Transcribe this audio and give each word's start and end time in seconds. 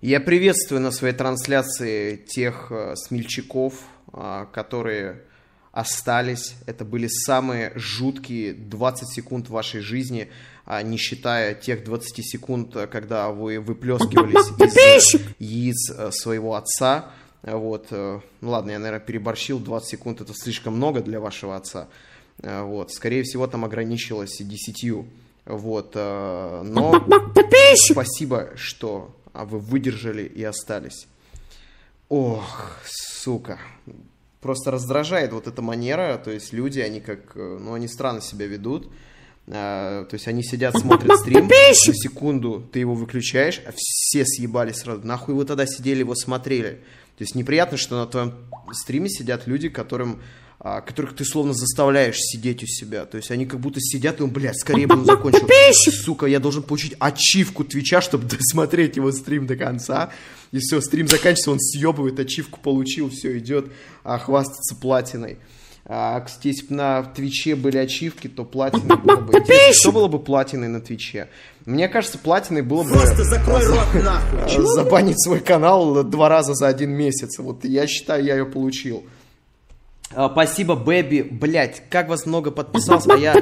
Я 0.00 0.18
приветствую 0.18 0.80
на 0.80 0.92
своей 0.92 1.12
трансляции 1.12 2.16
тех 2.16 2.68
э, 2.70 2.94
смельчаков, 2.96 3.74
э, 4.14 4.46
которые 4.50 5.20
остались. 5.72 6.54
Это 6.64 6.86
были 6.86 7.06
самые 7.06 7.72
жуткие 7.74 8.54
20 8.54 9.06
секунд 9.06 9.50
вашей 9.50 9.82
жизни, 9.82 10.30
а 10.64 10.80
не 10.80 10.96
считая 10.96 11.54
тех 11.54 11.84
20 11.84 12.24
секунд, 12.24 12.74
э, 12.76 12.86
когда 12.86 13.30
вы 13.30 13.60
выплескивались 13.60 14.48
из 14.58 15.20
яиц 15.38 15.90
э, 15.90 16.10
своего 16.12 16.54
отца. 16.54 17.10
Вот, 17.42 17.90
ну 17.90 18.22
ладно, 18.42 18.70
я, 18.70 18.78
наверное, 18.78 19.00
переборщил, 19.00 19.58
20 19.58 19.88
секунд 19.88 20.20
это 20.20 20.34
слишком 20.34 20.76
много 20.76 21.00
для 21.00 21.20
вашего 21.20 21.56
отца. 21.56 21.88
Вот, 22.36 22.92
скорее 22.92 23.22
всего, 23.22 23.46
там 23.46 23.64
ограничилось 23.64 24.36
10. 24.38 25.06
Вот, 25.46 25.94
но 25.94 27.02
спасибо, 27.88 28.50
что 28.56 29.16
а, 29.32 29.44
вы 29.44 29.58
выдержали 29.58 30.22
и 30.24 30.42
остались. 30.42 31.06
Ох, 32.08 32.78
сука. 32.84 33.58
Просто 34.40 34.70
раздражает 34.70 35.32
вот 35.32 35.46
эта 35.46 35.62
манера, 35.62 36.20
то 36.22 36.30
есть 36.30 36.52
люди, 36.52 36.80
они 36.80 37.00
как, 37.00 37.36
э, 37.36 37.58
ну, 37.60 37.74
они 37.74 37.88
странно 37.88 38.20
себя 38.20 38.46
ведут. 38.46 38.90
А, 39.46 40.04
то 40.04 40.14
есть 40.14 40.28
они 40.28 40.42
сидят, 40.42 40.78
смотрят 40.78 41.18
стрим, 41.20 41.46
на 41.48 41.74
секунду 41.74 42.68
ты 42.72 42.78
его 42.78 42.94
выключаешь, 42.94 43.60
а 43.66 43.72
все 43.76 44.24
съебались 44.24 44.76
сразу. 44.76 45.06
Нахуй 45.06 45.34
вы 45.34 45.44
тогда 45.44 45.66
сидели, 45.66 46.00
его 46.00 46.14
смотрели. 46.14 46.80
То 47.18 47.24
есть 47.24 47.34
неприятно, 47.34 47.76
что 47.76 47.96
на 47.96 48.06
твоем 48.06 48.34
стриме 48.72 49.08
сидят 49.08 49.46
люди, 49.46 49.68
которым, 49.68 50.22
которых 50.62 51.16
ты 51.16 51.24
словно 51.24 51.54
заставляешь 51.54 52.18
сидеть 52.18 52.62
у 52.62 52.66
себя. 52.66 53.06
То 53.06 53.16
есть 53.16 53.30
они 53.30 53.46
как 53.46 53.60
будто 53.60 53.80
сидят 53.80 54.20
и, 54.20 54.22
он, 54.22 54.30
блядь, 54.30 54.58
скорее 54.58 54.86
бы 54.86 54.96
он 54.96 55.04
закончил. 55.06 55.48
Сука, 56.04 56.26
я 56.26 56.38
должен 56.38 56.62
получить 56.62 56.94
ачивку 56.98 57.64
Твича, 57.64 58.02
чтобы 58.02 58.26
досмотреть 58.28 58.96
его 58.96 59.10
стрим 59.10 59.46
до 59.46 59.56
конца. 59.56 60.10
И 60.52 60.58
все, 60.58 60.82
стрим 60.82 61.08
заканчивается, 61.08 61.52
он 61.52 61.60
съебывает, 61.60 62.20
ачивку 62.20 62.60
получил, 62.60 63.08
все, 63.08 63.38
идет 63.38 63.70
а, 64.04 64.18
хвастаться 64.18 64.74
платиной. 64.74 65.38
А, 65.86 66.20
кстати, 66.20 66.48
если 66.48 66.66
бы 66.66 66.74
на 66.74 67.02
Твиче 67.04 67.56
были 67.56 67.78
ачивки, 67.78 68.28
то 68.28 68.44
платиной 68.44 68.96
было 68.96 69.16
бы... 69.16 69.38
Интересно, 69.38 69.74
что 69.74 69.92
было 69.92 70.08
бы 70.08 70.18
платиной 70.18 70.68
на 70.68 70.80
Твиче? 70.80 71.28
Мне 71.64 71.88
кажется, 71.88 72.18
платиной 72.18 72.62
было 72.62 72.82
бы... 72.82 72.90
Просто 72.90 73.24
закрой 73.24 73.64
рот 73.64 73.94
нахуй. 73.94 74.40
а, 74.44 74.62
забанить 74.74 75.22
свой 75.22 75.40
канал 75.40 76.04
два 76.04 76.28
раза 76.28 76.54
за 76.54 76.68
один 76.68 76.90
месяц. 76.90 77.38
Вот 77.38 77.64
я 77.64 77.86
считаю, 77.86 78.24
я 78.24 78.36
ее 78.36 78.44
получил. 78.46 79.04
А, 80.14 80.28
Спасибо, 80.30 80.74
Бэби. 80.74 81.22
Блять, 81.22 81.82
как 81.88 82.08
вас 82.08 82.26
много 82.26 82.50
подписалось, 82.50 83.06
а 83.08 83.16
я... 83.16 83.32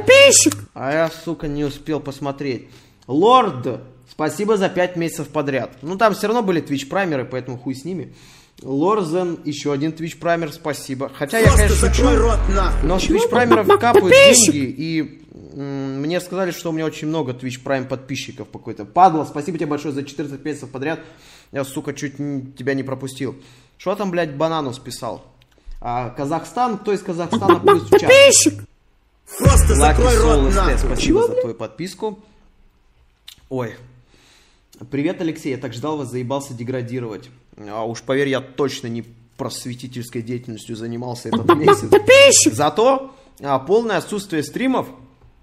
А 0.74 0.92
я, 0.92 1.10
сука, 1.24 1.48
не 1.48 1.64
успел 1.64 2.00
посмотреть. 2.00 2.68
Лорд, 3.06 3.80
спасибо 4.10 4.56
за 4.56 4.68
5 4.68 4.96
месяцев 4.96 5.28
подряд. 5.28 5.70
Ну, 5.82 5.96
там 5.96 6.14
все 6.14 6.26
равно 6.26 6.42
были 6.42 6.62
Twitch 6.62 6.86
праймеры, 6.88 7.24
поэтому 7.24 7.58
хуй 7.58 7.74
с 7.74 7.84
ними. 7.84 8.14
Лорзен, 8.62 9.38
еще 9.44 9.72
один 9.72 9.92
Twitch 9.92 10.18
праймер, 10.18 10.52
спасибо. 10.52 11.10
Хотя 11.14 11.38
я, 11.38 11.44
Просто 11.46 11.62
конечно, 11.68 11.86
закрой 11.86 12.12
шучу, 12.14 12.22
рот 12.22 12.38
нахуй. 12.54 12.88
но 12.88 12.98
с 12.98 13.04
Twitch 13.04 13.28
праймеров 13.28 13.66
капают 13.78 14.10
деньги, 14.12 14.58
и 14.76 15.22
м, 15.54 16.02
мне 16.02 16.20
сказали, 16.20 16.50
что 16.50 16.70
у 16.70 16.72
меня 16.72 16.84
очень 16.84 17.06
много 17.08 17.32
Twitch 17.32 17.62
Prime 17.64 17.86
подписчиков 17.86 18.48
по 18.48 18.58
какой-то. 18.58 18.84
Падла, 18.84 19.24
спасибо 19.24 19.56
тебе 19.58 19.68
большое 19.68 19.94
за 19.94 20.02
14 20.02 20.44
месяцев 20.44 20.70
подряд. 20.70 21.00
Я, 21.52 21.64
сука, 21.64 21.94
чуть 21.94 22.16
тебя 22.56 22.74
не 22.74 22.82
пропустил. 22.82 23.36
Что 23.78 23.94
там, 23.94 24.10
блядь, 24.10 24.34
Бананус 24.36 24.78
писал? 24.80 25.24
А, 25.80 26.10
Казахстан, 26.10 26.78
кто 26.78 26.92
из 26.92 27.02
Казахстана 27.02 27.60
плюс 27.60 27.88
чат? 27.90 28.10
Просто 29.38 29.74
закрой 29.74 30.18
рот 30.18 30.52
спасибо 30.78 31.26
за 31.26 31.34
твою 31.34 31.54
подписку. 31.54 32.18
Ой. 33.48 33.76
Привет, 34.90 35.20
Алексей, 35.20 35.50
я 35.50 35.58
так 35.58 35.72
ждал 35.72 35.98
вас, 35.98 36.10
заебался 36.10 36.54
деградировать. 36.54 37.30
А 37.68 37.84
уж 37.84 38.02
поверь, 38.02 38.28
я 38.28 38.40
точно 38.40 38.86
не 38.86 39.04
просветительской 39.36 40.22
деятельностью 40.22 40.76
занимался 40.76 41.28
этот 41.28 41.54
месяц. 41.56 42.54
Зато 42.54 43.14
а, 43.40 43.58
полное 43.58 43.98
отсутствие 43.98 44.42
стримов 44.42 44.88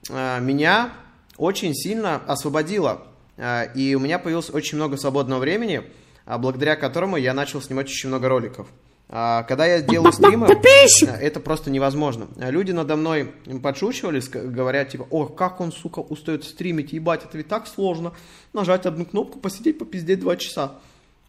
а, 0.10 0.40
меня 0.40 0.94
очень 1.38 1.74
сильно 1.74 2.16
освободило. 2.16 3.04
А, 3.38 3.64
и 3.64 3.96
у 3.96 4.00
меня 4.00 4.20
появилось 4.20 4.50
очень 4.50 4.78
много 4.78 4.98
свободного 4.98 5.40
времени, 5.40 5.84
а, 6.26 6.38
благодаря 6.38 6.76
которому 6.76 7.18
я 7.18 7.34
начал 7.34 7.62
снимать 7.62 7.88
очень 7.88 8.10
много 8.10 8.30
роликов. 8.30 8.68
А, 9.08 9.44
Когда 9.44 9.66
я 9.66 9.82
делаю 9.82 10.12
стримы, 10.12 10.48
а, 10.48 11.18
это 11.18 11.40
просто 11.40 11.70
невозможно. 11.70 12.28
А, 12.40 12.50
Люди 12.50 12.72
надо 12.72 12.96
мной 12.96 13.32
подшучивали, 13.62 14.20
говорят 14.20 14.90
типа, 14.90 15.08
о, 15.10 15.26
как 15.26 15.62
он, 15.62 15.72
сука, 15.72 16.00
устает 16.00 16.44
стримить, 16.44 16.92
ебать, 16.94 17.24
это 17.24 17.38
ведь 17.38 17.48
так 17.48 17.68
сложно. 17.68 18.14
Нажать 18.54 18.86
одну 18.86 19.06
кнопку, 19.06 19.40
посидеть, 19.40 19.78
попиздеть 19.78 20.20
два 20.20 20.38
часа. 20.38 20.74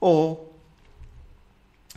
О, 0.00 0.46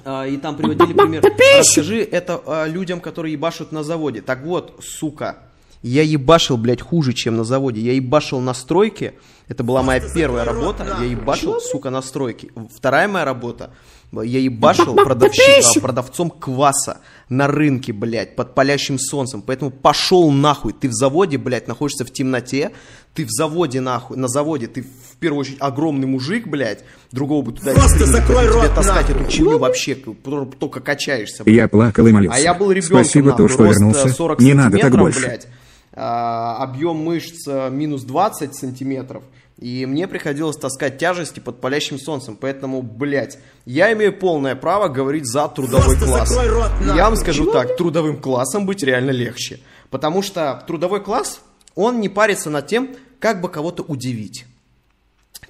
а, 0.03 0.25
и 0.27 0.37
там 0.37 0.57
приводили 0.57 0.93
пример. 0.93 1.23
Расскажи 1.57 2.01
это 2.03 2.65
людям, 2.67 2.99
которые 2.99 3.33
ебашут 3.33 3.71
на 3.71 3.83
заводе. 3.83 4.21
Так 4.21 4.43
вот, 4.43 4.83
сука, 4.83 5.37
я 5.81 6.03
ебашил, 6.03 6.57
блядь, 6.57 6.81
хуже, 6.81 7.13
чем 7.13 7.37
на 7.37 7.43
заводе. 7.45 7.79
Я 7.79 7.93
ебашил 7.93 8.39
на 8.41 8.53
стройке. 8.53 9.13
Это 9.47 9.63
была 9.63 9.81
моя 9.81 10.01
первая 10.01 10.43
работа. 10.43 10.97
Я 10.99 11.05
ебашил, 11.05 11.59
сука, 11.61 11.89
на 11.89 12.01
стройке. 12.01 12.49
Вторая 12.75 13.07
моя 13.07 13.23
работа. 13.23 13.71
Я 14.11 14.39
ебашил 14.39 14.95
продавщи- 14.95 15.61
а, 15.77 15.79
продавцом 15.79 16.31
кваса 16.31 16.97
на 17.29 17.47
рынке, 17.47 17.93
блядь, 17.93 18.35
под 18.35 18.55
палящим 18.55 18.97
солнцем. 18.97 19.43
Поэтому 19.43 19.69
пошел 19.69 20.31
нахуй. 20.31 20.73
Ты 20.73 20.89
в 20.89 20.93
заводе, 20.93 21.37
блядь, 21.37 21.67
находишься 21.67 22.05
в 22.05 22.11
темноте. 22.11 22.71
Ты 23.13 23.25
в 23.25 23.29
заводе, 23.29 23.81
нахуй. 23.81 24.17
На 24.17 24.27
заводе 24.27 24.65
ты 24.67 24.81
в 24.81 25.17
первую 25.19 25.41
очередь 25.41 25.57
огромный 25.59 26.07
мужик, 26.07 26.47
блядь. 26.47 26.83
Другого 27.11 27.43
бы 27.43 27.51
туда 27.51 27.73
Просто 27.73 27.99
не 27.99 28.05
закрой 28.05 28.45
Тебе 28.45 28.53
рот 28.55 28.73
таскать 28.73 29.09
нахуй. 29.09 29.25
эту 29.25 29.31
хуйню 29.37 29.57
вообще, 29.59 29.93
к- 29.95 30.55
только 30.59 30.79
качаешься. 30.79 31.43
блядь. 31.43 31.55
Я 31.55 31.67
плакал 31.67 32.07
и 32.07 32.11
молился. 32.11 32.35
А 32.35 32.39
я 32.39 32.53
был 32.55 32.71
ребенком, 32.71 33.03
Спасибо, 33.03 33.27
нахуй, 33.27 33.47
то, 33.47 33.53
что 33.53 33.63
рост, 33.63 33.75
э, 33.79 33.83
вернулся. 33.83 34.09
40 34.09 34.39
Не 34.41 34.53
надо 34.55 34.71
так 34.71 34.81
сантиметров, 34.81 35.01
больше. 35.01 35.19
блядь. 35.27 35.47
А, 35.93 36.57
объем 36.63 36.97
мышц 36.97 37.47
э, 37.47 37.69
минус 37.69 38.03
20 38.03 38.55
сантиметров. 38.55 39.21
И 39.59 39.85
мне 39.85 40.07
приходилось 40.07 40.55
таскать 40.55 40.97
тяжести 40.97 41.39
под 41.39 41.59
палящим 41.59 41.99
солнцем. 41.99 42.37
Поэтому, 42.39 42.81
блядь, 42.81 43.39
я 43.65 43.91
имею 43.93 44.17
полное 44.17 44.55
право 44.55 44.87
говорить 44.87 45.25
за 45.25 45.47
трудовой 45.49 45.97
Просто 45.97 46.05
класс. 46.05 46.31
рот 46.31 46.71
нахуй. 46.79 46.97
я 46.97 47.05
вам 47.05 47.15
скажу 47.17 47.51
так, 47.51 47.75
трудовым 47.75 48.21
классом 48.21 48.65
быть 48.65 48.83
реально 48.83 49.11
легче. 49.11 49.59
Потому 49.89 50.21
что 50.21 50.63
трудовой 50.65 51.03
класс, 51.03 51.41
он 51.75 51.99
не 51.99 52.07
парится 52.07 52.49
над 52.49 52.67
тем, 52.67 52.95
как 53.19 53.41
бы 53.41 53.49
кого-то 53.49 53.83
удивить 53.83 54.45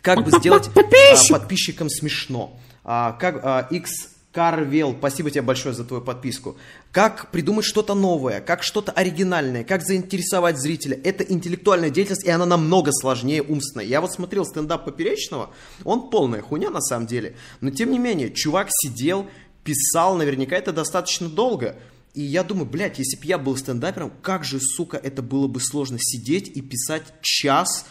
как 0.01 0.23
бы 0.23 0.31
сделать 0.31 0.69
а, 0.75 1.31
подписчикам 1.31 1.89
смешно. 1.89 2.57
А, 2.83 3.13
как 3.13 3.39
а, 3.43 3.67
X 3.69 4.09
Карвел, 4.39 4.95
спасибо 4.97 5.29
тебе 5.29 5.41
большое 5.41 5.75
за 5.75 5.83
твою 5.83 6.01
подписку. 6.01 6.55
Как 6.93 7.29
придумать 7.29 7.65
что-то 7.65 7.93
новое, 7.93 8.39
как 8.39 8.63
что-то 8.63 8.93
оригинальное, 8.93 9.65
как 9.65 9.85
заинтересовать 9.85 10.57
зрителя. 10.57 10.97
Это 11.03 11.25
интеллектуальная 11.25 11.89
деятельность, 11.89 12.23
и 12.25 12.29
она 12.29 12.45
намного 12.45 12.93
сложнее 12.93 13.43
умственной. 13.43 13.85
Я 13.85 13.99
вот 13.99 14.13
смотрел 14.13 14.45
стендап 14.45 14.85
Поперечного, 14.85 15.49
он 15.83 16.09
полная 16.09 16.41
хуйня 16.41 16.69
на 16.69 16.79
самом 16.79 17.05
деле. 17.05 17.35
Но 17.59 17.69
тем 17.69 17.91
не 17.91 17.99
менее, 17.99 18.31
чувак 18.31 18.69
сидел, 18.71 19.27
писал, 19.65 20.15
наверняка 20.15 20.55
это 20.55 20.71
достаточно 20.71 21.27
долго. 21.27 21.75
И 22.13 22.21
я 22.21 22.45
думаю, 22.45 22.65
блядь, 22.65 22.97
если 22.97 23.17
бы 23.17 23.25
я 23.25 23.37
был 23.37 23.57
стендапером, 23.57 24.09
как 24.21 24.45
же, 24.45 24.61
сука, 24.61 24.95
это 24.95 25.21
было 25.21 25.49
бы 25.49 25.59
сложно 25.59 25.97
сидеть 25.99 26.47
и 26.47 26.61
писать 26.61 27.03
час 27.21 27.85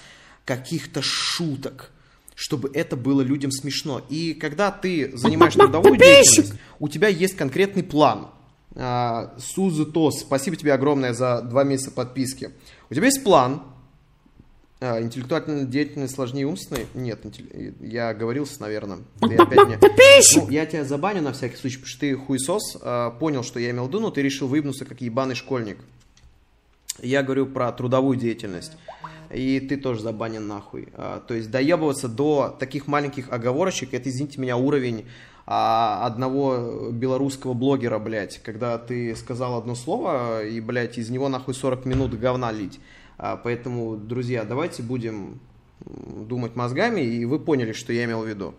каких-то 0.47 1.03
шуток, 1.03 1.91
чтобы 2.39 2.71
это 2.73 2.97
было 2.97 3.21
людям 3.21 3.51
смешно. 3.51 4.01
И 4.09 4.33
когда 4.33 4.71
ты 4.71 5.11
занимаешь 5.19 5.55
трудовую 5.55 5.97
деятельность, 5.97 6.53
у 6.79 6.89
тебя 6.89 7.09
есть 7.09 7.35
конкретный 7.35 7.83
план. 7.83 8.29
Сузы 9.39 9.85
Тос, 9.87 10.21
спасибо 10.21 10.57
тебе 10.57 10.73
огромное 10.73 11.15
за 11.15 11.43
два 11.43 11.65
месяца 11.65 11.91
подписки. 11.91 12.53
У 12.91 12.95
тебя 12.95 13.07
есть 13.07 13.25
план. 13.25 13.65
Интеллектуальная 14.81 15.65
деятельность 15.65 16.15
сложнее 16.15 16.47
умственной? 16.47 16.87
Нет, 16.95 17.25
я 17.81 18.11
оговорился, 18.11 18.61
наверное. 18.61 18.99
Опять 19.21 19.67
мне... 19.67 19.79
Ну, 20.37 20.49
я 20.49 20.65
тебя 20.65 20.85
забаню 20.85 21.23
на 21.23 21.33
всякий 21.33 21.57
случай, 21.57 21.79
потому 21.79 21.89
что 21.89 22.01
ты 22.01 22.15
хуесос, 22.15 22.77
понял, 23.19 23.43
что 23.43 23.59
я 23.59 23.71
имел 23.71 23.87
в 23.87 23.89
виду, 23.89 23.99
но 23.99 24.13
ты 24.13 24.23
решил 24.23 24.47
выебнуться 24.47 24.85
как 24.85 25.01
ебаный 25.01 25.35
школьник. 25.35 25.79
Я 27.03 27.25
говорю 27.25 27.47
про 27.47 27.73
трудовую 27.73 28.17
деятельность. 28.17 28.75
И 29.31 29.61
ты 29.61 29.77
тоже 29.77 30.01
забанен 30.01 30.47
нахуй. 30.47 30.89
А, 30.95 31.21
то 31.21 31.35
есть 31.35 31.51
доебываться 31.51 32.09
до 32.09 32.57
таких 32.59 32.87
маленьких 32.87 33.31
оговорочек, 33.31 33.95
это, 33.95 34.09
извините 34.09 34.41
меня, 34.41 34.57
уровень 34.57 35.07
а, 35.47 36.07
одного 36.07 36.91
белорусского 36.91 37.55
блогера, 37.55 37.99
блядь, 37.99 38.39
когда 38.43 38.79
ты 38.79 39.15
сказал 39.17 39.59
одно 39.59 39.75
слово, 39.75 40.45
и, 40.45 40.61
блядь, 40.61 40.99
из 40.99 41.11
него 41.11 41.29
нахуй 41.29 41.55
40 41.55 41.85
минут 41.85 42.19
говна 42.19 42.53
лить. 42.53 42.81
А, 43.19 43.37
поэтому, 43.37 43.97
друзья, 43.97 44.45
давайте 44.45 44.83
будем 44.83 45.41
думать 45.85 46.57
мозгами, 46.57 47.01
и 47.01 47.25
вы 47.25 47.39
поняли, 47.39 47.73
что 47.73 47.93
я 47.93 48.05
имел 48.05 48.23
в 48.23 48.29
виду. 48.29 48.55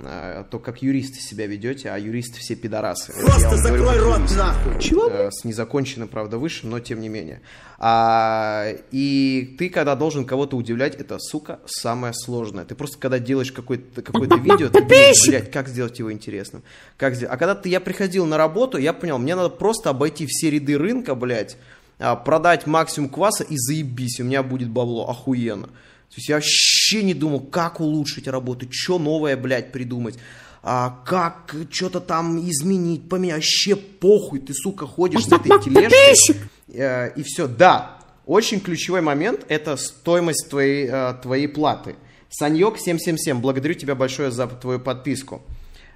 А, 0.00 0.44
то, 0.44 0.58
как 0.58 0.82
юристы 0.82 1.20
себя 1.20 1.46
ведете, 1.46 1.90
а 1.90 1.98
юристы 1.98 2.38
все 2.38 2.54
пидорасы. 2.54 3.12
Просто 3.12 3.56
говорю 3.56 3.62
закрой 3.62 3.94
как 3.94 4.04
рот 4.04 4.16
юрист. 4.18 4.36
нахуй. 4.36 4.80
Чего? 4.80 5.08
Э, 5.08 5.30
С 5.30 5.44
незаконченным, 5.44 6.08
правда, 6.08 6.38
высшим, 6.38 6.70
но 6.70 6.80
тем 6.80 7.00
не 7.00 7.08
менее. 7.08 7.40
А, 7.78 8.66
и 8.90 9.54
ты, 9.58 9.68
когда 9.70 9.94
должен 9.94 10.24
кого-то 10.24 10.56
удивлять, 10.56 10.94
это, 10.96 11.18
сука, 11.18 11.60
самое 11.66 12.12
сложное. 12.12 12.64
Ты 12.64 12.74
просто, 12.74 12.98
когда 12.98 13.18
делаешь 13.18 13.52
какое-то 13.52 14.02
какое 14.02 14.28
видео, 14.28 14.68
ты 14.68 14.80
думаешь, 14.82 15.28
блядь, 15.28 15.50
как 15.50 15.68
сделать 15.68 15.98
его 15.98 16.12
интересным? 16.12 16.62
Как 16.96 17.14
сделать? 17.14 17.34
А 17.34 17.36
когда 17.38 17.54
ты, 17.54 17.68
я 17.68 17.80
приходил 17.80 18.26
на 18.26 18.36
работу, 18.36 18.78
я 18.78 18.92
понял, 18.92 19.18
мне 19.18 19.34
надо 19.34 19.48
просто 19.48 19.90
обойти 19.90 20.26
все 20.26 20.50
ряды 20.50 20.76
рынка, 20.76 21.14
блядь, 21.14 21.56
а, 21.98 22.16
продать 22.16 22.66
максимум 22.66 23.08
кваса 23.10 23.44
и 23.44 23.56
заебись, 23.56 24.20
у 24.20 24.24
меня 24.24 24.42
будет 24.42 24.68
бабло, 24.68 25.08
охуенно. 25.08 25.66
То 25.66 26.14
есть 26.16 26.28
я 26.28 26.36
вообще 26.36 26.50
не 26.96 27.14
думал, 27.14 27.40
как 27.40 27.80
улучшить 27.80 28.28
работу, 28.28 28.66
что 28.70 28.98
новое, 28.98 29.36
блядь, 29.36 29.72
придумать. 29.72 30.18
А, 30.62 31.02
как 31.06 31.54
что-то 31.70 32.00
там 32.00 32.38
изменить, 32.40 33.08
поменять. 33.08 33.36
Вообще 33.36 33.76
похуй, 33.76 34.40
ты, 34.40 34.52
сука, 34.54 34.86
ходишь 34.86 35.24
с 35.24 35.32
этой 35.32 35.60
тележкой. 35.62 36.36
э, 36.68 37.12
и 37.14 37.22
все. 37.22 37.46
Да, 37.46 37.98
очень 38.26 38.60
ключевой 38.60 39.00
момент– 39.00 39.44
это 39.48 39.76
стоимость 39.76 40.48
твоей, 40.50 40.88
э, 40.90 41.14
твоей 41.22 41.48
платы. 41.48 41.96
Саньок 42.28 42.78
777, 42.78 43.40
благодарю 43.40 43.74
тебя 43.74 43.94
большое 43.94 44.30
за 44.30 44.46
твою 44.46 44.80
подписку. 44.80 45.42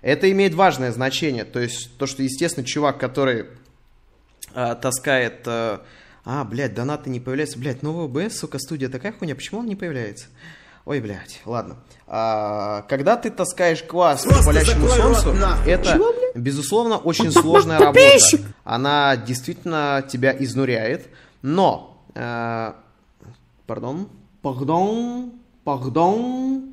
Это 0.00 0.31
имеет 0.33 0.55
важное 0.55 0.93
значение. 0.93 1.44
То 1.44 1.61
есть 1.61 1.97
то, 1.99 2.06
что, 2.06 2.23
естественно, 2.23 2.67
чувак, 2.67 2.99
который 2.99 3.47
э, 4.55 4.77
таскает... 4.81 5.43
э, 5.47 5.79
а, 6.25 6.44
блядь, 6.44 6.75
донаты 6.75 7.11
не 7.11 7.21
появляются. 7.21 7.59
Блядь, 7.59 7.83
новый 7.83 8.06
ОБС, 8.06 8.39
сука, 8.39 8.59
студия 8.59 8.89
такая 8.89 9.12
хуйня. 9.12 9.35
Почему 9.35 9.61
он 9.61 9.67
не 9.67 9.77
появляется? 9.77 10.27
Ой, 10.84 11.00
блядь, 11.00 11.40
ладно. 11.44 11.76
А, 12.08 12.82
когда 12.88 13.17
ты 13.17 13.31
таскаешь 13.31 13.82
квас 13.82 14.25
Просто 14.25 14.44
палящему 14.44 14.88
закрой 14.88 15.12
рот 15.12 15.19
солнцу, 15.19 15.46
это, 15.64 15.93
Чего, 15.93 16.12
блядь? 16.12 16.37
безусловно, 16.37 16.96
очень 16.99 17.31
сложная 17.31 17.79
работа. 17.79 18.00
Она 18.64 19.17
действительно 19.17 20.05
тебя 20.11 20.34
изнуряет. 20.37 21.08
Но, 21.40 22.02
э, 22.14 22.73
пардон, 23.67 24.08
пардон, 24.43 25.32
пардон, 25.64 26.73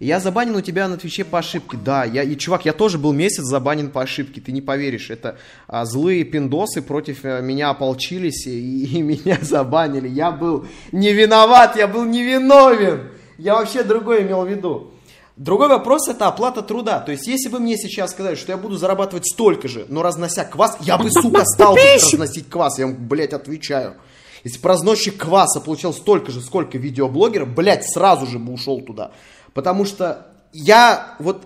я 0.00 0.20
забанен 0.20 0.54
у 0.54 0.60
тебя 0.60 0.88
на 0.88 0.98
Твиче 0.98 1.24
по 1.24 1.38
ошибке. 1.38 1.78
Да, 1.82 2.04
я, 2.04 2.22
и, 2.22 2.36
чувак, 2.36 2.66
я 2.66 2.74
тоже 2.74 2.98
был 2.98 3.12
месяц 3.12 3.44
забанен 3.44 3.90
по 3.90 4.02
ошибке, 4.02 4.40
ты 4.42 4.52
не 4.52 4.60
поверишь. 4.60 5.08
Это 5.10 5.38
а, 5.66 5.86
злые 5.86 6.24
пиндосы 6.24 6.82
против 6.82 7.24
э, 7.24 7.40
меня 7.40 7.70
ополчились 7.70 8.46
и, 8.46 8.84
и 8.98 9.02
меня 9.02 9.38
забанили. 9.40 10.08
Я 10.08 10.30
был 10.30 10.66
не 10.92 11.12
виноват, 11.12 11.76
я 11.76 11.88
был 11.88 12.04
невиновен. 12.04 13.15
Я 13.38 13.54
вообще 13.54 13.82
другое 13.82 14.22
имел 14.22 14.42
в 14.44 14.48
виду. 14.48 14.90
Другой 15.36 15.68
вопрос 15.68 16.08
это 16.08 16.28
оплата 16.28 16.62
труда. 16.62 17.00
То 17.00 17.12
есть, 17.12 17.26
если 17.26 17.50
бы 17.50 17.58
мне 17.58 17.76
сейчас 17.76 18.12
сказали, 18.12 18.36
что 18.36 18.52
я 18.52 18.58
буду 18.58 18.76
зарабатывать 18.76 19.30
столько 19.30 19.68
же, 19.68 19.84
но 19.90 20.02
разнося 20.02 20.44
квас, 20.44 20.78
я 20.80 20.96
бы, 20.96 21.10
сука, 21.10 21.44
стал 21.44 21.76
разносить 21.76 22.48
квас. 22.48 22.78
Я 22.78 22.86
вам, 22.86 22.96
блядь, 23.06 23.34
отвечаю. 23.34 23.96
Если 24.44 24.58
бы 24.58 24.68
разносчик 24.68 25.18
кваса 25.18 25.60
получал 25.60 25.92
столько 25.92 26.32
же, 26.32 26.40
сколько 26.40 26.78
видеоблогеров, 26.78 27.48
блядь, 27.48 27.84
сразу 27.84 28.26
же 28.26 28.38
бы 28.38 28.52
ушел 28.52 28.80
туда. 28.80 29.12
Потому 29.52 29.84
что 29.84 30.26
я, 30.52 31.16
вот, 31.18 31.42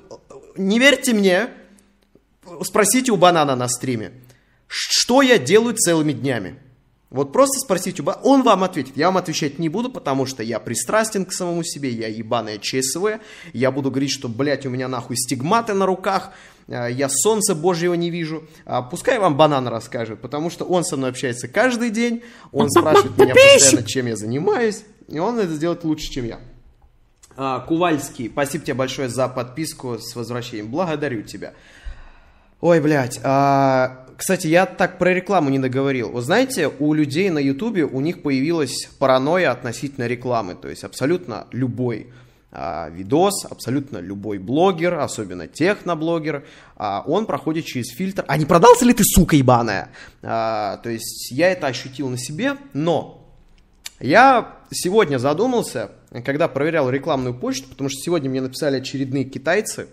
не 0.57 0.79
верьте 0.79 1.13
мне, 1.13 1.49
спросите 2.63 3.11
у 3.11 3.17
банана 3.17 3.57
на 3.57 3.69
стриме, 3.69 4.13
что 4.69 5.23
я 5.23 5.39
делаю 5.39 5.75
целыми 5.75 6.13
днями. 6.13 6.61
Вот 7.11 7.33
просто 7.33 7.59
спросите 7.59 8.05
он 8.23 8.43
вам 8.43 8.63
ответит. 8.63 8.97
Я 8.97 9.07
вам 9.07 9.17
отвечать 9.17 9.59
не 9.59 9.69
буду, 9.69 9.91
потому 9.91 10.27
что 10.27 10.45
я 10.45 10.61
пристрастен 10.61 11.25
к 11.25 11.33
самому 11.33 11.65
себе, 11.65 11.91
я 11.91 12.07
ебаная 12.07 12.59
ЧСВ, 12.59 13.19
я 13.53 13.71
буду 13.73 13.91
говорить, 13.91 14.13
что, 14.13 14.29
блядь, 14.29 14.65
у 14.65 14.71
меня 14.71 14.87
нахуй 14.87 15.17
стигматы 15.17 15.75
на 15.75 15.87
руках, 15.87 16.31
э, 16.69 16.89
я 16.93 17.09
солнца 17.09 17.57
божьего 17.57 17.95
не 17.95 18.11
вижу. 18.11 18.45
А 18.65 18.83
пускай 18.83 19.19
вам 19.19 19.37
банан 19.37 19.67
расскажет, 19.67 20.21
потому 20.21 20.51
что 20.51 20.65
он 20.65 20.85
со 20.85 20.97
мной 20.97 21.11
общается 21.11 21.49
каждый 21.49 21.91
день, 21.91 22.23
он 22.53 22.71
спрашивает 22.71 23.19
меня 23.19 23.35
постоянно, 23.35 23.87
чем 23.87 24.07
я 24.07 24.15
занимаюсь, 24.17 24.85
и 25.09 25.19
он 25.19 25.41
это 25.41 25.53
сделает 25.53 25.83
лучше, 25.83 26.09
чем 26.11 26.27
я. 26.27 26.39
А, 27.37 27.59
Кувальский, 27.59 28.29
спасибо 28.31 28.65
тебе 28.65 28.75
большое 28.75 29.09
за 29.09 29.27
подписку 29.27 29.99
с 29.99 30.15
возвращением. 30.15 30.69
Благодарю 30.69 31.23
тебя. 31.23 31.55
Ой, 32.61 32.81
блядь. 32.81 33.19
а, 33.25 34.07
кстати, 34.21 34.49
я 34.49 34.67
так 34.67 34.99
про 34.99 35.15
рекламу 35.15 35.49
не 35.49 35.59
договорил. 35.59 36.11
Вы 36.11 36.21
знаете, 36.21 36.71
у 36.79 36.93
людей 36.93 37.31
на 37.31 37.39
Ютубе 37.39 37.85
у 37.87 38.01
них 38.01 38.21
появилась 38.21 38.91
паранойя 38.99 39.51
относительно 39.51 40.07
рекламы. 40.07 40.57
То 40.57 40.69
есть 40.69 40.85
абсолютно 40.85 41.47
любой 41.53 42.09
а, 42.53 42.91
видос, 42.91 43.47
абсолютно 43.49 43.97
любой 43.97 44.37
блогер, 44.37 44.99
особенно 44.99 45.49
техноблогер, 45.49 46.45
а, 46.77 47.03
он 47.07 47.25
проходит 47.25 47.65
через 47.65 47.95
фильтр. 47.97 48.27
А 48.29 48.37
не 48.37 48.45
продался 48.45 48.85
ли 48.85 48.93
ты, 48.93 49.05
сука 49.05 49.37
ебаная? 49.37 49.89
А, 50.23 50.77
то 50.83 50.91
есть 50.91 51.33
я 51.33 51.51
это 51.51 51.69
ощутил 51.69 52.11
на 52.11 52.19
себе, 52.19 52.59
но 52.75 53.27
я 54.01 54.59
сегодня 54.71 55.17
задумался, 55.17 55.93
когда 56.27 56.47
проверял 56.47 56.91
рекламную 56.91 57.33
почту, 57.33 57.71
потому 57.71 57.89
что 57.89 57.99
сегодня 58.03 58.29
мне 58.29 58.43
написали 58.43 58.81
очередные 58.81 59.25
китайцы. 59.25 59.89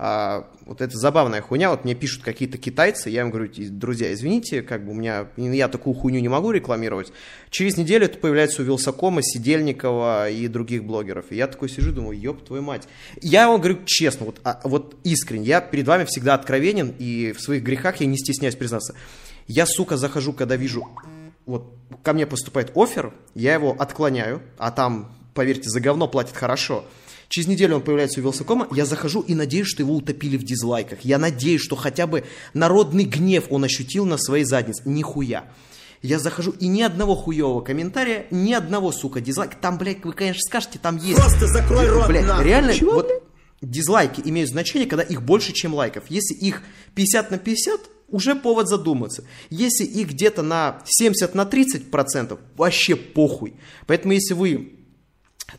А, 0.00 0.48
вот 0.64 0.80
это 0.80 0.96
забавная 0.96 1.42
хуйня, 1.42 1.70
вот 1.70 1.82
мне 1.82 1.96
пишут 1.96 2.22
какие-то 2.22 2.56
китайцы, 2.56 3.10
я 3.10 3.22
им 3.22 3.30
говорю, 3.30 3.50
друзья, 3.70 4.12
извините, 4.12 4.62
как 4.62 4.84
бы 4.84 4.92
у 4.92 4.94
меня, 4.94 5.26
я 5.36 5.66
такую 5.66 5.94
хуйню 5.94 6.20
не 6.20 6.28
могу 6.28 6.52
рекламировать. 6.52 7.12
Через 7.50 7.76
неделю 7.76 8.04
это 8.06 8.16
появляется 8.16 8.62
у 8.62 8.64
Вилсакома, 8.64 9.22
Сидельникова 9.22 10.30
и 10.30 10.46
других 10.46 10.84
блогеров. 10.84 11.26
И 11.30 11.36
я 11.36 11.48
такой 11.48 11.68
сижу, 11.68 11.90
думаю, 11.90 12.16
ёб 12.16 12.44
твою 12.44 12.62
мать. 12.62 12.86
Я 13.20 13.48
вам 13.48 13.60
говорю 13.60 13.80
честно, 13.86 14.26
вот, 14.26 14.40
а, 14.44 14.60
вот 14.62 14.94
искренне, 15.02 15.46
я 15.46 15.60
перед 15.60 15.88
вами 15.88 16.04
всегда 16.04 16.34
откровенен, 16.34 16.94
и 16.96 17.32
в 17.32 17.40
своих 17.40 17.64
грехах 17.64 17.96
я 17.96 18.06
не 18.06 18.16
стесняюсь 18.16 18.54
признаться. 18.54 18.94
Я, 19.48 19.66
сука, 19.66 19.96
захожу, 19.96 20.32
когда 20.32 20.54
вижу 20.54 20.86
вот 21.44 21.74
ко 22.04 22.12
мне 22.12 22.26
поступает 22.26 22.70
офер, 22.76 23.12
я 23.34 23.54
его 23.54 23.74
отклоняю, 23.76 24.42
а 24.58 24.70
там, 24.70 25.12
поверьте, 25.34 25.70
за 25.70 25.80
говно 25.80 26.06
платят 26.06 26.36
хорошо. 26.36 26.84
Через 27.28 27.46
неделю 27.48 27.76
он 27.76 27.82
появляется 27.82 28.20
у 28.20 28.22
Вилсакома, 28.22 28.68
я 28.72 28.86
захожу 28.86 29.20
и 29.20 29.34
надеюсь, 29.34 29.66
что 29.66 29.82
его 29.82 29.94
утопили 29.94 30.36
в 30.36 30.44
дизлайках. 30.44 31.00
Я 31.02 31.18
надеюсь, 31.18 31.60
что 31.60 31.76
хотя 31.76 32.06
бы 32.06 32.24
народный 32.54 33.04
гнев 33.04 33.44
он 33.50 33.64
ощутил 33.64 34.06
на 34.06 34.16
своей 34.16 34.44
заднице. 34.44 34.82
Нихуя. 34.86 35.44
Я 36.00 36.18
захожу, 36.20 36.52
и 36.52 36.68
ни 36.68 36.80
одного 36.80 37.16
хуевого 37.16 37.60
комментария, 37.60 38.26
ни 38.30 38.52
одного, 38.52 38.92
сука, 38.92 39.20
дизлайка. 39.20 39.56
Там, 39.60 39.78
блядь, 39.78 40.04
вы, 40.04 40.12
конечно, 40.12 40.40
скажете, 40.46 40.78
там 40.80 40.96
есть... 40.96 41.18
Просто 41.18 41.46
закрой 41.48 41.88
рот 41.88 42.06
Блядь, 42.06 42.24
нахуй. 42.24 42.44
реально, 42.44 42.72
Чего, 42.72 42.92
вот 42.92 43.06
блядь? 43.08 43.22
дизлайки 43.60 44.22
имеют 44.24 44.48
значение, 44.48 44.88
когда 44.88 45.02
их 45.02 45.22
больше, 45.22 45.52
чем 45.52 45.74
лайков. 45.74 46.04
Если 46.08 46.34
их 46.34 46.62
50 46.94 47.32
на 47.32 47.38
50, 47.38 47.80
уже 48.10 48.36
повод 48.36 48.68
задуматься. 48.68 49.24
Если 49.50 49.84
их 49.84 50.10
где-то 50.10 50.42
на 50.42 50.80
70 50.86 51.34
на 51.34 51.44
30 51.44 51.90
процентов, 51.90 52.38
вообще 52.56 52.94
похуй. 52.96 53.54
Поэтому 53.86 54.12
если 54.14 54.34
вы 54.34 54.77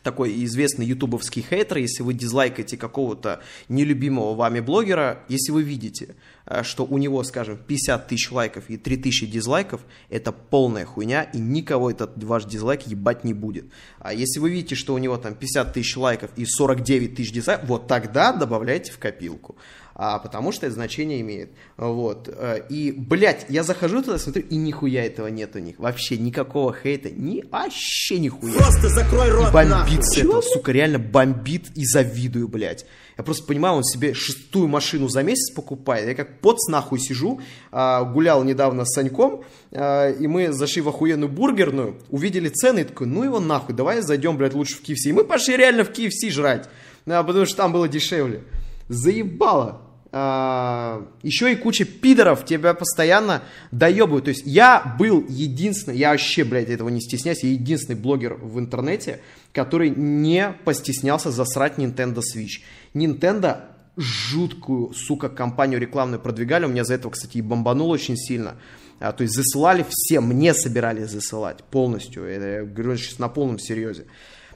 такой 0.02 0.44
известный 0.44 0.86
ютубовский 0.86 1.42
хейтер, 1.42 1.78
если 1.78 2.02
вы 2.02 2.14
дизлайкаете 2.14 2.76
какого-то 2.76 3.40
нелюбимого 3.68 4.34
вами 4.34 4.60
блогера, 4.60 5.24
если 5.28 5.50
вы 5.50 5.62
видите, 5.62 6.14
э, 6.46 6.62
что 6.62 6.84
у 6.84 6.96
него, 6.98 7.22
скажем, 7.24 7.58
50 7.58 8.06
тысяч 8.06 8.30
лайков 8.30 8.64
и 8.68 8.76
3 8.76 8.96
тысячи 8.96 9.26
дизлайков, 9.26 9.80
это 10.08 10.32
полная 10.32 10.84
хуйня, 10.84 11.24
и 11.24 11.38
никого 11.38 11.90
этот 11.90 12.22
ваш 12.22 12.44
дизлайк 12.44 12.86
ебать 12.86 13.24
не 13.24 13.34
будет. 13.34 13.66
А 13.98 14.14
если 14.14 14.38
вы 14.38 14.50
видите, 14.50 14.74
что 14.76 14.94
у 14.94 14.98
него 14.98 15.16
там 15.16 15.34
50 15.34 15.72
тысяч 15.72 15.96
лайков 15.96 16.30
и 16.36 16.44
49 16.46 17.16
тысяч 17.16 17.32
дизлайков, 17.32 17.68
вот 17.68 17.86
тогда 17.88 18.32
добавляйте 18.32 18.92
в 18.92 18.98
копилку. 18.98 19.56
А, 20.02 20.18
потому 20.18 20.50
что 20.50 20.64
это 20.64 20.74
значение 20.76 21.20
имеет. 21.20 21.50
Вот. 21.76 22.26
Э, 22.34 22.62
И, 22.70 22.90
блядь, 22.90 23.44
я 23.50 23.62
захожу 23.62 24.02
туда, 24.02 24.16
смотрю, 24.16 24.44
и 24.48 24.56
нихуя 24.56 25.04
этого 25.04 25.26
нет 25.26 25.54
у 25.56 25.58
них. 25.58 25.78
Вообще 25.78 26.16
никакого 26.16 26.74
хейта. 26.74 27.10
Ни, 27.10 27.44
вообще 27.50 28.18
нихуя. 28.18 28.54
Просто 28.54 28.88
закрой 28.88 29.30
рот 29.30 29.52
Бомбит 29.52 29.70
нахуй. 29.70 30.02
с 30.02 30.16
этого, 30.16 30.40
сука, 30.40 30.72
реально 30.72 30.98
бомбит 31.00 31.66
и 31.74 31.84
завидую, 31.84 32.48
блядь. 32.48 32.86
Я 33.18 33.24
просто 33.24 33.44
понимаю, 33.44 33.74
он 33.74 33.84
себе 33.84 34.14
шестую 34.14 34.68
машину 34.68 35.08
за 35.08 35.22
месяц 35.22 35.52
покупает. 35.52 36.08
Я 36.08 36.14
как 36.14 36.40
поц 36.40 36.66
нахуй 36.68 36.98
сижу, 36.98 37.42
а, 37.70 38.04
гулял 38.04 38.42
недавно 38.42 38.86
с 38.86 38.94
Саньком, 38.94 39.44
а, 39.70 40.10
и 40.10 40.26
мы 40.26 40.50
зашли 40.50 40.80
в 40.80 40.88
охуенную 40.88 41.28
бургерную, 41.28 41.98
увидели 42.08 42.48
цены, 42.48 42.80
и 42.80 42.84
такой, 42.84 43.06
ну 43.06 43.22
его 43.22 43.38
нахуй, 43.38 43.74
давай 43.74 44.00
зайдем, 44.00 44.38
блядь, 44.38 44.54
лучше 44.54 44.76
в 44.76 44.82
KFC. 44.82 45.10
И 45.10 45.12
мы 45.12 45.24
пошли 45.24 45.58
реально 45.58 45.84
в 45.84 45.90
KFC 45.90 46.30
жрать, 46.30 46.70
а, 47.04 47.22
потому 47.22 47.44
что 47.44 47.56
там 47.58 47.70
было 47.70 47.86
дешевле. 47.86 48.44
Заебало. 48.88 49.89
А, 50.12 51.06
еще 51.22 51.52
и 51.52 51.56
куча 51.56 51.84
пидоров 51.84 52.44
тебя 52.44 52.74
постоянно 52.74 53.42
доебывают. 53.70 54.24
То 54.24 54.30
есть 54.30 54.42
я 54.44 54.96
был 54.98 55.24
единственный, 55.28 55.96
я 55.96 56.10
вообще, 56.10 56.42
блядь, 56.44 56.68
этого 56.68 56.88
не 56.88 57.00
стесняюсь, 57.00 57.44
я 57.44 57.50
единственный 57.50 57.96
блогер 57.96 58.34
в 58.34 58.58
интернете, 58.58 59.20
который 59.52 59.90
не 59.90 60.52
постеснялся 60.64 61.30
засрать 61.30 61.78
Nintendo 61.78 62.20
Switch. 62.20 62.62
Nintendo 62.92 63.62
жуткую, 63.96 64.92
сука, 64.94 65.28
компанию 65.28 65.80
рекламную 65.80 66.20
продвигали. 66.20 66.64
У 66.64 66.68
меня 66.68 66.84
за 66.84 66.94
этого, 66.94 67.12
кстати, 67.12 67.38
и 67.38 67.42
бомбануло 67.42 67.92
очень 67.92 68.16
сильно. 68.16 68.56
А, 68.98 69.12
то 69.12 69.22
есть 69.22 69.34
засылали 69.34 69.84
все, 69.88 70.20
мне 70.20 70.54
собирались 70.54 71.10
засылать 71.10 71.62
полностью. 71.64 72.24
Это 72.24 72.46
я 72.46 72.62
говорю 72.64 72.96
сейчас 72.96 73.18
на 73.18 73.28
полном 73.28 73.58
серьезе. 73.58 74.06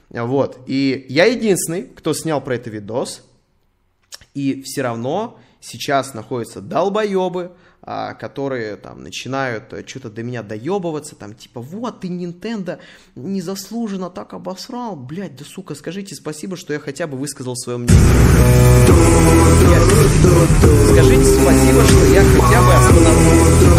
Вот. 0.09 0.59
И 0.67 1.05
я 1.09 1.25
единственный, 1.25 1.83
кто 1.83 2.13
снял 2.13 2.41
про 2.41 2.55
это 2.55 2.69
видос. 2.69 3.24
И 4.33 4.61
все 4.63 4.81
равно 4.81 5.39
сейчас 5.61 6.13
находятся 6.13 6.61
долбоебы, 6.61 7.51
а, 7.87 8.15
которые 8.15 8.77
там 8.77 9.03
начинают 9.03 9.71
э, 9.71 9.83
что-то 9.85 10.09
до 10.09 10.23
меня 10.23 10.41
доебываться, 10.41 11.15
там 11.15 11.35
типа, 11.35 11.61
вот 11.61 11.99
ты 11.99 12.07
Nintendo 12.07 12.79
незаслуженно 13.13 14.09
так 14.09 14.33
обосрал, 14.33 14.95
блядь, 14.95 15.35
да 15.35 15.45
сука, 15.45 15.75
скажите 15.75 16.15
спасибо, 16.15 16.57
что 16.57 16.73
я 16.73 16.79
хотя 16.79 17.05
бы 17.05 17.15
высказал 17.15 17.55
свое 17.55 17.77
мнение. 17.77 17.95
Скажите 20.91 21.25
спасибо, 21.25 21.83
что 21.83 22.05
я 22.07 22.23
хотя 22.23 22.61
бы 22.63 22.73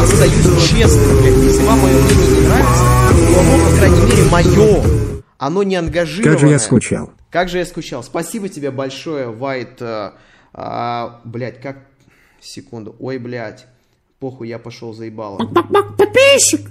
остаюсь 0.02 0.68
честным, 0.68 1.21
блядь, 1.21 1.42
если 1.42 1.64
вам 1.64 1.78
мое 1.80 1.99
мнение 2.00 2.40
не 2.40 2.47
нравится, 2.47 2.85
то 3.11 3.40
оно, 3.40 3.71
по 3.71 3.76
крайней 3.76 4.00
мере, 4.06 4.25
мое, 4.30 5.23
оно 5.38 5.62
не 5.64 5.75
ангажированное. 5.75 6.33
Как 6.33 6.40
же 6.40 6.49
я 6.49 6.59
скучал. 6.61 7.11
Как 7.37 7.50
же 7.50 7.59
я 7.59 7.66
скучал. 7.66 8.02
Спасибо 8.02 8.49
тебе 8.49 8.71
большое, 8.71 9.31
Вайт. 9.31 9.83
А, 9.83 10.14
а, 10.55 11.21
блядь, 11.25 11.61
как... 11.61 11.81
Секунду. 12.40 12.97
Ой, 12.99 13.19
блядь. 13.19 13.66
Похуй, 14.19 14.49
я 14.49 14.59
пошел 14.59 14.95
заебало. 14.95 15.37
Подписчик! 15.37 16.71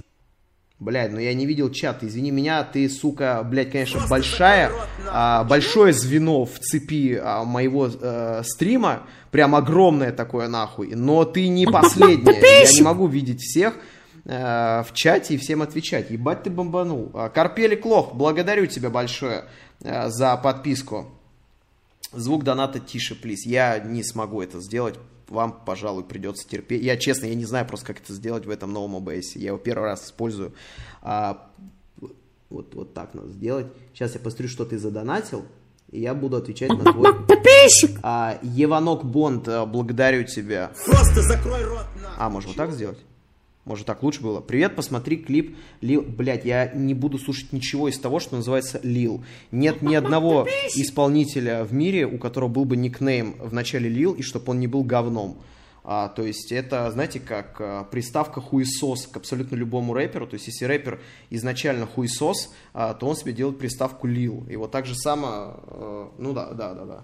Блядь, 0.79 1.11
ну 1.11 1.19
я 1.19 1.35
не 1.35 1.45
видел 1.45 1.69
чат, 1.69 2.03
извини 2.03 2.31
меня, 2.31 2.63
ты, 2.63 2.89
сука, 2.89 3.43
блядь, 3.45 3.71
конечно, 3.71 4.01
большая, 4.09 4.71
а, 5.07 5.43
большое 5.43 5.93
звено 5.93 6.45
в 6.45 6.57
цепи 6.57 7.19
а, 7.21 7.43
моего 7.43 7.87
а, 8.01 8.41
стрима, 8.43 9.03
прям 9.29 9.53
огромное 9.53 10.11
такое 10.11 10.47
нахуй, 10.47 10.95
но 10.95 11.25
ты 11.25 11.47
не 11.47 11.67
последняя, 11.67 12.63
я 12.63 12.73
не 12.73 12.81
могу 12.81 13.05
видеть 13.05 13.39
всех 13.41 13.75
а, 14.27 14.83
в 14.83 14.93
чате 14.93 15.35
и 15.35 15.37
всем 15.37 15.61
отвечать, 15.61 16.09
ебать 16.09 16.43
ты 16.43 16.49
бомбанул. 16.49 17.11
А, 17.13 17.29
Карпелик 17.29 17.85
Лох, 17.85 18.15
благодарю 18.15 18.65
тебя 18.65 18.89
большое 18.89 19.45
за 19.79 20.37
подписку. 20.37 21.05
Звук 22.13 22.43
доната 22.43 22.79
тише, 22.79 23.15
плиз, 23.15 23.45
я 23.45 23.79
не 23.79 24.03
смогу 24.03 24.41
это 24.41 24.61
сделать, 24.61 24.95
вам, 25.27 25.59
пожалуй, 25.65 26.03
придется 26.03 26.47
терпеть. 26.47 26.83
Я, 26.83 26.97
честно, 26.97 27.25
я 27.25 27.35
не 27.35 27.45
знаю 27.45 27.65
просто, 27.65 27.87
как 27.87 27.99
это 27.99 28.13
сделать 28.13 28.45
в 28.45 28.49
этом 28.49 28.71
новом 28.71 28.95
OBS. 28.95 29.35
Я 29.35 29.47
его 29.47 29.57
первый 29.57 29.85
раз 29.85 30.05
использую. 30.05 30.53
А, 31.01 31.49
вот, 32.49 32.73
вот 32.73 32.93
так 32.93 33.13
надо 33.13 33.29
сделать. 33.29 33.67
Сейчас 33.93 34.13
я 34.13 34.19
посмотрю, 34.19 34.47
что 34.47 34.65
ты 34.65 34.77
задонатил, 34.77 35.45
и 35.91 35.99
я 35.99 36.13
буду 36.13 36.37
отвечать 36.37 36.69
на 36.69 36.91
твой... 36.91 37.13
Подписчик! 37.13 37.99
А, 38.03 38.37
Еванок 38.41 39.03
Бонд, 39.03 39.47
а, 39.47 39.65
благодарю 39.65 40.23
тебя. 40.23 40.71
Просто 40.85 41.21
закрой 41.21 41.63
рот 41.63 41.85
нахуй. 42.01 42.17
А, 42.17 42.29
может 42.29 42.49
вот 42.49 42.57
так 42.57 42.71
сделать? 42.71 42.99
Может 43.65 43.87
так 43.87 44.03
лучше 44.03 44.21
было? 44.21 44.41
Привет, 44.41 44.75
посмотри 44.75 45.17
клип 45.17 45.57
Лил. 45.81 46.03
Блять, 46.03 46.45
я 46.45 46.71
не 46.71 46.93
буду 46.93 47.17
слушать 47.17 47.51
ничего 47.51 47.89
из 47.89 47.97
того, 47.97 48.19
что 48.19 48.35
называется 48.35 48.79
Лил. 48.83 49.25
Нет 49.51 49.81
ни 49.81 49.95
одного 49.95 50.47
исполнителя 50.75 51.63
в 51.63 51.73
мире, 51.73 52.05
у 52.05 52.19
которого 52.19 52.47
был 52.47 52.65
бы 52.65 52.77
никнейм 52.77 53.33
в 53.39 53.53
начале 53.55 53.89
Лил, 53.89 54.13
и 54.13 54.21
чтобы 54.21 54.51
он 54.51 54.59
не 54.59 54.67
был 54.67 54.83
говном. 54.83 55.41
А, 55.83 56.09
то 56.09 56.21
есть 56.21 56.51
это, 56.51 56.91
знаете, 56.91 57.19
как 57.19 57.57
а, 57.59 57.83
приставка 57.85 58.39
хуесос 58.39 59.07
к 59.07 59.17
абсолютно 59.17 59.55
любому 59.55 59.95
рэперу. 59.95 60.27
То 60.27 60.35
есть 60.35 60.45
если 60.45 60.65
рэпер 60.65 61.01
изначально 61.31 61.87
хуесос, 61.87 62.53
а, 62.71 62.93
то 62.93 63.07
он 63.07 63.15
себе 63.15 63.33
делает 63.33 63.57
приставку 63.57 64.05
Лил. 64.05 64.45
И 64.47 64.55
вот 64.57 64.69
так 64.69 64.85
же 64.85 64.93
само... 64.93 65.27
А, 65.27 66.11
ну 66.19 66.33
да, 66.33 66.51
да, 66.51 66.75
да, 66.75 66.85
да. 66.85 67.03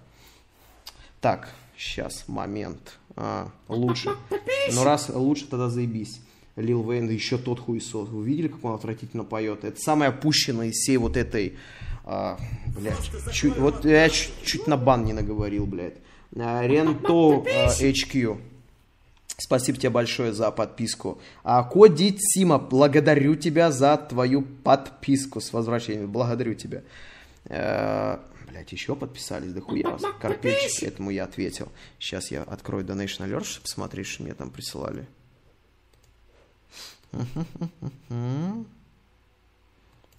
Так, 1.21 1.49
сейчас, 1.75 2.27
момент. 2.27 2.99
А, 3.15 3.49
лучше. 3.67 4.11
Ну 4.73 4.83
раз 4.83 5.09
лучше, 5.09 5.47
тогда 5.47 5.69
заебись. 5.69 6.21
Лил 6.55 6.83
Вейн, 6.89 7.09
еще 7.09 7.37
тот 7.37 7.59
хуесос. 7.59 8.09
Вы 8.09 8.25
видели, 8.25 8.47
как 8.47 8.63
он 8.63 8.75
отвратительно 8.75 9.23
поет? 9.23 9.63
Это 9.63 9.79
самое 9.79 10.09
опущенное 10.09 10.67
из 10.67 10.75
всей 10.75 10.97
вот 10.97 11.17
этой... 11.17 11.57
А, 12.03 12.37
блядь, 12.75 13.11
чуть, 13.31 13.57
вот 13.57 13.85
я 13.85 14.09
чуть, 14.09 14.33
чуть 14.43 14.67
на 14.67 14.75
бан 14.75 15.05
не 15.05 15.13
наговорил, 15.13 15.65
блядь. 15.65 15.97
А, 16.35 16.65
Ренто 16.65 17.43
а, 17.45 17.67
HQ. 17.69 18.39
Спасибо 19.37 19.77
тебе 19.77 19.89
большое 19.89 20.33
за 20.33 20.51
подписку. 20.51 21.19
А, 21.43 21.63
Коди 21.63 22.15
Сима, 22.19 22.59
благодарю 22.59 23.35
тебя 23.35 23.71
за 23.71 23.97
твою 23.97 24.41
подписку 24.41 25.41
с 25.41 25.53
возвращением. 25.53 26.11
Благодарю 26.11 26.53
тебя. 26.53 26.83
А, 27.45 28.19
блять, 28.49 28.71
еще 28.71 28.95
подписались, 28.95 29.53
да 29.53 29.61
хуя 29.61 29.89
вас. 29.89 30.01
Карпельчик, 30.19 30.83
этому 30.83 31.11
я 31.11 31.23
ответил. 31.23 31.69
Сейчас 31.97 32.29
я 32.31 32.43
открою 32.43 32.85
Donation 32.85 33.27
Alert, 33.27 33.61
посмотреть, 33.61 34.07
что 34.07 34.23
мне 34.23 34.33
там 34.33 34.49
присылали. 34.49 35.07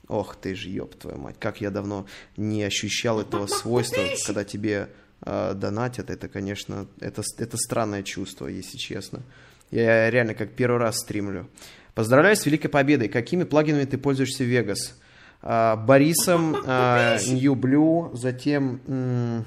Ох 0.08 0.36
ты 0.36 0.54
ж, 0.54 0.66
ёб 0.66 0.94
твою 0.96 1.18
мать, 1.18 1.36
как 1.38 1.60
я 1.60 1.70
давно 1.70 2.06
не 2.36 2.62
ощущал 2.64 3.20
этого 3.20 3.46
свойства, 3.46 4.02
когда 4.26 4.44
тебе 4.44 4.88
э, 5.24 5.54
донатят, 5.54 6.10
это, 6.10 6.28
конечно, 6.28 6.86
это, 7.00 7.22
это 7.38 7.56
странное 7.56 8.02
чувство, 8.02 8.46
если 8.48 8.76
честно. 8.76 9.22
Я 9.70 10.10
реально 10.10 10.34
как 10.34 10.50
первый 10.52 10.78
раз 10.78 10.98
стримлю. 10.98 11.48
Поздравляю 11.94 12.36
с 12.36 12.44
Великой 12.44 12.68
Победой. 12.68 13.08
Какими 13.08 13.44
плагинами 13.44 13.84
ты 13.84 13.96
пользуешься 13.96 14.44
в 14.44 14.48
Vegas? 14.48 14.92
Э, 15.40 15.76
Борисом, 15.76 16.56
э, 16.56 17.18
New 17.28 17.54
Blue, 17.54 18.14
затем, 18.14 18.80
м- 18.86 19.44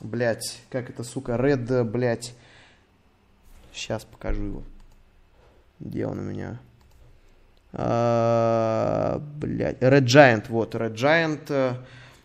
блядь, 0.00 0.60
как 0.70 0.90
это, 0.90 1.02
сука, 1.02 1.32
Red, 1.32 1.82
блядь. 1.84 2.34
Сейчас 3.72 4.04
покажу 4.04 4.42
его. 4.44 4.62
Где 5.80 6.06
он 6.06 6.18
у 6.20 6.22
меня? 6.22 6.60
Uh, 7.76 9.18
блядь, 9.40 9.82
Red 9.82 10.04
Giant, 10.04 10.44
вот, 10.48 10.76
Red 10.76 10.94
Giant, 10.94 11.76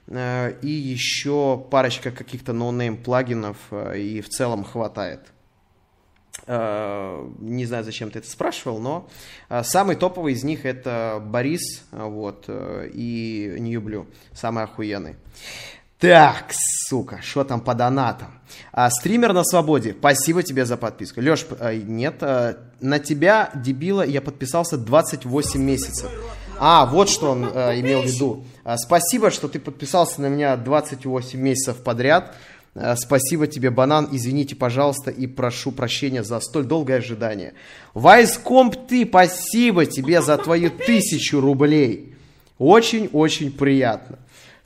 uh, 0.08 0.60
и 0.62 0.70
еще 0.70 1.66
парочка 1.72 2.12
каких-то 2.12 2.54
ноунейм 2.54 2.98
плагинов, 2.98 3.58
uh, 3.72 4.00
и 4.00 4.22
в 4.22 4.30
целом 4.30 4.64
хватает. 4.64 5.22
Не 6.48 7.66
знаю, 7.66 7.84
зачем 7.84 8.10
ты 8.10 8.20
это 8.20 8.30
спрашивал, 8.30 8.80
но 8.80 9.08
самый 9.62 9.96
топовый 9.96 10.34
из 10.34 10.44
них 10.44 10.66
это 10.66 11.22
Борис, 11.24 11.84
вот, 11.92 12.46
и 12.48 13.56
New 13.60 13.82
Blue, 13.82 14.08
самый 14.34 14.64
охуенный. 14.64 15.16
Так, 16.00 16.54
сука, 16.88 17.20
что 17.22 17.44
там 17.44 17.60
по 17.60 17.74
донатам? 17.76 18.40
А, 18.72 18.90
стример 18.90 19.34
на 19.34 19.44
свободе, 19.44 19.94
спасибо 20.00 20.44
тебе 20.44 20.66
за 20.66 20.78
подписку. 20.78 21.20
Леш, 21.20 21.46
а, 21.60 21.76
нет, 21.76 22.16
а, 22.22 22.58
на 22.80 23.00
тебя, 23.00 23.50
дебила, 23.54 24.06
я 24.06 24.22
подписался 24.22 24.78
28 24.78 25.62
месяцев. 25.62 26.10
А, 26.58 26.86
вот 26.86 27.10
что 27.10 27.32
он 27.32 27.52
а, 27.54 27.78
имел 27.78 28.04
в 28.04 28.06
виду. 28.06 28.46
А, 28.64 28.78
спасибо, 28.78 29.30
что 29.30 29.50
ты 29.50 29.60
подписался 29.60 30.22
на 30.22 30.28
меня 30.28 30.56
28 30.56 31.38
месяцев 31.38 31.84
подряд. 31.84 32.34
А, 32.76 32.96
спасибо 32.96 33.48
тебе, 33.48 33.70
банан. 33.70 34.08
Извините, 34.10 34.56
пожалуйста, 34.56 35.12
и 35.12 35.28
прошу 35.28 35.74
прощения 35.74 36.24
за 36.24 36.40
столь 36.40 36.64
долгое 36.64 37.00
ожидание. 37.00 37.56
Вайскомп 37.94 38.88
ты, 38.88 39.06
спасибо 39.06 39.86
тебе 39.86 40.22
за 40.22 40.38
твою 40.38 40.70
тысячу 40.70 41.42
рублей. 41.42 42.16
Очень-очень 42.58 43.52
приятно. 43.52 44.20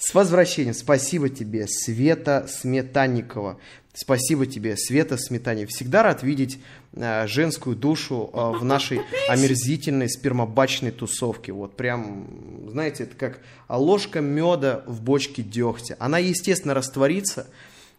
С 0.05 0.13
возвращением. 0.13 0.73
Спасибо 0.73 1.29
тебе, 1.29 1.65
Света 1.65 2.45
Сметанникова. 2.49 3.57
Спасибо 3.93 4.45
тебе, 4.45 4.75
Света 4.75 5.15
Сметанникова. 5.15 5.69
Всегда 5.73 6.03
рад 6.03 6.23
видеть 6.23 6.59
э, 6.91 7.25
женскую 7.25 7.77
душу 7.77 8.29
э, 8.33 8.37
в 8.59 8.65
нашей 8.65 8.99
омерзительной 9.29 10.09
спермобачной 10.09 10.91
тусовке. 10.91 11.53
Вот 11.53 11.77
прям, 11.77 12.27
знаете, 12.69 13.05
это 13.05 13.15
как 13.15 13.39
ложка 13.69 14.19
меда 14.19 14.83
в 14.87 15.01
бочке 15.01 15.41
дегтя. 15.41 15.95
Она, 15.99 16.17
естественно, 16.17 16.73
растворится, 16.73 17.47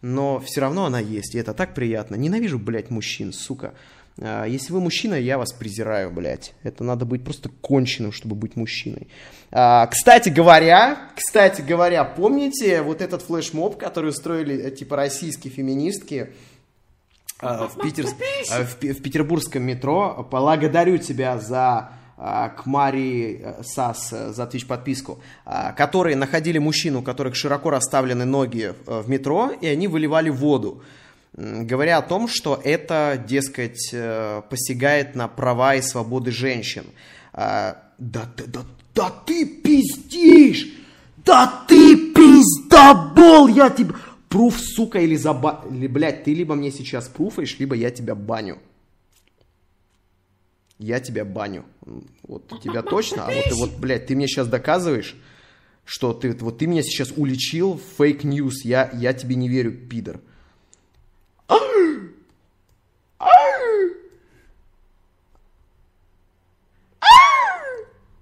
но 0.03 0.39
все 0.39 0.61
равно 0.61 0.85
она 0.85 0.99
есть. 0.99 1.33
И 1.33 1.39
это 1.39 1.55
так 1.55 1.73
приятно. 1.73 2.13
Ненавижу, 2.13 2.59
блядь, 2.59 2.91
мужчин, 2.91 3.33
сука. 3.33 3.73
А, 4.21 4.45
если 4.45 4.71
вы 4.71 4.79
мужчина, 4.79 5.15
я 5.15 5.37
вас 5.37 5.51
презираю, 5.51 6.11
блядь. 6.11 6.53
Это 6.63 6.83
надо 6.83 7.05
быть 7.05 7.23
просто 7.23 7.49
конченым, 7.61 8.11
чтобы 8.11 8.35
быть 8.35 8.55
мужчиной. 8.55 9.07
А, 9.51 9.87
кстати 9.87 10.29
говоря, 10.29 11.09
кстати 11.15 11.61
говоря, 11.61 12.03
помните 12.03 12.81
вот 12.81 13.01
этот 13.01 13.21
флешмоб, 13.21 13.77
который 13.77 14.09
устроили, 14.09 14.67
э, 14.67 14.71
типа, 14.71 14.95
российские 14.95 15.51
феминистки 15.51 16.29
а, 17.39 17.67
в, 17.67 17.81
Питер... 17.81 18.05
в, 18.05 18.81
в 18.81 19.01
петербургском 19.01 19.63
метро? 19.63 20.27
Благодарю 20.29 20.97
тебя 20.97 21.37
за 21.37 21.91
к 22.17 22.61
Мари 22.65 23.41
э, 23.43 23.63
Сас 23.63 24.13
э, 24.13 24.31
за 24.31 24.43
Twitch 24.43 24.65
подписку, 24.65 25.19
которые 25.75 26.15
находили 26.15 26.59
мужчину, 26.59 26.99
у 26.99 27.03
которых 27.03 27.35
широко 27.35 27.69
расставлены 27.69 28.23
ноги 28.23 28.73
в 28.85 29.09
метро, 29.09 29.51
и 29.59 29.67
они 29.67 29.89
выливали 29.89 30.29
воду 30.29 30.81
говоря 31.35 31.97
о 31.97 32.01
том, 32.01 32.27
что 32.27 32.59
это, 32.63 33.21
дескать, 33.27 33.89
э, 33.91 34.41
посягает 34.49 35.15
на 35.15 35.27
права 35.27 35.75
и 35.75 35.81
свободы 35.81 36.31
женщин. 36.31 36.85
А, 37.33 37.83
да, 37.97 38.29
да, 38.37 38.43
да, 38.47 38.61
да 38.93 39.09
ты 39.25 39.45
пиздишь! 39.45 40.67
Да 41.17 41.65
ты 41.67 42.13
пиздобол! 42.13 43.47
Я 43.47 43.69
тебе... 43.69 43.93
Пруф, 44.29 44.59
сука, 44.59 44.99
или 44.99 45.15
заба... 45.15 45.63
Или, 45.69 45.87
блядь, 45.87 46.23
ты 46.23 46.33
либо 46.33 46.55
мне 46.55 46.71
сейчас 46.71 47.07
пруфаешь, 47.07 47.57
либо 47.59 47.75
я 47.75 47.89
тебя 47.91 48.15
баню. 48.15 48.59
Я 50.77 50.99
тебя 50.99 51.25
баню. 51.25 51.65
Вот 52.23 52.61
тебя 52.61 52.81
точно, 52.81 53.27
а 53.27 53.31
вот, 53.31 53.53
вот, 53.53 53.77
блядь, 53.77 54.07
ты 54.07 54.15
мне 54.15 54.27
сейчас 54.27 54.47
доказываешь, 54.47 55.15
что 55.85 56.13
ты, 56.13 56.33
вот 56.33 56.57
ты 56.57 56.67
меня 56.67 56.83
сейчас 56.83 57.13
уличил 57.15 57.75
в 57.75 58.01
fake 58.01 58.29
news. 58.29 58.65
Я, 58.65 58.89
я 58.93 59.13
тебе 59.13 59.35
не 59.35 59.47
верю, 59.47 59.71
пидор. 59.71 60.19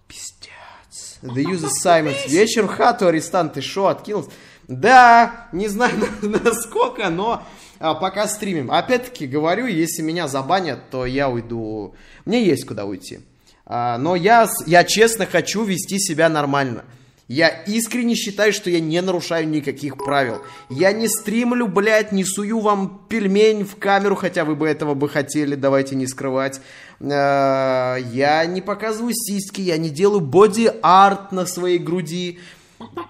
Пиздец. 0.08 1.20
Да 1.22 1.39
юза 1.39 1.70
Саймонс. 1.70 2.27
Вечер 2.27 2.68
в 2.68 2.68
хату, 2.68 3.08
арестант, 3.08 3.53
ты 3.53 3.62
шо, 3.62 3.88
откинулся? 3.88 4.30
Да, 4.68 5.48
не 5.51 5.68
знаю 5.68 5.94
насколько, 6.22 7.10
но 7.10 7.44
а, 7.80 7.96
пока 7.96 8.27
стримим. 8.27 8.72
Опять-таки 8.72 9.27
говорю, 9.27 9.68
если 9.68 10.01
меня 10.01 10.27
забанят, 10.27 10.89
то 10.89 11.06
я 11.06 11.30
уйду. 11.30 11.96
Мне 12.25 12.46
есть 12.46 12.65
куда 12.65 12.86
уйти. 12.86 13.20
А, 13.65 13.98
но 13.98 14.15
я, 14.15 14.48
я 14.65 14.84
честно 14.84 15.25
хочу 15.25 15.63
вести 15.63 16.00
себя 16.00 16.30
нормально. 16.30 16.86
Я 17.27 17.48
искренне 17.48 18.15
считаю, 18.15 18.51
что 18.51 18.70
я 18.70 18.82
не 18.82 19.01
нарушаю 19.01 19.48
никаких 19.48 19.98
правил. 19.98 20.42
Я 20.70 20.92
не 20.92 21.08
стримлю, 21.08 21.68
блядь, 21.68 22.12
не 22.12 22.25
сую 22.25 22.60
вам 22.60 23.06
пельмень 23.08 23.63
в 23.63 23.77
камеру, 23.77 24.15
хотя 24.15 24.44
вы 24.44 24.56
бы 24.56 24.68
этого 24.68 24.94
бы 24.94 25.08
хотели, 25.08 25.56
давайте 25.56 25.96
не 25.96 26.06
скрывать. 26.06 26.60
А, 27.00 27.96
я 27.96 28.46
не 28.46 28.62
показываю 28.62 29.13
сиськи, 29.13 29.62
я 29.62 29.77
не 29.77 29.89
делаю 29.89 30.20
боди-арт 30.20 31.32
на 31.32 31.46
своей 31.46 31.80
груди. 31.80 32.39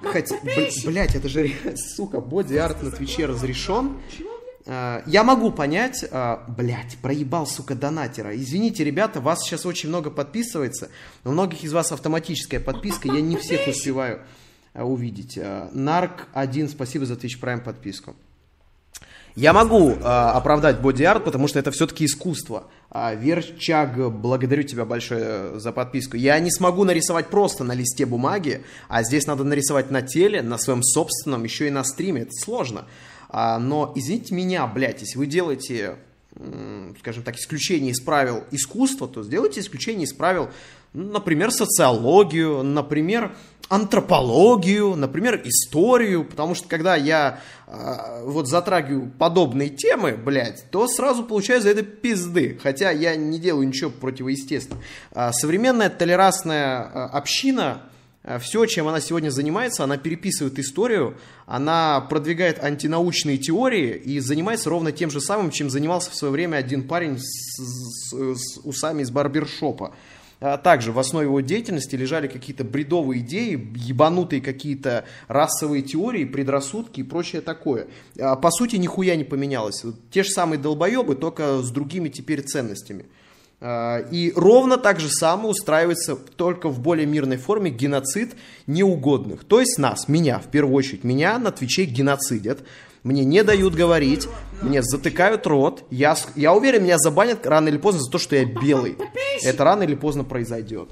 Хотя, 0.03 0.36
блядь, 0.86 1.15
это 1.15 1.27
же, 1.27 1.51
сука, 1.96 2.20
боди-арт 2.20 2.84
на 2.84 2.91
Твиче 2.91 3.25
разрешен. 3.25 3.98
А, 4.20 4.33
я 4.65 5.24
могу 5.24 5.51
понять, 5.51 6.05
а, 6.10 6.46
блядь, 6.48 6.98
проебал, 7.01 7.46
сука, 7.46 7.75
донатера. 7.75 8.36
Извините, 8.36 8.84
ребята, 8.84 9.20
вас 9.20 9.43
сейчас 9.43 9.65
очень 9.65 9.89
много 9.89 10.10
подписывается. 10.10 10.89
У 11.25 11.32
многих 11.32 11.63
из 11.63 11.74
вас 11.74 11.91
автоматическая 11.91 12.62
подписка, 12.62 13.10
я 13.10 13.20
не 13.20 13.36
всех 13.36 13.67
успеваю 13.67 14.22
а, 14.74 14.86
увидеть. 14.86 15.38
Нарк 15.74 16.27
1, 16.34 16.70
спасибо 16.70 17.05
за 17.05 17.15
Twitch 17.15 17.41
Prime 17.41 17.62
подписку. 17.62 18.15
Я 19.36 19.51
могу 19.51 19.89
э, 19.89 19.96
оправдать 19.96 20.79
боди-арт, 20.79 21.24
потому 21.24 21.48
что 21.48 21.58
это 21.58 21.72
все-таки 21.72 22.05
искусство. 22.05 22.65
А, 22.91 23.15
Верчаг, 23.15 24.12
благодарю 24.12 24.62
тебя 24.62 24.86
большое 24.86 25.60
за 25.60 25.72
подписку. 25.72 26.17
Я 26.17 26.38
не 26.39 26.51
смогу 26.51 26.84
нарисовать 26.84 27.29
просто 27.29 27.63
на 27.63 27.74
листе 27.74 28.05
бумаги, 28.05 28.63
а 28.89 29.01
здесь 29.01 29.25
надо 29.25 29.43
нарисовать 29.43 29.89
на 29.89 30.03
теле, 30.03 30.43
на 30.43 30.60
своем 30.60 30.84
собственном, 30.84 31.43
еще 31.46 31.67
и 31.67 31.72
на 31.72 31.84
стриме. 31.84 32.22
Это 32.22 32.32
сложно. 32.34 32.86
А, 33.34 33.58
но, 33.58 33.92
извините 33.96 34.36
меня, 34.36 34.68
блядь, 34.68 35.02
если 35.02 35.18
вы 35.18 35.25
делаете, 35.25 35.96
скажем 37.00 37.24
так, 37.24 37.36
исключение 37.36 37.92
из 37.92 38.00
правил 38.00 38.44
искусства, 38.52 39.08
то 39.08 39.24
сделайте 39.24 39.60
исключение 39.60 40.04
из 40.04 40.13
правил, 40.13 40.50
например, 40.94 41.50
социологию, 41.50 42.62
например, 42.62 43.36
антропологию, 43.70 44.96
например, 44.96 45.42
историю, 45.46 46.25
потому 46.25 46.54
что 46.54 46.68
когда 46.68 46.96
я 46.96 47.40
э, 47.66 48.24
вот 48.24 48.48
затрагиваю 48.48 49.10
подобные 49.18 49.70
темы, 49.70 50.16
блядь, 50.16 50.70
то 50.70 50.88
сразу 50.88 51.24
получаю 51.24 51.60
за 51.60 51.70
это 51.70 51.82
пизды, 51.82 52.60
хотя 52.62 52.92
я 52.92 53.16
не 53.16 53.40
делаю 53.40 53.68
ничего 53.68 53.90
противоестественного. 53.90 54.84
Э, 55.16 55.32
современная 55.32 55.90
толерантная 55.90 57.08
община 57.08 57.82
все, 58.39 58.65
чем 58.65 58.88
она 58.88 59.01
сегодня 59.01 59.30
занимается, 59.30 59.84
она 59.84 59.98
переписывает 59.98 60.58
историю, 60.58 61.18
она 61.46 62.00
продвигает 62.01 62.63
антинаучные 62.63 63.38
теории 63.38 63.96
и 63.96 64.20
занимается 64.20 64.70
ровно 64.70 64.92
тем 64.92 65.12
же 65.12 65.20
самым, 65.20 65.51
чем 65.51 65.70
занимался 65.70 66.10
в 66.10 66.15
свое 66.15 66.32
время 66.32 66.58
один 66.58 66.88
парень 66.88 67.20
с, 67.20 67.58
с, 67.58 68.13
с 68.13 68.60
усами 68.63 69.01
из 69.01 69.12
барбершопа. 69.12 69.94
А 70.46 70.58
также 70.58 70.92
в 70.92 71.00
основе 71.00 71.27
его 71.27 71.39
деятельности 71.39 71.96
лежали 71.96 72.27
какие-то 72.27 72.65
бредовые 72.65 73.22
идеи, 73.22 73.72
ебанутые 73.75 74.42
какие-то 74.42 75.06
расовые 75.30 75.84
теории, 75.84 76.25
предрассудки 76.25 77.00
и 77.00 77.03
прочее 77.03 77.42
такое. 77.42 77.88
А 78.20 78.36
по 78.36 78.51
сути, 78.51 78.75
нихуя 78.75 79.15
не 79.15 79.24
поменялось. 79.24 79.86
Те 80.12 80.24
же 80.24 80.30
самые 80.32 80.60
долбоебы, 80.60 81.15
только 81.15 81.62
с 81.62 81.72
другими 81.72 82.10
теперь 82.10 82.42
ценностями. 82.42 83.06
А, 83.65 84.00
и 84.12 84.34
ровно 84.36 84.77
так 84.77 85.00
же 85.00 85.10
самое 85.10 85.48
устраивается 85.48 86.17
только 86.17 86.67
в 86.67 86.82
более 86.82 87.05
мирной 87.05 87.38
форме 87.38 87.72
геноцид 87.72 88.36
неугодных. 88.67 89.46
То 89.46 89.62
есть 89.62 89.77
нас, 89.77 90.10
меня, 90.10 90.39
в 90.39 90.48
первую 90.51 90.75
очередь, 90.75 91.05
меня 91.05 91.39
на 91.39 91.50
Твиче 91.50 91.86
геноцидят. 91.86 92.60
Мне 93.03 93.24
не 93.24 93.41
дают 93.41 93.74
говорить, 93.74 94.27
мне 94.62 94.82
затыкают 94.84 95.48
рот. 95.48 95.86
Я, 95.89 96.17
я 96.36 96.53
уверен, 96.53 96.84
меня 96.84 96.98
забанят 96.98 97.48
рано 97.48 97.70
или 97.70 97.77
поздно 97.77 98.01
за 98.01 98.12
то, 98.12 98.17
что 98.17 98.36
я 98.36 98.43
белый. 98.43 98.97
Это 99.43 99.63
рано 99.63 99.84
или 99.84 99.95
поздно 99.95 100.26
произойдет. 100.26 100.89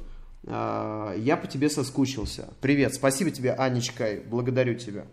А, 0.48 1.14
я 1.18 1.36
по 1.36 1.48
тебе 1.48 1.70
соскучился. 1.70 2.54
Привет, 2.62 2.96
спасибо 2.96 3.32
тебе, 3.32 3.52
Анечка, 3.52 4.08
благодарю 4.30 4.76
тебя. 4.76 5.04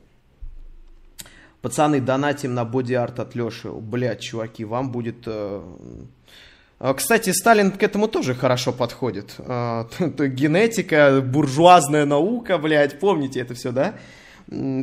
Пацаны, 1.61 2.01
донатим 2.01 2.55
на 2.55 2.65
боди-арт 2.65 3.19
от 3.19 3.35
Леши. 3.35 3.69
Блядь, 3.69 4.21
чуваки, 4.21 4.65
вам 4.65 4.93
будет... 4.93 5.27
А, 6.81 6.95
кстати, 6.95 7.31
Сталин 7.31 7.73
к 7.73 7.83
этому 7.83 8.07
тоже 8.07 8.35
хорошо 8.35 8.73
подходит. 8.73 9.35
А, 9.39 9.89
генетика, 9.99 11.21
буржуазная 11.21 12.05
наука, 12.05 12.59
блядь, 12.59 13.01
помните 13.01 13.41
это 13.41 13.55
все, 13.55 13.73
да? 13.73 13.95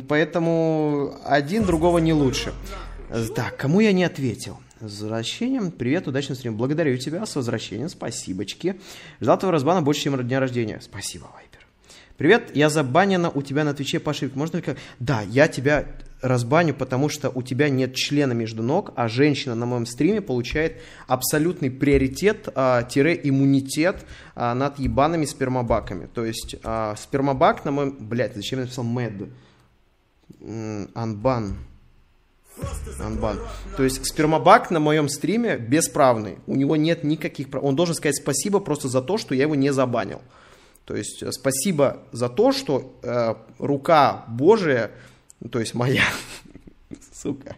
Поэтому 0.07 1.15
один 1.25 1.65
другого 1.65 1.97
не 1.99 2.13
лучше. 2.13 2.53
Так, 3.35 3.57
кому 3.57 3.79
я 3.79 3.93
не 3.93 4.03
ответил? 4.03 4.59
С 4.79 5.01
возвращением. 5.01 5.71
Привет, 5.71 6.07
удачного 6.07 6.37
стрима. 6.37 6.57
Благодарю 6.57 6.97
тебя 6.97 7.25
с 7.25 7.35
возвращением. 7.35 7.89
Спасибочки. 7.89 8.79
Ждал 9.21 9.39
твоего 9.39 9.53
разбана 9.53 9.81
больше, 9.81 10.01
чем 10.01 10.21
дня 10.27 10.39
рождения. 10.39 10.79
Спасибо, 10.81 11.29
Вайпер. 11.33 11.65
Привет, 12.17 12.55
я 12.55 12.69
забанена 12.69 13.29
у 13.29 13.41
тебя 13.41 13.63
на 13.63 13.73
Твиче 13.73 13.99
по 13.99 14.11
ошибке. 14.11 14.37
Можно 14.37 14.57
ли 14.57 14.63
как... 14.63 14.77
Да, 14.99 15.21
я 15.21 15.47
тебя 15.47 15.85
разбаню, 16.21 16.73
потому 16.73 17.09
что 17.09 17.29
у 17.29 17.41
тебя 17.41 17.69
нет 17.69 17.95
члена 17.95 18.33
между 18.33 18.63
ног, 18.63 18.91
а 18.95 19.07
женщина 19.07 19.55
на 19.55 19.65
моем 19.65 19.85
стриме 19.85 20.21
получает 20.21 20.81
абсолютный 21.07 21.69
приоритет, 21.69 22.49
а, 22.55 22.83
тире 22.83 23.19
иммунитет 23.23 24.05
а, 24.35 24.53
над 24.55 24.79
ебаными 24.79 25.25
спермобаками. 25.25 26.07
То 26.07 26.25
есть 26.25 26.55
а, 26.63 26.95
спермобак 26.95 27.65
на 27.65 27.71
моем... 27.71 27.97
Блядь, 27.99 28.35
зачем 28.35 28.59
я 28.59 28.65
написал 28.65 28.83
мэд? 28.83 29.13
Анбан. 30.93 31.57
Анбан. 32.99 33.39
То 33.75 33.83
есть 33.83 34.05
спермобак 34.05 34.71
на 34.71 34.79
моем 34.79 35.09
стриме 35.09 35.57
бесправный. 35.57 36.37
У 36.47 36.55
него 36.55 36.75
нет 36.75 37.03
никаких. 37.03 37.47
Он 37.61 37.75
должен 37.75 37.95
сказать 37.95 38.15
спасибо 38.15 38.59
просто 38.59 38.87
за 38.87 39.01
то, 39.01 39.17
что 39.17 39.35
я 39.35 39.43
его 39.43 39.55
не 39.55 39.71
забанил. 39.71 40.21
То 40.85 40.95
есть 40.95 41.21
э, 41.23 41.31
спасибо 41.31 41.97
за 42.11 42.29
то, 42.29 42.51
что 42.51 42.97
э, 43.01 43.35
рука 43.59 44.25
Божия 44.27 44.91
то 45.51 45.59
есть 45.59 45.73
моя, 45.73 46.03
сука, 47.13 47.55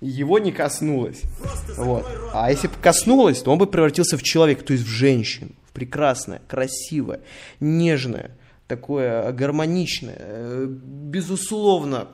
его 0.00 0.38
не 0.38 0.52
коснулась. 0.52 1.22
Вот. 1.76 2.06
А 2.32 2.50
если 2.50 2.68
бы 2.68 2.74
коснулась, 2.82 3.42
то 3.42 3.52
он 3.52 3.58
бы 3.58 3.66
превратился 3.66 4.16
в 4.16 4.22
человека, 4.22 4.64
то 4.64 4.72
есть 4.72 4.84
в 4.84 4.88
женщину, 4.88 5.50
в 5.68 5.72
прекрасное, 5.72 6.40
красивое, 6.48 7.20
нежное, 7.60 8.36
такое 8.66 9.30
гармоничное, 9.32 10.16
э, 10.18 10.66
безусловно, 10.68 12.08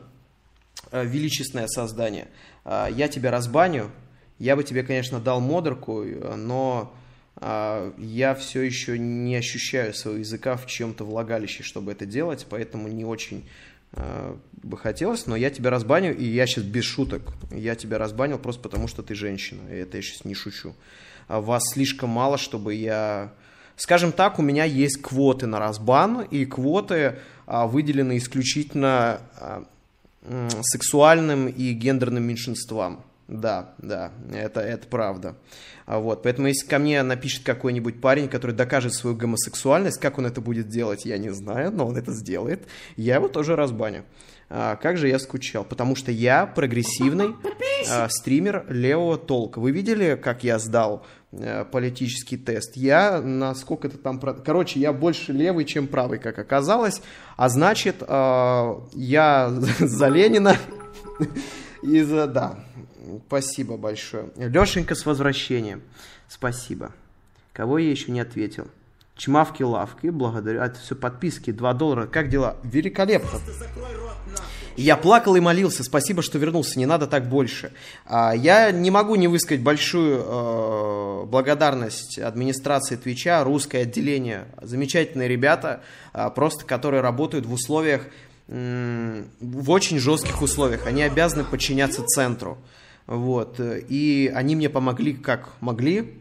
э, 0.91 1.05
величественное 1.05 1.69
создание. 1.69 2.29
А, 2.65 2.89
я 2.89 3.09
тебя 3.09 3.31
разбаню, 3.31 3.91
я 4.39 4.57
бы 4.57 4.65
тебе, 4.65 4.83
конечно, 4.83 5.21
дал 5.21 5.41
модерку, 5.41 6.05
но 6.37 6.95
а, 7.37 7.95
я 7.97 8.35
все 8.35 8.63
еще 8.63 8.99
не 8.99 9.37
ощущаю 9.37 9.95
своего 9.95 10.19
языка 10.19 10.57
в 10.57 10.67
чем-то 10.67 11.05
влагалище, 11.05 11.63
чтобы 11.63 11.93
это 11.93 12.05
делать, 12.05 12.47
поэтому 12.49 12.89
не 12.89 13.05
очень 13.05 13.45
Э, 13.45 13.78
бы 13.93 14.77
хотелось, 14.77 15.27
но 15.27 15.37
я 15.37 15.51
тебя 15.51 15.71
разбаню, 15.71 16.17
и 16.17 16.25
я 16.25 16.47
сейчас 16.47 16.65
без 16.65 16.85
шуток, 16.85 17.33
я 17.51 17.75
тебя 17.75 17.99
разбанил 17.99 18.39
просто 18.39 18.63
потому, 18.63 18.89
что 18.89 19.03
ты 19.03 19.15
женщина, 19.15 19.69
и 19.71 19.77
это 19.77 19.97
я 19.97 20.03
сейчас 20.03 20.25
не 20.25 20.35
шучу. 20.35 20.75
А 21.27 21.41
вас 21.41 21.63
слишком 21.73 22.11
мало, 22.11 22.39
чтобы 22.39 22.75
я... 22.75 23.33
Скажем 23.77 24.13
так, 24.13 24.39
у 24.39 24.43
меня 24.43 24.65
есть 24.65 25.01
квоты 25.01 25.47
на 25.47 25.61
разбан, 25.61 26.23
и 26.23 26.45
квоты 26.45 27.19
а, 27.47 27.67
выделены 27.67 28.19
исключительно 28.19 29.21
а, 29.37 29.65
сексуальным 30.63 31.47
и 31.47 31.73
гендерным 31.73 32.25
меньшинствам. 32.25 33.05
Да, 33.29 33.75
да, 33.77 34.11
это, 34.33 34.61
это 34.61 34.89
правда. 34.89 35.37
А 35.85 35.99
вот, 35.99 36.23
поэтому 36.23 36.49
если 36.49 36.67
ко 36.67 36.79
мне 36.79 37.03
напишет 37.03 37.45
какой-нибудь 37.45 38.01
парень, 38.01 38.27
который 38.27 38.57
докажет 38.57 38.95
свою 38.95 39.15
гомосексуальность, 39.15 40.01
как 40.01 40.17
он 40.17 40.25
это 40.25 40.41
будет 40.41 40.69
делать, 40.69 41.05
я 41.05 41.19
не 41.19 41.29
знаю, 41.29 41.71
но 41.71 41.87
он 41.87 41.99
это 41.99 42.13
сделает, 42.13 42.67
я 42.97 43.17
его 43.17 43.29
тоже 43.29 43.55
разбаню. 43.55 44.05
А, 44.51 44.77
как 44.77 44.97
же 44.97 45.09
я 45.09 45.19
скучал, 45.19 45.63
потому 45.63 45.95
что 45.95 46.11
я 46.11 46.47
прогрессивный 46.47 47.37
а, 47.91 48.09
стример 48.09 48.65
левого 48.71 49.19
толка. 49.19 49.59
Вы 49.59 49.73
видели, 49.73 50.19
как 50.23 50.43
я 50.43 50.59
сдал 50.59 51.05
а, 51.33 51.67
политический 51.67 52.39
тест? 52.39 52.77
Я 52.77 53.21
на 53.21 53.55
сколько 53.55 53.91
то 53.91 53.99
там... 53.99 54.19
Короче, 54.19 54.81
я 54.81 54.95
больше 54.95 55.33
левый, 55.33 55.67
чем 55.67 55.87
правый, 55.87 56.19
как 56.19 56.39
оказалось. 56.39 57.03
А 57.37 57.51
значит, 57.51 57.97
а, 58.01 58.83
я 58.95 59.51
за 59.79 60.09
Ленина 60.09 60.57
и 61.83 62.01
за... 62.01 62.27
Да, 62.27 62.59
Спасибо 63.27 63.77
большое. 63.77 64.31
Лешенька 64.37 64.95
с 64.95 65.07
возвращением. 65.07 65.83
Спасибо. 66.29 66.93
Кого 67.53 67.79
я 67.79 67.91
еще 67.91 68.13
не 68.13 68.21
ответил? 68.21 68.69
Чмавки-лавки, 69.17 70.09
благодарю. 70.09 70.63
А, 70.63 70.67
это 70.67 70.79
все 70.79 70.95
подписки, 70.95 71.51
2 71.51 71.75
доллара. 71.75 72.07
Как 72.07 72.29
дела? 72.29 72.57
Великолепно. 72.63 73.41
Я 74.77 74.97
плакал 74.97 75.35
и 75.35 75.41
молился, 75.41 75.83
спасибо, 75.83 76.23
что 76.23 76.39
вернулся, 76.39 76.79
не 76.79 76.87
надо 76.87 77.09
так 77.09 77.29
больше. 77.29 77.73
А, 78.07 78.33
я 78.33 78.71
не 78.71 78.93
могу 78.93 79.17
не 79.17 79.27
высказать 79.27 79.61
большую 79.61 80.23
э, 80.25 81.25
благодарность 81.27 82.17
администрации 82.21 82.95
Твича, 82.95 83.43
русское 83.43 83.83
отделение. 83.83 84.47
Замечательные 84.63 85.27
ребята, 85.27 85.83
а, 86.13 86.31
просто 86.31 86.65
которые 86.65 87.03
работают 87.03 87.45
в 87.45 87.53
условиях, 87.53 88.07
в 88.47 89.71
очень 89.71 89.99
жестких 89.99 90.41
условиях. 90.41 90.87
Они 90.87 91.03
обязаны 91.03 91.45
подчиняться 91.45 92.03
центру. 92.07 92.57
Вот. 93.09 93.59
И 93.59 94.31
они 94.33 94.55
мне 94.55 94.69
помогли 94.69 95.15
как 95.15 95.49
могли. 95.61 96.15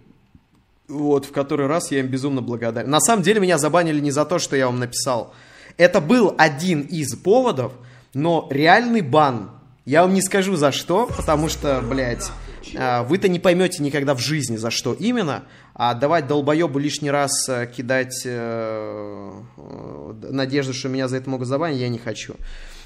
Вот, 0.88 1.26
в 1.26 1.32
который 1.34 1.67
раз 1.67 1.91
я 1.91 2.00
им 2.00 2.08
безумно 2.08 2.41
благодарен. 2.41 2.89
На 2.89 3.02
самом 3.02 3.21
деле 3.21 3.41
меня 3.41 3.58
забанили 3.58 4.00
не 4.00 4.10
за 4.10 4.26
то, 4.26 4.39
что 4.39 4.56
я 4.56 4.67
вам 4.67 4.80
написал. 4.80 5.34
Это 5.76 6.00
был 6.00 6.34
один 6.38 6.82
из 6.82 7.13
поводов, 7.15 7.73
но 8.13 8.47
реальный 8.50 9.02
бан, 9.02 9.52
я 9.86 10.04
вам 10.04 10.13
не 10.13 10.21
скажу 10.21 10.56
за 10.56 10.71
что, 10.71 11.08
потому 11.08 11.50
что, 11.50 11.82
блядь, 11.82 12.32
а, 12.76 13.04
вы-то 13.04 13.28
не 13.28 13.39
поймете 13.39 13.84
никогда 13.84 14.15
в 14.15 14.19
жизни, 14.19 14.56
за 14.56 14.71
что 14.71 14.93
именно, 14.93 15.43
а 15.73 15.93
давать 15.93 16.26
долбоебу 16.28 16.80
лишний 16.80 17.12
раз 17.12 17.32
э, 17.50 17.67
кидать 17.67 18.23
э, 18.26 19.32
э, 19.58 20.13
надежду, 20.32 20.73
что 20.73 20.89
меня 20.89 21.08
за 21.08 21.17
это 21.17 21.30
могут 21.30 21.47
забанить, 21.47 21.80
я 21.80 21.89
не 21.89 22.00
хочу. 22.00 22.36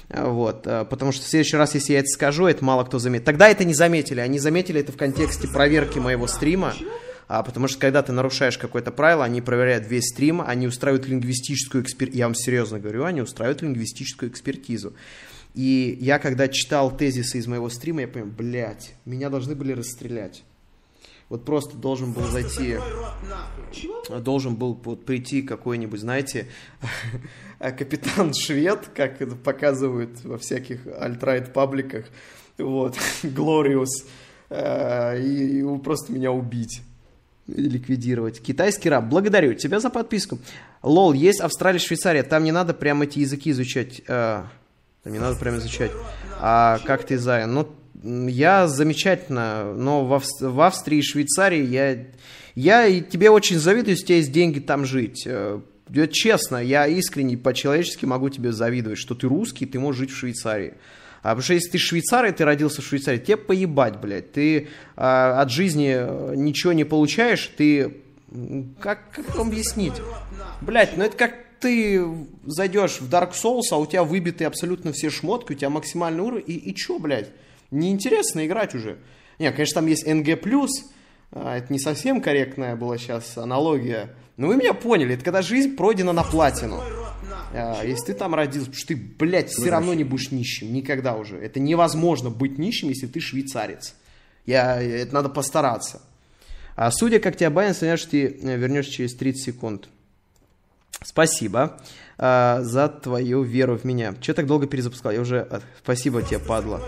Вот, 0.08 0.64
потому 0.64 1.12
что 1.12 1.24
в 1.24 1.28
следующий 1.28 1.56
раз, 1.56 1.74
если 1.74 1.94
я 1.94 2.00
это 2.00 2.08
скажу, 2.08 2.46
это 2.46 2.64
мало 2.64 2.84
кто 2.84 2.98
заметит. 2.98 3.24
Тогда 3.24 3.48
это 3.48 3.64
не 3.64 3.74
заметили, 3.74 4.20
они 4.20 4.38
заметили 4.38 4.80
это 4.80 4.92
в 4.92 4.96
контексте 4.96 5.48
проверки 5.48 5.98
моего 5.98 6.26
стрима, 6.26 6.74
а, 7.28 7.42
потому 7.42 7.66
что 7.66 7.78
когда 7.78 8.02
ты 8.02 8.12
нарушаешь 8.12 8.58
какое-то 8.58 8.90
правило, 8.90 9.24
они 9.24 9.40
проверяют 9.40 9.86
весь 9.86 10.08
стрим, 10.08 10.42
они 10.42 10.66
устраивают 10.66 11.06
лингвистическую 11.08 11.82
экспертизу. 11.82 12.18
Я 12.18 12.26
вам 12.26 12.34
серьезно 12.34 12.78
говорю, 12.78 13.04
они 13.04 13.22
устраивают 13.22 13.62
лингвистическую 13.62 14.30
экспертизу. 14.30 14.94
И 15.54 15.96
я, 16.00 16.18
когда 16.18 16.48
читал 16.48 16.94
тезисы 16.94 17.38
из 17.38 17.46
моего 17.46 17.70
стрима, 17.70 18.02
я 18.02 18.08
понял, 18.08 18.26
блядь, 18.26 18.94
меня 19.04 19.30
должны 19.30 19.54
были 19.54 19.72
расстрелять. 19.72 20.44
Вот 21.32 21.46
просто 21.46 21.78
должен 21.78 22.12
был 22.12 22.24
зайти, 22.24 22.76
должен 24.10 24.54
был 24.54 24.78
вот 24.84 25.06
прийти 25.06 25.40
какой-нибудь, 25.40 25.98
знаете, 25.98 26.46
капитан 27.58 28.34
швед, 28.34 28.90
как 28.94 29.22
это 29.22 29.34
показывают 29.34 30.22
во 30.24 30.36
всяких 30.36 30.86
альтрайт 30.86 31.54
пабликах, 31.54 32.04
вот, 32.58 32.98
Glorious, 33.22 34.06
э, 34.50 35.22
и 35.22 35.78
просто 35.78 36.12
меня 36.12 36.32
убить 36.32 36.82
ликвидировать. 37.46 38.42
Китайский 38.42 38.90
раб. 38.90 39.06
Благодарю 39.06 39.54
тебя 39.54 39.80
за 39.80 39.88
подписку. 39.88 40.38
Лол, 40.82 41.14
есть 41.14 41.40
Австралия, 41.40 41.78
Швейцария. 41.78 42.24
Там 42.24 42.44
не 42.44 42.52
надо 42.52 42.74
прям 42.74 43.00
эти 43.00 43.20
языки 43.20 43.52
изучать. 43.52 44.04
Там 44.04 44.50
не 45.06 45.18
надо 45.18 45.38
прям 45.38 45.56
изучать. 45.56 45.92
А 46.38 46.78
как 46.84 47.06
ты, 47.06 47.16
Зая? 47.16 47.46
Ну, 47.46 47.74
я 48.02 48.66
замечательно, 48.66 49.74
но 49.74 50.04
в, 50.04 50.12
Авст- 50.12 50.40
в 50.40 50.60
Австрии 50.60 50.98
и 50.98 51.02
Швейцарии 51.02 51.64
я, 51.64 52.04
я 52.54 53.00
тебе 53.00 53.30
очень 53.30 53.58
завидую, 53.58 53.90
если 53.90 54.04
у 54.04 54.06
тебя 54.06 54.16
есть 54.16 54.32
деньги 54.32 54.60
там 54.60 54.84
жить. 54.84 55.24
Э, 55.26 55.60
честно, 56.10 56.56
я 56.56 56.86
искренне, 56.86 57.36
по-человечески 57.36 58.04
могу 58.04 58.30
тебе 58.30 58.52
завидовать, 58.52 58.98
что 58.98 59.14
ты 59.14 59.28
русский, 59.28 59.66
ты 59.66 59.78
можешь 59.78 60.00
жить 60.00 60.10
в 60.10 60.16
Швейцарии. 60.16 60.74
А 61.22 61.30
потому 61.30 61.42
что 61.42 61.54
если 61.54 61.70
ты 61.70 61.78
швейцар, 61.78 62.26
и 62.26 62.32
ты 62.32 62.44
родился 62.44 62.82
в 62.82 62.84
Швейцарии, 62.84 63.18
тебе 63.18 63.36
поебать, 63.36 64.00
блядь. 64.00 64.32
Ты 64.32 64.68
а, 64.96 65.40
от 65.40 65.52
жизни 65.52 65.94
э, 65.94 66.34
ничего 66.36 66.72
не 66.72 66.84
получаешь, 66.84 67.52
ты... 67.56 67.98
Как, 68.80 69.10
как 69.12 69.36
вам 69.36 69.48
объяснить? 69.48 69.92
Блядь, 70.62 70.96
ну 70.96 71.04
это 71.04 71.16
как 71.16 71.34
ты 71.60 72.04
зайдешь 72.44 73.00
в 73.00 73.08
Dark 73.08 73.34
Souls, 73.34 73.62
а 73.70 73.76
у 73.76 73.86
тебя 73.86 74.02
выбиты 74.02 74.44
абсолютно 74.44 74.92
все 74.92 75.10
шмотки, 75.10 75.52
у 75.52 75.54
тебя 75.54 75.70
максимальный 75.70 76.22
уровень, 76.22 76.44
и, 76.46 76.54
и 76.54 76.74
чё, 76.74 76.98
блядь? 76.98 77.30
Неинтересно 77.72 78.46
играть 78.46 78.74
уже. 78.74 78.98
Не, 79.38 79.50
конечно, 79.50 79.80
там 79.80 79.86
есть 79.86 80.06
NG+, 80.06 80.38
а, 81.32 81.56
это 81.56 81.72
не 81.72 81.80
совсем 81.80 82.20
корректная 82.20 82.76
была 82.76 82.98
сейчас 82.98 83.36
аналогия, 83.38 84.14
но 84.36 84.48
вы 84.48 84.56
меня 84.56 84.74
поняли, 84.74 85.14
это 85.14 85.24
когда 85.24 85.42
жизнь 85.42 85.74
пройдена 85.74 86.12
на 86.12 86.22
платину. 86.22 86.80
А, 87.54 87.82
если 87.82 88.06
ты 88.06 88.14
там 88.14 88.34
родился, 88.34 88.66
потому 88.66 88.78
что 88.78 88.88
ты, 88.88 88.96
блядь, 88.96 89.50
все 89.50 89.70
равно 89.70 89.94
не 89.94 90.04
будешь 90.04 90.30
нищим, 90.30 90.72
никогда 90.72 91.16
уже. 91.16 91.38
Это 91.38 91.60
невозможно 91.60 92.30
быть 92.30 92.58
нищим, 92.58 92.90
если 92.90 93.06
ты 93.06 93.20
швейцарец. 93.20 93.94
Я, 94.44 94.80
это 94.80 95.14
надо 95.14 95.28
постараться. 95.28 96.02
А 96.76 96.90
судя, 96.90 97.20
как 97.20 97.36
тебя 97.36 97.50
банят, 97.50 97.76
что 97.76 98.10
ты 98.10 98.26
э, 98.26 98.56
вернешься 98.56 98.92
через 98.92 99.14
30 99.14 99.42
секунд. 99.42 99.88
Спасибо 101.04 101.80
а, 102.21 102.61
за 102.61 102.89
твою 102.89 103.43
веру 103.43 103.77
в 103.77 103.83
меня. 103.83 104.13
Че 104.19 104.33
так 104.33 104.45
долго 104.45 104.67
перезапускал? 104.67 105.11
Я 105.11 105.21
уже... 105.21 105.47
А, 105.49 105.61
спасибо 105.83 106.21
тебе, 106.21 106.39
падла. 106.39 106.81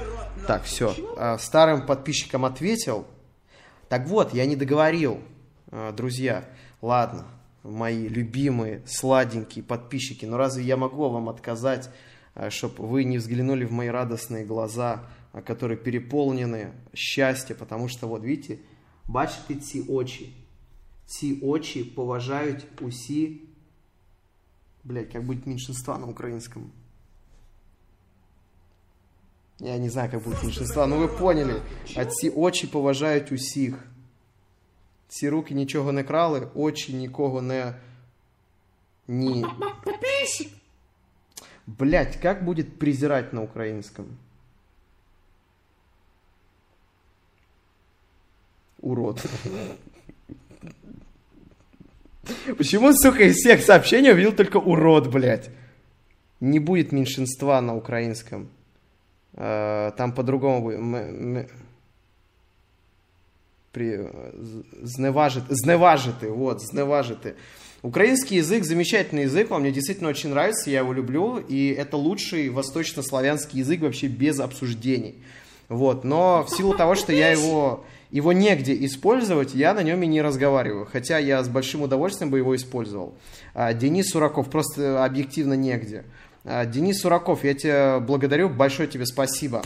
Так, 0.48 0.64
все. 0.64 0.96
А, 1.18 1.38
старым 1.38 1.86
подписчикам 1.86 2.46
ответил. 2.46 3.06
Так 3.88 4.08
вот, 4.08 4.34
я 4.34 4.46
не 4.46 4.56
договорил, 4.56 5.20
а, 5.72 5.92
друзья. 5.92 6.46
Ладно, 6.82 7.26
мои 7.64 8.08
любимые, 8.08 8.82
сладенькие 8.86 9.64
подписчики, 9.64 10.26
но 10.26 10.38
разве 10.38 10.64
я 10.64 10.78
могу 10.78 11.10
вам 11.10 11.30
отказать, 11.30 11.90
э, 12.36 12.50
чтобы 12.50 12.88
вы 12.88 13.04
не 13.04 13.18
взглянули 13.18 13.66
в 13.66 13.72
мои 13.72 13.90
радостные 13.90 14.46
глаза, 14.46 15.04
э, 15.34 15.42
которые 15.42 15.78
переполнены 15.78 16.72
счастьем, 16.96 17.58
потому 17.58 17.88
что 17.88 18.08
вот 18.08 18.24
видите, 18.24 18.60
бачите 19.08 19.56
ці 19.56 19.82
очи, 19.90 20.30
ці 21.06 21.40
очи 21.42 21.84
поважают 21.84 22.66
усі, 22.82 23.42
блять, 24.84 25.12
как 25.12 25.24
будет 25.24 25.46
меньшинства 25.46 25.98
на 25.98 26.08
украинском. 26.08 26.72
Я 29.60 29.78
не 29.78 29.90
знаю, 29.90 30.10
как 30.10 30.24
будет 30.24 30.42
меньшинства, 30.44 30.86
но 30.88 30.98
вы 30.98 31.08
поняли. 31.08 31.62
А 31.96 32.06
ці 32.06 32.30
очі 32.30 32.68
поважають 32.68 33.32
усіх. 33.32 33.86
Ці 35.08 35.30
руки 35.30 35.54
нічого 35.54 35.92
не 35.92 36.04
крали, 36.04 36.48
очі 36.56 36.94
нікого 36.94 37.42
не. 37.42 37.74
Ні. 39.08 39.46
Блять, 41.68 42.16
как 42.16 42.44
будет 42.44 42.80
презирать 42.80 43.34
на 43.34 43.42
украинском? 43.42 44.06
Урод. 48.82 49.26
Почему, 52.57 52.93
сука, 52.93 53.25
из 53.25 53.37
всех 53.37 53.63
сообщений 53.63 54.13
увидел 54.13 54.33
только 54.33 54.59
урод, 54.59 55.11
блядь? 55.11 55.51
Не 56.41 56.59
будет 56.59 56.93
меньшинства 56.93 57.61
на 57.61 57.75
украинском. 57.75 58.49
Э, 59.35 59.93
там 59.97 60.13
по-другому 60.13 60.63
будет 60.63 61.49
при... 63.73 64.09
зневажити, 64.83 65.47
зневажити, 65.51 66.27
вот, 66.27 66.63
зневажити. 66.63 67.35
Украинский 67.83 68.39
язык 68.39 68.65
замечательный 68.65 69.25
язык, 69.25 69.51
он 69.51 69.61
мне 69.61 69.71
действительно 69.71 70.09
очень 70.09 70.31
нравится, 70.31 70.71
я 70.71 70.79
его 70.79 70.95
люблю, 70.95 71.37
и 71.37 71.69
это 71.69 71.99
лучший 71.99 72.49
восточнославянский 72.49 73.59
язык 73.59 73.83
вообще 73.83 74.07
без 74.07 74.41
обсуждений. 74.41 75.17
Вот, 75.69 76.05
но 76.05 76.45
в 76.45 76.51
силу 76.57 76.75
того, 76.75 76.95
что 76.95 77.13
я 77.13 77.31
его, 77.31 77.85
его 78.15 78.33
негде 78.33 78.77
использовать, 78.87 79.55
я 79.55 79.75
на 79.75 79.83
нем 79.83 80.01
и 80.05 80.07
не 80.07 80.23
разговариваю, 80.23 80.87
хотя 80.87 81.19
я 81.19 81.43
с 81.43 81.49
большим 81.49 81.83
удовольствием 81.83 82.31
бы 82.31 82.39
его 82.39 82.55
использовал. 82.55 83.17
А, 83.55 83.75
Денис 83.75 84.09
Сураков, 84.09 84.51
просто 84.51 85.05
объективно 85.05 85.55
негде. 85.55 86.05
А, 86.45 86.65
Денис 86.65 87.01
Сураков, 87.01 87.43
я 87.43 87.55
тебя 87.55 87.99
благодарю, 87.99 88.49
большое 88.49 88.89
тебе 88.89 89.05
спасибо. 89.05 89.63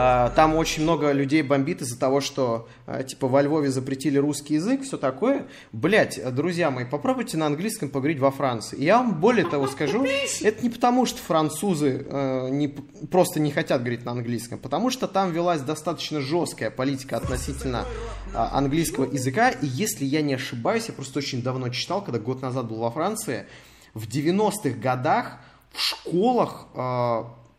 А, 0.00 0.30
там 0.30 0.54
очень 0.54 0.84
много 0.84 1.10
людей 1.10 1.42
бомбит 1.42 1.82
из-за 1.82 1.98
того, 1.98 2.20
что 2.20 2.68
а, 2.86 3.02
типа 3.02 3.26
во 3.26 3.42
Львове 3.42 3.68
запретили 3.68 4.16
русский 4.16 4.54
язык, 4.54 4.82
все 4.84 4.96
такое. 4.96 5.48
Блять, 5.72 6.20
друзья 6.36 6.70
мои, 6.70 6.84
попробуйте 6.84 7.36
на 7.36 7.46
английском 7.46 7.88
поговорить 7.88 8.20
во 8.20 8.30
Франции. 8.30 8.80
я 8.80 8.98
вам 8.98 9.18
более 9.20 9.44
того 9.44 9.66
скажу, 9.66 10.06
это 10.40 10.62
не 10.62 10.70
потому, 10.70 11.04
что 11.04 11.18
французы 11.20 12.06
э, 12.08 12.48
не, 12.48 12.68
просто 12.68 13.40
не 13.40 13.50
хотят 13.50 13.80
говорить 13.80 14.04
на 14.04 14.12
английском, 14.12 14.60
потому 14.60 14.90
что 14.90 15.08
там 15.08 15.32
велась 15.32 15.62
достаточно 15.62 16.20
жесткая 16.20 16.70
политика 16.70 17.16
относительно 17.16 17.84
э, 18.32 18.36
английского 18.36 19.04
языка. 19.04 19.50
И 19.50 19.66
если 19.66 20.04
я 20.04 20.22
не 20.22 20.34
ошибаюсь, 20.34 20.86
я 20.86 20.94
просто 20.94 21.18
очень 21.18 21.42
давно 21.42 21.70
читал, 21.70 22.04
когда 22.04 22.20
год 22.20 22.40
назад 22.40 22.68
был 22.68 22.76
во 22.76 22.92
Франции, 22.92 23.46
в 23.94 24.06
90-х 24.06 24.78
годах 24.78 25.40
в 25.72 25.80
школах 25.80 26.68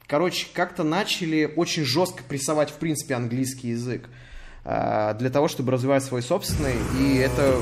короче, 0.09 0.47
как-то 0.53 0.83
начали 0.83 1.53
очень 1.55 1.85
жестко 1.85 2.23
прессовать, 2.23 2.71
в 2.71 2.75
принципе, 2.75 3.13
английский 3.13 3.69
язык 3.69 4.09
э, 4.65 5.13
для 5.19 5.29
того, 5.29 5.47
чтобы 5.47 5.71
развивать 5.71 6.03
свой 6.03 6.23
собственный, 6.23 6.75
и 6.99 7.17
это... 7.17 7.61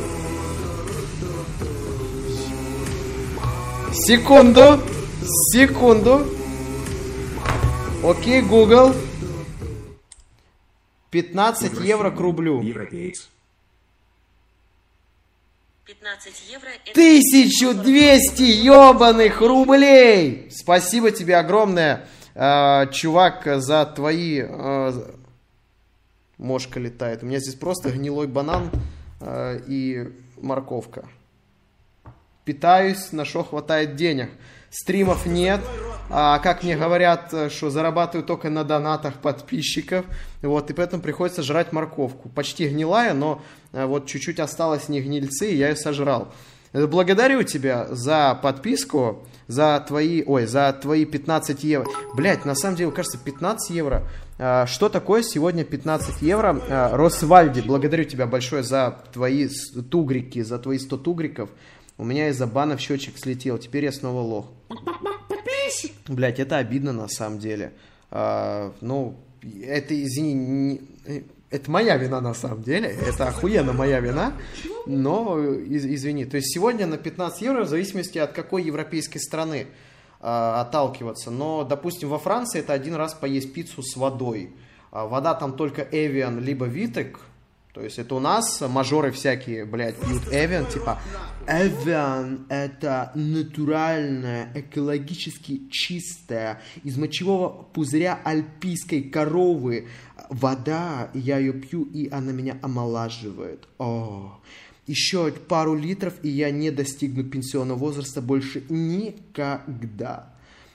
Секунду! 3.93 4.81
Секунду! 5.51 6.25
Окей, 8.03 8.41
Google. 8.41 8.95
15 11.11 11.73
евро 11.81 12.11
к 12.11 12.19
рублю. 12.19 12.61
Европеец. 12.61 13.29
15 15.85 16.33
евро 16.49 16.67
это 16.85 16.91
1200 16.91 18.41
ебаных 18.41 19.41
рублей! 19.41 20.49
Спасибо 20.51 21.11
тебе 21.11 21.37
огромное, 21.37 22.07
э, 22.37 22.91
чувак, 22.91 23.47
за 23.61 23.85
твои... 23.85 24.43
э, 24.47 24.91
мошка 26.37 26.79
летает. 26.79 27.23
У 27.23 27.25
меня 27.25 27.39
здесь 27.39 27.55
просто 27.55 27.91
гнилой 27.91 28.27
банан 28.27 28.69
э, 29.21 29.59
и 29.67 30.07
морковка. 30.39 31.07
Питаюсь, 32.45 33.11
на 33.11 33.25
что 33.25 33.43
хватает 33.43 33.95
денег. 33.95 34.29
Стримов 34.69 35.25
нет. 35.25 35.61
А 36.09 36.39
как 36.39 36.63
мне 36.63 36.77
говорят, 36.77 37.33
что 37.49 37.69
зарабатываю 37.69 38.25
только 38.25 38.49
на 38.49 38.63
донатах 38.63 39.15
подписчиков. 39.15 40.05
Вот, 40.41 40.69
и 40.69 40.73
поэтому 40.73 41.01
приходится 41.01 41.41
жрать 41.43 41.73
морковку. 41.73 42.29
Почти 42.29 42.69
гнилая, 42.69 43.13
но 43.13 43.41
вот 43.73 44.05
чуть-чуть 44.05 44.39
осталось 44.39 44.87
не 44.87 45.01
гнильцы, 45.01 45.51
и 45.51 45.55
я 45.55 45.69
ее 45.69 45.75
сожрал. 45.75 46.31
Благодарю 46.71 47.43
тебя 47.43 47.87
за 47.89 48.39
подписку, 48.41 49.25
за 49.47 49.83
твои, 49.87 50.23
ой, 50.25 50.45
за 50.45 50.71
твои 50.73 51.05
15 51.05 51.63
евро. 51.63 51.87
Блять, 52.13 52.45
на 52.45 52.55
самом 52.55 52.75
деле, 52.75 52.91
кажется, 52.91 53.17
15 53.17 53.69
евро. 53.71 54.03
А, 54.39 54.65
Что 54.67 54.89
такое 54.89 55.23
сегодня 55.23 55.63
15 55.63 56.21
евро? 56.21 56.61
А, 56.69 56.95
Росвальди, 56.95 57.61
благодарю 57.61 58.03
тебя 58.03 58.27
большое 58.27 58.63
за 58.63 59.03
твои 59.13 59.47
тугрики, 59.89 60.41
за 60.43 60.59
твои 60.59 60.77
100 60.77 60.97
тугриков. 60.97 61.49
У 61.97 62.03
меня 62.05 62.29
из-за 62.29 62.45
бана 62.45 62.77
в 62.77 62.79
счетчик 62.81 63.17
слетел, 63.17 63.57
теперь 63.57 63.85
я 63.85 63.91
снова 63.91 64.21
лох. 64.21 64.45
Блять, 66.07 66.39
это 66.39 66.57
обидно 66.57 66.93
на 66.93 67.07
самом 67.07 67.39
деле. 67.39 67.73
А, 68.11 68.73
ну, 68.81 69.15
это, 69.63 70.01
извини, 70.03 70.33
не- 70.35 70.81
э, 71.05 71.21
это 71.49 71.71
моя 71.71 71.97
вина 71.97 72.21
на 72.21 72.33
самом 72.33 72.61
деле. 72.63 72.89
Это 72.89 73.27
охуенно 73.27 73.73
моя 73.73 73.99
вина. 73.99 74.33
Но, 74.85 75.37
э, 75.39 75.63
из- 75.63 75.85
извини. 75.85 76.25
То 76.25 76.37
есть 76.37 76.53
сегодня 76.53 76.87
на 76.87 76.97
15 76.97 77.41
евро, 77.41 77.63
в 77.63 77.69
зависимости 77.69 78.17
от 78.17 78.33
какой 78.33 78.63
европейской 78.63 79.19
страны 79.19 79.67
а, 80.19 80.61
отталкиваться. 80.61 81.29
Но, 81.29 81.63
допустим, 81.63 82.09
во 82.09 82.17
Франции 82.17 82.59
это 82.59 82.73
один 82.73 82.95
раз 82.95 83.13
поесть 83.13 83.53
пиццу 83.53 83.83
с 83.83 83.95
водой. 83.95 84.51
А 84.91 85.05
вода 85.05 85.35
там 85.35 85.55
только 85.55 85.83
Evian 85.83 86.39
либо 86.39 86.65
Витек. 86.65 87.19
То 87.73 87.83
есть 87.83 87.99
это 87.99 88.15
у 88.15 88.19
нас 88.19 88.59
мажоры 88.67 89.11
всякие, 89.11 89.63
блядь, 89.63 89.95
пьют 89.97 90.23
Evian, 90.33 90.67
типа 90.73 90.99
Evian 91.45 92.47
это 92.49 93.11
натуральная, 93.13 94.51
экологически 94.55 95.69
чистая, 95.69 96.59
из 96.83 96.97
мочевого 96.97 97.67
пузыря 97.73 98.19
альпийской 98.23 99.03
коровы 99.03 99.87
вода, 100.29 101.09
я 101.13 101.37
ее 101.37 101.53
пью, 101.53 101.83
и 101.83 102.09
она 102.09 102.31
меня 102.31 102.57
омолаживает. 102.61 103.67
О, 103.77 104.39
еще 104.85 105.31
пару 105.31 105.75
литров, 105.75 106.13
и 106.23 106.29
я 106.29 106.49
не 106.51 106.71
достигну 106.71 107.23
пенсионного 107.23 107.77
возраста 107.77 108.21
больше 108.21 108.63
никогда. 108.69 110.33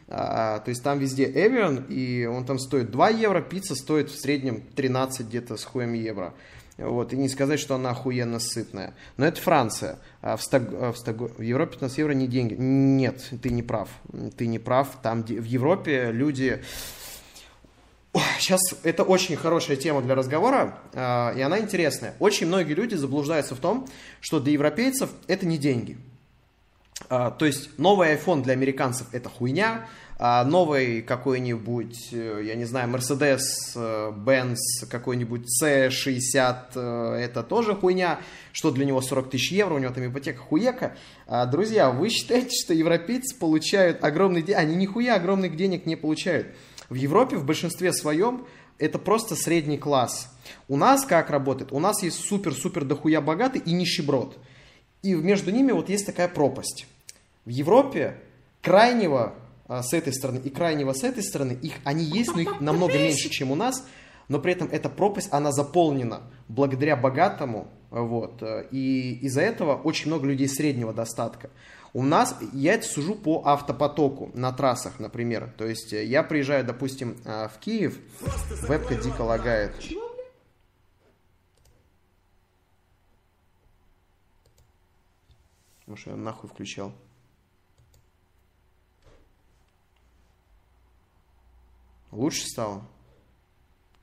А, 0.08 0.58
то 0.58 0.68
есть 0.68 0.82
там 0.82 0.98
везде 0.98 1.26
Evian, 1.30 1.88
и 1.88 2.26
он 2.26 2.44
там 2.44 2.58
стоит 2.58 2.90
2 2.90 3.08
евро, 3.10 3.40
пицца 3.40 3.74
стоит 3.74 4.10
в 4.10 4.20
среднем 4.20 4.62
13 4.74 5.26
где-то 5.26 5.56
с 5.56 5.64
хуем 5.64 5.94
евро. 5.94 6.34
Вот, 6.78 7.12
и 7.12 7.16
не 7.16 7.28
сказать, 7.28 7.60
что 7.60 7.74
она 7.74 7.90
охуенно 7.90 8.38
сытная. 8.38 8.94
Но 9.16 9.26
это 9.26 9.40
Франция. 9.40 9.98
А 10.20 10.36
в, 10.36 10.42
Сток- 10.42 10.74
а 10.74 10.92
в, 10.92 10.98
Сток- 10.98 11.38
в 11.38 11.42
Европе 11.42 11.72
15 11.72 11.98
евро 11.98 12.12
не 12.12 12.26
деньги. 12.26 12.54
Нет, 12.58 13.30
ты 13.42 13.50
не 13.50 13.62
прав. 13.62 13.88
Ты 14.36 14.46
не 14.46 14.58
прав. 14.58 14.88
Там 15.02 15.22
в 15.22 15.44
Европе 15.44 16.10
люди... 16.12 16.62
Сейчас 18.38 18.61
это 18.83 19.05
очень 19.05 19.37
хорошая 19.37 19.77
тема 19.77 20.03
для 20.03 20.14
разговора, 20.14 20.79
а, 20.92 21.33
и 21.35 21.40
она 21.40 21.59
интересная. 21.59 22.14
Очень 22.18 22.48
многие 22.48 22.75
люди 22.75 22.94
заблуждаются 22.94 23.55
в 23.55 23.59
том, 23.59 23.88
что 24.20 24.38
для 24.38 24.53
европейцев 24.53 25.11
это 25.29 25.46
не 25.46 25.57
деньги. 25.57 25.96
А, 27.09 27.31
то 27.31 27.46
есть 27.46 27.79
новый 27.79 28.14
iPhone 28.14 28.42
для 28.42 28.53
американцев 28.53 29.07
это 29.12 29.31
хуйня, 29.31 29.87
а 30.25 30.44
новый 30.44 31.03
какой-нибудь, 31.03 32.11
э, 32.12 32.42
я 32.44 32.55
не 32.55 32.64
знаю, 32.64 32.88
Mercedes, 32.90 33.40
э, 33.75 34.12
Benz, 34.14 34.57
какой-нибудь 34.88 35.46
C60, 35.61 36.57
э, 36.77 37.14
это 37.25 37.42
тоже 37.42 37.75
хуйня, 37.75 38.20
что 38.53 38.70
для 38.70 38.85
него 38.85 39.01
40 39.01 39.31
тысяч 39.31 39.51
евро, 39.51 39.75
у 39.75 39.79
него 39.79 39.92
там 39.92 40.07
ипотека 40.07 40.38
хуека. 40.38 40.96
Друзья, 41.51 41.90
вы 41.90 42.09
считаете, 42.11 42.51
что 42.51 42.72
европейцы 42.72 43.37
получают 43.37 44.05
огромные 44.05 44.42
деньги? 44.42 44.61
Они 44.61 44.77
нихуя 44.77 45.16
огромных 45.16 45.57
денег 45.57 45.87
не 45.87 45.96
получают. 45.96 46.48
В 46.92 46.94
Европе 46.94 47.38
в 47.38 47.46
большинстве 47.46 47.90
своем 47.90 48.44
это 48.76 48.98
просто 48.98 49.35
средний 49.35 49.78
класс. 49.78 50.28
У 50.68 50.76
нас 50.76 51.07
как 51.07 51.31
работает? 51.31 51.72
У 51.72 51.78
нас 51.78 52.02
есть 52.02 52.22
супер-супер 52.22 52.85
дохуя 52.85 53.22
богатый 53.22 53.62
и 53.64 53.72
нищеброд. 53.72 54.37
И 55.02 55.14
между 55.14 55.50
ними 55.52 55.72
вот 55.72 55.88
есть 55.88 56.05
такая 56.05 56.28
пропасть. 56.28 56.87
В 57.46 57.48
Европе 57.48 58.18
крайнего 58.61 59.33
а, 59.68 59.83
с 59.83 59.94
этой 59.94 60.12
стороны 60.12 60.38
и 60.44 60.50
крайнего 60.50 60.92
с 60.92 61.02
этой 61.02 61.22
стороны, 61.22 61.57
их, 61.62 61.72
они 61.85 62.05
есть, 62.05 62.35
но 62.35 62.42
их 62.42 62.61
намного 62.61 62.92
меньше, 62.92 63.31
чем 63.31 63.52
у 63.52 63.55
нас, 63.55 63.87
но 64.28 64.38
при 64.38 64.52
этом 64.52 64.68
эта 64.70 64.90
пропасть, 64.90 65.28
она 65.33 65.50
заполнена 65.50 66.20
благодаря 66.48 66.94
богатому, 66.94 67.68
вот, 67.88 68.42
э, 68.42 68.66
и 68.70 69.18
из-за 69.22 69.40
этого 69.40 69.76
очень 69.76 70.09
много 70.09 70.26
людей 70.26 70.46
среднего 70.46 70.92
достатка. 70.92 71.48
У 71.94 72.02
нас, 72.02 72.38
я 72.55 72.74
это 72.74 72.87
сужу 72.87 73.14
по 73.14 73.42
автопотоку 73.44 74.31
на 74.33 74.50
трассах, 74.52 74.98
например, 74.98 75.52
то 75.59 75.66
есть 75.66 75.92
э, 75.92 76.07
я 76.07 76.22
приезжаю, 76.22 76.64
допустим, 76.64 77.18
э, 77.24 77.48
в 77.48 77.59
Киев, 77.59 77.98
вебка 78.66 78.94
дико 78.94 79.20
лагает. 79.20 79.74
Может, 85.87 86.07
я 86.07 86.16
нахуй 86.16 86.48
включал. 86.48 86.94
Лучше 92.11 92.46
стало? 92.46 92.88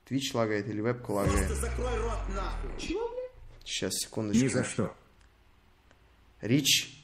Твич 0.05 0.35
лагает 0.35 0.67
или 0.67 0.81
вебка 0.81 1.09
лагает? 1.09 1.49
Закрой 1.49 1.99
рот 1.99 2.19
нахуй. 2.35 2.71
Сейчас, 3.63 3.93
секундочку. 3.95 4.43
Ни 4.43 4.47
за 4.47 4.63
что. 4.63 4.95
Рич. 6.41 6.98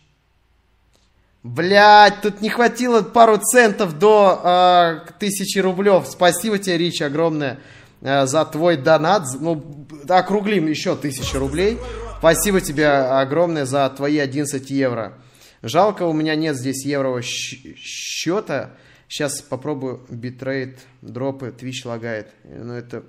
Блять, 1.45 2.21
тут 2.23 2.41
не 2.41 2.49
хватило 2.49 3.03
пару 3.03 3.37
центов 3.37 3.99
до 3.99 4.41
э, 4.43 5.11
тысячи 5.19 5.59
рублев. 5.59 6.07
Спасибо 6.07 6.57
тебе, 6.57 6.79
Рич, 6.79 7.03
огромное 7.03 7.59
э, 8.01 8.25
за 8.25 8.43
твой 8.45 8.77
донат. 8.77 9.27
Ну, 9.39 9.63
округлим 10.09 10.65
еще 10.65 10.95
тысячу 10.95 11.37
рублей. 11.37 11.77
Спасибо 12.17 12.61
тебе 12.61 12.87
огромное 12.87 13.65
за 13.65 13.87
твои 13.91 14.17
11 14.17 14.71
евро. 14.71 15.19
Жалко, 15.61 16.07
у 16.07 16.13
меня 16.13 16.33
нет 16.33 16.55
здесь 16.55 16.83
еврового 16.83 17.21
счета. 17.21 18.71
Сейчас 19.07 19.43
попробую 19.43 20.03
битрейт, 20.09 20.79
дропы, 21.03 21.53
Twitch 21.55 21.87
лагает. 21.87 22.29
Ну, 22.43 22.73
это... 22.73 23.03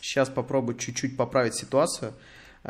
Сейчас 0.00 0.28
попробую 0.28 0.76
чуть-чуть 0.78 1.16
поправить 1.16 1.54
ситуацию 1.54 2.12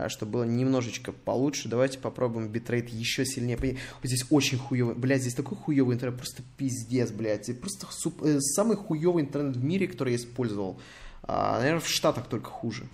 чтобы 0.08 0.32
было 0.32 0.44
немножечко 0.44 1.12
получше. 1.12 1.68
Давайте 1.68 1.98
попробуем 1.98 2.48
битрейт 2.48 2.88
еще 2.88 3.24
сильнее. 3.24 3.78
Здесь 4.02 4.24
очень 4.30 4.58
хуевый, 4.58 4.94
блядь, 4.94 5.22
здесь 5.22 5.34
такой 5.34 5.58
хуевый 5.58 5.96
интернет, 5.96 6.16
просто 6.16 6.42
пиздец, 6.56 7.10
блядь. 7.10 7.48
Это 7.48 7.60
просто 7.60 7.86
суп- 7.90 8.22
э, 8.22 8.40
самый 8.40 8.76
хуевый 8.76 9.24
интернет 9.24 9.56
в 9.56 9.64
мире, 9.64 9.88
который 9.88 10.12
я 10.12 10.16
использовал. 10.16 10.80
А, 11.22 11.58
наверное, 11.58 11.80
в 11.80 11.88
Штатах 11.88 12.26
только 12.28 12.50
хуже. 12.50 12.86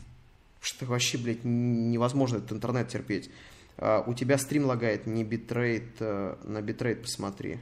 Штатах 0.60 0.88
вообще, 0.88 1.18
блядь, 1.18 1.44
невозможно 1.44 2.38
этот 2.38 2.52
интернет 2.52 2.88
терпеть. 2.88 3.30
А, 3.76 4.02
у 4.06 4.14
тебя 4.14 4.38
стрим 4.38 4.64
лагает, 4.64 5.06
не 5.06 5.22
битрейт, 5.22 5.96
э, 6.00 6.36
на 6.44 6.62
битрейт 6.62 7.02
посмотри. 7.02 7.58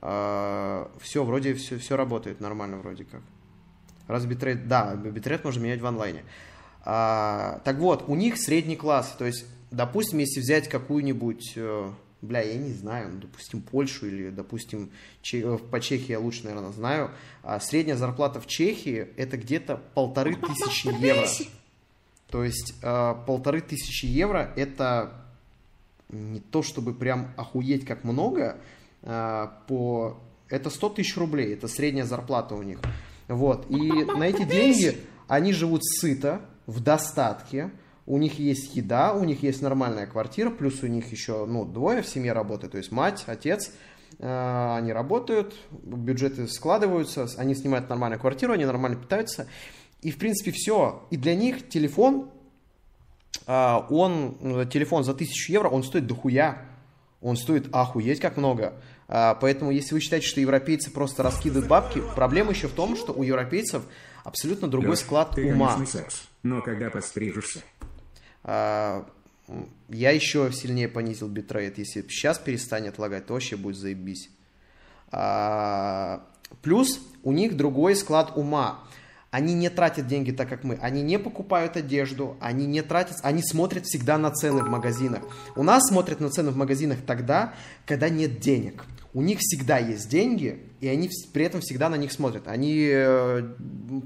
все, 0.00 1.24
вроде 1.24 1.54
все, 1.54 1.76
все 1.76 1.96
работает 1.96 2.40
нормально 2.40 2.76
вроде 2.76 3.04
как. 3.04 3.20
Раз 4.06 4.24
битрейт, 4.26 4.68
да, 4.68 4.94
битрейт 4.94 5.42
можно 5.42 5.60
менять 5.60 5.80
в 5.80 5.86
онлайне. 5.86 6.22
А, 6.90 7.60
так 7.64 7.76
вот, 7.76 8.04
у 8.08 8.14
них 8.14 8.38
средний 8.38 8.74
класс. 8.74 9.14
То 9.18 9.26
есть, 9.26 9.44
допустим, 9.70 10.20
если 10.20 10.40
взять 10.40 10.70
какую-нибудь, 10.70 11.52
э, 11.54 11.90
бля, 12.22 12.40
я 12.40 12.54
не 12.54 12.72
знаю, 12.72 13.10
ну, 13.12 13.20
допустим, 13.20 13.60
Польшу 13.60 14.06
или, 14.06 14.30
допустим, 14.30 14.88
Че- 15.20 15.56
э, 15.56 15.58
по 15.58 15.80
Чехии 15.80 16.12
я 16.12 16.18
лучше, 16.18 16.44
наверное, 16.44 16.72
знаю. 16.72 17.10
А 17.42 17.60
средняя 17.60 17.98
зарплата 17.98 18.40
в 18.40 18.46
Чехии 18.46 19.06
это 19.18 19.36
где-то 19.36 19.82
полторы 19.92 20.34
тысячи 20.34 20.86
евро. 20.86 21.26
То 22.30 22.42
есть 22.42 22.72
э, 22.80 23.14
полторы 23.26 23.60
тысячи 23.60 24.06
евро 24.06 24.50
это 24.56 25.12
не 26.08 26.40
то 26.40 26.62
чтобы 26.62 26.94
прям 26.94 27.34
охуеть 27.36 27.84
как 27.84 28.02
много, 28.04 28.56
э, 29.02 29.48
по... 29.66 30.18
это 30.48 30.70
100 30.70 30.88
тысяч 30.88 31.18
рублей, 31.18 31.52
это 31.52 31.68
средняя 31.68 32.06
зарплата 32.06 32.54
у 32.54 32.62
них. 32.62 32.78
Вот, 33.28 33.70
и 33.70 33.76
на 33.76 34.26
эти 34.26 34.44
деньги 34.44 34.98
они 35.26 35.52
живут 35.52 35.84
сыто, 35.84 36.40
в 36.68 36.78
достатке, 36.80 37.72
у 38.06 38.16
них 38.18 38.38
есть 38.38 38.76
еда, 38.76 39.12
у 39.14 39.24
них 39.24 39.42
есть 39.42 39.60
нормальная 39.60 40.06
квартира, 40.06 40.50
плюс 40.50 40.84
у 40.84 40.86
них 40.86 41.10
еще, 41.10 41.44
ну, 41.46 41.64
двое 41.64 42.02
в 42.02 42.06
семье 42.06 42.32
работают, 42.32 42.72
то 42.72 42.78
есть 42.78 42.92
мать, 42.92 43.24
отец, 43.26 43.72
э, 44.20 44.74
они 44.76 44.92
работают, 44.92 45.56
бюджеты 45.72 46.46
складываются, 46.46 47.26
они 47.36 47.56
снимают 47.56 47.88
нормальную 47.88 48.20
квартиру, 48.20 48.52
они 48.52 48.64
нормально 48.64 48.96
питаются, 48.96 49.48
и, 50.02 50.12
в 50.12 50.18
принципе, 50.18 50.52
все. 50.52 51.08
И 51.10 51.16
для 51.16 51.34
них 51.34 51.68
телефон 51.68 52.30
а, 53.46 53.86
он, 53.88 54.36
э, 54.40 54.66
телефон 54.70 55.04
за 55.04 55.12
1000 55.12 55.52
евро, 55.52 55.68
он 55.68 55.82
стоит 55.82 56.06
дохуя. 56.06 56.62
Он 57.20 57.36
стоит 57.36 57.74
охуеть 57.74 58.20
как 58.20 58.36
много. 58.36 58.74
А, 59.08 59.34
поэтому, 59.34 59.70
если 59.70 59.94
вы 59.94 60.00
считаете, 60.00 60.26
что 60.26 60.40
европейцы 60.40 60.90
просто 60.90 61.22
раскидывают 61.22 61.66
бабки, 61.66 62.02
проблема 62.14 62.50
еще 62.50 62.68
в 62.68 62.72
том, 62.72 62.94
что 62.94 63.12
у 63.12 63.22
европейцев 63.22 63.82
абсолютно 64.22 64.68
другой 64.68 64.96
склад 64.96 65.36
ума. 65.38 65.84
секс. 65.86 66.27
Но 66.42 66.62
когда 66.62 66.90
пострижешься? 66.90 67.62
А, 68.44 69.08
я 69.88 70.10
еще 70.10 70.50
сильнее 70.52 70.88
понизил 70.88 71.28
битрейт. 71.28 71.78
Если 71.78 72.02
сейчас 72.02 72.38
перестанет 72.38 72.98
лагать, 72.98 73.26
то 73.26 73.34
вообще 73.34 73.56
будет 73.56 73.76
заебись. 73.76 74.30
А, 75.10 76.26
плюс 76.62 77.00
у 77.22 77.32
них 77.32 77.56
другой 77.56 77.96
склад 77.96 78.36
ума. 78.36 78.84
Они 79.30 79.52
не 79.52 79.68
тратят 79.68 80.06
деньги 80.06 80.30
так, 80.30 80.48
как 80.48 80.64
мы. 80.64 80.78
Они 80.80 81.02
не 81.02 81.18
покупают 81.18 81.76
одежду, 81.76 82.36
они 82.40 82.64
не 82.66 82.80
тратят, 82.80 83.18
они 83.22 83.42
смотрят 83.42 83.84
всегда 83.84 84.16
на 84.16 84.30
цены 84.30 84.62
в 84.62 84.68
магазинах. 84.68 85.22
У 85.54 85.62
нас 85.62 85.86
смотрят 85.88 86.20
на 86.20 86.30
цены 86.30 86.50
в 86.50 86.56
магазинах 86.56 86.98
тогда, 87.06 87.52
когда 87.84 88.08
нет 88.08 88.40
денег. 88.40 88.84
У 89.12 89.20
них 89.20 89.38
всегда 89.40 89.78
есть 89.78 90.08
деньги, 90.08 90.62
и 90.80 90.88
они 90.88 91.10
при 91.32 91.44
этом 91.44 91.60
всегда 91.60 91.88
на 91.88 91.96
них 91.96 92.12
смотрят. 92.12 92.46
Они 92.46 92.88
э, 92.90 93.42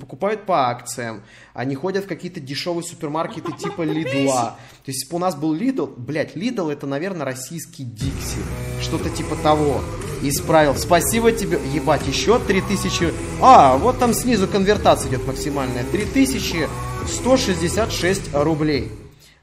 покупают 0.01 0.47
по 0.47 0.71
акциям, 0.71 1.23
они 1.55 1.75
ходят 1.75 2.05
в 2.05 2.09
какие-то 2.09 2.41
дешевые 2.41 2.83
супермаркеты 2.83 3.53
типа 3.53 3.83
Лидла. 3.83 4.57
То 4.85 4.89
есть, 4.89 5.03
если 5.03 5.11
бы 5.11 5.17
у 5.17 5.21
нас 5.21 5.37
был 5.37 5.53
Лидл, 5.53 5.87
блядь, 5.87 6.35
Лидл 6.35 6.69
это, 6.69 6.87
наверное, 6.87 7.25
российский 7.25 7.85
Дикси. 7.85 8.39
Что-то 8.81 9.11
типа 9.11 9.37
того. 9.37 9.83
Исправил. 10.23 10.75
Спасибо 10.77 11.33
тебе. 11.33 11.59
Ебать, 11.75 12.07
еще 12.07 12.39
3000. 12.39 13.13
А, 13.41 13.77
вот 13.77 13.99
там 13.99 14.15
снизу 14.15 14.49
конвертация 14.49 15.11
идет 15.11 15.27
максимальная. 15.27 15.85
3166 15.85 18.33
рублей. 18.33 18.91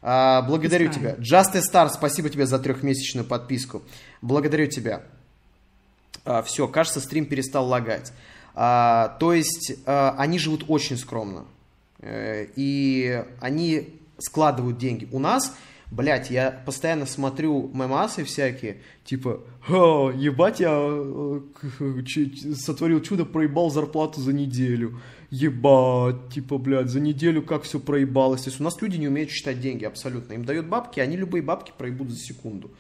А, 0.02 0.42
благодарю 0.42 0.92
тебя. 0.92 1.16
Just 1.16 1.54
Star, 1.56 1.90
спасибо 1.90 2.30
тебе 2.30 2.46
за 2.46 2.60
трехмесячную 2.60 3.26
подписку. 3.26 3.82
Благодарю 4.22 4.68
тебя. 4.68 5.02
все, 6.46 6.68
кажется, 6.68 7.00
стрим 7.02 7.26
перестал 7.26 7.68
лагать. 7.68 8.14
А, 8.56 9.18
то 9.20 9.34
есть 9.34 9.74
а, 9.86 10.16
они 10.18 10.40
живут 10.40 10.64
очень 10.68 10.98
скромно. 10.98 11.46
Э, 12.00 12.48
и 12.56 13.24
они 13.40 13.90
складывают 14.18 14.78
деньги. 14.78 15.08
У 15.12 15.20
нас, 15.20 15.54
блядь, 15.92 16.30
я 16.32 16.52
постоянно 16.66 17.06
смотрю 17.06 17.70
мемасы 17.74 18.24
всякие, 18.24 18.82
типа, 19.06 19.42
«Ха, 19.62 20.12
ебать, 20.16 20.60
я 20.60 20.72
э, 20.74 21.42
ч- 22.06 22.56
сотворил 22.56 23.02
чудо, 23.02 23.26
проебал 23.26 23.70
зарплату 23.72 24.22
за 24.22 24.34
неделю. 24.34 25.00
Ебать, 25.32 26.30
типа, 26.34 26.58
блядь, 26.58 26.90
за 26.90 27.00
неделю 27.00 27.42
как 27.44 27.64
все 27.64 27.80
проебалось. 27.80 28.44
То 28.44 28.50
есть 28.50 28.60
у 28.60 28.64
нас 28.64 28.82
люди 28.82 28.98
не 28.98 29.08
умеют 29.08 29.30
считать 29.30 29.60
деньги 29.62 29.86
абсолютно. 29.86 30.34
Им 30.34 30.44
дают 30.46 30.66
бабки, 30.68 31.00
они 31.00 31.18
любые 31.18 31.42
бабки 31.44 31.72
проебут 31.78 32.10
за 32.10 32.18
секунду. 32.18 32.72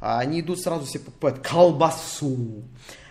А 0.00 0.18
они 0.18 0.40
идут 0.40 0.60
сразу 0.60 0.84
себе 0.86 1.04
покупают 1.04 1.38
колбасу, 1.38 2.64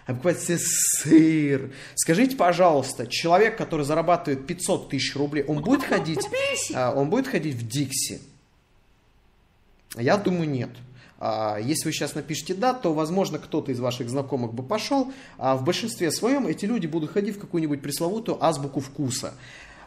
покупают 0.05 0.39
себе 0.39 0.57
сыр. 0.59 1.71
Скажите, 1.95 2.35
пожалуйста, 2.35 3.07
человек, 3.07 3.57
который 3.57 3.85
зарабатывает 3.85 4.45
500 4.45 4.89
тысяч 4.89 5.15
рублей, 5.15 5.45
он 5.47 5.61
будет 5.61 5.83
ходить, 5.83 6.19
а, 6.75 6.91
он 6.93 7.09
будет 7.09 7.27
ходить 7.27 7.55
в 7.55 7.65
Дикси? 7.65 8.19
Я 9.97 10.17
думаю, 10.17 10.49
нет. 10.49 10.69
А, 11.19 11.57
Если 11.57 11.85
вы 11.85 11.91
сейчас 11.93 12.15
напишите 12.15 12.53
«да», 12.53 12.73
то, 12.73 12.93
возможно, 12.93 13.37
кто-то 13.37 13.71
из 13.71 13.79
ваших 13.79 14.09
знакомых 14.09 14.53
бы 14.53 14.63
пошел, 14.63 15.11
а 15.37 15.55
в 15.55 15.63
большинстве 15.63 16.11
своем 16.11 16.47
эти 16.47 16.65
люди 16.65 16.87
будут 16.87 17.11
ходить 17.11 17.35
в 17.37 17.39
какую-нибудь 17.39 17.81
пресловутую 17.81 18.43
азбуку 18.43 18.79
вкуса. 18.79 19.33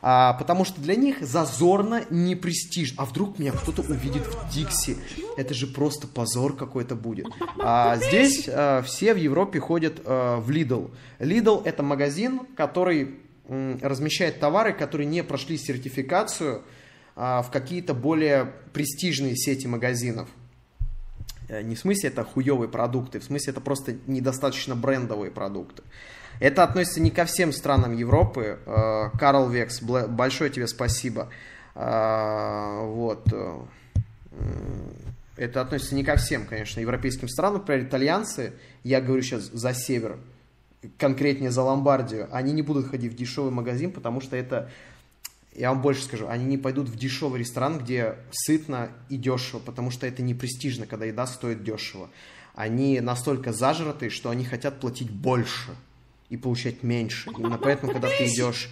А, 0.07 0.35
потому 0.35 0.67
что 0.67 0.83
для 0.83 0.95
них 0.97 1.23
зазорно, 1.23 2.05
не 2.11 2.37
престиж. 2.37 2.93
А 2.99 3.07
вдруг 3.07 3.39
меня 3.39 3.53
кто-то 3.53 3.81
увидит 3.81 4.23
в 4.27 4.53
Дикси? 4.53 4.99
Это 5.39 5.55
же 5.55 5.67
просто 5.67 6.07
позор 6.07 6.55
какой-то 6.55 6.95
будет. 6.95 7.27
А, 7.59 7.97
здесь 7.97 8.49
все 8.87 9.15
в 9.15 9.17
Европе 9.17 9.61
ходят 9.61 10.05
в 10.05 10.51
Lidl. 10.51 10.91
Lidl 11.19 11.63
это 11.65 11.83
магазин, 11.83 12.43
который 12.55 13.17
размещает 13.49 14.41
товары, 14.41 14.73
которые 14.73 15.07
не 15.07 15.23
прошли 15.25 15.57
сертификацию 15.59 16.63
в 17.15 17.47
какие-то 17.53 17.95
более 17.95 18.53
престижные 18.73 19.37
сети 19.37 19.67
магазинов. 19.67 20.29
Э, 21.49 21.63
Не 21.63 21.75
в 21.75 21.79
смысле 21.79 22.11
это 22.11 22.25
хуевые 22.25 22.69
продукты, 22.69 23.21
в 23.21 23.25
смысле 23.25 23.53
это 23.53 23.61
просто 23.61 23.97
недостаточно 24.07 24.75
брендовые 24.75 25.31
продукты. 25.31 25.83
Это 26.41 26.65
относится 26.65 27.01
не 27.01 27.11
ко 27.11 27.25
всем 27.25 27.53
странам 27.53 27.97
Европы. 27.97 28.59
Э, 28.67 29.11
Карл 29.19 29.49
Векс, 29.49 29.81
большое 29.83 30.51
тебе 30.51 30.67
спасибо. 30.67 31.29
Э, 31.75 32.81
Вот. 32.85 33.27
Это 35.37 35.61
относится 35.61 35.95
не 35.95 36.05
ко 36.05 36.17
всем, 36.17 36.45
конечно, 36.47 36.81
европейским 36.81 37.29
странам. 37.29 37.59
Например, 37.59 37.85
итальянцы, 37.85 38.53
я 38.85 39.01
говорю 39.01 39.23
сейчас 39.23 39.43
за 39.43 39.75
север, 39.75 40.19
конкретнее 40.99 41.51
за 41.51 41.63
Ломбардию, 41.63 42.29
они 42.31 42.53
не 42.53 42.63
будут 42.63 42.89
ходить 42.89 43.13
в 43.13 43.17
дешевый 43.17 43.51
магазин, 43.51 43.91
потому 43.91 44.21
что 44.21 44.37
это 44.37 44.71
я 45.55 45.71
вам 45.71 45.83
больше 45.83 46.03
скажу, 46.03 46.27
они 46.29 46.45
не 46.45 46.59
пойдут 46.59 46.89
в 46.89 46.97
дешевый 46.97 47.41
ресторан, 47.41 47.79
где 47.79 48.17
сытно 48.31 48.91
и 49.09 49.17
дешево, 49.17 49.61
потому 49.61 49.91
что 49.91 50.07
это 50.07 50.23
не 50.23 50.35
престижно, 50.35 50.87
когда 50.87 51.07
еда 51.07 51.27
стоит 51.27 51.63
дешево. 51.63 52.11
Они 52.55 53.01
настолько 53.01 53.53
зажратые, 53.53 54.11
что 54.11 54.31
они 54.31 54.45
хотят 54.45 54.81
платить 54.81 55.11
больше 55.11 55.71
и 56.29 56.37
получать 56.37 56.83
меньше. 56.83 57.31
Именно 57.37 57.59
поэтому, 57.59 57.93
когда 57.93 58.09
ты 58.09 58.27
идешь 58.27 58.69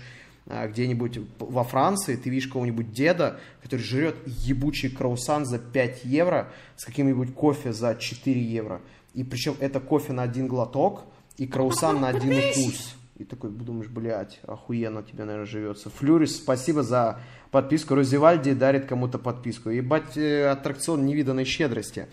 а, 0.47 0.67
где-нибудь 0.67 1.21
во 1.39 1.65
Франции, 1.65 2.17
ты 2.17 2.31
видишь 2.31 2.49
кого-нибудь 2.49 2.93
деда, 2.93 3.41
который 3.63 3.83
жрет 3.83 4.17
ебучий 4.27 4.91
круассан 4.91 5.47
за 5.47 5.59
5 5.59 6.05
евро 6.05 6.53
с 6.77 6.85
каким-нибудь 6.85 7.35
кофе 7.35 7.73
за 7.73 7.95
4 7.95 8.41
евро. 8.41 8.81
И 9.15 9.25
причем 9.25 9.57
это 9.61 9.79
кофе 9.79 10.13
на 10.13 10.23
один 10.23 10.49
глоток 10.49 11.05
и 11.37 11.47
круассан 11.47 12.01
на 12.01 12.09
один 12.09 12.39
укус. 12.39 12.97
И 13.23 13.25
такой 13.25 13.51
думаешь, 13.51 13.89
блядь, 13.89 14.41
охуенно 14.49 15.05
тебе, 15.05 15.23
наверное, 15.23 15.47
живется. 15.47 15.91
Флюрис, 15.91 16.39
спасибо 16.39 16.83
за 16.83 17.21
подписку. 17.53 17.95
Розивальди 17.95 18.53
дарит 18.53 18.87
кому-то 18.87 19.21
подписку. 19.21 19.71
Ебать, 19.71 20.17
э, 20.17 20.49
аттракцион 20.49 21.07
невиданной 21.07 21.45
щедрости. 21.45 22.09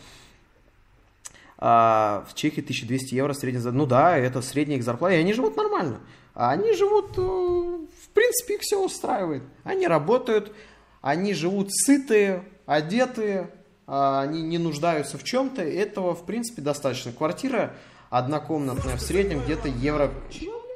А 1.57 2.27
в 2.29 2.35
Чехии 2.35 2.61
1200 2.61 3.15
евро 3.15 3.33
средняя 3.33 3.63
зарплата. 3.63 3.83
Ну 3.83 3.89
да, 3.89 4.17
это 4.17 4.43
средняя 4.43 4.77
их 4.77 4.83
зарплата, 4.83 5.15
и 5.15 5.17
они 5.17 5.33
живут 5.33 5.57
нормально. 5.57 5.99
А 6.35 6.51
они 6.51 6.73
живут, 6.73 7.17
э, 7.17 7.21
в 7.21 8.09
принципе, 8.13 8.55
их 8.57 8.61
все 8.61 8.79
устраивает. 8.79 9.41
Они 9.63 9.87
работают, 9.87 10.53
они 11.01 11.33
живут 11.33 11.69
сытые, 11.73 12.43
одетые, 12.67 13.49
а 13.87 14.21
они 14.21 14.43
не 14.43 14.59
нуждаются 14.59 15.17
в 15.17 15.23
чем-то. 15.23 15.63
Этого, 15.63 16.13
в 16.13 16.27
принципе, 16.27 16.61
достаточно. 16.61 17.11
Квартира 17.11 17.73
однокомнатная 18.11 18.95
в 18.95 19.01
среднем 19.01 19.43
где-то 19.43 19.69
евро, 19.69 20.11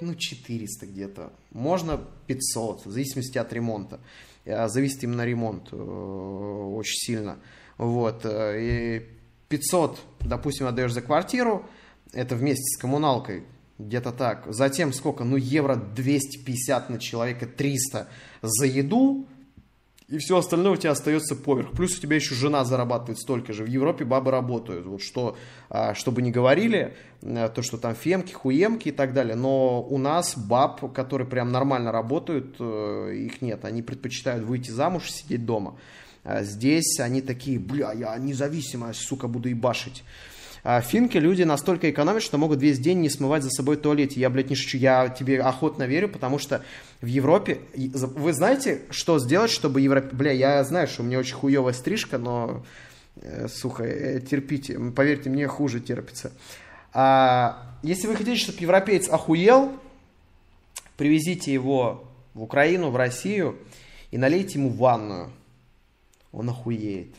ну, 0.04 0.16
400 0.16 0.86
где-то. 0.86 1.34
Можно 1.52 2.00
500, 2.28 2.86
в 2.86 2.92
зависимости 2.92 3.38
от 3.38 3.52
ремонта. 3.54 4.00
Э, 4.46 4.68
Зависит 4.68 5.04
именно 5.04 5.26
ремонт 5.26 5.70
э, 5.72 5.76
очень 5.76 6.98
сильно. 6.98 7.38
Вот. 7.78 8.22
э, 8.26 8.60
И 8.62 9.08
500, 9.50 10.00
допустим, 10.22 10.68
отдаешь 10.68 10.94
за 10.94 11.02
квартиру, 11.02 11.66
это 12.12 12.36
вместе 12.36 12.63
с 12.63 12.78
коммуналкой, 12.78 13.44
где-то 13.80 14.12
так. 14.12 14.46
Затем 14.48 14.94
сколько? 14.94 15.24
Ну, 15.24 15.36
евро 15.36 15.76
250 15.76 16.89
на 16.89 17.00
человека, 17.00 17.46
300 17.48 18.08
за 18.42 18.66
еду, 18.66 19.26
и 20.13 20.19
все 20.19 20.38
остальное 20.38 20.73
у 20.73 20.76
тебя 20.76 20.91
остается 20.91 21.36
поверх. 21.36 21.71
Плюс 21.71 21.97
у 21.97 21.99
тебя 21.99 22.17
еще 22.17 22.36
жена 22.36 22.63
зарабатывает 22.65 23.17
столько 23.17 23.52
же. 23.52 23.63
В 23.63 23.67
Европе 23.67 24.06
бабы 24.06 24.30
работают. 24.30 24.86
Вот 24.86 25.02
что, 25.02 25.36
а, 25.69 25.95
чтобы 25.95 26.21
не 26.21 26.30
говорили, 26.30 26.95
а, 27.23 27.49
то, 27.49 27.63
что 27.63 27.80
там 27.80 27.95
фемки, 27.95 28.32
хуемки 28.32 28.89
и 28.89 28.91
так 28.91 29.13
далее. 29.13 29.36
Но 29.36 29.82
у 29.82 29.97
нас 29.97 30.38
баб, 30.38 30.93
которые 30.93 31.28
прям 31.28 31.52
нормально 31.52 31.91
работают, 31.91 32.58
э, 32.60 33.13
их 33.15 33.41
нет. 33.41 33.65
Они 33.65 33.82
предпочитают 33.82 34.45
выйти 34.45 34.69
замуж 34.69 35.08
и 35.08 35.12
сидеть 35.12 35.47
дома. 35.47 35.80
А 36.23 36.43
здесь 36.43 36.99
они 36.99 37.23
такие, 37.23 37.58
бля, 37.58 37.91
я 37.93 38.15
независимая, 38.19 38.93
сука, 38.93 39.28
буду 39.28 39.49
ебашить. 39.49 40.04
А 40.63 40.80
финки 40.80 41.17
люди 41.17 41.43
настолько 41.43 41.91
экономят, 41.91 42.23
что 42.23 42.38
могут 42.38 42.62
весь 42.62 42.80
день 42.80 43.02
не 43.02 43.10
смывать 43.10 43.43
за 43.43 43.49
собой 43.49 43.76
туалет. 43.76 44.13
Я, 44.13 44.30
блядь, 44.30 44.49
не 44.49 44.56
шучу, 44.56 44.78
я 44.78 45.10
тебе 45.10 45.41
охотно 45.41 45.84
верю, 45.84 46.08
потому 46.08 46.39
что 46.39 46.63
в 47.02 47.06
Европе... 47.06 47.60
Вы 47.76 48.32
знаете, 48.32 48.82
что 48.89 49.19
сделать, 49.19 49.52
чтобы 49.52 49.82
Европе... 49.82 50.10
Бля, 50.13 50.32
я 50.32 50.63
знаю, 50.63 50.88
что 50.88 51.02
у 51.02 51.06
меня 51.06 51.19
очень 51.19 51.36
хуевая 51.36 51.73
стрижка, 51.73 52.17
но... 52.17 52.63
э, 53.17 53.47
сука, 53.49 53.84
э, 53.84 54.21
терпите, 54.21 54.80
поверьте, 54.95 55.30
мне 55.30 55.47
хуже 55.47 55.82
терпится. 55.82 56.32
А, 56.93 57.78
если 57.84 58.07
вы 58.07 58.16
хотите, 58.16 58.38
чтобы 58.38 58.59
европеец 58.59 59.09
охуел, 59.09 59.74
привезите 60.95 61.51
его 61.51 62.05
в 62.34 62.41
Украину, 62.41 62.89
в 62.89 62.95
Россию 62.95 63.57
и 64.11 64.18
налейте 64.18 64.59
ему 64.59 64.70
ванную 64.70 65.32
он 66.32 66.49
охуеет. 66.49 67.16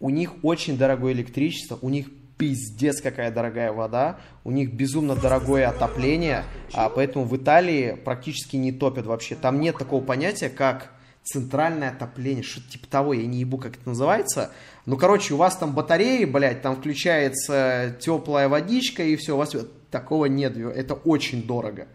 У 0.00 0.10
них 0.10 0.44
очень 0.44 0.76
дорогое 0.76 1.12
электричество, 1.12 1.78
у 1.80 1.88
них 1.88 2.08
пиздец 2.38 3.02
какая 3.02 3.30
дорогая 3.30 3.72
вода, 3.72 4.18
у 4.44 4.50
них 4.50 4.72
безумно 4.72 5.16
дорогое 5.16 5.68
отопление, 5.68 6.44
а 6.72 6.88
поэтому 6.88 7.24
в 7.24 7.36
Италии 7.36 7.98
практически 8.04 8.56
не 8.56 8.72
топят 8.72 9.06
вообще. 9.06 9.34
Там 9.34 9.60
нет 9.60 9.76
такого 9.76 10.02
понятия, 10.02 10.48
как 10.48 10.92
центральное 11.24 11.90
отопление, 11.90 12.42
что-то 12.42 12.70
типа 12.70 12.86
того, 12.86 13.12
я 13.12 13.26
не 13.26 13.40
ебу, 13.40 13.58
как 13.58 13.76
это 13.76 13.88
называется. 13.88 14.50
Ну, 14.86 14.96
короче, 14.96 15.34
у 15.34 15.36
вас 15.36 15.56
там 15.56 15.74
батареи, 15.74 16.24
блядь, 16.24 16.62
там 16.62 16.76
включается 16.76 17.96
теплая 18.00 18.48
водичка, 18.48 19.02
и 19.02 19.16
все, 19.16 19.34
у 19.34 19.38
вас 19.38 19.54
такого 19.90 20.24
нет, 20.26 20.56
это 20.56 20.94
очень 20.94 21.42
дорого. 21.42 21.88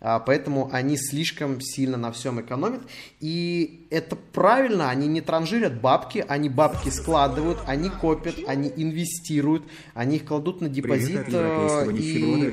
А, 0.00 0.18
поэтому 0.20 0.68
они 0.72 0.96
слишком 0.96 1.60
сильно 1.60 1.96
на 1.96 2.12
всем 2.12 2.40
экономят. 2.40 2.82
И 3.20 3.86
это 3.90 4.16
правильно, 4.16 4.90
они 4.90 5.08
не 5.08 5.20
транжирят 5.20 5.80
бабки, 5.80 6.24
они 6.28 6.48
бабки 6.48 6.90
складывают, 6.90 7.58
они 7.66 7.88
копят, 7.88 8.36
они 8.46 8.72
инвестируют, 8.76 9.64
они 9.94 10.16
их 10.16 10.26
кладут 10.26 10.60
на 10.60 10.68
депозит. 10.68 11.26
Э, 11.32 11.86
и 11.90 12.52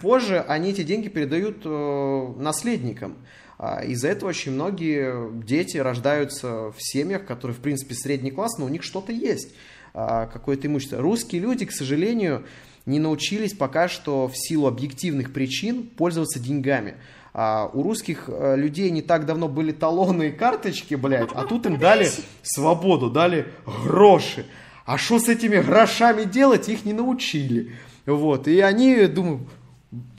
позже 0.00 0.40
они 0.40 0.70
эти 0.70 0.82
деньги 0.82 1.08
передают 1.08 1.62
э, 1.64 2.32
наследникам. 2.38 3.16
А, 3.58 3.84
из-за 3.84 4.08
этого 4.08 4.30
очень 4.30 4.52
многие 4.52 5.30
дети 5.44 5.76
рождаются 5.76 6.72
в 6.72 6.76
семьях, 6.78 7.24
которые, 7.26 7.56
в 7.56 7.60
принципе, 7.60 7.94
средний 7.94 8.30
класс, 8.30 8.58
но 8.58 8.64
у 8.64 8.68
них 8.68 8.82
что-то 8.82 9.12
есть, 9.12 9.54
а, 9.94 10.26
какое-то 10.26 10.66
имущество. 10.66 10.98
Русские 10.98 11.40
люди, 11.42 11.66
к 11.66 11.72
сожалению, 11.72 12.44
не 12.86 12.98
научились 12.98 13.54
пока 13.54 13.88
что 13.88 14.28
в 14.28 14.36
силу 14.36 14.66
объективных 14.66 15.32
причин 15.32 15.84
пользоваться 15.84 16.40
деньгами. 16.40 16.94
А 17.34 17.70
у 17.72 17.82
русских 17.82 18.24
э, 18.28 18.56
людей 18.56 18.90
не 18.90 19.00
так 19.00 19.24
давно 19.24 19.48
были 19.48 19.72
талоны 19.72 20.28
и 20.28 20.32
карточки, 20.32 20.94
блядь, 20.94 21.30
а 21.32 21.44
тут 21.44 21.64
им 21.64 21.78
дали 21.78 22.10
свободу, 22.42 23.10
дали 23.10 23.46
гроши. 23.84 24.44
А 24.84 24.98
что 24.98 25.18
с 25.18 25.28
этими 25.28 25.58
грошами 25.58 26.24
делать, 26.24 26.68
их 26.68 26.84
не 26.84 26.92
научили. 26.92 27.72
Вот, 28.04 28.48
и 28.48 28.60
они 28.60 29.06
думают, 29.06 29.48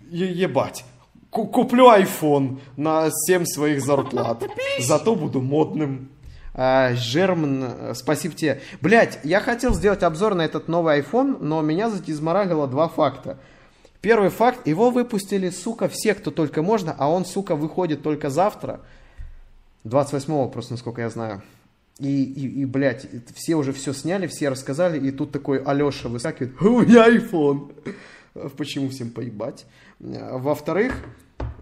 ебать, 0.10 0.86
куплю 1.30 1.92
iPhone 1.92 2.60
на 2.78 3.10
7 3.12 3.46
своих 3.46 3.82
зарплат, 3.82 4.44
зато 4.80 5.16
буду 5.16 5.42
модным. 5.42 6.10
А, 6.56 6.94
Жерман, 6.94 7.96
спасибо 7.96 8.36
тебе. 8.36 8.62
Блять, 8.82 9.20
я 9.24 9.40
хотел 9.40 9.74
сделать 9.74 10.04
обзор 10.04 10.36
на 10.36 10.44
этот 10.44 10.68
новый 10.68 11.00
iPhone, 11.00 11.38
но 11.42 11.62
меня 11.62 11.90
затизморагало 11.90 12.68
два 12.68 12.88
факта. 12.88 13.40
Первый 14.02 14.30
факт, 14.30 14.68
его 14.68 14.92
выпустили, 14.92 15.50
сука, 15.50 15.88
все, 15.88 16.14
кто 16.14 16.30
только 16.30 16.62
можно, 16.62 16.94
а 16.98 17.10
он, 17.10 17.26
сука, 17.26 17.56
выходит 17.56 18.04
только 18.04 18.30
завтра. 18.30 18.82
28-го, 19.86 20.50
просто 20.50 20.74
насколько 20.74 21.02
я 21.02 21.10
знаю. 21.10 21.42
И, 22.00 22.24
и, 22.24 22.62
и, 22.62 22.66
блядь, 22.66 23.08
все 23.36 23.56
уже 23.56 23.72
все 23.72 23.94
сняли, 23.94 24.28
все 24.28 24.50
рассказали, 24.50 25.00
и 25.00 25.12
тут 25.12 25.32
такой 25.32 25.62
Алеша 25.64 26.10
выскакивает, 26.10 26.62
у 26.62 26.82
меня 26.82 27.08
iPhone. 27.08 27.72
Почему 28.58 28.90
всем 28.90 29.10
поебать? 29.12 29.66
Во-вторых, 30.00 30.96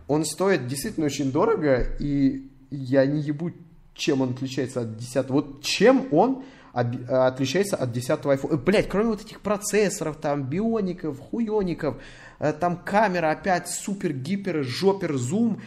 он 0.07 0.25
стоит 0.25 0.67
действительно 0.67 1.05
очень 1.05 1.31
дорого, 1.31 1.85
и 1.99 2.49
я 2.69 3.05
не 3.05 3.21
ебу 3.21 3.51
чем 3.93 4.21
он 4.21 4.31
отличается 4.31 4.81
от 4.81 4.97
10 4.97 5.29
Вот 5.29 5.61
чем 5.61 6.07
он 6.11 6.43
отличается 6.73 7.75
от 7.75 7.91
10 7.91 8.09
iPhone. 8.09 8.57
Блять, 8.57 8.87
кроме 8.87 9.09
вот 9.09 9.21
этих 9.21 9.41
процессоров, 9.41 10.17
там, 10.17 10.43
биоников, 10.43 11.19
хуёников, 11.19 11.97
э, 12.39 12.53
там 12.53 12.77
камера 12.77 13.31
опять 13.31 13.69
супер, 13.69 14.13
гипер, 14.13 14.63
жопер, 14.63 15.17
зум. 15.17 15.61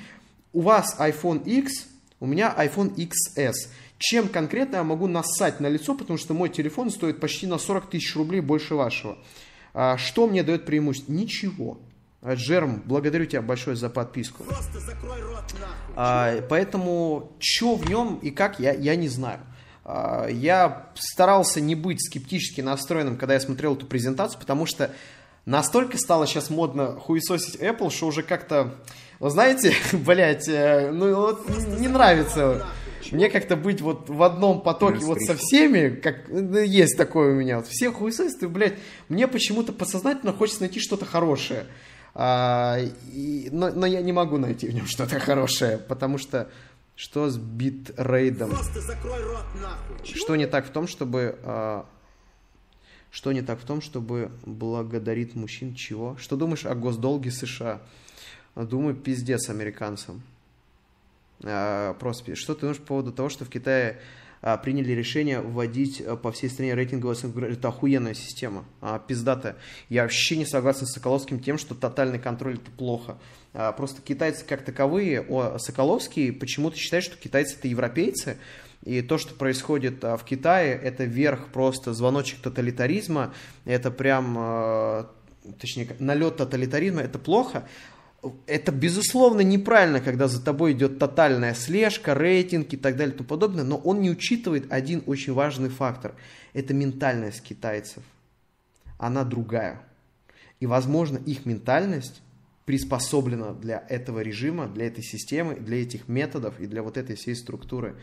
У 0.52 0.62
вас 0.62 0.96
iPhone 0.98 1.44
X, 1.44 1.86
у 2.20 2.26
меня 2.26 2.54
iPhone 2.56 2.94
XS. 2.94 3.54
Чем 3.98 4.28
конкретно 4.28 4.76
я 4.76 4.84
могу 4.84 5.06
нассать 5.06 5.60
на 5.60 5.68
лицо, 5.68 5.94
потому 5.94 6.18
что 6.18 6.34
мой 6.34 6.48
телефон 6.48 6.90
стоит 6.90 7.20
почти 7.20 7.46
на 7.46 7.58
40 7.58 7.90
тысяч 7.90 8.16
рублей 8.16 8.40
больше 8.40 8.74
вашего. 8.74 9.18
А 9.72 9.96
что 9.98 10.26
мне 10.26 10.42
дает 10.42 10.66
преимущество? 10.66 11.12
Ничего. 11.12 11.78
Джерм, 12.32 12.82
благодарю 12.84 13.26
тебя 13.26 13.42
большое 13.42 13.76
за 13.76 13.90
подписку. 13.90 14.44
А, 15.94 16.40
поэтому, 16.48 17.32
что 17.38 17.76
в 17.76 17.88
нем 17.88 18.18
и 18.22 18.30
как, 18.30 18.58
я, 18.58 18.72
я 18.72 18.96
не 18.96 19.08
знаю. 19.08 19.40
А, 19.84 20.26
я 20.28 20.90
старался 20.94 21.60
не 21.60 21.74
быть 21.74 22.04
скептически 22.04 22.62
настроенным, 22.62 23.16
когда 23.16 23.34
я 23.34 23.40
смотрел 23.40 23.74
эту 23.74 23.86
презентацию, 23.86 24.40
потому 24.40 24.64
что 24.64 24.90
настолько 25.44 25.98
стало 25.98 26.26
сейчас 26.26 26.48
модно 26.48 26.92
хуесосить 26.92 27.56
Apple, 27.56 27.90
что 27.90 28.06
уже 28.06 28.22
как-то, 28.22 28.74
вы 29.20 29.30
знаете, 29.30 29.74
блядь, 29.92 30.48
э, 30.48 30.90
ну 30.90 31.14
вот 31.14 31.48
не 31.78 31.88
нравится 31.88 32.64
мне 33.12 33.28
как-то 33.28 33.56
быть 33.56 33.80
вот 33.80 34.08
в 34.08 34.22
одном 34.22 34.62
потоке 34.62 35.04
вот 35.04 35.20
со 35.20 35.36
всеми, 35.36 35.90
как 35.90 36.28
ну, 36.28 36.58
есть 36.58 36.96
такое 36.96 37.32
у 37.32 37.34
меня, 37.34 37.58
вот 37.58 37.66
все 37.68 37.92
хуесосят, 37.92 38.50
блядь, 38.50 38.74
мне 39.08 39.28
почему-то 39.28 39.72
подсознательно 39.72 40.32
хочется 40.32 40.62
найти 40.62 40.80
что-то 40.80 41.04
хорошее. 41.04 41.66
А, 42.14 42.78
и, 43.12 43.48
но, 43.50 43.70
но 43.70 43.86
я 43.86 44.00
не 44.00 44.12
могу 44.12 44.38
найти 44.38 44.68
в 44.68 44.74
нем 44.74 44.86
что-то 44.86 45.18
хорошее, 45.18 45.78
потому 45.78 46.18
что 46.18 46.48
что 46.96 47.28
с 47.28 47.36
битрейдом? 47.36 48.52
Что 50.04 50.36
не 50.36 50.46
так 50.46 50.66
в 50.66 50.70
том, 50.70 50.86
чтобы... 50.86 51.38
А, 51.42 51.86
что 53.10 53.32
не 53.32 53.42
так 53.42 53.60
в 53.60 53.64
том, 53.64 53.80
чтобы 53.80 54.30
благодарит 54.44 55.34
мужчин 55.34 55.74
чего? 55.74 56.16
Что 56.16 56.36
думаешь 56.36 56.66
о 56.66 56.74
госдолге 56.74 57.30
США? 57.30 57.80
Думаю, 58.54 58.94
пиздец 58.94 59.48
американцам. 59.48 60.22
А, 61.42 61.94
просто, 61.94 62.36
что 62.36 62.54
ты 62.54 62.62
думаешь 62.62 62.78
по 62.78 62.86
поводу 62.86 63.12
того, 63.12 63.28
что 63.28 63.44
в 63.44 63.50
Китае 63.50 64.00
приняли 64.58 64.92
решение 64.92 65.40
вводить 65.40 66.02
а, 66.02 66.16
по 66.16 66.30
всей 66.30 66.50
стране 66.50 66.74
рейтинговую 66.74 67.12
оценку. 67.12 67.40
Это 67.40 67.68
охуенная 67.68 68.12
система, 68.12 68.66
а, 68.82 68.98
пиздатая. 68.98 69.56
Я 69.88 70.02
вообще 70.02 70.36
не 70.36 70.44
согласен 70.44 70.86
с 70.86 70.92
Соколовским 70.92 71.40
тем, 71.40 71.56
что 71.56 71.74
тотальный 71.74 72.18
контроль 72.18 72.56
это 72.56 72.70
плохо. 72.70 73.16
А, 73.54 73.72
просто 73.72 74.02
китайцы 74.02 74.44
как 74.44 74.62
таковые, 74.62 75.22
о, 75.22 75.56
Соколовский 75.58 76.30
почему-то 76.30 76.76
считает, 76.76 77.04
что 77.04 77.16
китайцы 77.16 77.56
это 77.56 77.68
европейцы, 77.68 78.36
и 78.84 79.00
то, 79.00 79.16
что 79.16 79.34
происходит 79.34 80.04
а, 80.04 80.18
в 80.18 80.24
Китае, 80.24 80.74
это 80.74 81.04
верх 81.04 81.48
просто 81.48 81.94
звоночек 81.94 82.40
тоталитаризма, 82.40 83.32
это 83.64 83.90
прям, 83.90 85.08
точнее, 85.58 85.88
налет 85.98 86.36
тоталитаризма, 86.36 87.00
это 87.00 87.18
плохо 87.18 87.66
это, 88.46 88.72
безусловно, 88.72 89.40
неправильно, 89.40 90.00
когда 90.00 90.28
за 90.28 90.42
тобой 90.42 90.72
идет 90.72 90.98
тотальная 90.98 91.54
слежка, 91.54 92.14
рейтинг 92.14 92.72
и 92.72 92.76
так 92.76 92.96
далее 92.96 93.14
и 93.14 93.18
тому 93.18 93.28
подобное, 93.28 93.64
но 93.64 93.76
он 93.76 94.00
не 94.00 94.10
учитывает 94.10 94.72
один 94.72 95.02
очень 95.06 95.32
важный 95.32 95.68
фактор. 95.68 96.14
Это 96.52 96.74
ментальность 96.74 97.42
китайцев. 97.42 98.02
Она 98.98 99.24
другая. 99.24 99.82
И, 100.60 100.66
возможно, 100.66 101.18
их 101.18 101.46
ментальность 101.46 102.22
приспособлена 102.64 103.52
для 103.52 103.84
этого 103.88 104.20
режима, 104.20 104.66
для 104.68 104.86
этой 104.86 105.02
системы, 105.02 105.56
для 105.56 105.82
этих 105.82 106.08
методов 106.08 106.58
и 106.60 106.66
для 106.66 106.82
вот 106.82 106.96
этой 106.96 107.16
всей 107.16 107.36
структуры. 107.36 107.96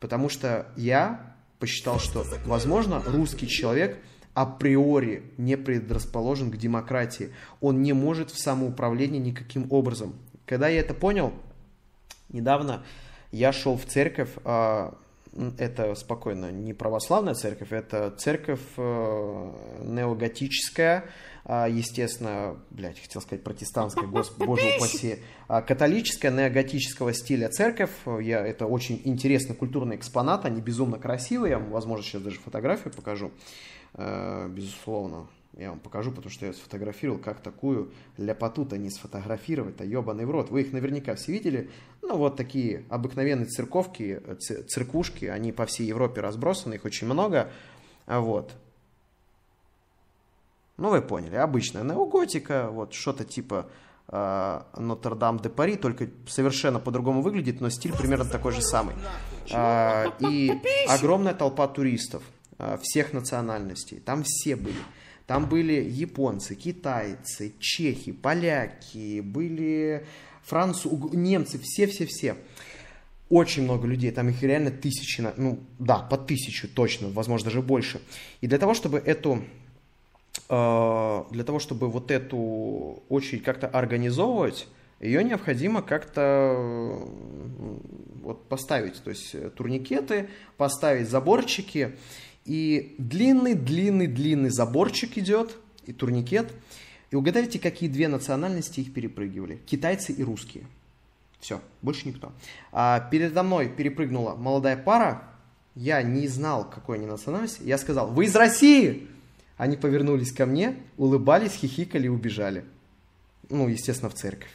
Потому 0.00 0.28
что 0.28 0.68
я 0.76 1.34
посчитал, 1.58 1.98
что, 1.98 2.24
возможно, 2.46 3.02
русский 3.06 3.48
человек– 3.48 3.98
априори 4.38 5.24
не 5.36 5.56
предрасположен 5.56 6.52
к 6.52 6.56
демократии. 6.56 7.30
Он 7.60 7.82
не 7.82 7.92
может 7.92 8.30
в 8.30 8.40
самоуправлении 8.40 9.18
никаким 9.18 9.66
образом. 9.70 10.14
Когда 10.46 10.68
я 10.68 10.78
это 10.78 10.94
понял, 10.94 11.32
недавно 12.28 12.84
я 13.32 13.52
шел 13.52 13.76
в 13.76 13.84
церковь, 13.84 14.30
а, 14.44 14.96
это 15.58 15.92
спокойно 15.96 16.52
не 16.52 16.72
православная 16.72 17.34
церковь, 17.34 17.72
это 17.72 18.12
церковь 18.12 18.60
э, 18.76 19.52
неоготическая, 19.82 21.04
а, 21.44 21.68
естественно, 21.68 22.56
блядь, 22.70 23.00
хотел 23.00 23.20
сказать 23.20 23.42
протестантская, 23.42 24.06
господи, 24.08 24.46
боже 24.46 24.76
упаси, 24.76 25.18
а, 25.48 25.62
католическая, 25.62 26.30
неоготического 26.30 27.12
стиля 27.12 27.48
церковь, 27.48 27.90
я, 28.20 28.46
это 28.46 28.66
очень 28.66 29.02
интересный 29.04 29.56
культурный 29.56 29.96
экспонат, 29.96 30.44
они 30.44 30.60
безумно 30.60 30.98
красивые, 30.98 31.50
я 31.50 31.58
вам, 31.58 31.70
возможно, 31.70 32.04
сейчас 32.04 32.22
даже 32.22 32.38
фотографию 32.38 32.94
покажу. 32.94 33.32
Э, 33.94 34.48
безусловно, 34.48 35.28
я 35.58 35.70
вам 35.70 35.80
покажу, 35.80 36.10
потому 36.12 36.30
что 36.30 36.46
я 36.46 36.52
сфотографировал, 36.52 37.18
как 37.18 37.40
такую 37.40 37.92
ляпоту-то 38.16 38.78
не 38.78 38.90
сфотографировать-то, 38.90 39.84
ебаный 39.84 40.24
в 40.24 40.30
рот. 40.30 40.50
Вы 40.50 40.62
их 40.62 40.72
наверняка 40.72 41.14
все 41.16 41.32
видели. 41.32 41.70
Ну, 42.02 42.16
вот 42.16 42.36
такие 42.36 42.84
обыкновенные 42.90 43.46
церковки, 43.46 44.22
церквушки, 44.38 45.24
они 45.24 45.52
по 45.52 45.66
всей 45.66 45.86
Европе 45.86 46.20
разбросаны, 46.20 46.74
их 46.74 46.84
очень 46.84 47.06
много. 47.06 47.50
А 48.06 48.20
вот. 48.20 48.52
Ну, 50.76 50.90
вы 50.90 51.02
поняли, 51.02 51.34
обычная 51.34 51.82
неоготика, 51.82 52.68
вот 52.70 52.94
что-то 52.94 53.24
типа 53.24 53.68
э, 54.06 54.60
Нотр-Дам-де-Пари, 54.76 55.74
только 55.74 56.08
совершенно 56.28 56.78
по-другому 56.78 57.20
выглядит, 57.20 57.60
но 57.60 57.68
стиль 57.68 57.92
примерно 57.96 58.26
такой 58.26 58.52
же 58.52 58.62
самый. 58.62 58.94
Э, 59.50 60.06
и 60.20 60.52
огромная 60.88 61.34
толпа 61.34 61.66
туристов– 61.66 62.22
Э, 62.32 62.37
всех 62.82 63.12
национальностей. 63.12 64.00
Там 64.00 64.24
все 64.24 64.56
были. 64.56 64.82
Там 65.28 65.46
были 65.46 65.74
японцы, 65.74 66.54
китайцы, 66.54 67.52
чехи, 67.60 68.12
поляки, 68.12 69.20
были 69.20 70.06
французы, 70.42 71.14
немцы, 71.14 71.58
все-все-все. 71.58 72.36
Очень 73.28 73.64
много 73.64 73.86
людей, 73.86 74.10
там 74.10 74.30
их 74.30 74.42
реально 74.42 74.70
тысячи, 74.70 75.22
ну 75.36 75.60
да, 75.78 75.98
по 75.98 76.16
тысячу 76.16 76.66
точно, 76.66 77.08
возможно 77.10 77.44
даже 77.44 77.60
больше. 77.60 78.00
И 78.40 78.46
для 78.46 78.56
того, 78.56 78.72
чтобы 78.72 78.96
эту, 78.96 79.44
э, 80.48 81.24
для 81.30 81.44
того, 81.44 81.58
чтобы 81.58 81.88
вот 81.90 82.10
эту 82.10 83.02
очередь 83.10 83.42
как-то 83.42 83.66
организовывать, 83.68 84.66
ее 84.98 85.22
необходимо 85.22 85.82
как-то 85.82 87.06
вот 88.22 88.48
поставить, 88.48 89.02
то 89.02 89.10
есть 89.10 89.36
турникеты, 89.56 90.30
поставить 90.56 91.10
заборчики, 91.10 91.96
и 92.48 92.94
длинный-длинный-длинный 92.98 94.48
заборчик 94.48 95.18
идет, 95.18 95.56
и 95.86 95.92
турникет. 95.92 96.52
И 97.10 97.16
угадайте, 97.16 97.58
какие 97.58 97.88
две 97.88 98.08
национальности 98.08 98.80
их 98.80 98.92
перепрыгивали? 98.92 99.60
Китайцы 99.66 100.12
и 100.12 100.24
русские. 100.24 100.64
Все, 101.40 101.60
больше 101.82 102.08
никто. 102.08 102.32
А 102.72 103.00
передо 103.10 103.42
мной 103.42 103.68
перепрыгнула 103.68 104.34
молодая 104.34 104.76
пара. 104.76 105.22
Я 105.74 106.02
не 106.02 106.26
знал, 106.26 106.68
какой 106.68 106.96
они 106.96 107.06
национальности. 107.06 107.62
Я 107.62 107.78
сказал, 107.78 108.08
вы 108.10 108.24
из 108.24 108.34
России? 108.34 109.06
Они 109.56 109.76
повернулись 109.76 110.32
ко 110.32 110.46
мне, 110.46 110.76
улыбались, 110.96 111.52
хихикали 111.52 112.06
и 112.06 112.08
убежали. 112.08 112.64
Ну, 113.50 113.68
естественно, 113.68 114.10
в 114.10 114.14
церковь. 114.14 114.50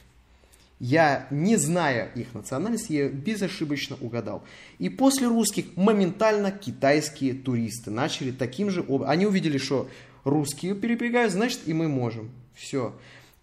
Я, 0.79 1.27
не 1.31 1.55
зная 1.55 2.11
их 2.15 2.33
национальность, 2.33 2.89
я 2.89 3.07
безошибочно 3.07 3.95
угадал. 4.01 4.43
И 4.79 4.89
после 4.89 5.27
русских 5.27 5.65
моментально 5.75 6.51
китайские 6.51 7.33
туристы 7.33 7.89
начали 7.91 8.31
таким 8.31 8.69
же 8.69 8.81
образом. 8.81 9.09
Они 9.09 9.25
увидели, 9.25 9.57
что 9.57 9.89
русские 10.23 10.75
перебегают, 10.75 11.31
значит 11.31 11.61
и 11.65 11.73
мы 11.73 11.87
можем. 11.87 12.31
Все. 12.53 12.93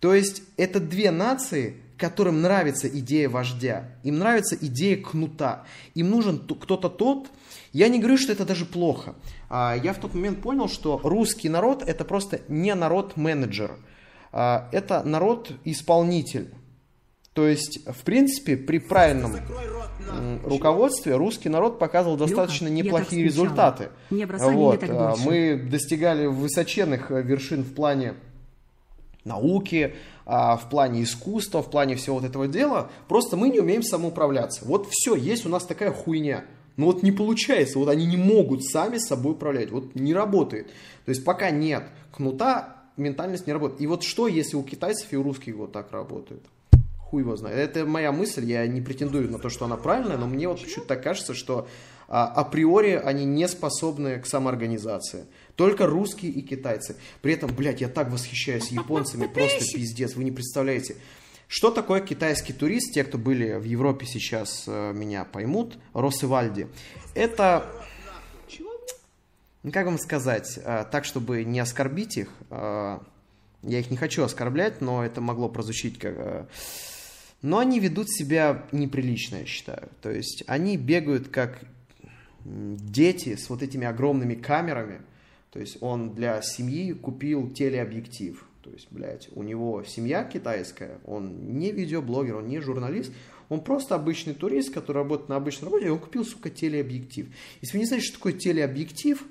То 0.00 0.14
есть 0.14 0.42
это 0.56 0.80
две 0.80 1.10
нации, 1.10 1.76
которым 1.96 2.40
нравится 2.40 2.88
идея 2.88 3.28
вождя, 3.28 3.90
им 4.02 4.18
нравится 4.18 4.56
идея 4.56 4.96
кнута, 4.96 5.64
им 5.94 6.10
нужен 6.10 6.38
кто-то 6.38 6.88
тот, 6.88 7.28
я 7.72 7.88
не 7.88 7.98
говорю, 7.98 8.16
что 8.16 8.32
это 8.32 8.46
даже 8.46 8.64
плохо. 8.64 9.14
А, 9.48 9.76
я 9.76 9.92
в 9.92 9.98
тот 9.98 10.14
момент 10.14 10.40
понял, 10.40 10.68
что 10.68 10.98
русский 11.04 11.48
народ 11.48 11.82
это 11.86 12.04
просто 12.04 12.40
не 12.48 12.74
народ-менеджер, 12.74 13.76
а, 14.32 14.68
это 14.72 15.02
народ-исполнитель. 15.04 16.48
То 17.34 17.46
есть, 17.46 17.80
в 17.86 18.02
принципе, 18.02 18.56
при 18.56 18.78
правильном 18.78 19.36
руководстве 20.44 21.14
русский 21.16 21.48
народ 21.48 21.78
показывал 21.78 22.16
достаточно 22.16 22.66
Леха, 22.66 22.86
неплохие 22.86 23.24
результаты. 23.24 23.90
Не 24.10 24.26
вот, 24.26 24.82
а, 24.88 25.14
мы 25.24 25.56
достигали 25.56 26.26
высоченных 26.26 27.10
вершин 27.10 27.62
в 27.62 27.72
плане 27.72 28.14
науки, 29.24 29.94
а, 30.26 30.56
в 30.56 30.68
плане 30.68 31.04
искусства, 31.04 31.62
в 31.62 31.70
плане 31.70 31.94
всего 31.94 32.16
вот 32.16 32.24
этого 32.24 32.48
дела, 32.48 32.90
просто 33.08 33.36
мы 33.36 33.48
не 33.48 33.60
умеем 33.60 33.82
самоуправляться. 33.82 34.64
Вот 34.64 34.88
все, 34.90 35.14
есть 35.14 35.46
у 35.46 35.48
нас 35.48 35.64
такая 35.64 35.92
хуйня. 35.92 36.44
Но 36.76 36.86
вот 36.86 37.02
не 37.02 37.12
получается, 37.12 37.78
вот 37.78 37.88
они 37.88 38.06
не 38.06 38.16
могут 38.16 38.64
сами 38.64 38.98
с 38.98 39.06
собой 39.06 39.32
управлять, 39.32 39.70
вот 39.70 39.94
не 39.94 40.14
работает. 40.14 40.68
То 41.04 41.10
есть 41.10 41.24
пока 41.24 41.50
нет 41.50 41.84
кнута, 42.10 42.76
ментальность 42.96 43.46
не 43.46 43.52
работает. 43.52 43.80
И 43.80 43.86
вот 43.86 44.02
что, 44.02 44.28
если 44.28 44.56
у 44.56 44.62
китайцев 44.62 45.12
и 45.12 45.16
у 45.16 45.22
русских 45.22 45.56
вот 45.56 45.72
так 45.72 45.92
работает? 45.92 46.42
Хуй 47.10 47.22
его 47.22 47.34
знает. 47.34 47.58
Это 47.58 47.86
моя 47.86 48.12
мысль, 48.12 48.44
я 48.44 48.64
не 48.68 48.80
претендую 48.80 49.28
на 49.28 49.40
то, 49.40 49.48
что 49.48 49.64
она 49.64 49.76
правильная, 49.76 50.16
но 50.16 50.28
мне 50.28 50.46
вот 50.46 50.62
почему-то 50.62 50.90
так 50.90 51.02
кажется, 51.02 51.34
что 51.34 51.66
а, 52.06 52.26
априори 52.26 53.00
они 53.04 53.24
не 53.24 53.48
способны 53.48 54.20
к 54.20 54.26
самоорганизации. 54.26 55.26
Только 55.56 55.88
русские 55.88 56.30
и 56.30 56.40
китайцы. 56.40 56.94
При 57.20 57.32
этом, 57.32 57.52
блядь, 57.52 57.80
я 57.80 57.88
так 57.88 58.12
восхищаюсь 58.12 58.68
японцами, 58.68 59.26
просто 59.34 59.58
пиздец, 59.74 60.14
вы 60.14 60.22
не 60.22 60.30
представляете. 60.30 60.98
Что 61.48 61.72
такое 61.72 62.00
китайский 62.00 62.52
турист? 62.52 62.94
Те, 62.94 63.02
кто 63.02 63.18
были 63.18 63.54
в 63.54 63.64
Европе 63.64 64.06
сейчас, 64.06 64.66
э, 64.68 64.92
меня 64.92 65.24
поймут. 65.24 65.78
Росывальди. 65.94 66.68
Это, 67.16 67.66
ну, 69.64 69.72
как 69.72 69.86
вам 69.86 69.98
сказать, 69.98 70.60
э, 70.64 70.84
так, 70.92 71.04
чтобы 71.04 71.42
не 71.42 71.58
оскорбить 71.58 72.18
их. 72.18 72.28
Э, 72.50 73.00
я 73.64 73.80
их 73.80 73.90
не 73.90 73.96
хочу 73.96 74.22
оскорблять, 74.22 74.80
но 74.80 75.04
это 75.04 75.20
могло 75.20 75.48
прозвучить 75.48 75.98
как... 75.98 76.48
Но 77.42 77.58
они 77.58 77.80
ведут 77.80 78.10
себя 78.10 78.66
неприлично, 78.70 79.36
я 79.36 79.46
считаю. 79.46 79.88
То 80.02 80.10
есть 80.10 80.44
они 80.46 80.76
бегают 80.76 81.28
как 81.28 81.60
дети 82.44 83.36
с 83.36 83.48
вот 83.48 83.62
этими 83.62 83.86
огромными 83.86 84.34
камерами. 84.34 85.00
То 85.50 85.58
есть 85.58 85.78
он 85.80 86.14
для 86.14 86.42
семьи 86.42 86.92
купил 86.92 87.50
телеобъектив. 87.50 88.44
То 88.62 88.70
есть, 88.70 88.88
блядь, 88.90 89.28
у 89.34 89.42
него 89.42 89.82
семья 89.84 90.22
китайская, 90.22 90.98
он 91.06 91.58
не 91.58 91.72
видеоблогер, 91.72 92.36
он 92.36 92.46
не 92.46 92.60
журналист, 92.60 93.10
он 93.48 93.62
просто 93.62 93.94
обычный 93.94 94.34
турист, 94.34 94.72
который 94.72 94.98
работает 94.98 95.28
на 95.28 95.36
обычной 95.36 95.66
работе, 95.66 95.86
и 95.86 95.88
он 95.88 95.98
купил, 95.98 96.24
сука, 96.24 96.50
телеобъектив. 96.50 97.26
Если 97.62 97.76
вы 97.76 97.80
не 97.80 97.86
знаете, 97.86 98.06
что 98.06 98.18
такое 98.18 98.34
телеобъектив, 98.34 99.24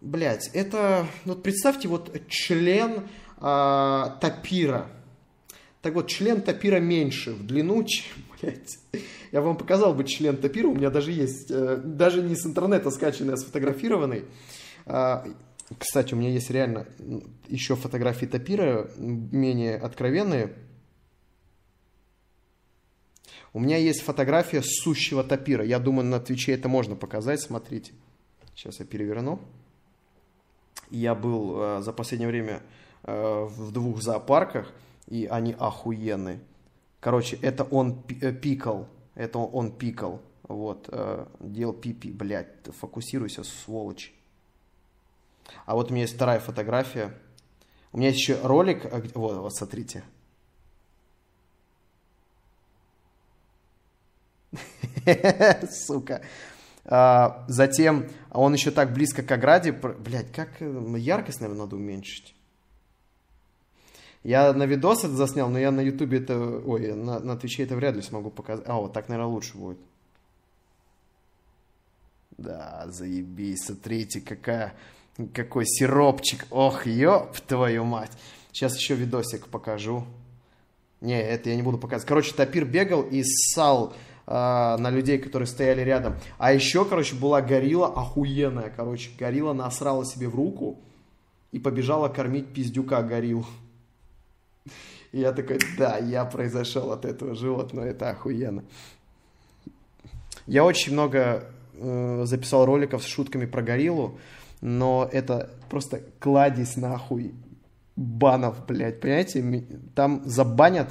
блядь, 0.00 0.50
это, 0.54 1.06
вот 1.24 1.42
представьте, 1.42 1.88
вот 1.88 2.20
член 2.28 3.06
э, 3.40 4.04
тапира. 4.20 4.88
Так 5.86 5.94
вот, 5.94 6.08
член 6.08 6.42
тапира 6.42 6.80
меньше 6.80 7.30
в 7.30 7.46
длину, 7.46 7.84
чем, 7.86 8.24
блядь, 8.42 8.76
я 9.30 9.40
вам 9.40 9.56
показал 9.56 9.94
бы 9.94 10.02
член 10.02 10.36
тапира, 10.36 10.66
у 10.66 10.74
меня 10.74 10.90
даже 10.90 11.12
есть, 11.12 11.48
э, 11.48 11.76
даже 11.76 12.22
не 12.22 12.34
с 12.34 12.44
интернета 12.44 12.90
скачанный, 12.90 13.34
а 13.34 13.36
сфотографированный. 13.36 14.24
Э, 14.86 15.18
кстати, 15.78 16.12
у 16.12 16.16
меня 16.16 16.30
есть 16.30 16.50
реально 16.50 16.88
еще 17.46 17.76
фотографии 17.76 18.26
тапира, 18.26 18.90
менее 18.96 19.76
откровенные. 19.76 20.56
У 23.52 23.60
меня 23.60 23.76
есть 23.76 24.00
фотография 24.00 24.62
сущего 24.64 25.22
тапира. 25.22 25.64
Я 25.64 25.78
думаю, 25.78 26.06
на 26.06 26.18
Твиче 26.18 26.50
это 26.50 26.68
можно 26.68 26.96
показать. 26.96 27.40
Смотрите. 27.40 27.92
Сейчас 28.56 28.80
я 28.80 28.86
переверну. 28.86 29.40
Я 30.90 31.14
был 31.14 31.54
э, 31.60 31.82
за 31.82 31.92
последнее 31.92 32.28
время 32.28 32.60
э, 33.04 33.44
в 33.48 33.70
двух 33.70 34.02
зоопарках, 34.02 34.72
и 35.06 35.26
они 35.26 35.54
охуенные. 35.58 36.40
Короче, 37.00 37.38
это 37.42 37.64
он 37.64 38.02
э, 38.20 38.32
пикал. 38.32 38.88
Это 39.14 39.38
он 39.38 39.72
пикал. 39.72 40.20
Вот, 40.42 40.88
э, 40.92 41.26
делал 41.40 41.72
пипи, 41.72 42.10
блядь, 42.10 42.48
фокусируйся, 42.78 43.42
сволочь. 43.42 44.14
А 45.64 45.74
вот 45.74 45.90
у 45.90 45.94
меня 45.94 46.02
есть 46.02 46.14
вторая 46.14 46.40
фотография. 46.40 47.14
У 47.92 47.98
меня 47.98 48.08
есть 48.08 48.20
еще 48.20 48.40
ролик. 48.42 48.84
А 48.86 49.02
вот, 49.14 49.36
вот 49.38 49.54
смотрите. 49.54 50.04
Сука. 55.70 56.22
А, 56.84 57.44
затем 57.48 58.08
он 58.30 58.52
еще 58.54 58.70
так 58.70 58.92
близко 58.92 59.22
к 59.22 59.32
ограде. 59.32 59.72
Блять, 59.72 60.30
как 60.32 60.60
э, 60.60 60.94
яркость, 60.98 61.40
наверное, 61.40 61.64
надо 61.64 61.76
уменьшить. 61.76 62.35
Я 64.26 64.52
на 64.52 64.64
видос 64.64 65.04
это 65.04 65.14
заснял, 65.14 65.48
но 65.48 65.56
я 65.56 65.70
на 65.70 65.80
ютубе 65.80 66.18
это... 66.18 66.36
Ой, 66.36 66.94
на, 66.94 67.20
на 67.20 67.36
твиче 67.36 67.62
это 67.62 67.76
вряд 67.76 67.94
ли 67.94 68.02
смогу 68.02 68.30
показать. 68.30 68.64
А, 68.66 68.74
вот 68.74 68.92
так, 68.92 69.08
наверное, 69.08 69.30
лучше 69.30 69.56
будет. 69.56 69.78
Да, 72.36 72.86
заебись, 72.88 73.66
смотрите, 73.66 74.20
какая 74.20 74.74
какой 75.32 75.64
сиропчик. 75.64 76.48
Ох, 76.50 76.88
ёб 76.88 77.38
твою 77.46 77.84
мать. 77.84 78.10
Сейчас 78.50 78.76
еще 78.76 78.96
видосик 78.96 79.46
покажу. 79.46 80.04
Не, 81.00 81.22
это 81.22 81.50
я 81.50 81.54
не 81.54 81.62
буду 81.62 81.78
показывать. 81.78 82.08
Короче, 82.08 82.34
тапир 82.34 82.64
бегал 82.64 83.02
и 83.02 83.22
ссал 83.22 83.94
э, 84.26 84.32
на 84.32 84.90
людей, 84.90 85.18
которые 85.18 85.46
стояли 85.46 85.82
рядом. 85.82 86.16
А 86.38 86.52
еще, 86.52 86.84
короче, 86.84 87.14
была 87.14 87.42
горилла 87.42 87.86
охуенная. 87.94 88.72
Короче, 88.76 89.08
горилла 89.16 89.52
насрала 89.52 90.04
себе 90.04 90.28
в 90.28 90.34
руку 90.34 90.80
и 91.52 91.60
побежала 91.60 92.08
кормить 92.08 92.52
пиздюка 92.52 93.04
горилл. 93.04 93.46
И 95.12 95.20
я 95.20 95.32
такой, 95.32 95.58
да, 95.78 95.98
я 95.98 96.24
произошел 96.24 96.92
от 96.92 97.04
этого 97.04 97.34
животного, 97.34 97.84
это 97.84 98.10
охуенно. 98.10 98.64
Я 100.46 100.64
очень 100.64 100.92
много 100.92 101.44
э, 101.74 102.22
записал 102.24 102.66
роликов 102.66 103.02
с 103.02 103.06
шутками 103.06 103.46
про 103.46 103.62
гориллу 103.62 104.18
но 104.60 105.08
это 105.12 105.50
просто 105.68 106.02
кладезь 106.18 106.76
нахуй 106.76 107.34
банов, 107.94 108.66
блядь, 108.66 109.00
понимаете? 109.00 109.64
Там 109.94 110.22
забанят, 110.24 110.88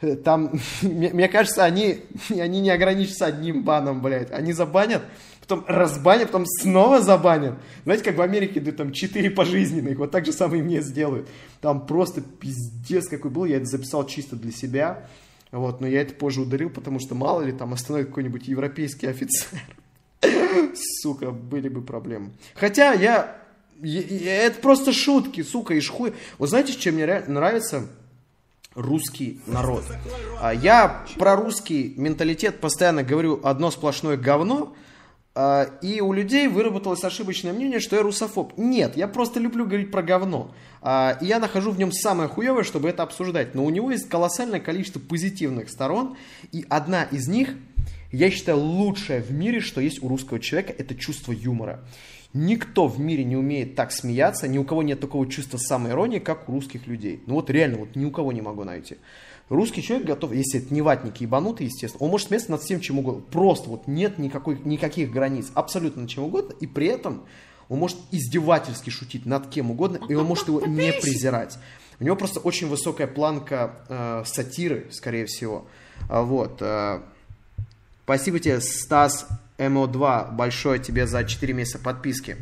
э, 0.00 0.16
там, 0.16 0.58
мне 0.82 1.28
кажется, 1.28 1.64
они, 1.64 2.00
они 2.30 2.60
не 2.60 2.70
ограничатся 2.70 3.26
одним 3.26 3.62
баном, 3.62 4.00
блядь. 4.00 4.30
Они 4.30 4.52
забанят, 4.52 5.02
потом 5.42 5.64
разбанят, 5.68 6.28
потом 6.28 6.46
снова 6.46 7.02
забанят. 7.02 7.54
Знаете, 7.84 8.04
как 8.04 8.16
в 8.16 8.22
Америке 8.22 8.60
идут 8.60 8.76
там 8.76 8.92
4 8.92 9.30
пожизненных, 9.30 9.98
вот 9.98 10.10
так 10.10 10.24
же 10.24 10.32
самое 10.32 10.62
мне 10.62 10.80
сделают. 10.80 11.28
Там 11.60 11.86
просто 11.86 12.22
пиздец 12.22 13.08
какой 13.08 13.30
был, 13.30 13.44
я 13.44 13.58
это 13.58 13.66
записал 13.66 14.06
чисто 14.06 14.36
для 14.36 14.52
себя. 14.52 15.06
Вот, 15.50 15.82
но 15.82 15.86
я 15.86 16.00
это 16.00 16.14
позже 16.14 16.40
удалил, 16.40 16.70
потому 16.70 16.98
что 16.98 17.14
мало 17.14 17.42
ли 17.42 17.52
там 17.52 17.74
остановит 17.74 18.08
какой-нибудь 18.08 18.48
европейский 18.48 19.06
офицер. 19.06 19.60
Сука, 21.02 21.30
были 21.30 21.68
бы 21.68 21.82
проблемы. 21.82 22.30
Хотя 22.54 22.94
я... 22.94 23.36
Это 23.82 24.60
просто 24.60 24.92
шутки, 24.92 25.42
сука, 25.42 25.74
и 25.74 25.80
шхуй. 25.80 26.14
Вот 26.38 26.48
знаете, 26.50 26.72
чем 26.72 26.94
мне 26.94 27.06
нравится 27.26 27.88
русский 28.74 29.40
народ? 29.46 29.84
А, 30.40 30.54
я 30.54 31.04
про 31.18 31.36
русский 31.36 31.92
менталитет 31.96 32.60
постоянно 32.60 33.02
говорю 33.02 33.40
одно 33.42 33.70
сплошное 33.70 34.16
говно, 34.16 34.74
и 35.34 36.00
у 36.02 36.12
людей 36.12 36.46
выработалось 36.46 37.04
ошибочное 37.04 37.54
мнение, 37.54 37.80
что 37.80 37.96
я 37.96 38.02
русофоб. 38.02 38.52
Нет, 38.58 38.96
я 38.96 39.08
просто 39.08 39.40
люблю 39.40 39.64
говорить 39.64 39.90
про 39.90 40.02
говно. 40.02 40.54
А, 40.82 41.16
и 41.22 41.26
я 41.26 41.38
нахожу 41.38 41.70
в 41.70 41.78
нем 41.78 41.90
самое 41.90 42.28
хуевое, 42.28 42.64
чтобы 42.64 42.90
это 42.90 43.02
обсуждать. 43.02 43.54
Но 43.54 43.64
у 43.64 43.70
него 43.70 43.90
есть 43.90 44.08
колоссальное 44.08 44.60
количество 44.60 45.00
позитивных 45.00 45.70
сторон. 45.70 46.16
И 46.50 46.66
одна 46.68 47.04
из 47.04 47.28
них, 47.28 47.54
я 48.10 48.30
считаю, 48.30 48.58
лучшая 48.58 49.22
в 49.22 49.32
мире, 49.32 49.60
что 49.60 49.80
есть 49.80 50.02
у 50.02 50.08
русского 50.08 50.38
человека, 50.38 50.74
это 50.76 50.94
чувство 50.94 51.32
юмора. 51.32 51.82
Никто 52.34 52.86
в 52.86 52.98
мире 52.98 53.24
не 53.24 53.36
умеет 53.36 53.74
так 53.74 53.92
смеяться, 53.92 54.48
ни 54.48 54.58
у 54.58 54.64
кого 54.64 54.82
нет 54.82 55.00
такого 55.00 55.26
чувства 55.26 55.58
самоиронии, 55.58 56.18
как 56.18 56.48
у 56.48 56.52
русских 56.52 56.86
людей. 56.86 57.22
Ну 57.26 57.34
вот 57.34 57.48
реально, 57.48 57.78
вот 57.78 57.94
ни 57.94 58.04
у 58.04 58.10
кого 58.10 58.32
не 58.32 58.40
могу 58.40 58.64
найти. 58.64 58.96
Русский 59.52 59.82
человек 59.82 60.06
готов, 60.06 60.32
если 60.32 60.60
это 60.60 60.72
не 60.72 60.80
ватники 60.80 61.24
ебанутые, 61.24 61.66
естественно, 61.66 62.02
он 62.02 62.10
может 62.10 62.28
смеяться 62.28 62.50
над 62.50 62.62
всем 62.62 62.80
чем 62.80 63.00
угодно. 63.00 63.22
Просто 63.30 63.68
вот 63.68 63.86
нет 63.86 64.16
никакой, 64.16 64.58
никаких 64.64 65.12
границ, 65.12 65.50
абсолютно 65.52 66.00
над 66.00 66.10
чем 66.10 66.24
угодно, 66.24 66.54
и 66.58 66.66
при 66.66 66.86
этом 66.86 67.24
он 67.68 67.80
может 67.80 67.98
издевательски 68.12 68.88
шутить 68.88 69.26
над 69.26 69.50
кем 69.50 69.70
угодно, 69.70 70.00
и 70.08 70.14
он 70.14 70.24
может 70.24 70.48
его 70.48 70.60
не 70.66 70.90
презирать. 70.94 71.58
У 72.00 72.04
него 72.04 72.16
просто 72.16 72.40
очень 72.40 72.66
высокая 72.66 73.06
планка 73.06 73.84
э, 73.90 74.22
сатиры, 74.24 74.86
скорее 74.90 75.26
всего. 75.26 75.66
А, 76.08 76.22
вот. 76.22 76.62
Э, 76.62 77.02
спасибо 78.04 78.40
тебе, 78.40 78.58
Стас 78.58 79.28
МО2, 79.58 80.34
большое 80.34 80.78
тебе 80.78 81.06
за 81.06 81.24
4 81.24 81.52
месяца 81.52 81.78
подписки. 81.78 82.38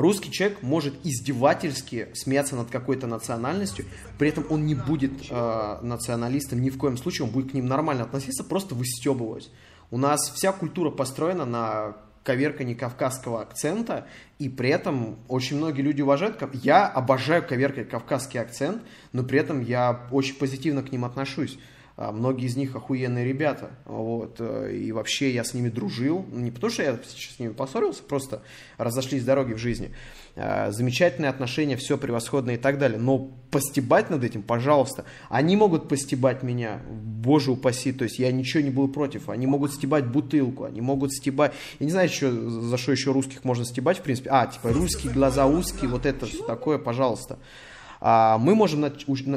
Русский 0.00 0.32
человек 0.32 0.62
может 0.62 0.94
издевательски 1.04 2.08
смеяться 2.14 2.56
над 2.56 2.70
какой-то 2.70 3.06
национальностью, 3.06 3.84
при 4.18 4.30
этом 4.30 4.46
он 4.48 4.64
не 4.64 4.74
будет 4.74 5.12
э, 5.28 5.78
националистом 5.82 6.62
ни 6.62 6.70
в 6.70 6.78
коем 6.78 6.96
случае, 6.96 7.26
он 7.26 7.32
будет 7.32 7.50
к 7.50 7.54
ним 7.54 7.66
нормально 7.66 8.04
относиться, 8.04 8.42
просто 8.42 8.74
выстебывать. 8.74 9.50
У 9.90 9.98
нас 9.98 10.32
вся 10.34 10.52
культура 10.52 10.90
построена 10.90 11.44
на 11.44 11.96
коверканье 12.24 12.74
кавказского 12.74 13.42
акцента, 13.42 14.06
и 14.38 14.48
при 14.48 14.70
этом 14.70 15.18
очень 15.28 15.58
многие 15.58 15.82
люди 15.82 16.00
уважают. 16.00 16.42
Я 16.54 16.86
обожаю 16.86 17.46
коверкать 17.46 17.90
кавказский 17.90 18.40
акцент, 18.40 18.82
но 19.12 19.22
при 19.22 19.38
этом 19.38 19.60
я 19.60 20.06
очень 20.10 20.36
позитивно 20.36 20.82
к 20.82 20.92
ним 20.92 21.04
отношусь. 21.04 21.58
А 22.02 22.12
многие 22.12 22.46
из 22.46 22.56
них 22.56 22.74
охуенные 22.74 23.26
ребята, 23.26 23.72
вот, 23.84 24.36
э, 24.38 24.74
и 24.74 24.90
вообще 24.90 25.34
я 25.34 25.44
с 25.44 25.52
ними 25.52 25.68
дружил, 25.68 26.24
не 26.32 26.50
потому 26.50 26.72
что 26.72 26.82
я 26.82 26.98
сейчас 27.06 27.36
с 27.36 27.38
ними 27.38 27.52
поссорился, 27.52 28.02
просто 28.02 28.40
разошлись 28.78 29.22
дороги 29.22 29.52
в 29.52 29.58
жизни. 29.58 29.90
А, 30.34 30.70
замечательные 30.70 31.28
отношения, 31.28 31.76
все 31.76 31.98
превосходно 31.98 32.52
и 32.52 32.56
так 32.56 32.78
далее, 32.78 32.98
но 32.98 33.30
постебать 33.50 34.08
над 34.08 34.24
этим, 34.24 34.42
пожалуйста. 34.42 35.04
Они 35.28 35.56
могут 35.56 35.90
постебать 35.90 36.42
меня, 36.42 36.80
боже 36.88 37.50
упаси, 37.50 37.92
то 37.92 38.04
есть 38.04 38.18
я 38.18 38.32
ничего 38.32 38.62
не 38.62 38.70
буду 38.70 38.90
против. 38.90 39.28
Они 39.28 39.46
могут 39.46 39.74
стебать 39.74 40.06
бутылку, 40.06 40.64
они 40.64 40.80
могут 40.80 41.12
стебать, 41.12 41.52
я 41.80 41.84
не 41.84 41.92
знаю, 41.92 42.08
что, 42.08 42.30
за 42.32 42.78
что 42.78 42.92
еще 42.92 43.12
русских 43.12 43.44
можно 43.44 43.66
стебать, 43.66 43.98
в 43.98 44.02
принципе. 44.02 44.30
А, 44.30 44.46
типа 44.46 44.72
русские 44.72 45.12
глаза 45.12 45.46
узкие, 45.46 45.90
вот 45.90 46.06
это 46.06 46.24
все 46.24 46.42
такое, 46.46 46.78
пожалуйста. 46.78 47.34
А, 47.34 47.69
мы 48.00 48.54
можем 48.54 48.84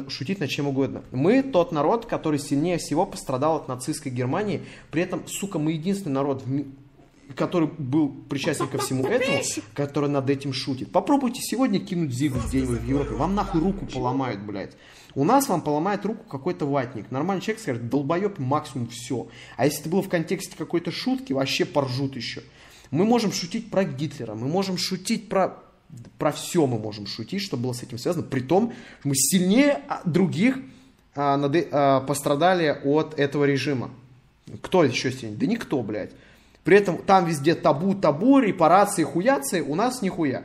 шутить 0.08 0.40
над 0.40 0.48
чем 0.48 0.68
угодно. 0.68 1.02
Мы 1.12 1.42
тот 1.42 1.72
народ, 1.72 2.06
который 2.06 2.38
сильнее 2.38 2.78
всего 2.78 3.04
пострадал 3.04 3.56
от 3.56 3.68
нацистской 3.68 4.10
Германии. 4.10 4.62
При 4.90 5.02
этом, 5.02 5.26
сука, 5.26 5.58
мы 5.58 5.72
единственный 5.72 6.14
народ, 6.14 6.42
который 7.36 7.68
был 7.68 8.08
причастен 8.28 8.68
ко 8.68 8.78
всему 8.78 9.06
этому, 9.08 9.38
который 9.74 10.08
над 10.08 10.28
этим 10.30 10.52
шутит. 10.52 10.92
Попробуйте 10.92 11.40
сегодня 11.42 11.78
кинуть 11.78 12.12
зигу 12.12 12.38
где-нибудь 12.46 12.80
в 12.80 12.88
Европе. 12.88 13.14
Вам 13.14 13.34
нахуй 13.34 13.60
руку 13.60 13.86
поломают, 13.86 14.40
блядь. 14.40 14.72
У 15.14 15.24
нас 15.24 15.48
вам 15.48 15.60
поломает 15.60 16.04
руку 16.04 16.24
какой-то 16.28 16.66
ватник. 16.66 17.10
Нормальный 17.10 17.40
человек 17.40 17.62
скажет, 17.62 17.88
долбоеб 17.88 18.38
максимум 18.38 18.88
все. 18.88 19.28
А 19.56 19.64
если 19.64 19.80
это 19.80 19.88
было 19.88 20.02
в 20.02 20.08
контексте 20.08 20.56
какой-то 20.56 20.90
шутки, 20.90 21.32
вообще 21.32 21.64
поржут 21.64 22.16
еще. 22.16 22.42
Мы 22.90 23.04
можем 23.04 23.32
шутить 23.32 23.70
про 23.70 23.84
Гитлера, 23.84 24.34
мы 24.34 24.48
можем 24.48 24.76
шутить 24.76 25.28
про 25.28 25.63
про 26.18 26.32
все 26.32 26.66
мы 26.66 26.78
можем 26.78 27.06
шутить, 27.06 27.42
что 27.42 27.56
было 27.56 27.72
с 27.72 27.82
этим 27.82 27.98
связано. 27.98 28.24
При 28.24 28.40
том, 28.40 28.72
мы 29.02 29.14
сильнее 29.14 29.80
других 30.04 30.58
а, 31.14 31.36
над, 31.36 31.56
а, 31.70 32.00
пострадали 32.00 32.80
от 32.84 33.18
этого 33.18 33.44
режима. 33.44 33.90
Кто 34.62 34.84
еще 34.84 35.12
сильнее? 35.12 35.36
Да 35.36 35.46
никто, 35.46 35.82
блядь. 35.82 36.12
При 36.64 36.76
этом 36.76 36.98
там 36.98 37.26
везде 37.26 37.54
табу, 37.54 37.94
табу, 37.94 38.38
репарации, 38.38 39.04
хуяции, 39.04 39.60
у 39.60 39.74
нас 39.74 40.02
нихуя. 40.02 40.44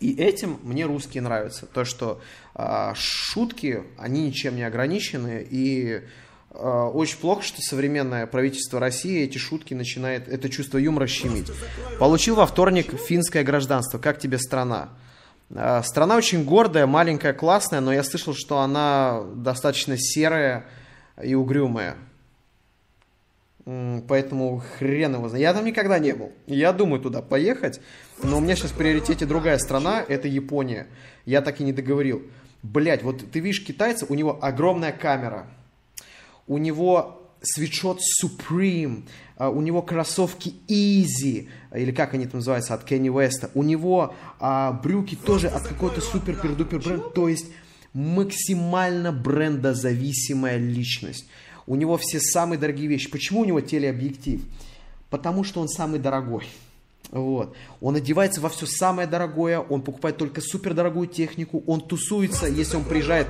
И 0.00 0.14
этим 0.14 0.58
мне 0.62 0.84
русские 0.84 1.22
нравятся. 1.22 1.66
То, 1.66 1.84
что 1.84 2.20
а, 2.54 2.92
шутки, 2.96 3.82
они 3.96 4.26
ничем 4.26 4.56
не 4.56 4.62
ограничены, 4.62 5.46
и 5.48 6.02
очень 6.54 7.18
плохо, 7.18 7.42
что 7.42 7.60
современное 7.60 8.26
правительство 8.26 8.80
России 8.80 9.22
эти 9.22 9.38
шутки 9.38 9.74
начинает, 9.74 10.28
это 10.28 10.48
чувство 10.48 10.78
юмора 10.78 11.06
щемить. 11.06 11.50
Получил 11.98 12.36
во 12.36 12.46
вторник 12.46 12.98
финское 12.98 13.44
гражданство. 13.44 13.98
Как 13.98 14.18
тебе 14.18 14.38
страна? 14.38 14.90
Э, 15.50 15.82
страна 15.84 16.16
очень 16.16 16.44
гордая, 16.44 16.86
маленькая, 16.86 17.34
классная, 17.34 17.80
но 17.80 17.92
я 17.92 18.02
слышал, 18.02 18.34
что 18.34 18.60
она 18.60 19.22
достаточно 19.34 19.96
серая 19.98 20.64
и 21.22 21.34
угрюмая. 21.34 21.96
Поэтому 24.08 24.62
хрен 24.78 25.16
его 25.16 25.28
знает. 25.28 25.42
Я 25.42 25.52
там 25.52 25.66
никогда 25.66 25.98
не 25.98 26.12
был. 26.12 26.32
Я 26.46 26.72
думаю 26.72 27.02
туда 27.02 27.20
поехать, 27.20 27.82
но 28.22 28.38
у 28.38 28.40
меня 28.40 28.56
сейчас 28.56 28.70
в 28.70 28.76
приоритете 28.76 29.26
другая 29.26 29.58
страна, 29.58 30.02
это 30.08 30.26
Япония. 30.26 30.86
Я 31.26 31.42
так 31.42 31.60
и 31.60 31.64
не 31.64 31.74
договорил. 31.74 32.22
Блять, 32.62 33.02
вот 33.02 33.30
ты 33.30 33.40
видишь 33.40 33.62
китайца, 33.62 34.06
у 34.08 34.14
него 34.14 34.38
огромная 34.40 34.92
камера– 34.92 35.46
у 36.48 36.58
него 36.58 37.18
свитшот 37.40 38.00
Supreme, 38.22 39.04
а, 39.36 39.50
у 39.50 39.60
него 39.60 39.82
кроссовки 39.82 40.54
Easy, 40.66 41.48
или 41.72 41.92
как 41.92 42.14
они 42.14 42.26
там 42.26 42.38
называются, 42.40 42.74
от 42.74 42.84
Кенни 42.84 43.08
Уэста, 43.08 43.50
у 43.54 43.62
него 43.62 44.14
а, 44.40 44.72
брюки 44.72 45.14
тоже 45.14 45.48
от 45.48 45.62
какой-то 45.62 46.00
супер-пердупер 46.00 46.80
бренд, 46.80 47.14
то 47.14 47.28
есть 47.28 47.46
максимально 47.92 49.12
брендозависимая 49.12 50.56
личность. 50.56 51.26
У 51.66 51.76
него 51.76 51.98
все 51.98 52.18
самые 52.18 52.58
дорогие 52.58 52.88
вещи. 52.88 53.10
Почему 53.10 53.40
у 53.40 53.44
него 53.44 53.60
телеобъектив? 53.60 54.40
Потому 55.10 55.44
что 55.44 55.60
он 55.60 55.68
самый 55.68 56.00
дорогой. 56.00 56.44
Вот. 57.10 57.54
Он 57.80 57.96
одевается 57.96 58.40
во 58.40 58.48
все 58.48 58.66
самое 58.66 59.08
дорогое, 59.08 59.60
он 59.60 59.80
покупает 59.82 60.18
только 60.18 60.40
супердорогую 60.40 61.06
технику, 61.06 61.62
он 61.66 61.80
тусуется, 61.80 62.46
если 62.46 62.76
он 62.76 62.84
приезжает 62.84 63.28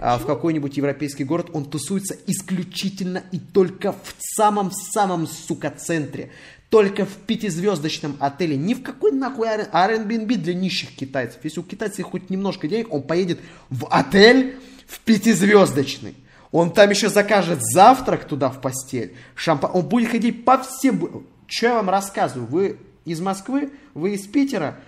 а, 0.00 0.18
в 0.18 0.26
какой-нибудь 0.26 0.76
европейский 0.76 1.24
город, 1.24 1.50
он 1.52 1.64
тусуется 1.64 2.16
исключительно 2.26 3.22
и 3.30 3.38
только 3.38 3.92
в 3.92 4.14
самом-самом, 4.18 5.26
сука, 5.26 5.70
центре. 5.70 6.30
Только 6.70 7.04
в 7.04 7.14
пятизвездочном 7.26 8.16
отеле, 8.20 8.56
ни 8.56 8.74
в 8.74 8.82
какой 8.82 9.10
нахуй 9.10 9.48
Airbnb 9.48 10.36
для 10.36 10.54
нищих 10.54 10.94
китайцев. 10.94 11.40
Если 11.42 11.60
у 11.60 11.64
китайцев 11.64 12.06
хоть 12.06 12.30
немножко 12.30 12.68
денег, 12.68 12.92
он 12.92 13.02
поедет 13.02 13.40
в 13.70 13.88
отель 13.90 14.56
в 14.86 15.00
пятизвездочный. 15.00 16.14
Он 16.52 16.72
там 16.72 16.90
еще 16.90 17.08
закажет 17.08 17.58
завтрак 17.60 18.24
туда 18.24 18.50
в 18.50 18.60
постель, 18.60 19.14
шампан. 19.34 19.70
Он 19.74 19.82
будет 19.82 20.10
ходить 20.10 20.44
по 20.44 20.58
всем... 20.58 21.26
Что 21.46 21.66
я 21.66 21.74
вам 21.74 21.90
рассказываю? 21.90 22.46
Вы 22.46 22.78
из 23.04 23.20
Москвы, 23.20 23.70
вы 23.94 24.14
из 24.14 24.26
Питера, 24.26 24.80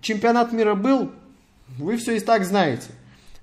чемпионат 0.00 0.52
мира 0.52 0.74
был, 0.74 1.12
вы 1.78 1.96
все 1.96 2.16
и 2.16 2.20
так 2.20 2.44
знаете. 2.44 2.88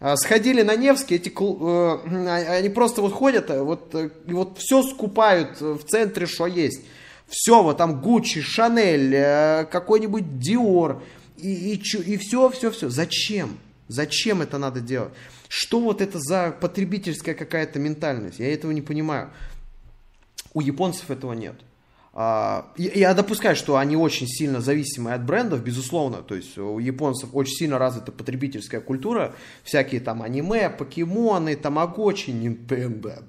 А, 0.02 0.16
сходили 0.16 0.62
на 0.62 0.76
Невский, 0.76 1.16
эти, 1.16 1.30
э, 1.30 2.58
они 2.58 2.70
просто 2.70 3.02
вот 3.02 3.14
ходят, 3.14 3.50
э, 3.50 3.62
вот, 3.62 3.94
э, 3.96 4.10
и 4.28 4.34
вот 4.34 4.58
все 4.58 4.82
скупают 4.84 5.60
в 5.60 5.84
центре, 5.84 6.26
что 6.26 6.48
есть. 6.48 6.82
Все, 7.28 7.62
вот 7.62 7.78
там 7.78 8.02
Гуччи, 8.02 8.42
Шанель, 8.42 9.66
какой-нибудь 9.68 10.40
Диор, 10.40 11.04
и, 11.38 11.74
и, 11.74 11.74
и 11.76 12.18
все, 12.18 12.50
все, 12.50 12.72
все. 12.72 12.90
Зачем? 12.90 13.58
Зачем 13.88 14.42
это 14.42 14.58
надо 14.58 14.80
делать? 14.80 15.14
Что 15.48 15.80
вот 15.80 16.02
это 16.02 16.20
за 16.20 16.56
потребительская 16.60 17.36
какая-то 17.36 17.78
ментальность? 17.78 18.40
Я 18.40 18.54
этого 18.54 18.72
не 18.72 18.82
понимаю. 18.82 19.32
У 20.54 20.62
японцев 20.62 21.12
этого 21.12 21.34
нет. 21.34 21.56
А, 22.14 22.72
я 22.76 23.14
допускаю, 23.14 23.56
что 23.56 23.78
они 23.78 23.96
очень 23.96 24.28
сильно 24.28 24.62
зависимы 24.62 25.14
от 25.14 25.26
брендов, 25.26 25.64
безусловно. 25.64 26.18
То 26.18 26.36
есть 26.36 26.58
у 26.58 26.80
японцев 26.80 27.30
очень 27.34 27.54
сильно 27.54 27.78
развита 27.78 28.12
потребительская 28.12 28.82
культура. 28.82 29.36
Всякие 29.64 30.02
там 30.02 30.22
аниме, 30.22 30.70
покемоны, 30.70 31.56
тамагочи, 31.56 32.32
Nintendo. 32.32 33.24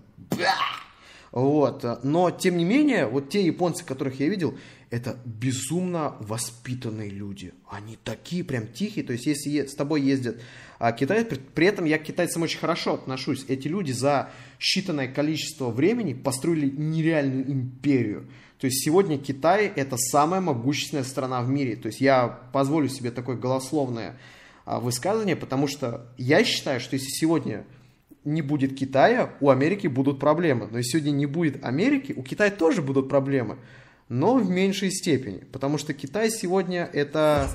Вот. 1.33 2.05
Но, 2.05 2.31
тем 2.31 2.57
не 2.57 2.64
менее, 2.64 3.07
вот 3.07 3.28
те 3.28 3.45
японцы, 3.45 3.85
которых 3.85 4.18
я 4.18 4.28
видел, 4.28 4.57
это 4.91 5.16
безумно 5.24 6.16
воспитанные 6.18 7.11
люди. 7.11 7.55
Они 7.68 7.97
такие 8.03 8.43
прям 8.43 8.66
тихие. 8.66 9.05
То 9.05 9.12
есть, 9.12 9.26
если 9.26 9.66
с 9.66 9.74
тобой 9.74 10.03
ездят 10.03 10.41
а, 10.81 10.91
китайцы, 10.91 11.39
при 11.55 11.66
этом 11.66 11.85
я 11.85 11.99
к 11.99 12.03
китайцам 12.03 12.43
очень 12.43 12.59
хорошо 12.59 12.95
отношусь. 12.95 13.45
Эти 13.47 13.68
люди 13.68 13.93
за 13.93 14.31
считанное 14.59 15.12
количество 15.12 15.70
времени 15.70 16.14
построили 16.14 16.68
нереальную 16.68 17.49
империю. 17.49 18.26
То 18.61 18.66
есть 18.66 18.84
сегодня 18.84 19.18
Китай 19.18 19.72
это 19.74 19.96
самая 19.96 20.42
могущественная 20.42 21.04
страна 21.04 21.40
в 21.40 21.48
мире. 21.48 21.76
То 21.76 21.86
есть 21.86 22.00
я 22.00 22.28
позволю 22.52 22.88
себе 22.88 23.11
такое 23.11 23.36
голословное 23.36 24.18
а, 24.66 24.80
высказывание, 24.80 25.34
потому 25.34 25.66
что 25.66 26.06
я 26.18 26.44
считаю, 26.44 26.78
что 26.78 26.94
если 26.94 27.08
сегодня 27.08 27.64
не 28.24 28.42
будет 28.42 28.76
Китая, 28.76 29.32
у 29.40 29.48
Америки 29.48 29.86
будут 29.86 30.20
проблемы. 30.20 30.68
Но 30.70 30.76
если 30.76 30.98
сегодня 30.98 31.12
не 31.12 31.24
будет 31.24 31.64
Америки, 31.64 32.12
у 32.14 32.22
Китая 32.22 32.50
тоже 32.50 32.82
будут 32.82 33.08
проблемы. 33.08 33.56
Но 34.11 34.34
в 34.34 34.50
меньшей 34.50 34.90
степени. 34.90 35.44
Потому 35.52 35.78
что 35.78 35.94
Китай 35.94 36.30
сегодня 36.30 36.90
это 36.92 37.48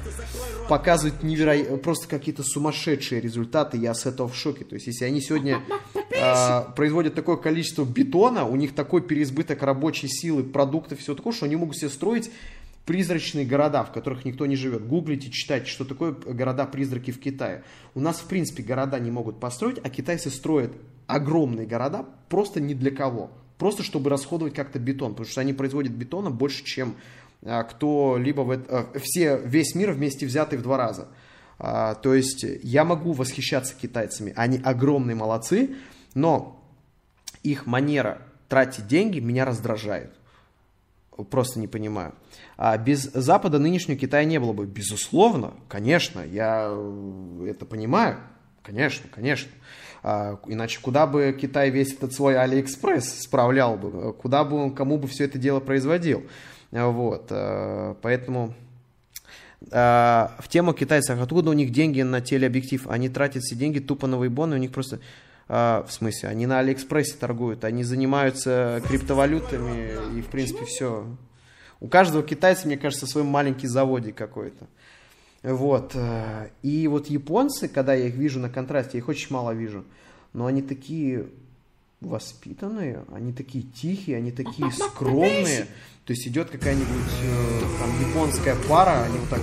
показывает 0.69 1.21
невероятно, 1.21 1.77
просто 1.77 2.07
какие-то 2.07 2.43
сумасшедшие 2.43 3.21
результаты, 3.21 3.77
я 3.77 3.93
с 3.93 4.05
этого 4.05 4.29
в 4.29 4.35
шоке. 4.35 4.63
То 4.63 4.75
есть, 4.75 4.87
если 4.87 5.03
они 5.03 5.21
сегодня 5.21 5.61
э, 5.93 6.61
производят 6.75 7.13
такое 7.13 7.35
количество 7.35 7.83
бетона, 7.83 8.45
у 8.45 8.55
них 8.55 8.73
такой 8.73 9.01
переизбыток 9.01 9.61
рабочей 9.63 10.07
силы, 10.07 10.43
продуктов, 10.43 10.99
все 10.99 11.13
такое, 11.13 11.33
что 11.33 11.45
они 11.45 11.57
могут 11.57 11.77
себе 11.77 11.89
строить 11.89 12.31
призрачные 12.85 13.45
города, 13.45 13.83
в 13.83 13.91
которых 13.91 14.23
никто 14.23 14.45
не 14.45 14.55
живет. 14.55 14.87
Гуглите, 14.87 15.29
читайте, 15.31 15.65
что 15.65 15.83
такое 15.83 16.13
города-призраки 16.13 17.11
в 17.11 17.19
Китае. 17.19 17.63
У 17.95 17.99
нас, 17.99 18.19
в 18.19 18.27
принципе, 18.27 18.63
города 18.63 18.97
не 18.97 19.11
могут 19.11 19.41
построить, 19.41 19.79
а 19.83 19.89
китайцы 19.89 20.29
строят 20.29 20.71
огромные 21.05 21.67
города 21.67 22.05
просто 22.29 22.61
ни 22.61 22.73
для 22.73 22.91
кого. 22.91 23.31
Просто 23.57 23.83
чтобы 23.83 24.09
расходовать 24.09 24.53
как-то 24.53 24.79
бетон, 24.79 25.11
потому 25.11 25.29
что 25.29 25.41
они 25.41 25.53
производят 25.53 25.93
бетона 25.93 26.29
больше, 26.29 26.63
чем 26.63 26.95
а, 27.43 27.63
кто-либо 27.63 28.41
в 28.41 28.51
это, 28.51 28.79
а, 28.93 28.99
все, 28.99 29.37
весь 29.37 29.75
мир 29.75 29.91
вместе 29.91 30.25
взятый 30.25 30.59
в 30.59 30.61
два 30.61 30.77
раза. 30.77 31.07
А, 31.57 31.95
то 31.95 32.13
есть 32.13 32.45
я 32.63 32.83
могу 32.83 33.13
восхищаться 33.13 33.75
китайцами, 33.75 34.33
они 34.35 34.59
огромные 34.63 35.15
молодцы, 35.15 35.75
но 36.13 36.61
их 37.43 37.65
манера 37.65 38.21
тратить 38.49 38.87
деньги 38.87 39.19
меня 39.19 39.45
раздражает. 39.45 40.13
Просто 41.29 41.59
не 41.59 41.67
понимаю. 41.67 42.13
А 42.57 42.77
без 42.77 43.03
Запада 43.03 43.57
нынешнего 43.57 43.97
Китая 43.97 44.25
не 44.25 44.37
было 44.37 44.51
бы. 44.51 44.65
Безусловно, 44.65 45.53
конечно, 45.69 46.19
я 46.19 46.67
э, 46.69 47.47
это 47.49 47.65
понимаю. 47.65 48.17
Конечно, 48.63 49.09
конечно. 49.09 49.49
А, 50.07 50.37
иначе 50.45 50.79
куда 50.83 51.07
бы 51.07 51.35
Китай 51.35 51.71
весь 51.71 51.91
этот 51.91 52.13
свой 52.13 52.37
Алиэкспресс 52.37 53.23
справлял 53.23 53.75
бы? 53.75 54.13
Куда 54.13 54.43
бы 54.43 54.55
он, 54.55 54.75
кому 54.75 54.99
бы 54.99 55.07
все 55.07 55.23
это 55.23 55.39
дело 55.39 55.59
производил? 55.59 56.25
Вот, 56.69 57.25
э, 57.31 57.95
поэтому 58.03 58.53
э, 59.71 60.27
в 60.37 60.47
тему 60.47 60.73
китайцев, 60.73 61.19
откуда 61.19 61.49
у 61.49 61.53
них 61.53 61.71
деньги 61.71 62.03
на 62.03 62.21
телеобъектив? 62.21 62.87
Они 62.87 63.09
тратят 63.09 63.41
все 63.41 63.55
деньги 63.55 63.79
тупо 63.79 64.05
на 64.05 64.21
вейбоны, 64.21 64.57
у 64.57 64.59
них 64.59 64.71
просто 64.71 64.99
в 65.47 65.87
смысле, 65.89 66.29
они 66.29 66.47
на 66.47 66.57
Алиэкспрессе 66.59 67.17
торгуют, 67.19 67.65
они 67.65 67.83
занимаются 67.83 68.81
криптовалютами 68.87 70.17
и, 70.17 70.21
в 70.21 70.27
принципе, 70.27 70.65
все. 70.65 71.05
У 71.79 71.87
каждого 71.87 72.23
китайца, 72.23 72.65
мне 72.65 72.77
кажется, 72.77 73.05
свой 73.05 73.23
маленький 73.23 73.67
заводик 73.67 74.15
какой-то. 74.15 74.65
Вот. 75.45 75.91
Э, 75.93 76.49
и 76.63 76.87
вот 76.87 77.07
японцы, 77.07 77.67
когда 77.67 77.93
я 77.93 78.07
их 78.07 78.15
вижу 78.15 78.39
на 78.39 78.49
контрасте, 78.49 78.91
я 78.93 78.99
их 78.99 79.07
очень 79.07 79.27
мало 79.29 79.51
вижу, 79.51 79.85
но 80.33 80.47
они 80.47 80.63
такие 80.63 81.27
воспитанные, 82.01 83.05
они 83.13 83.31
такие 83.31 83.63
тихие, 83.63 84.17
они 84.17 84.31
такие 84.31 84.71
скромные. 84.91 85.67
То 86.05 86.13
есть 86.13 86.27
идет 86.27 86.49
какая-нибудь 86.49 86.87
э, 87.23 87.61
там 87.79 88.09
японская 88.09 88.55
пара, 88.67 89.03
они 89.03 89.19
вот 89.19 89.29
так 89.29 89.41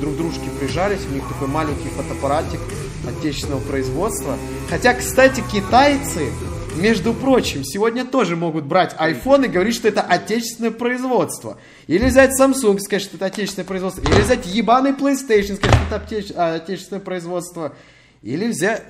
друг 0.00 0.16
дружке 0.16 0.48
прижались, 0.58 1.06
у 1.06 1.14
них 1.14 1.26
такой 1.28 1.48
маленький 1.48 1.88
фотоаппаратик 1.88 2.60
отечественного 3.06 3.60
производства. 3.60 4.38
Хотя, 4.70 4.94
кстати, 4.94 5.42
китайцы 5.52 6.30
между 6.76 7.14
прочим, 7.14 7.64
сегодня 7.64 8.04
тоже 8.04 8.36
могут 8.36 8.64
брать 8.64 8.94
iPhone 8.98 9.46
и 9.46 9.48
говорить, 9.48 9.74
что 9.74 9.88
это 9.88 10.02
отечественное 10.02 10.70
производство. 10.70 11.58
Или 11.86 12.06
взять 12.06 12.30
Samsung, 12.38 12.78
сказать, 12.78 13.02
что 13.02 13.16
это 13.16 13.26
отечественное 13.26 13.66
производство. 13.66 14.02
Или 14.02 14.20
взять 14.20 14.46
ебаный 14.46 14.92
PlayStation, 14.92 15.56
сказать, 15.56 15.76
что 15.76 15.96
это 15.96 16.04
отече- 16.04 16.34
а, 16.36 16.54
отечественное 16.54 17.00
производство. 17.00 17.76
Или 18.22 18.48
взять... 18.48 18.84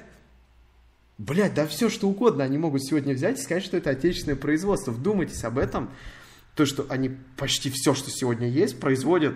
Блять, 1.18 1.54
да 1.54 1.66
все 1.66 1.88
что 1.88 2.08
угодно 2.08 2.42
они 2.42 2.58
могут 2.58 2.84
сегодня 2.84 3.14
взять 3.14 3.38
и 3.38 3.42
сказать, 3.42 3.64
что 3.64 3.76
это 3.76 3.90
отечественное 3.90 4.36
производство. 4.36 4.90
Вдумайтесь 4.90 5.44
об 5.44 5.58
этом. 5.58 5.90
То, 6.56 6.66
что 6.66 6.86
они 6.88 7.10
почти 7.36 7.70
все, 7.70 7.94
что 7.94 8.10
сегодня 8.10 8.48
есть, 8.48 8.78
производят 8.80 9.34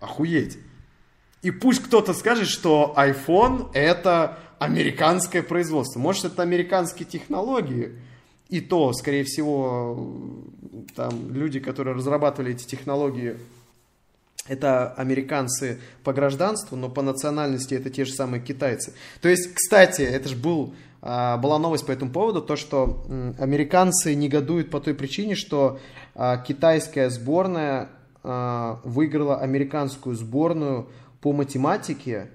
охуеть. 0.00 0.58
И 1.42 1.50
пусть 1.50 1.82
кто-то 1.82 2.12
скажет, 2.12 2.48
что 2.48 2.94
iPhone 2.96 3.70
это 3.72 4.38
американское 4.58 5.42
производство. 5.42 5.98
Может, 5.98 6.26
это 6.26 6.42
американские 6.42 7.06
технологии. 7.06 7.92
И 8.48 8.60
то, 8.60 8.92
скорее 8.92 9.24
всего, 9.24 10.44
там 10.94 11.32
люди, 11.32 11.58
которые 11.58 11.96
разрабатывали 11.96 12.52
эти 12.52 12.64
технологии, 12.64 13.36
это 14.48 14.92
американцы 14.92 15.80
по 16.04 16.12
гражданству, 16.12 16.76
но 16.76 16.88
по 16.88 17.02
национальности 17.02 17.74
это 17.74 17.90
те 17.90 18.04
же 18.04 18.12
самые 18.12 18.40
китайцы. 18.40 18.94
То 19.20 19.28
есть, 19.28 19.52
кстати, 19.52 20.02
это 20.02 20.28
же 20.28 20.36
был, 20.36 20.74
а, 21.02 21.36
была 21.38 21.58
новость 21.58 21.86
по 21.86 21.90
этому 21.90 22.12
поводу, 22.12 22.40
то, 22.40 22.54
что 22.54 23.04
американцы 23.38 24.14
негодуют 24.14 24.70
по 24.70 24.80
той 24.80 24.94
причине, 24.94 25.34
что 25.34 25.80
а, 26.14 26.36
китайская 26.38 27.10
сборная 27.10 27.88
а, 28.22 28.80
выиграла 28.84 29.40
американскую 29.40 30.14
сборную 30.14 30.88
по 31.20 31.32
математике, 31.32 32.30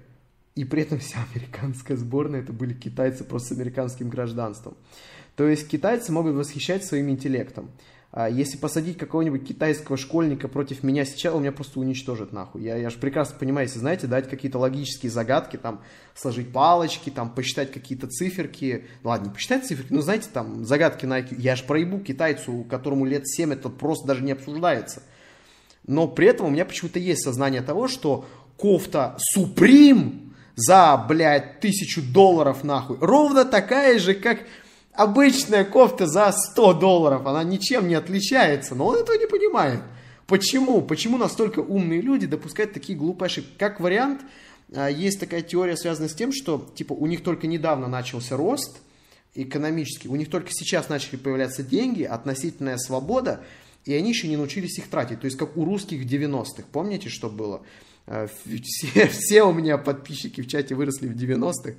и 0.55 0.65
при 0.65 0.81
этом 0.83 0.99
вся 0.99 1.19
американская 1.33 1.97
сборная 1.97 2.41
это 2.41 2.53
были 2.53 2.73
китайцы 2.73 3.23
просто 3.23 3.55
с 3.55 3.57
американским 3.57 4.09
гражданством. 4.09 4.75
То 5.35 5.47
есть 5.47 5.67
китайцы 5.67 6.11
могут 6.11 6.35
восхищать 6.35 6.85
своим 6.85 7.09
интеллектом. 7.09 7.71
А 8.13 8.29
если 8.29 8.57
посадить 8.57 8.97
какого-нибудь 8.97 9.47
китайского 9.47 9.97
школьника 9.97 10.49
против 10.49 10.83
меня 10.83 11.05
сейчас, 11.05 11.33
он 11.33 11.43
меня 11.43 11.53
просто 11.53 11.79
уничтожит 11.79 12.33
нахуй. 12.33 12.61
Я, 12.61 12.75
я 12.75 12.89
же 12.89 12.97
прекрасно 12.97 13.39
понимаю, 13.39 13.67
если, 13.67 13.79
знаете, 13.79 14.05
дать 14.05 14.29
какие-то 14.29 14.59
логические 14.59 15.09
загадки, 15.09 15.55
там, 15.55 15.81
сложить 16.13 16.51
палочки, 16.51 17.09
там, 17.09 17.33
посчитать 17.33 17.71
какие-то 17.71 18.07
циферки. 18.07 18.83
Ну, 19.03 19.11
ладно, 19.11 19.27
не 19.27 19.33
посчитать 19.33 19.65
циферки, 19.65 19.93
но, 19.93 20.01
знаете, 20.01 20.27
там, 20.31 20.65
загадки 20.65 21.05
на 21.05 21.21
IQ. 21.21 21.35
Я 21.39 21.55
же 21.55 21.63
проебу 21.63 21.99
китайцу, 21.99 22.65
которому 22.69 23.05
лет 23.05 23.25
7, 23.25 23.53
это 23.53 23.69
просто 23.69 24.07
даже 24.07 24.23
не 24.23 24.33
обсуждается. 24.33 25.03
Но 25.87 26.09
при 26.09 26.27
этом 26.27 26.47
у 26.47 26.49
меня 26.49 26.65
почему-то 26.65 26.99
есть 26.99 27.23
сознание 27.23 27.61
того, 27.61 27.87
что 27.87 28.25
кофта 28.57 29.17
Supreme 29.37 30.30
за, 30.55 30.97
блядь, 31.07 31.59
тысячу 31.59 32.01
долларов 32.01 32.63
нахуй. 32.63 32.97
Ровно 32.99 33.45
такая 33.45 33.99
же, 33.99 34.13
как 34.13 34.39
обычная 34.93 35.63
кофта 35.63 36.07
за 36.07 36.31
100 36.31 36.73
долларов. 36.73 37.25
Она 37.25 37.43
ничем 37.43 37.87
не 37.87 37.95
отличается, 37.95 38.75
но 38.75 38.87
он 38.87 38.97
этого 38.97 39.17
не 39.17 39.27
понимает. 39.27 39.81
Почему? 40.27 40.81
Почему 40.81 41.17
настолько 41.17 41.59
умные 41.59 42.01
люди 42.01 42.25
допускают 42.25 42.73
такие 42.73 42.97
глупые 42.97 43.27
ошибки? 43.27 43.51
Как 43.57 43.79
вариант, 43.79 44.21
а, 44.73 44.89
есть 44.89 45.19
такая 45.19 45.41
теория, 45.41 45.75
связанная 45.75 46.09
с 46.09 46.15
тем, 46.15 46.31
что 46.31 46.71
типа 46.75 46.93
у 46.93 47.05
них 47.07 47.23
только 47.23 47.47
недавно 47.47 47.87
начался 47.87 48.37
рост 48.37 48.79
экономический, 49.35 50.09
у 50.09 50.15
них 50.15 50.29
только 50.29 50.49
сейчас 50.51 50.89
начали 50.89 51.15
появляться 51.15 51.63
деньги, 51.63 52.03
относительная 52.03 52.77
свобода, 52.77 53.41
и 53.85 53.93
они 53.93 54.09
еще 54.09 54.27
не 54.27 54.37
научились 54.37 54.77
их 54.77 54.89
тратить. 54.89 55.21
То 55.21 55.25
есть 55.25 55.37
как 55.37 55.57
у 55.57 55.65
русских 55.65 56.01
в 56.01 56.05
90-х. 56.05 56.63
Помните, 56.71 57.09
что 57.09 57.29
было? 57.29 57.61
Э, 58.07 58.27
все, 58.63 59.07
все 59.07 59.43
у 59.43 59.53
меня 59.53 59.77
подписчики 59.77 60.41
в 60.41 60.47
чате 60.47 60.75
выросли 60.75 61.07
в 61.07 61.15
90-х. 61.15 61.75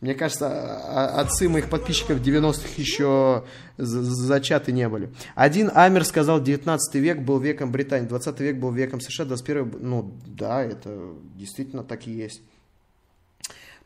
Мне 0.00 0.14
кажется, 0.14 1.18
отцы 1.18 1.48
моих 1.48 1.70
подписчиков 1.70 2.18
в 2.18 2.22
90-х 2.22 2.68
еще 2.76 3.44
зачаты 3.78 4.70
не 4.70 4.86
были. 4.88 5.10
Один 5.34 5.70
Амер 5.74 6.04
сказал, 6.04 6.42
19 6.42 6.94
век 6.96 7.20
был 7.20 7.38
веком 7.38 7.72
Британии, 7.72 8.06
20 8.06 8.40
век 8.40 8.56
был 8.56 8.70
веком 8.70 9.00
США, 9.00 9.24
21 9.24 9.76
ну 9.80 10.12
да, 10.26 10.62
это 10.62 11.14
действительно 11.36 11.84
так 11.84 12.06
и 12.06 12.10
есть. 12.10 12.42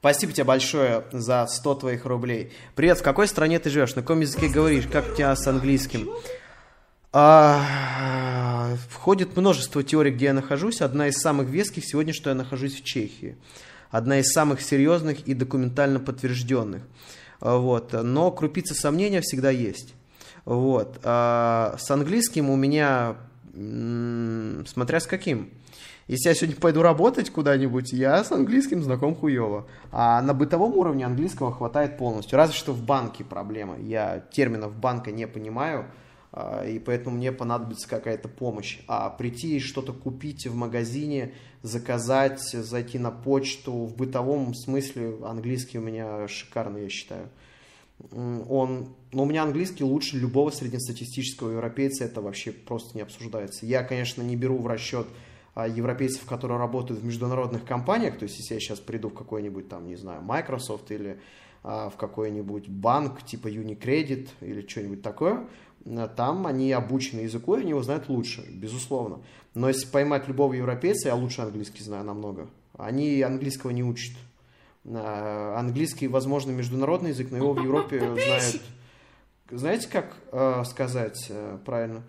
Спасибо 0.01 0.33
тебе 0.33 0.45
большое 0.45 1.05
за 1.12 1.47
100 1.47 1.74
твоих 1.74 2.05
рублей. 2.05 2.53
Привет, 2.74 2.99
в 2.99 3.03
какой 3.03 3.29
стране 3.29 3.59
ты 3.59 3.68
живешь? 3.68 3.95
На 3.95 4.03
каком 4.03 4.20
языке 4.20 4.49
говоришь? 4.49 4.87
Как 4.91 5.11
у 5.11 5.14
тебя 5.14 5.35
с 5.35 5.47
английским? 5.47 6.09
А, 7.12 7.64
входит 8.76 9.36
множество 9.36 9.82
теорий, 9.82 10.10
где 10.10 10.26
я 10.26 10.32
нахожусь. 10.32 10.80
Одна 10.80 11.08
из 11.08 11.16
самых 11.16 11.48
веских 11.48 11.84
сегодня, 11.84 12.12
что 12.12 12.30
я 12.30 12.36
нахожусь 12.36 12.74
в 12.74 12.84
Чехии. 12.84 13.36
Одна 13.90 14.20
из 14.20 14.32
самых 14.32 14.60
серьезных 14.60 15.26
и 15.26 15.34
документально 15.34 16.00
подтвержденных. 16.00 16.82
А, 17.40 17.56
вот. 17.56 17.92
Но 17.92 18.30
крупица 18.30 18.74
сомнения 18.74 19.20
всегда 19.20 19.50
есть. 19.50 19.94
Вот. 20.44 21.00
А 21.04 21.76
с 21.78 21.90
английским 21.90 22.50
у 22.50 22.56
меня, 22.56 23.16
смотря 23.54 25.00
с 25.00 25.06
каким. 25.06 25.50
Если 26.06 26.30
я 26.30 26.34
сегодня 26.34 26.56
пойду 26.56 26.80
работать 26.80 27.28
куда-нибудь, 27.28 27.92
я 27.92 28.24
с 28.24 28.32
английским 28.32 28.82
знаком 28.82 29.14
хуево. 29.14 29.66
А 29.92 30.22
на 30.22 30.32
бытовом 30.32 30.74
уровне 30.76 31.04
английского 31.04 31.52
хватает 31.52 31.98
полностью. 31.98 32.38
Разве 32.38 32.56
что 32.56 32.72
в 32.72 32.82
банке 32.82 33.24
проблема. 33.24 33.76
Я 33.78 34.24
терминов 34.32 34.74
банка 34.74 35.12
не 35.12 35.26
понимаю. 35.26 35.84
А, 36.41 36.64
и 36.64 36.78
поэтому 36.78 37.16
мне 37.16 37.32
понадобится 37.32 37.89
какая-то 37.89 38.28
помощь. 38.28 38.78
А 38.86 39.11
прийти 39.11 39.57
и 39.57 39.61
что-то 39.61 39.93
купить 39.93 40.47
в 40.47 40.55
магазине, 40.55 41.34
заказать, 41.62 42.41
зайти 42.41 42.97
на 43.01 43.11
почту, 43.11 43.72
в 43.72 43.97
бытовом 43.97 44.55
смысле 44.55 45.16
английский 45.24 45.78
у 45.78 45.82
меня 45.82 46.28
шикарный, 46.28 46.84
я 46.84 46.89
считаю. 46.89 47.28
Он, 48.12 48.95
но 49.11 49.24
у 49.24 49.26
меня 49.26 49.43
английский 49.43 49.82
лучше 49.82 50.16
любого 50.16 50.51
среднестатистического 50.51 51.51
европейца, 51.51 52.05
это 52.05 52.20
вообще 52.20 52.53
просто 52.53 52.97
не 52.97 53.03
обсуждается. 53.03 53.66
Я, 53.66 53.82
конечно, 53.82 54.22
не 54.22 54.36
беру 54.36 54.59
в 54.59 54.68
расчет 54.68 55.09
а, 55.57 55.66
европейцев, 55.66 56.24
которые 56.24 56.61
работают 56.61 57.01
в 57.01 57.05
международных 57.05 57.64
компаниях, 57.64 58.16
то 58.16 58.22
есть 58.22 58.39
если 58.39 58.55
я 58.55 58.61
сейчас 58.61 58.78
приду 58.78 59.09
в 59.09 59.14
какой-нибудь 59.14 59.68
там, 59.68 59.89
не 59.89 59.97
знаю, 59.97 60.22
Microsoft 60.22 60.93
или 60.93 61.18
а, 61.64 61.91
в 61.91 61.97
какой-нибудь 61.97 62.68
банк 62.68 63.24
типа 63.24 63.49
Unicredit 63.49 64.28
или 64.41 64.64
что-нибудь 64.64 65.03
такое, 65.03 65.49
там 66.16 66.47
они 66.47 66.72
обучены 66.72 67.20
языку, 67.20 67.55
и 67.55 67.61
они 67.61 67.70
его 67.70 67.83
знают 67.83 68.09
лучше, 68.09 68.45
безусловно. 68.51 69.20
Но 69.55 69.68
если 69.68 69.87
поймать 69.87 70.29
любого 70.29 70.53
европейца, 70.53 71.09
я 71.09 71.14
лучше 71.14 71.43
английский 71.43 71.83
знаю 71.83 72.05
намного. 72.05 72.49
Они 72.76 73.22
английского 73.22 73.70
не 73.70 73.83
учат. 73.83 74.12
Э, 74.85 75.55
Английский, 75.57 76.09
возможно, 76.09 76.51
международный 76.51 77.11
язык, 77.11 77.31
но 77.31 77.37
его 77.37 77.53
в 77.53 77.62
Европе 77.62 77.99
знают... 78.14 78.61
Знаете, 79.51 79.89
как 79.89 80.16
э, 80.31 80.62
сказать 80.66 81.26
э, 81.31 81.59
правильно? 81.64 82.03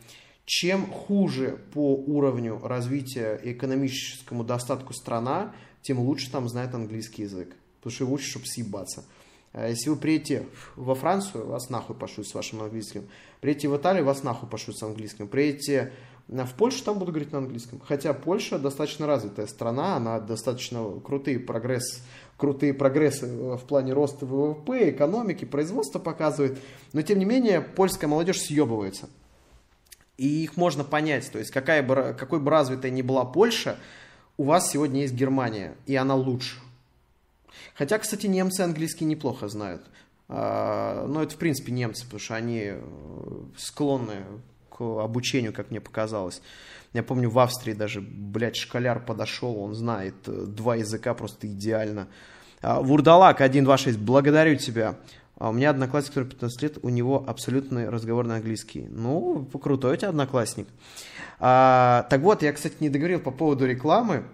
Чем 0.45 0.91
хуже 0.91 1.59
по 1.73 1.95
уровню 1.95 2.59
развития 2.61 3.35
и 3.35 3.53
экономическому 3.53 4.43
достатку 4.43 4.93
страна, 4.93 5.53
тем 5.81 5.99
лучше 5.99 6.31
там 6.31 6.49
знает 6.49 6.73
английский 6.73 7.23
язык. 7.23 7.55
Потому 7.77 7.93
что 7.93 8.03
его 8.03 8.13
учат, 8.13 8.29
чтобы 8.29 8.45
съебаться. 8.45 9.05
А 9.51 9.67
Если 9.67 9.89
вы 9.89 9.95
приедете 9.95 10.45
во 10.75 10.93
Францию, 10.93 11.47
вас 11.47 11.69
нахуй 11.69 11.95
пошлют 11.95 12.27
с 12.27 12.35
вашим 12.35 12.61
английским. 12.61 13.09
Приедете 13.41 13.69
в 13.69 13.77
Италию, 13.77 14.05
вас 14.05 14.23
нахуй 14.23 14.47
пошлют 14.47 14.77
с 14.77 14.83
английским. 14.83 15.27
Приедете 15.27 15.91
э, 16.27 16.43
в 16.43 16.53
Польшу, 16.53 16.83
там 16.83 16.99
буду 16.99 17.11
говорить 17.11 17.31
на 17.31 17.39
английском. 17.39 17.79
Хотя 17.79 18.13
Польша 18.13 18.59
достаточно 18.59 19.07
развитая 19.07 19.47
страна, 19.47 19.95
она 19.95 20.19
достаточно 20.19 20.99
крутые 21.03 21.39
прогресс, 21.39 22.03
крутые 22.37 22.75
прогрессы 22.75 23.25
э, 23.25 23.57
в 23.57 23.63
плане 23.65 23.93
роста 23.93 24.27
ВВП, 24.27 24.91
экономики, 24.91 25.45
производства 25.45 25.97
показывает. 25.97 26.59
Но 26.93 27.01
тем 27.01 27.17
не 27.17 27.25
менее, 27.25 27.61
польская 27.61 28.07
молодежь 28.07 28.41
съебывается. 28.41 29.09
И 30.17 30.43
их 30.43 30.57
можно 30.57 30.83
понять. 30.83 31.31
То 31.31 31.39
есть, 31.39 31.49
какая 31.49 31.81
бы, 31.81 32.15
какой 32.19 32.39
бы 32.39 32.51
развитой 32.51 32.91
ни 32.91 33.01
была 33.01 33.25
Польша, 33.25 33.77
у 34.37 34.43
вас 34.43 34.69
сегодня 34.69 35.01
есть 35.01 35.13
Германия, 35.13 35.75
и 35.87 35.95
она 35.95 36.13
лучше. 36.13 36.57
Хотя, 37.75 37.97
кстати, 37.99 38.27
немцы 38.27 38.61
английский 38.61 39.05
неплохо 39.05 39.47
знают. 39.47 39.83
А, 40.27 41.05
Но 41.07 41.23
это, 41.23 41.35
в 41.35 41.37
принципе, 41.37 41.71
немцы, 41.71 42.05
потому 42.05 42.19
что 42.19 42.35
они 42.35 42.61
э, 42.65 42.81
склонны 43.57 44.17
к 44.69 44.81
обучению, 44.81 45.53
как 45.53 45.71
мне 45.71 45.81
показалось. 45.81 46.41
Я 46.93 47.03
помню, 47.03 47.29
в 47.29 47.39
Австрии 47.39 47.73
даже, 47.73 48.01
блядь, 48.01 48.55
школяр 48.55 49.03
подошел, 49.03 49.59
он 49.59 49.73
знает 49.73 50.15
э, 50.27 50.45
два 50.47 50.75
языка 50.75 51.13
просто 51.13 51.47
идеально. 51.47 52.07
А, 52.61 52.81
Вурдалак 52.81 53.37
126, 53.37 53.97
благодарю 53.97 54.55
тебя. 54.57 54.95
А 55.37 55.49
у 55.49 55.53
меня 55.53 55.69
одноклассник, 55.69 56.13
который 56.13 56.29
15 56.29 56.61
лет, 56.61 56.77
у 56.81 56.89
него 56.89 57.23
абсолютный 57.25 57.87
разговорный 57.87 58.35
английский. 58.35 58.87
Ну, 58.89 59.45
крутой 59.45 59.93
у 59.93 59.95
тебя 59.95 60.09
одноклассник. 60.09 60.67
А, 61.39 62.05
так 62.09 62.21
вот, 62.21 62.43
я, 62.43 62.51
кстати, 62.51 62.75
не 62.81 62.89
договорил 62.89 63.21
по 63.21 63.31
поводу 63.31 63.65
рекламы. 63.65 64.25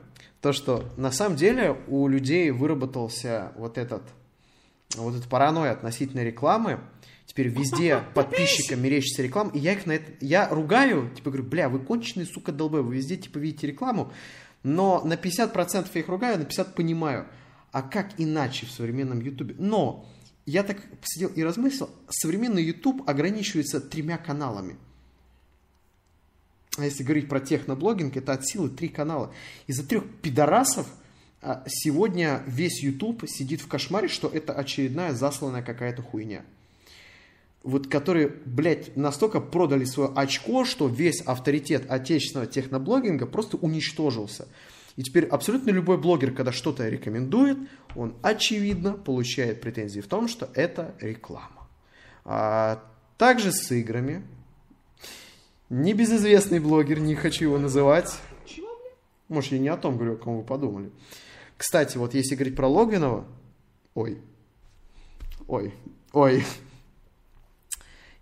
То, 0.46 0.54
что 0.54 0.88
на 0.96 1.12
самом 1.12 1.38
деле 1.38 1.76
у 1.88 2.08
людей 2.08 2.52
выработался 2.52 3.52
вот 3.56 3.80
этот, 3.80 4.04
вот 4.96 5.16
эта 5.16 5.28
паранойя 5.28 5.72
относительно 5.72 6.24
рекламы. 6.24 6.82
Теперь 7.26 7.48
везде 7.48 8.04
подписчикам 8.14 8.84
мерещится 8.84 9.24
реклама, 9.24 9.50
и 9.56 9.58
я 9.58 9.72
их 9.72 9.88
на 9.88 9.94
это, 9.94 10.12
я 10.24 10.48
ругаю, 10.48 11.10
типа 11.16 11.32
говорю, 11.32 11.50
бля, 11.50 11.68
вы 11.68 11.80
конченые, 11.80 12.28
сука, 12.28 12.52
долбы, 12.52 12.84
вы 12.84 12.98
везде, 12.98 13.18
типа, 13.18 13.40
видите 13.40 13.66
рекламу, 13.66 14.14
но 14.62 15.02
на 15.04 15.14
50% 15.14 15.88
я 15.92 16.02
их 16.02 16.08
ругаю, 16.08 16.38
на 16.38 16.44
50% 16.44 16.76
понимаю. 16.76 17.26
А 17.72 17.82
как 17.82 18.12
иначе 18.20 18.68
в 18.68 18.72
современном 18.72 19.22
Ютубе? 19.22 19.56
Но 19.58 20.08
я 20.46 20.62
так 20.62 20.78
посидел 21.02 21.30
и 21.30 21.42
размыслил, 21.42 21.90
современный 22.08 22.62
YouTube 22.62 23.10
ограничивается 23.10 23.82
тремя 23.82 24.20
каналами. 24.20 24.78
А 26.78 26.86
если 26.86 27.04
говорить 27.04 27.30
про 27.30 27.40
техноблогинг, 27.40 28.18
это 28.18 28.34
от 28.34 28.46
силы 28.46 28.70
три 28.70 28.90
канала. 28.90 29.34
Из-за 29.68 29.88
трех 29.88 30.04
пидорасов 30.22 30.88
а, 31.42 31.64
сегодня 31.68 32.44
весь 32.48 32.84
YouTube 32.84 33.24
сидит 33.28 33.62
в 33.62 33.68
кошмаре, 33.68 34.08
что 34.08 34.28
это 34.28 34.54
очередная 34.54 35.14
засланная 35.14 35.62
какая-то 35.62 36.02
хуйня. 36.02 36.42
Вот 37.64 37.88
которые, 37.88 38.28
блядь, 38.46 38.96
настолько 38.96 39.40
продали 39.40 39.86
свое 39.86 40.12
очко, 40.16 40.66
что 40.66 40.88
весь 40.88 41.22
авторитет 41.22 41.90
отечественного 41.90 42.48
техноблогинга 42.48 43.26
просто 43.26 43.58
уничтожился. 43.58 44.48
И 44.98 45.04
теперь 45.04 45.26
абсолютно 45.26 45.72
любой 45.72 45.98
блогер, 45.98 46.32
когда 46.32 46.52
что-то 46.52 46.88
рекомендует, 46.88 47.58
он 47.96 48.16
очевидно 48.22 48.94
получает 48.94 49.62
претензии 49.62 50.00
в 50.00 50.08
том, 50.08 50.28
что 50.28 50.50
это 50.54 50.96
реклама. 51.00 51.68
А 52.24 52.84
также 53.18 53.52
с 53.52 53.72
играми. 53.72 54.24
Небезызвестный 55.70 56.60
блогер, 56.60 57.00
не 57.00 57.16
хочу 57.16 57.46
его 57.46 57.58
называть. 57.58 58.20
Может, 59.28 59.54
я 59.54 59.60
не 59.60 59.70
о 59.70 59.78
том 59.78 59.96
говорю, 59.96 60.14
о 60.14 60.18
ком 60.18 60.38
вы 60.38 60.44
подумали. 60.44 60.92
Кстати, 61.58 61.98
вот 61.98 62.14
если 62.14 62.36
говорить 62.36 62.56
про 62.56 62.68
Логвинова... 62.68 63.26
Ой. 63.96 64.20
Ой. 65.48 65.74
Ой. 66.14 66.46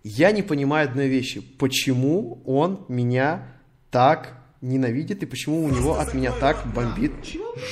Я 0.02 0.32
не 0.32 0.42
понимаю 0.42 0.88
одной 0.88 1.08
вещи. 1.08 1.40
Почему 1.40 2.42
он 2.46 2.84
меня 2.88 3.46
так 3.90 4.38
ненавидит 4.60 5.22
и 5.22 5.26
почему 5.26 5.64
у 5.64 5.68
него 5.68 5.98
от 5.98 6.14
меня 6.14 6.32
так 6.32 6.66
бомбит 6.74 7.12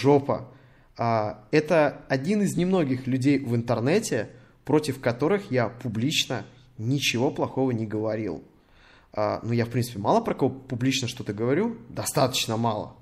жопа. 0.00 0.48
А, 0.96 1.44
это 1.50 2.02
один 2.08 2.42
из 2.42 2.56
немногих 2.56 3.06
людей 3.06 3.38
в 3.38 3.56
интернете, 3.56 4.28
против 4.64 5.00
которых 5.00 5.50
я 5.50 5.68
публично 5.68 6.44
ничего 6.76 7.30
плохого 7.30 7.70
не 7.70 7.86
говорил. 7.86 8.44
А, 9.12 9.40
ну, 9.42 9.52
я, 9.52 9.66
в 9.66 9.70
принципе, 9.70 9.98
мало 9.98 10.20
про 10.20 10.34
кого 10.34 10.50
публично 10.50 11.08
что-то 11.08 11.32
говорю, 11.32 11.76
достаточно 11.88 12.56
мало. 12.56 12.94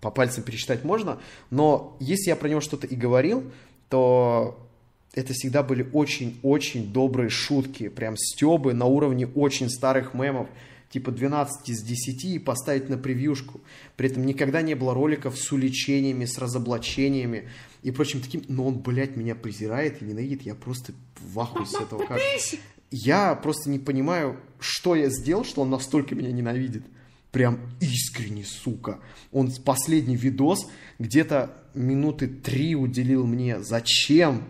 По 0.00 0.10
пальцам 0.10 0.44
пересчитать 0.44 0.84
можно, 0.84 1.18
но 1.50 1.96
если 2.00 2.30
я 2.30 2.36
про 2.36 2.48
него 2.48 2.60
что-то 2.60 2.86
и 2.86 2.94
говорил, 2.94 3.50
то 3.88 4.58
это 5.14 5.32
всегда 5.32 5.62
были 5.62 5.88
очень-очень 5.92 6.92
добрые 6.92 7.30
шутки, 7.30 7.88
прям 7.88 8.16
стебы 8.16 8.74
на 8.74 8.84
уровне 8.84 9.26
очень 9.26 9.68
старых 9.68 10.14
мемов, 10.14 10.48
типа 10.90 11.10
12 11.10 11.68
из 11.68 11.82
10 11.82 12.24
и 12.24 12.38
поставить 12.38 12.88
на 12.88 12.96
превьюшку. 12.96 13.60
При 13.96 14.08
этом 14.08 14.24
никогда 14.24 14.62
не 14.62 14.74
было 14.74 14.94
роликов 14.94 15.36
с 15.38 15.52
уличениями, 15.52 16.24
с 16.24 16.38
разоблачениями 16.38 17.48
и 17.82 17.90
прочим 17.90 18.20
таким. 18.20 18.42
Но 18.48 18.66
он, 18.66 18.78
блядь, 18.78 19.16
меня 19.16 19.34
презирает 19.34 20.00
и 20.00 20.04
ненавидит. 20.04 20.42
Я 20.42 20.54
просто 20.54 20.92
в 21.20 21.38
ахуе 21.40 21.66
с 21.66 21.74
этого 21.74 22.06
как. 22.06 22.20
Я 22.90 23.34
просто 23.34 23.70
не 23.70 23.78
понимаю, 23.78 24.38
что 24.58 24.94
я 24.94 25.10
сделал, 25.10 25.44
что 25.44 25.62
он 25.62 25.70
настолько 25.70 26.14
меня 26.14 26.32
ненавидит. 26.32 26.84
Прям 27.32 27.58
искренне, 27.80 28.44
сука. 28.44 28.98
Он 29.32 29.52
последний 29.64 30.16
видос 30.16 30.66
где-то 30.98 31.54
минуты 31.74 32.26
три 32.26 32.74
уделил 32.74 33.26
мне. 33.26 33.62
Зачем? 33.62 34.44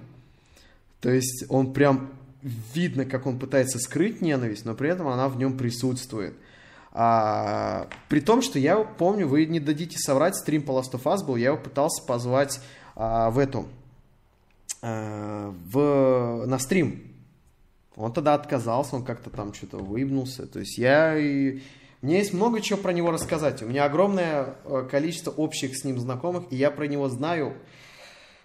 То 1.00 1.10
есть 1.10 1.44
он 1.48 1.72
прям 1.72 2.10
видно, 2.42 3.04
как 3.04 3.26
он 3.26 3.38
пытается 3.38 3.78
скрыть 3.78 4.20
ненависть, 4.20 4.64
но 4.64 4.74
при 4.74 4.90
этом 4.90 5.08
она 5.08 5.28
в 5.28 5.36
нем 5.36 5.56
присутствует. 5.56 6.34
А, 6.92 7.88
при 8.08 8.20
том, 8.20 8.42
что 8.42 8.58
я 8.58 8.76
помню, 8.78 9.26
вы 9.26 9.46
не 9.46 9.60
дадите 9.60 9.98
соврать, 9.98 10.36
стрим 10.36 10.62
по 10.62 10.72
Last 10.72 10.92
of 10.92 11.02
Us 11.02 11.24
был, 11.24 11.36
я 11.36 11.48
его 11.48 11.58
пытался 11.58 12.02
позвать 12.04 12.60
а, 12.96 13.30
в 13.30 13.38
эту, 13.38 13.66
а, 14.82 15.54
в, 15.70 16.46
на 16.46 16.58
стрим. 16.58 17.07
Он 17.98 18.12
тогда 18.12 18.34
отказался, 18.34 18.96
он 18.96 19.04
как-то 19.04 19.30
там 19.30 19.52
что-то 19.52 19.78
выебнулся. 19.78 20.46
То 20.46 20.60
есть 20.60 20.78
я 20.78 21.18
и... 21.18 21.60
Мне 22.00 22.18
есть 22.18 22.32
много 22.32 22.60
чего 22.60 22.78
про 22.78 22.92
него 22.92 23.10
рассказать. 23.10 23.62
У 23.62 23.66
меня 23.66 23.84
огромное 23.84 24.54
э, 24.64 24.86
количество 24.88 25.32
общих 25.32 25.76
с 25.76 25.82
ним 25.84 25.98
знакомых, 25.98 26.44
и 26.50 26.56
я 26.56 26.70
про 26.70 26.86
него 26.86 27.08
знаю 27.08 27.56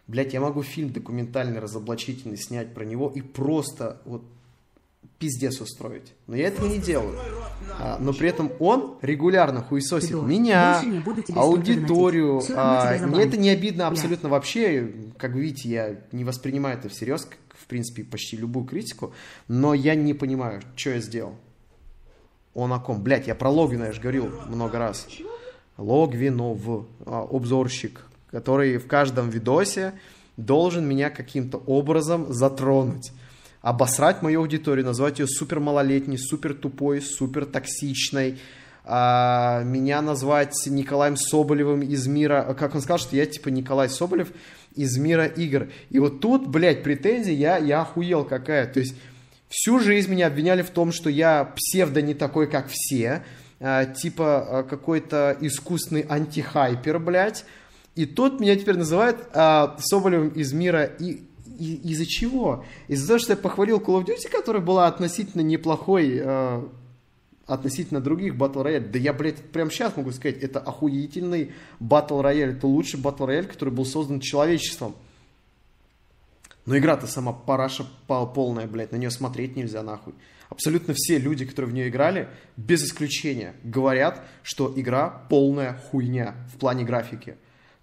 Блять, 0.05 0.33
я 0.33 0.41
могу 0.41 0.63
фильм 0.63 0.91
документальный, 0.91 1.59
разоблачительный 1.59 2.37
снять 2.37 2.73
про 2.73 2.83
него 2.83 3.09
и 3.13 3.21
просто 3.21 4.01
вот 4.03 4.23
пиздец 5.17 5.61
устроить. 5.61 6.13
Но 6.27 6.35
я 6.35 6.49
этого 6.49 6.65
не 6.65 6.77
делаю. 6.77 7.17
А, 7.79 7.97
но 7.99 8.11
при 8.11 8.27
этом 8.27 8.51
он 8.59 8.97
регулярно 9.01 9.61
хуесосит 9.61 10.09
Федор, 10.09 10.25
меня, 10.25 10.81
аудиторию. 11.33 12.41
А, 12.53 12.97
мне 13.07 13.23
это 13.23 13.37
не 13.37 13.49
обидно 13.49 13.85
Бля. 13.85 13.87
абсолютно 13.87 14.27
вообще. 14.27 14.91
Как 15.17 15.35
видите, 15.35 15.69
я 15.69 15.99
не 16.11 16.25
воспринимаю 16.25 16.77
это 16.77 16.89
всерьез, 16.89 17.25
в 17.63 17.67
принципе, 17.67 18.03
почти 18.03 18.37
любую 18.37 18.65
критику. 18.65 19.13
Но 19.47 19.73
я 19.73 19.95
не 19.95 20.13
понимаю, 20.13 20.61
что 20.75 20.91
я 20.91 20.99
сделал. 20.99 21.35
Он 22.53 22.71
о 22.73 22.79
ком? 22.79 23.01
Блять, 23.01 23.27
я 23.27 23.35
про 23.35 23.49
Логвина, 23.49 23.85
я 23.85 23.93
же 23.93 24.01
говорил 24.01 24.29
много 24.47 24.77
раз. 24.77 25.07
Логвинов, 25.77 26.85
а, 27.05 27.27
обзорщик, 27.31 28.05
который 28.29 28.77
в 28.77 28.87
каждом 28.87 29.29
видосе 29.29 29.93
должен 30.37 30.85
меня 30.85 31.09
каким-то 31.09 31.57
образом 31.57 32.31
затронуть. 32.31 33.11
Обосрать 33.61 34.21
мою 34.21 34.41
аудиторию, 34.41 34.85
назвать 34.85 35.19
ее 35.19 35.27
супер 35.27 35.59
малолетней, 35.59 36.17
супер 36.17 36.53
тупой, 36.53 37.01
супер 37.01 37.45
токсичной. 37.45 38.39
а, 38.85 39.63
меня 39.63 40.01
назвать 40.01 40.55
Николаем 40.67 41.15
Соболевым 41.15 41.81
из 41.81 42.05
мира... 42.05 42.53
Как 42.59 42.75
он 42.75 42.81
сказал, 42.81 42.99
что 42.99 43.15
я 43.15 43.25
типа 43.25 43.47
Николай 43.47 43.89
Соболев 43.89 44.31
из 44.75 44.97
мира 44.97 45.25
игр. 45.25 45.69
И 45.89 45.99
вот 45.99 46.19
тут, 46.19 46.47
блядь, 46.47 46.83
претензии, 46.83 47.33
я, 47.33 47.57
я 47.57 47.81
охуел 47.81 48.23
какая. 48.25 48.65
То 48.67 48.79
есть 48.79 48.95
всю 49.49 49.79
жизнь 49.79 50.11
меня 50.11 50.27
обвиняли 50.27 50.61
в 50.61 50.69
том, 50.69 50.91
что 50.91 51.09
я 51.09 51.45
псевдо 51.55 52.01
не 52.01 52.13
такой, 52.13 52.47
как 52.49 52.67
все. 52.69 53.23
а, 53.59 53.85
типа 53.85 54.59
а, 54.59 54.63
какой-то 54.63 55.37
искусственный 55.39 56.05
антихайпер, 56.09 56.99
блядь. 56.99 57.45
И 57.95 58.05
тут 58.05 58.39
меня 58.39 58.55
теперь 58.55 58.77
называют 58.77 59.17
а, 59.33 59.77
Соболевым 59.79 60.29
из 60.29 60.51
мира 60.53 60.83
и, 60.83 61.21
и- 61.59 61.75
из-за 61.91 62.05
чего? 62.05 62.65
Из-за 62.87 63.07
того, 63.07 63.19
что 63.19 63.33
я 63.33 63.37
похвалил 63.37 63.77
Call 63.79 64.01
of 64.01 64.05
Duty, 64.05 64.29
которая 64.31 64.61
была 64.63 64.87
относительно 64.87 65.41
неплохой, 65.41 66.19
а, 66.23 66.67
относительно 67.45 68.01
других 68.01 68.35
батл 68.37 68.61
рояль. 68.61 68.85
Да 68.89 68.99
я, 68.99 69.13
блядь, 69.13 69.41
прямо 69.51 69.69
сейчас 69.69 69.95
могу 69.97 70.11
сказать, 70.11 70.37
это 70.37 70.59
охуительный 70.59 71.51
батл 71.79 72.21
рояль. 72.21 72.51
Это 72.51 72.67
лучший 72.67 72.99
батл 72.99 73.25
рояль, 73.25 73.47
который 73.47 73.73
был 73.73 73.85
создан 73.85 74.19
человечеством. 74.19 74.95
Но 76.65 76.77
игра-то 76.77 77.07
сама 77.07 77.33
параша 77.33 77.85
полная, 78.07 78.67
блядь, 78.67 78.91
на 78.91 78.95
нее 78.95 79.11
смотреть 79.11 79.55
нельзя 79.55 79.83
нахуй. 79.83 80.13
Абсолютно 80.49 80.93
все 80.95 81.17
люди, 81.17 81.45
которые 81.45 81.71
в 81.71 81.73
нее 81.73 81.89
играли, 81.89 82.29
без 82.55 82.83
исключения, 82.83 83.55
говорят, 83.63 84.21
что 84.43 84.71
игра 84.75 85.09
полная 85.29 85.81
хуйня 85.89 86.35
в 86.53 86.57
плане 86.57 86.85
графики. 86.85 87.35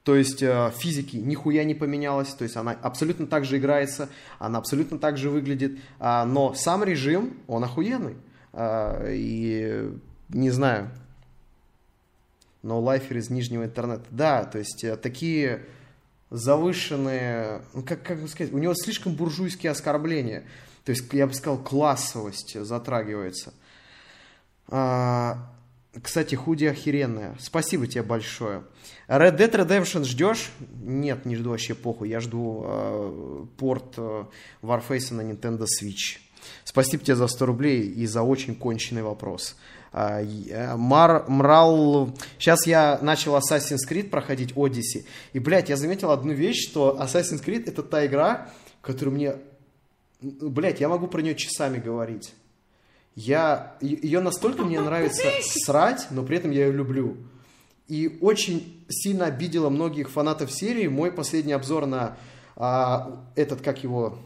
То 0.04 0.16
есть 0.16 0.42
э, 0.42 0.72
физики 0.78 1.16
нихуя 1.16 1.64
не 1.64 1.74
поменялась, 1.74 2.32
то 2.32 2.44
есть 2.44 2.56
она 2.56 2.72
абсолютно 2.72 3.26
так 3.26 3.44
же 3.44 3.58
играется, 3.58 4.08
она 4.38 4.58
абсолютно 4.58 4.98
так 4.98 5.18
же 5.18 5.28
выглядит, 5.28 5.78
э, 5.98 6.24
но 6.24 6.54
сам 6.54 6.84
режим, 6.84 7.34
он 7.48 7.64
охуенный. 7.64 8.16
Э, 8.52 9.12
и 9.12 9.90
не 10.28 10.50
знаю, 10.50 10.90
но 12.62 12.80
лайфер 12.80 13.18
из 13.18 13.30
нижнего 13.30 13.64
интернета. 13.64 14.04
Да, 14.10 14.44
то 14.44 14.58
есть 14.58 14.84
э, 14.84 14.96
такие 14.96 15.62
завышенные, 16.30 17.62
ну, 17.74 17.82
как, 17.82 18.02
как 18.02 18.28
сказать, 18.28 18.52
у 18.52 18.58
него 18.58 18.74
слишком 18.74 19.14
буржуйские 19.14 19.72
оскорбления. 19.72 20.44
То 20.84 20.90
есть, 20.90 21.12
я 21.12 21.26
бы 21.26 21.34
сказал, 21.34 21.58
классовость 21.58 22.58
затрагивается. 22.64 23.52
А, 24.68 25.50
кстати, 26.02 26.36
худи 26.36 26.66
охеренная. 26.66 27.36
Спасибо 27.40 27.86
тебе 27.86 28.02
большое. 28.02 28.62
Red 29.08 29.36
Dead 29.36 29.50
Redemption 29.50 30.04
ждешь? 30.04 30.50
Нет, 30.82 31.26
не 31.26 31.36
жду 31.36 31.50
вообще 31.50 31.74
похуй. 31.74 32.08
Я 32.08 32.20
жду 32.20 32.62
э, 32.64 33.46
порт 33.58 33.94
э, 33.96 34.24
Warface 34.62 35.12
на 35.12 35.22
Nintendo 35.22 35.64
Switch. 35.64 36.18
Спасибо 36.64 37.02
тебе 37.02 37.16
за 37.16 37.26
100 37.26 37.46
рублей 37.46 37.82
и 37.82 38.06
за 38.06 38.22
очень 38.22 38.54
конченый 38.54 39.02
вопрос. 39.02 39.56
А, 39.92 40.22
э, 40.22 40.76
Мар, 40.76 41.24
Мрал... 41.28 42.14
Сейчас 42.38 42.66
я 42.66 42.98
начал 43.02 43.36
Assassin's 43.36 43.88
Creed 43.88 44.08
проходить 44.08 44.52
Odyssey. 44.52 45.04
И, 45.32 45.38
блядь, 45.38 45.68
я 45.68 45.76
заметил 45.76 46.10
одну 46.10 46.32
вещь, 46.32 46.68
что 46.68 46.96
Assassin's 47.00 47.44
Creed 47.44 47.64
это 47.66 47.82
та 47.82 48.06
игра, 48.06 48.50
которую 48.82 49.14
мне... 49.14 49.34
Блядь, 50.20 50.80
я 50.80 50.88
могу 50.88 51.06
про 51.08 51.22
нее 51.22 51.34
часами 51.34 51.78
говорить. 51.78 52.34
Я... 53.16 53.74
Ее 53.80 54.20
настолько 54.20 54.64
мне 54.64 54.80
нравится 54.80 55.24
срать, 55.64 56.06
но 56.10 56.22
при 56.22 56.36
этом 56.36 56.50
я 56.50 56.66
ее 56.66 56.72
люблю. 56.72 57.16
И 57.88 58.18
очень 58.20 58.84
сильно 58.88 59.26
обидела 59.26 59.68
многих 59.68 60.10
фанатов 60.10 60.52
серии 60.52 60.86
мой 60.86 61.10
последний 61.10 61.52
обзор 61.52 61.86
на 61.86 62.16
а, 62.54 63.24
этот, 63.34 63.62
как 63.62 63.82
его, 63.82 64.20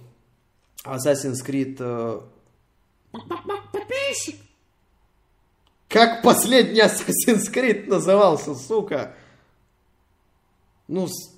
Assassin's 0.84 1.42
Creed... 1.44 1.76
А... 1.80 2.28
Как 5.88 6.22
последний 6.22 6.80
Assassin's 6.80 7.52
Creed 7.52 7.86
назывался, 7.86 8.54
сука? 8.54 9.14
Ну, 10.88 11.08
с... 11.08 11.34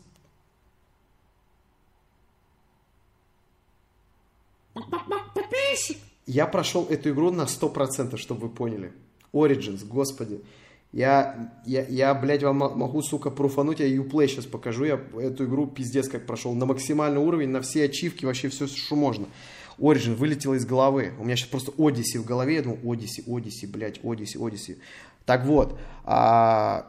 Я 6.26 6.46
прошел 6.46 6.86
эту 6.86 7.10
игру 7.10 7.30
на 7.30 7.42
100%, 7.42 8.16
чтобы 8.16 8.48
вы 8.48 8.54
поняли. 8.54 8.92
Origins, 9.32 9.86
господи. 9.86 10.42
Я, 10.96 11.52
я, 11.66 11.84
я, 11.84 12.14
блядь, 12.14 12.42
вам 12.42 12.56
могу, 12.56 13.02
сука, 13.02 13.28
пруфануть, 13.28 13.80
я 13.80 13.86
Uplay 13.86 14.28
сейчас 14.28 14.46
покажу, 14.46 14.84
я 14.84 14.98
эту 15.20 15.44
игру 15.44 15.66
пиздец 15.66 16.08
как 16.08 16.24
прошел. 16.24 16.54
На 16.54 16.64
максимальный 16.64 17.20
уровень, 17.20 17.50
на 17.50 17.60
все 17.60 17.84
ачивки, 17.84 18.24
вообще 18.24 18.48
все, 18.48 18.66
что 18.66 18.96
можно. 18.96 19.26
Origin 19.78 20.14
вылетело 20.14 20.54
из 20.54 20.64
головы. 20.64 21.12
У 21.18 21.24
меня 21.24 21.36
сейчас 21.36 21.50
просто 21.50 21.70
Odyssey 21.72 22.18
в 22.18 22.24
голове. 22.24 22.54
Я 22.54 22.62
думаю, 22.62 22.80
Odyssey, 22.82 23.26
Odyssey, 23.26 23.70
блядь, 23.70 23.98
Odyssey, 23.98 24.38
Odyssey. 24.38 24.78
Так 25.26 25.44
вот, 25.44 25.78
а, 26.04 26.86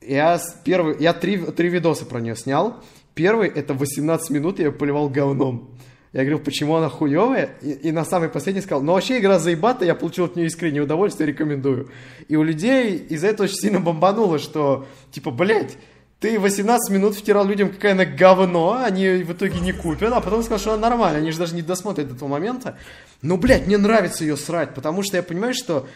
я, 0.00 0.40
первый, 0.64 0.96
я 0.98 1.12
три, 1.12 1.36
три 1.36 1.68
видоса 1.68 2.06
про 2.06 2.22
нее 2.22 2.36
снял. 2.36 2.82
Первый, 3.12 3.50
это 3.50 3.74
18 3.74 4.30
минут, 4.30 4.60
я 4.60 4.72
поливал 4.72 5.10
говном. 5.10 5.76
Я 6.12 6.20
говорил, 6.20 6.38
почему 6.38 6.76
она 6.76 6.88
хуевая? 6.88 7.50
И, 7.60 7.72
и 7.72 7.92
на 7.92 8.04
самый 8.04 8.28
последний 8.28 8.62
сказал, 8.62 8.82
ну 8.82 8.92
вообще 8.92 9.18
игра 9.18 9.38
заебата, 9.38 9.84
я 9.84 9.94
получил 9.94 10.26
от 10.26 10.36
нее 10.36 10.46
искреннее 10.46 10.82
удовольствие, 10.82 11.26
рекомендую. 11.26 11.90
И 12.28 12.36
у 12.36 12.42
людей 12.42 12.96
из-за 12.96 13.28
этого 13.28 13.44
очень 13.44 13.56
сильно 13.56 13.80
бомбануло, 13.80 14.38
что, 14.38 14.86
типа, 15.10 15.30
блядь, 15.30 15.76
ты 16.20 16.40
18 16.40 16.90
минут 16.92 17.14
втирал 17.14 17.46
людям, 17.46 17.70
она 17.82 18.06
говно, 18.06 18.82
они 18.82 19.22
в 19.22 19.32
итоге 19.32 19.60
не 19.60 19.72
купят, 19.72 20.12
а 20.12 20.20
потом 20.20 20.42
сказал, 20.42 20.58
что 20.58 20.72
она 20.72 20.88
нормальная, 20.88 21.20
они 21.20 21.30
же 21.30 21.38
даже 21.38 21.54
не 21.54 21.62
досмотрят 21.62 22.08
до 22.08 22.14
этого 22.14 22.28
момента. 22.28 22.78
Но, 23.20 23.36
блядь, 23.36 23.66
мне 23.66 23.76
нравится 23.76 24.24
ее 24.24 24.36
срать, 24.36 24.74
потому 24.74 25.02
что 25.02 25.18
я 25.18 25.22
понимаю, 25.22 25.52
что 25.52 25.86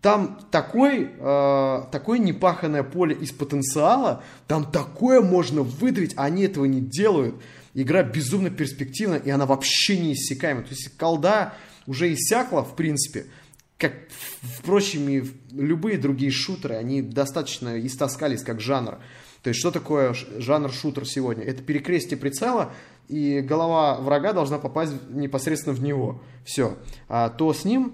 там 0.00 0.38
такой, 0.50 1.10
э, 1.18 1.82
такое 1.90 2.18
непаханное 2.18 2.82
поле 2.82 3.14
из 3.14 3.32
потенциала, 3.32 4.22
там 4.46 4.64
такое 4.70 5.20
можно 5.20 5.62
выдавить, 5.62 6.14
а 6.16 6.24
они 6.24 6.44
этого 6.44 6.64
не 6.64 6.80
делают. 6.80 7.34
Игра 7.78 8.02
безумно 8.02 8.48
перспективна, 8.48 9.16
и 9.16 9.28
она 9.28 9.44
вообще 9.44 9.98
не 9.98 10.14
иссякаема. 10.14 10.62
То 10.62 10.70
есть 10.70 10.96
колда 10.96 11.52
уже 11.86 12.10
иссякла, 12.10 12.64
в 12.64 12.74
принципе, 12.74 13.26
как, 13.76 13.92
впрочем, 14.40 15.06
и 15.10 15.22
любые 15.52 15.98
другие 15.98 16.30
шутеры, 16.30 16.76
они 16.76 17.02
достаточно 17.02 17.78
истаскались 17.86 18.42
как 18.42 18.62
жанр. 18.62 18.98
То 19.42 19.48
есть, 19.48 19.60
что 19.60 19.70
такое 19.70 20.14
жанр 20.38 20.72
шутер 20.72 21.06
сегодня? 21.06 21.44
Это 21.44 21.62
перекрестие 21.62 22.18
прицела, 22.18 22.72
и 23.08 23.40
голова 23.40 24.00
врага 24.00 24.32
должна 24.32 24.58
попасть 24.58 24.94
непосредственно 25.10 25.74
в 25.74 25.82
него. 25.82 26.22
Все. 26.46 26.78
А 27.10 27.28
то 27.28 27.52
с 27.52 27.66
ним 27.66 27.92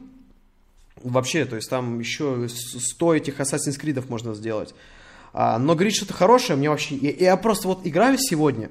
вообще, 1.03 1.45
то 1.45 1.57
есть 1.57 1.69
там 1.69 1.99
еще 1.99 2.47
100 2.49 3.15
этих 3.17 3.41
Assassin's 3.41 3.81
Creed 3.81 4.01
можно 4.09 4.33
сделать. 4.35 4.77
А, 5.33 5.59
но 5.59 5.75
говорить 5.75 5.97
что-то 5.97 6.15
хорошее 6.15 6.57
мне 6.57 6.71
вообще... 6.71 6.95
Я, 6.95 7.11
я 7.11 7.37
просто 7.37 7.67
вот 7.67 7.85
играю 7.85 8.17
сегодня, 8.19 8.71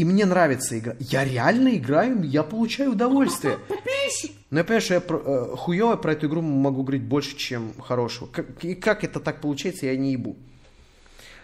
и 0.00 0.04
мне 0.04 0.24
нравится 0.24 0.78
игра. 0.78 0.96
Я 0.98 1.26
реально 1.26 1.76
играю, 1.76 2.22
я 2.22 2.42
получаю 2.42 2.92
удовольствие. 2.92 3.58
Но 4.50 4.60
я 4.60 4.64
понимаю, 4.64 4.80
что 4.80 4.94
я 4.94 5.02
э, 5.06 5.56
хуево 5.58 5.96
про 5.96 6.12
эту 6.12 6.26
игру 6.26 6.40
могу 6.40 6.84
говорить 6.84 7.02
больше, 7.02 7.36
чем 7.36 7.74
хорошего. 7.78 8.26
Как, 8.28 8.46
и 8.64 8.74
как 8.74 9.04
это 9.04 9.20
так 9.20 9.42
получается, 9.42 9.84
я 9.84 9.96
не 9.98 10.12
ебу. 10.12 10.38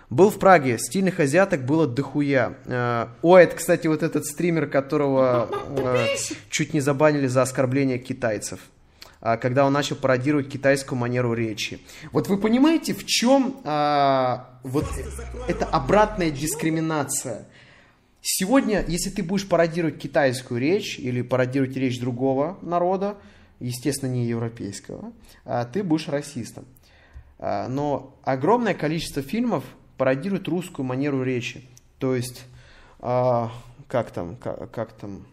Был 0.08 0.30
в 0.30 0.38
Праге, 0.38 0.78
стильных 0.78 1.20
азиаток 1.20 1.66
было 1.66 1.86
дохуя. 1.86 2.54
Э, 2.64 3.08
о, 3.20 3.36
это, 3.36 3.56
кстати, 3.56 3.88
вот 3.88 4.02
этот 4.02 4.24
стример, 4.24 4.68
которого 4.68 5.50
э, 5.76 6.06
чуть 6.48 6.72
не 6.72 6.80
забанили 6.80 7.26
за 7.26 7.42
оскорбление 7.42 7.98
китайцев 7.98 8.60
э, 9.20 9.36
когда 9.36 9.66
он 9.66 9.74
начал 9.74 9.96
пародировать 9.96 10.48
китайскую 10.48 10.98
манеру 10.98 11.34
речи. 11.34 11.78
Вот 12.10 12.28
вы 12.28 12.38
понимаете, 12.38 12.94
в 12.94 13.04
чем 13.04 13.60
а, 13.64 14.58
вот 14.62 14.86
эта 15.46 15.66
обратная 15.66 16.30
дискриминация? 16.30 17.48
Сегодня, 18.28 18.84
если 18.88 19.10
ты 19.10 19.22
будешь 19.22 19.48
пародировать 19.48 20.00
китайскую 20.00 20.60
речь 20.60 20.98
или 20.98 21.22
пародировать 21.22 21.76
речь 21.76 22.00
другого 22.00 22.58
народа, 22.60 23.18
естественно, 23.60 24.10
не 24.10 24.24
европейского, 24.24 25.12
а, 25.44 25.64
ты 25.64 25.84
будешь 25.84 26.08
расистом. 26.08 26.64
А, 27.38 27.68
но 27.68 28.16
огромное 28.24 28.74
количество 28.74 29.22
фильмов 29.22 29.62
пародирует 29.96 30.48
русскую 30.48 30.84
манеру 30.84 31.22
речи. 31.22 31.68
То 32.00 32.16
есть, 32.16 32.42
э, 32.98 33.48
как 33.86 34.10
там, 34.10 34.34
как, 34.34 34.72
как 34.72 34.92
там, 34.94 35.24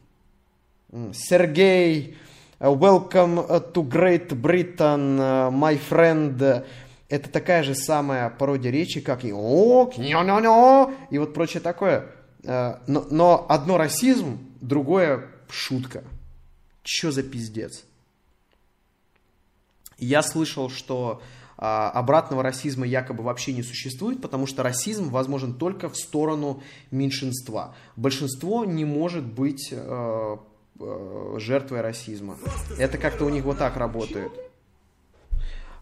Сергей, 1.13 2.15
welcome 2.59 3.73
to 3.73 3.89
Great 3.89 4.27
Britain, 4.39 5.17
my 5.51 5.81
friend. 5.89 6.63
Это 7.09 7.29
такая 7.29 7.63
же 7.63 7.73
самая 7.73 8.29
пародия 8.29 8.71
речи, 8.71 9.01
как 9.01 9.25
и 9.25 9.33
ок, 9.33 9.97
и 9.97 11.17
вот 11.17 11.33
прочее 11.33 11.59
такое. 11.59 12.07
А, 12.45 12.81
но, 12.87 13.05
но 13.09 13.45
одно 13.49 13.77
расизм, 13.77 14.39
другое 14.61 15.27
шутка. 15.49 16.03
Чё 16.83 17.11
за 17.11 17.23
пиздец? 17.23 17.83
Я 19.97 20.21
слышал, 20.21 20.69
что 20.69 21.21
а, 21.57 21.91
обратного 21.91 22.43
расизма 22.43 22.85
якобы 22.85 23.23
вообще 23.23 23.53
не 23.53 23.63
существует, 23.63 24.21
потому 24.21 24.47
что 24.47 24.63
расизм 24.63 25.09
возможен 25.09 25.53
только 25.53 25.87
в 25.87 25.95
сторону 25.95 26.61
меньшинства. 26.91 27.75
Большинство 27.95 28.65
не 28.65 28.85
может 28.85 29.23
быть 29.23 29.69
э, 29.71 30.37
э, 30.79 31.35
жертвой 31.37 31.81
расизма. 31.81 32.37
Это 32.77 32.97
как-то 32.97 33.25
у 33.25 33.29
них 33.29 33.45
вот 33.45 33.59
так 33.59 33.77
работает. 33.77 34.31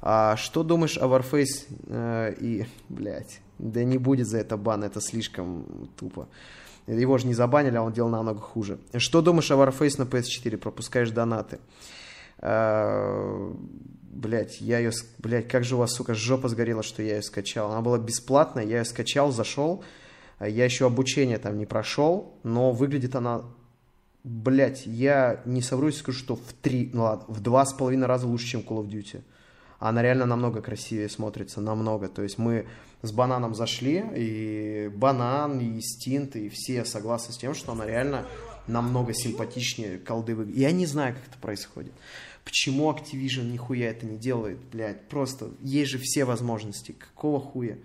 А 0.01 0.35
что 0.35 0.63
думаешь 0.63 0.97
о 0.97 1.05
Warface 1.05 1.65
э, 1.87 2.35
и... 2.39 2.65
Блять, 2.89 3.39
да 3.61 3.83
не 3.83 3.97
будет 3.97 4.27
за 4.27 4.39
это 4.39 4.57
бан, 4.57 4.83
это 4.83 5.01
слишком 5.01 5.89
тупо. 5.97 6.27
Его 6.87 7.17
же 7.17 7.27
не 7.27 7.33
забанили, 7.33 7.75
а 7.77 7.83
он 7.83 7.93
делал 7.93 8.09
намного 8.09 8.39
хуже. 8.39 8.79
Что 8.97 9.21
думаешь 9.21 9.51
о 9.51 9.55
Warface 9.55 9.95
на 9.97 10.03
PS4? 10.03 10.57
Пропускаешь 10.57 11.11
донаты. 11.11 11.59
Э, 12.39 13.53
Блять, 14.11 14.59
я 14.59 14.79
ее, 14.79 14.91
блять, 15.19 15.47
как 15.47 15.63
же 15.63 15.75
у 15.75 15.77
вас, 15.77 15.93
сука, 15.93 16.13
жопа 16.13 16.49
сгорела, 16.49 16.83
что 16.83 17.01
я 17.01 17.15
ее 17.15 17.21
скачал. 17.21 17.71
Она 17.71 17.81
была 17.81 17.97
бесплатная, 17.97 18.65
я 18.65 18.79
ее 18.79 18.85
скачал, 18.85 19.31
зашел. 19.31 19.85
Я 20.41 20.65
еще 20.65 20.85
обучение 20.85 21.37
там 21.37 21.57
не 21.57 21.65
прошел, 21.65 22.37
но 22.43 22.73
выглядит 22.73 23.15
она, 23.15 23.43
блять, 24.25 24.85
я 24.85 25.41
не 25.45 25.61
совру, 25.61 25.91
скажу, 25.91 26.17
что 26.17 26.35
в 26.35 26.53
три, 26.61 26.89
ну 26.93 27.03
ладно, 27.03 27.25
в 27.33 27.39
два 27.39 27.65
с 27.65 27.73
половиной 27.73 28.07
раза 28.07 28.27
лучше, 28.27 28.47
чем 28.47 28.61
Call 28.61 28.83
of 28.83 28.89
Duty. 28.89 29.21
она 29.79 30.01
реально 30.01 30.25
намного 30.25 30.61
красивее 30.61 31.07
смотрится, 31.07 31.61
намного. 31.61 32.09
То 32.09 32.21
есть 32.21 32.37
мы 32.37 32.67
с 33.01 33.11
бананом 33.11 33.55
зашли, 33.55 34.03
и 34.15 34.91
банан, 34.93 35.59
и 35.59 35.81
стинт, 35.81 36.35
и 36.35 36.49
все 36.49 36.85
согласны 36.85 37.33
с 37.33 37.37
тем, 37.37 37.53
что 37.53 37.71
она 37.71 37.85
реально 37.85 38.25
намного 38.67 39.13
симпатичнее 39.13 39.97
колды 39.97 40.35
выглядит. 40.35 40.59
Я 40.59 40.71
не 40.71 40.85
знаю, 40.85 41.15
как 41.15 41.27
это 41.27 41.37
происходит. 41.39 41.93
Почему 42.43 42.91
Activision 42.91 43.51
нихуя 43.51 43.89
это 43.89 44.05
не 44.05 44.17
делает, 44.17 44.59
блядь? 44.71 45.07
Просто 45.07 45.51
есть 45.61 45.91
же 45.91 45.99
все 45.99 46.25
возможности. 46.25 46.93
Какого 46.93 47.39
хуя? 47.39 47.77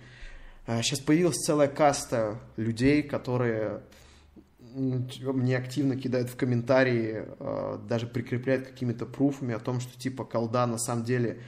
Сейчас 0.67 1.01
появилась 1.01 1.37
целая 1.37 1.69
каста 1.69 2.41
людей, 2.57 3.03
которые 3.03 3.83
мне 4.75 5.57
активно 5.57 5.97
кидают 5.97 6.29
в 6.29 6.37
комментарии, 6.37 7.25
а, 7.39 7.79
даже 7.89 8.07
прикрепляют 8.07 8.67
какими-то 8.67 9.07
пруфами 9.07 9.55
о 9.55 9.59
том, 9.59 9.81
что 9.81 9.99
типа 9.99 10.25
колда 10.25 10.67
на 10.67 10.77
самом 10.77 11.05
деле 11.05 11.41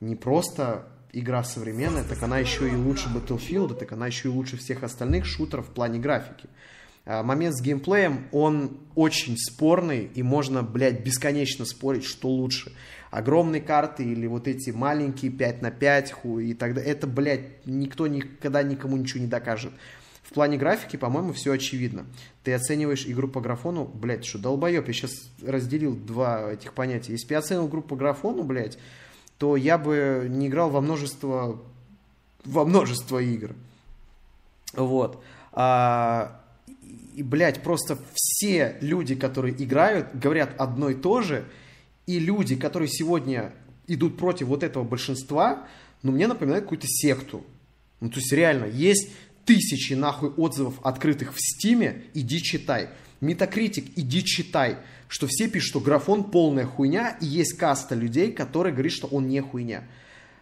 не 0.00 0.16
просто 0.16 0.86
игра 1.12 1.44
современная, 1.44 2.04
так 2.04 2.22
она 2.22 2.38
еще 2.38 2.68
и 2.68 2.74
лучше 2.74 3.08
Battlefield, 3.08 3.74
так 3.74 3.92
она 3.92 4.06
еще 4.06 4.28
и 4.28 4.32
лучше 4.32 4.56
всех 4.56 4.82
остальных 4.82 5.26
шутеров 5.26 5.68
в 5.68 5.72
плане 5.72 5.98
графики. 5.98 6.48
А, 7.06 7.22
момент 7.22 7.56
с 7.56 7.62
геймплеем, 7.62 8.28
он 8.32 8.78
очень 8.94 9.36
спорный, 9.36 10.10
и 10.14 10.22
можно, 10.22 10.62
блядь, 10.62 11.04
бесконечно 11.04 11.64
спорить, 11.64 12.04
что 12.04 12.28
лучше. 12.28 12.72
Огромные 13.10 13.60
карты 13.60 14.04
или 14.04 14.26
вот 14.26 14.46
эти 14.46 14.70
маленькие 14.70 15.32
5 15.32 15.62
на 15.62 15.70
5 15.70 16.12
хуй, 16.12 16.46
и 16.48 16.54
тогда 16.54 16.80
это, 16.80 17.06
блядь, 17.06 17.66
никто 17.66 18.06
никогда 18.06 18.62
никому 18.62 18.96
ничего 18.96 19.20
не 19.20 19.26
докажет. 19.26 19.72
В 20.22 20.32
плане 20.32 20.58
графики, 20.58 20.96
по-моему, 20.96 21.32
все 21.32 21.52
очевидно. 21.52 22.06
Ты 22.44 22.52
оцениваешь 22.52 23.04
игру 23.04 23.26
по 23.26 23.40
графону, 23.40 23.84
блядь, 23.84 24.24
что 24.24 24.38
долбоеб, 24.38 24.86
я 24.86 24.92
сейчас 24.92 25.10
разделил 25.42 25.96
два 25.96 26.52
этих 26.52 26.72
понятия. 26.72 27.12
Если 27.12 27.26
бы 27.26 27.32
я 27.32 27.38
оценил 27.40 27.66
игру 27.66 27.82
по 27.82 27.96
графону, 27.96 28.44
блядь, 28.44 28.78
то 29.40 29.56
я 29.56 29.78
бы 29.78 30.26
не 30.28 30.48
играл 30.48 30.68
во 30.68 30.82
множество, 30.82 31.58
во 32.44 32.66
множество 32.66 33.18
игр. 33.18 33.56
Вот. 34.74 35.24
А, 35.52 36.42
и, 37.16 37.22
блядь, 37.22 37.62
просто 37.62 37.98
все 38.12 38.76
люди, 38.82 39.14
которые 39.14 39.54
играют, 39.64 40.14
говорят 40.14 40.50
одно 40.58 40.90
и 40.90 40.94
то 40.94 41.22
же, 41.22 41.46
и 42.06 42.18
люди, 42.18 42.54
которые 42.54 42.90
сегодня 42.90 43.54
идут 43.86 44.18
против 44.18 44.48
вот 44.48 44.62
этого 44.62 44.84
большинства, 44.84 45.66
ну, 46.02 46.12
мне 46.12 46.26
напоминают 46.26 46.66
какую-то 46.66 46.86
секту. 46.86 47.42
Ну, 48.00 48.10
то 48.10 48.18
есть, 48.18 48.32
реально, 48.32 48.66
есть 48.66 49.08
тысячи 49.46 49.94
нахуй 49.94 50.28
отзывов 50.28 50.74
открытых 50.82 51.32
в 51.32 51.40
Стиме, 51.40 52.02
иди 52.12 52.42
читай. 52.42 52.90
Метакритик, 53.22 53.86
иди 53.96 54.22
читай. 54.22 54.76
Что 55.10 55.26
все 55.26 55.48
пишут, 55.48 55.70
что 55.70 55.80
графон 55.80 56.22
полная 56.22 56.66
хуйня, 56.66 57.16
и 57.20 57.26
есть 57.26 57.54
каста 57.54 57.96
людей, 57.96 58.30
которые 58.30 58.72
говорят, 58.72 58.92
что 58.92 59.08
он 59.08 59.26
не 59.26 59.40
хуйня. 59.40 59.82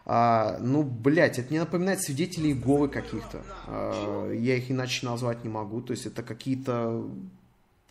А, 0.04 0.58
ну, 0.60 0.82
блядь, 0.82 1.38
это 1.38 1.50
не 1.50 1.58
напоминает 1.58 2.02
свидетелей 2.02 2.50
Иеговы 2.50 2.88
каких-то. 2.88 3.42
А, 3.66 4.30
я 4.30 4.56
их 4.56 4.70
иначе 4.70 5.06
назвать 5.06 5.42
не 5.42 5.48
могу. 5.48 5.80
То 5.80 5.92
есть 5.92 6.04
это 6.04 6.22
какие-то 6.22 7.02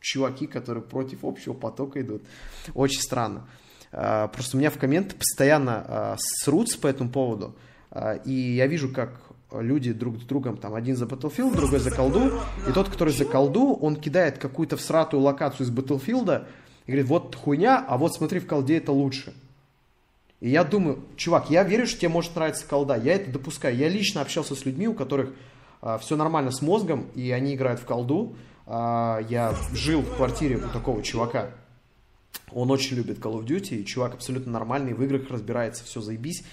чуваки, 0.01 0.45
которые 0.45 0.83
против 0.83 1.23
общего 1.23 1.53
потока 1.53 1.99
идут. 1.99 2.21
Очень 2.75 3.01
странно. 3.01 3.47
А, 3.91 4.27
просто 4.27 4.55
у 4.55 4.59
меня 4.59 4.69
в 4.69 4.77
комменты 4.77 5.15
постоянно 5.15 5.83
а, 5.87 6.15
срутся 6.19 6.79
по 6.79 6.85
этому 6.85 7.09
поводу. 7.09 7.55
А, 7.89 8.13
и 8.13 8.31
я 8.31 8.67
вижу, 8.67 8.93
как 8.93 9.19
люди 9.51 9.93
друг 9.93 10.21
с 10.21 10.25
другом, 10.25 10.57
там, 10.57 10.75
один 10.75 10.95
за 10.95 11.05
Battlefield, 11.05 11.55
другой 11.55 11.79
за 11.79 11.89
колду, 11.89 12.33
и 12.69 12.71
тот, 12.71 12.89
который 12.89 13.13
за 13.15 13.25
колду, 13.25 13.73
он 13.73 13.95
кидает 13.95 14.37
какую-то 14.37 14.77
всратую 14.77 15.21
локацию 15.21 15.65
из 15.65 15.71
Battlefield 15.71 16.45
и 16.87 16.91
говорит, 16.91 17.07
вот 17.07 17.35
хуйня, 17.35 17.85
а 17.87 17.97
вот 17.97 18.15
смотри, 18.15 18.39
в 18.39 18.47
колде 18.47 18.77
это 18.77 18.91
лучше. 18.91 19.33
И 20.39 20.49
я 20.49 20.63
думаю, 20.63 21.03
чувак, 21.15 21.49
я 21.49 21.63
верю, 21.63 21.85
что 21.85 21.99
тебе 21.99 22.09
может 22.09 22.35
нравиться 22.35 22.65
колда, 22.65 22.95
я 22.95 23.13
это 23.13 23.29
допускаю. 23.29 23.75
Я 23.75 23.89
лично 23.89 24.21
общался 24.21 24.55
с 24.55 24.65
людьми, 24.65 24.87
у 24.87 24.93
которых 24.93 25.33
а, 25.81 25.97
все 25.97 26.15
нормально 26.15 26.51
с 26.51 26.61
мозгом, 26.61 27.07
и 27.13 27.31
они 27.31 27.55
играют 27.55 27.79
в 27.79 27.85
колду. 27.85 28.35
А, 28.65 29.19
я 29.29 29.53
жил 29.73 30.01
в 30.01 30.15
квартире 30.15 30.57
у 30.57 30.69
такого 30.69 31.03
чувака, 31.03 31.51
он 32.51 32.71
очень 32.71 32.95
любит 32.95 33.19
Call 33.19 33.39
of 33.39 33.45
Duty, 33.45 33.77
и 33.77 33.85
чувак 33.85 34.13
абсолютно 34.13 34.51
нормальный, 34.51 34.93
в 34.93 35.03
играх 35.03 35.29
разбирается, 35.29 35.83
все 35.83 36.01
заебись. 36.01 36.43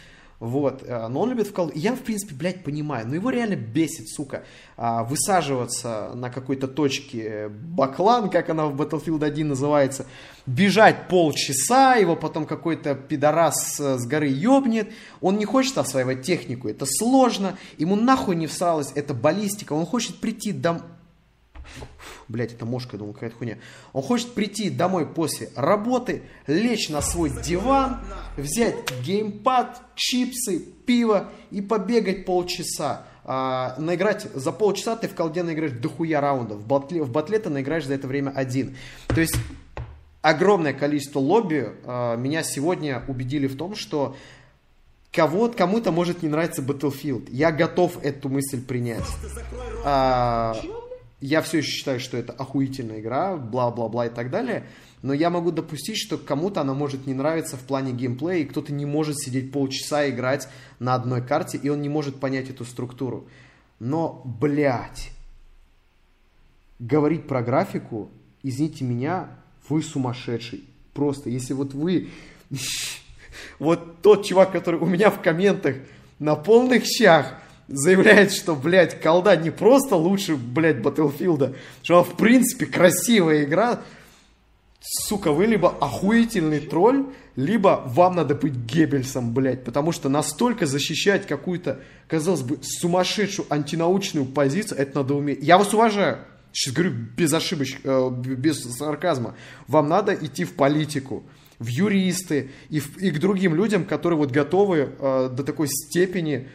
Вот, 0.40 0.82
э, 0.82 1.08
но 1.08 1.20
он 1.20 1.30
любит 1.30 1.46
в 1.46 1.52
колду. 1.52 1.72
Я, 1.74 1.94
в 1.94 2.00
принципе, 2.00 2.34
блядь, 2.34 2.64
понимаю, 2.64 3.06
но 3.06 3.14
его 3.14 3.30
реально 3.30 3.56
бесит, 3.56 4.08
сука, 4.08 4.44
а, 4.76 5.04
высаживаться 5.04 6.10
на 6.14 6.28
какой-то 6.28 6.66
точке 6.66 7.48
баклан, 7.48 8.28
как 8.28 8.50
она 8.50 8.66
в 8.66 8.80
Battlefield 8.80 9.24
1 9.24 9.48
называется, 9.48 10.06
бежать 10.46 11.08
полчаса, 11.08 11.94
его 11.94 12.16
потом 12.16 12.46
какой-то 12.46 12.94
пидорас 12.94 13.78
с 13.78 14.06
горы 14.06 14.28
ёбнет, 14.28 14.90
он 15.20 15.38
не 15.38 15.44
хочет 15.44 15.78
осваивать 15.78 16.22
технику, 16.22 16.68
это 16.68 16.84
сложно, 16.86 17.56
ему 17.78 17.96
нахуй 17.96 18.36
не 18.36 18.46
всралась 18.46 18.92
эта 18.94 19.14
баллистика, 19.14 19.72
он 19.72 19.86
хочет 19.86 20.20
прийти 20.20 20.52
домой, 20.52 20.82
Блять, 22.28 22.52
это 22.52 22.64
мошка, 22.64 22.90
я 22.92 22.98
думал, 22.98 23.12
какая-то 23.12 23.36
хуйня. 23.36 23.58
Он 23.92 24.02
хочет 24.02 24.32
прийти 24.32 24.70
домой 24.70 25.06
после 25.06 25.50
работы, 25.56 26.22
лечь 26.46 26.88
на 26.88 27.02
свой 27.02 27.30
диван, 27.42 28.00
взять 28.36 28.76
геймпад, 29.02 29.80
чипсы, 29.94 30.58
пиво 30.58 31.30
и 31.50 31.60
побегать 31.60 32.24
полчаса. 32.24 33.06
А, 33.24 33.74
наиграть 33.78 34.26
за 34.34 34.52
полчаса 34.52 34.96
ты 34.96 35.08
в 35.08 35.14
колде 35.14 35.42
наиграешь 35.42 35.72
дохуя 35.72 36.20
раундов. 36.20 36.58
В 36.58 36.66
батле, 36.66 37.02
в 37.02 37.10
батле 37.10 37.38
ты 37.38 37.50
наиграешь 37.50 37.86
за 37.86 37.94
это 37.94 38.06
время 38.06 38.30
один. 38.30 38.76
То 39.08 39.20
есть 39.20 39.34
огромное 40.20 40.72
количество 40.74 41.20
лобби 41.20 41.72
а, 41.84 42.16
меня 42.16 42.42
сегодня 42.42 43.02
убедили 43.08 43.46
в 43.46 43.56
том, 43.56 43.74
что 43.74 44.16
кого 45.10 45.48
кому-то 45.48 45.92
может 45.92 46.22
не 46.22 46.28
нравиться 46.28 46.60
Battlefield. 46.60 47.28
Я 47.30 47.52
готов 47.52 48.02
эту 48.02 48.28
мысль 48.28 48.60
принять. 48.60 49.06
А, 49.84 50.56
я 51.24 51.40
все 51.40 51.58
еще 51.58 51.70
считаю, 51.70 52.00
что 52.00 52.18
это 52.18 52.34
охуительная 52.34 53.00
игра, 53.00 53.36
бла-бла-бла 53.36 54.06
и 54.06 54.10
так 54.10 54.30
далее, 54.30 54.66
но 55.00 55.14
я 55.14 55.30
могу 55.30 55.52
допустить, 55.52 55.96
что 55.96 56.18
кому-то 56.18 56.60
она 56.60 56.74
может 56.74 57.06
не 57.06 57.14
нравиться 57.14 57.56
в 57.56 57.60
плане 57.60 57.92
геймплея, 57.92 58.42
и 58.42 58.44
кто-то 58.44 58.74
не 58.74 58.84
может 58.84 59.18
сидеть 59.18 59.50
полчаса 59.50 60.06
играть 60.10 60.48
на 60.80 60.94
одной 60.94 61.26
карте, 61.26 61.56
и 61.56 61.70
он 61.70 61.80
не 61.80 61.88
может 61.88 62.20
понять 62.20 62.50
эту 62.50 62.66
структуру. 62.66 63.26
Но, 63.80 64.20
блядь, 64.26 65.12
говорить 66.78 67.26
про 67.26 67.42
графику, 67.42 68.10
извините 68.42 68.84
меня, 68.84 69.30
вы 69.70 69.82
сумасшедший. 69.82 70.64
Просто, 70.92 71.30
если 71.30 71.54
вот 71.54 71.72
вы... 71.72 72.10
Вот 73.58 74.00
тот 74.00 74.24
чувак, 74.24 74.52
который 74.52 74.78
у 74.78 74.86
меня 74.86 75.10
в 75.10 75.20
комментах 75.20 75.76
на 76.20 76.36
полных 76.36 76.84
щах 76.84 77.40
заявляет, 77.68 78.32
что, 78.32 78.54
блядь, 78.54 79.00
колда 79.00 79.36
не 79.36 79.50
просто 79.50 79.96
лучше, 79.96 80.36
блядь, 80.36 80.76
Battlefield, 80.76 81.56
что 81.82 81.94
она, 81.94 82.04
в 82.04 82.16
принципе, 82.16 82.66
красивая 82.66 83.44
игра, 83.44 83.80
сука, 84.80 85.32
вы 85.32 85.46
либо 85.46 85.70
охуительный 85.70 86.60
тролль, 86.60 87.06
либо 87.36 87.82
вам 87.86 88.16
надо 88.16 88.34
быть 88.34 88.54
Геббельсом, 88.54 89.32
блядь, 89.32 89.64
потому 89.64 89.92
что 89.92 90.08
настолько 90.08 90.66
защищать 90.66 91.26
какую-то, 91.26 91.80
казалось 92.06 92.42
бы, 92.42 92.58
сумасшедшую 92.62 93.46
антинаучную 93.50 94.26
позицию, 94.26 94.78
это 94.78 94.98
надо 94.98 95.14
уметь. 95.14 95.42
Я 95.42 95.58
вас 95.58 95.72
уважаю, 95.72 96.18
сейчас 96.52 96.74
говорю 96.74 96.92
без 97.16 97.32
ошибочек, 97.32 97.80
э, 97.84 98.10
без 98.10 98.62
сарказма, 98.76 99.34
вам 99.66 99.88
надо 99.88 100.14
идти 100.14 100.44
в 100.44 100.52
политику, 100.52 101.24
в 101.58 101.66
юристы 101.68 102.50
и, 102.68 102.80
в, 102.80 102.98
и 102.98 103.10
к 103.10 103.18
другим 103.18 103.54
людям, 103.54 103.84
которые 103.84 104.18
вот 104.18 104.30
готовы 104.30 104.90
э, 104.98 105.30
до 105.32 105.42
такой 105.44 105.68
степени 105.68 106.48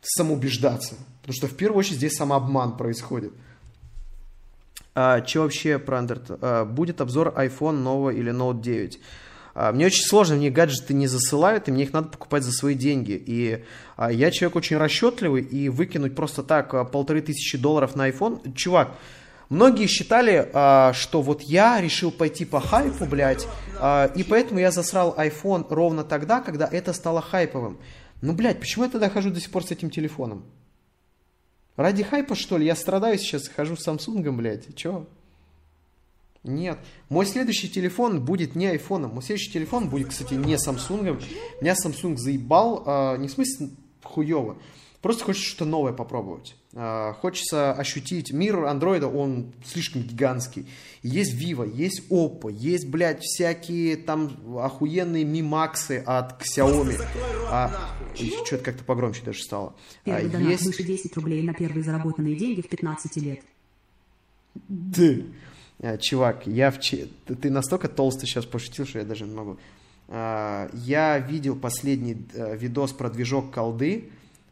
самоубеждаться. 0.00 0.96
Потому 1.20 1.34
что 1.34 1.46
в 1.46 1.56
первую 1.56 1.78
очередь 1.78 1.98
здесь 1.98 2.14
самообман 2.14 2.76
происходит. 2.76 3.32
А, 4.94 5.24
что 5.24 5.42
вообще 5.42 5.74
Android? 5.74 6.38
А, 6.40 6.64
будет 6.64 7.00
обзор 7.00 7.28
iPhone 7.36 7.78
нового 7.78 8.10
или 8.10 8.32
Note 8.32 8.60
9? 8.60 9.00
А, 9.54 9.72
мне 9.72 9.86
очень 9.86 10.04
сложно, 10.04 10.36
мне 10.36 10.50
гаджеты 10.50 10.94
не 10.94 11.06
засылают, 11.06 11.68
и 11.68 11.72
мне 11.72 11.84
их 11.84 11.92
надо 11.92 12.08
покупать 12.08 12.42
за 12.42 12.52
свои 12.52 12.74
деньги. 12.74 13.22
И 13.24 13.64
а, 13.96 14.10
я 14.10 14.30
человек 14.30 14.56
очень 14.56 14.76
расчетливый, 14.76 15.42
и 15.42 15.68
выкинуть 15.68 16.14
просто 16.14 16.42
так 16.42 16.74
а, 16.74 16.84
полторы 16.84 17.20
тысячи 17.20 17.58
долларов 17.58 17.96
на 17.96 18.08
iPhone... 18.08 18.54
Чувак, 18.54 18.96
многие 19.48 19.86
считали, 19.86 20.48
а, 20.52 20.92
что 20.92 21.22
вот 21.22 21.42
я 21.42 21.80
решил 21.80 22.10
пойти 22.10 22.44
по 22.44 22.60
хайпу, 22.60 23.04
блядь, 23.04 23.46
а, 23.78 24.10
и 24.14 24.22
поэтому 24.22 24.60
я 24.60 24.70
засрал 24.70 25.14
iPhone 25.16 25.66
ровно 25.68 26.04
тогда, 26.04 26.40
когда 26.40 26.68
это 26.70 26.92
стало 26.92 27.20
хайповым. 27.20 27.78
Ну, 28.20 28.32
блядь, 28.34 28.60
почему 28.60 28.84
я 28.84 28.90
тогда 28.90 29.08
хожу 29.08 29.30
до 29.30 29.40
сих 29.40 29.50
пор 29.50 29.64
с 29.64 29.70
этим 29.70 29.90
телефоном? 29.90 30.44
Ради 31.76 32.02
хайпа, 32.02 32.34
что 32.34 32.58
ли? 32.58 32.66
Я 32.66 32.76
страдаю 32.76 33.18
сейчас, 33.18 33.48
хожу 33.48 33.76
с 33.76 33.86
Samsung, 33.86 34.30
блядь. 34.32 34.74
Чё? 34.76 35.06
Нет. 36.42 36.78
Мой 37.08 37.26
следующий 37.26 37.68
телефон 37.68 38.24
будет 38.24 38.54
не 38.54 38.66
айфоном. 38.66 39.12
Мой 39.12 39.22
следующий 39.22 39.52
телефон 39.52 39.88
будет, 39.88 40.08
кстати, 40.08 40.34
не 40.34 40.54
Samsung. 40.54 41.22
Меня 41.60 41.74
Samsung 41.74 42.16
заебал. 42.16 42.84
Э, 42.86 43.16
не 43.18 43.28
в 43.28 43.30
смысле 43.30 43.70
хуево. 44.02 44.58
Просто 45.02 45.24
хочется 45.24 45.48
что-то 45.48 45.64
новое 45.64 45.92
попробовать. 45.92 46.56
А, 46.74 47.14
хочется 47.14 47.72
ощутить 47.72 48.32
мир 48.32 48.64
андроида, 48.64 49.08
он 49.08 49.52
слишком 49.64 50.02
гигантский. 50.02 50.66
Есть 51.02 51.34
Vivo, 51.34 51.66
есть 51.66 52.10
Oppo, 52.10 52.52
есть, 52.52 52.86
блядь, 52.86 53.22
всякие 53.22 53.96
там 53.96 54.36
охуенные 54.58 55.24
мимаксы 55.24 56.02
от 56.04 56.42
Xiaomi. 56.42 57.00
А, 57.50 57.72
что-то 58.14 58.58
как-то 58.58 58.84
погромче 58.84 59.22
даже 59.24 59.42
стало. 59.42 59.74
А, 60.04 60.10
Первый 60.10 60.30
донат 60.30 60.50
есть... 60.50 60.66
выше 60.66 60.82
10 60.82 61.16
рублей 61.16 61.42
на 61.42 61.54
первые 61.54 61.82
заработанные 61.82 62.36
деньги 62.36 62.60
в 62.60 62.68
15 62.68 63.16
лет. 63.16 63.40
Ты, 64.94 65.24
а, 65.80 65.96
чувак, 65.96 66.46
я 66.46 66.70
вчера... 66.70 67.08
Ты 67.24 67.48
настолько 67.48 67.88
толстый 67.88 68.26
сейчас 68.26 68.44
пошутил, 68.44 68.86
что 68.86 68.98
я 68.98 69.06
даже 69.06 69.24
не 69.24 69.34
могу. 69.34 69.56
А, 70.08 70.68
Я 70.74 71.18
видел 71.18 71.56
последний 71.56 72.18
э, 72.34 72.56
видос 72.56 72.92
про 72.92 73.08
движок 73.08 73.50
колды. 73.50 74.10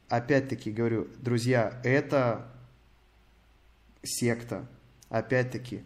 Опять-таки 0.08 0.70
говорю, 0.70 1.08
друзья, 1.18 1.80
это 1.84 2.50
секта. 4.02 4.66
Опять-таки, 5.10 5.82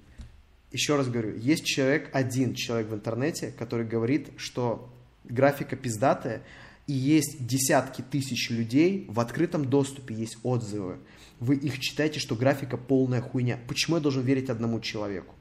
еще 0.71 0.97
раз 0.97 1.09
говорю, 1.09 1.37
есть 1.37 1.65
человек, 1.65 2.09
один 2.13 2.55
человек 2.55 2.89
в 2.89 2.95
интернете, 2.95 3.53
который 3.59 3.87
говорит, 3.87 4.31
что 4.37 4.93
графика 5.25 5.77
пиздатая, 5.77 6.43
и 6.87 6.93
есть 6.93 7.47
десятки 7.47 8.03
тысяч 8.03 8.51
людей 8.51 9.07
в 9.09 9.21
открытом 9.21 9.65
доступе, 9.65 10.15
есть 10.15 10.39
отзывы. 10.43 10.99
Вы 11.39 11.57
их 11.57 11.79
читаете, 11.79 12.19
что 12.19 12.35
графика 12.35 12.77
полная 12.77 13.21
хуйня. 13.21 13.59
Почему 13.69 13.97
я 13.97 14.03
должен 14.03 14.23
верить 14.25 14.51
одному 14.51 14.81
человеку? 14.81 15.35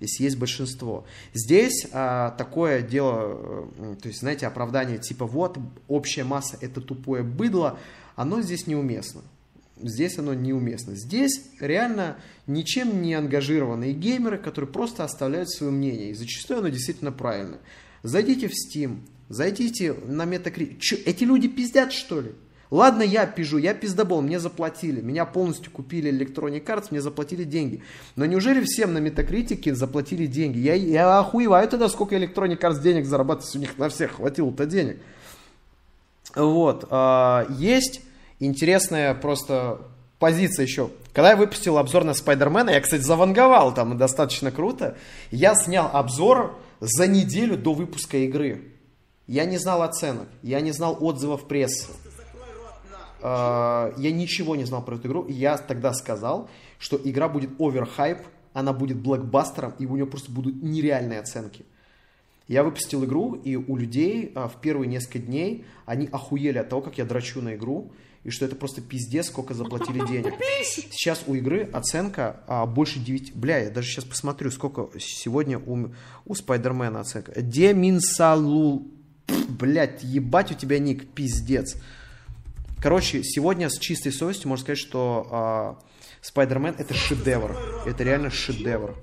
Если 0.00 0.24
есть 0.24 0.38
большинство. 0.38 1.06
Здесь 1.34 1.86
а, 1.92 2.30
такое 2.32 2.82
дело, 2.82 3.70
э, 3.78 3.96
то 4.00 4.08
есть, 4.08 4.20
знаете, 4.20 4.46
оправдание 4.46 4.98
типа 4.98 5.26
вот, 5.26 5.58
общая 5.88 6.24
масса 6.24 6.56
это 6.60 6.80
тупое 6.80 7.24
быдло, 7.24 7.78
оно 8.14 8.40
здесь 8.42 8.66
неуместно. 8.66 9.22
Здесь 9.80 10.18
оно 10.18 10.34
неуместно. 10.34 10.94
Здесь 10.94 11.50
реально 11.60 12.16
ничем 12.46 13.02
не 13.02 13.14
ангажированные 13.14 13.92
геймеры, 13.92 14.38
которые 14.38 14.70
просто 14.70 15.04
оставляют 15.04 15.50
свое 15.50 15.72
мнение. 15.72 16.10
И 16.10 16.14
зачастую 16.14 16.60
оно 16.60 16.68
действительно 16.68 17.12
правильно. 17.12 17.58
Зайдите 18.02 18.48
в 18.48 18.52
Steam, 18.52 19.00
зайдите 19.28 19.92
на 19.92 20.22
Metacritic. 20.22 20.78
Чё, 20.78 20.96
эти 21.04 21.24
люди 21.24 21.48
пиздят, 21.48 21.92
что 21.92 22.20
ли? 22.20 22.32
Ладно, 22.70 23.02
я 23.02 23.26
пижу, 23.26 23.56
я 23.56 23.72
пиздобол, 23.72 24.20
мне 24.20 24.38
заплатили. 24.38 25.00
Меня 25.00 25.24
полностью 25.24 25.72
купили 25.72 26.12
Electronic 26.12 26.64
Arts, 26.64 26.88
мне 26.90 27.00
заплатили 27.00 27.44
деньги. 27.44 27.82
Но 28.14 28.26
неужели 28.26 28.62
всем 28.62 28.92
на 28.92 28.98
Метакритике 28.98 29.74
заплатили 29.74 30.26
деньги? 30.26 30.58
Я, 30.58 30.74
я 30.74 31.18
охуеваю 31.18 31.66
тогда, 31.68 31.88
сколько 31.88 32.16
Electronic 32.16 32.60
Arts 32.60 32.82
денег 32.82 33.06
зарабатывать, 33.06 33.56
у 33.56 33.58
них 33.58 33.78
на 33.78 33.88
всех 33.88 34.16
хватило-то 34.16 34.66
денег. 34.66 35.00
Вот. 36.34 36.86
а, 36.90 37.46
Есть 37.58 38.02
интересная 38.38 39.14
просто 39.14 39.80
позиция 40.18 40.64
еще. 40.64 40.90
Когда 41.14 41.30
я 41.30 41.36
выпустил 41.36 41.78
обзор 41.78 42.04
на 42.04 42.12
Спайдермена, 42.12 42.70
я, 42.70 42.80
кстати, 42.80 43.02
заванговал 43.02 43.72
там 43.72 43.96
достаточно 43.96 44.50
круто. 44.50 44.96
Я 45.30 45.54
снял 45.54 45.88
обзор 45.92 46.58
за 46.80 47.06
неделю 47.06 47.56
до 47.56 47.72
выпуска 47.72 48.18
игры. 48.18 48.72
Я 49.26 49.46
не 49.46 49.58
знал 49.58 49.82
оценок, 49.82 50.28
я 50.42 50.60
не 50.60 50.72
знал 50.72 50.96
отзывов 51.00 51.48
прессы. 51.48 51.88
А, 53.22 53.92
Я 53.96 54.12
ничего 54.12 54.56
не 54.56 54.64
знал 54.64 54.84
про 54.84 54.96
эту 54.96 55.08
игру. 55.08 55.22
И 55.24 55.32
я 55.32 55.56
тогда 55.58 55.92
сказал, 55.92 56.48
что 56.78 57.00
игра 57.02 57.28
будет 57.28 57.50
оверхайп, 57.58 58.18
она 58.52 58.72
будет 58.72 58.98
блокбастером, 58.98 59.74
и 59.78 59.86
у 59.86 59.94
нее 59.94 60.06
просто 60.06 60.30
будут 60.30 60.62
нереальные 60.62 61.20
оценки. 61.20 61.64
Я 62.48 62.64
выпустил 62.64 63.04
игру, 63.04 63.34
и 63.34 63.56
у 63.56 63.76
людей 63.76 64.32
а, 64.34 64.48
в 64.48 64.60
первые 64.60 64.88
несколько 64.88 65.18
дней 65.18 65.66
они 65.84 66.08
охуели 66.10 66.58
от 66.58 66.68
того, 66.68 66.80
как 66.80 66.96
я 66.98 67.04
драчу 67.04 67.42
на 67.42 67.54
игру, 67.54 67.92
и 68.24 68.30
что 68.30 68.46
это 68.46 68.56
просто 68.56 68.80
пиздец, 68.80 69.26
сколько 69.26 69.54
заплатили 69.54 70.04
денег. 70.06 70.34
Сейчас 70.64 71.22
у 71.26 71.34
игры 71.34 71.68
оценка 71.72 72.40
а, 72.46 72.66
больше 72.66 72.98
9... 72.98 73.34
Бля, 73.34 73.58
я 73.58 73.70
даже 73.70 73.88
сейчас 73.88 74.04
посмотрю, 74.04 74.50
сколько 74.50 74.88
сегодня 74.98 75.58
у, 75.58 75.90
у 76.24 76.34
Спайдермена 76.34 77.00
оценка. 77.00 77.40
Деминсалул... 77.40 78.90
Блять, 79.48 80.02
ебать 80.02 80.52
у 80.52 80.54
тебя 80.54 80.78
ник, 80.78 81.08
пиздец. 81.10 81.76
Короче, 82.80 83.24
сегодня 83.24 83.68
с 83.70 83.78
чистой 83.78 84.12
совестью 84.12 84.48
можно 84.48 84.62
сказать, 84.62 84.78
что 84.78 85.78
Спайдермен 86.20 86.74
это 86.78 86.94
шедевр. 86.94 87.56
Это 87.86 88.04
реально 88.04 88.30
шедевр. 88.30 88.96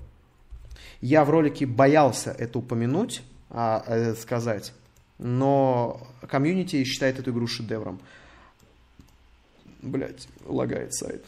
Я 1.01 1.25
в 1.25 1.29
ролике 1.29 1.65
боялся 1.65 2.31
это 2.31 2.59
упомянуть, 2.59 3.21
а, 3.49 3.83
э, 3.85 4.15
сказать, 4.15 4.73
но 5.17 6.07
комьюнити 6.27 6.83
считает 6.83 7.19
эту 7.19 7.31
игру 7.31 7.47
шедевром. 7.47 7.99
Блять, 9.81 10.27
лагает 10.45 10.93
сайт. 10.93 11.23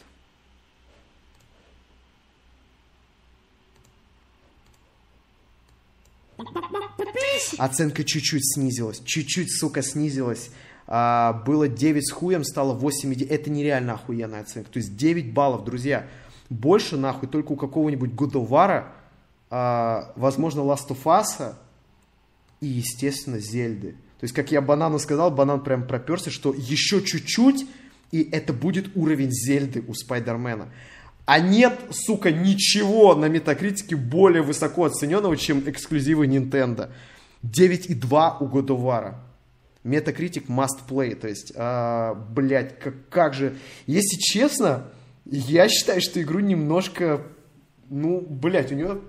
Оценка 7.58 8.04
чуть-чуть 8.04 8.54
снизилась. 8.54 9.00
Чуть-чуть, 9.04 9.52
сука, 9.56 9.82
снизилась. 9.82 10.50
А, 10.90 11.34
было 11.44 11.68
9 11.68 12.08
с 12.08 12.10
хуем, 12.10 12.44
стало 12.44 12.76
8,9. 12.76 13.28
Это 13.28 13.50
нереально 13.50 13.92
охуенная 13.92 14.40
оценка. 14.40 14.70
То 14.72 14.78
есть 14.78 14.96
9 14.96 15.32
баллов, 15.34 15.64
друзья. 15.64 16.06
Больше, 16.48 16.96
нахуй, 16.96 17.28
только 17.28 17.52
у 17.52 17.56
какого-нибудь 17.56 18.14
Гудовара, 18.14 18.92
а, 19.50 20.12
возможно, 20.16 20.60
Last 20.60 20.88
of 20.88 21.04
Us 21.04 21.54
и, 22.62 22.66
естественно, 22.66 23.38
Зельды. 23.38 23.92
То 24.18 24.24
есть, 24.24 24.34
как 24.34 24.50
я 24.50 24.62
Банану 24.62 24.98
сказал, 24.98 25.30
Банан 25.30 25.62
прям 25.62 25.86
проперся, 25.86 26.30
что 26.30 26.54
еще 26.54 27.02
чуть-чуть, 27.02 27.66
и 28.10 28.22
это 28.32 28.54
будет 28.54 28.96
уровень 28.96 29.30
Зельды 29.30 29.84
у 29.86 29.92
Спайдермена. 29.92 30.68
А 31.26 31.38
нет, 31.38 31.78
сука, 31.90 32.32
ничего 32.32 33.14
на 33.14 33.26
Метакритике 33.26 33.94
более 33.96 34.40
высоко 34.40 34.86
оцененного, 34.86 35.36
чем 35.36 35.62
эксклюзивы 35.68 36.26
Nintendo. 36.26 36.90
9,2 37.42 38.38
у 38.40 38.46
Годовара. 38.46 39.22
Метакритик 39.84 40.48
must 40.48 40.86
play. 40.88 41.14
То 41.14 41.28
есть, 41.28 41.52
а, 41.56 42.14
блядь, 42.14 42.78
как, 42.78 43.08
как 43.08 43.34
же... 43.34 43.56
Если 43.86 44.18
честно, 44.18 44.90
я 45.24 45.68
считаю, 45.68 46.00
что 46.00 46.20
игру 46.22 46.40
немножко... 46.40 47.22
Ну, 47.88 48.20
блядь, 48.20 48.72
у 48.72 48.74
нее... 48.74 49.00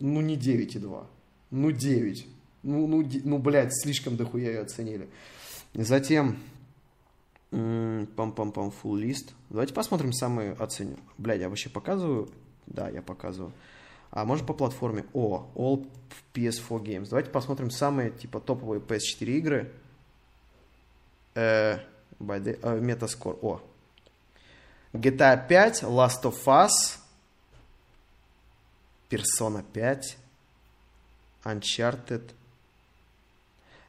Ну, 0.00 0.20
не 0.20 0.36
9,2. 0.36 1.06
Ну, 1.50 1.70
9. 1.70 2.26
Ну, 2.62 2.86
ну, 2.86 3.10
ну, 3.24 3.38
блядь, 3.38 3.72
слишком 3.72 4.16
дохуя 4.16 4.50
ее 4.50 4.60
оценили. 4.60 5.08
Затем... 5.74 6.38
Пам-пам-пам, 7.50 8.72
full 8.82 8.98
лист. 8.98 9.32
Давайте 9.48 9.72
посмотрим 9.72 10.12
самые 10.12 10.54
оценю. 10.54 10.96
Блядь, 11.18 11.40
я 11.40 11.48
вообще 11.48 11.70
показываю? 11.70 12.28
Да, 12.66 12.88
я 12.88 13.00
показываю. 13.00 13.52
А 14.14 14.24
может 14.24 14.46
по 14.46 14.54
платформе? 14.54 15.04
О, 15.12 15.48
All 15.56 15.88
PS4 16.34 16.80
Games. 16.84 17.08
Давайте 17.08 17.30
посмотрим 17.30 17.68
самые 17.68 18.12
типа 18.12 18.38
топовые 18.38 18.80
PS4 18.80 19.24
игры. 19.26 19.72
Э, 21.34 21.80
by 22.20 22.40
the, 22.40 22.56
э. 22.62 23.38
О. 23.42 23.60
GTA 24.92 25.48
5, 25.48 25.82
Last 25.82 26.22
of 26.22 26.36
Us, 26.46 26.70
Persona 29.10 29.64
5, 29.72 30.16
Uncharted. 31.42 32.22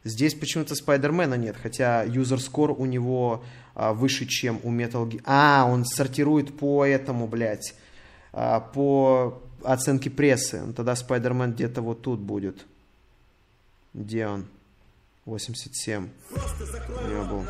Здесь 0.03 0.33
почему-то 0.33 0.73
Спайдермена 0.73 1.35
нет, 1.35 1.55
хотя 1.55 2.03
score 2.05 2.73
у 2.75 2.85
него 2.85 3.43
а, 3.75 3.93
выше, 3.93 4.25
чем 4.25 4.59
у 4.63 4.71
Metal 4.71 5.07
Gear. 5.07 5.21
А, 5.25 5.67
он 5.69 5.85
сортирует 5.85 6.57
по 6.57 6.83
этому, 6.83 7.27
блядь, 7.27 7.75
а, 8.33 8.59
по 8.59 9.39
оценке 9.65 10.09
прессы. 10.09 10.61
Ну, 10.61 10.73
Тогда 10.73 10.95
Спайдермен 10.95 11.53
где-то 11.53 11.81
вот 11.81 12.01
тут 12.01 12.19
будет. 12.19 12.65
Где 13.93 14.27
он? 14.27 14.45
87. 15.25 16.09
У 16.31 17.07
него 17.07 17.25
был. 17.25 17.45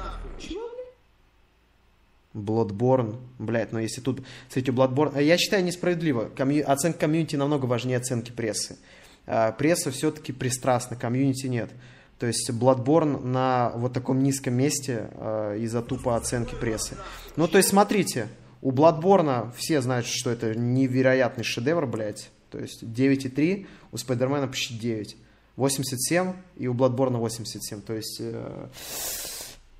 Bloodborne. 2.35 3.17
Блядь, 3.39 3.71
но 3.71 3.79
если 3.79 4.01
тут... 4.01 4.21
Кстати, 4.47 4.69
Bloodborne... 4.69 5.21
Я 5.21 5.37
считаю 5.37 5.63
несправедливо. 5.63 6.25
Комью... 6.35 6.69
Оценка 6.69 6.99
комьюнити 6.99 7.35
намного 7.35 7.65
важнее 7.65 7.97
оценки 7.97 8.31
прессы. 8.31 8.77
А, 9.25 9.51
Пресса 9.53 9.91
все-таки 9.91 10.33
пристрастна, 10.33 10.95
комьюнити 10.95 11.47
нет. 11.47 11.71
То 12.19 12.27
есть 12.27 12.49
Bloodborne 12.49 13.25
на 13.25 13.71
вот 13.75 13.93
таком 13.93 14.21
низком 14.21 14.53
месте 14.53 15.09
а, 15.13 15.55
из-за 15.55 15.81
тупо 15.81 16.15
оценки 16.15 16.55
прессы. 16.55 16.97
Ну, 17.35 17.47
то 17.47 17.57
есть, 17.57 17.69
смотрите, 17.69 18.27
у 18.65 18.71
Bloodborne 18.71 19.51
все 19.55 19.79
знают, 19.79 20.07
что 20.07 20.31
это 20.31 20.55
невероятный 20.55 21.43
шедевр, 21.43 21.85
блядь. 21.85 22.31
То 22.49 22.57
есть 22.57 22.81
9,3, 22.81 23.67
у 23.91 23.97
Спайдермена 23.97 24.47
почти 24.47 24.73
9. 24.73 25.15
87 25.55 26.33
и 26.57 26.65
у 26.65 26.73
Bloodborne 26.73 27.17
87. 27.17 27.81
То 27.81 27.93
есть 27.93 28.17
э, 28.19 28.67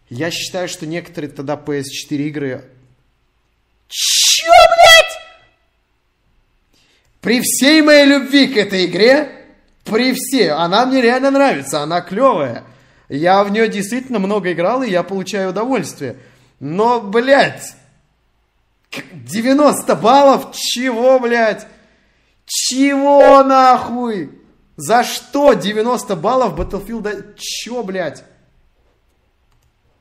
я 0.10 0.30
считаю, 0.30 0.70
что 0.70 0.86
некоторые 0.86 1.32
тогда 1.32 1.56
PS4 1.56 2.16
игры... 2.28 2.64
Чё, 3.88 4.52
блядь? 4.52 5.18
При 7.22 7.41
всей 7.41 7.82
моей 7.82 8.06
любви 8.06 8.45
к 8.49 8.56
этой 8.56 8.86
игре, 8.86 9.48
при 9.84 10.14
всей, 10.14 10.52
она 10.52 10.86
мне 10.86 11.02
реально 11.02 11.32
нравится, 11.32 11.82
она 11.82 12.02
клевая. 12.02 12.64
Я 13.10 13.44
в 13.44 13.49
нее 13.49 13.68
действительно 13.68 14.20
много 14.20 14.53
играл, 14.53 14.84
и 14.84 14.91
я 14.91 15.02
получаю 15.02 15.49
удовольствие. 15.49 16.18
Но, 16.60 17.02
блядь, 17.02 17.74
90 19.13 19.95
баллов? 19.95 20.51
Чего, 20.53 21.19
блядь? 21.19 21.67
Чего 22.45 23.43
нахуй? 23.43 24.31
За 24.77 25.03
что 25.03 25.53
90 25.53 26.15
баллов 26.15 26.59
Battlefield? 26.59 27.35
Чё, 27.38 27.84
блядь? 27.84 28.23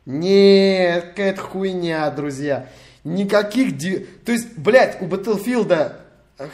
Нет, 0.04 1.10
какая-то 1.10 1.40
хуйня, 1.40 2.10
друзья. 2.10 2.68
Никаких... 3.04 3.78
То 4.24 4.32
есть, 4.32 4.58
блядь, 4.58 5.00
у 5.00 5.06
Battlefield... 5.06 5.92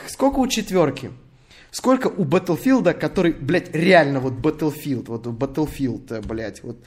Сколько 0.07 0.39
у 0.39 0.47
четверки? 0.47 1.11
Сколько 1.71 2.07
у 2.07 2.23
Battlefield, 2.25 2.93
который, 2.93 3.33
блядь, 3.33 3.73
реально 3.73 4.19
вот 4.19 4.33
Battlefield, 4.33 5.05
вот 5.07 5.25
Battlefield, 5.25 6.25
блядь, 6.27 6.63
вот 6.63 6.77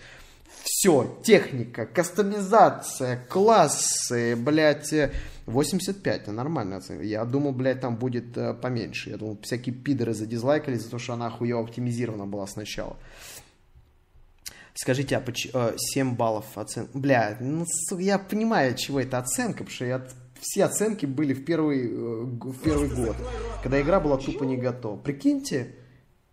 все, 0.64 1.20
техника, 1.22 1.84
кастомизация, 1.84 3.22
классы, 3.28 4.34
блядь, 4.34 4.92
э, 4.94 5.12
85, 5.46 6.28
нормально 6.28 6.76
оценка. 6.78 7.04
Я 7.04 7.24
думал, 7.26 7.52
блядь, 7.52 7.80
там 7.82 7.96
будет 7.96 8.36
э, 8.38 8.54
поменьше. 8.54 9.10
Я 9.10 9.18
думал, 9.18 9.38
всякие 9.42 9.74
пидоры 9.74 10.14
задизлайкали 10.14 10.76
за 10.76 10.88
то, 10.88 10.98
что 10.98 11.12
она 11.12 11.28
хуево 11.28 11.60
оптимизирована 11.60 12.24
была 12.26 12.46
сначала. 12.46 12.96
Скажите, 14.74 15.16
а 15.16 15.20
поч- 15.20 15.50
э, 15.52 15.74
7 15.76 16.16
баллов 16.16 16.46
оценка? 16.56 16.90
Бля, 16.98 17.36
ну, 17.40 17.66
я 17.98 18.18
понимаю, 18.18 18.74
чего 18.74 19.00
это 19.00 19.18
оценка, 19.18 19.58
потому 19.64 19.70
что 19.70 19.84
я- 19.84 20.06
все 20.40 20.64
оценки 20.64 21.04
были 21.06 21.34
в 21.34 21.44
первый, 21.44 21.86
э, 21.90 22.22
в 22.24 22.58
первый 22.62 22.88
год, 22.88 23.16
когда 23.62 23.80
игра 23.80 24.00
была 24.00 24.16
тупо 24.16 24.44
не 24.44 24.56
готова. 24.56 24.96
Прикиньте, 24.96 25.74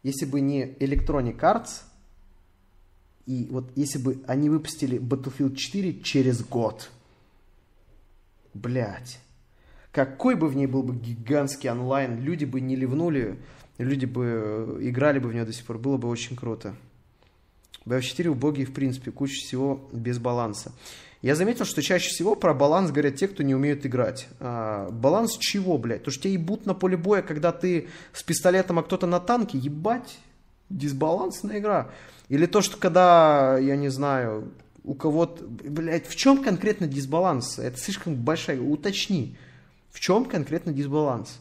если 0.04 0.26
бы 0.26 0.40
не 0.42 0.64
Electronic 0.80 1.38
Arts, 1.40 1.82
и 3.26 3.48
вот 3.50 3.72
если 3.76 4.00
бы 4.00 4.22
они 4.28 4.50
выпустили 4.50 5.00
Battlefield 5.00 5.56
4 5.56 6.02
через 6.02 6.44
год, 6.44 6.90
блять, 8.54 9.20
какой 9.92 10.36
бы 10.36 10.48
в 10.48 10.56
ней 10.56 10.68
был 10.68 10.84
бы 10.84 10.96
гигантский 10.96 11.70
онлайн, 11.70 12.20
люди 12.20 12.46
бы 12.46 12.62
не 12.62 12.76
ливнули, 12.76 13.38
люди 13.78 14.06
бы 14.06 14.26
э, 14.26 14.78
играли 14.82 15.20
бы 15.20 15.30
в 15.30 15.34
нее 15.34 15.46
до 15.46 15.54
сих 15.54 15.66
пор, 15.66 15.78
было 15.78 15.98
бы 15.98 16.08
очень 16.08 16.36
круто. 16.36 16.76
BF4 17.86 18.28
убогий, 18.28 18.66
в 18.66 18.74
принципе, 18.74 19.12
куча 19.12 19.34
всего 19.34 19.90
без 19.92 20.20
баланса. 20.20 20.72
Я 21.22 21.36
заметил, 21.36 21.66
что 21.66 21.84
чаще 21.84 22.10
всего 22.10 22.36
про 22.36 22.54
баланс 22.54 22.90
говорят 22.92 23.16
те, 23.16 23.28
кто 23.28 23.44
не 23.44 23.54
умеют 23.54 23.86
играть. 23.86 24.28
А, 24.40 24.90
баланс 24.90 25.38
чего, 25.38 25.78
блядь? 25.78 26.04
То, 26.04 26.12
что 26.12 26.24
тебя 26.24 26.34
ебут 26.34 26.66
на 26.66 26.74
поле 26.74 26.98
боя, 26.98 27.22
когда 27.22 27.52
ты 27.52 27.90
с 28.12 28.24
пистолетом, 28.24 28.80
а 28.80 28.84
кто-то 28.84 29.06
на 29.06 29.20
танке, 29.20 29.60
ебать, 29.60 30.18
дисбалансная 30.70 31.60
игра. 31.60 31.92
Или 32.32 32.46
то, 32.46 32.62
что 32.62 32.78
когда, 32.78 33.58
я 33.58 33.76
не 33.76 33.90
знаю, 33.90 34.54
у 34.86 34.94
кого-то... 34.94 35.44
Блядь, 35.46 36.08
в 36.08 36.16
чем 36.16 36.42
конкретно 36.42 36.88
дисбаланс? 36.88 37.60
Это 37.60 37.78
слишком 37.78 38.16
большая... 38.16 38.58
Уточни. 38.62 39.36
В 39.90 40.00
чем 40.00 40.24
конкретно 40.24 40.72
дисбаланс? 40.72 41.40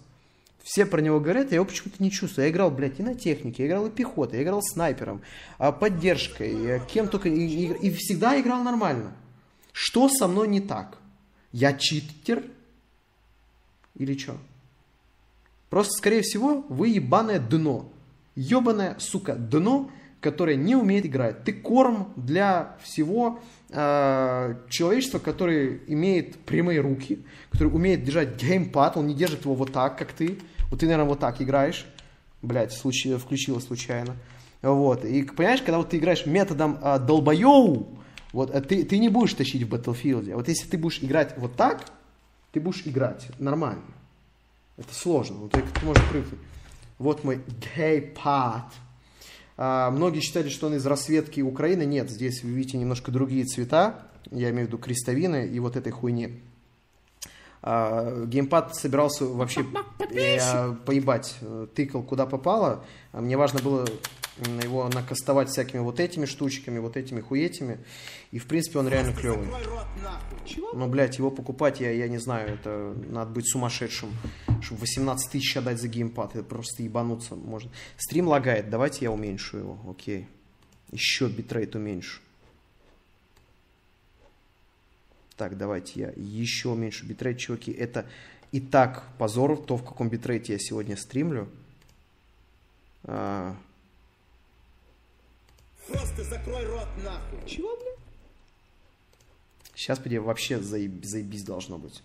Все 0.64 0.84
про 0.86 1.00
него 1.00 1.20
говорят, 1.20 1.50
я 1.52 1.54
его 1.58 1.64
почему-то 1.64 2.02
не 2.02 2.10
чувствую. 2.10 2.46
Я 2.46 2.50
играл, 2.50 2.72
блядь, 2.72 2.98
и 2.98 3.04
на 3.04 3.14
технике, 3.14 3.62
я 3.62 3.68
играл 3.68 3.86
и 3.86 3.90
пехотой, 3.90 4.38
я 4.38 4.42
играл 4.44 4.62
снайпером, 4.62 5.22
а, 5.58 5.70
поддержкой, 5.70 6.80
кем 6.88 7.06
только... 7.06 7.28
И, 7.28 7.38
и- 7.38 7.86
и 7.86 7.94
всегда 7.94 8.38
играл 8.40 8.64
нормально. 8.64 9.12
Что 9.72 10.08
со 10.08 10.26
мной 10.26 10.48
не 10.48 10.60
так? 10.60 10.98
Я 11.52 11.72
читер? 11.72 12.42
Или 13.94 14.18
что? 14.18 14.36
Просто, 15.68 15.92
скорее 15.92 16.22
всего, 16.22 16.64
вы 16.68 16.88
ебаное 16.88 17.38
дно. 17.38 17.88
Ебаное, 18.34 18.96
сука, 18.98 19.36
дно, 19.36 19.88
которое 20.20 20.56
не 20.56 20.76
умеет 20.76 21.06
играть. 21.06 21.44
Ты 21.44 21.52
корм 21.52 22.12
для 22.16 22.76
всего 22.82 23.40
э, 23.70 24.54
человечества, 24.68 25.18
которое 25.18 25.80
имеет 25.86 26.36
прямые 26.40 26.80
руки, 26.80 27.24
который 27.50 27.68
умеет 27.68 28.04
держать 28.04 28.40
геймпад, 28.40 28.96
он 28.96 29.06
не 29.06 29.14
держит 29.14 29.44
его 29.44 29.54
вот 29.54 29.72
так, 29.72 29.96
как 29.98 30.12
ты. 30.12 30.38
Вот 30.70 30.80
ты, 30.80 30.86
наверное, 30.86 31.08
вот 31.08 31.20
так 31.20 31.40
играешь. 31.40 31.86
Блять, 32.42 32.72
случай, 32.72 33.16
включила 33.16 33.60
случайно. 33.60 34.16
Вот. 34.62 35.04
И 35.04 35.22
понимаешь, 35.22 35.62
когда 35.62 35.78
вот 35.78 35.90
ты 35.90 35.96
играешь 35.96 36.26
методом 36.26 36.78
э, 36.82 36.98
долбоёу, 36.98 37.98
вот 38.32 38.54
э, 38.54 38.60
ты, 38.60 38.84
ты 38.84 38.98
не 38.98 39.08
будешь 39.08 39.34
тащить 39.34 39.62
в 39.62 39.74
Battlefield. 39.74 40.34
Вот 40.34 40.48
если 40.48 40.68
ты 40.68 40.76
будешь 40.76 41.02
играть 41.02 41.34
вот 41.38 41.56
так, 41.56 41.84
ты 42.52 42.60
будешь 42.60 42.82
играть 42.84 43.28
нормально. 43.38 43.82
Это 44.76 44.94
сложно, 44.94 45.38
но 45.40 45.48
ты, 45.48 45.62
ты 45.62 45.84
можешь 45.84 46.04
привыкнуть. 46.10 46.40
Вот 46.98 47.24
мой 47.24 47.40
гейпад. 47.74 48.66
А, 49.62 49.90
многие 49.90 50.20
считали, 50.20 50.48
что 50.48 50.68
он 50.68 50.76
из 50.76 50.86
рассветки 50.86 51.42
Украины. 51.42 51.84
Нет, 51.84 52.08
здесь 52.08 52.42
вы 52.42 52.48
видите 52.48 52.78
немножко 52.78 53.12
другие 53.12 53.44
цвета. 53.44 54.06
Я 54.30 54.48
имею 54.48 54.64
в 54.64 54.68
виду 54.68 54.78
крестовины 54.78 55.46
и 55.46 55.60
вот 55.60 55.76
этой 55.76 55.92
хуйни. 55.92 56.40
А, 57.60 58.24
геймпад 58.24 58.74
собирался 58.74 59.26
вообще 59.26 59.66
поебать. 60.86 61.36
Тыкал 61.74 62.02
куда 62.02 62.24
попало. 62.24 62.86
Мне 63.12 63.36
важно 63.36 63.60
было 63.60 63.86
его 64.36 64.88
накастовать 64.88 65.50
всякими 65.50 65.80
вот 65.80 66.00
этими 66.00 66.24
штучками, 66.24 66.78
вот 66.78 66.96
этими 66.96 67.20
хуетями. 67.20 67.78
И 68.30 68.38
в 68.38 68.46
принципе 68.46 68.78
он 68.78 68.88
реально 68.88 69.12
клевый. 69.12 69.48
Но, 70.72 70.88
блядь, 70.88 71.18
его 71.18 71.30
покупать, 71.30 71.80
я, 71.80 71.90
я 71.90 72.08
не 72.08 72.18
знаю, 72.18 72.54
это 72.54 72.94
надо 73.08 73.32
быть 73.32 73.48
сумасшедшим, 73.48 74.10
чтобы 74.62 74.80
18 74.80 75.30
тысяч 75.30 75.56
отдать 75.56 75.80
за 75.80 75.88
геймпад, 75.88 76.36
это 76.36 76.44
просто 76.44 76.82
ебануться 76.82 77.34
можно. 77.34 77.70
Стрим 77.96 78.28
лагает, 78.28 78.70
давайте 78.70 79.04
я 79.04 79.12
уменьшу 79.12 79.58
его, 79.58 79.78
окей. 79.88 80.26
Еще 80.90 81.28
битрейт 81.28 81.74
уменьшу. 81.76 82.20
Так, 85.36 85.56
давайте 85.56 86.00
я 86.00 86.12
еще 86.16 86.70
уменьшу 86.70 87.06
битрейт, 87.06 87.38
чуваки. 87.38 87.72
Это 87.72 88.06
и 88.52 88.60
так 88.60 89.04
позор, 89.16 89.56
то, 89.56 89.76
в 89.76 89.84
каком 89.84 90.08
битрейте 90.08 90.54
я 90.54 90.58
сегодня 90.58 90.96
стримлю. 90.96 91.48
А, 93.04 93.56
Просто 95.92 96.24
закрой 96.24 96.64
рот 96.66 96.88
нахуй. 97.02 97.38
Чего, 97.46 97.76
бля? 97.76 97.92
Сейчас, 99.74 99.98
поди, 99.98 100.18
вообще 100.18 100.56
заеб- 100.58 101.04
заебись 101.04 101.42
должно 101.44 101.78
быть. 101.78 102.02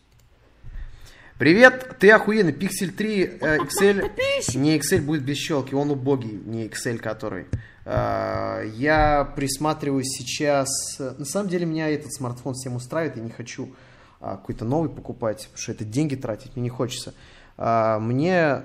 Привет, 1.37 1.97
ты 1.99 2.09
охуенный. 2.11 2.53
Pixel 2.53 2.91
3 2.91 3.23
э, 3.41 3.57
XL. 3.57 4.57
Не 4.57 4.77
XL 4.79 5.01
будет 5.01 5.23
без 5.23 5.37
щелки, 5.37 5.75
он 5.75 5.91
убогий, 5.91 6.31
не 6.31 6.67
XL 6.67 6.97
который. 6.97 7.45
А, 7.85 8.61
я 8.63 9.25
присматриваюсь 9.35 10.07
сейчас... 10.17 10.69
э, 10.99 11.13
На 11.17 11.25
самом 11.25 11.49
деле 11.49 11.65
меня 11.65 11.89
этот 11.89 12.13
смартфон 12.13 12.53
всем 12.53 12.75
устраивает, 12.77 13.17
я 13.17 13.23
не 13.23 13.29
хочу 13.31 13.75
а, 14.21 14.37
какой-то 14.37 14.63
новый 14.63 14.89
покупать, 14.89 15.43
потому 15.43 15.57
что 15.57 15.71
это 15.73 15.83
деньги 15.83 16.15
тратить 16.15 16.55
мне 16.55 16.63
не 16.63 16.69
хочется. 16.69 17.13
А, 17.57 17.99
мне 17.99 18.63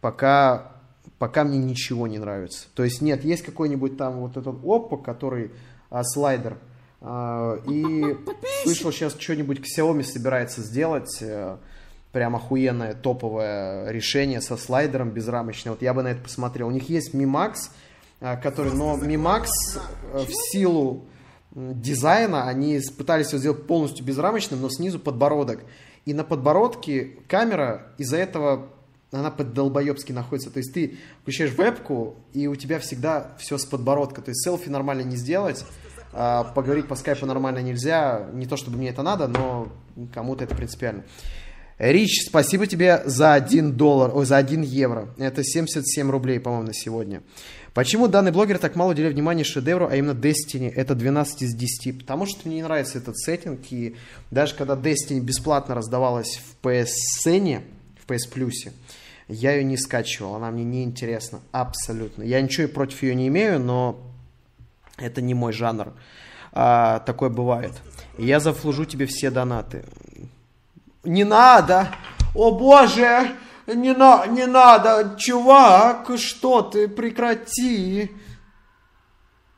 пока, 0.00 0.72
пока 1.20 1.44
мне 1.44 1.58
ничего 1.58 2.06
не 2.06 2.18
нравится. 2.18 2.66
То 2.74 2.82
есть 2.82 3.02
нет, 3.02 3.24
есть 3.24 3.42
какой-нибудь 3.42 3.98
там 3.98 4.20
вот 4.20 4.38
этот 4.38 4.56
Oppo, 4.64 5.00
который 5.00 5.50
а, 5.90 6.02
слайдер, 6.02 6.56
а, 7.02 7.58
и 7.68 8.16
слышал, 8.64 8.90
сейчас 8.90 9.16
что-нибудь 9.18 9.60
Xiaomi 9.60 10.02
собирается 10.02 10.62
сделать. 10.62 11.18
э, 11.20 11.58
Прям 12.12 12.34
охуенное 12.34 12.94
топовое 12.94 13.88
решение 13.90 14.40
со 14.40 14.56
слайдером 14.56 15.10
безрамочным. 15.10 15.74
Вот 15.74 15.82
я 15.82 15.94
бы 15.94 16.02
на 16.02 16.08
это 16.08 16.22
посмотрел. 16.22 16.66
У 16.66 16.72
них 16.72 16.88
есть 16.88 17.14
Mi 17.14 17.24
Max, 17.24 17.70
а, 18.20 18.36
который, 18.36 18.72
но 18.72 18.96
Mi 18.96 19.14
Max 19.14 19.46
э, 20.12 20.24
в 20.24 20.32
силу 20.50 21.04
дизайна, 21.54 22.48
они 22.48 22.80
пытались 22.96 23.28
его 23.28 23.38
сделать 23.38 23.66
полностью 23.66 24.06
безрамочным, 24.06 24.60
но 24.60 24.70
снизу 24.70 24.98
подбородок. 24.98 25.60
И 26.06 26.14
на 26.14 26.24
подбородке 26.24 27.18
камера 27.28 27.92
из-за 27.98 28.16
этого 28.16 28.70
она 29.12 29.30
под 29.30 29.52
долбоебски 29.52 30.12
находится. 30.12 30.50
То 30.50 30.58
есть 30.58 30.72
ты 30.72 30.98
включаешь 31.22 31.52
вебку, 31.52 32.16
и 32.32 32.46
у 32.46 32.54
тебя 32.54 32.78
всегда 32.78 33.32
все 33.38 33.58
с 33.58 33.64
подбородка. 33.64 34.22
То 34.22 34.30
есть 34.30 34.44
селфи 34.44 34.68
нормально 34.68 35.02
не 35.02 35.16
сделать, 35.16 35.64
а, 36.12 36.44
поговорить 36.44 36.86
по 36.86 36.94
скайпу 36.94 37.26
нормально 37.26 37.58
нельзя. 37.58 38.28
Не 38.32 38.46
то 38.46 38.56
чтобы 38.56 38.78
мне 38.78 38.90
это 38.90 39.02
надо, 39.02 39.28
но 39.28 39.68
кому-то 40.12 40.44
это 40.44 40.54
принципиально. 40.54 41.04
Рич, 41.78 42.26
спасибо 42.26 42.66
тебе 42.66 43.02
за 43.06 43.32
1 43.32 43.72
доллар, 43.72 44.14
ой, 44.14 44.26
за 44.26 44.36
1 44.36 44.60
евро. 44.62 45.08
Это 45.16 45.42
77 45.42 46.10
рублей, 46.10 46.38
по-моему, 46.38 46.66
на 46.66 46.74
сегодня. 46.74 47.22
Почему 47.72 48.06
данный 48.06 48.32
блогер 48.32 48.58
так 48.58 48.76
мало 48.76 48.90
уделяет 48.90 49.14
внимания 49.14 49.44
шедевру, 49.44 49.88
а 49.88 49.96
именно 49.96 50.10
Destiny? 50.10 50.70
Это 50.74 50.94
12 50.94 51.42
из 51.42 51.54
10. 51.54 52.00
Потому 52.00 52.26
что 52.26 52.40
мне 52.44 52.56
не 52.56 52.62
нравится 52.64 52.98
этот 52.98 53.16
сеттинг. 53.18 53.60
И 53.70 53.96
даже 54.30 54.54
когда 54.56 54.74
Destiny 54.74 55.20
бесплатно 55.20 55.74
раздавалась 55.74 56.38
в 56.38 56.66
PSN, 56.66 57.62
в 57.96 58.10
PS 58.10 58.30
Plus, 58.34 58.72
я 59.30 59.52
ее 59.52 59.64
не 59.64 59.76
скачивал. 59.76 60.34
Она 60.34 60.50
мне 60.50 60.64
не 60.64 60.82
интересна 60.82 61.40
абсолютно. 61.52 62.22
Я 62.22 62.40
ничего 62.40 62.64
и 62.64 62.70
против 62.70 63.02
ее 63.02 63.14
не 63.14 63.28
имею, 63.28 63.60
но 63.60 64.00
это 64.96 65.22
не 65.22 65.34
мой 65.34 65.52
жанр. 65.52 65.92
А, 66.52 66.98
такое 67.00 67.30
бывает. 67.30 67.72
Я 68.18 68.40
заслужу 68.40 68.84
тебе 68.84 69.06
все 69.06 69.30
донаты. 69.30 69.84
Не 71.04 71.24
надо! 71.24 71.88
О 72.34 72.50
боже! 72.50 73.36
Не, 73.66 73.92
на, 73.92 74.26
не 74.26 74.46
надо! 74.46 75.16
Чувак, 75.16 76.10
что 76.18 76.62
ты? 76.62 76.88
Прекрати! 76.88 78.10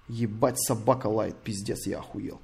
Ебать, 0.09 0.61
собака 0.61 1.07
лает, 1.07 1.37
пиздец, 1.37 1.87
я 1.87 1.99
охуел. 1.99 2.41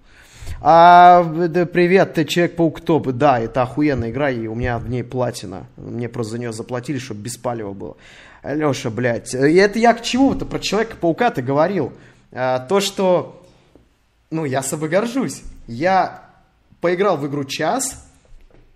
А, 0.60 1.22
да, 1.22 1.66
привет, 1.66 2.14
ты 2.14 2.24
Человек-паук 2.24 2.80
топ. 2.80 3.08
Да, 3.08 3.38
это 3.38 3.62
охуенная 3.62 4.10
игра, 4.10 4.30
и 4.30 4.48
у 4.48 4.56
меня 4.56 4.78
в 4.78 4.90
ней 4.90 5.04
платина. 5.04 5.66
Мне 5.76 6.08
просто 6.08 6.32
за 6.32 6.38
нее 6.38 6.52
заплатили, 6.52 6.98
чтобы 6.98 7.20
без 7.20 7.36
палева 7.36 7.72
было. 7.72 7.96
Леша, 8.42 8.90
блядь, 8.90 9.34
и 9.34 9.54
это 9.54 9.78
я 9.78 9.94
к 9.94 10.02
чему-то 10.02 10.46
про 10.46 10.58
Человека-паука 10.58 11.30
ты 11.30 11.42
говорил. 11.42 11.92
А, 12.32 12.58
то, 12.58 12.80
что, 12.80 13.46
ну, 14.30 14.44
я 14.44 14.62
собой 14.62 14.88
горжусь. 14.88 15.42
Я 15.68 16.24
поиграл 16.80 17.16
в 17.18 17.26
игру 17.28 17.44
час, 17.44 18.04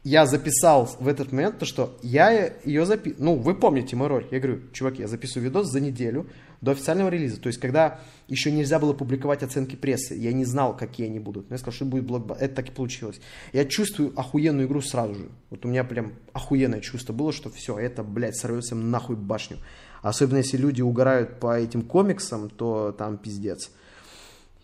я 0.05 0.27
записал 0.27 0.89
в 1.01 1.09
этот 1.09 1.33
момент 1.33 1.59
то, 1.59 1.65
что 1.65 1.99
я 2.03 2.53
ее 2.65 2.87
записываю. 2.87 3.25
Ну, 3.25 3.35
вы 3.35 3.55
помните 3.55 3.97
мой 3.97 4.07
роль. 4.07 4.29
Я 4.31 4.39
говорю, 4.39 4.61
чуваки, 4.73 5.03
я 5.03 5.09
записываю 5.09 5.49
видос 5.49 5.67
за 5.69 5.81
неделю 5.81 6.27
до 6.63 6.71
официального 6.71 7.11
релиза. 7.11 7.39
То 7.39 7.49
есть, 7.49 7.61
когда 7.61 8.01
еще 8.29 8.51
нельзя 8.51 8.79
было 8.79 8.95
публиковать 8.95 9.43
оценки 9.43 9.77
прессы, 9.77 10.15
я 10.15 10.33
не 10.33 10.45
знал, 10.45 10.75
какие 10.75 11.09
они 11.09 11.19
будут. 11.19 11.51
Но 11.51 11.55
я 11.55 11.59
сказал, 11.59 11.75
что 11.75 11.85
будет 11.85 12.05
блокбастер. 12.05 12.47
Это 12.47 12.55
так 12.55 12.69
и 12.69 12.73
получилось. 12.73 13.21
Я 13.53 13.67
чувствую 13.67 14.19
охуенную 14.19 14.69
игру 14.69 14.81
сразу 14.81 15.15
же. 15.15 15.29
Вот 15.51 15.67
у 15.67 15.69
меня 15.69 15.85
прям 15.85 16.15
охуенное 16.33 16.81
чувство 16.81 17.13
было, 17.13 17.33
что 17.33 17.51
все, 17.51 17.77
это, 17.77 18.05
блядь, 18.05 18.37
сорвется 18.37 18.77
нахуй 18.77 19.17
башню. 19.17 19.59
Особенно 20.03 20.39
если 20.39 20.57
люди 20.57 20.81
угорают 20.81 21.41
по 21.41 21.59
этим 21.59 21.83
комиксам, 21.83 22.49
то 22.49 22.93
там 22.93 23.19
пиздец. 23.19 23.71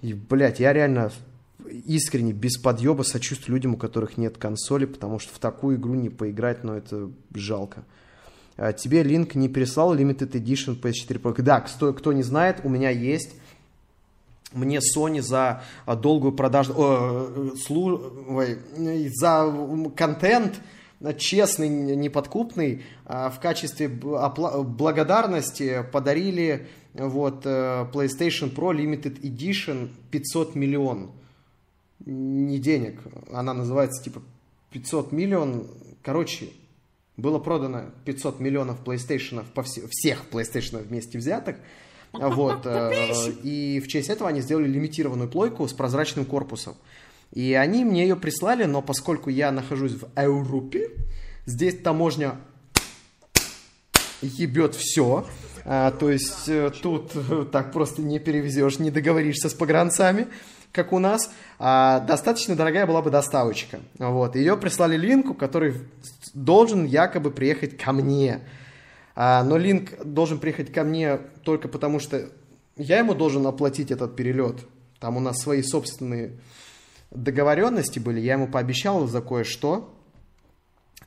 И, 0.01 0.15
блядь, 0.15 0.61
я 0.61 0.73
реально 0.73 1.11
искренне, 1.69 2.33
без 2.33 2.59
подъеба 2.59 3.03
сочувствую 3.03 3.57
людям, 3.57 3.75
у 3.75 3.77
которых 3.77 4.17
нет 4.17 4.39
консоли, 4.39 4.85
потому 4.85 5.19
что 5.19 5.35
в 5.35 5.41
такую 5.41 5.77
игру 5.77 5.95
не 5.95 6.11
поиграть, 6.11 6.63
но 6.63 6.77
это 6.77 7.11
жалко. 7.35 7.85
А 8.59 8.73
тебе 8.73 9.03
Link 9.03 9.39
не 9.39 9.49
переслал 9.49 9.97
Limited 9.97 10.33
Edition 10.33 10.79
PS4 10.79 11.21
Pro. 11.21 11.41
Да, 11.41 11.61
кто, 11.61 11.95
кто 11.95 12.13
не 12.13 12.23
знает, 12.23 12.61
у 12.65 12.69
меня 12.69 12.91
есть. 12.91 13.35
Мне 14.53 14.81
Sony 14.81 15.23
за 15.23 15.63
а, 15.87 15.95
долгую 15.95 16.33
продажу, 16.33 16.75
э, 16.77 17.51
слу, 17.65 18.01
ой, 18.29 18.59
за 19.15 19.91
контент 19.95 20.61
честный, 21.19 21.69
неподкупный, 21.69 22.83
в 23.05 23.39
качестве 23.41 23.89
благодарности 23.89 25.87
подарили 25.93 26.67
вот 26.95 27.43
э, 27.45 27.87
PlayStation 27.93 28.53
Pro 28.53 28.75
Limited 28.75 29.21
Edition 29.21 29.91
500 30.11 30.57
миллион 30.57 31.11
не 32.07 32.59
денег, 32.59 33.01
она 33.33 33.53
называется 33.53 34.03
типа 34.03 34.23
500 34.71 35.13
миллион, 35.13 35.67
короче, 36.03 36.49
было 37.19 37.39
продано 37.39 37.91
500 38.07 38.41
миллионов 38.41 38.79
PlayStation 38.83 39.45
по 39.53 39.61
вс- 39.61 39.87
всех 39.91 40.25
PlayStation 40.31 40.83
вместе 40.83 41.19
взятых, 41.19 41.57
вот, 42.13 42.65
э, 42.65 43.33
и 43.43 43.83
в 43.85 43.89
честь 43.89 44.09
этого 44.09 44.31
они 44.31 44.41
сделали 44.41 44.69
лимитированную 44.69 45.29
плойку 45.29 45.69
с 45.69 45.75
прозрачным 45.75 46.25
корпусом. 46.25 46.77
И 47.33 47.53
они 47.53 47.85
мне 47.85 48.03
ее 48.03 48.17
прислали, 48.17 48.65
но 48.65 48.81
поскольку 48.81 49.29
я 49.29 49.53
нахожусь 49.53 49.93
в 49.93 50.09
Европе, 50.19 50.91
здесь 51.45 51.77
таможня 51.79 52.37
ебет 54.23 54.75
все. 54.75 55.27
А, 55.65 55.91
то 55.91 56.11
есть 56.11 56.49
э, 56.49 56.71
тут 56.83 57.11
э, 57.15 57.45
так 57.53 57.73
просто 57.73 58.01
не 58.01 58.19
перевезешь, 58.19 58.79
не 58.79 58.91
договоришься 58.91 59.51
с 59.51 59.55
погранцами 59.55 60.29
как 60.79 60.93
у 60.93 61.01
нас, 61.01 61.29
а, 61.59 61.99
достаточно 61.99 62.55
дорогая 62.55 62.87
была 62.87 63.03
бы 63.03 63.11
доставочка. 63.11 63.81
Вот. 63.99 64.37
Ее 64.37 64.57
прислали 64.57 64.97
линку, 64.97 65.35
который 65.35 65.75
должен 66.35 66.85
якобы 66.85 67.33
приехать 67.33 67.77
ко 67.77 67.91
мне. 67.91 68.43
А, 69.17 69.43
но 69.43 69.57
линк 69.57 69.91
должен 70.05 70.39
приехать 70.39 70.73
ко 70.73 70.85
мне 70.85 71.19
только 71.43 71.67
потому, 71.67 71.99
что 71.99 72.29
я 72.77 72.99
ему 72.99 73.15
должен 73.15 73.45
оплатить 73.49 73.91
этот 73.91 74.15
перелет. 74.15 74.61
Там 75.01 75.17
у 75.17 75.21
нас 75.21 75.39
свои 75.39 75.63
собственные 75.63 76.39
договоренности 77.11 77.99
были. 77.99 78.21
Я 78.21 78.35
ему 78.35 78.47
пообещал 78.47 79.09
за 79.09 79.21
кое-что. 79.21 79.93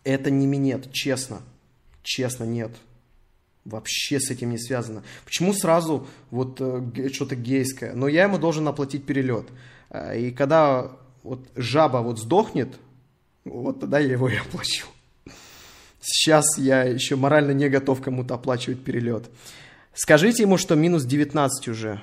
Это 0.04 0.30
не 0.32 0.48
минет, 0.48 0.92
честно. 0.92 1.38
Честно, 2.04 2.44
нет. 2.44 2.72
Вообще 3.66 4.20
с 4.20 4.32
этим 4.32 4.50
не 4.50 4.58
связано. 4.58 5.04
Почему 5.24 5.54
сразу 5.54 6.08
вот 6.32 6.58
э, 6.60 7.10
что-то 7.14 7.36
гейское? 7.36 7.94
Но 7.94 8.08
я 8.08 8.24
ему 8.24 8.40
должен 8.40 8.68
оплатить 8.68 9.06
перелет. 9.06 9.48
Э, 9.92 10.20
и 10.20 10.32
когда 10.32 10.92
вот 11.24 11.48
жаба 11.56 11.98
вот 11.98 12.20
сдохнет, 12.20 12.80
вот 13.46 13.80
тогда 13.80 14.00
я 14.00 14.14
его 14.14 14.30
и 14.30 14.36
оплачу. 14.36 14.88
Сейчас 16.02 16.58
я 16.58 16.84
еще 16.84 17.16
морально 17.16 17.52
не 17.52 17.70
готов 17.70 18.02
кому-то 18.02 18.34
оплачивать 18.34 18.84
перелет. 18.84 19.30
Скажите 19.94 20.44
ему, 20.44 20.58
что 20.58 20.76
минус 20.76 21.04
19 21.04 21.68
уже. 21.68 22.02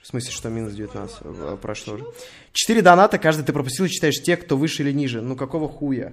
В 0.00 0.06
смысле, 0.06 0.32
что 0.32 0.48
минус 0.48 0.72
19 0.72 1.16
э, 1.20 1.56
прошло 1.60 1.94
уже. 1.94 2.06
Четыре 2.52 2.80
доната, 2.80 3.18
каждый 3.18 3.44
ты 3.44 3.52
пропустил, 3.52 3.86
читаешь 3.88 4.22
те, 4.22 4.36
кто 4.36 4.56
выше 4.56 4.82
или 4.82 4.92
ниже. 4.92 5.20
Ну 5.20 5.36
какого 5.36 5.68
хуя? 5.68 6.12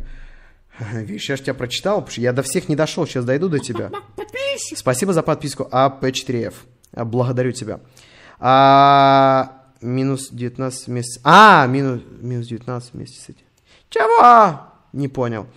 Видишь, 0.94 1.30
я 1.30 1.36
же 1.36 1.44
тебя 1.44 1.54
прочитал, 1.54 1.98
потому 1.98 2.12
что 2.12 2.22
я 2.22 2.34
до 2.34 2.44
всех 2.44 2.70
не 2.70 2.76
дошел, 2.76 3.06
сейчас 3.06 3.26
дойду 3.26 3.50
до 3.50 3.60
тебя. 3.60 3.92
Спасибо 4.76 5.14
за 5.14 5.24
подписку 5.24 5.68
АП4Ф. 5.72 6.54
Благодарю 6.94 7.52
тебя. 7.52 7.80
А, 8.40 9.64
минус 9.82 10.30
19 10.32 10.88
вместе... 10.88 11.20
А, 11.24 11.66
минус, 11.68 12.02
минус 12.20 12.48
19 12.48 12.94
вместе 12.94 13.20
с 13.20 13.30
этим. 13.30 13.46
Чего? 13.90 14.62
Не 14.94 15.08
понял. 15.08 15.48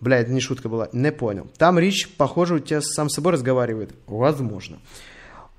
Бля, 0.00 0.18
это 0.18 0.32
не 0.32 0.40
шутка 0.40 0.68
была. 0.68 0.88
Не 0.92 1.12
понял. 1.12 1.50
Там 1.58 1.78
Рич, 1.78 2.08
похоже, 2.16 2.54
у 2.54 2.58
тебя 2.58 2.80
сам 2.80 3.08
с 3.10 3.14
собой 3.14 3.34
разговаривает. 3.34 3.94
Возможно. 4.06 4.78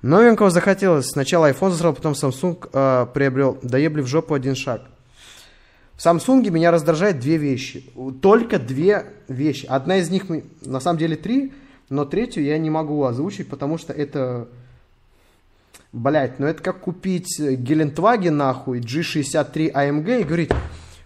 Новенького 0.02 0.50
захотелось. 0.50 1.06
Сначала 1.06 1.50
iPhone 1.50 1.70
засрал, 1.70 1.94
потом 1.94 2.12
Samsung 2.12 2.68
э, 2.72 3.06
приобрел. 3.14 3.58
Доебли 3.62 4.00
в 4.00 4.08
жопу 4.08 4.34
один 4.34 4.56
шаг. 4.56 4.82
В 5.96 6.04
Samsung 6.04 6.48
меня 6.50 6.70
раздражает 6.70 7.20
две 7.20 7.36
вещи. 7.36 7.84
Только 8.20 8.58
две 8.58 9.06
вещи. 9.28 9.66
Одна 9.66 9.98
из 9.98 10.10
них, 10.10 10.24
на 10.62 10.80
самом 10.80 10.98
деле, 10.98 11.16
три, 11.16 11.52
но 11.88 12.04
третью 12.04 12.44
я 12.44 12.58
не 12.58 12.70
могу 12.70 13.04
озвучить, 13.04 13.48
потому 13.48 13.78
что 13.78 13.92
это... 13.92 14.48
Блять, 15.92 16.38
ну 16.38 16.46
это 16.46 16.62
как 16.62 16.80
купить 16.80 17.38
Гелендваген 17.38 18.34
нахуй, 18.34 18.80
G63 18.80 19.72
AMG 19.72 20.22
и 20.22 20.24
говорить, 20.24 20.50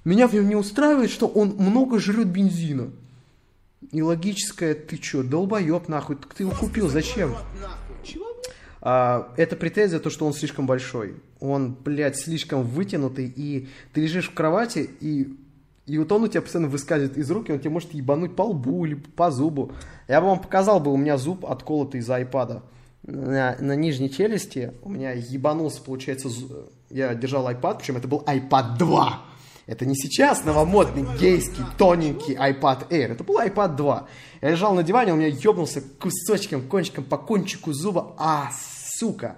меня 0.05 0.29
в 0.29 0.35
нем 0.35 0.49
не 0.49 0.55
устраивает, 0.55 1.11
что 1.11 1.27
он 1.27 1.57
много 1.59 1.99
жрет 1.99 2.29
бензина. 2.29 2.93
И 3.91 4.01
логическое, 4.01 4.75
ты 4.75 4.97
чё, 4.99 5.25
долбоеб 5.25 5.89
нахуй, 5.89 6.17
ты 6.37 6.45
его 6.45 6.53
купил, 6.53 6.89
зачем? 6.89 7.35
А, 8.81 9.33
это 9.37 9.57
претензия, 9.57 9.99
то, 9.99 10.11
что 10.11 10.25
он 10.25 10.33
слишком 10.33 10.67
большой. 10.67 11.17
Он, 11.41 11.75
блядь, 11.75 12.17
слишком 12.17 12.63
вытянутый, 12.63 13.33
и 13.35 13.69
ты 13.93 14.03
лежишь 14.03 14.31
в 14.31 14.35
кровати, 14.35 14.91
и, 15.01 15.37
и 15.87 15.99
вот 15.99 16.11
он 16.13 16.25
у 16.25 16.29
тебя 16.29 16.43
постоянно 16.43 16.69
выскальзывает 16.69 17.19
из 17.19 17.31
рук, 17.31 17.49
и 17.49 17.53
он 17.53 17.59
тебе 17.59 17.71
может 17.71 17.93
ебануть 17.93 18.35
по 18.35 18.43
лбу 18.43 18.85
или 18.87 18.95
по 18.95 19.31
зубу. 19.31 19.73
Я 20.09 20.21
бы 20.21 20.29
вам 20.29 20.41
показал 20.41 20.81
бы, 20.81 20.93
у 20.93 20.97
меня 20.97 21.19
зуб 21.19 21.45
отколотый 21.45 22.01
из 22.01 22.11
айпада. 22.11 22.63
На, 23.03 23.57
на 23.61 23.77
нижней 23.77 24.11
челюсти 24.11 24.73
у 24.83 24.89
меня 24.89 25.13
ебанулся, 25.13 25.81
получается, 25.81 26.29
я 26.91 27.15
держал 27.15 27.49
iPad, 27.49 27.79
причем 27.79 27.97
это 27.97 28.09
был 28.09 28.23
iPad 28.27 28.79
2. 28.79 29.23
Это 29.67 29.85
не 29.85 29.97
сейчас 29.97 30.45
новомодный, 30.45 31.05
гейский, 31.19 31.65
тоненький 31.77 32.35
iPad 32.35 32.89
Air. 32.89 33.13
Это 33.13 33.25
был 33.25 33.41
iPad 33.41 33.75
2. 33.75 34.09
Я 34.43 34.51
лежал 34.51 34.75
на 34.75 34.85
диване, 34.85 35.13
у 35.13 35.17
меня 35.17 35.27
ебнулся 35.27 35.83
кусочком, 36.01 36.63
кончиком 36.69 37.05
по 37.05 37.19
кончику 37.19 37.73
зуба. 37.73 38.15
А, 38.17 38.51
сука, 38.97 39.37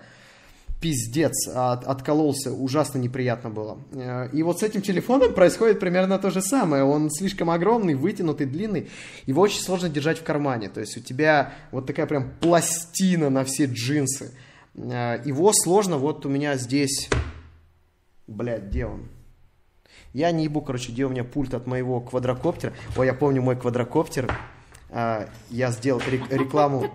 пиздец, 0.81 1.49
от, 1.49 1.85
откололся, 1.85 2.53
ужасно 2.53 2.99
неприятно 2.99 3.51
было. 3.51 3.79
Э, 3.93 4.29
и 4.33 4.43
вот 4.43 4.61
с 4.61 4.63
этим 4.63 4.83
телефоном 4.83 5.35
происходит 5.35 5.81
примерно 5.81 6.19
то 6.19 6.31
же 6.31 6.41
самое. 6.41 6.85
Он 6.85 7.11
слишком 7.11 7.51
огромный, 7.51 7.95
вытянутый, 7.95 8.47
длинный, 8.47 8.89
его 9.27 9.43
очень 9.43 9.61
сложно 9.61 9.89
держать 9.89 10.19
в 10.19 10.23
кармане. 10.23 10.69
То 10.69 10.81
есть 10.81 10.97
у 10.97 11.01
тебя 11.01 11.53
вот 11.73 11.87
такая 11.87 12.07
прям 12.07 12.33
пластина 12.41 13.31
на 13.31 13.45
все 13.45 13.65
джинсы. 13.65 14.33
Э, 14.75 15.21
его 15.25 15.53
сложно, 15.53 15.99
вот 15.99 16.25
у 16.27 16.29
меня 16.29 16.57
здесь... 16.57 17.09
Блядь, 18.27 18.65
где 18.65 18.87
он? 18.87 19.09
Я 20.13 20.31
не 20.33 20.45
ебу, 20.45 20.61
короче, 20.63 20.93
где 20.93 21.05
у 21.05 21.09
меня 21.09 21.25
пульт 21.25 21.55
от 21.55 21.67
моего 21.67 22.01
квадрокоптера. 22.01 22.73
Ой, 22.97 23.07
я 23.07 23.15
помню 23.15 23.43
мой 23.43 23.57
квадрокоптер. 23.57 24.31
А, 24.91 25.29
я 25.51 25.71
сделал 25.71 26.01
рекламу 26.31 26.91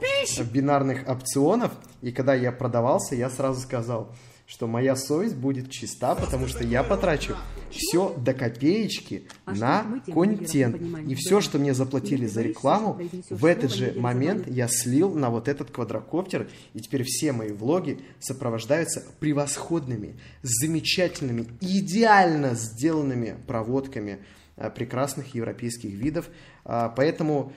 бинарных 0.51 1.07
опционов, 1.07 1.71
и 2.01 2.11
когда 2.11 2.33
я 2.33 2.51
продавался, 2.51 3.15
я 3.15 3.29
сразу 3.29 3.61
сказал, 3.61 4.13
что 4.45 4.67
моя 4.67 4.95
совесть 4.95 5.35
будет 5.35 5.69
чиста, 5.69 6.15
потому 6.15 6.47
что 6.47 6.63
я 6.63 6.83
потрачу 6.83 7.35
все 7.71 8.13
до 8.17 8.33
копеечки 8.33 9.27
а 9.45 9.53
на 9.53 10.01
контент. 10.11 10.81
И 11.07 11.15
все, 11.15 11.39
что 11.39 11.59
мне 11.59 11.73
заплатили 11.73 12.25
за 12.25 12.41
рекламу, 12.41 12.99
в 13.29 13.45
этот 13.45 13.73
же 13.73 13.93
момент 13.95 14.47
я 14.47 14.67
слил 14.67 15.13
на 15.15 15.29
вот 15.29 15.47
этот 15.47 15.71
квадрокоптер, 15.71 16.49
и 16.73 16.79
теперь 16.79 17.03
все 17.03 17.31
мои 17.31 17.51
влоги 17.51 17.99
сопровождаются 18.19 19.03
превосходными, 19.19 20.19
замечательными, 20.41 21.47
идеально 21.61 22.55
сделанными 22.55 23.37
проводками 23.47 24.19
а, 24.57 24.69
прекрасных 24.69 25.35
европейских 25.35 25.91
видов. 25.91 26.29
Поэтому 26.63 27.53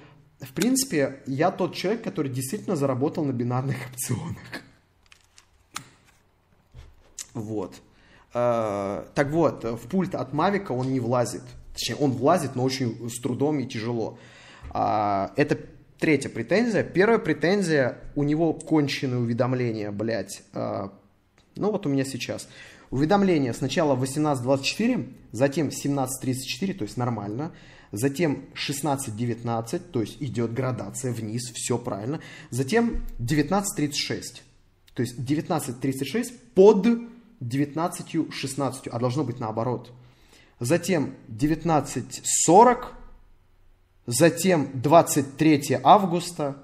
в 0.49 0.53
принципе, 0.53 1.21
я 1.27 1.51
тот 1.51 1.75
человек, 1.75 2.03
который 2.03 2.31
действительно 2.31 2.77
заработал 2.77 3.25
на 3.25 3.33
бинарных 3.33 3.77
опционах. 3.93 4.63
Вот. 7.35 7.75
Э, 8.33 9.05
так 9.15 9.31
вот, 9.31 9.65
в 9.65 9.89
пульт 9.89 10.15
от 10.15 10.33
Мавика 10.33 10.73
он 10.73 10.93
не 10.93 11.01
влазит. 11.01 11.43
Точнее, 11.73 11.97
он 11.97 12.13
влазит, 12.13 12.55
но 12.55 12.65
очень 12.65 13.11
с 13.11 13.21
трудом 13.21 13.59
и 13.59 13.67
тяжело. 13.67 14.19
А, 14.71 15.33
это 15.37 15.59
третья 15.99 16.29
претензия. 16.29 16.83
Первая 16.85 17.19
претензия, 17.19 17.99
у 18.15 18.23
него 18.23 18.55
конченые 18.55 19.21
уведомления, 19.21 19.91
блядь. 19.91 20.43
А, 20.55 20.93
ну 21.57 21.71
вот 21.71 21.87
у 21.87 21.91
меня 21.91 22.05
сейчас. 22.05 22.49
Уведомление 22.91 23.53
сначала 23.53 23.97
18.24, 23.97 25.13
затем 25.33 25.69
17.34, 25.69 26.75
то 26.75 26.83
есть 26.85 26.97
нормально. 26.97 27.53
Затем 27.93 28.47
16.19, 28.55 29.79
то 29.79 30.01
есть 30.01 30.21
идет 30.21 30.53
градация 30.53 31.13
вниз, 31.13 31.51
все 31.55 31.79
правильно. 31.79 32.21
Затем 32.51 33.05
19.36, 33.19 34.41
то 34.95 35.03
есть 35.03 35.19
19.36 35.19 36.33
под 36.55 36.87
19.16, 37.41 38.89
а 38.91 38.99
должно 38.99 39.25
быть 39.25 39.41
наоборот. 39.41 39.93
Затем 40.59 41.15
19.40, 41.29 42.87
затем 44.07 44.71
23 44.81 45.81
августа, 45.83 46.57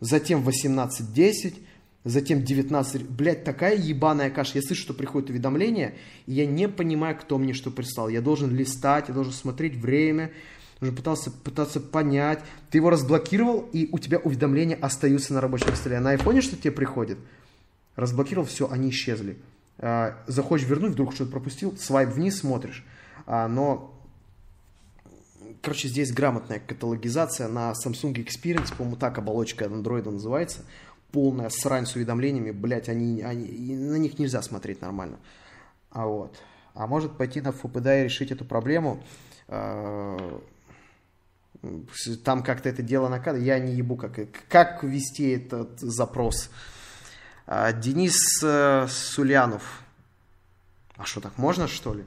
затем 0.00 0.46
18.10, 0.46 1.65
затем 2.06 2.42
19... 2.42 3.10
Блядь, 3.10 3.44
такая 3.44 3.76
ебаная 3.76 4.30
каша. 4.30 4.52
Я 4.54 4.62
слышу, 4.62 4.82
что 4.82 4.94
приходит 4.94 5.30
уведомление, 5.30 5.96
и 6.26 6.34
я 6.34 6.46
не 6.46 6.68
понимаю, 6.68 7.16
кто 7.18 7.36
мне 7.36 7.52
что 7.52 7.70
прислал. 7.70 8.08
Я 8.08 8.20
должен 8.20 8.54
листать, 8.54 9.08
я 9.08 9.14
должен 9.14 9.32
смотреть 9.32 9.74
время, 9.74 10.30
должен 10.80 10.96
пытаться, 10.96 11.30
пытаться 11.32 11.80
понять. 11.80 12.38
Ты 12.70 12.78
его 12.78 12.90
разблокировал, 12.90 13.68
и 13.72 13.88
у 13.90 13.98
тебя 13.98 14.18
уведомления 14.18 14.76
остаются 14.76 15.34
на 15.34 15.40
рабочем 15.40 15.74
столе. 15.74 15.96
А 15.96 16.00
на 16.00 16.10
айфоне 16.10 16.42
что 16.42 16.56
тебе 16.56 16.70
приходит? 16.70 17.18
Разблокировал, 17.96 18.46
все, 18.46 18.70
они 18.70 18.90
исчезли. 18.90 19.36
А, 19.78 20.22
захочешь 20.28 20.68
вернуть, 20.68 20.92
вдруг 20.92 21.12
что-то 21.12 21.32
пропустил, 21.32 21.76
свайп 21.76 22.10
вниз, 22.10 22.38
смотришь. 22.38 22.84
А, 23.26 23.48
но 23.48 23.92
короче, 25.60 25.88
здесь 25.88 26.12
грамотная 26.12 26.60
каталогизация 26.60 27.48
на 27.48 27.72
Samsung 27.72 28.14
Experience, 28.14 28.76
по-моему, 28.76 28.96
так 28.96 29.18
оболочка 29.18 29.64
Android 29.64 30.08
называется 30.08 30.60
полная 31.16 31.48
срань 31.48 31.86
с 31.86 31.96
уведомлениями, 31.96 32.50
блядь, 32.50 32.90
они, 32.90 33.22
они, 33.22 33.74
на 33.74 33.96
них 33.96 34.18
нельзя 34.18 34.42
смотреть 34.42 34.82
нормально. 34.82 35.18
А 35.90 36.04
вот. 36.04 36.36
А 36.74 36.86
может 36.86 37.16
пойти 37.16 37.40
на 37.40 37.52
ФПД 37.52 37.86
и 37.86 38.04
решить 38.04 38.30
эту 38.32 38.44
проблему. 38.44 39.02
А, 39.48 40.42
там 42.22 42.42
как-то 42.42 42.68
это 42.68 42.82
дело 42.82 43.08
накатывает. 43.08 43.46
Я 43.46 43.58
не 43.58 43.72
ебу, 43.72 43.96
как, 43.96 44.18
как 44.50 44.84
вести 44.84 45.30
этот 45.30 45.80
запрос. 45.80 46.50
А, 47.46 47.72
Денис 47.72 48.42
э, 48.42 48.86
Сулянов. 48.90 49.80
А 50.98 51.06
что, 51.06 51.22
так 51.22 51.38
можно, 51.38 51.66
что 51.66 51.94
ли? 51.94 52.04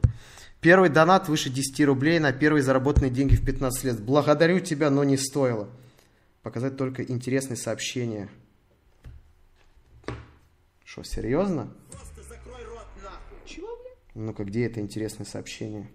Первый 0.61 0.91
донат 0.91 1.30
выше 1.30 1.49
10 1.49 1.84
рублей 1.88 2.19
на 2.19 2.31
первые 2.31 2.61
заработанные 2.61 3.10
деньги 3.10 3.34
в 3.34 3.44
15 3.44 3.84
лет. 3.86 3.99
Благодарю 3.99 4.60
тебя, 4.60 4.91
но 4.91 5.03
не 5.03 5.18
стоило. 5.18 5.68
Показать 6.44 6.77
только 6.77 7.02
интересные 7.02 7.57
сообщения. 7.57 8.30
Что, 10.99 11.03
серьезно? 11.03 11.69
Просто 11.91 12.23
закрой 12.23 12.61
рот 12.65 12.88
нахуй. 13.01 13.38
Чего, 13.45 13.67
блядь? 13.67 14.15
Ну-ка, 14.15 14.43
где 14.43 14.65
это 14.65 14.81
интересное 14.81 15.26
сообщение? 15.26 15.89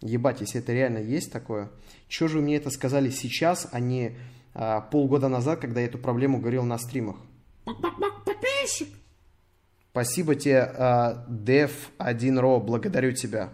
Ебать, 0.00 0.40
если 0.40 0.60
это 0.60 0.72
реально 0.72 0.98
есть 0.98 1.30
такое, 1.30 1.70
что 2.08 2.26
же 2.26 2.38
вы 2.38 2.42
мне 2.42 2.56
это 2.56 2.70
сказали 2.70 3.10
сейчас, 3.10 3.68
а 3.70 3.78
не 3.78 4.18
а, 4.54 4.80
полгода 4.80 5.28
назад, 5.28 5.60
когда 5.60 5.80
я 5.80 5.86
эту 5.86 5.98
проблему 5.98 6.40
говорил 6.40 6.64
на 6.64 6.78
стримах? 6.78 7.16
Подписчик. 7.64 8.88
Спасибо 9.92 10.34
тебе, 10.34 10.62
а, 10.62 11.24
Dev1Ro, 11.30 12.60
благодарю 12.60 13.12
тебя. 13.12 13.52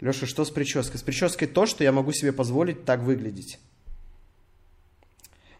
Леша, 0.00 0.24
что 0.24 0.46
с 0.46 0.50
прической? 0.50 0.98
С 0.98 1.02
прической 1.02 1.46
то, 1.46 1.66
что 1.66 1.84
я 1.84 1.92
могу 1.92 2.12
себе 2.12 2.32
позволить 2.32 2.86
так 2.86 3.00
выглядеть. 3.00 3.60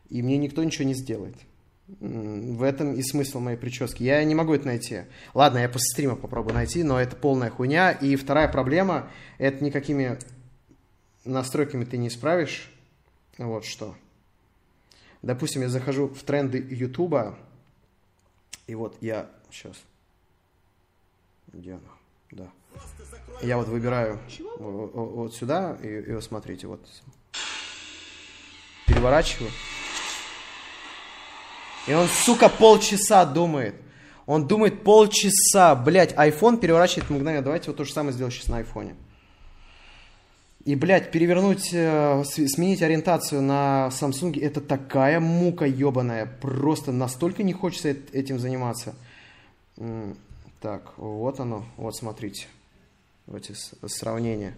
И 0.08 0.22
мне 0.22 0.38
никто 0.38 0.64
ничего 0.64 0.86
не 0.86 0.94
сделает. 0.94 1.36
В 1.88 2.62
этом 2.62 2.94
и 2.94 3.02
смысл 3.02 3.38
моей 3.38 3.56
прически. 3.56 4.02
Я 4.02 4.22
не 4.24 4.34
могу 4.34 4.54
это 4.54 4.66
найти. 4.66 5.02
Ладно, 5.34 5.58
я 5.58 5.68
после 5.68 5.88
стрима 5.92 6.16
попробую 6.16 6.54
найти, 6.54 6.82
но 6.82 7.00
это 7.00 7.14
полная 7.14 7.50
хуйня. 7.50 7.92
И 7.92 8.16
вторая 8.16 8.48
проблема, 8.48 9.08
это 9.38 9.62
никакими 9.62 10.18
настройками 11.24 11.84
ты 11.84 11.96
не 11.96 12.08
исправишь. 12.08 12.72
Вот 13.38 13.64
что. 13.64 13.94
Допустим, 15.22 15.62
я 15.62 15.68
захожу 15.68 16.08
в 16.08 16.22
тренды 16.22 16.58
Ютуба, 16.58 17.38
и 18.66 18.74
вот 18.74 18.96
я 19.00 19.30
сейчас. 19.50 19.76
Где 21.52 21.72
она? 21.72 21.80
Да. 22.32 22.50
Я 23.42 23.56
вот 23.56 23.68
выбираю 23.68 24.18
вот, 24.58 25.34
сюда, 25.34 25.78
и, 25.82 25.86
и 25.86 26.12
вот 26.12 26.24
смотрите, 26.24 26.66
вот. 26.66 26.80
Переворачиваю. 28.86 29.50
И 31.86 31.92
он, 31.94 32.08
сука, 32.08 32.48
полчаса 32.48 33.24
думает. 33.24 33.74
Он 34.26 34.46
думает 34.46 34.82
полчаса. 34.82 35.74
Блять, 35.76 36.12
iPhone 36.14 36.58
переворачивает 36.58 37.10
мгновенно. 37.10 37.44
Давайте 37.44 37.68
вот 37.68 37.76
то 37.76 37.84
же 37.84 37.92
самое 37.92 38.12
сделаем 38.12 38.32
сейчас 38.32 38.48
на 38.48 38.58
айфоне. 38.58 38.96
И, 40.64 40.74
блядь, 40.74 41.12
перевернуть, 41.12 41.72
э, 41.72 42.24
сменить 42.24 42.82
ориентацию 42.82 43.40
на 43.40 43.88
Samsung, 43.92 44.40
это 44.40 44.60
такая 44.60 45.20
мука 45.20 45.64
ебаная. 45.64 46.26
Просто 46.26 46.90
настолько 46.90 47.44
не 47.44 47.52
хочется 47.52 47.90
этим 48.12 48.40
заниматься. 48.40 48.96
Так, 50.60 50.98
вот 50.98 51.38
оно. 51.38 51.64
Вот, 51.76 51.94
смотрите. 51.94 52.48
Вот 53.26 53.38
эти 53.48 53.54
сравнения. 53.86 54.56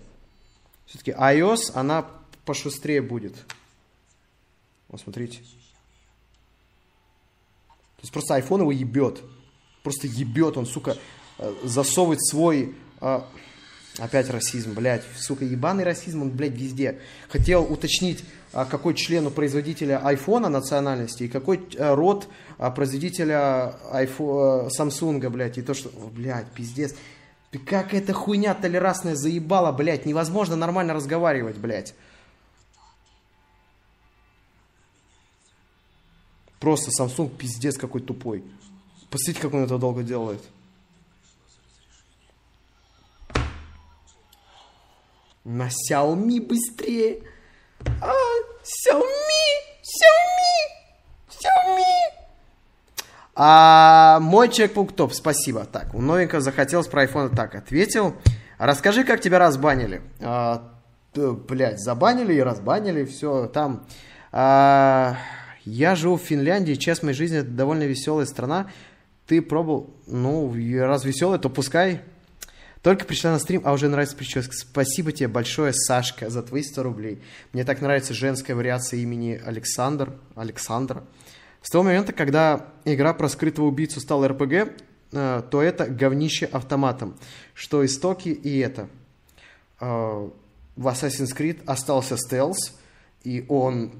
Все-таки 0.87 1.11
iOS, 1.11 1.73
она 1.75 2.07
пошустрее 2.47 3.03
будет. 3.03 3.35
Вот, 4.89 5.03
смотрите. 5.03 5.41
То 7.99 8.03
есть 8.03 8.13
просто 8.13 8.39
iPhone 8.39 8.61
его 8.61 8.73
ебет. 8.73 9.21
Просто 9.83 10.07
ебет, 10.07 10.57
он, 10.57 10.67
сука, 10.67 10.97
э, 11.39 11.55
засовывает 11.65 12.25
свой... 12.25 12.75
Э, 13.01 13.21
опять 13.99 14.31
расизм, 14.31 14.75
блядь, 14.75 15.03
сука, 15.17 15.45
ебаный 15.45 15.85
расизм, 15.85 16.23
он, 16.23 16.31
блядь, 16.31 16.53
везде. 16.53 17.01
Хотел 17.29 17.65
уточнить, 17.65 18.25
а, 18.53 18.65
какой 18.65 18.95
член 18.95 19.27
у 19.27 19.31
производителя 19.31 19.99
айфона 19.99 20.49
национальности 20.49 21.25
и 21.25 21.29
какой 21.29 21.61
э, 21.75 21.95
род 21.95 22.29
а, 22.57 22.71
производителя 22.71 23.75
iPhone, 23.93 24.69
Samsung, 24.77 25.29
блядь, 25.29 25.59
и 25.59 25.63
то, 25.63 25.75
что, 25.75 25.91
блядь, 26.15 26.47
пиздец. 26.53 26.95
Как 27.67 27.95
эта 27.95 28.13
хуйня 28.13 28.55
толерасная 28.55 29.15
заебала, 29.15 29.73
блядь, 29.73 30.07
невозможно 30.07 30.55
нормально 30.55 30.95
разговаривать, 30.95 31.57
блядь. 31.57 31.95
Просто 36.61 36.91
Samsung 36.91 37.29
пиздец 37.29 37.77
какой 37.77 38.01
тупой. 38.01 38.45
Посмотрите, 39.11 39.41
как 39.41 39.55
он 39.55 39.65
это 39.65 39.79
долго 39.79 40.03
делает. 40.03 40.43
На 45.45 45.69
Xiaomi 45.69 46.47
быстрее. 46.47 47.23
А, 48.03 48.13
Xiaomi, 48.63 49.47
Xiaomi, 49.83 50.55
Xiaomi. 51.31 52.19
А, 53.35 54.19
мой 54.21 54.51
чекбук 54.51 54.95
топ, 54.95 55.15
спасибо. 55.15 55.65
Так, 55.65 55.95
у 55.95 56.03
новенького 56.03 56.41
захотелось 56.41 56.89
про 56.89 57.05
iPhone 57.05 57.35
так, 57.35 57.55
ответил. 57.55 58.17
Расскажи, 58.59 59.05
как 59.05 59.21
тебя 59.21 59.39
разбанили. 59.39 60.03
А, 60.21 60.75
блять, 61.15 61.79
забанили 61.79 62.35
и 62.35 62.41
разбанили, 62.41 63.05
все 63.05 63.47
там. 63.47 63.87
А, 64.33 65.17
я 65.69 65.95
живу 65.95 66.17
в 66.17 66.23
Финляндии, 66.23 66.75
часть 66.75 67.03
моей 67.03 67.15
жизни 67.15 67.39
это 67.39 67.51
довольно 67.51 67.85
веселая 67.85 68.27
страна. 68.27 68.71
Ты 69.27 69.43
пробовал? 69.43 69.95
Ну, 70.07 70.53
раз 70.81 71.05
веселая, 71.05 71.39
то 71.39 71.51
пускай. 71.51 72.01
Только 72.83 73.05
пришла 73.05 73.33
на 73.33 73.39
стрим, 73.39 73.63
а 73.65 73.73
уже 73.73 73.89
нравится 73.89 74.17
прическа. 74.17 74.53
Спасибо 74.53 75.13
тебе 75.13 75.29
большое, 75.29 75.73
Сашка, 75.75 76.31
за 76.31 76.43
твои 76.43 76.63
100 76.63 76.83
рублей. 76.83 77.21
Мне 77.53 77.65
так 77.65 77.83
нравится 77.83 78.15
женская 78.15 78.55
вариация 78.55 79.01
имени 79.01 79.41
Александр. 79.45 80.13
Александра. 80.35 81.05
С 81.61 81.71
того 81.71 81.85
момента, 81.85 82.13
когда 82.13 82.69
игра 82.85 83.13
про 83.13 83.29
скрытого 83.29 83.67
убийцу 83.67 84.01
стала 84.01 84.29
РПГ, 84.29 84.73
э, 85.13 85.43
то 85.51 85.61
это 85.61 85.87
говнище 85.87 86.47
автоматом. 86.47 87.19
Что 87.53 87.85
истоки 87.85 88.29
и 88.29 88.59
это. 88.59 88.89
Э, 89.81 90.31
в 90.77 90.87
Assassin's 90.87 91.37
Creed 91.37 91.63
остался 91.67 92.17
стелс, 92.17 92.79
и 93.25 93.45
он 93.49 93.93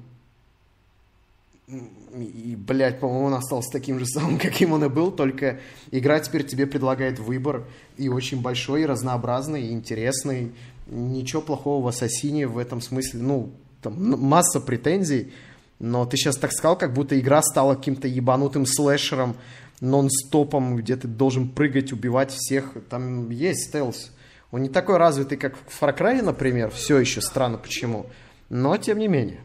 и, 2.13 2.55
блядь, 2.55 2.99
по-моему, 2.99 3.25
он 3.25 3.33
остался 3.35 3.69
таким 3.71 3.99
же 3.99 4.05
самым, 4.05 4.37
каким 4.39 4.73
он 4.73 4.83
и 4.85 4.89
был, 4.89 5.11
только 5.11 5.59
игра 5.91 6.19
теперь 6.19 6.45
тебе 6.45 6.65
предлагает 6.65 7.19
выбор 7.19 7.67
и 7.97 8.09
очень 8.09 8.41
большой, 8.41 8.83
и 8.83 8.85
разнообразный, 8.85 9.67
и 9.67 9.71
интересный. 9.71 10.51
Ничего 10.87 11.41
плохого 11.41 11.83
в 11.83 11.87
Ассасине 11.87 12.47
в 12.47 12.57
этом 12.57 12.81
смысле, 12.81 13.21
ну, 13.21 13.53
там 13.81 14.19
масса 14.19 14.59
претензий, 14.59 15.31
но 15.77 16.05
ты 16.05 16.17
сейчас 16.17 16.35
так 16.35 16.51
сказал, 16.51 16.77
как 16.77 16.93
будто 16.93 17.19
игра 17.19 17.41
стала 17.41 17.75
каким-то 17.75 18.07
ебанутым 18.07 18.65
слэшером, 18.65 19.35
нон-стопом, 19.79 20.75
где 20.75 20.97
ты 20.97 21.07
должен 21.07 21.47
прыгать, 21.47 21.93
убивать 21.93 22.31
всех. 22.31 22.73
Там 22.89 23.29
есть 23.29 23.69
стелс. 23.69 24.11
Он 24.51 24.63
не 24.63 24.69
такой 24.69 24.97
развитый, 24.97 25.37
как 25.37 25.55
в 25.55 25.81
Far 25.81 25.97
Cry, 25.97 26.21
например. 26.21 26.71
Все 26.71 26.97
еще 26.97 27.21
странно 27.21 27.57
почему. 27.57 28.07
Но, 28.49 28.75
тем 28.77 28.97
не 28.97 29.07
менее. 29.07 29.39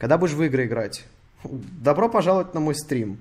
Когда 0.00 0.16
будешь 0.16 0.32
в 0.32 0.42
игры 0.42 0.64
играть? 0.64 1.04
Добро 1.44 2.08
пожаловать 2.08 2.54
на 2.54 2.60
мой 2.60 2.74
стрим. 2.74 3.18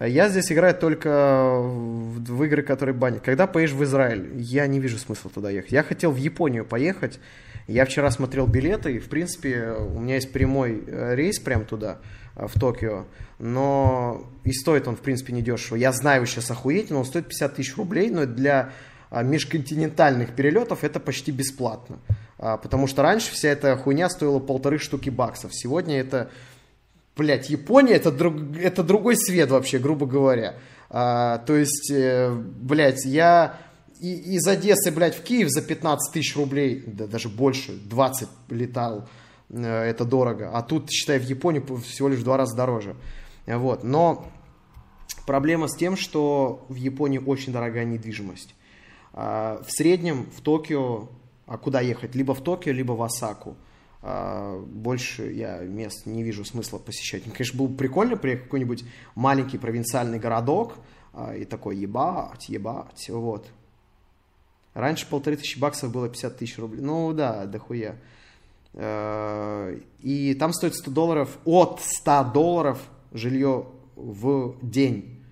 Я 0.00 0.28
здесь 0.28 0.52
играю 0.52 0.76
только 0.76 1.58
в, 1.58 2.44
игры, 2.44 2.62
которые 2.62 2.94
банят. 2.94 3.22
Когда 3.22 3.48
поедешь 3.48 3.74
в 3.74 3.82
Израиль, 3.82 4.30
я 4.36 4.66
не 4.68 4.78
вижу 4.78 4.96
смысла 4.96 5.28
туда 5.28 5.50
ехать. 5.50 5.72
Я 5.72 5.82
хотел 5.82 6.12
в 6.12 6.18
Японию 6.18 6.64
поехать. 6.64 7.18
Я 7.66 7.84
вчера 7.84 8.12
смотрел 8.12 8.46
билеты, 8.46 8.94
и, 8.94 8.98
в 9.00 9.08
принципе, 9.08 9.72
у 9.72 9.98
меня 9.98 10.14
есть 10.14 10.32
прямой 10.32 10.84
э, 10.86 11.16
рейс 11.16 11.40
прям 11.40 11.64
туда, 11.64 11.98
э, 12.36 12.46
в 12.46 12.60
Токио. 12.60 13.06
Но 13.40 14.24
и 14.44 14.52
стоит 14.52 14.86
он, 14.86 14.94
в 14.94 15.00
принципе, 15.00 15.32
недешево. 15.32 15.74
Я 15.74 15.90
знаю 15.90 16.18
его 16.18 16.26
сейчас 16.26 16.48
охуеть, 16.48 16.90
но 16.90 17.00
он 17.00 17.04
стоит 17.04 17.26
50 17.26 17.56
тысяч 17.56 17.76
рублей, 17.76 18.10
но 18.10 18.24
для 18.24 18.70
а, 19.10 19.24
межконтинентальных 19.24 20.30
перелетов 20.30 20.84
это 20.84 21.00
почти 21.00 21.32
бесплатно. 21.32 21.98
А, 22.38 22.56
потому 22.56 22.86
что 22.86 23.02
раньше 23.02 23.32
вся 23.32 23.48
эта 23.48 23.76
хуйня 23.76 24.08
стоила 24.08 24.38
полторы 24.38 24.78
штуки 24.78 25.10
баксов. 25.10 25.54
Сегодня 25.54 25.98
это 25.98 26.30
блядь, 27.16 27.50
Япония 27.50 27.94
это, 27.94 28.12
друг, 28.12 28.56
это 28.56 28.82
другой 28.82 29.16
свет 29.16 29.50
вообще, 29.50 29.78
грубо 29.78 30.06
говоря. 30.06 30.56
А, 30.90 31.38
то 31.38 31.56
есть, 31.56 31.90
э, 31.90 32.30
блядь, 32.32 33.04
я 33.04 33.58
и, 34.00 34.36
из 34.36 34.46
Одессы, 34.46 34.92
блядь, 34.92 35.16
в 35.16 35.22
Киев 35.22 35.48
за 35.48 35.62
15 35.62 36.12
тысяч 36.12 36.36
рублей, 36.36 36.84
да 36.86 37.06
даже 37.06 37.28
больше, 37.28 37.72
20 37.72 38.28
летал, 38.50 39.08
э, 39.48 39.64
это 39.64 40.04
дорого. 40.04 40.50
А 40.52 40.62
тут, 40.62 40.90
считай, 40.90 41.18
в 41.18 41.24
Японию 41.24 41.64
всего 41.78 42.08
лишь 42.08 42.20
в 42.20 42.24
два 42.24 42.36
раза 42.36 42.54
дороже. 42.54 42.94
Вот, 43.46 43.84
но 43.84 44.26
проблема 45.24 45.68
с 45.68 45.76
тем, 45.76 45.96
что 45.96 46.66
в 46.68 46.74
Японии 46.74 47.18
очень 47.18 47.52
дорогая 47.52 47.84
недвижимость. 47.84 48.54
А, 49.12 49.62
в 49.66 49.70
среднем 49.70 50.26
в 50.36 50.40
Токио, 50.42 51.08
а 51.46 51.58
куда 51.58 51.80
ехать? 51.80 52.14
Либо 52.14 52.34
в 52.34 52.42
Токио, 52.42 52.72
либо 52.72 52.92
в 52.92 53.02
Осаку. 53.02 53.56
А, 54.02 54.60
больше 54.60 55.32
я 55.32 55.58
мест 55.60 56.06
не 56.06 56.22
вижу 56.22 56.44
смысла 56.44 56.78
посещать. 56.78 57.24
Конечно, 57.24 57.58
было 57.58 57.68
бы 57.68 57.76
прикольно 57.76 58.16
приехать 58.16 58.44
в 58.44 58.46
какой-нибудь 58.46 58.84
маленький 59.14 59.58
провинциальный 59.58 60.18
городок 60.18 60.74
а, 61.12 61.34
и 61.34 61.44
такой 61.44 61.76
ебать, 61.76 62.48
ебать, 62.48 63.08
вот. 63.08 63.48
Раньше 64.74 65.08
полторы 65.08 65.36
тысячи 65.36 65.58
баксов 65.58 65.90
было 65.90 66.08
50 66.08 66.36
тысяч 66.36 66.58
рублей. 66.58 66.82
Ну 66.82 67.12
да, 67.12 67.46
дохуя. 67.46 67.96
А, 68.74 69.74
и 70.00 70.34
там 70.34 70.52
стоит 70.52 70.74
100 70.74 70.90
долларов, 70.90 71.38
от 71.44 71.80
100 71.80 72.30
долларов 72.34 72.80
жилье 73.12 73.66
в 73.94 74.56
день. 74.62 75.24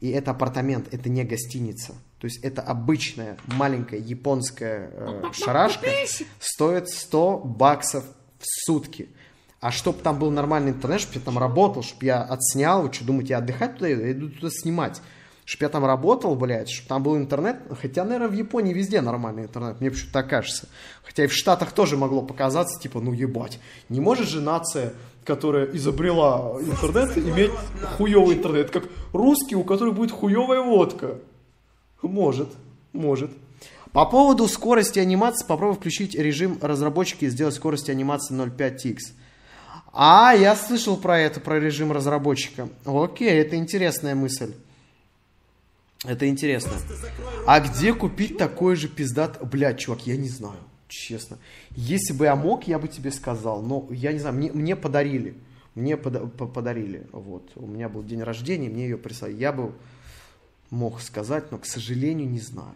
И 0.00 0.10
это 0.10 0.32
апартамент, 0.32 0.92
это 0.92 1.08
не 1.08 1.22
гостиница. 1.24 1.94
То 2.22 2.26
есть 2.26 2.38
это 2.44 2.62
обычная 2.62 3.36
маленькая 3.48 3.98
японская 3.98 4.90
э, 4.92 5.22
шарашка 5.32 5.88
стоит 6.38 6.88
100 6.88 7.38
баксов 7.38 8.04
в 8.38 8.44
сутки. 8.64 9.08
А 9.58 9.72
чтобы 9.72 9.98
там 9.98 10.20
был 10.20 10.30
нормальный 10.30 10.70
интернет, 10.70 11.00
чтобы 11.00 11.16
я 11.16 11.20
там 11.20 11.36
работал, 11.36 11.82
чтобы 11.82 12.04
я 12.06 12.22
отснял, 12.22 12.82
вы 12.82 12.92
что 12.92 13.06
думаете, 13.06 13.30
я 13.30 13.38
отдыхать 13.38 13.74
туда 13.74 13.92
иду? 13.92 14.02
Я 14.02 14.12
иду 14.12 14.28
туда 14.28 14.50
снимать. 14.52 15.02
Чтобы 15.44 15.64
я 15.64 15.68
там 15.68 15.84
работал, 15.84 16.36
блядь, 16.36 16.70
чтобы 16.70 16.88
там 16.90 17.02
был 17.02 17.16
интернет. 17.16 17.56
Хотя, 17.80 18.04
наверное, 18.04 18.28
в 18.28 18.34
Японии 18.34 18.72
везде 18.72 19.00
нормальный 19.00 19.42
интернет, 19.42 19.80
мне 19.80 19.90
почему-то 19.90 20.12
так 20.12 20.30
кажется. 20.30 20.68
Хотя 21.02 21.24
и 21.24 21.26
в 21.26 21.32
Штатах 21.32 21.72
тоже 21.72 21.96
могло 21.96 22.22
показаться, 22.22 22.80
типа, 22.80 23.00
ну 23.00 23.12
ебать, 23.12 23.58
не 23.88 23.98
может 23.98 24.28
же 24.28 24.40
нация 24.40 24.92
которая 25.24 25.66
изобрела 25.66 26.56
интернет, 26.60 27.16
иметь 27.16 27.52
хуевый 27.96 28.36
интернет, 28.36 28.70
как 28.70 28.84
русский, 29.12 29.54
у 29.54 29.62
которых 29.62 29.94
будет 29.94 30.10
хуевая 30.10 30.60
водка. 30.60 31.18
Может, 32.02 32.48
может. 32.92 33.30
По 33.92 34.06
поводу 34.06 34.48
скорости 34.48 34.98
анимации, 34.98 35.46
попробуй 35.46 35.76
включить 35.76 36.14
режим 36.14 36.58
разработчики 36.60 37.26
и 37.26 37.28
сделать 37.28 37.54
скорость 37.54 37.90
анимации 37.90 38.34
0.5x. 38.34 39.12
А, 39.92 40.32
я 40.34 40.56
слышал 40.56 40.96
про 40.96 41.18
это, 41.18 41.40
про 41.40 41.60
режим 41.60 41.92
разработчика. 41.92 42.68
Окей, 42.86 43.30
это 43.30 43.56
интересная 43.56 44.14
мысль. 44.14 44.54
Это 46.04 46.26
интересно. 46.26 46.72
А 47.46 47.60
где 47.60 47.92
купить 47.92 48.38
такой 48.38 48.76
же 48.76 48.88
пиздат... 48.88 49.38
Блядь, 49.46 49.80
чувак, 49.80 50.06
я 50.06 50.16
не 50.16 50.28
знаю, 50.28 50.58
честно. 50.88 51.38
Если 51.76 52.14
бы 52.14 52.24
я 52.24 52.34
мог, 52.34 52.66
я 52.66 52.78
бы 52.78 52.88
тебе 52.88 53.12
сказал. 53.12 53.62
Но 53.62 53.86
я 53.90 54.12
не 54.12 54.18
знаю, 54.18 54.34
мне, 54.34 54.50
мне 54.50 54.74
подарили. 54.74 55.36
Мне 55.74 55.96
пода 55.96 56.20
подарили. 56.26 57.06
Вот. 57.12 57.52
У 57.54 57.66
меня 57.66 57.88
был 57.88 58.02
день 58.02 58.22
рождения, 58.22 58.68
мне 58.68 58.84
ее 58.84 58.98
прислали. 58.98 59.34
Я 59.34 59.52
бы 59.52 59.72
мог 60.72 61.00
сказать, 61.02 61.52
но, 61.52 61.58
к 61.58 61.66
сожалению, 61.66 62.28
не 62.28 62.40
знаю. 62.40 62.74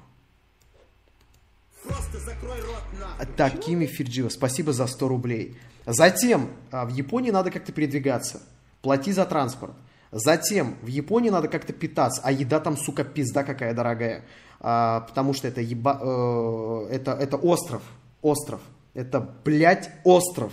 Такими 3.36 3.86
Фирджио, 3.86 4.28
спасибо 4.28 4.72
за 4.72 4.86
100 4.86 5.08
рублей. 5.08 5.56
Затем 5.86 6.50
а, 6.70 6.84
в 6.84 6.90
Японии 6.90 7.30
надо 7.30 7.50
как-то 7.50 7.72
передвигаться. 7.72 8.42
Плати 8.82 9.12
за 9.12 9.24
транспорт. 9.24 9.72
Затем 10.12 10.76
в 10.82 10.88
Японии 10.88 11.30
надо 11.30 11.48
как-то 11.48 11.72
питаться, 11.72 12.20
а 12.22 12.32
еда 12.32 12.60
там, 12.60 12.76
сука, 12.76 13.04
пизда 13.04 13.44
какая 13.44 13.72
дорогая. 13.72 14.24
А, 14.60 15.00
потому 15.00 15.32
что 15.32 15.48
это, 15.48 15.60
еба, 15.60 15.98
э, 16.00 16.88
это, 16.92 17.12
это 17.12 17.36
остров. 17.36 17.82
Остров. 18.20 18.60
Это, 18.94 19.20
блядь, 19.44 19.90
остров. 20.04 20.52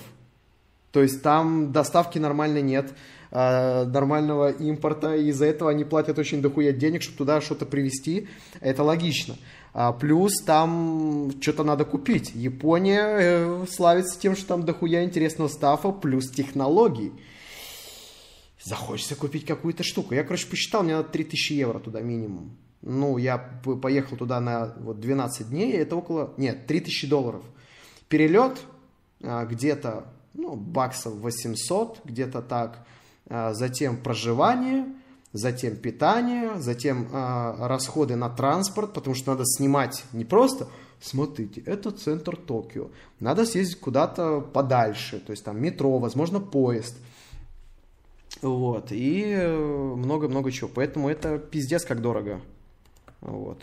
То 0.91 1.01
есть 1.01 1.21
там 1.23 1.71
доставки 1.71 2.19
нормально 2.19 2.61
нет. 2.61 2.93
Э, 3.35 3.85
нормального 3.85 4.51
импорта, 4.51 5.15
и 5.15 5.30
из-за 5.30 5.45
этого 5.45 5.72
они 5.72 5.84
платят 5.84 6.19
очень 6.19 6.39
дохуя 6.39 6.72
денег, 6.72 7.01
чтобы 7.01 7.18
туда 7.18 7.41
что-то 7.41 7.65
привезти. 7.65 8.27
Это 8.61 8.84
логично. 8.84 9.38
А, 9.73 9.91
плюс 9.91 10.39
там 10.43 11.31
что-то 11.41 11.64
надо 11.64 11.84
купить. 11.84 12.31
Япония 12.35 13.18
э, 13.19 13.65
славится 13.68 14.19
тем, 14.19 14.35
что 14.35 14.49
там 14.49 14.65
дохуя 14.65 15.03
интересного 15.03 15.47
стафа, 15.47 15.91
плюс 15.91 16.30
технологий. 16.30 17.11
Захочется 18.61 19.15
купить 19.15 19.47
какую-то 19.47 19.81
штуку. 19.81 20.14
Я, 20.14 20.23
короче, 20.23 20.45
посчитал, 20.45 20.84
мне 20.84 20.95
надо 20.95 21.10
3000 21.10 21.53
евро 21.53 21.80
туда 21.80 22.01
минимум. 22.01 22.55
Ну, 22.84 23.18
я 23.18 23.39
поехал 23.39 24.15
туда 24.15 24.39
на 24.41 24.76
вот 24.77 24.99
12 24.99 25.49
дней, 25.49 25.73
это 25.73 25.95
около... 25.95 26.35
Нет, 26.38 26.68
3000 26.68 27.07
долларов. 27.07 27.43
Перелет 28.10 28.60
а, 29.23 29.45
где-то, 29.45 30.05
ну, 30.35 30.55
баксов 30.55 31.15
800, 31.15 32.01
где-то 32.05 32.43
так. 32.43 32.85
А, 33.29 33.53
затем 33.53 33.97
проживание, 33.97 34.85
затем 35.33 35.75
питание, 35.75 36.59
затем 36.59 37.07
э, 37.11 37.67
расходы 37.67 38.15
на 38.15 38.29
транспорт, 38.29 38.93
потому 38.93 39.15
что 39.15 39.31
надо 39.31 39.43
снимать 39.45 40.05
не 40.13 40.25
просто, 40.25 40.67
смотрите, 41.01 41.61
это 41.65 41.91
центр 41.91 42.35
Токио, 42.35 42.89
надо 43.19 43.45
съездить 43.45 43.79
куда-то 43.79 44.41
подальше, 44.41 45.19
то 45.19 45.31
есть 45.31 45.43
там 45.43 45.61
метро, 45.61 45.97
возможно, 45.97 46.39
поезд, 46.39 46.95
вот, 48.41 48.91
и 48.91 49.23
э, 49.31 49.57
много-много 49.57 50.51
чего, 50.51 50.69
поэтому 50.73 51.09
это 51.09 51.39
пиздец 51.39 51.83
как 51.83 52.01
дорого, 52.01 52.41
вот. 53.21 53.59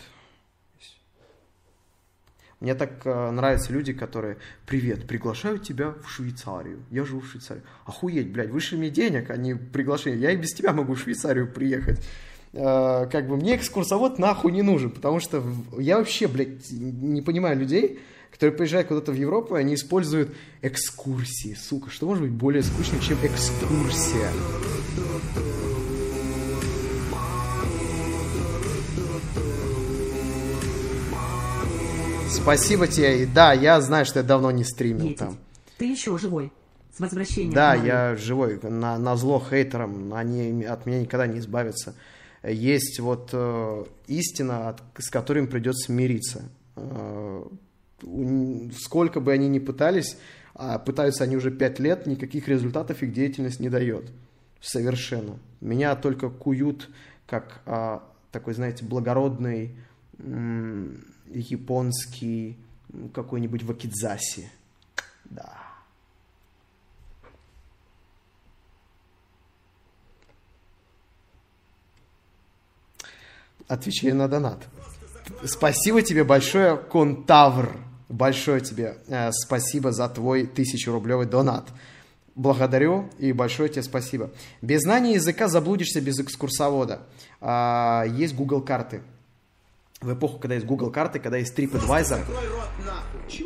Мне 2.61 2.75
так 2.75 3.07
э, 3.07 3.31
нравятся 3.31 3.73
люди, 3.73 3.95
которые 3.95 4.37
«Привет, 4.67 5.07
приглашаю 5.07 5.59
тебя 5.59 5.95
в 6.05 6.11
Швейцарию». 6.11 6.81
Я 6.91 7.05
живу 7.05 7.21
в 7.21 7.27
Швейцарии. 7.27 7.63
Охуеть, 7.87 8.31
блядь, 8.31 8.51
выше 8.51 8.77
мне 8.77 8.91
денег, 8.91 9.31
а 9.31 9.37
не 9.39 9.55
приглашение. 9.55 10.21
Я 10.21 10.33
и 10.33 10.37
без 10.37 10.53
тебя 10.53 10.75
могу 10.75 10.93
в 10.93 11.01
Швейцарию 11.01 11.51
приехать. 11.51 12.07
Э, 12.53 13.07
как 13.11 13.29
бы 13.29 13.37
мне 13.37 13.57
экскурсовод 13.57 14.19
нахуй 14.19 14.53
не 14.53 14.61
нужен, 14.61 14.91
потому 14.91 15.21
что 15.21 15.43
я 15.79 15.97
вообще, 15.97 16.29
блядь, 16.29 16.71
не 16.71 17.23
понимаю 17.23 17.59
людей, 17.59 18.01
которые 18.31 18.55
приезжают 18.55 18.89
куда-то 18.89 19.13
в 19.13 19.17
Европу, 19.17 19.57
и 19.57 19.61
они 19.61 19.75
используют 19.75 20.37
экскурсии. 20.61 21.55
Сука, 21.55 21.91
что 21.91 22.07
может 22.07 22.23
быть 22.23 22.33
более 22.33 22.63
скучно, 22.63 23.01
чем 23.01 23.17
экскурсия? 23.23 24.31
Спасибо 32.31 32.87
тебе. 32.87 33.27
Да, 33.27 33.53
я 33.53 33.81
знаю, 33.81 34.05
что 34.07 34.21
я 34.21 34.25
давно 34.25 34.51
не 34.51 34.65
стримил 34.65 35.05
Етить. 35.05 35.19
там. 35.19 35.37
Ты 35.79 35.87
еще 35.87 36.17
живой. 36.19 36.53
С 36.97 37.01
возвращением. 37.01 37.53
Да, 37.55 37.75
я 37.75 38.17
живой. 38.17 38.59
На, 38.63 38.99
на 38.99 39.17
зло 39.17 39.43
хейтерам 39.51 40.13
они 40.15 40.65
от 40.65 40.87
меня 40.87 41.01
никогда 41.01 41.27
не 41.27 41.39
избавятся. 41.39 41.95
Есть 42.43 43.01
вот 43.01 43.31
э, 43.33 43.85
истина, 44.07 44.71
от- 44.71 44.83
с 44.99 45.11
которой 45.11 45.39
им 45.41 45.47
придется 45.47 45.93
мириться. 45.93 46.43
Э, 46.77 47.45
сколько 48.79 49.21
бы 49.21 49.33
они 49.33 49.49
ни 49.49 49.59
пытались, 49.59 50.17
а 50.55 50.79
пытаются 50.79 51.25
они 51.25 51.37
уже 51.37 51.51
пять 51.51 51.79
лет, 51.79 52.07
никаких 52.07 52.49
результатов 52.49 53.03
их 53.03 53.13
деятельность 53.13 53.61
не 53.61 53.69
дает. 53.69 54.11
Совершенно. 54.61 55.39
Меня 55.61 55.95
только 55.97 56.29
куют 56.31 56.89
как 57.27 57.61
а, 57.67 58.03
такой, 58.33 58.55
знаете, 58.55 58.85
благородный 58.85 59.75
м, 60.19 61.05
японский 61.33 62.59
какой-нибудь 63.15 63.63
вакидзаси. 63.63 64.49
Да. 65.25 65.71
отвечаю 73.71 74.17
на 74.17 74.29
донат. 74.29 74.59
Спасибо 75.45 76.03
тебе 76.03 76.25
большое, 76.25 76.77
Контавр. 76.77 77.77
Большое 78.09 78.61
тебе 78.61 78.97
э, 79.07 79.31
спасибо 79.31 79.93
за 79.93 80.09
твой 80.09 80.45
тысячерублевый 80.45 81.27
донат. 81.27 81.69
Благодарю 82.35 83.09
и 83.19 83.33
большое 83.33 83.69
тебе 83.69 83.85
спасибо. 83.85 84.31
Без 84.61 84.83
знания 84.83 85.15
языка 85.15 85.47
заблудишься 85.47 86.01
без 86.01 86.19
экскурсовода. 86.19 87.03
А, 87.41 88.05
есть 88.09 88.35
Google 88.35 88.63
карты. 88.63 89.03
В 90.01 90.15
эпоху, 90.15 90.39
когда 90.39 90.55
есть 90.55 90.67
Google 90.67 90.91
карты, 90.91 91.19
когда 91.19 91.37
есть 91.37 91.59
TripAdvisor. 91.59 92.25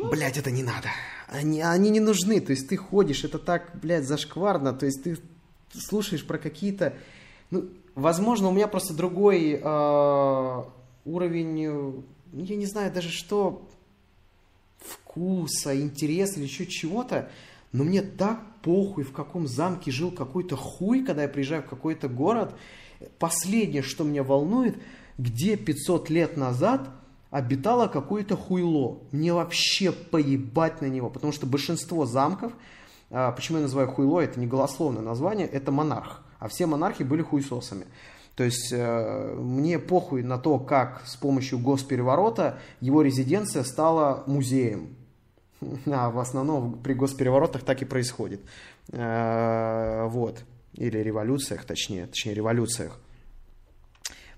Блять, 0.09 0.37
это 0.37 0.51
не 0.51 0.63
надо. 0.63 0.87
Они, 1.27 1.61
они 1.61 1.89
не 1.89 1.99
нужны. 1.99 2.39
То 2.39 2.51
есть 2.51 2.69
ты 2.69 2.77
ходишь, 2.77 3.25
это 3.25 3.39
так, 3.39 3.71
блядь, 3.81 4.05
зашкварно. 4.05 4.71
То 4.73 4.85
есть 4.85 5.03
ты 5.03 5.17
слушаешь 5.73 6.25
про 6.25 6.37
какие-то... 6.37 6.93
Ну, 7.51 7.69
возможно, 7.93 8.47
у 8.47 8.51
меня 8.51 8.67
просто 8.67 8.93
другой 8.93 9.59
э, 9.61 10.63
уровень, 11.03 11.67
ну, 12.31 12.43
я 12.43 12.55
не 12.55 12.65
знаю 12.65 12.91
даже 12.91 13.09
что, 13.09 13.67
вкуса, 14.79 15.79
интереса 15.79 16.35
или 16.35 16.43
еще 16.43 16.65
чего-то. 16.65 17.29
Но 17.71 17.83
мне 17.83 18.01
так 18.01 18.41
похуй, 18.61 19.03
в 19.03 19.11
каком 19.11 19.47
замке 19.47 19.91
жил 19.91 20.11
какой-то 20.11 20.55
хуй, 20.55 21.03
когда 21.03 21.23
я 21.23 21.27
приезжаю 21.27 21.63
в 21.63 21.67
какой-то 21.67 22.07
город. 22.07 22.55
Последнее, 23.19 23.81
что 23.81 24.05
меня 24.05 24.23
волнует, 24.23 24.77
где 25.17 25.55
500 25.55 26.09
лет 26.09 26.37
назад 26.37 26.89
обитало 27.31 27.87
какое-то 27.87 28.35
хуйло. 28.35 28.99
Мне 29.11 29.33
вообще 29.33 29.91
поебать 29.91 30.81
на 30.81 30.85
него, 30.85 31.09
потому 31.09 31.33
что 31.33 31.45
большинство 31.45 32.05
замков, 32.05 32.53
а, 33.11 33.31
почему 33.31 33.57
я 33.57 33.63
называю 33.63 33.89
хуйло, 33.89 34.21
это 34.21 34.39
не 34.39 34.47
голословное 34.47 35.01
название, 35.01 35.47
это 35.47 35.71
монарх. 35.71 36.21
А 36.39 36.47
все 36.47 36.65
монархи 36.65 37.03
были 37.03 37.21
хуесосами. 37.21 37.85
То 38.35 38.43
есть 38.43 38.71
э, 38.73 39.33
мне 39.37 39.79
похуй 39.79 40.21
на 40.21 40.37
то, 40.37 40.59
как 40.59 41.03
с 41.05 41.15
помощью 41.15 41.57
госпереворота 41.57 42.59
его 42.81 43.01
резиденция 43.01 43.63
стала 43.63 44.23
музеем. 44.27 44.95
А 45.85 46.09
в 46.09 46.19
основном 46.19 46.79
при 46.79 46.93
госпереворотах 46.93 47.63
так 47.63 47.81
и 47.81 47.85
происходит. 47.85 48.41
Э, 48.91 50.05
вот. 50.09 50.43
Или 50.73 50.97
революциях, 50.97 51.63
точнее, 51.63 52.07
точнее 52.07 52.33
революциях. 52.33 52.99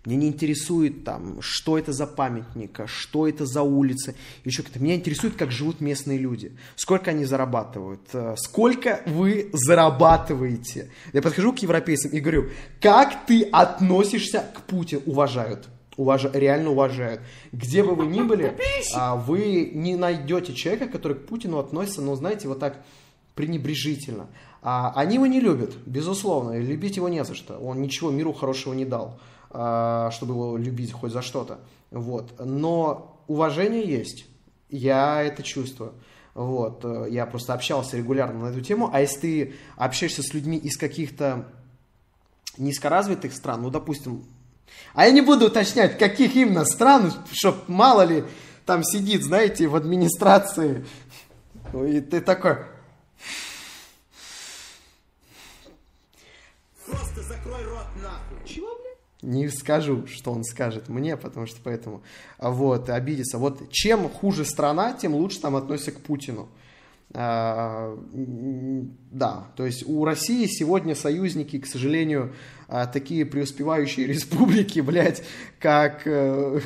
Мне 0.07 0.15
не 0.15 0.27
интересует 0.29 1.03
там, 1.03 1.41
что 1.41 1.77
это 1.77 1.91
за 1.91 2.07
памятник, 2.07 2.79
а 2.79 2.88
что 2.88 3.27
это 3.27 3.45
за 3.45 3.61
улица, 3.61 4.15
еще 4.45 4.63
как-то. 4.63 4.79
Меня 4.79 4.95
интересует, 4.95 5.35
как 5.35 5.51
живут 5.51 5.81
местные 5.81 6.17
люди, 6.17 6.53
сколько 6.77 7.11
они 7.11 7.25
зарабатывают, 7.25 7.99
э, 8.13 8.35
сколько 8.38 9.01
вы 9.05 9.49
зарабатываете. 9.51 10.89
Я 11.11 11.21
подхожу 11.21 11.51
к 11.51 11.59
европейцам 11.59 12.11
и 12.11 12.21
говорю, 12.21 12.51
как 12.79 13.25
ты 13.25 13.43
относишься 13.51 14.45
к 14.55 14.61
Путину? 14.61 15.01
Уважают. 15.05 15.67
Уваж... 15.97 16.25
Реально 16.31 16.71
уважают. 16.71 17.19
Где 17.51 17.84
бы 17.84 17.93
вы 17.93 18.05
ни 18.05 18.21
были, 18.21 18.57
а, 18.95 19.17
вы 19.17 19.71
не 19.73 19.97
найдете 19.97 20.53
человека, 20.53 20.88
который 20.88 21.17
к 21.17 21.25
Путину 21.25 21.57
относится, 21.57 22.01
ну, 22.01 22.15
знаете, 22.15 22.47
вот 22.47 22.59
так 22.59 22.81
пренебрежительно. 23.35 24.27
А 24.61 24.93
они 24.95 25.15
его 25.15 25.27
не 25.27 25.41
любят, 25.41 25.75
безусловно, 25.85 26.57
любить 26.57 26.95
его 26.95 27.09
не 27.09 27.25
за 27.25 27.35
что. 27.35 27.57
Он 27.57 27.81
ничего 27.81 28.09
миру 28.09 28.31
хорошего 28.31 28.73
не 28.73 28.85
дал, 28.85 29.19
чтобы 29.49 30.33
его 30.33 30.57
любить 30.57 30.91
хоть 30.91 31.11
за 31.11 31.21
что-то. 31.21 31.59
Вот. 31.91 32.33
Но 32.43 33.21
уважение 33.27 33.87
есть. 33.87 34.25
Я 34.69 35.23
это 35.23 35.43
чувствую. 35.43 35.93
Вот. 36.33 36.85
Я 37.09 37.25
просто 37.25 37.53
общался 37.53 37.97
регулярно 37.97 38.45
на 38.45 38.49
эту 38.49 38.61
тему. 38.61 38.89
А 38.91 39.01
если 39.01 39.19
ты 39.19 39.55
общаешься 39.75 40.21
с 40.21 40.33
людьми 40.33 40.57
из 40.57 40.77
каких-то 40.77 41.47
низкоразвитых 42.57 43.33
стран, 43.33 43.61
ну, 43.61 43.69
допустим, 43.69 44.23
а 44.93 45.05
я 45.05 45.11
не 45.11 45.21
буду 45.21 45.47
уточнять, 45.47 45.97
каких 45.97 46.35
именно 46.35 46.65
стран, 46.65 47.13
чтоб 47.31 47.67
мало 47.67 48.01
ли 48.01 48.25
там 48.65 48.83
сидит, 48.83 49.23
знаете, 49.23 49.67
в 49.67 49.75
администрации, 49.75 50.85
и 51.73 52.01
ты 52.01 52.21
такой, 52.21 52.57
не 59.22 59.48
скажу, 59.49 60.06
что 60.07 60.31
он 60.31 60.44
скажет 60.44 60.89
мне, 60.89 61.18
потому 61.18 61.48
что 61.48 61.60
поэтому, 61.64 62.02
а 62.38 62.52
вот, 62.52 62.89
обидится. 62.89 63.38
Вот 63.38 63.72
чем 63.72 64.10
хуже 64.10 64.45
страна, 64.45 64.94
тем 64.94 65.15
лучше 65.15 65.41
там 65.41 65.56
относятся 65.56 65.91
к 65.91 65.99
Путину. 66.02 66.48
А, 67.14 67.98
Да, 69.11 69.48
то 69.56 69.65
есть 69.65 69.88
у 69.88 70.03
России 70.06 70.45
сегодня 70.45 70.94
союзники, 70.94 71.57
к 71.57 71.65
сожалению, 71.65 72.34
а, 72.68 72.85
такие 72.85 73.26
преуспевающие 73.26 74.06
республики, 74.14 74.81
блядь, 74.81 75.23
как... 75.60 76.06
э, 76.06 76.60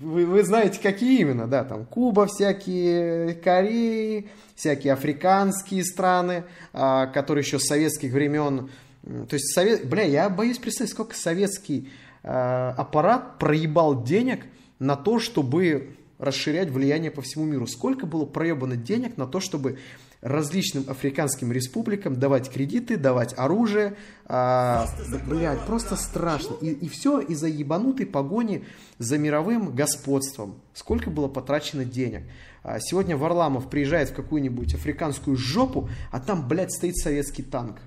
Вы, 0.00 0.24
вы 0.24 0.42
знаете, 0.44 0.80
какие 0.80 1.20
именно, 1.20 1.46
да, 1.46 1.64
там 1.64 1.84
Куба, 1.84 2.26
всякие 2.26 3.34
Кореи, 3.34 4.30
всякие 4.54 4.92
африканские 4.92 5.84
страны, 5.84 6.44
а, 6.72 7.06
которые 7.06 7.42
еще 7.42 7.58
с 7.58 7.66
советских 7.66 8.12
времен... 8.12 8.70
То 9.02 9.34
есть, 9.34 9.54
совет... 9.54 9.88
бля, 9.88 10.02
я 10.02 10.28
боюсь 10.28 10.58
представить, 10.58 10.92
сколько 10.92 11.14
советский 11.14 11.90
а, 12.22 12.74
аппарат 12.76 13.38
проебал 13.38 14.02
денег 14.02 14.44
на 14.78 14.96
то, 14.96 15.18
чтобы 15.18 15.96
расширять 16.18 16.68
влияние 16.68 17.10
по 17.10 17.22
всему 17.22 17.46
миру. 17.46 17.66
Сколько 17.66 18.06
было 18.06 18.26
проебано 18.26 18.76
денег 18.76 19.16
на 19.16 19.26
то, 19.26 19.40
чтобы 19.40 19.78
различным 20.20 20.84
африканским 20.86 21.50
республикам 21.50 22.20
давать 22.20 22.50
кредиты, 22.50 22.98
давать 22.98 23.32
оружие. 23.38 23.96
А, 24.26 24.86
да, 25.10 25.18
блядь, 25.26 25.60
просто 25.60 25.96
страшно. 25.96 26.56
И, 26.60 26.88
все 26.88 27.20
из-за 27.20 27.48
ебанутой 27.48 28.04
погони 28.04 28.66
за 28.98 29.16
мировым 29.16 29.74
господством. 29.74 30.60
Сколько 30.74 31.10
было 31.10 31.28
потрачено 31.28 31.86
денег. 31.86 32.24
А, 32.62 32.78
сегодня 32.80 33.16
Варламов 33.16 33.70
приезжает 33.70 34.10
в 34.10 34.14
какую-нибудь 34.14 34.74
африканскую 34.74 35.38
жопу, 35.38 35.88
а 36.10 36.20
там, 36.20 36.46
блядь, 36.46 36.72
стоит 36.72 36.98
советский 36.98 37.42
танк. 37.42 37.78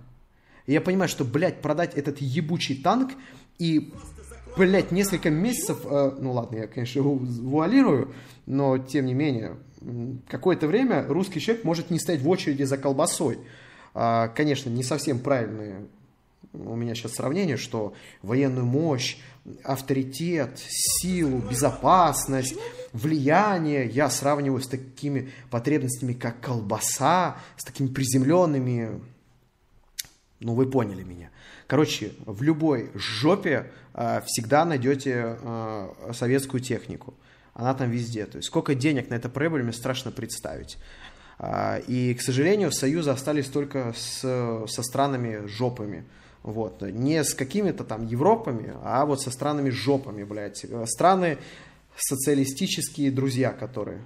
И 0.66 0.74
я 0.74 0.82
понимаю, 0.82 1.10
что, 1.10 1.26
блядь, 1.26 1.62
продать 1.62 1.96
этот 1.96 2.20
ебучий 2.20 2.82
танк 2.82 3.12
и, 3.60 3.94
блядь, 4.58 4.92
несколько 4.92 5.30
месяцев, 5.30 5.80
э, 5.86 6.12
ну 6.20 6.32
ладно, 6.32 6.58
я, 6.58 6.68
конечно, 6.68 7.02
ву- 7.02 7.20
вуалирую, 7.20 8.14
но, 8.46 8.78
тем 8.78 9.06
не 9.06 9.14
менее, 9.14 9.58
какое-то 10.28 10.68
время 10.68 11.06
русский 11.08 11.40
человек 11.40 11.66
может 11.66 11.90
не 11.90 12.00
стоять 12.00 12.22
в 12.22 12.30
очереди 12.30 12.64
за 12.64 12.78
колбасой. 12.78 13.40
А, 13.94 14.30
конечно, 14.30 14.70
не 14.70 14.84
совсем 14.84 15.20
правильные 15.20 15.86
у 16.54 16.76
меня 16.76 16.94
сейчас 16.94 17.14
сравнение, 17.14 17.58
что 17.58 17.94
военную 18.22 18.66
мощь, 18.66 19.18
авторитет, 19.64 20.60
силу, 20.60 21.40
безопасность, 21.40 22.56
влияние 22.94 23.88
я 23.88 24.10
сравниваю 24.10 24.62
с 24.62 24.68
такими 24.68 25.32
потребностями, 25.50 26.14
как 26.14 26.40
колбаса, 26.40 27.38
с 27.58 27.64
такими 27.64 27.88
приземленными 27.88 29.02
ну, 30.44 30.54
вы 30.54 30.70
поняли 30.70 31.04
меня. 31.04 31.30
Короче, 31.68 32.12
в 32.26 32.44
любой 32.44 32.92
жопе 32.94 33.72
э, 33.94 34.22
всегда 34.26 34.66
найдете 34.66 35.38
э, 35.42 36.12
советскую 36.14 36.62
технику. 36.62 37.14
Она 37.54 37.74
там 37.74 37.90
везде. 37.90 38.26
То 38.26 38.38
есть 38.38 38.48
сколько 38.48 38.76
денег 38.76 39.10
на 39.10 39.16
это 39.16 39.30
проебали, 39.30 39.64
мне 39.64 39.74
страшно 39.74 40.12
представить. 40.12 40.78
А, 41.40 41.78
и, 41.88 42.14
к 42.14 42.22
сожалению, 42.22 42.72
союзы 42.72 43.12
остались 43.12 43.48
только 43.48 43.94
с, 43.96 44.20
со 44.68 44.84
странами 44.84 45.48
жопами. 45.48 46.06
Вот. 46.42 46.82
Не 46.82 47.24
с 47.24 47.34
какими-то 47.34 47.84
там 47.84 48.06
Европами, 48.06 48.74
а 48.84 49.06
вот 49.06 49.22
со 49.22 49.32
странами 49.32 49.70
жопами, 49.70 50.24
блядь. 50.24 50.66
Э, 50.66 50.86
Страны 50.88 51.38
социалистические 51.96 53.12
друзья, 53.12 53.52
которые 53.52 54.02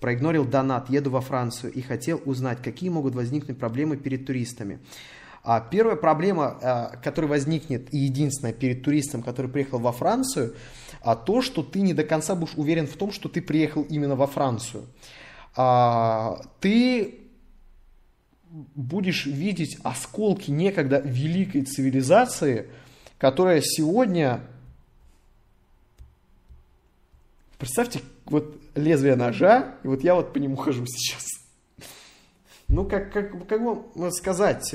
проигнорил 0.00 0.44
донат, 0.44 0.90
еду 0.90 1.10
во 1.10 1.20
Францию 1.20 1.72
и 1.72 1.80
хотел 1.80 2.20
узнать, 2.24 2.60
какие 2.62 2.90
могут 2.90 3.14
возникнуть 3.14 3.58
проблемы 3.58 3.96
перед 3.96 4.26
туристами. 4.26 4.80
А 5.44 5.60
первая 5.60 5.96
проблема, 5.96 6.58
а, 6.62 6.96
которая 7.02 7.28
возникнет, 7.28 7.92
и 7.92 7.98
единственная 7.98 8.52
перед 8.52 8.84
туристом, 8.84 9.22
который 9.22 9.50
приехал 9.50 9.80
во 9.80 9.90
Францию, 9.90 10.54
а 11.00 11.16
то, 11.16 11.42
что 11.42 11.64
ты 11.64 11.80
не 11.80 11.94
до 11.94 12.04
конца 12.04 12.36
будешь 12.36 12.54
уверен 12.54 12.86
в 12.86 12.96
том, 12.96 13.10
что 13.10 13.28
ты 13.28 13.42
приехал 13.42 13.82
именно 13.82 14.14
во 14.14 14.28
Францию. 14.28 14.86
А, 15.56 16.42
ты 16.60 17.18
будешь 18.50 19.26
видеть 19.26 19.78
осколки 19.82 20.52
некогда 20.52 21.00
великой 21.00 21.62
цивилизации, 21.62 22.70
которая 23.18 23.60
сегодня... 23.62 24.42
Представьте, 27.58 28.00
вот 28.26 28.60
лезвие 28.76 29.16
ножа, 29.16 29.74
и 29.82 29.88
вот 29.88 30.04
я 30.04 30.14
вот 30.14 30.32
по 30.32 30.38
нему 30.38 30.54
хожу 30.54 30.84
сейчас. 30.86 31.26
Ну, 32.68 32.84
как, 32.84 33.12
как, 33.12 33.48
как 33.48 33.60
вам 33.60 34.12
сказать... 34.12 34.72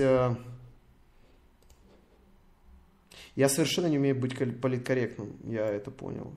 Я 3.38 3.50
совершенно 3.50 3.86
не 3.86 4.00
умею 4.00 4.16
быть 4.16 4.36
политкорректным, 4.36 5.38
я 5.44 5.68
это 5.68 5.92
понял. 5.92 6.36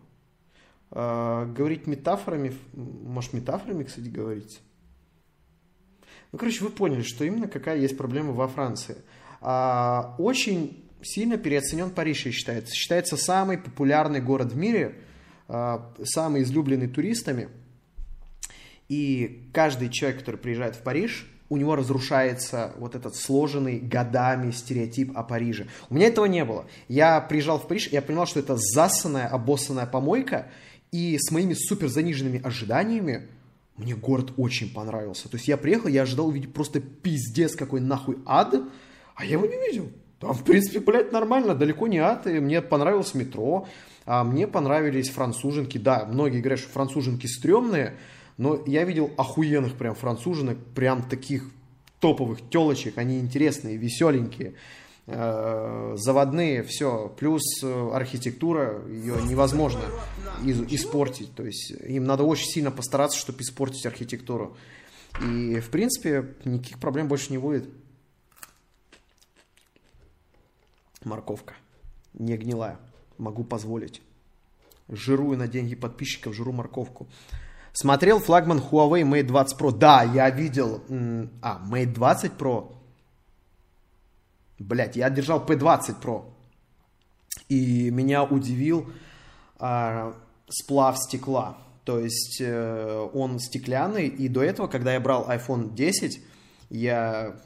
А, 0.90 1.46
говорить 1.46 1.86
метафорами, 1.86 2.52
может, 2.74 3.32
метафорами, 3.32 3.84
кстати, 3.84 4.08
говорить? 4.08 4.60
Ну, 6.30 6.38
короче, 6.38 6.62
вы 6.62 6.68
поняли, 6.68 7.00
что 7.00 7.24
именно 7.24 7.48
какая 7.48 7.78
есть 7.78 7.96
проблема 7.96 8.32
во 8.32 8.48
Франции. 8.48 8.98
А, 9.40 10.14
очень 10.18 10.84
сильно 11.00 11.38
переоценен 11.38 11.88
Париж, 11.88 12.26
я 12.26 12.32
считаю. 12.32 12.66
Считается 12.66 13.16
самый 13.16 13.56
популярный 13.56 14.20
город 14.20 14.52
в 14.52 14.56
мире, 14.58 14.98
а, 15.48 15.94
самый 16.04 16.42
излюбленный 16.42 16.88
туристами. 16.88 17.48
И 18.90 19.48
каждый 19.54 19.88
человек, 19.88 20.18
который 20.18 20.36
приезжает 20.36 20.76
в 20.76 20.82
Париж, 20.82 21.26
у 21.50 21.56
него 21.56 21.76
разрушается 21.76 22.72
вот 22.78 22.94
этот 22.94 23.16
сложенный 23.16 23.78
годами 23.78 24.52
стереотип 24.52 25.12
о 25.16 25.24
Париже. 25.24 25.66
У 25.90 25.94
меня 25.94 26.06
этого 26.06 26.24
не 26.26 26.44
было. 26.44 26.64
Я 26.88 27.20
приезжал 27.20 27.58
в 27.58 27.66
Париж, 27.66 27.88
я 27.88 28.00
понимал, 28.00 28.26
что 28.26 28.40
это 28.40 28.56
засанная, 28.56 29.26
обоссанная 29.26 29.86
помойка, 29.86 30.46
и 30.92 31.18
с 31.18 31.30
моими 31.30 31.54
супер 31.54 31.88
заниженными 31.88 32.40
ожиданиями 32.42 33.28
мне 33.76 33.94
город 33.94 34.32
очень 34.36 34.72
понравился. 34.72 35.28
То 35.28 35.36
есть 35.36 35.48
я 35.48 35.56
приехал, 35.56 35.88
я 35.88 36.02
ожидал 36.02 36.28
увидеть 36.28 36.52
просто 36.52 36.80
пиздец 36.80 37.56
какой 37.56 37.80
нахуй 37.80 38.18
ад, 38.26 38.54
а 39.14 39.24
я 39.24 39.32
его 39.32 39.46
не 39.46 39.56
видел. 39.56 39.90
Там, 40.20 40.34
в 40.34 40.44
принципе, 40.44 40.80
блядь, 40.80 41.12
нормально, 41.12 41.54
далеко 41.54 41.88
не 41.88 41.98
ад, 41.98 42.26
и 42.26 42.38
мне 42.40 42.62
понравилось 42.62 43.14
метро, 43.14 43.66
а 44.04 44.22
мне 44.22 44.46
понравились 44.46 45.08
француженки. 45.08 45.78
Да, 45.78 46.04
многие 46.04 46.40
говорят, 46.40 46.60
что 46.60 46.68
француженки 46.68 47.26
стрёмные, 47.26 47.96
но 48.40 48.62
я 48.64 48.84
видел 48.84 49.10
охуенных 49.18 49.76
прям 49.76 49.94
француженок, 49.94 50.56
прям 50.74 51.02
таких 51.02 51.44
топовых 52.00 52.40
телочек, 52.48 52.96
они 52.96 53.20
интересные, 53.20 53.76
веселенькие, 53.76 54.54
э, 55.06 55.92
заводные, 55.98 56.62
все. 56.62 57.14
Плюс 57.18 57.42
э, 57.62 57.90
архитектура, 57.92 58.82
ее 58.88 59.16
невозможно 59.26 59.82
испортить. 60.42 61.34
То 61.34 61.44
есть 61.44 61.70
им 61.86 62.04
надо 62.04 62.22
очень 62.22 62.46
сильно 62.46 62.70
постараться, 62.70 63.18
чтобы 63.18 63.42
испортить 63.42 63.84
архитектуру. 63.84 64.56
И, 65.22 65.60
в 65.60 65.68
принципе, 65.68 66.34
никаких 66.46 66.78
проблем 66.78 67.08
больше 67.08 67.32
не 67.32 67.38
будет. 67.38 67.68
Морковка. 71.04 71.52
Не 72.14 72.38
гнилая. 72.38 72.78
Могу 73.18 73.44
позволить. 73.44 74.00
Жирую 74.88 75.36
на 75.36 75.46
деньги 75.46 75.74
подписчиков, 75.74 76.34
жру 76.34 76.52
морковку. 76.52 77.06
Смотрел 77.72 78.18
флагман 78.20 78.58
Huawei 78.58 79.02
Mate 79.02 79.24
20 79.24 79.58
Pro. 79.58 79.72
Да, 79.72 80.02
я 80.02 80.28
видел... 80.30 80.82
А, 81.40 81.60
Mate 81.70 81.92
20 81.92 82.32
Pro. 82.32 82.74
Блять, 84.58 84.96
я 84.96 85.08
держал 85.10 85.44
P20 85.44 86.00
Pro. 86.02 86.24
И 87.48 87.90
меня 87.90 88.24
удивил 88.24 88.90
а, 89.58 90.14
сплав 90.48 90.98
стекла. 90.98 91.56
То 91.84 91.98
есть 91.98 92.40
э, 92.40 93.08
он 93.14 93.38
стеклянный, 93.38 94.06
и 94.06 94.28
до 94.28 94.42
этого, 94.42 94.68
когда 94.68 94.92
я 94.92 95.00
брал 95.00 95.28
iPhone 95.28 95.74
10, 95.74 96.20
я 96.70 97.36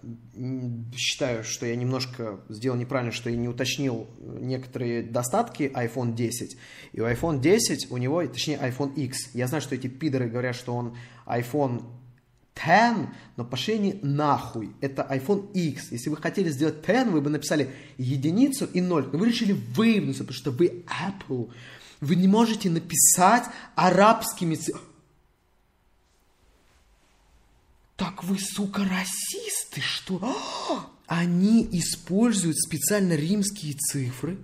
считаю, 0.94 1.42
что 1.44 1.64
я 1.66 1.74
немножко 1.76 2.40
сделал 2.50 2.76
неправильно, 2.76 3.10
что 3.12 3.30
я 3.30 3.36
не 3.36 3.48
уточнил 3.48 4.06
некоторые 4.20 5.02
достатки 5.02 5.64
iPhone 5.74 6.14
10. 6.14 6.56
И 6.92 7.00
у 7.00 7.04
iPhone 7.06 7.40
10 7.40 7.90
у 7.90 7.96
него, 7.96 8.24
точнее 8.26 8.58
iPhone 8.58 8.94
X, 8.94 9.30
я 9.34 9.46
знаю, 9.46 9.62
что 9.62 9.74
эти 9.74 9.86
пидоры 9.86 10.28
говорят, 10.28 10.54
что 10.54 10.74
он 10.74 10.96
iPhone 11.26 11.82
10, 12.54 13.08
но 13.36 13.44
пошли 13.44 13.74
они 13.74 13.98
нахуй. 14.02 14.72
Это 14.80 15.06
iPhone 15.10 15.50
X. 15.52 15.90
Если 15.90 16.10
вы 16.10 16.16
хотели 16.18 16.50
сделать 16.50 16.82
10, 16.86 17.08
вы 17.08 17.20
бы 17.20 17.30
написали 17.30 17.70
единицу 17.96 18.66
и 18.66 18.80
ноль. 18.80 19.08
Но 19.10 19.18
вы 19.18 19.28
решили 19.28 19.52
выебнуться, 19.74 20.24
потому 20.24 20.36
что 20.36 20.50
вы 20.50 20.84
Apple. 20.86 21.50
Вы 22.00 22.16
не 22.16 22.28
можете 22.28 22.68
написать 22.68 23.44
арабскими 23.74 24.54
ци- 24.56 24.74
Так 27.96 28.24
вы, 28.24 28.38
сука, 28.38 28.84
расисты, 28.84 29.80
что? 29.80 30.18
А! 30.22 30.90
Они 31.06 31.68
используют 31.72 32.58
специально 32.58 33.14
римские 33.14 33.74
цифры, 33.74 34.38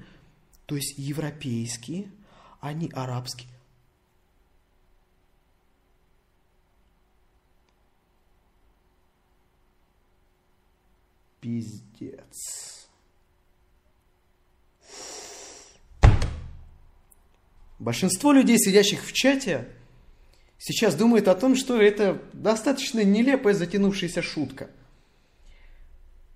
то 0.67 0.77
есть 0.77 0.95
европейские, 0.99 2.11
а 2.61 2.73
не 2.73 2.89
арабские. 2.91 3.49
Пиздец. 11.41 12.87
Большинство 17.79 18.33
людей, 18.33 18.59
сидящих 18.59 19.03
в 19.03 19.13
чате, 19.15 19.67
сейчас 20.61 20.95
думает 20.95 21.27
о 21.27 21.35
том, 21.35 21.57
что 21.57 21.81
это 21.81 22.23
достаточно 22.33 23.03
нелепая 23.03 23.55
затянувшаяся 23.55 24.23
шутка. 24.23 24.69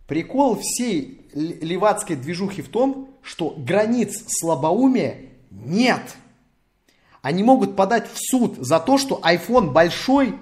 Прикол 0.09 0.59
всей 0.61 1.27
левацкой 1.35 2.17
движухи 2.17 2.63
в 2.63 2.69
том, 2.69 3.11
что 3.23 3.55
границ 3.57 4.25
слабоумия 4.29 5.21
нет. 5.51 6.03
Они 7.23 7.43
могут 7.43 7.77
подать 7.77 8.11
в 8.13 8.19
суд 8.19 8.57
за 8.59 8.81
то, 8.81 8.99
что 8.99 9.21
iPhone 9.25 9.71
большой, 9.71 10.35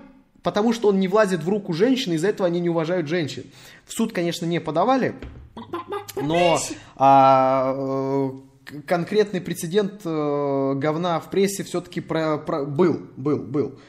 потому 0.43 0.73
что 0.73 0.89
он 0.89 0.99
не 0.99 1.07
влазит 1.07 1.45
в 1.45 1.49
руку 1.49 1.73
женщины, 1.73 2.15
из-за 2.15 2.29
этого 2.29 2.47
они 2.47 2.61
не 2.61 2.69
уважают 2.69 3.07
женщин. 3.07 3.45
В 3.87 3.93
суд, 3.93 4.13
конечно, 4.13 4.47
не 4.47 4.61
подавали, 4.61 5.15
но 6.17 6.59
а, 6.97 7.75
э, 7.77 8.31
конкретный 8.87 9.41
прецедент 9.41 10.03
э, 10.05 10.75
говна 10.77 11.21
в 11.21 11.31
прессе 11.31 11.65
все-таки 11.65 12.01
был, 12.01 13.07
был, 13.17 13.39
был. 13.43 13.81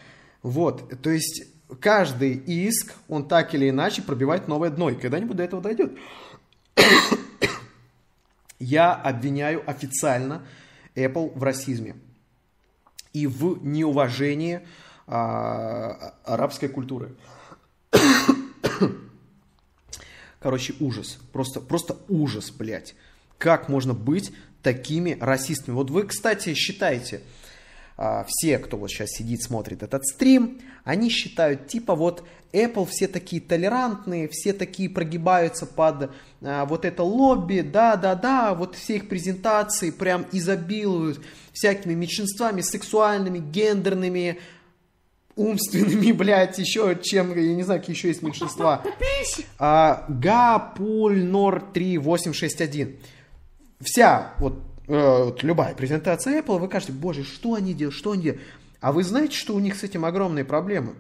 Вот, 0.42 1.02
то 1.02 1.10
есть 1.10 1.46
каждый 1.80 2.34
иск, 2.34 2.94
он 3.08 3.28
так 3.28 3.54
или 3.56 3.70
иначе 3.70 4.02
пробивает 4.02 4.48
новое 4.48 4.70
дно, 4.70 4.90
и 4.90 4.96
когда-нибудь 4.96 5.38
до 5.38 5.44
этого 5.44 5.62
дойдет. 5.62 5.98
Я 8.60 8.94
обвиняю 8.94 9.70
официально 9.70 10.46
Apple 10.96 11.38
в 11.38 11.44
расизме 11.44 11.96
и 13.14 13.28
в 13.28 13.64
неуважении 13.64 14.62
а, 15.08 16.16
арабской 16.24 16.68
культуры. 16.68 17.16
Короче, 20.40 20.74
ужас. 20.80 21.20
Просто, 21.32 21.62
просто 21.62 21.98
ужас, 22.10 22.52
блядь. 22.52 22.96
Как 23.38 23.70
можно 23.70 23.94
быть 23.94 24.34
такими 24.64 25.18
расистами? 25.20 25.76
Вот 25.76 25.92
вы, 25.92 26.04
кстати, 26.04 26.54
считаете, 26.54 27.22
а, 27.96 28.26
все, 28.28 28.58
кто 28.58 28.78
вот 28.78 28.90
сейчас 28.90 29.10
сидит, 29.12 29.44
смотрит 29.44 29.84
этот 29.84 30.06
стрим, 30.06 30.60
они 30.84 31.10
считают, 31.10 31.68
типа 31.68 31.96
вот 31.96 32.24
Apple 32.52 32.88
все 32.90 33.08
такие 33.08 33.42
толерантные, 33.42 34.28
все 34.32 34.54
такие 34.54 34.90
прогибаются 34.90 35.66
под 35.66 36.12
а, 36.42 36.66
вот 36.66 36.86
это 36.86 37.04
лобби, 37.04 37.62
да-да-да, 37.62 38.56
вот 38.56 38.76
все 38.76 38.96
их 38.96 39.10
презентации 39.10 39.92
прям 39.92 40.26
изобилуют 40.32 41.22
всякими 41.52 41.94
меньшинствами, 41.94 42.62
сексуальными, 42.62 43.40
гендерными, 43.40 44.40
умственными, 45.36 46.12
блядь, 46.14 46.58
еще 46.58 46.98
чем, 47.02 47.36
я 47.38 47.54
не 47.54 47.64
знаю, 47.64 47.80
какие 47.80 47.96
еще 47.96 48.08
есть 48.08 48.24
меньшинства. 48.24 48.84
А, 49.60 50.06
Гапульнор 50.10 51.62
3861. 51.74 52.98
Вся 53.84 54.34
вот, 54.40 54.62
э, 54.88 55.24
вот 55.26 55.44
любая 55.44 55.76
презентация 55.76 56.42
Apple, 56.42 56.60
вы 56.60 56.68
кажете, 56.68 56.94
боже, 56.94 57.24
что 57.24 57.54
они 57.56 57.74
делают, 57.74 57.96
что 57.96 58.12
они 58.12 58.24
делают. 58.24 58.42
А 58.80 58.92
вы 58.92 59.04
знаете, 59.04 59.36
что 59.36 59.56
у 59.56 59.60
них 59.60 59.76
с 59.76 59.84
этим 59.84 60.06
огромные 60.06 60.46
проблемы? 60.46 60.96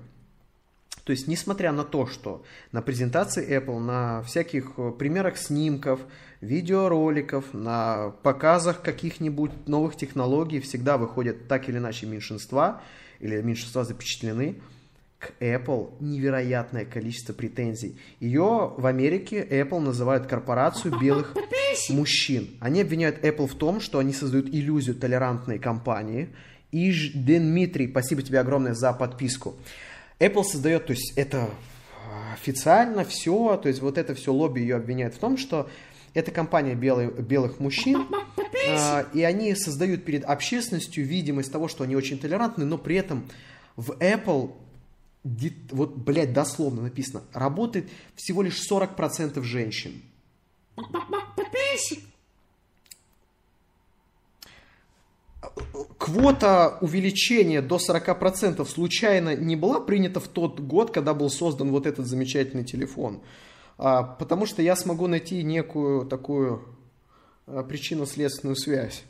То 1.03 1.11
есть, 1.11 1.27
несмотря 1.27 1.73
на 1.73 1.83
то, 1.83 2.07
что 2.07 2.43
на 2.71 2.81
презентации 2.81 3.45
Apple, 3.57 3.79
на 3.79 4.23
всяких 4.23 4.73
э, 4.77 4.91
примерах 4.97 5.37
снимков, 5.37 5.99
видеороликов, 6.39 7.53
на 7.53 8.11
показах 8.23 8.81
каких-нибудь 8.81 9.67
новых 9.67 9.97
технологий 9.97 10.61
всегда 10.61 10.97
выходят 10.97 11.47
так 11.49 11.67
или 11.67 11.77
иначе 11.77 12.05
меньшинства, 12.05 12.81
или 13.19 13.41
меньшинства 13.41 13.83
запечатлены, 13.83 14.61
к 15.23 15.41
Apple 15.41 15.93
невероятное 16.01 16.83
количество 16.83 17.31
претензий. 17.31 17.97
Ее 18.19 18.73
в 18.75 18.85
Америке 18.85 19.45
Apple 19.49 19.79
называют 19.79 20.27
корпорацию 20.27 20.99
белых 20.99 21.33
мужчин. 21.89 22.49
Они 22.59 22.81
обвиняют 22.81 23.23
Apple 23.23 23.47
в 23.47 23.55
том, 23.55 23.79
что 23.79 23.99
они 23.99 24.11
создают 24.11 24.47
иллюзию 24.47 24.95
толерантной 24.95 25.59
компании. 25.59 26.29
Иж 26.71 27.11
Дмитрий, 27.13 27.89
спасибо 27.89 28.21
тебе 28.21 28.39
огромное 28.41 28.73
за 28.73 28.91
подписку. 28.91 29.55
Apple 30.19 30.43
создает, 30.43 30.87
то 30.87 30.91
есть 30.91 31.13
это 31.15 31.49
официально 32.33 33.05
все, 33.05 33.57
то 33.57 33.69
есть 33.69 33.81
вот 33.81 33.97
это 33.97 34.15
все 34.15 34.33
лобби 34.33 34.59
ее 34.59 34.75
обвиняет 34.75 35.15
в 35.15 35.19
том, 35.19 35.37
что 35.37 35.69
это 36.13 36.31
компания 36.31 36.75
белый, 36.75 37.07
белых 37.07 37.59
мужчин, 37.59 38.07
а, 38.69 39.05
и 39.13 39.23
они 39.23 39.55
создают 39.55 40.03
перед 40.03 40.25
общественностью 40.25 41.05
видимость 41.05 41.51
того, 41.51 41.67
что 41.67 41.83
они 41.83 41.95
очень 41.95 42.19
толерантны, 42.19 42.65
но 42.65 42.77
при 42.77 42.97
этом 42.97 43.25
в 43.75 43.91
Apple, 43.99 44.51
вот, 45.23 45.95
блядь, 45.95 46.33
дословно 46.33 46.83
написано, 46.83 47.23
работает 47.33 47.89
всего 48.15 48.41
лишь 48.41 48.59
40% 48.69 49.41
женщин. 49.43 50.01
Квота 55.97 56.77
увеличения 56.81 57.61
до 57.61 57.77
40% 57.77 58.65
случайно 58.65 59.35
не 59.35 59.55
была 59.55 59.79
принята 59.79 60.19
в 60.19 60.27
тот 60.27 60.59
год, 60.59 60.91
когда 60.91 61.13
был 61.13 61.29
создан 61.29 61.71
вот 61.71 61.85
этот 61.85 62.05
замечательный 62.07 62.65
телефон. 62.65 63.21
А, 63.77 64.03
потому 64.03 64.45
что 64.45 64.61
я 64.61 64.75
смогу 64.75 65.07
найти 65.07 65.43
некую 65.43 66.05
такую 66.05 66.65
э, 67.47 67.63
причинно-следственную 67.67 68.55
связь. 68.55 69.03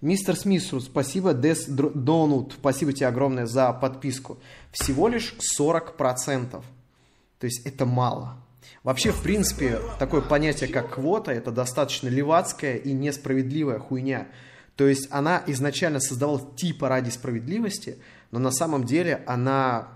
Мистер 0.00 0.36
Смисру, 0.36 0.80
спасибо. 0.80 1.34
Дес 1.34 1.66
Донут, 1.66 2.54
спасибо 2.58 2.92
тебе 2.92 3.08
огромное 3.08 3.46
за 3.46 3.72
подписку. 3.72 4.38
Всего 4.70 5.08
лишь 5.08 5.34
40%. 5.58 6.50
То 6.50 6.64
есть 7.44 7.66
это 7.66 7.84
мало. 7.84 8.36
Вообще, 8.84 9.10
в 9.10 9.22
принципе, 9.22 9.80
такое 9.98 10.20
понятие, 10.20 10.70
как 10.70 10.94
квота, 10.94 11.32
это 11.32 11.50
достаточно 11.50 12.08
левацкая 12.08 12.76
и 12.76 12.92
несправедливая 12.92 13.78
хуйня. 13.78 14.28
То 14.76 14.86
есть 14.86 15.08
она 15.10 15.42
изначально 15.48 15.98
создавалась 15.98 16.44
типа 16.56 16.88
ради 16.88 17.10
справедливости, 17.10 17.98
но 18.30 18.38
на 18.38 18.52
самом 18.52 18.84
деле 18.84 19.24
она 19.26 19.88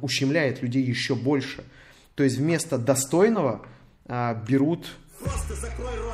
ущемляет 0.00 0.62
людей 0.62 0.82
еще 0.82 1.14
больше. 1.14 1.64
То 2.14 2.24
есть 2.24 2.38
вместо 2.38 2.78
достойного 2.78 3.66
а, 4.06 4.34
берут 4.34 4.86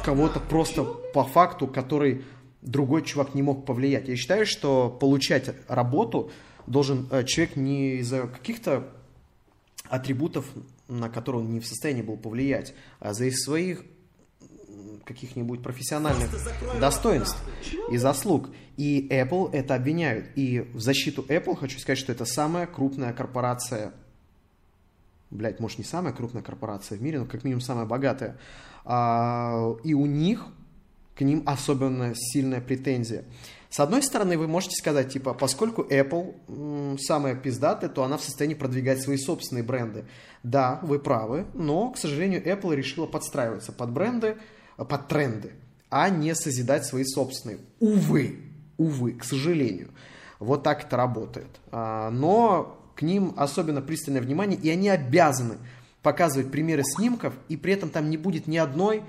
кого-то 0.05 0.41
просто 0.41 0.83
по 0.85 1.25
факту, 1.25 1.69
который 1.69 2.25
другой 2.67 3.03
чувак 3.03 3.35
не 3.35 3.43
мог 3.43 3.65
повлиять. 3.65 4.09
Я 4.09 4.17
считаю, 4.17 4.45
что 4.45 4.91
получать 4.91 5.55
работу 5.69 6.31
должен 6.67 7.09
э, 7.11 7.25
человек 7.25 7.57
не 7.57 7.97
из-за 7.99 8.27
каких-то 8.27 8.93
атрибутов, 9.85 10.45
на 10.89 11.09
которые 11.09 11.43
он 11.43 11.53
не 11.53 11.61
в 11.61 11.67
состоянии 11.67 12.03
был 12.03 12.17
повлиять, 12.17 12.75
а 12.99 13.15
за 13.15 13.27
из 13.27 13.43
своих 13.43 13.85
каких-нибудь 15.05 15.63
профессиональных 15.63 16.29
достоинств 16.81 17.41
и 17.91 17.97
заслуг. 17.97 18.51
И 18.77 19.09
Apple 19.09 19.51
это 19.53 19.77
обвиняют. 19.77 20.27
И 20.35 20.61
в 20.75 20.81
защиту 20.81 21.25
Apple 21.29 21.57
хочу 21.57 21.79
сказать, 21.79 21.99
что 21.99 22.11
это 22.11 22.25
самая 22.25 22.67
крупная 22.67 23.13
корпорация 23.13 23.95
блядь, 25.31 25.61
может, 25.61 25.79
не 25.79 25.85
самая 25.85 26.13
крупная 26.13 26.43
корпорация 26.43 26.99
в 26.99 27.03
мире, 27.03 27.21
но 27.21 27.27
как 27.27 27.45
минимум 27.45 27.61
самая 27.61 27.85
богатая. 27.85 28.39
А, 28.85 29.75
и 29.83 29.95
у 29.95 30.07
них 30.07 30.47
к 31.17 31.23
ним 31.23 31.43
особенно 31.47 32.13
сильная 32.15 32.61
претензия. 32.61 33.25
С 33.71 33.81
одной 33.81 34.03
стороны, 34.03 34.39
вы 34.39 34.47
можете 34.47 34.77
сказать, 34.77 35.13
типа, 35.13 35.35
поскольку 35.35 35.83
Apple 35.83 36.35
м, 36.49 36.99
самая 36.99 37.35
пиздатая, 37.35 37.91
то 37.91 38.05
она 38.05 38.17
в 38.17 38.23
состоянии 38.23 38.55
продвигать 38.55 39.03
свои 39.03 39.17
собственные 39.17 39.65
бренды. 39.65 40.05
Да, 40.43 40.79
вы 40.83 40.99
правы, 40.99 41.47
но, 41.55 41.91
к 41.91 41.99
сожалению, 41.99 42.47
Apple 42.47 42.75
решила 42.75 43.07
подстраиваться 43.07 43.73
под 43.73 43.91
бренды, 43.91 44.37
под 44.77 45.09
тренды, 45.09 45.53
а 45.91 46.09
не 46.11 46.35
созидать 46.35 46.85
свои 46.85 47.05
собственные. 47.05 47.59
Увы, 47.81 48.37
увы, 48.77 49.13
к 49.13 49.25
сожалению. 49.25 49.89
Вот 50.39 50.63
так 50.63 50.85
это 50.85 50.97
работает. 50.97 51.49
А, 51.73 52.11
Но 52.11 52.79
к 52.95 53.03
ним 53.03 53.35
особенно 53.37 53.83
пристальное 53.83 54.23
внимание, 54.23 54.59
и 54.59 54.71
они 54.71 54.89
обязаны 54.89 55.57
показывать 56.03 56.51
примеры 56.51 56.83
снимков, 56.85 57.35
и 57.49 57.57
при 57.57 57.73
этом 57.73 57.91
там 57.91 58.11
не 58.11 58.17
будет 58.17 58.47
ни 58.47 58.57
одной 58.57 59.03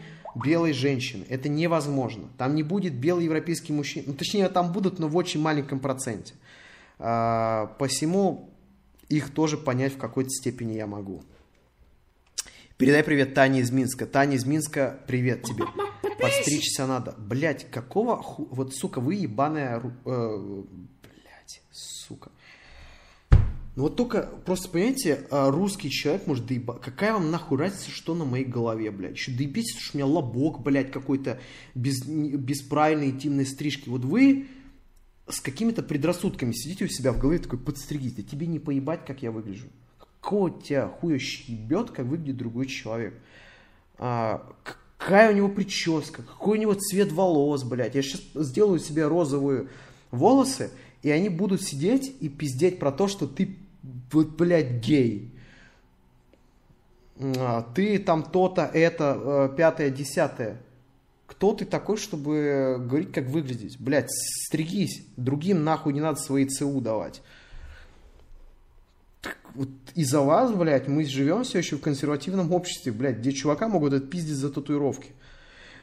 белой 0.43 0.73
женщины. 0.73 1.26
Это 1.30 1.49
невозможно. 1.49 2.30
Там 2.38 2.55
не 2.55 2.64
будет 2.64 2.93
белый 2.93 3.26
европейский 3.26 3.73
мужчина. 3.73 4.05
Ну, 4.07 4.14
точнее, 4.14 4.49
там 4.49 4.72
будут, 4.72 4.99
но 4.99 5.07
в 5.07 5.15
очень 5.15 5.41
маленьком 5.41 5.80
проценте. 5.80 6.34
А, 6.99 7.76
посему 7.80 8.49
их 9.09 9.34
тоже 9.34 9.57
понять 9.57 9.93
в 9.93 9.97
какой-то 9.97 10.30
степени 10.30 10.73
я 10.73 10.88
могу. 10.88 11.23
Передай 12.77 13.03
привет 13.03 13.34
Тане 13.34 13.61
из 13.61 13.72
Минска. 13.72 14.05
Таня 14.05 14.35
из 14.35 14.45
Минска, 14.45 14.99
привет 15.07 15.43
тебе. 15.43 15.65
Подстричься 16.19 16.85
надо. 16.85 17.15
Блять, 17.18 17.69
какого 17.72 18.22
ху... 18.22 18.47
Вот, 18.51 18.76
сука, 18.76 19.01
вы 19.01 19.15
ебаная... 19.15 19.81
э. 20.05 20.64
Ну 23.78 23.84
вот 23.84 23.95
только, 23.95 24.24
просто 24.44 24.70
понимаете, 24.70 25.28
а, 25.30 25.52
русский 25.52 25.91
человек 25.91 26.26
может 26.26 26.48
доеба... 26.48 26.74
Какая 26.74 27.14
вам 27.14 27.30
нахуй 27.30 27.60
разница, 27.60 27.91
что 27.91 28.16
на 28.16 28.26
моей 28.26 28.44
голове, 28.44 28.90
блядь? 28.90 29.14
Еще 29.14 29.32
доебитесь, 29.32 29.78
что 29.78 29.95
у 29.95 29.98
меня 29.99 30.08
лобок, 30.08 30.64
блядь, 30.64 30.90
какой-то 30.90 31.40
без... 31.76 32.04
без 32.04 32.64
правильной 32.64 33.12
интимной 33.12 33.45
стрижки. 33.45 33.88
Вот 33.88 34.04
вы 34.04 34.48
с 35.28 35.41
какими-то 35.41 35.84
предрассудками 35.84 36.54
сидите 36.54 36.86
у 36.86 36.88
себя 36.88 37.12
в 37.12 37.20
голове 37.20 37.38
такой, 37.38 37.60
подстригись, 37.60 38.14
да 38.14 38.24
тебе 38.24 38.48
не 38.48 38.58
поебать, 38.58 39.06
как 39.06 39.22
я 39.22 39.30
выгляжу. 39.30 39.68
Какого 39.99 40.49
тебя 40.49 40.88
хуя 40.88 41.20
щебет, 41.20 41.91
как 41.91 42.08
выглядит 42.08 42.38
другой 42.38 42.66
человек. 42.66 43.14
А, 43.99 44.56
какая 44.98 45.32
у 45.32 45.36
него 45.36 45.49
прическа, 45.49 46.24
какой 46.24 46.58
у 46.58 46.62
него 46.62 46.74
цвет 46.74 47.12
волос, 47.12 47.64
блядь. 47.64 47.94
Я 47.94 48.02
сейчас 48.02 48.24
сделаю 48.34 48.80
себе 48.80 49.06
розовые 49.06 49.68
волосы, 50.10 50.72
и 51.04 51.12
они 51.12 51.30
будут 51.30 51.62
сидеть 51.62 52.16
и 52.20 52.28
пиздеть 52.28 52.80
про 52.80 52.91
то, 52.91 53.08
что 53.08 53.28
ты, 53.28 53.56
вот, 54.11 54.27
блядь, 54.29 54.71
гей. 54.84 55.31
А, 57.19 57.63
Ты 57.73 57.99
там 57.99 58.23
то-то, 58.23 58.69
это, 58.73 59.49
э, 59.51 59.55
пятое, 59.55 59.89
десятое. 59.89 60.61
Кто 61.25 61.53
ты 61.53 61.65
такой, 61.65 61.97
чтобы 61.97 62.77
говорить, 62.79 63.11
как 63.11 63.25
выглядеть? 63.25 63.79
Блядь, 63.79 64.09
стригись. 64.09 65.05
Другим 65.17 65.63
нахуй 65.63 65.93
не 65.93 65.99
надо 65.99 66.19
свои 66.19 66.45
ЦУ 66.45 66.79
давать. 66.79 67.21
Вот 69.53 69.69
из-за 69.93 70.21
вас, 70.21 70.53
блядь, 70.53 70.88
мы 70.88 71.03
живем 71.03 71.43
все 71.43 71.57
еще 71.57 71.75
в 71.75 71.81
консервативном 71.81 72.53
обществе, 72.53 72.91
блядь, 72.91 73.17
где 73.17 73.34
чувака 73.34 73.67
могут 73.67 73.93
отпиздить 73.93 74.35
за 74.35 74.51
татуировки. 74.51 75.11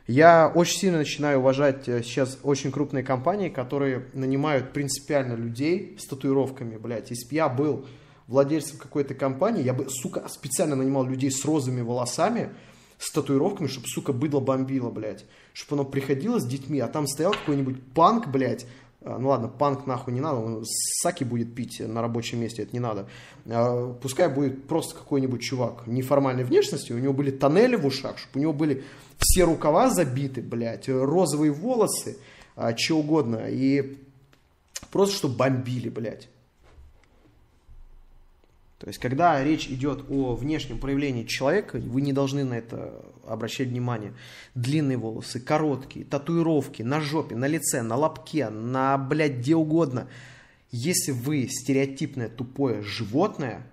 Я 0.06 0.50
очень 0.54 0.78
сильно 0.78 0.98
начинаю 0.98 1.38
уважать 1.38 1.88
э, 1.88 2.02
сейчас 2.02 2.38
очень 2.42 2.70
крупные 2.70 3.02
компании, 3.02 3.48
которые 3.48 4.06
нанимают 4.12 4.72
принципиально 4.72 5.34
людей 5.34 5.96
с 5.98 6.06
татуировками, 6.06 6.76
блядь. 6.76 7.10
Если 7.10 7.26
бы 7.26 7.34
я 7.34 7.48
был 7.48 7.86
владельцем 8.26 8.78
какой-то 8.78 9.14
компании, 9.14 9.62
я 9.62 9.74
бы, 9.74 9.86
сука, 9.88 10.26
специально 10.28 10.76
нанимал 10.76 11.04
людей 11.04 11.30
с 11.30 11.44
розовыми 11.44 11.82
волосами, 11.82 12.50
с 12.98 13.10
татуировками, 13.10 13.66
чтобы, 13.66 13.86
сука, 13.88 14.12
быдло 14.12 14.40
бомбило, 14.40 14.90
блядь. 14.90 15.26
Чтобы 15.52 15.82
оно 15.82 15.90
приходило 15.90 16.38
с 16.38 16.46
детьми, 16.46 16.80
а 16.80 16.88
там 16.88 17.06
стоял 17.06 17.32
какой-нибудь 17.32 17.82
панк, 17.94 18.28
блядь, 18.28 18.66
а, 19.04 19.18
ну 19.18 19.28
ладно, 19.28 19.48
панк 19.48 19.86
нахуй 19.86 20.14
не 20.14 20.20
надо, 20.20 20.40
он 20.40 20.64
саки 20.64 21.24
будет 21.24 21.54
пить 21.54 21.80
на 21.80 22.00
рабочем 22.00 22.40
месте, 22.40 22.62
это 22.62 22.72
не 22.72 22.80
надо. 22.80 23.06
А, 23.46 23.92
Пускай 24.00 24.28
будет 24.28 24.66
просто 24.66 24.94
какой-нибудь 24.94 25.42
чувак 25.42 25.86
неформальной 25.86 26.44
внешности, 26.44 26.92
у 26.92 26.98
него 26.98 27.12
были 27.12 27.30
тоннели 27.30 27.76
в 27.76 27.84
ушах, 27.84 28.18
чтобы 28.18 28.38
у 28.38 28.42
него 28.42 28.52
были 28.54 28.84
все 29.18 29.44
рукава 29.44 29.90
забиты, 29.90 30.40
блядь, 30.40 30.88
розовые 30.88 31.52
волосы, 31.52 32.16
а, 32.56 32.74
что 32.76 32.98
угодно, 32.98 33.46
и 33.48 33.98
просто 34.90 35.16
чтобы 35.16 35.36
бомбили, 35.36 35.90
блядь. 35.90 36.28
То 38.78 38.88
есть, 38.88 38.98
когда 38.98 39.42
речь 39.42 39.68
идет 39.68 40.04
о 40.10 40.34
внешнем 40.34 40.78
проявлении 40.78 41.24
человека, 41.24 41.78
вы 41.78 42.00
не 42.00 42.12
должны 42.12 42.44
на 42.44 42.54
это 42.54 43.04
обращать 43.26 43.68
внимание. 43.68 44.12
Длинные 44.54 44.98
волосы, 44.98 45.40
короткие, 45.40 46.04
татуировки 46.04 46.82
на 46.82 47.00
жопе, 47.00 47.36
на 47.36 47.46
лице, 47.46 47.82
на 47.82 47.96
лобке, 47.96 48.50
на, 48.50 48.98
блядь, 48.98 49.38
где 49.38 49.54
угодно. 49.54 50.08
Если 50.70 51.12
вы 51.12 51.48
стереотипное 51.48 52.28
тупое 52.28 52.82
животное, 52.82 53.66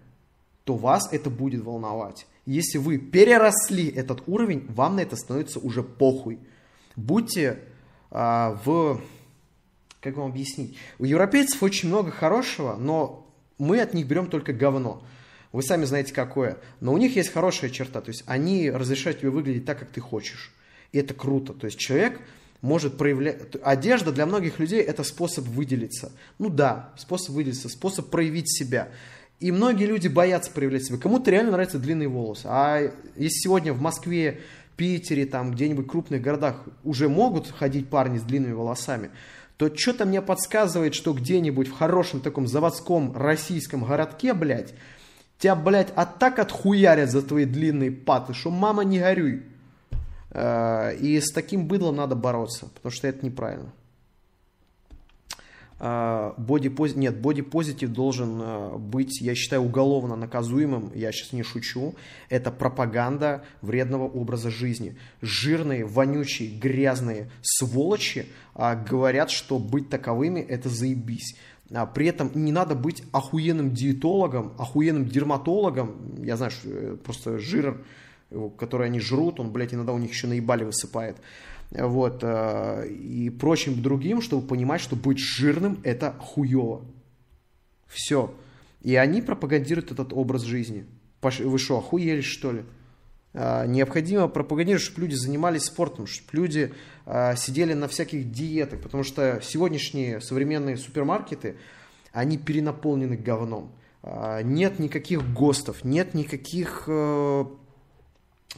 то 0.63 0.75
вас 0.75 1.11
это 1.11 1.29
будет 1.29 1.63
волновать. 1.63 2.27
Если 2.45 2.77
вы 2.77 2.97
переросли 2.97 3.87
этот 3.87 4.23
уровень, 4.27 4.65
вам 4.69 4.95
на 4.95 5.01
это 5.01 5.15
становится 5.15 5.59
уже 5.59 5.83
похуй. 5.83 6.39
Будьте 6.95 7.59
а, 8.11 8.59
в... 8.63 9.01
Как 9.99 10.17
вам 10.17 10.31
объяснить? 10.31 10.77
У 10.99 11.05
европейцев 11.05 11.61
очень 11.61 11.89
много 11.89 12.11
хорошего, 12.11 12.75
но 12.75 13.20
мы 13.61 13.79
от 13.79 13.93
них 13.93 14.07
берем 14.07 14.27
только 14.27 14.53
говно. 14.53 15.03
Вы 15.51 15.63
сами 15.63 15.85
знаете 15.85 16.13
какое. 16.13 16.57
Но 16.79 16.93
у 16.93 16.97
них 16.97 17.15
есть 17.15 17.31
хорошая 17.31 17.69
черта. 17.69 18.01
То 18.01 18.09
есть 18.09 18.23
они 18.25 18.71
разрешают 18.71 19.19
тебе 19.19 19.29
выглядеть 19.29 19.65
так, 19.65 19.79
как 19.79 19.89
ты 19.89 20.01
хочешь. 20.01 20.51
И 20.91 20.97
это 20.97 21.13
круто. 21.13 21.53
То 21.53 21.65
есть 21.65 21.77
человек 21.77 22.19
может 22.61 22.97
проявлять... 22.97 23.37
Одежда 23.63 24.11
для 24.11 24.25
многих 24.25 24.59
людей 24.59 24.81
это 24.81 25.03
способ 25.03 25.45
выделиться. 25.45 26.11
Ну 26.39 26.49
да, 26.49 26.93
способ 26.97 27.35
выделиться, 27.35 27.69
способ 27.69 28.09
проявить 28.09 28.51
себя. 28.51 28.89
И 29.39 29.51
многие 29.51 29.85
люди 29.85 30.07
боятся 30.07 30.51
проявлять 30.51 30.85
себя. 30.85 30.97
Кому-то 30.97 31.31
реально 31.31 31.51
нравятся 31.51 31.79
длинные 31.79 32.07
волосы. 32.07 32.45
А 32.45 32.79
если 33.15 33.39
сегодня 33.43 33.73
в 33.73 33.81
Москве, 33.81 34.41
Питере, 34.75 35.25
там 35.25 35.51
где-нибудь 35.51 35.87
крупных 35.87 36.21
городах 36.21 36.63
уже 36.83 37.09
могут 37.09 37.47
ходить 37.47 37.89
парни 37.89 38.17
с 38.17 38.23
длинными 38.23 38.53
волосами, 38.53 39.11
то 39.61 39.71
что-то 39.77 40.07
мне 40.07 40.23
подсказывает, 40.23 40.95
что 40.95 41.13
где-нибудь 41.13 41.67
в 41.67 41.73
хорошем 41.73 42.19
таком 42.19 42.47
заводском 42.47 43.15
российском 43.15 43.83
городке, 43.83 44.33
блядь, 44.33 44.73
тебя, 45.37 45.53
блядь, 45.53 45.93
а 45.95 46.07
так 46.07 46.39
отхуярят 46.39 47.11
за 47.11 47.21
твои 47.21 47.45
длинные 47.45 47.91
паты, 47.91 48.33
что 48.33 48.49
мама 48.49 48.83
не 48.83 48.97
горюй. 48.97 49.43
Э, 50.31 50.95
И 50.95 51.19
с 51.21 51.31
таким 51.31 51.67
быдлом 51.67 51.97
надо 51.97 52.15
бороться, 52.15 52.69
потому 52.73 52.91
что 52.91 53.07
это 53.07 53.23
неправильно. 53.23 53.71
Боди 55.81 56.71
нет, 56.95 57.19
бодипозитив 57.19 57.89
должен 57.89 58.39
э, 58.39 58.77
быть, 58.77 59.19
я 59.19 59.33
считаю, 59.33 59.63
уголовно 59.63 60.15
наказуемым, 60.15 60.91
я 60.93 61.11
сейчас 61.11 61.33
не 61.33 61.41
шучу. 61.41 61.95
Это 62.29 62.51
пропаганда 62.51 63.43
вредного 63.63 64.03
образа 64.03 64.51
жизни. 64.51 64.95
Жирные, 65.23 65.83
вонючие, 65.83 66.55
грязные 66.55 67.31
сволочи 67.41 68.27
а, 68.53 68.75
говорят, 68.75 69.31
что 69.31 69.57
быть 69.57 69.89
таковыми 69.89 70.39
это 70.39 70.69
заебись. 70.69 71.35
А 71.73 71.87
при 71.87 72.05
этом 72.05 72.29
не 72.35 72.51
надо 72.51 72.75
быть 72.75 73.01
охуенным 73.11 73.73
диетологом, 73.73 74.53
охуенным 74.59 75.07
дерматологом. 75.07 76.23
Я 76.23 76.37
знаю, 76.37 76.51
что 76.51 76.69
э, 76.69 76.97
просто 77.03 77.39
жир, 77.39 77.83
который 78.59 78.85
они 78.85 78.99
жрут, 78.99 79.39
он, 79.39 79.51
блядь, 79.51 79.73
иногда 79.73 79.93
у 79.93 79.97
них 79.97 80.11
еще 80.11 80.27
наебали 80.27 80.63
высыпает. 80.63 81.17
Вот, 81.71 82.19
э, 82.21 82.87
и 82.89 83.29
прочим 83.29 83.81
другим, 83.81 84.21
чтобы 84.21 84.45
понимать, 84.45 84.81
что 84.81 84.95
быть 84.95 85.19
жирным– 85.19 85.79
это 85.83 86.13
хуево. 86.19 86.83
Все. 87.87 88.33
И 88.81 88.95
они 88.95 89.21
пропагандируют 89.21 89.91
этот 89.91 90.11
образ 90.11 90.41
жизни. 90.41 90.85
Вы 91.21 91.59
что, 91.59 91.77
охуели, 91.77 92.21
что 92.21 92.51
ли? 92.51 92.63
А, 93.33 93.65
Необходимо 93.65 94.27
пропагандировать, 94.27 94.83
чтобы 94.83 95.01
люди 95.01 95.15
занимались 95.15 95.63
спортом, 95.63 96.07
чтобы 96.07 96.29
люди 96.33 96.73
а, 97.05 97.35
сидели 97.35 97.73
на 97.73 97.87
всяких 97.87 98.31
диетах, 98.31 98.81
потому 98.81 99.03
что 99.03 99.39
сегодняшние 99.41 100.19
современные 100.19 100.75
супермаркеты, 100.77 101.55
они 102.11 102.37
перенаполнены 102.37 103.15
говном. 103.15 103.71
Нет 104.43 104.79
никаких 104.79 105.31
ГОСТов, 105.31 105.85
нет 105.85 106.15
никаких 106.15 106.85
э, 106.87 107.45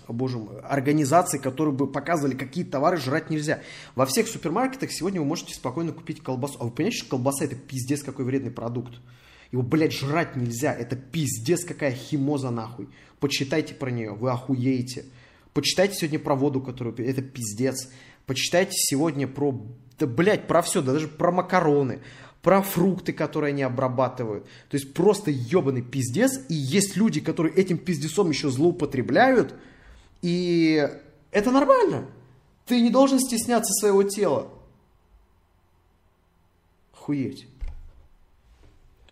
боже 0.07 0.37
мой, 0.37 0.59
организаций, 0.61 1.39
которые 1.39 1.73
бы 1.73 1.91
показывали, 1.91 2.35
какие 2.35 2.63
товары 2.63 2.97
жрать 2.97 3.29
нельзя. 3.29 3.61
Во 3.95 4.05
всех 4.05 4.27
супермаркетах 4.27 4.91
сегодня 4.91 5.21
вы 5.21 5.27
можете 5.27 5.53
спокойно 5.53 5.91
купить 5.91 6.21
колбасу. 6.21 6.57
А 6.59 6.65
вы 6.65 6.71
понимаете, 6.71 6.97
что 6.97 7.09
колбаса 7.09 7.45
это 7.45 7.55
пиздец 7.55 8.03
какой 8.03 8.25
вредный 8.25 8.51
продукт? 8.51 8.93
Его, 9.51 9.61
блядь, 9.61 9.93
жрать 9.93 10.35
нельзя. 10.35 10.73
Это 10.73 10.95
пиздец 10.95 11.63
какая 11.63 11.91
химоза 11.91 12.49
нахуй. 12.49 12.89
Почитайте 13.19 13.75
про 13.75 13.91
нее, 13.91 14.11
вы 14.11 14.31
охуеете. 14.31 15.05
Почитайте 15.53 15.95
сегодня 15.95 16.19
про 16.19 16.35
воду, 16.35 16.61
которую... 16.61 16.95
Это 17.07 17.21
пиздец. 17.21 17.89
Почитайте 18.25 18.71
сегодня 18.73 19.27
про... 19.27 19.63
Да, 19.99 20.07
блядь, 20.07 20.47
про 20.47 20.63
все, 20.63 20.81
да 20.81 20.93
даже 20.93 21.07
про 21.07 21.31
макароны, 21.31 21.99
про 22.41 22.63
фрукты, 22.63 23.13
которые 23.13 23.49
они 23.49 23.61
обрабатывают. 23.61 24.45
То 24.69 24.77
есть 24.77 24.93
просто 24.93 25.29
ебаный 25.29 25.83
пиздец. 25.83 26.39
И 26.49 26.55
есть 26.55 26.97
люди, 26.97 27.21
которые 27.21 27.53
этим 27.53 27.77
пиздецом 27.77 28.29
еще 28.29 28.49
злоупотребляют. 28.49 29.53
И 30.23 30.89
это 31.31 31.51
нормально. 31.51 32.05
Ты 32.65 32.81
не 32.81 32.89
должен 32.89 33.19
стесняться 33.19 33.71
своего 33.73 34.01
тела. 34.03 34.47
Хуеть. 36.93 37.45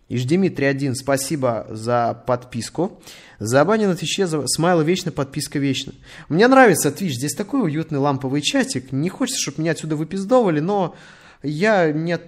Иж 0.08 0.24
Дмитрий 0.24 0.66
один, 0.66 0.94
спасибо 0.94 1.66
за 1.70 2.22
подписку. 2.26 3.00
Забанен 3.38 3.88
на 3.88 3.96
Твиче, 3.96 4.26
за... 4.26 4.46
смайла 4.46 4.82
вечно, 4.82 5.10
подписка 5.10 5.58
вечно. 5.58 5.92
Мне 6.28 6.48
нравится 6.48 6.88
Twitch, 6.88 7.12
здесь 7.12 7.34
такой 7.34 7.62
уютный 7.62 7.98
ламповый 7.98 8.40
чатик. 8.40 8.92
Не 8.92 9.08
хочется, 9.08 9.40
чтобы 9.40 9.60
меня 9.60 9.72
отсюда 9.72 9.96
выпиздовали, 9.96 10.60
но 10.60 10.94
я 11.42 11.92
не... 11.92 12.18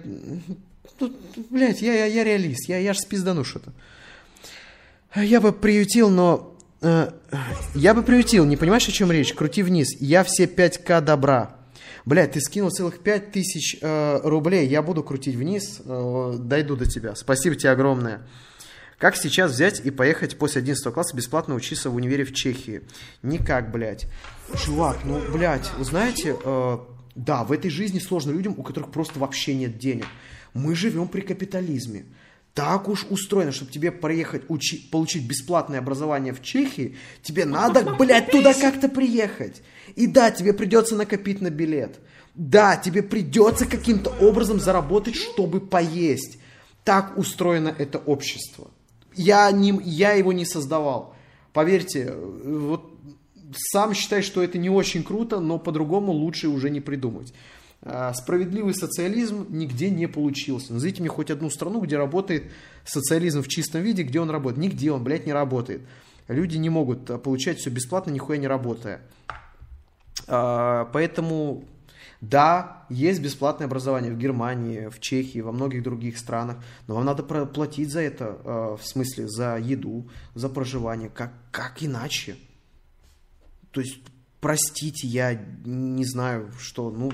Тут, 0.97 1.15
блядь, 1.49 1.81
я, 1.81 1.93
я, 1.93 2.05
я 2.05 2.23
реалист, 2.23 2.69
я, 2.69 2.77
я 2.77 2.93
ж 2.93 2.97
спиздану 2.97 3.43
что-то. 3.43 3.71
Я 5.15 5.41
бы 5.41 5.53
приютил, 5.53 6.09
но... 6.09 6.54
э, 6.81 7.11
я 7.73 7.93
бы 7.93 8.03
приютил, 8.03 8.45
не 8.45 8.57
понимаешь, 8.57 8.87
о 8.87 8.91
чем 8.91 9.11
речь? 9.11 9.33
Крути 9.33 9.63
вниз. 9.63 9.95
Я 9.99 10.23
все 10.23 10.45
5к 10.45 11.01
добра. 11.01 11.55
Блядь, 12.05 12.33
ты 12.33 12.41
скинул 12.41 12.69
целых 12.69 12.99
5000 12.99 13.79
э, 13.81 14.19
рублей. 14.23 14.67
Я 14.67 14.81
буду 14.83 15.03
крутить 15.03 15.35
вниз, 15.35 15.81
э, 15.83 16.35
дойду 16.39 16.75
до 16.75 16.85
тебя. 16.85 17.15
Спасибо 17.15 17.55
тебе 17.55 17.71
огромное. 17.71 18.27
Как 18.97 19.15
сейчас 19.17 19.51
взять 19.51 19.81
и 19.83 19.91
поехать 19.91 20.37
после 20.37 20.61
11 20.61 20.93
класса 20.93 21.15
бесплатно 21.15 21.55
учиться 21.55 21.89
в 21.89 21.95
универе 21.95 22.23
в 22.23 22.33
Чехии? 22.33 22.83
Никак, 23.23 23.71
блядь. 23.71 24.07
Чувак, 24.55 24.99
ну, 25.03 25.19
блядь, 25.33 25.69
вы 25.77 25.83
знаете, 25.83 26.35
э, 26.43 26.77
да, 27.15 27.43
в 27.43 27.51
этой 27.51 27.71
жизни 27.71 27.99
сложно 27.99 28.31
людям, 28.31 28.53
у 28.57 28.63
которых 28.63 28.91
просто 28.91 29.19
вообще 29.19 29.55
нет 29.55 29.77
денег. 29.77 30.05
Мы 30.53 30.75
живем 30.75 31.07
при 31.07 31.21
капитализме. 31.21 32.05
Так 32.55 32.87
уж 32.87 33.05
устроено, 33.09 33.51
чтобы 33.51 33.69
тебе 33.69 33.91
проехать, 33.91 34.43
учи- 34.47 34.89
получить 34.89 35.27
бесплатное 35.27 35.79
образование 35.79 36.33
в 36.33 36.41
Чехии, 36.41 36.95
тебе 37.21 37.43
надо, 37.43 37.83
блядь, 37.99 38.31
туда 38.31 38.53
как-то 38.53 38.87
приехать. 38.87 39.61
И 39.95 40.07
да, 40.07 40.31
тебе 40.31 40.53
придется 40.53 40.95
накопить 40.95 41.41
на 41.41 41.49
билет. 41.49 41.99
Да, 42.33 42.77
тебе 42.77 43.03
придется 43.03 43.65
каким-то 43.65 44.09
образом 44.21 44.61
заработать, 44.61 45.15
чтобы 45.15 45.59
поесть. 45.59 46.37
Так 46.85 47.17
устроено 47.17 47.75
это 47.77 47.97
общество. 47.97 48.71
Я, 49.15 49.51
не, 49.51 49.77
я 49.83 50.13
его 50.13 50.31
не 50.31 50.45
создавал. 50.45 51.13
Поверьте, 51.51 52.05
э, 52.07 52.57
вот 52.57 52.89
сам 53.53 53.93
считаю, 53.93 54.23
что 54.23 54.41
это 54.41 54.57
не 54.57 54.69
очень 54.69 55.03
круто, 55.03 55.41
но 55.41 55.59
по-другому 55.59 56.13
лучше 56.13 56.47
уже 56.47 56.69
не 56.69 56.79
придумать. 56.79 57.33
А, 57.81 58.13
Справедливый 58.13 58.73
социализм 58.73 59.47
нигде 59.49 59.89
не 59.89 60.07
получился. 60.07 60.73
Назовите 60.73 61.01
мне 61.01 61.09
хоть 61.09 61.31
одну 61.31 61.49
страну, 61.49 61.81
где 61.81 61.97
работает 61.97 62.51
социализм 62.83 63.41
в 63.41 63.47
чистом 63.47 63.81
виде, 63.81 64.03
где 64.03 64.19
он 64.19 64.29
работает. 64.29 64.59
Нигде 64.59 64.91
он, 64.91 65.03
блядь, 65.03 65.25
не 65.25 65.33
работает. 65.33 65.81
Люди 66.27 66.57
не 66.57 66.69
могут 66.69 67.09
а, 67.09 67.17
получать 67.17 67.59
все 67.59 67.69
бесплатно, 67.69 68.11
нихуя 68.11 68.37
не 68.37 68.47
работая. 68.47 69.01
А, 70.27 70.85
Поэтому, 70.93 71.65
да, 72.21 72.85
есть 72.89 73.21
бесплатное 73.21 73.67
образование 73.67 74.11
в 74.11 74.17
Германии, 74.17 74.87
в 74.87 74.99
Чехии, 74.99 75.39
во 75.39 75.51
многих 75.51 75.83
других 75.83 76.17
странах, 76.17 76.57
но 76.87 76.95
вам 76.95 77.05
надо 77.05 77.23
платить 77.23 77.91
за 77.91 78.01
это, 78.01 78.77
в 78.77 78.81
смысле, 78.83 79.27
за 79.27 79.57
еду, 79.57 80.09
за 80.33 80.49
проживание. 80.49 81.09
Как, 81.09 81.33
как 81.51 81.83
иначе? 81.83 82.35
То 83.75 83.81
есть, 83.81 83.99
простите, 84.39 85.05
я 85.05 85.33
не 85.65 86.05
знаю, 86.05 86.49
что, 86.57 86.89
ну, 86.89 87.11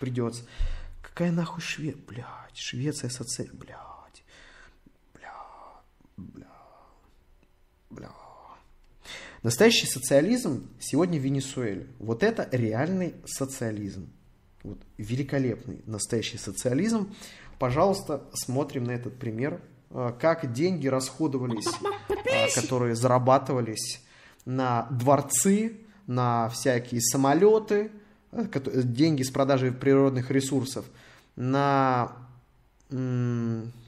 придется. 0.00 0.44
Какая 1.02 1.30
нахуй 1.30 1.62
Швеция? 1.62 2.02
Блядь, 2.06 2.56
Швеция 2.56 3.10
соци... 3.10 3.48
Блядь. 3.52 4.24
Бля. 5.14 5.32
Бля. 6.16 6.46
Бля. 7.90 8.10
Настоящий 9.42 9.86
социализм 9.86 10.68
сегодня 10.80 11.20
в 11.20 11.22
Венесуэле. 11.22 11.86
Вот 11.98 12.22
это 12.22 12.48
реальный 12.50 13.14
социализм. 13.26 14.10
Вот, 14.62 14.78
великолепный 14.96 15.82
настоящий 15.86 16.38
социализм. 16.38 17.14
Пожалуйста, 17.58 18.22
смотрим 18.32 18.84
на 18.84 18.92
этот 18.92 19.18
пример. 19.18 19.60
А, 19.90 20.12
Как 20.12 20.52
деньги 20.52 20.88
расходовались, 20.88 21.68
а, 22.08 22.48
которые 22.54 22.94
зарабатывались 22.94 24.00
на 24.46 24.88
дворцы, 24.90 25.76
на 26.06 26.48
всякие 26.48 27.00
самолеты, 27.00 27.92
деньги 28.34 29.22
с 29.22 29.30
продажи 29.30 29.72
природных 29.72 30.30
ресурсов, 30.30 30.84
на 31.36 32.12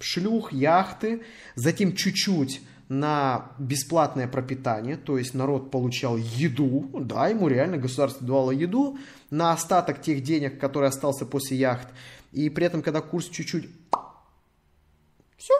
шлюх, 0.00 0.52
яхты, 0.52 1.22
затем 1.54 1.94
чуть-чуть 1.94 2.62
на 2.88 3.50
бесплатное 3.58 4.28
пропитание, 4.28 4.96
то 4.96 5.18
есть 5.18 5.34
народ 5.34 5.70
получал 5.70 6.16
еду, 6.16 6.88
да, 6.94 7.28
ему 7.28 7.48
реально 7.48 7.78
государство 7.78 8.26
давало 8.26 8.52
еду, 8.52 8.98
на 9.30 9.52
остаток 9.52 10.00
тех 10.00 10.22
денег, 10.22 10.60
который 10.60 10.88
остался 10.88 11.26
после 11.26 11.56
яхт, 11.56 11.88
и 12.32 12.48
при 12.48 12.66
этом, 12.66 12.82
когда 12.82 13.00
курс 13.00 13.28
чуть-чуть... 13.28 13.68
Все. 15.36 15.54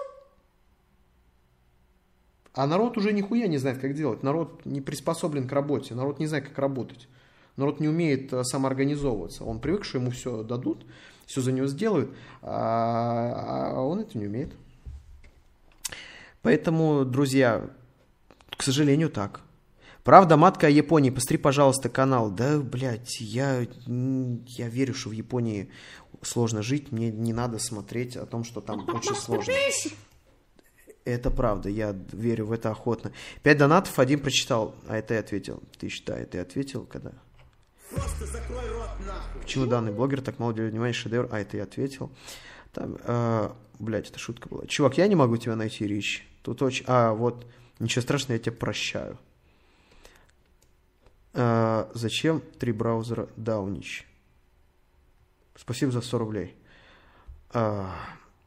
А 2.55 2.67
народ 2.67 2.97
уже 2.97 3.13
нихуя 3.13 3.49
не 3.49 3.59
знает, 3.59 3.79
как 3.79 3.95
делать. 3.95 4.23
Народ 4.23 4.65
не 4.65 4.81
приспособлен 4.81 5.49
к 5.49 5.53
работе, 5.53 5.95
народ 5.95 6.21
не 6.21 6.27
знает, 6.27 6.49
как 6.49 6.59
работать. 6.59 7.09
Народ 7.57 7.81
не 7.81 7.89
умеет 7.89 8.33
э, 8.33 8.45
самоорганизовываться. 8.45 9.45
Он 9.45 9.61
привык, 9.61 9.85
что 9.85 9.99
ему 9.99 10.11
все 10.11 10.43
дадут, 10.43 10.85
все 11.27 11.41
за 11.41 11.53
него 11.53 11.67
сделают, 11.67 12.15
а 12.43 13.73
а 13.75 13.81
он 13.81 14.01
это 14.01 14.19
не 14.19 14.27
умеет. 14.27 14.53
Поэтому, 16.43 17.05
друзья, 17.05 17.69
к 18.51 18.63
сожалению, 18.63 19.11
так. 19.11 19.41
Правда, 20.05 20.37
матка 20.37 20.69
о 20.69 20.71
Японии. 20.71 21.11
Посмотри, 21.11 21.39
пожалуйста, 21.39 21.89
канал. 21.89 22.31
Да, 22.31 22.61
блядь, 22.61 23.21
я, 23.21 23.67
я 23.87 24.69
верю, 24.69 24.95
что 24.95 25.09
в 25.09 25.13
Японии 25.13 25.69
сложно 26.23 26.63
жить. 26.63 26.93
Мне 26.93 27.11
не 27.11 27.33
надо 27.33 27.59
смотреть 27.59 28.17
о 28.17 28.25
том, 28.25 28.45
что 28.45 28.61
там 28.61 28.89
очень 28.89 29.17
сложно. 29.17 29.53
Это 31.05 31.31
правда, 31.31 31.69
я 31.69 31.97
верю 32.13 32.47
в 32.47 32.53
это 32.53 32.71
охотно. 32.71 33.11
Пять 33.43 33.59
донатов, 33.59 33.99
один 33.99 34.21
прочитал. 34.21 34.77
А 34.89 34.97
это 34.97 35.15
я 35.15 35.21
ответил. 35.21 35.61
Ты 35.79 35.89
считай, 35.89 36.29
я 36.33 36.43
ответил, 36.43 36.85
когда? 36.85 37.13
Просто 37.91 38.27
закрой 38.27 38.69
рот 38.71 38.91
нахуй. 39.07 39.43
Почему 39.43 39.67
данный 39.67 39.93
блогер 39.93 40.21
так 40.21 40.39
мало 40.39 40.51
уделяет 40.51 40.73
внимания 40.73 40.93
шедевр? 40.93 41.29
А, 41.31 41.39
это 41.39 41.57
я 41.57 41.63
ответил. 41.63 42.11
Там, 42.73 42.97
э, 43.03 43.51
блядь, 43.79 44.11
это 44.11 44.19
шутка 44.19 44.49
была. 44.49 44.67
Чувак, 44.67 44.99
я 44.99 45.07
не 45.07 45.15
могу 45.15 45.37
тебя 45.37 45.57
найти, 45.57 45.87
Рич. 45.87 46.29
Тут 46.43 46.63
очень... 46.63 46.85
А, 46.89 47.13
вот, 47.13 47.47
ничего 47.79 48.03
страшного, 48.03 48.35
я 48.35 48.39
тебя 48.39 48.53
прощаю. 48.53 49.19
Э, 51.33 51.89
зачем 51.95 52.41
три 52.59 52.73
браузера 52.73 53.29
Даунич? 53.37 54.07
Спасибо 55.55 55.93
за 55.93 56.01
100 56.03 56.19
рублей. 56.19 56.55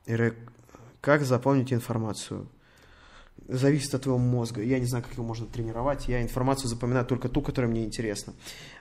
Ирек, 0.05 0.35
как 1.01 1.23
запомнить 1.23 1.73
информацию? 1.73 2.47
Зависит 3.51 3.95
от 3.95 4.03
твоего 4.03 4.19
мозга. 4.19 4.61
Я 4.61 4.77
не 4.77 4.85
знаю, 4.85 5.03
как 5.03 5.13
его 5.13 5.23
можно 5.25 5.47
тренировать. 5.47 6.07
Я 6.07 6.21
информацию 6.21 6.69
запоминаю 6.69 7.03
только 7.03 7.29
ту, 7.29 7.41
которая 7.41 7.71
мне 7.71 7.83
интересна. 7.83 8.33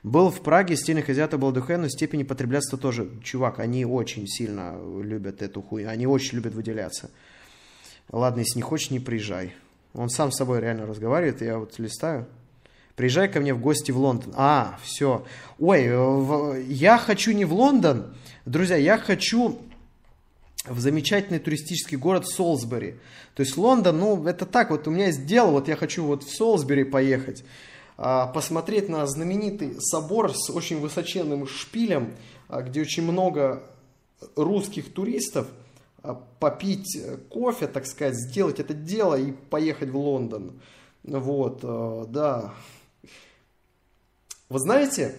Был 0.02 0.28
в 0.30 0.42
Праге, 0.42 0.76
стильных 0.76 1.08
азиатов 1.08 1.40
был 1.40 1.52
ДХ, 1.52 1.70
но 1.78 1.88
степени 1.88 2.22
потреблятства 2.22 2.78
тоже. 2.78 3.08
Чувак, 3.24 3.60
они 3.60 3.86
очень 3.86 4.26
сильно 4.26 4.76
любят 5.02 5.40
эту 5.40 5.62
хуйню. 5.62 5.88
Они 5.88 6.06
очень 6.06 6.36
любят 6.36 6.52
выделяться. 6.52 7.10
Ладно, 8.12 8.40
если 8.40 8.58
не 8.58 8.62
хочешь, 8.62 8.90
не 8.90 9.00
приезжай. 9.00 9.54
Он 9.94 10.10
сам 10.10 10.30
с 10.30 10.36
собой 10.36 10.60
реально 10.60 10.84
разговаривает. 10.84 11.40
Я 11.40 11.58
вот 11.58 11.78
листаю. 11.78 12.26
Приезжай 12.94 13.28
ко 13.28 13.40
мне 13.40 13.54
в 13.54 13.60
гости 13.60 13.90
в 13.90 13.96
Лондон. 13.98 14.34
А, 14.36 14.78
все. 14.82 15.24
Ой, 15.58 15.88
в- 15.96 16.58
я 16.68 16.98
хочу 16.98 17.32
не 17.32 17.46
в 17.46 17.54
Лондон, 17.54 18.12
друзья, 18.44 18.76
я 18.76 18.98
хочу 18.98 19.58
в 20.70 20.80
замечательный 20.80 21.38
туристический 21.38 21.96
город 21.96 22.26
Солсбери. 22.26 22.96
То 23.34 23.42
есть 23.42 23.56
Лондон, 23.56 23.98
ну, 23.98 24.26
это 24.26 24.46
так, 24.46 24.70
вот 24.70 24.86
у 24.88 24.90
меня 24.90 25.06
есть 25.06 25.26
дело, 25.26 25.50
вот 25.52 25.68
я 25.68 25.76
хочу 25.76 26.04
вот 26.04 26.24
в 26.24 26.34
Солсбери 26.34 26.84
поехать, 26.84 27.44
а, 27.96 28.26
посмотреть 28.26 28.88
на 28.88 29.06
знаменитый 29.06 29.80
собор 29.80 30.32
с 30.34 30.50
очень 30.50 30.80
высоченным 30.80 31.46
шпилем, 31.46 32.14
а, 32.48 32.62
где 32.62 32.80
очень 32.80 33.02
много 33.02 33.62
русских 34.36 34.92
туристов, 34.92 35.46
а, 36.02 36.14
попить 36.38 36.96
э, 36.96 37.16
кофе, 37.28 37.66
так 37.66 37.86
сказать, 37.86 38.14
сделать 38.14 38.60
это 38.60 38.72
дело 38.72 39.16
и 39.16 39.32
поехать 39.32 39.90
в 39.90 39.96
Лондон. 39.96 40.60
Вот, 41.02 41.60
э, 41.62 42.04
да. 42.08 42.54
Вы 44.48 44.58
знаете, 44.60 45.16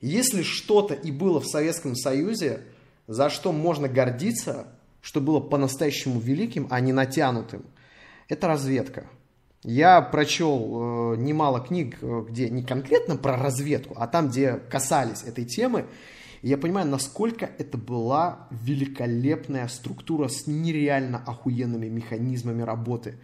если 0.00 0.42
что-то 0.42 0.94
и 0.94 1.10
было 1.10 1.40
в 1.40 1.46
Советском 1.46 1.94
Союзе, 1.94 2.62
за 3.06 3.30
что 3.30 3.52
можно 3.52 3.88
гордиться, 3.88 4.66
что 5.00 5.20
было 5.20 5.40
по-настоящему 5.40 6.18
великим, 6.20 6.66
а 6.70 6.80
не 6.80 6.92
натянутым, 6.92 7.64
это 8.28 8.48
разведка. 8.48 9.06
Я 9.62 10.00
прочел 10.00 11.14
э, 11.14 11.16
немало 11.16 11.60
книг, 11.60 11.98
э, 12.00 12.24
где 12.28 12.48
не 12.50 12.62
конкретно 12.62 13.16
про 13.16 13.36
разведку, 13.36 13.94
а 13.96 14.06
там, 14.06 14.28
где 14.28 14.54
касались 14.70 15.22
этой 15.22 15.44
темы. 15.44 15.86
И 16.42 16.48
я 16.48 16.58
понимаю, 16.58 16.86
насколько 16.86 17.50
это 17.58 17.78
была 17.78 18.48
великолепная 18.50 19.66
структура 19.68 20.28
с 20.28 20.46
нереально 20.46 21.18
охуенными 21.18 21.88
механизмами 21.88 22.62
работы. 22.62 23.16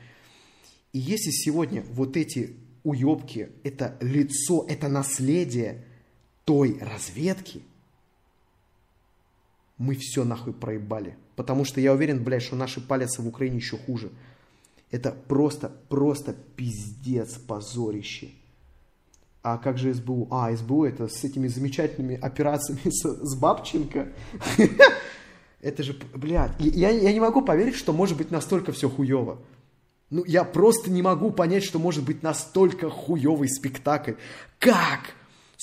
И 0.92 0.98
если 0.98 1.30
сегодня 1.30 1.84
вот 1.90 2.16
эти 2.16 2.56
уебки, 2.82 3.50
это 3.62 3.96
лицо, 4.00 4.64
это 4.68 4.88
наследие 4.88 5.84
той 6.44 6.78
разведки, 6.80 7.62
мы 9.82 9.96
все 9.96 10.24
нахуй 10.24 10.52
проебали. 10.52 11.16
Потому 11.36 11.64
что 11.64 11.80
я 11.80 11.92
уверен, 11.92 12.22
блядь, 12.22 12.42
что 12.42 12.56
наши 12.56 12.80
палятся 12.80 13.20
в 13.20 13.28
Украине 13.28 13.56
еще 13.56 13.76
хуже. 13.76 14.10
Это 14.90 15.10
просто, 15.10 15.72
просто 15.88 16.34
пиздец, 16.56 17.34
позорище. 17.34 18.30
А 19.42 19.58
как 19.58 19.78
же 19.78 19.92
СБУ? 19.92 20.28
А, 20.30 20.54
СБУ 20.54 20.84
это 20.84 21.08
с 21.08 21.24
этими 21.24 21.48
замечательными 21.48 22.16
операциями 22.16 22.90
с, 22.90 23.02
с 23.02 23.34
Бабченко. 23.34 24.08
Это 25.60 25.84
же, 25.84 25.96
блядь, 26.14 26.52
я, 26.58 26.90
я 26.90 27.12
не 27.12 27.20
могу 27.20 27.40
поверить, 27.42 27.76
что 27.76 27.92
может 27.92 28.18
быть 28.18 28.32
настолько 28.32 28.72
все 28.72 28.90
хуево. 28.90 29.38
Ну, 30.10 30.24
я 30.26 30.44
просто 30.44 30.90
не 30.90 31.02
могу 31.02 31.30
понять, 31.30 31.62
что 31.64 31.78
может 31.78 32.04
быть 32.04 32.22
настолько 32.22 32.90
хуевый 32.90 33.48
спектакль. 33.48 34.14
Как? 34.58 35.14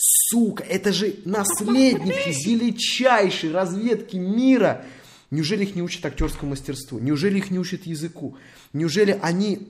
Сука, 0.02 0.64
это 0.64 0.94
же 0.94 1.16
наследники 1.26 2.30
величайшей 2.48 3.52
разведки 3.52 4.16
мира. 4.16 4.86
Неужели 5.30 5.64
их 5.66 5.76
не 5.76 5.82
учат 5.82 6.06
актерскому 6.06 6.52
мастерству? 6.52 7.00
Неужели 7.00 7.40
их 7.40 7.52
не 7.52 7.60
учат 7.60 7.86
языку? 7.86 8.38
Неужели 8.72 9.20
они... 9.22 9.68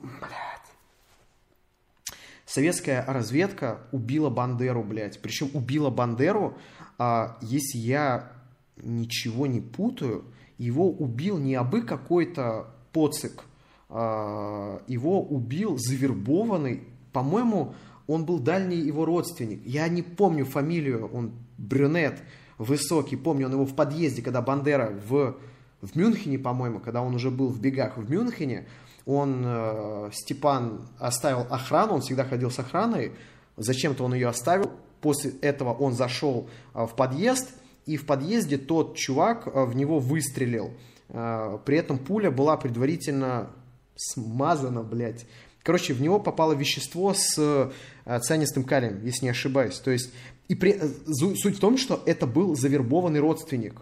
Блядь. 0.00 0.68
Советская 2.46 3.04
разведка 3.04 3.80
убила 3.90 4.30
Бандеру, 4.30 4.84
блядь. 4.84 5.20
Причем 5.20 5.50
убила 5.54 5.90
Бандеру, 5.90 6.56
а, 6.96 7.36
если 7.42 7.78
я 7.78 8.30
ничего 8.76 9.48
не 9.48 9.60
путаю, 9.60 10.24
его 10.56 10.88
убил 10.88 11.36
не 11.36 11.56
абы 11.56 11.82
какой-то 11.82 12.68
поцик, 12.92 13.42
а, 13.88 14.80
его 14.86 15.20
убил 15.20 15.78
завербованный, 15.78 16.84
по-моему, 17.12 17.74
он 18.08 18.24
был 18.24 18.40
дальний 18.40 18.78
его 18.78 19.04
родственник. 19.04 19.64
Я 19.64 19.86
не 19.86 20.02
помню 20.02 20.44
фамилию, 20.44 21.08
он 21.12 21.32
брюнет, 21.58 22.20
высокий, 22.56 23.16
помню, 23.16 23.46
он 23.46 23.52
его 23.52 23.66
в 23.66 23.76
подъезде, 23.76 24.22
когда 24.22 24.42
Бандера 24.42 24.92
в, 25.08 25.36
в 25.80 25.96
Мюнхене, 25.96 26.38
по-моему, 26.38 26.80
когда 26.80 27.02
он 27.02 27.14
уже 27.14 27.30
был 27.30 27.48
в 27.48 27.60
бегах 27.60 27.96
в 27.96 28.10
Мюнхене, 28.10 28.66
он, 29.06 29.42
э, 29.44 30.10
Степан, 30.12 30.88
оставил 30.98 31.46
охрану, 31.50 31.94
он 31.94 32.00
всегда 32.00 32.24
ходил 32.24 32.50
с 32.50 32.58
охраной, 32.58 33.12
зачем-то 33.56 34.04
он 34.04 34.14
ее 34.14 34.28
оставил, 34.28 34.72
после 35.00 35.32
этого 35.42 35.72
он 35.72 35.92
зашел 35.92 36.48
э, 36.74 36.86
в 36.86 36.94
подъезд, 36.94 37.54
и 37.86 37.96
в 37.96 38.06
подъезде 38.06 38.58
тот 38.58 38.96
чувак 38.96 39.46
э, 39.46 39.64
в 39.64 39.76
него 39.76 39.98
выстрелил. 39.98 40.72
Э, 41.10 41.58
при 41.64 41.76
этом 41.76 41.98
пуля 41.98 42.30
была 42.30 42.56
предварительно 42.56 43.50
смазана, 43.96 44.82
блядь. 44.82 45.26
Короче, 45.68 45.92
в 45.92 46.00
него 46.00 46.18
попало 46.18 46.54
вещество 46.54 47.12
с 47.12 47.34
э, 47.36 48.20
цианистым 48.20 48.64
калием, 48.64 49.04
если 49.04 49.26
не 49.26 49.30
ошибаюсь. 49.32 49.78
То 49.78 49.90
есть, 49.90 50.14
и 50.48 50.54
при, 50.54 50.72
э, 50.72 50.88
суть 51.34 51.58
в 51.58 51.60
том, 51.60 51.76
что 51.76 52.02
это 52.06 52.26
был 52.26 52.56
завербованный 52.56 53.20
родственник. 53.20 53.74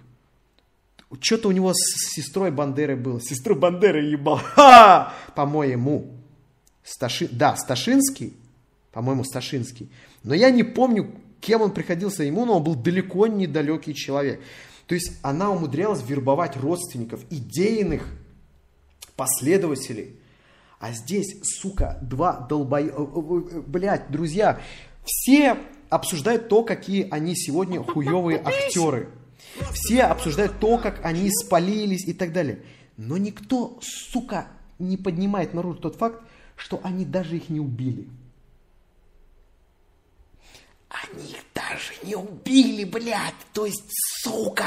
Что-то 1.21 1.47
у 1.47 1.53
него 1.53 1.73
с 1.73 2.13
сестрой 2.13 2.51
Бандеры 2.51 2.97
было. 2.97 3.21
Сестру 3.21 3.55
Бандеры 3.55 4.03
ебал. 4.03 4.39
Ха! 4.43 5.15
По-моему. 5.37 6.11
Сташи... 6.83 7.29
Да, 7.31 7.55
Сташинский. 7.55 8.35
По-моему, 8.91 9.23
Сташинский. 9.23 9.89
Но 10.25 10.35
я 10.35 10.51
не 10.51 10.65
помню, 10.65 11.13
кем 11.41 11.63
он 11.63 11.71
приходился 11.71 12.25
ему, 12.25 12.47
но 12.47 12.57
он 12.57 12.65
был 12.65 12.75
далеко 12.75 13.29
недалекий 13.29 13.95
человек. 13.95 14.41
То 14.89 14.97
есть 14.97 15.13
она 15.23 15.53
умудрялась 15.53 16.03
вербовать 16.03 16.57
родственников, 16.57 17.21
идейных 17.31 18.09
последователей. 19.15 20.17
А 20.79 20.93
здесь, 20.93 21.39
сука, 21.43 21.99
два 22.03 22.41
долбоя... 22.49 22.93
Блять, 23.67 24.11
друзья, 24.11 24.61
все 25.05 25.57
обсуждают 25.89 26.49
то, 26.49 26.63
какие 26.63 27.09
они 27.11 27.35
сегодня 27.35 27.83
хуевые 27.83 28.39
актеры. 28.45 29.11
Все 29.73 30.03
обсуждают 30.03 30.59
то, 30.59 30.79
как 30.79 31.05
они 31.05 31.31
спалились 31.31 32.07
и 32.07 32.13
так 32.13 32.33
далее. 32.33 32.63
Но 32.97 33.17
никто, 33.17 33.79
сука, 33.83 34.49
не 34.79 34.97
поднимает 34.97 35.55
наружу 35.55 35.79
тот 35.79 35.97
факт, 35.97 36.23
что 36.57 36.81
они 36.83 37.05
даже 37.05 37.37
их 37.37 37.49
не 37.49 37.61
убили. 37.61 38.09
Они 40.89 41.31
их 41.31 41.45
даже 41.55 41.93
не 42.03 42.17
убили, 42.17 42.85
блядь. 42.85 43.35
То 43.53 43.67
есть, 43.67 43.85
сука. 44.23 44.67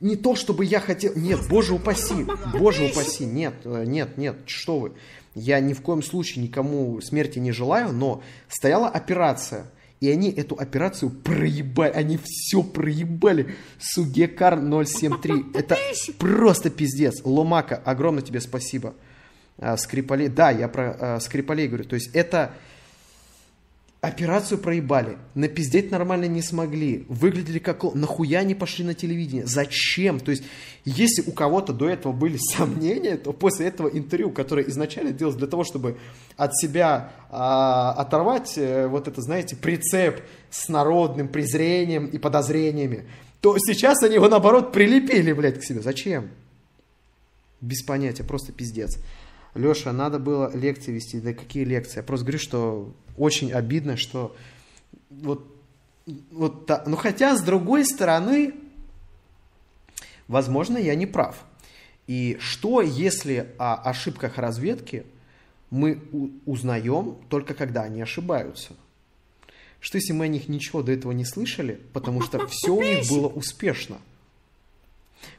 Не 0.00 0.16
то, 0.16 0.36
чтобы 0.36 0.64
я 0.64 0.80
хотел... 0.80 1.14
Нет, 1.16 1.48
боже 1.48 1.74
упаси. 1.74 2.26
Боже 2.52 2.84
упаси. 2.84 3.24
Нет, 3.24 3.54
э, 3.64 3.84
нет, 3.86 4.18
нет. 4.18 4.36
Что 4.46 4.78
вы. 4.78 4.92
Я 5.36 5.60
ни 5.60 5.74
в 5.74 5.82
коем 5.82 6.02
случае 6.02 6.42
никому 6.42 6.98
смерти 7.02 7.38
не 7.38 7.52
желаю, 7.52 7.92
но 7.92 8.22
стояла 8.48 8.88
операция. 8.88 9.66
И 10.00 10.10
они 10.10 10.30
эту 10.30 10.54
операцию 10.54 11.10
проебали. 11.10 11.92
Они 11.92 12.18
все 12.22 12.62
проебали. 12.62 13.54
Сугекар 13.78 14.58
073. 14.58 15.44
Это 15.54 15.76
просто 16.18 16.70
пиздец. 16.70 17.20
Ломака, 17.22 17.76
огромное 17.76 18.22
тебе 18.22 18.40
спасибо. 18.40 18.94
А, 19.58 19.76
Скрипалей. 19.76 20.28
Да, 20.28 20.50
я 20.50 20.68
про 20.68 20.96
а, 20.98 21.20
Скрипалей 21.20 21.68
говорю. 21.68 21.84
То 21.84 21.96
есть 21.96 22.14
это 22.14 22.52
операцию 24.06 24.58
проебали. 24.58 25.18
Напиздеть 25.34 25.90
нормально 25.90 26.26
не 26.26 26.42
смогли. 26.42 27.04
Выглядели 27.08 27.58
как... 27.58 27.82
Нахуя 27.94 28.42
не 28.42 28.54
пошли 28.54 28.84
на 28.84 28.94
телевидение? 28.94 29.46
Зачем? 29.46 30.20
То 30.20 30.30
есть, 30.30 30.44
если 30.84 31.22
у 31.28 31.32
кого-то 31.32 31.72
до 31.72 31.88
этого 31.88 32.12
были 32.12 32.38
сомнения, 32.56 33.16
то 33.16 33.32
после 33.32 33.66
этого 33.66 33.88
интервью, 33.88 34.30
которое 34.30 34.68
изначально 34.68 35.12
делалось 35.12 35.38
для 35.38 35.46
того, 35.46 35.64
чтобы 35.64 35.98
от 36.36 36.56
себя 36.56 37.12
а, 37.30 37.92
оторвать 37.92 38.54
э, 38.56 38.86
вот 38.86 39.08
это, 39.08 39.20
знаете, 39.20 39.56
прицеп 39.56 40.20
с 40.50 40.68
народным 40.68 41.28
презрением 41.28 42.06
и 42.06 42.18
подозрениями, 42.18 43.06
то 43.40 43.56
сейчас 43.58 44.02
они 44.02 44.14
его, 44.14 44.28
наоборот, 44.28 44.72
прилепили, 44.72 45.32
блядь, 45.32 45.60
к 45.60 45.64
себе. 45.64 45.80
Зачем? 45.80 46.30
Без 47.60 47.82
понятия, 47.82 48.24
просто 48.24 48.52
пиздец. 48.52 48.98
Леша, 49.56 49.92
надо 49.92 50.18
было 50.18 50.54
лекции 50.56 50.92
вести. 50.92 51.20
Да 51.20 51.32
какие 51.32 51.64
лекции? 51.64 51.98
Я 51.98 52.02
просто 52.02 52.24
говорю, 52.26 52.38
что 52.38 52.92
очень 53.16 53.52
обидно, 53.52 53.96
что 53.96 54.36
вот, 55.10 55.46
вот 56.30 56.66
та- 56.66 56.84
ну 56.86 56.96
хотя 56.96 57.36
с 57.36 57.42
другой 57.42 57.84
стороны, 57.84 58.54
возможно, 60.28 60.76
я 60.78 60.94
не 60.94 61.06
прав. 61.06 61.44
И 62.06 62.36
что, 62.40 62.82
если 62.82 63.52
о 63.58 63.74
ошибках 63.74 64.38
разведки 64.38 65.04
мы 65.70 66.00
узнаем 66.46 67.16
только 67.28 67.54
когда 67.54 67.82
они 67.82 68.00
ошибаются? 68.00 68.74
Что 69.80 69.98
если 69.98 70.12
мы 70.12 70.24
о 70.26 70.28
них 70.28 70.48
ничего 70.48 70.82
до 70.82 70.92
этого 70.92 71.12
не 71.12 71.24
слышали, 71.24 71.80
потому 71.92 72.22
что 72.22 72.46
все 72.48 72.70
у 72.74 72.82
них 72.82 73.08
было 73.08 73.28
успешно? 73.28 73.98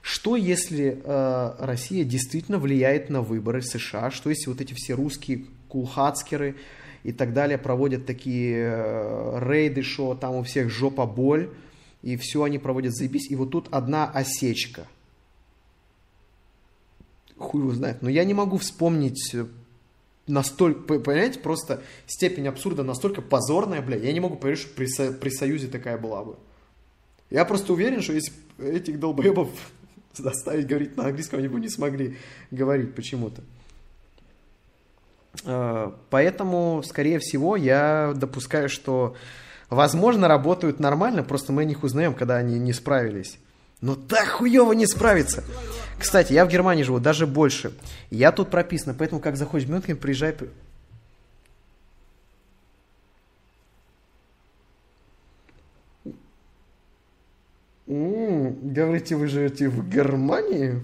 Что 0.01 0.35
если 0.35 1.01
э, 1.03 1.55
Россия 1.59 2.03
действительно 2.03 2.59
влияет 2.59 3.09
на 3.09 3.22
выборы 3.22 3.61
США? 3.61 4.11
Что 4.11 4.30
если 4.30 4.49
вот 4.49 4.61
эти 4.61 4.73
все 4.73 4.93
русские 4.93 5.45
кулхацкеры 5.69 6.55
и 7.03 7.11
так 7.11 7.34
далее 7.34 7.57
проводят 7.57 8.05
такие 8.05 8.55
э, 8.57 9.39
рейды, 9.41 9.84
что 9.84 10.15
там 10.15 10.35
у 10.35 10.43
всех 10.43 10.69
жопа 10.69 11.05
боль, 11.05 11.49
и 12.01 12.15
все 12.18 12.43
они 12.43 12.57
проводят 12.57 12.95
заебись, 12.95 13.30
и 13.30 13.35
вот 13.35 13.51
тут 13.51 13.68
одна 13.72 14.09
осечка. 14.09 14.88
Хуй 17.38 17.61
его 17.61 17.73
знает. 17.73 18.01
Но 18.01 18.09
я 18.09 18.23
не 18.23 18.34
могу 18.34 18.57
вспомнить 18.57 19.34
э, 19.34 19.45
настолько, 20.27 20.99
понимаете, 20.99 21.39
просто 21.39 21.84
степень 22.05 22.47
абсурда 22.47 22.84
настолько 22.84 23.22
позорная, 23.22 23.81
бля, 23.81 23.97
я 23.97 24.11
не 24.14 24.19
могу 24.19 24.35
поверить, 24.35 24.61
что 24.61 24.73
при, 24.76 24.88
Со- 24.88 25.11
при 25.11 25.30
Союзе 25.30 25.68
такая 25.68 25.97
была 25.97 26.23
бы. 26.23 26.35
Я 27.30 27.45
просто 27.45 27.73
уверен, 27.73 28.01
что 28.01 28.14
если 28.14 28.31
этих 28.57 28.99
долбоебов 28.99 29.49
заставить 30.18 30.68
говорить 30.68 30.98
на 30.98 31.06
английском, 31.06 31.39
они 31.39 31.48
бы 31.48 31.60
не 31.60 31.69
смогли 31.69 32.18
говорить 32.52 32.95
почему-то. 32.95 33.41
Э, 35.45 35.91
Поэтому, 36.10 36.84
скорее 36.84 37.19
всего, 37.19 37.56
я 37.56 38.14
допускаю, 38.15 38.69
что, 38.69 39.15
возможно, 39.69 40.27
работают 40.27 40.80
нормально, 40.80 41.23
просто 41.23 41.53
мы 41.53 41.64
о 41.64 41.65
них 41.65 41.84
узнаем, 41.84 42.14
когда 42.14 42.38
они 42.38 42.60
не 42.60 42.73
справились. 42.73 43.39
Но 43.80 43.95
так 43.95 44.27
хуево 44.27 44.73
не 44.73 44.88
справиться. 44.88 45.44
Кстати, 45.99 46.34
я 46.34 46.45
в 46.45 46.49
Германии 46.49 46.84
живу, 46.84 46.99
даже 46.99 47.27
больше. 47.27 47.73
Я 48.10 48.31
тут 48.31 48.49
прописан, 48.49 48.95
поэтому 48.98 49.22
как 49.22 49.38
заходишь 49.38 49.68
в 49.68 49.72
Мюнхен, 49.72 49.98
приезжай... 49.98 50.35
при- 57.88 57.93
М, 57.95 58.73
Говорите, 58.73 59.15
вы 59.15 59.27
живете 59.27 59.69
в 59.69 59.88
Германии? 59.89 60.81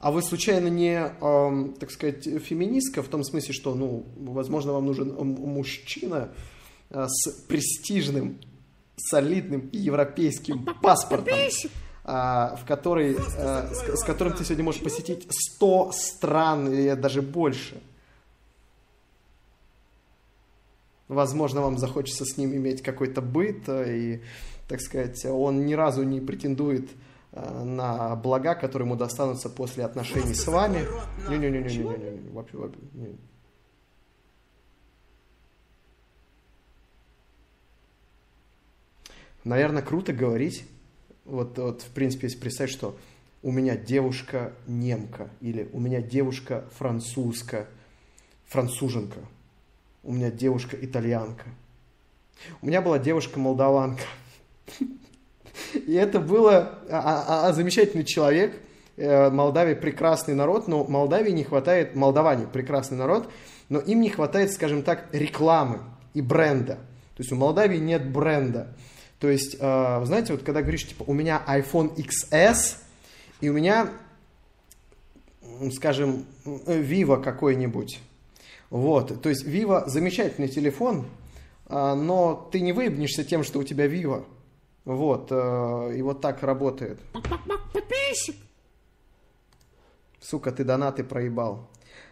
А 0.00 0.10
вы 0.10 0.22
случайно 0.22 0.68
не, 0.68 0.94
эм, 1.20 1.74
так 1.74 1.90
сказать, 1.90 2.24
феминистка 2.24 3.02
в 3.02 3.08
том 3.08 3.22
смысле, 3.22 3.52
что, 3.52 3.74
ну, 3.74 4.04
возможно, 4.16 4.72
вам 4.72 4.86
нужен 4.86 5.14
мужчина 5.14 6.30
э, 6.92 7.06
с 7.06 7.30
престижным, 7.42 8.38
солидным 8.96 9.68
европейским 9.72 10.64
паспортом, 10.82 11.34
а, 12.04 12.56
в 12.56 12.64
который, 12.66 13.14
э, 13.14 13.68
с, 13.74 14.00
с 14.00 14.04
которым 14.04 14.32
ты 14.32 14.44
сегодня 14.44 14.64
можешь 14.64 14.82
посетить 14.82 15.26
100 15.30 15.92
стран 15.92 16.72
или 16.72 16.94
даже 16.94 17.20
больше. 17.22 17.80
Возможно, 21.08 21.60
вам 21.60 21.76
захочется 21.78 22.24
с 22.24 22.36
ним 22.36 22.54
иметь 22.54 22.82
какой-то 22.82 23.20
быт, 23.20 23.68
э, 23.68 23.96
и, 23.96 24.20
так 24.70 24.80
сказать, 24.80 25.24
он 25.24 25.66
ни 25.66 25.74
разу 25.74 26.04
не 26.04 26.20
претендует 26.20 26.88
э, 27.32 27.64
на 27.64 28.14
блага, 28.14 28.54
которые 28.54 28.86
ему 28.86 28.94
достанутся 28.94 29.50
после 29.50 29.84
отношений 29.84 30.32
с 30.32 30.46
вами. 30.46 30.86
Не-не-не-не-не-не, 31.28 32.30
вообще, 32.30 32.56
вообще. 32.56 32.78
Наверное, 39.42 39.82
круто 39.82 40.12
говорить. 40.12 40.64
Вот, 41.24 41.58
вот, 41.58 41.82
в 41.82 41.90
принципе, 41.90 42.28
если 42.28 42.38
представить, 42.38 42.72
что 42.72 42.96
у 43.42 43.50
меня 43.50 43.76
девушка 43.76 44.52
немка, 44.68 45.30
или 45.40 45.68
у 45.72 45.80
меня 45.80 46.00
девушка 46.00 46.64
французка, 46.78 47.66
француженка, 48.46 49.18
у 50.04 50.12
меня 50.12 50.30
девушка 50.30 50.76
итальянка, 50.80 51.46
у 52.62 52.66
меня 52.66 52.80
была 52.80 53.00
девушка 53.00 53.40
молдаванка. 53.40 54.04
И 55.74 55.92
это 55.94 56.20
было 56.20 56.78
а, 56.88 57.24
а- 57.26 57.48
а 57.48 57.52
замечательный 57.52 58.04
человек. 58.04 58.54
Э, 58.96 59.30
Молдавия 59.30 59.74
прекрасный 59.74 60.34
народ, 60.34 60.68
но 60.68 60.84
Молдавии 60.84 61.30
не 61.30 61.44
хватает, 61.44 61.94
Молдаване 61.94 62.46
прекрасный 62.46 62.98
народ, 62.98 63.30
но 63.68 63.78
им 63.78 64.00
не 64.00 64.10
хватает, 64.10 64.52
скажем 64.52 64.82
так, 64.82 65.08
рекламы 65.12 65.80
и 66.12 66.20
бренда. 66.20 66.74
То 67.16 67.22
есть 67.22 67.32
у 67.32 67.36
Молдавии 67.36 67.78
нет 67.78 68.10
бренда. 68.10 68.74
То 69.18 69.28
есть, 69.28 69.56
э, 69.58 70.00
знаете, 70.04 70.32
вот 70.32 70.42
когда 70.42 70.62
говоришь, 70.62 70.86
типа, 70.86 71.04
у 71.06 71.12
меня 71.12 71.42
iPhone 71.46 71.94
XS, 71.96 72.76
и 73.40 73.48
у 73.48 73.52
меня, 73.52 73.90
скажем, 75.74 76.26
э, 76.44 76.80
Vivo 76.80 77.22
какой-нибудь. 77.22 78.00
Вот, 78.70 79.20
то 79.20 79.28
есть 79.28 79.44
Vivo 79.46 79.88
замечательный 79.88 80.48
телефон, 80.48 81.06
а, 81.66 81.94
но 81.94 82.48
ты 82.52 82.60
не 82.60 82.72
выебнешься 82.72 83.24
тем, 83.24 83.42
что 83.42 83.58
у 83.58 83.64
тебя 83.64 83.86
Vivo. 83.86 84.24
Вот, 84.84 85.28
э, 85.30 85.94
и 85.96 86.02
вот 86.02 86.20
так 86.20 86.42
работает. 86.42 86.98
Сука, 90.20 90.52
ты 90.52 90.64
донаты 90.64 91.04
проебал. 91.04 91.68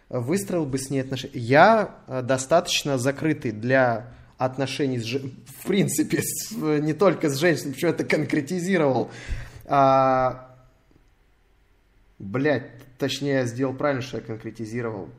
Выстроил 0.09 0.65
бы 0.65 0.77
с 0.79 0.89
ней 0.89 1.01
отношения. 1.01 1.37
Я 1.39 1.95
э, 2.07 2.21
достаточно 2.21 2.97
закрытый 2.97 3.51
для 3.51 4.13
отношений 4.37 4.99
с 4.99 5.03
жен- 5.03 5.33
В 5.59 5.67
принципе, 5.67 6.21
с- 6.23 6.51
э, 6.51 6.79
не 6.79 6.93
только 6.93 7.29
с 7.29 7.37
женщинами, 7.37 7.73
почему 7.73 7.91
это 7.91 8.03
конкретизировал. 8.03 9.11
А, 9.65 10.45
Блять, 12.17 12.65
точнее, 12.97 13.31
я 13.33 13.45
сделал 13.45 13.73
правильно, 13.73 14.01
что 14.01 14.17
я 14.17 14.23
конкретизировал. 14.23 15.09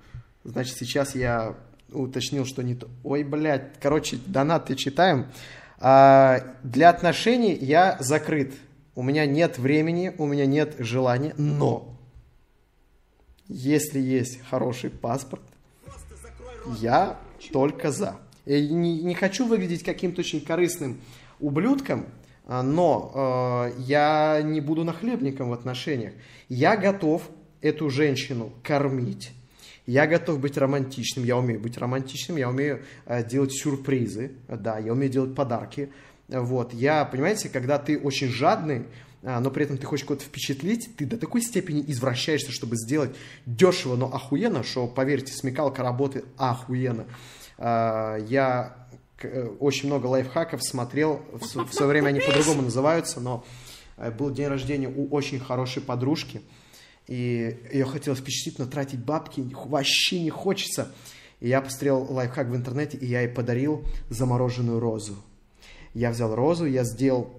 Значит, 0.45 0.77
сейчас 0.77 1.15
я 1.15 1.55
уточнил, 1.91 2.45
что 2.45 2.63
не 2.63 2.75
то. 2.75 2.89
Ой, 3.05 3.23
блядь, 3.25 3.79
короче, 3.81 4.19
донаты 4.27 4.75
читаем. 4.75 5.27
А, 5.81 6.43
для 6.63 6.91
отношений 6.91 7.55
я 7.55 7.97
закрыт. 8.01 8.53
У 8.95 9.03
меня 9.03 9.25
нет 9.25 9.59
времени, 9.59 10.15
у 10.19 10.27
меня 10.27 10.45
нет 10.45 10.77
желания, 10.79 11.35
но 11.39 11.97
если 13.49 13.99
есть 13.99 14.41
хороший 14.49 14.91
паспорт, 14.91 15.43
я 16.81 17.19
только 17.53 17.91
за. 17.91 18.17
Я 18.45 18.61
не, 18.61 19.01
не 19.01 19.15
хочу 19.15 19.47
выглядеть 19.47 19.83
каким-то 19.83 20.21
очень 20.21 20.41
корыстным 20.43 21.01
ублюдком, 21.41 22.07
а, 22.47 22.63
но 22.63 23.71
э, 23.73 23.81
я 23.81 24.43
не 24.43 24.61
буду 24.61 24.85
нахлебником 24.85 25.49
в 25.49 25.53
отношениях. 25.55 26.13
Я 26.49 26.77
готов 26.77 27.23
эту 27.63 27.89
женщину 27.89 28.53
кормить. 28.63 29.33
Я 29.91 30.07
готов 30.07 30.39
быть 30.39 30.57
романтичным, 30.57 31.25
я 31.25 31.37
умею 31.37 31.59
быть 31.59 31.77
романтичным, 31.77 32.37
я 32.37 32.49
умею 32.49 32.85
э, 33.07 33.25
делать 33.25 33.51
сюрпризы, 33.51 34.37
да, 34.47 34.79
я 34.79 34.93
умею 34.93 35.11
делать 35.11 35.35
подарки. 35.35 35.91
Вот, 36.29 36.73
я, 36.73 37.05
понимаете, 37.05 37.49
когда 37.49 37.77
ты 37.77 37.99
очень 37.99 38.29
жадный, 38.29 38.85
а, 39.25 39.41
но 39.41 39.51
при 39.51 39.65
этом 39.65 39.79
ты 39.79 39.87
хочешь 39.87 40.07
кого-то 40.07 40.25
впечатлить, 40.25 40.91
ты 40.97 41.07
до 41.07 41.19
такой 41.19 41.43
степени 41.43 41.85
извращаешься, 41.89 42.53
чтобы 42.53 42.77
сделать 42.77 43.17
дешево, 43.47 43.97
но 43.97 44.07
охуенно, 44.07 44.63
что, 44.63 44.87
поверьте, 44.87 45.33
смекалка 45.33 45.83
работает 45.83 46.25
охуенно. 46.37 47.07
А, 47.59 48.17
Я 48.29 48.87
э, 49.21 49.49
очень 49.59 49.89
много 49.89 50.07
лайфхаков 50.07 50.63
смотрел, 50.63 51.21
в 51.33 51.73
свое 51.73 51.91
время 51.91 52.11
они 52.11 52.21
по-другому 52.21 52.63
называются, 52.63 53.19
но 53.19 53.45
э, 53.97 54.13
был 54.13 54.31
день 54.31 54.47
рождения 54.47 54.87
у 54.89 55.09
очень 55.09 55.41
хорошей 55.41 55.83
подружки, 55.83 56.43
и 57.11 57.59
ее 57.73 57.85
хотелось 57.85 58.21
впечатлить, 58.21 58.59
но 58.59 58.67
тратить 58.67 59.01
бабки 59.05 59.45
вообще 59.67 60.23
не 60.23 60.31
хочется. 60.31 60.93
И 61.41 61.49
я 61.49 61.61
посмотрел 61.61 62.07
лайфхак 62.11 62.49
в 62.49 62.57
интернете, 62.57 62.97
и 62.97 63.07
я 63.07 63.21
ей 63.21 63.29
подарил 63.29 63.85
замороженную 64.09 64.81
розу. 64.81 65.17
Я 65.93 66.11
взял 66.11 66.35
розу, 66.35 66.67
я 66.67 66.85
сделал 66.85 67.31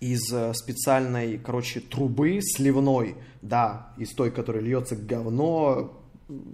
из 0.00 0.32
э, 0.32 0.52
специальной, 0.54 1.38
короче, 1.38 1.80
трубы 1.80 2.40
сливной, 2.40 3.14
да, 3.42 3.92
из 3.98 4.10
той, 4.10 4.30
которая 4.30 4.62
льется 4.62 4.96
говно 4.96 5.92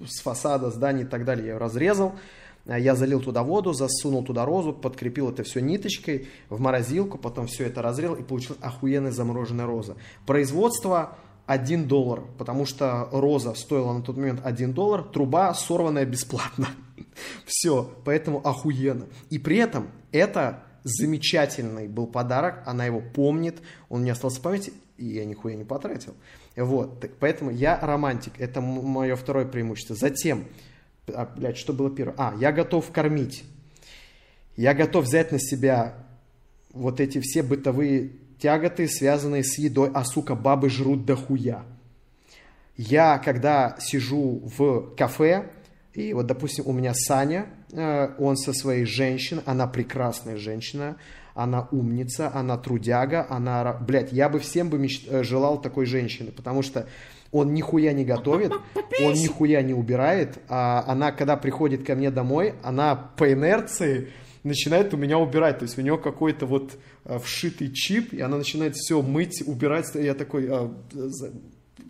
с 0.07 0.21
фасада 0.21 0.71
здания 0.71 1.03
и 1.03 1.07
так 1.07 1.25
далее, 1.25 1.47
я 1.47 1.53
ее 1.53 1.59
разрезал, 1.59 2.15
Э, 2.69 2.79
я 2.79 2.95
залил 2.95 3.21
туда 3.21 3.43
воду, 3.43 3.73
засунул 3.73 4.23
туда 4.23 4.45
розу, 4.45 4.73
подкрепил 4.73 5.31
это 5.31 5.43
все 5.43 5.61
ниточкой 5.61 6.29
в 6.49 6.61
морозилку, 6.61 7.19
потом 7.19 7.47
все 7.47 7.65
это 7.65 7.83
разрел 7.83 8.15
и 8.15 8.23
получилась 8.23 8.61
охуенная 8.63 9.11
замороженная 9.11 9.67
роза. 9.67 9.97
Производство 10.27 11.19
1 11.49 11.89
доллар, 11.89 12.25
потому 12.37 12.67
что 12.67 13.09
роза 13.11 13.55
стоила 13.55 13.95
на 13.95 14.03
тот 14.03 14.19
момент 14.19 14.41
1 14.45 14.75
доллар, 14.75 15.03
труба 15.03 15.55
сорванная 15.55 16.05
бесплатно. 16.05 16.69
Все, 17.47 17.91
поэтому 18.05 18.47
охуенно. 18.47 19.07
И 19.31 19.39
при 19.39 19.57
этом 19.57 19.89
это 20.13 20.63
замечательный 20.85 21.89
был 21.89 22.07
подарок, 22.07 22.63
она 22.67 22.85
его 22.85 23.01
помнит, 23.01 23.63
он 23.89 24.03
мне 24.03 24.13
остался 24.13 24.41
в 24.41 24.43
памяти, 24.43 24.75
и 24.99 25.07
я 25.07 25.25
нихуя 25.25 25.57
не 25.57 25.65
потратил. 25.65 26.15
Вот, 26.55 27.01
так 27.01 27.13
поэтому 27.19 27.51
я 27.51 27.79
романтик, 27.81 28.35
это 28.39 28.61
мое 28.61 29.17
второе 29.17 29.47
преимущество. 29.47 29.97
Затем, 29.97 30.45
а, 31.07 31.25
блядь, 31.25 31.57
что 31.57 31.73
было 31.73 31.91
первое? 31.91 32.15
А, 32.19 32.35
я 32.39 32.53
готов 32.53 32.91
кормить. 32.93 33.45
Я 34.55 34.75
готов 34.75 35.07
взять 35.07 35.33
на 35.33 35.39
себя 35.41 35.95
вот 36.75 37.01
эти 37.01 37.21
все 37.21 37.43
бытовые 37.43 38.11
тяготы, 38.41 38.89
связанные 38.89 39.45
с 39.45 39.59
едой, 39.59 39.91
а, 39.95 40.05
сука, 40.05 40.35
бабы 40.35 40.71
жрут 40.71 41.05
дохуя. 41.05 41.65
Я, 42.77 43.19
когда 43.19 43.77
сижу 43.81 44.43
в 44.57 44.95
кафе, 44.97 45.51
и 45.95 46.13
вот, 46.13 46.27
допустим, 46.27 46.65
у 46.67 46.73
меня 46.73 46.95
Саня, 46.95 47.47
э, 47.73 48.15
он 48.19 48.37
со 48.37 48.53
своей 48.53 48.85
женщиной, 48.85 49.43
она 49.47 49.67
прекрасная 49.67 50.37
женщина, 50.37 50.97
она 51.35 51.69
умница, 51.73 52.31
она 52.33 52.57
трудяга, 52.57 53.27
она... 53.29 53.73
Блядь, 53.73 54.13
я 54.13 54.29
бы 54.29 54.39
всем 54.39 54.71
бы 54.71 54.79
меч- 54.79 55.09
э, 55.09 55.25
желал 55.25 55.61
такой 55.61 55.87
женщины, 55.87 56.31
потому 56.31 56.63
что 56.63 56.87
он 57.33 57.53
нихуя 57.53 57.93
не 57.93 58.05
готовит, 58.05 58.53
он 59.05 59.15
нихуя 59.15 59.63
не 59.63 59.75
убирает, 59.75 60.39
а 60.49 60.85
она, 60.87 61.11
когда 61.11 61.37
приходит 61.37 61.85
ко 61.85 61.95
мне 61.95 62.11
домой, 62.11 62.55
она 62.63 62.95
по 62.95 63.33
инерции 63.33 64.09
начинает 64.49 64.93
у 64.93 64.97
меня 64.97 65.19
убирать, 65.19 65.59
то 65.59 65.65
есть 65.65 65.79
у 65.79 65.83
нее 65.83 65.99
какой-то 65.99 66.47
вот 66.47 66.77
э, 67.05 67.19
вшитый 67.19 67.73
чип, 67.73 68.13
и 68.13 68.21
она 68.21 68.39
начинает 68.39 68.75
все 68.75 69.01
мыть, 69.03 69.43
убирать, 69.47 69.95
я 69.95 70.15
такой, 70.15 70.49
«А, 70.51 70.75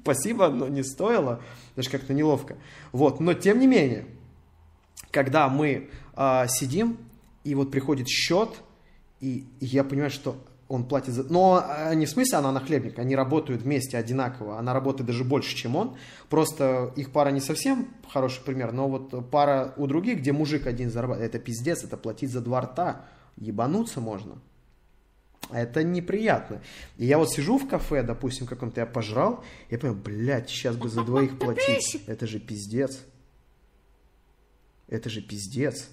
спасибо, 0.03 0.49
но 0.49 0.69
не 0.69 0.83
стоило, 0.83 1.43
даже 1.77 1.91
как-то 1.91 2.13
неловко. 2.13 2.57
Вот, 2.93 3.21
но 3.21 3.35
тем 3.35 3.59
не 3.59 3.67
менее, 3.67 4.07
когда 5.11 5.49
мы 5.49 5.91
а, 6.15 6.47
сидим, 6.49 6.99
и 7.45 7.55
вот 7.55 7.71
приходит 7.71 8.09
счет, 8.09 8.51
и, 9.21 9.45
и 9.61 9.67
я 9.67 9.85
понимаю, 9.85 10.11
что 10.11 10.37
он 10.69 10.85
платит 10.85 11.15
за... 11.15 11.25
Но 11.25 11.65
а, 11.65 11.95
не 11.95 12.07
в 12.07 12.11
смысле 12.11 12.39
она 12.39 12.53
нахлебник, 12.53 12.99
они 12.99 13.17
работают 13.17 13.63
вместе 13.63 13.97
одинаково, 13.97 14.59
она 14.59 14.75
работает 14.75 15.07
даже 15.07 15.25
больше, 15.25 15.57
чем 15.57 15.77
он, 15.77 15.97
просто 16.29 16.93
их 16.97 17.11
пара 17.11 17.31
не 17.31 17.41
совсем 17.41 17.89
хороший 18.09 18.43
пример, 18.43 18.73
но 18.73 18.89
вот 18.89 19.31
пара 19.31 19.73
у 19.77 19.87
других, 19.87 20.19
где 20.19 20.33
мужик 20.33 20.67
один 20.67 20.91
зарабатывает, 20.91 21.35
это 21.35 21.43
пиздец, 21.43 21.85
это 21.85 21.97
платить 21.97 22.31
за 22.31 22.41
два 22.41 22.61
рта, 22.61 23.07
ебануться 23.37 24.01
можно. 24.01 24.39
Это 25.51 25.83
неприятно. 25.83 26.61
И 26.99 27.07
я 27.07 27.17
вот 27.17 27.31
сижу 27.31 27.59
в 27.59 27.67
кафе, 27.67 28.03
допустим, 28.03 28.47
каком-то 28.47 28.81
я 28.81 28.87
пожрал, 28.87 29.43
я 29.71 29.79
понимаю, 29.79 30.03
блядь, 30.03 30.51
сейчас 30.51 30.77
бы 30.77 30.91
за 30.91 31.03
двоих 31.05 31.39
платить. 31.39 32.03
Это 32.07 32.27
же 32.27 32.39
пиздец. 32.39 33.01
Это 34.89 35.09
же 35.09 35.23
пиздец. 35.23 35.89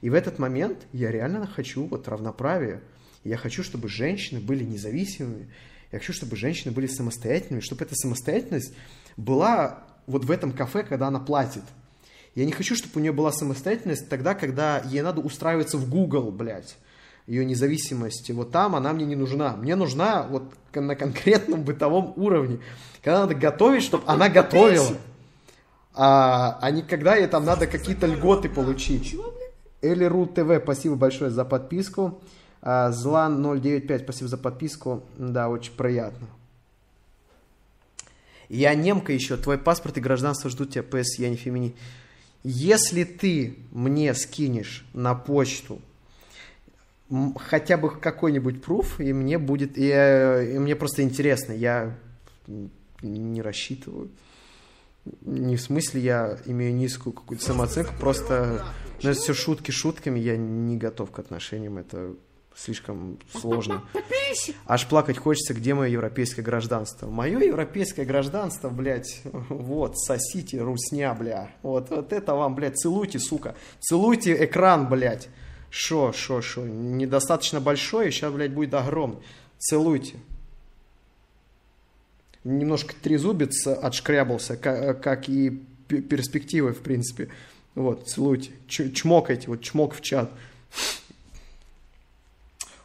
И 0.00 0.10
в 0.10 0.14
этот 0.14 0.38
момент 0.38 0.86
я 0.92 1.10
реально 1.10 1.46
хочу 1.46 1.86
вот 1.86 2.08
равноправия. 2.08 2.82
Я 3.24 3.36
хочу, 3.36 3.62
чтобы 3.62 3.88
женщины 3.88 4.40
были 4.40 4.64
независимыми. 4.64 5.48
Я 5.90 5.98
хочу, 5.98 6.12
чтобы 6.12 6.36
женщины 6.36 6.72
были 6.72 6.86
самостоятельными, 6.86 7.60
чтобы 7.60 7.84
эта 7.84 7.94
самостоятельность 7.94 8.74
была 9.16 9.84
вот 10.06 10.24
в 10.24 10.30
этом 10.30 10.52
кафе, 10.52 10.82
когда 10.82 11.08
она 11.08 11.20
платит. 11.20 11.62
Я 12.34 12.44
не 12.46 12.52
хочу, 12.52 12.74
чтобы 12.74 12.98
у 12.98 13.00
нее 13.00 13.12
была 13.12 13.30
самостоятельность 13.30 14.08
тогда, 14.08 14.34
когда 14.34 14.80
ей 14.80 15.02
надо 15.02 15.20
устраиваться 15.20 15.76
в 15.76 15.88
Google, 15.88 16.32
блядь 16.32 16.76
ее 17.26 17.44
независимости. 17.44 18.32
Вот 18.32 18.50
там 18.50 18.74
она 18.74 18.92
мне 18.92 19.04
не 19.04 19.16
нужна. 19.16 19.56
Мне 19.56 19.76
нужна 19.76 20.26
вот 20.28 20.52
на 20.74 20.96
конкретном 20.96 21.62
бытовом 21.62 22.12
уровне. 22.16 22.58
Когда 23.02 23.20
надо 23.20 23.34
готовить, 23.34 23.82
чтобы 23.82 24.04
она 24.06 24.28
готовила. 24.28 24.96
А, 25.94 26.58
а 26.60 26.70
не 26.70 26.82
когда 26.82 27.16
ей 27.16 27.26
там 27.26 27.44
надо 27.44 27.66
какие-то 27.66 28.06
льготы 28.06 28.48
получить. 28.48 29.16
Элиру 29.82 30.26
ТВ, 30.26 30.62
спасибо 30.62 30.96
большое 30.96 31.30
за 31.30 31.44
подписку. 31.44 32.20
А, 32.62 32.92
Злан 32.92 33.42
095, 33.42 34.02
спасибо 34.02 34.28
за 34.28 34.38
подписку. 34.38 35.02
Да, 35.18 35.48
очень 35.48 35.72
приятно. 35.72 36.28
Я 38.48 38.74
немка 38.74 39.12
еще, 39.12 39.36
твой 39.36 39.58
паспорт 39.58 39.98
и 39.98 40.00
гражданство 40.00 40.48
ждут 40.48 40.70
тебя, 40.70 40.82
ПС, 40.82 41.18
я 41.18 41.28
не 41.28 41.36
фемини. 41.36 41.74
Если 42.44 43.04
ты 43.04 43.58
мне 43.72 44.14
скинешь 44.14 44.84
на 44.92 45.14
почту 45.14 45.80
хотя 47.36 47.76
бы 47.76 47.90
какой-нибудь 47.90 48.62
пруф, 48.62 49.00
и 49.00 49.12
мне 49.12 49.38
будет, 49.38 49.76
и, 49.76 49.88
и 49.88 50.58
мне 50.58 50.76
просто 50.76 51.02
интересно, 51.02 51.52
я 51.52 51.96
не 53.02 53.42
рассчитываю. 53.42 54.10
Не 55.22 55.56
в 55.56 55.60
смысле 55.60 56.00
я 56.00 56.38
имею 56.46 56.74
низкую 56.74 57.12
какую-то 57.12 57.44
самооценку, 57.44 57.92
просто 57.98 58.64
ну, 59.02 59.10
это 59.10 59.18
все 59.18 59.34
шутки 59.34 59.72
шутками, 59.72 60.20
я 60.20 60.36
не 60.36 60.76
готов 60.76 61.10
к 61.10 61.18
отношениям, 61.18 61.78
это 61.78 62.14
слишком 62.56 63.18
сложно. 63.32 63.82
Аж 64.66 64.86
плакать 64.86 65.18
хочется, 65.18 65.54
где 65.54 65.74
мое 65.74 65.88
европейское 65.88 66.44
гражданство. 66.44 67.08
Мое 67.08 67.40
европейское 67.40 68.04
гражданство, 68.04 68.68
блядь, 68.68 69.20
вот, 69.24 69.98
сосите, 69.98 70.60
русня, 70.60 71.14
бля. 71.14 71.50
Вот, 71.62 71.90
вот 71.90 72.12
это 72.12 72.34
вам, 72.34 72.54
блядь, 72.54 72.78
целуйте, 72.78 73.18
сука. 73.18 73.54
Целуйте 73.80 74.44
экран, 74.44 74.88
блядь. 74.88 75.28
Шо, 75.70 76.12
шо, 76.12 76.42
шо, 76.42 76.66
недостаточно 76.66 77.60
большой, 77.60 78.10
сейчас, 78.10 78.32
блядь, 78.32 78.52
будет 78.52 78.74
огромный. 78.74 79.22
Целуйте. 79.58 80.16
Немножко 82.44 82.94
трезубец 83.00 83.66
отшкрябался, 83.66 84.56
как, 84.56 85.00
как 85.02 85.28
и 85.28 85.50
перспективы, 85.86 86.72
в 86.72 86.80
принципе. 86.80 87.28
Вот, 87.74 88.08
целуйте. 88.08 88.50
Ч 88.66 88.90
чмокайте, 88.90 89.48
вот 89.48 89.62
чмок 89.62 89.94
в 89.94 90.00
чат. 90.00 90.30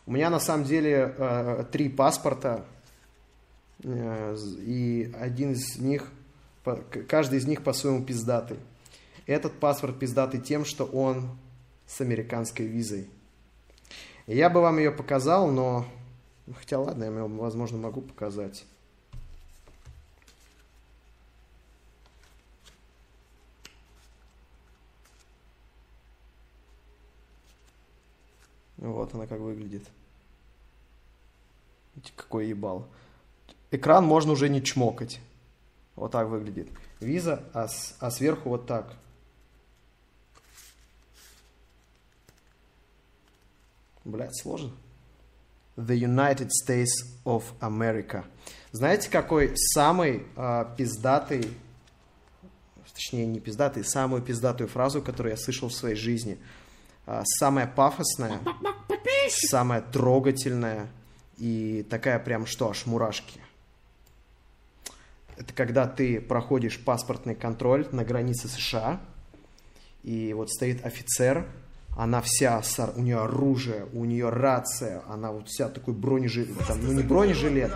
У 0.08 0.12
меня 0.12 0.30
на 0.30 0.40
самом 0.40 0.64
деле 0.64 1.14
э, 1.18 1.66
три 1.70 1.90
паспорта, 1.90 2.66
э, 3.84 4.38
и 4.60 5.14
один 5.20 5.52
из 5.52 5.78
них, 5.80 6.10
каждый 7.10 7.40
из 7.40 7.46
них 7.46 7.62
по-своему 7.62 8.06
пиздатый. 8.06 8.58
Этот 9.26 9.60
паспорт 9.60 10.00
пиздатый 10.00 10.40
тем, 10.40 10.64
что 10.64 10.86
он 10.86 11.38
с 11.86 12.00
американской 12.00 12.66
визой. 12.66 13.10
Я 14.28 14.50
бы 14.50 14.62
вам 14.62 14.78
ее 14.78 14.92
показал, 14.92 15.52
но... 15.52 15.86
Хотя 16.58 16.80
ладно, 16.80 17.04
я, 17.04 17.12
возможно, 17.12 17.78
могу 17.78 18.00
показать. 18.00 18.66
Вот 28.78 29.14
она 29.14 29.28
как 29.28 29.42
выглядит. 29.42 29.84
Какой 32.16 32.48
ебал. 32.48 32.88
Экран 33.72 34.06
можно 34.06 34.32
уже 34.32 34.50
не 34.50 34.64
чмокать. 34.64 35.20
Вот 35.96 36.12
так 36.12 36.28
выглядит. 36.28 36.70
Виза, 37.00 37.44
а, 37.54 37.68
с, 37.68 37.96
а 38.00 38.12
сверху 38.12 38.50
вот 38.50 38.68
так. 38.68 38.94
Блядь, 44.06 44.36
сложно. 44.38 44.72
The 45.76 45.96
United 46.00 46.50
States 46.50 46.88
of 47.26 47.44
America. 47.60 48.24
Знаете, 48.72 49.10
какой 49.10 49.54
самый 49.56 50.24
э, 50.36 50.66
пиздатый, 50.78 51.52
точнее 52.94 53.26
не 53.26 53.40
пиздатый, 53.40 53.84
самую 53.84 54.22
пиздатую 54.22 54.70
фразу, 54.70 55.02
которую 55.02 55.32
я 55.32 55.38
слышал 55.38 55.70
в 55.70 55.74
своей 55.74 55.96
жизни? 55.96 56.40
Э, 57.06 57.22
самая 57.26 57.68
пафосная, 57.68 58.40
самая 59.30 59.82
трогательная 59.82 60.88
и 61.38 61.86
такая 61.90 62.20
прям 62.20 62.46
что, 62.46 62.70
аж 62.70 62.86
мурашки. 62.86 63.40
Это 65.38 65.54
когда 65.54 65.88
ты 65.88 66.20
проходишь 66.20 66.80
паспортный 66.80 67.36
контроль 67.36 67.88
на 67.92 68.04
границе 68.04 68.48
США, 68.48 69.00
и 70.04 70.34
вот 70.34 70.50
стоит 70.50 70.86
офицер, 70.86 71.46
она 71.96 72.22
вся, 72.22 72.62
у 72.96 73.02
нее 73.02 73.20
оружие, 73.20 73.88
у 73.94 74.06
нее 74.06 74.30
рация, 74.30 75.02
она 75.08 75.32
вот 75.32 75.48
вся 75.48 75.70
такой 75.70 75.94
бронежилет, 75.94 76.56
там, 76.68 76.80
ну 76.84 76.92
не 76.92 77.04
бронежилет, 77.04 77.72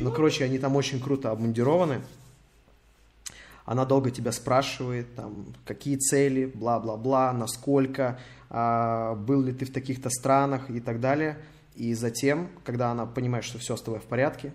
но, 0.00 0.10
короче, 0.10 0.44
они 0.44 0.58
там 0.58 0.76
очень 0.76 1.00
круто 1.00 1.30
обмундированы. 1.30 2.00
Она 3.64 3.84
долго 3.84 4.10
тебя 4.10 4.30
спрашивает, 4.30 5.14
там, 5.14 5.46
какие 5.64 5.96
цели, 5.96 6.44
бла-бла-бла, 6.46 7.32
насколько, 7.32 8.18
а, 8.50 9.14
был 9.14 9.42
ли 9.42 9.52
ты 9.52 9.64
в 9.64 9.72
таких-то 9.72 10.10
странах 10.10 10.68
и 10.68 10.80
так 10.80 11.00
далее. 11.00 11.38
И 11.74 11.94
затем, 11.94 12.50
когда 12.64 12.90
она 12.90 13.06
понимает, 13.06 13.44
что 13.44 13.58
все 13.58 13.76
с 13.76 13.82
тобой 13.82 14.00
в 14.00 14.04
порядке, 14.04 14.52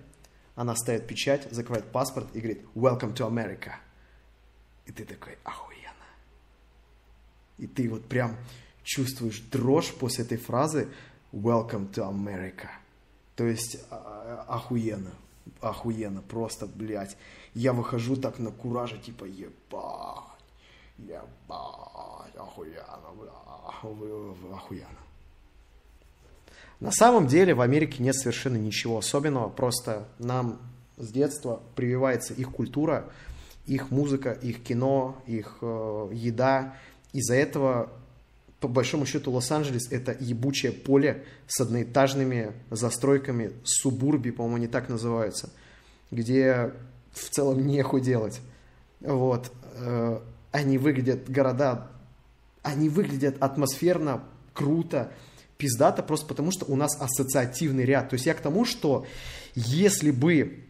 она 0.56 0.76
ставит 0.76 1.08
печать, 1.08 1.48
закрывает 1.52 1.92
паспорт 1.92 2.28
и 2.34 2.40
говорит 2.40 2.66
«Welcome 2.76 3.14
to 3.16 3.30
America». 3.30 3.74
И 4.86 4.92
ты 4.92 5.06
такой 5.06 5.38
охуенно. 5.44 5.80
И 7.58 7.68
ты 7.68 7.90
вот 7.90 8.06
прям 8.06 8.36
чувствуешь 8.84 9.40
дрожь 9.52 9.94
после 9.94 10.24
этой 10.24 10.38
фразы 10.38 10.90
«Welcome 11.32 11.92
to 11.94 12.10
America». 12.10 12.70
То 13.36 13.46
есть 13.46 13.78
а, 13.90 14.46
а, 14.48 14.56
охуенно, 14.56 15.12
охуенно, 15.62 16.22
просто, 16.22 16.68
блядь. 16.68 17.16
Я 17.54 17.72
выхожу 17.74 18.16
так 18.16 18.40
на 18.40 18.52
кураже, 18.52 18.98
типа, 18.98 19.26
ебать, 19.26 20.26
ебать, 20.98 22.36
охуенно, 22.36 23.12
бля, 23.16 23.32
охуенно. 24.54 25.09
На 26.80 26.92
самом 26.92 27.28
деле 27.28 27.54
в 27.54 27.62
Америке 27.62 28.02
нет 28.02 28.16
совершенно 28.16 28.58
ничего 28.58 28.98
особенного, 28.98 29.50
просто 29.50 30.08
нам 30.18 30.60
с 30.98 31.12
детства 31.12 31.62
прививается 31.76 32.34
их 32.34 32.52
культура, 32.52 33.10
их 33.66 33.92
музыка, 33.92 34.32
их 34.32 34.64
кино, 34.64 35.22
их 35.28 35.58
э, 35.62 36.10
еда. 36.14 36.76
Из-за 37.14 37.36
этого 37.36 37.90
по 38.60 38.68
большому 38.68 39.06
счету 39.06 39.32
Лос-Анджелес 39.32 39.92
это 39.92 40.16
ебучее 40.20 40.72
поле 40.72 41.24
с 41.48 41.62
одноэтажными 41.62 42.54
застройками, 42.70 43.52
субурби, 43.64 44.32
по-моему, 44.32 44.58
они 44.58 44.68
так 44.68 44.90
называются, 44.90 45.50
где 46.12 46.74
в 47.12 47.30
целом 47.30 47.66
нехуй 47.66 48.02
делать. 48.02 48.42
Вот. 49.00 49.52
Э, 49.76 50.20
они 50.52 50.78
выглядят, 50.78 51.30
города, 51.30 51.88
они 52.64 52.90
выглядят 52.90 53.36
атмосферно, 53.40 54.24
круто, 54.54 55.12
пиздато, 55.60 56.02
просто 56.02 56.26
потому 56.26 56.52
что 56.52 56.66
у 56.66 56.78
нас 56.78 57.00
ассоциативный 57.00 57.84
ряд. 57.84 58.10
То 58.10 58.14
есть 58.14 58.26
я 58.26 58.34
к 58.34 58.40
тому, 58.40 58.64
что 58.64 59.06
если 59.56 60.10
бы 60.10 60.64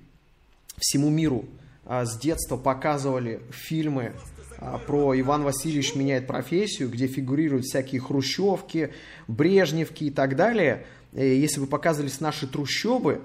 всему 0.77 1.09
миру 1.09 1.45
а, 1.85 2.05
с 2.05 2.17
детства 2.17 2.57
показывали 2.57 3.39
фильмы 3.51 4.13
а, 4.57 4.79
про 4.79 5.17
Иван 5.19 5.43
Васильевич 5.43 5.93
меняет 5.93 6.25
профессию, 6.25 6.89
где 6.89 7.05
фигурируют 7.05 7.65
всякие 7.65 8.01
хрущевки, 8.01 8.91
брежневки 9.27 10.05
и 10.05 10.11
так 10.11 10.35
далее, 10.35 10.87
если 11.13 11.59
бы 11.59 11.67
показывались 11.67 12.19
наши 12.19 12.47
трущобы, 12.47 13.21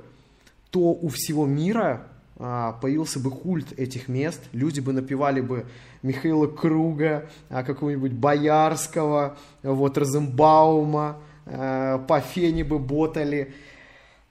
то 0.68 0.80
у 0.80 1.08
всего 1.08 1.46
мира 1.46 2.06
а, 2.36 2.72
появился 2.72 3.20
бы 3.20 3.30
культ 3.30 3.72
этих 3.78 4.08
мест, 4.08 4.42
люди 4.52 4.80
бы 4.80 4.92
напевали 4.92 5.40
бы 5.40 5.64
Михаила 6.02 6.46
Круга, 6.46 7.30
а, 7.48 7.62
какого-нибудь 7.62 8.12
Боярского, 8.12 9.38
вот 9.62 9.96
Розенбаума, 9.96 11.22
по 11.44 12.20
фене 12.20 12.64
бы 12.64 12.78
ботали. 12.78 13.54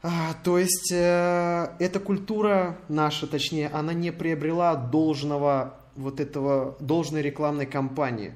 А, 0.01 0.33
То 0.43 0.57
есть 0.57 0.91
э, 0.91 1.67
эта 1.79 1.99
культура 2.01 2.77
наша, 2.89 3.25
точнее, 3.25 3.69
она 3.69 3.93
не 3.93 4.11
приобрела 4.11 4.75
должного 4.75 5.75
вот 5.95 6.19
этого, 6.19 6.75
должной 6.81 7.21
рекламной 7.21 7.65
кампании. 7.65 8.33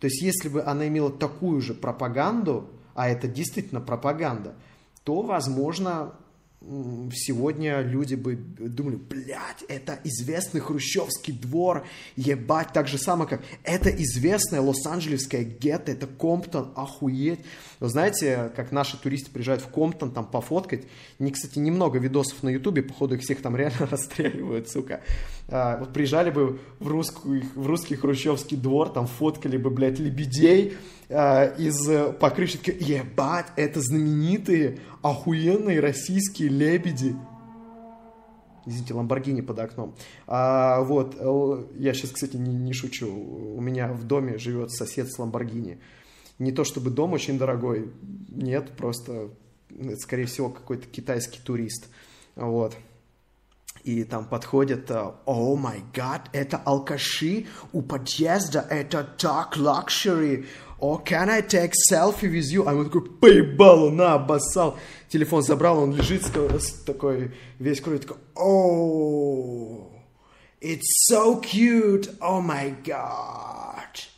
То 0.00 0.06
есть 0.06 0.20
если 0.20 0.50
бы 0.50 0.62
она 0.62 0.88
имела 0.88 1.10
такую 1.10 1.62
же 1.62 1.72
пропаганду, 1.72 2.68
а 2.94 3.08
это 3.08 3.26
действительно 3.26 3.80
пропаганда, 3.80 4.54
то, 5.04 5.22
возможно, 5.22 6.12
сегодня 7.12 7.80
люди 7.80 8.14
бы 8.14 8.36
думали, 8.36 8.96
блядь, 8.96 9.62
это 9.68 9.98
известный 10.04 10.60
хрущевский 10.60 11.32
двор, 11.32 11.84
ебать, 12.16 12.72
так 12.72 12.88
же 12.88 12.98
самое, 12.98 13.28
как 13.28 13.42
это 13.64 13.90
известное 13.90 14.60
лос-анджелесское 14.60 15.44
гетто, 15.44 15.92
это 15.92 16.06
Комптон, 16.06 16.72
охуеть. 16.76 17.40
Вы 17.80 17.88
знаете, 17.88 18.52
как 18.54 18.72
наши 18.72 18.96
туристы 18.96 19.30
приезжают 19.30 19.62
в 19.62 19.68
Комптон 19.68 20.12
там 20.12 20.26
пофоткать, 20.26 20.84
не, 21.18 21.32
кстати, 21.32 21.58
немного 21.58 21.98
видосов 21.98 22.42
на 22.42 22.50
ютубе, 22.50 22.82
походу 22.82 23.16
их 23.16 23.22
всех 23.22 23.42
там 23.42 23.56
реально 23.56 23.86
расстреливают, 23.90 24.68
сука. 24.68 25.02
А, 25.54 25.76
вот 25.76 25.92
приезжали 25.92 26.30
бы 26.30 26.60
в, 26.80 26.88
русский, 26.88 27.44
в 27.54 27.66
русский 27.66 27.94
хрущевский 27.94 28.56
двор, 28.56 28.88
там 28.88 29.06
фоткали 29.06 29.58
бы, 29.58 29.68
блядь, 29.68 29.98
лебедей, 29.98 30.78
а, 31.10 31.44
из 31.44 31.86
э, 31.90 32.10
покрышки, 32.14 32.74
ебать, 32.80 33.48
это 33.56 33.82
знаменитые, 33.82 34.78
охуенные 35.02 35.80
российские 35.80 36.48
лебеди. 36.48 37.14
Извините, 38.64 38.94
Ламборгини 38.94 39.42
под 39.42 39.58
окном. 39.58 39.94
А, 40.26 40.80
вот, 40.80 41.16
э, 41.18 41.64
я 41.78 41.92
сейчас, 41.92 42.12
кстати, 42.12 42.36
не, 42.36 42.54
не 42.54 42.72
шучу. 42.72 43.12
У 43.12 43.60
меня 43.60 43.92
в 43.92 44.04
доме 44.04 44.38
живет 44.38 44.70
сосед 44.70 45.12
с 45.12 45.18
Ламборгини. 45.18 45.80
Не 46.38 46.52
то 46.52 46.64
чтобы 46.64 46.88
дом 46.88 47.12
очень 47.12 47.36
дорогой, 47.36 47.92
нет, 48.30 48.70
просто, 48.70 49.28
это, 49.68 49.96
скорее 49.98 50.24
всего, 50.24 50.48
какой-то 50.48 50.86
китайский 50.86 51.40
турист. 51.44 51.88
Вот. 52.36 52.74
И 53.84 54.04
там 54.04 54.26
подходят, 54.26 54.90
э, 54.90 55.12
oh 55.24 55.56
my 55.56 55.82
god, 55.92 56.28
это 56.32 56.56
алкаши 56.64 57.46
у 57.72 57.82
подъезда, 57.82 58.64
это 58.70 59.02
так 59.02 59.56
luxury, 59.56 60.46
о, 60.78 60.98
can 60.98 61.28
I 61.28 61.42
take 61.42 61.72
selfie 61.90 62.28
with 62.28 62.52
you? 62.52 62.64
А 62.66 62.74
он 62.74 62.86
такой, 62.86 63.08
по 63.08 63.29
ебалу, 63.29 63.90
на, 63.90 64.14
обоссал. 64.14 64.76
Телефон 65.08 65.42
забрал, 65.42 65.78
он 65.78 65.94
лежит 65.94 66.24
такой, 66.84 67.32
весь 67.60 67.80
кровь, 67.80 68.00
такой, 68.00 68.16
oh, 68.34 69.88
it's 70.60 71.08
so 71.08 71.40
cute, 71.40 72.08
oh 72.20 72.40
my 72.40 72.74
god, 72.82 74.08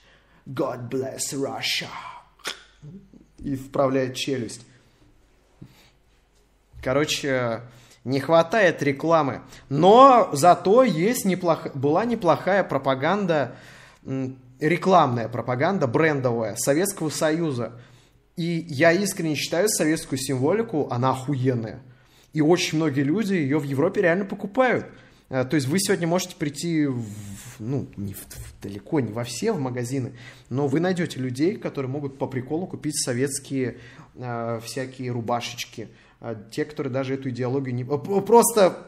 God 0.46 0.88
bless 0.88 1.34
Russia. 1.34 1.90
И 3.38 3.56
вправляет 3.56 4.14
челюсть. 4.14 4.62
Короче, 6.82 7.60
не 8.04 8.20
хватает 8.20 8.82
рекламы. 8.82 9.40
Но 9.68 10.28
зато 10.32 10.82
есть 10.84 11.24
неплох... 11.24 11.74
была 11.74 12.04
неплохая 12.04 12.62
пропаганда, 12.62 13.56
рекламная 14.60 15.28
пропаганда 15.28 15.86
брендовая 15.86 16.56
Советского 16.56 17.10
Союза. 17.10 17.72
И 18.36 18.66
я 18.68 18.92
искренне 18.92 19.36
считаю 19.36 19.68
советскую 19.68 20.18
символику, 20.18 20.88
она 20.90 21.10
охуенная. 21.10 21.80
И 22.32 22.40
очень 22.40 22.78
многие 22.78 23.02
люди 23.02 23.34
ее 23.34 23.58
в 23.58 23.62
Европе 23.64 24.02
реально 24.02 24.24
покупают. 24.24 24.86
Э, 25.28 25.44
То 25.44 25.54
есть 25.54 25.68
вы 25.68 25.78
сегодня 25.78 26.08
можете 26.08 26.34
прийти, 26.34 26.86
в, 26.86 27.04
ну, 27.60 27.86
не 27.96 28.12
в- 28.12 28.26
в- 28.26 28.60
далеко, 28.60 28.98
не 28.98 29.12
во 29.12 29.22
все 29.22 29.52
в 29.52 29.60
магазины, 29.60 30.14
но 30.50 30.66
вы 30.66 30.80
найдете 30.80 31.20
людей, 31.20 31.56
которые 31.56 31.90
могут 31.90 32.18
по 32.18 32.26
приколу 32.26 32.66
купить 32.66 33.00
советские 33.00 33.76
э, 34.16 34.60
всякие 34.64 35.12
рубашечки. 35.12 35.88
Э, 36.24 36.36
те, 36.50 36.64
которые 36.64 36.92
даже 36.92 37.14
эту 37.14 37.28
идеологию 37.28 37.74
не... 37.74 37.84
Просто 37.84 38.78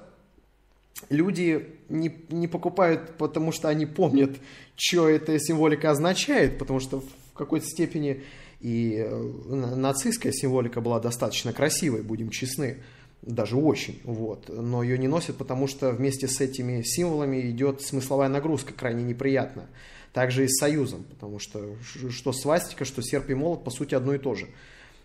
люди 1.10 1.66
не, 1.90 2.10
не 2.30 2.48
покупают, 2.48 3.18
потому 3.18 3.52
что 3.52 3.68
они 3.68 3.84
помнят, 3.84 4.30
что 4.74 5.08
эта 5.08 5.38
символика 5.38 5.90
означает, 5.90 6.58
потому 6.58 6.80
что 6.80 7.00
в 7.00 7.36
какой-то 7.36 7.66
степени 7.66 8.22
и 8.60 8.94
э, 8.96 9.32
на- 9.48 9.76
нацистская 9.76 10.32
символика 10.32 10.80
была 10.80 10.98
достаточно 10.98 11.52
красивой, 11.52 12.02
будем 12.02 12.30
честны, 12.30 12.78
даже 13.20 13.56
очень, 13.56 14.00
вот. 14.04 14.48
Но 14.48 14.82
ее 14.82 14.96
не 14.96 15.08
носят, 15.08 15.36
потому 15.36 15.66
что 15.66 15.90
вместе 15.90 16.28
с 16.28 16.40
этими 16.40 16.80
символами 16.82 17.50
идет 17.50 17.82
смысловая 17.82 18.28
нагрузка, 18.28 18.72
крайне 18.72 19.02
неприятная. 19.02 19.66
Также 20.14 20.46
и 20.46 20.48
с 20.48 20.58
Союзом, 20.58 21.04
потому 21.04 21.38
что 21.38 21.76
что 22.08 22.32
свастика, 22.32 22.86
что 22.86 23.02
серп 23.02 23.28
и 23.28 23.34
молот, 23.34 23.62
по 23.62 23.70
сути, 23.70 23.94
одно 23.94 24.14
и 24.14 24.18
то 24.18 24.34
же. 24.34 24.48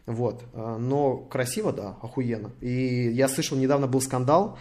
Вот. 0.06 0.44
А, 0.54 0.78
Но 0.78 1.18
красиво, 1.18 1.72
да, 1.72 1.98
охуенно. 2.02 2.52
И 2.62 3.10
я 3.10 3.28
слышал, 3.28 3.58
недавно 3.58 3.88
был 3.88 4.02
скандал 4.02 4.58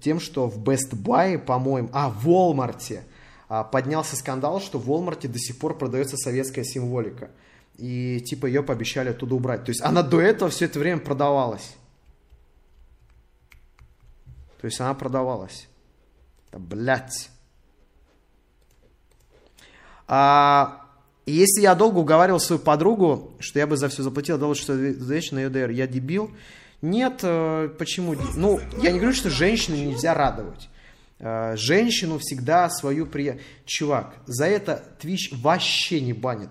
тем, 0.00 0.20
что 0.20 0.48
в 0.48 0.62
Best 0.62 0.92
Buy, 0.92 1.38
по-моему, 1.38 1.90
а, 1.92 2.08
в 2.08 2.28
Walmart 2.28 3.02
а, 3.48 3.64
поднялся 3.64 4.16
скандал, 4.16 4.60
что 4.60 4.78
в 4.78 4.88
Walmart 4.88 5.26
до 5.26 5.38
сих 5.38 5.58
пор 5.58 5.76
продается 5.76 6.16
советская 6.16 6.64
символика. 6.64 7.30
И 7.76 8.20
типа 8.20 8.46
ее 8.46 8.62
пообещали 8.62 9.10
оттуда 9.10 9.34
убрать. 9.34 9.64
То 9.64 9.70
есть 9.70 9.82
она 9.82 10.02
до 10.02 10.20
этого 10.20 10.50
все 10.50 10.66
это 10.66 10.78
время 10.78 11.00
продавалась. 11.00 11.74
То 14.60 14.66
есть 14.66 14.80
она 14.80 14.94
продавалась. 14.94 15.68
Да, 16.52 16.58
блядь. 16.58 17.30
А, 20.06 20.81
если 21.26 21.62
я 21.62 21.74
долго 21.74 21.98
уговаривал 21.98 22.40
свою 22.40 22.60
подругу, 22.60 23.32
что 23.38 23.58
я 23.58 23.66
бы 23.66 23.76
за 23.76 23.88
все 23.88 24.02
заплатил, 24.02 24.38
дал 24.38 24.54
что 24.54 24.72
вещь 24.72 25.30
на 25.30 25.40
ЕДР, 25.40 25.70
я 25.70 25.86
дебил. 25.86 26.30
Нет, 26.80 27.20
э, 27.22 27.68
почему? 27.78 28.16
Ну, 28.34 28.60
я 28.82 28.90
не 28.90 28.98
говорю, 28.98 29.14
что 29.14 29.30
женщину 29.30 29.76
нельзя 29.76 30.14
радовать. 30.14 30.68
Э, 31.20 31.54
Женщину 31.56 32.18
всегда 32.18 32.68
свою 32.68 33.06
приятно. 33.06 33.40
Чувак, 33.64 34.16
за 34.26 34.46
это 34.46 34.84
Twitch 35.00 35.28
вообще 35.30 36.00
не 36.00 36.12
банит. 36.12 36.48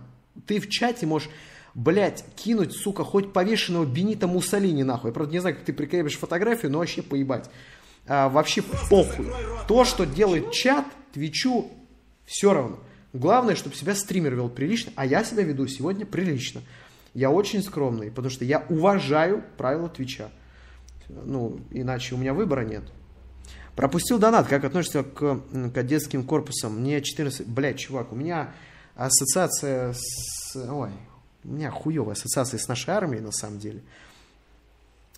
Ты 0.48 0.61
в 0.61 0.69
чате 0.69 1.06
можешь, 1.06 1.30
блядь, 1.73 2.23
кинуть, 2.38 2.72
сука, 2.72 3.03
хоть 3.03 3.34
повешенного 3.34 3.85
Бенита 3.85 4.27
Муссолини 4.27 4.84
нахуй. 4.84 5.10
Я, 5.10 5.14
правда, 5.14 5.34
не 5.34 5.39
знаю, 5.39 5.57
как 5.57 5.65
ты 5.65 5.73
прикрепишь 5.73 6.18
фотографию, 6.18 6.72
но 6.72 6.80
вообще 6.80 7.02
поебать. 7.02 7.49
А, 8.07 8.30
вообще 8.30 8.61
похуй. 8.61 9.27
То, 9.68 9.84
что 9.84 10.06
делает 10.06 10.52
чат, 10.53 10.85
Твичу, 11.11 11.69
все 12.26 12.53
равно. 12.53 12.80
Главное, 13.14 13.56
чтобы 13.56 13.76
себя 13.76 13.94
стример 13.96 14.36
вел 14.36 14.50
прилично, 14.50 14.92
а 14.96 15.06
я 15.06 15.24
себя 15.24 15.44
веду 15.44 15.68
сегодня 15.68 16.06
прилично. 16.06 16.62
Я 17.14 17.30
очень 17.30 17.62
скромный, 17.62 18.10
потому 18.10 18.30
что 18.30 18.46
я 18.46 18.66
уважаю 18.70 19.44
правила 19.58 19.90
Твича. 19.90 20.30
Ну, 21.10 21.60
иначе 21.72 22.16
у 22.16 22.18
меня 22.18 22.34
выбора 22.34 22.62
нет. 22.62 22.84
Пропустил 23.76 24.18
донат. 24.18 24.48
Как 24.48 24.64
относишься 24.64 25.04
к 25.04 25.42
кадетским 25.74 26.24
корпусам? 26.24 26.80
Мне 26.80 27.02
14... 27.02 27.48
Блядь, 27.48 27.80
чувак, 27.80 28.14
у 28.14 28.16
меня 28.16 28.54
ассоциация 28.96 29.94
с... 29.94 30.56
Ой, 30.56 30.92
у 31.44 31.48
меня 31.48 31.70
хуевая 31.72 32.14
ассоциация 32.14 32.60
с 32.60 32.68
нашей 32.68 32.94
армией, 32.94 33.22
на 33.22 33.32
самом 33.32 33.60
деле. 33.60 33.82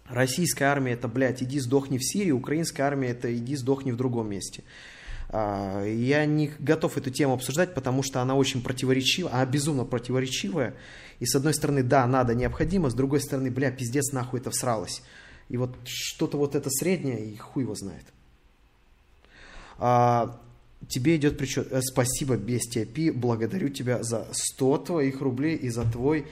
Российская 0.07 0.65
армия 0.65 0.93
это, 0.93 1.07
блядь, 1.07 1.41
иди 1.43 1.59
сдохни 1.59 1.97
в 1.97 2.03
Сирии, 2.03 2.31
украинская 2.31 2.85
армия 2.85 3.09
это 3.09 3.35
иди 3.35 3.55
сдохни 3.55 3.91
в 3.91 3.97
другом 3.97 4.29
месте. 4.29 4.63
А, 5.35 5.83
Я 5.83 6.25
не 6.27 6.51
готов 6.59 6.95
эту 6.97 7.09
тему 7.09 7.33
обсуждать, 7.33 7.73
потому 7.73 8.03
что 8.03 8.21
она 8.21 8.35
очень 8.35 8.61
противоречива, 8.61 9.31
она 9.33 9.45
безумно 9.47 9.83
противоречивая. 9.83 10.75
И 11.19 11.25
с 11.25 11.33
одной 11.35 11.55
стороны, 11.55 11.81
да, 11.81 12.05
надо, 12.05 12.35
необходимо, 12.35 12.91
с 12.91 12.93
другой 12.93 13.19
стороны, 13.19 13.49
бля, 13.49 13.71
пиздец, 13.71 14.11
нахуй 14.11 14.39
это 14.39 14.51
всралось. 14.51 15.01
И 15.49 15.57
вот 15.57 15.75
что-то 15.85 16.37
вот 16.37 16.53
это 16.53 16.69
среднее, 16.69 17.25
и 17.25 17.35
хуй 17.35 17.63
его 17.63 17.73
знает. 17.73 18.05
А, 19.79 20.39
тебе 20.87 21.15
идет 21.15 21.39
причет. 21.39 21.71
э, 21.71 21.81
Спасибо, 21.81 22.37
Бестия 22.37 22.85
Пи, 22.85 23.09
благодарю 23.09 23.69
тебя 23.69 24.03
за 24.03 24.27
100 24.31 24.77
твоих 24.77 25.19
рублей 25.21 25.55
и 25.55 25.69
за 25.69 25.83
твой... 25.83 26.27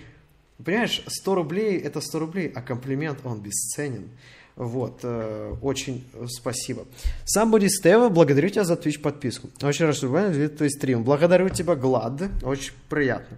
Понимаешь, 0.64 1.02
100 1.08 1.36
рублей 1.36 1.80
это 1.80 2.02
100 2.02 2.20
рублей, 2.20 2.52
а 2.54 2.62
комплимент, 2.62 3.22
он 3.24 3.42
бесценен. 3.42 4.10
Вот, 4.56 5.00
э, 5.04 5.56
очень 5.62 6.06
э, 6.14 6.26
спасибо. 6.28 6.86
Somebody 7.26 7.68
Стева, 7.68 8.10
благодарю 8.10 8.50
тебя 8.50 8.64
за 8.64 8.74
Twitch 8.74 9.00
подписку. 9.00 9.50
Очень 9.62 9.86
рад, 9.86 9.96
что 9.96 10.08
видели 10.08 10.48
твой 10.48 10.70
стрим. 10.70 11.04
Благодарю 11.04 11.50
тебя, 11.50 11.76
Глад, 11.76 12.22
очень 12.44 12.74
приятно. 12.90 13.38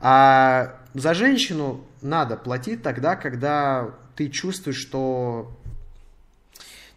А 0.00 0.76
за 0.94 1.14
женщину 1.14 1.84
надо 2.00 2.36
платить 2.36 2.82
тогда, 2.82 3.16
когда 3.16 3.94
ты 4.14 4.28
чувствуешь, 4.28 4.76
что 4.76 5.50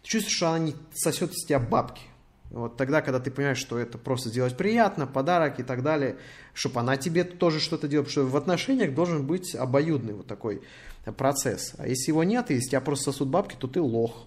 ты 0.02 0.08
чувствуешь, 0.08 0.36
что 0.36 0.48
она 0.48 0.58
не 0.58 0.74
сосет 0.94 1.32
из 1.32 1.44
тебя 1.44 1.58
бабки. 1.58 2.02
Вот 2.50 2.76
тогда, 2.76 3.00
когда 3.00 3.20
ты 3.20 3.30
понимаешь, 3.30 3.58
что 3.58 3.78
это 3.78 3.96
просто 3.96 4.28
сделать 4.28 4.56
приятно, 4.56 5.06
подарок 5.06 5.60
и 5.60 5.62
так 5.62 5.82
далее, 5.82 6.16
чтобы 6.52 6.80
она 6.80 6.96
тебе 6.96 7.22
тоже 7.22 7.60
что-то 7.60 7.86
делала, 7.86 8.04
потому 8.04 8.26
что 8.26 8.32
в 8.32 8.36
отношениях 8.36 8.92
должен 8.92 9.24
быть 9.24 9.54
обоюдный 9.54 10.14
вот 10.14 10.26
такой 10.26 10.62
процесс. 11.04 11.74
А 11.78 11.86
если 11.86 12.10
его 12.10 12.24
нет, 12.24 12.50
и 12.50 12.54
если 12.54 12.70
тебя 12.70 12.80
просто 12.80 13.12
сосут 13.12 13.28
бабки, 13.28 13.56
то 13.58 13.66
ты 13.66 13.80
лох. 13.80 14.26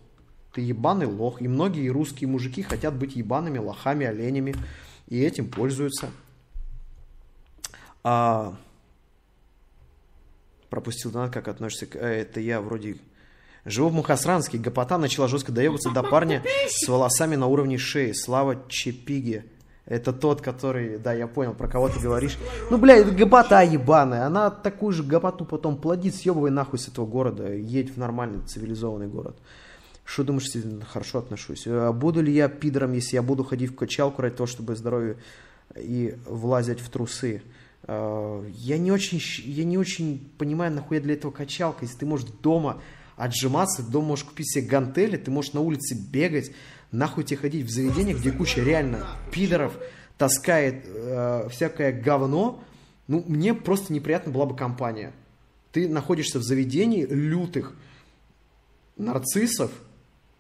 Ты 0.54 0.62
ебаный 0.62 1.06
лох. 1.06 1.42
И 1.42 1.48
многие 1.48 1.88
русские 1.90 2.28
мужики 2.28 2.62
хотят 2.62 2.96
быть 2.96 3.16
ебаными 3.16 3.58
лохами, 3.58 4.06
оленями. 4.06 4.56
И 5.08 5.20
этим 5.22 5.50
пользуются. 5.50 6.12
А... 8.04 8.56
Пропустил 10.70 11.12
донат, 11.12 11.32
как 11.32 11.48
относишься 11.48 11.86
к... 11.86 11.96
Э, 11.96 12.22
это 12.22 12.40
я 12.40 12.62
вроде... 12.62 12.98
Живу 13.66 13.90
в 13.90 13.94
Мухасранске. 13.94 14.58
Гопота 14.58 14.98
начала 14.98 15.28
жестко 15.28 15.52
доебаться 15.52 15.92
до 15.92 16.04
парня 16.04 16.44
с 16.68 16.88
волосами 16.88 17.36
на 17.36 17.48
уровне 17.48 17.78
шеи. 17.78 18.12
Слава 18.12 18.64
Чепиге. 18.68 19.46
Это 19.86 20.14
тот, 20.14 20.42
который, 20.42 20.98
да, 20.98 21.12
я 21.12 21.28
понял, 21.28 21.54
про 21.54 21.68
кого 21.68 21.90
ты 21.90 22.00
говоришь. 22.00 22.38
Ну, 22.72 22.78
бля, 22.78 22.96
это 22.96 23.12
гопота 23.12 23.62
ебаная. 23.62 24.26
Она 24.26 24.50
такую 24.50 24.94
же 24.94 25.04
гопоту 25.04 25.44
потом 25.44 25.76
плодит, 25.78 26.16
съебывай 26.16 26.52
нахуй 26.52 26.80
с 26.80 26.88
этого 26.88 27.06
города. 27.06 27.54
Едь 27.54 27.94
в 27.94 27.98
нормальный 27.98 28.46
цивилизованный 28.46 29.08
город. 29.08 29.38
Что 30.06 30.24
думаешь, 30.24 30.50
хорошо 30.88 31.20
отношусь? 31.20 31.64
А 31.68 31.92
буду 31.92 32.22
ли 32.22 32.34
я 32.34 32.48
пидором, 32.48 32.94
если 32.94 33.16
я 33.16 33.22
буду 33.22 33.44
ходить 33.44 33.72
в 33.72 33.76
качалку 33.76 34.22
ради 34.22 34.36
того, 34.36 34.48
чтобы 34.48 34.76
здоровье 34.76 35.18
и 35.76 36.16
влазить 36.26 36.80
в 36.80 36.90
трусы? 36.90 37.42
А, 37.84 38.46
я 38.56 38.78
не 38.78 38.92
очень, 38.92 39.20
я 39.44 39.66
не 39.66 39.78
очень 39.78 40.32
понимаю, 40.38 40.72
нахуя 40.72 41.02
для 41.02 41.14
этого 41.14 41.32
качалка, 41.32 41.86
если 41.86 41.98
ты 41.98 42.06
можешь 42.06 42.28
дома 42.42 42.82
отжиматься, 43.16 43.84
дома 43.84 44.08
можешь 44.08 44.26
купить 44.26 44.52
себе 44.52 44.66
гантели, 44.66 45.18
ты 45.18 45.30
можешь 45.30 45.54
на 45.54 45.62
улице 45.62 45.96
бегать, 45.96 46.52
Нахуй 46.94 47.24
тебе 47.24 47.38
ходить 47.38 47.66
в 47.66 47.72
заведение, 47.72 48.14
где 48.14 48.32
куча 48.32 48.62
реально 48.62 49.08
пидоров 49.32 49.74
таскает 50.20 50.86
э, 50.86 51.50
всякое 51.50 51.92
говно. 51.92 52.64
Ну, 53.08 53.24
мне 53.28 53.56
просто 53.56 53.92
неприятна 53.92 54.32
была 54.32 54.46
бы 54.46 54.56
компания. 54.56 55.12
Ты 55.72 55.90
находишься 55.90 56.38
в 56.38 56.44
заведении 56.44 57.04
лютых 57.04 57.74
нарциссов, 58.96 59.72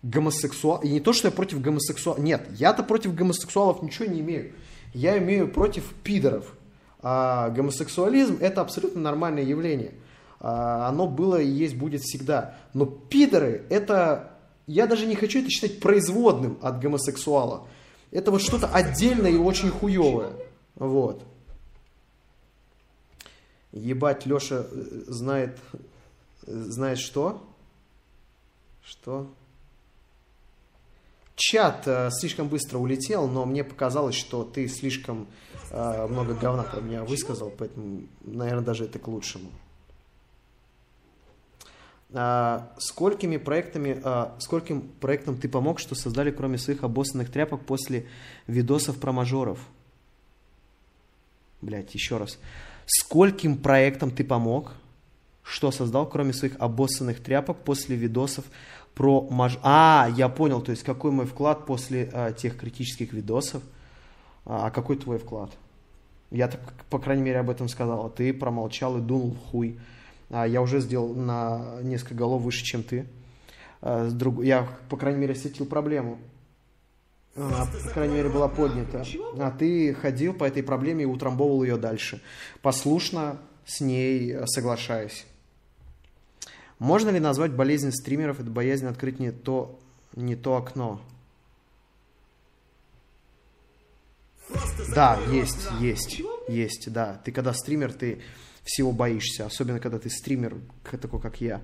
гомосексуалов. 0.03 0.84
И 0.84 0.89
не 0.89 0.99
то, 0.99 1.11
что 1.11 1.27
я 1.27 1.31
против 1.31 1.59
гомосексуалов. 1.59 2.21
Нет, 2.21 2.47
я-то 2.51 2.84
против 2.84 3.15
гомосексуалов 3.15 3.81
ничего 3.81 4.05
не 4.05 4.19
имею. 4.19 4.53
Я 4.93 5.17
имею 5.17 5.47
против 5.47 5.91
пидоров. 6.03 6.53
А 7.01 7.49
гомосексуализм 7.49 8.38
это 8.39 8.61
абсолютно 8.61 9.01
нормальное 9.01 9.43
явление. 9.43 9.93
А, 10.39 10.88
оно 10.88 11.07
было 11.07 11.41
и 11.41 11.47
есть, 11.47 11.75
будет 11.75 12.01
всегда. 12.01 12.57
Но 12.75 12.85
пидоры 12.85 13.65
это 13.71 14.32
я 14.68 14.88
даже 14.88 15.06
не 15.06 15.15
хочу 15.15 15.40
это 15.40 15.49
считать 15.49 15.80
производным 15.80 16.57
от 16.61 16.80
гомосексуала. 16.80 17.68
Это 18.11 18.31
вот 18.31 18.41
что-то 18.41 18.68
отдельное 18.68 19.31
и 19.31 19.38
очень 19.38 19.69
хуевое. 19.69 20.34
Вот. 20.76 21.23
Ебать, 23.72 24.26
Леша 24.26 24.65
э, 24.69 25.03
знает, 25.07 25.57
знает 26.45 26.99
что? 26.99 27.44
Что? 28.84 29.27
Чат 31.35 31.88
э, 31.88 32.10
слишком 32.11 32.48
быстро 32.48 32.77
улетел, 32.77 33.27
но 33.27 33.45
мне 33.45 33.64
показалось, 33.64 34.15
что 34.15 34.44
ты 34.44 34.68
слишком 34.68 35.27
э, 35.72 36.07
много 36.07 36.35
говна 36.35 36.64
про 36.64 36.81
меня 36.81 37.03
высказал, 37.03 37.52
поэтому, 37.57 38.03
наверное, 38.22 38.64
даже 38.64 38.85
это 38.85 38.99
к 38.99 39.07
лучшему 39.07 39.49
сколькими 42.77 43.38
проектами, 43.38 43.99
а, 44.03 44.35
скольким 44.40 44.81
проектам 44.99 45.38
ты 45.38 45.49
помог, 45.49 45.80
что 45.80 45.95
создали, 45.95 46.30
кроме 46.31 46.57
своих 46.57 46.84
обоссанных 46.84 47.31
тряпок, 47.31 47.65
после 47.65 48.06
видосов 48.45 48.99
про 48.99 49.11
мажоров? 49.11 49.60
Блять, 51.61 51.94
еще 51.95 52.18
раз. 52.18 52.38
Скольким 52.85 53.57
проектам 53.57 54.11
ты 54.11 54.23
помог, 54.23 54.73
что 55.44 55.72
создал, 55.72 56.07
кроме 56.07 56.34
своих 56.34 56.56
обоссанных 56.60 57.22
тряпок, 57.22 57.64
после 57.64 57.95
видосов 57.95 58.45
про 58.94 59.22
маж... 59.22 59.57
А, 59.64 60.07
я 60.15 60.30
понял, 60.30 60.61
то 60.61 60.72
есть 60.72 60.84
какой 60.84 61.11
мой 61.11 61.26
вклад 61.26 61.65
после 61.65 62.10
а, 62.14 62.31
тех 62.31 62.57
критических 62.57 63.11
видосов, 63.14 63.64
а, 64.45 64.68
а 64.68 64.72
какой 64.72 64.98
твой 64.98 65.18
вклад? 65.18 65.52
Я 66.31 66.49
по 66.90 66.99
крайней 66.99 67.23
мере, 67.23 67.40
об 67.40 67.49
этом 67.49 67.69
сказал, 67.69 68.06
а 68.06 68.10
ты 68.10 68.34
промолчал 68.34 68.98
и 68.98 69.02
дунул 69.02 69.35
хуй. 69.35 69.80
А, 70.34 70.47
я 70.47 70.64
уже 70.64 70.80
сделал 70.80 71.14
на 71.14 71.77
несколько 71.84 72.15
голов 72.15 72.41
выше, 72.41 72.64
чем 72.64 72.81
ты. 72.81 73.05
А, 73.81 74.10
я, 74.41 74.68
по 74.89 74.97
крайней 74.97 75.19
мере, 75.19 75.34
осветил 75.34 75.68
проблему. 75.68 76.18
Она, 77.35 77.68
по 77.68 77.89
крайней 77.89 78.15
мере, 78.15 78.30
была 78.30 78.47
поднята. 78.47 79.05
А 79.38 79.51
ты 79.51 79.93
ходил 79.93 80.34
по 80.34 80.43
этой 80.43 80.64
проблеме 80.64 81.03
и 81.03 81.05
утрамбовал 81.05 81.61
ее 81.64 81.77
дальше. 81.77 82.19
Послушно 82.64 83.38
с 83.64 83.80
ней 83.80 84.35
соглашаясь. 84.47 85.26
Можно 86.80 87.11
ли 87.11 87.19
назвать 87.19 87.51
болезнь 87.53 87.91
стримеров 87.91 88.39
это 88.39 88.49
боязнь 88.49 88.88
открыть 88.88 89.19
не 89.19 89.31
то, 89.31 89.80
не 90.15 90.35
то 90.35 90.57
окно? 90.57 90.99
Да, 94.95 95.19
есть, 95.31 95.69
есть, 95.80 96.22
есть, 96.47 96.91
да. 96.91 97.22
Ты 97.23 97.31
когда 97.31 97.53
стример, 97.53 97.93
ты 97.93 98.22
всего 98.64 98.91
боишься, 98.91 99.45
особенно 99.45 99.80
когда 99.80 99.99
ты 99.99 100.10
стример, 100.10 100.57
такой 101.02 101.19
как 101.19 101.41
я. 101.41 101.61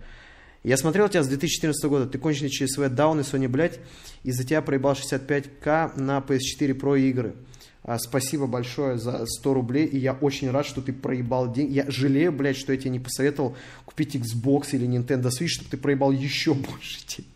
Я 0.63 0.75
смотрел 0.75 1.07
тебя 1.07 1.23
с 1.23 1.27
2014 1.27 1.83
года, 1.85 2.05
ты 2.05 2.17
конченый 2.17 2.49
через 2.49 2.71
свои 2.71 2.89
дауны, 2.89 3.21
Sony, 3.21 3.47
блядь, 3.47 3.79
из-за 4.23 4.43
тебя 4.43 4.61
проебал 4.61 4.93
65к 4.93 5.99
на 5.99 6.19
PS4 6.19 6.77
Pro 6.77 6.99
игры. 6.99 7.35
А, 7.83 7.97
спасибо 7.97 8.45
большое 8.45 8.97
за 8.97 9.25
100 9.25 9.53
рублей, 9.53 9.85
и 9.85 9.97
я 9.97 10.13
очень 10.13 10.51
рад, 10.51 10.65
что 10.65 10.81
ты 10.81 10.91
проебал 10.91 11.51
деньги. 11.51 11.73
Я 11.73 11.89
жалею, 11.89 12.33
блядь, 12.33 12.57
что 12.57 12.73
я 12.73 12.77
тебе 12.77 12.91
не 12.91 12.99
посоветовал 12.99 13.55
купить 13.85 14.15
Xbox 14.15 14.69
или 14.73 14.85
Nintendo 14.85 15.29
Switch, 15.29 15.47
чтобы 15.47 15.69
ты 15.69 15.77
проебал 15.77 16.11
еще 16.11 16.53
больше 16.53 16.99
денег. 17.07 17.31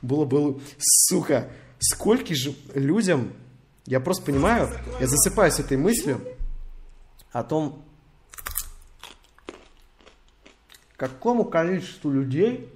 Было 0.00 0.24
бы, 0.24 0.60
сука, 0.78 1.50
сколько 1.78 2.34
же 2.34 2.54
людям, 2.74 3.32
я 3.84 4.00
просто 4.00 4.24
понимаю, 4.24 4.70
я 5.00 5.06
засыпаюсь 5.06 5.58
этой 5.58 5.76
мыслью 5.76 6.20
о 7.32 7.42
том, 7.42 7.84
какому 10.98 11.44
количеству 11.44 12.10
людей 12.10 12.68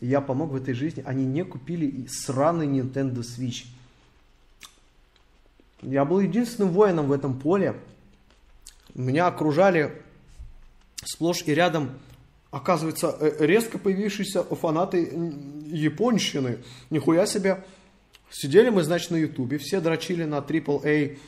я 0.00 0.20
помог 0.20 0.50
в 0.50 0.56
этой 0.56 0.74
жизни, 0.74 1.02
они 1.04 1.24
не 1.24 1.44
купили 1.44 2.06
сраный 2.08 2.66
Nintendo 2.66 3.22
Switch. 3.22 3.64
Я 5.82 6.04
был 6.04 6.20
единственным 6.20 6.70
воином 6.72 7.08
в 7.08 7.12
этом 7.12 7.38
поле. 7.38 7.74
Меня 8.94 9.26
окружали 9.26 10.02
сплошь 11.04 11.42
и 11.46 11.54
рядом, 11.54 11.90
оказывается, 12.50 13.16
э, 13.18 13.46
резко 13.46 13.78
появившиеся 13.78 14.44
фанаты 14.44 15.32
японщины. 15.66 16.58
Нихуя 16.90 17.26
себе. 17.26 17.64
Сидели 18.30 18.68
мы, 18.68 18.82
значит, 18.82 19.10
на 19.10 19.16
ютубе, 19.16 19.56
все 19.56 19.80
дрочили 19.80 20.24
на 20.24 20.40
AAA 20.40 21.18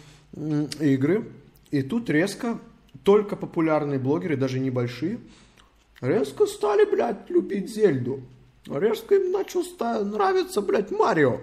игры. 0.81 1.31
И 1.71 1.83
тут 1.83 2.11
резко 2.11 2.59
только 3.05 3.37
популярные 3.37 3.99
блогеры, 3.99 4.37
даже 4.37 4.59
небольшие, 4.59 5.19
резко 6.01 6.47
стали, 6.47 6.85
блядь, 6.85 7.29
любить 7.31 7.71
Зельду. 7.71 8.23
Резко 8.67 9.15
им 9.15 9.33
начал 9.33 9.63
нравиться, 10.05 10.61
блядь, 10.61 10.91
Марио. 10.91 11.41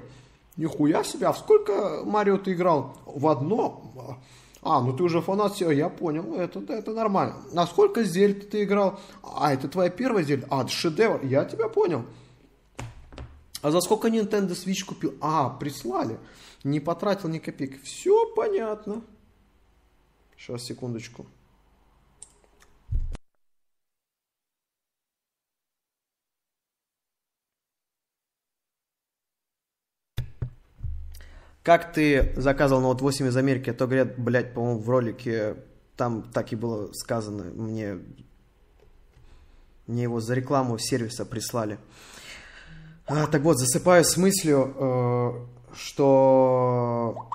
Нихуя 0.57 1.03
себе, 1.03 1.27
а 1.27 1.33
в 1.33 1.37
сколько 1.37 2.01
Марио 2.05 2.37
ты 2.37 2.53
играл? 2.53 2.97
В 3.05 3.27
одно? 3.27 4.19
А, 4.61 4.81
ну 4.81 4.93
ты 4.93 5.03
уже 5.03 5.21
фанат 5.21 5.53
всего, 5.53 5.71
я 5.71 5.89
понял, 5.89 6.35
это, 6.35 6.59
это 6.73 6.91
нормально. 6.91 7.35
А 7.55 7.67
сколько 7.67 8.03
Зельд 8.03 8.49
ты 8.49 8.63
играл? 8.63 8.99
А, 9.21 9.53
это 9.53 9.67
твоя 9.67 9.89
первая 9.89 10.23
Зельда? 10.23 10.47
А, 10.49 10.63
это 10.63 10.71
шедевр, 10.71 11.23
я 11.23 11.45
тебя 11.45 11.69
понял. 11.69 12.05
А 13.61 13.71
за 13.71 13.81
сколько 13.81 14.07
Nintendo 14.07 14.51
Switch 14.51 14.85
купил? 14.85 15.15
А, 15.21 15.49
прислали. 15.49 16.19
Не 16.63 16.79
потратил 16.79 17.29
ни 17.29 17.39
копейки. 17.39 17.79
Все 17.83 18.33
понятно. 18.35 19.01
Сейчас, 20.37 20.63
секундочку. 20.63 21.25
Как 31.65 31.93
ты 31.93 32.31
заказывал 32.35 32.93
Note 32.93 33.01
8 33.01 33.25
из 33.25 33.37
Америки, 33.37 33.71
а 33.71 33.73
то 33.73 33.87
говорят, 33.87 34.19
блядь, 34.19 34.53
по-моему, 34.53 34.79
в 34.81 34.87
ролике 34.87 35.55
там 35.97 36.21
так 36.21 36.53
и 36.53 36.55
было 36.55 36.91
сказано, 36.93 37.45
мне, 37.45 37.97
мне 39.87 40.03
его 40.03 40.19
за 40.19 40.35
рекламу 40.35 40.77
сервиса 40.77 41.25
прислали. 41.25 41.79
А, 43.07 43.25
так 43.25 43.41
вот, 43.41 43.57
засыпаю 43.57 44.05
с 44.05 44.15
мыслью, 44.15 44.75
э, 44.77 45.75
что... 45.75 47.31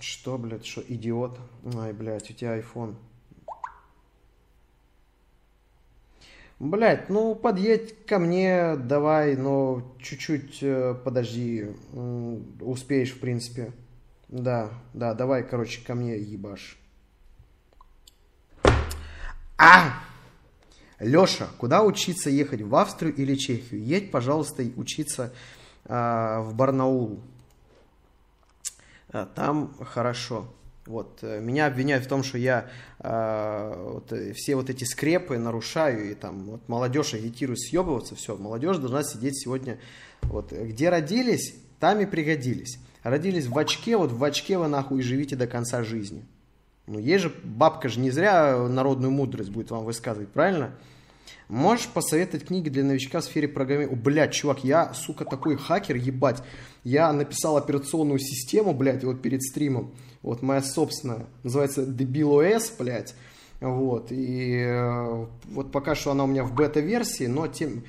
Что, 0.00 0.36
блядь, 0.36 0.66
что, 0.66 0.80
идиот? 0.80 1.38
Ай, 1.76 1.92
блядь, 1.92 2.32
у 2.32 2.34
тебя 2.34 2.58
iPhone. 2.58 2.96
Блять, 6.60 7.10
ну 7.10 7.34
подъедь 7.34 8.06
ко 8.06 8.18
мне, 8.18 8.76
давай, 8.76 9.36
но 9.36 9.96
чуть-чуть 10.00 10.62
э, 10.62 10.94
подожди, 11.04 11.66
успеешь, 12.60 13.12
в 13.12 13.20
принципе. 13.20 13.72
Да, 14.28 14.70
да, 14.94 15.14
давай, 15.14 15.42
короче, 15.42 15.84
ко 15.84 15.94
мне 15.94 16.16
ебашь. 16.16 16.78
А! 19.58 20.00
Леша, 21.00 21.48
куда 21.58 21.82
учиться 21.82 22.30
ехать, 22.30 22.62
в 22.62 22.74
Австрию 22.74 23.14
или 23.14 23.34
Чехию? 23.34 23.84
Едь, 23.84 24.10
пожалуйста, 24.10 24.64
учиться 24.76 25.32
а, 25.84 26.40
в 26.40 26.54
Барнаул. 26.54 27.20
А, 29.08 29.26
там 29.26 29.74
хорошо. 29.84 30.48
Вот, 30.86 31.20
э, 31.22 31.40
меня 31.40 31.66
обвиняют 31.66 32.04
в 32.04 32.08
том, 32.08 32.22
что 32.22 32.36
я 32.36 32.68
э, 32.98 33.84
вот, 33.92 34.12
э, 34.12 34.34
все 34.34 34.54
вот 34.54 34.68
эти 34.68 34.84
скрепы 34.84 35.38
нарушаю, 35.38 36.10
и 36.10 36.14
там 36.14 36.44
вот, 36.44 36.68
молодежь 36.68 37.14
агитирует 37.14 37.60
съебываться, 37.60 38.14
все, 38.16 38.36
молодежь 38.36 38.76
должна 38.76 39.02
сидеть 39.02 39.40
сегодня, 39.42 39.78
вот, 40.22 40.52
где 40.52 40.90
родились, 40.90 41.54
там 41.80 42.00
и 42.00 42.06
пригодились. 42.06 42.78
Родились 43.02 43.46
в 43.46 43.56
очке, 43.58 43.96
вот 43.96 44.12
в 44.12 44.22
очке 44.22 44.58
вы 44.58 44.68
нахуй 44.68 45.02
живите 45.02 45.36
до 45.36 45.46
конца 45.46 45.84
жизни. 45.84 46.24
Ну, 46.86 46.98
есть 46.98 47.24
же, 47.24 47.34
бабка 47.42 47.88
же 47.88 47.98
не 48.00 48.10
зря 48.10 48.68
народную 48.68 49.10
мудрость 49.10 49.50
будет 49.50 49.70
вам 49.70 49.84
высказывать, 49.84 50.28
правильно? 50.28 50.72
Можешь 51.48 51.88
посоветовать 51.88 52.46
книги 52.46 52.68
для 52.68 52.84
новичка 52.84 53.20
в 53.20 53.24
сфере 53.24 53.48
программирования? 53.48 54.00
Блядь, 54.00 54.32
чувак, 54.32 54.64
я, 54.64 54.94
сука, 54.94 55.24
такой 55.24 55.56
хакер, 55.56 55.96
ебать. 55.96 56.42
Я 56.84 57.12
написал 57.12 57.56
операционную 57.56 58.18
систему, 58.18 58.72
блядь, 58.72 59.04
вот 59.04 59.20
перед 59.22 59.42
стримом. 59.42 59.94
Вот 60.22 60.42
моя 60.42 60.62
собственная. 60.62 61.26
Называется 61.42 61.82
DebilOS, 61.82 62.74
блядь. 62.78 63.14
Вот, 63.60 64.10
и 64.10 64.58
э, 64.58 65.26
вот 65.44 65.72
пока 65.72 65.94
что 65.94 66.10
она 66.10 66.24
у 66.24 66.26
меня 66.26 66.44
в 66.44 66.54
бета-версии, 66.54 67.26
но 67.26 67.46
тем... 67.46 67.84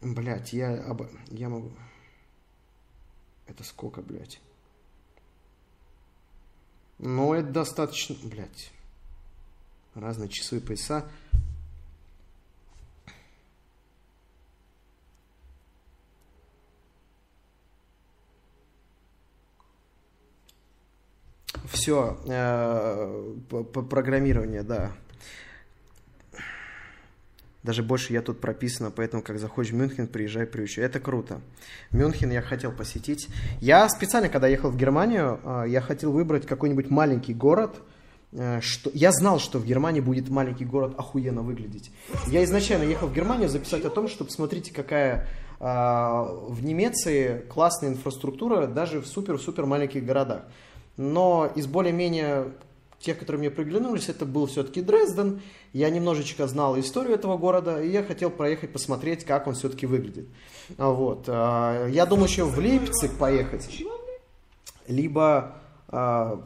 Блядь, 0.00 0.52
я, 0.52 0.74
об... 0.74 1.02
я 1.30 1.48
могу... 1.48 1.72
Это 3.46 3.64
сколько, 3.64 4.00
блядь? 4.00 4.40
Ну, 6.98 7.32
это 7.34 7.48
достаточно... 7.48 8.16
Блядь. 8.22 8.70
Разные 9.94 10.28
часовые 10.28 10.64
пояса. 10.64 11.10
Все, 21.70 22.16
э, 22.26 23.34
программирование, 23.90 24.62
да. 24.62 24.92
Даже 27.62 27.82
больше 27.82 28.14
я 28.14 28.22
тут 28.22 28.40
прописано, 28.40 28.90
поэтому 28.90 29.22
как 29.22 29.38
захочешь 29.38 29.72
в 29.72 29.76
Мюнхен, 29.76 30.06
приезжай, 30.06 30.46
приучу. 30.46 30.80
Это 30.80 31.00
круто. 31.00 31.40
Мюнхен 31.90 32.30
я 32.30 32.40
хотел 32.40 32.72
посетить. 32.72 33.28
Я 33.60 33.86
специально, 33.90 34.30
когда 34.30 34.48
ехал 34.48 34.70
в 34.70 34.76
Германию, 34.76 35.40
э, 35.44 35.64
я 35.68 35.82
хотел 35.82 36.12
выбрать 36.12 36.46
какой-нибудь 36.46 36.88
маленький 36.88 37.34
город, 37.34 37.76
э, 38.32 38.60
что... 38.62 38.90
Я 38.94 39.12
знал, 39.12 39.38
что 39.38 39.58
в 39.58 39.66
Германии 39.66 40.00
будет 40.00 40.30
маленький 40.30 40.64
город 40.64 40.94
охуенно 40.96 41.42
выглядеть. 41.42 41.90
Я 42.28 42.42
изначально 42.44 42.84
ехал 42.84 43.08
в 43.08 43.12
Германию 43.14 43.50
записать 43.50 43.84
о 43.84 43.90
том, 43.90 44.08
что 44.08 44.24
посмотрите, 44.24 44.72
какая 44.72 45.28
в 45.60 46.58
Немеции 46.62 47.44
классная 47.48 47.90
инфраструктура 47.90 48.68
даже 48.68 49.00
в 49.00 49.08
супер-супер 49.08 49.66
маленьких 49.66 50.04
городах. 50.04 50.44
Но 50.98 51.50
из 51.54 51.66
более-менее 51.66 52.52
тех, 53.00 53.18
которые 53.18 53.38
мне 53.38 53.50
приглянулись, 53.50 54.10
это 54.10 54.26
был 54.26 54.46
все-таки 54.46 54.82
Дрезден. 54.82 55.40
Я 55.72 55.88
немножечко 55.88 56.46
знал 56.46 56.78
историю 56.78 57.14
этого 57.14 57.38
города, 57.38 57.82
и 57.82 57.88
я 57.88 58.02
хотел 58.02 58.30
проехать 58.30 58.72
посмотреть, 58.72 59.24
как 59.24 59.46
он 59.46 59.54
все-таки 59.54 59.86
выглядит. 59.86 60.28
Вот. 60.76 61.24
А, 61.28 61.86
я 61.86 62.04
думаю 62.04 62.28
еще 62.28 62.44
в 62.44 62.58
Лейпциг 62.58 63.16
поехать. 63.16 63.82
Либо 64.86 65.56
а, 65.88 66.42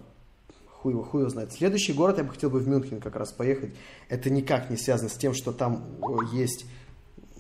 хуй 0.82 0.92
его, 0.92 1.02
хуй 1.02 1.22
его 1.22 1.30
знает. 1.30 1.52
Следующий 1.52 1.92
город 1.92 2.18
я 2.18 2.24
бы 2.24 2.30
хотел 2.30 2.50
бы 2.50 2.58
в 2.58 2.68
Мюнхен 2.68 3.00
как 3.00 3.16
раз 3.16 3.32
поехать. 3.32 3.74
Это 4.08 4.30
никак 4.30 4.68
не 4.68 4.76
связано 4.76 5.08
с 5.08 5.14
тем, 5.14 5.32
что 5.32 5.52
там 5.52 5.84
есть 6.32 6.66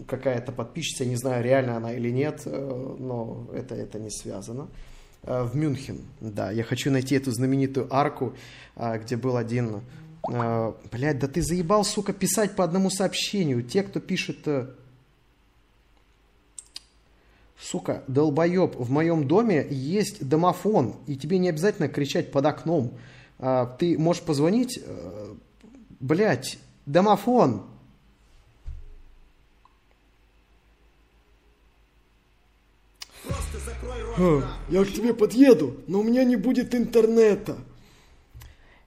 какая-то 0.06 0.52
подписчица, 0.52 1.04
я 1.04 1.10
не 1.10 1.16
знаю, 1.16 1.44
реально 1.44 1.76
она 1.76 1.92
или 1.92 2.10
нет, 2.10 2.42
э, 2.46 2.96
но 2.98 3.46
это, 3.52 3.74
это 3.74 3.98
не 3.98 4.10
связано. 4.10 4.68
Э, 5.24 5.44
в 5.44 5.56
Мюнхен, 5.56 6.00
да. 6.20 6.50
Я 6.50 6.64
хочу 6.64 6.90
найти 6.90 7.14
эту 7.14 7.30
знаменитую 7.30 7.86
арку, 7.94 8.34
э, 8.76 8.98
где 8.98 9.16
был 9.16 9.36
один... 9.36 9.82
Э, 10.28 10.72
Блядь, 10.90 11.18
да 11.18 11.28
ты 11.28 11.42
заебал, 11.42 11.84
сука, 11.84 12.12
писать 12.12 12.56
по 12.56 12.64
одному 12.64 12.90
сообщению. 12.90 13.62
Те, 13.62 13.82
кто 13.82 14.00
пишет... 14.00 14.46
Сука, 17.56 18.02
долбоеб, 18.08 18.74
в 18.74 18.90
моем 18.90 19.28
доме 19.28 19.64
есть 19.70 20.26
домофон, 20.28 20.96
и 21.06 21.14
тебе 21.14 21.38
не 21.38 21.48
обязательно 21.48 21.86
кричать 21.86 22.32
под 22.32 22.46
окном. 22.46 22.98
Ты 23.78 23.96
можешь 23.98 24.24
позвонить... 24.24 24.82
Блядь, 26.00 26.58
домофон, 26.86 27.62
Я 34.16 34.84
к 34.84 34.92
тебе 34.92 35.14
подъеду, 35.14 35.76
но 35.86 36.00
у 36.00 36.02
меня 36.02 36.24
не 36.24 36.36
будет 36.36 36.74
интернета. 36.74 37.56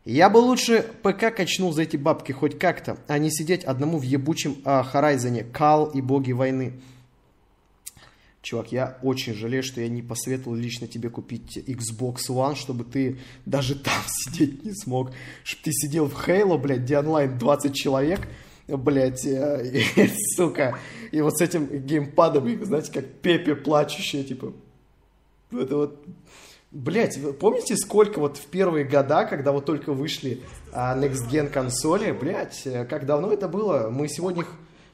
Я 0.05 0.29
бы 0.29 0.37
лучше 0.37 0.85
ПК 1.01 1.35
качнул 1.35 1.73
за 1.73 1.81
эти 1.81 1.97
бабки 1.97 2.31
хоть 2.31 2.59
как-то, 2.59 2.97
а 3.07 3.17
не 3.17 3.31
сидеть 3.31 3.63
одному 3.63 3.97
в 3.97 4.03
ебучем 4.03 4.57
а, 4.63 4.83
Хорайзоне, 4.83 5.43
Кал 5.43 5.87
и 5.87 5.99
боги 5.99 6.31
войны. 6.31 6.73
Чувак, 8.43 8.71
я 8.71 8.99
очень 9.01 9.33
жалею, 9.33 9.63
что 9.63 9.81
я 9.81 9.89
не 9.89 10.03
посоветовал 10.03 10.55
лично 10.55 10.85
тебе 10.85 11.09
купить 11.09 11.57
Xbox 11.57 12.17
One, 12.29 12.55
чтобы 12.55 12.83
ты 12.83 13.17
даже 13.47 13.73
там 13.83 14.03
сидеть 14.05 14.63
не 14.63 14.73
смог. 14.75 15.09
Чтобы 15.43 15.63
ты 15.63 15.71
сидел 15.71 16.05
в 16.07 16.27
Halo, 16.27 16.59
блядь, 16.59 16.81
где 16.81 16.99
онлайн 16.99 17.39
20 17.39 17.73
человек, 17.73 18.27
блядь, 18.67 19.25
э, 19.25 19.81
сука, 20.35 20.77
и 21.11 21.19
вот 21.21 21.35
с 21.35 21.41
этим 21.41 21.65
геймпадом, 21.65 22.63
знаете, 22.63 22.91
как 22.91 23.07
Пепе 23.07 23.55
плачущая, 23.55 24.23
типа, 24.23 24.53
это 25.51 25.75
вот... 25.75 26.05
Блять, 26.71 27.17
помните, 27.39 27.77
сколько 27.77 28.19
вот 28.19 28.37
в 28.37 28.47
первые 28.47 28.83
года, 28.83 29.25
когда 29.25 29.53
вот 29.53 29.65
только 29.65 29.93
вышли 29.93 30.41
а, 30.73 30.97
Next 30.97 31.29
Gen 31.31 31.49
консоли, 31.49 32.11
блять, 32.11 32.63
э, 32.65 32.83
как 32.83 33.05
давно 33.05 33.31
это 33.31 33.47
было? 33.47 33.89
Мы 33.89 34.07
сегодня... 34.07 34.45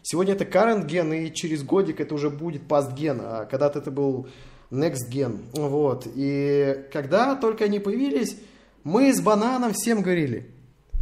Сегодня 0.04 0.34
это 0.34 0.46
current 0.46 0.88
gen, 0.88 1.16
и 1.16 1.32
через 1.32 1.64
годик 1.64 2.00
это 2.00 2.16
уже 2.16 2.32
будет 2.32 2.64
past 2.64 2.96
gen, 2.96 3.20
а 3.22 3.46
когда-то 3.46 3.80
это 3.80 3.92
был 3.92 4.28
next 4.72 5.12
gen. 5.12 5.42
Вот. 5.54 6.08
И 6.16 6.88
когда 6.92 7.36
только 7.36 7.66
они 7.66 7.80
появились, 7.80 8.36
мы 8.84 9.14
с 9.14 9.22
бананом 9.22 9.74
всем 9.74 10.02
говорили, 10.02 10.50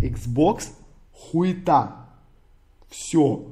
Xbox 0.02 0.64
хуета. 1.14 2.10
Все. 2.90 3.46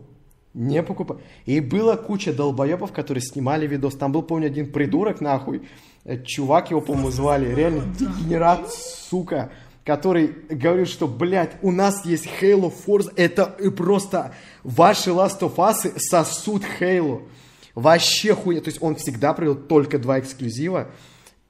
Не 0.58 0.82
покупай. 0.82 1.18
И 1.46 1.60
была 1.60 1.98
куча 1.98 2.34
долбоебов, 2.34 2.92
которые 2.92 3.22
снимали 3.22 3.68
видос. 3.68 3.96
Там 3.96 4.12
был, 4.12 4.24
помню, 4.24 4.48
один 4.48 4.72
придурок, 4.72 5.22
нахуй, 5.22 5.62
Э, 6.08 6.24
чувак 6.24 6.72
его, 6.72 6.80
по-моему, 6.80 7.12
звали, 7.12 7.54
реально 7.54 7.84
дегенерат, 8.00 8.72
сука, 8.72 9.52
который 9.84 10.28
говорил, 10.50 10.86
что, 10.86 11.06
блядь, 11.06 11.58
у 11.62 11.72
нас 11.72 12.06
есть 12.06 12.30
Halo 12.42 12.74
Force, 12.74 13.12
это 13.18 13.46
просто 13.76 14.34
ваши 14.64 15.10
Last 15.10 15.42
of 15.42 15.56
Us 15.58 16.00
сосут 16.00 16.64
Halo. 16.80 17.28
Вообще 17.76 18.34
хуйня. 18.34 18.62
То 18.62 18.70
есть 18.70 18.82
он 18.82 18.96
всегда 18.96 19.34
привел 19.34 19.56
только 19.56 20.00
два 20.00 20.20
эксклюзива. 20.20 20.92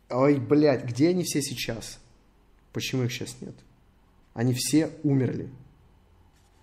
Ой, 0.10 0.40
блядь, 0.40 0.86
где 0.86 1.10
они 1.10 1.24
все 1.24 1.42
сейчас? 1.44 2.00
Почему 2.74 3.04
их 3.04 3.14
сейчас 3.14 3.38
нет? 3.42 3.56
Они 4.34 4.54
все 4.56 4.90
умерли. 5.04 5.50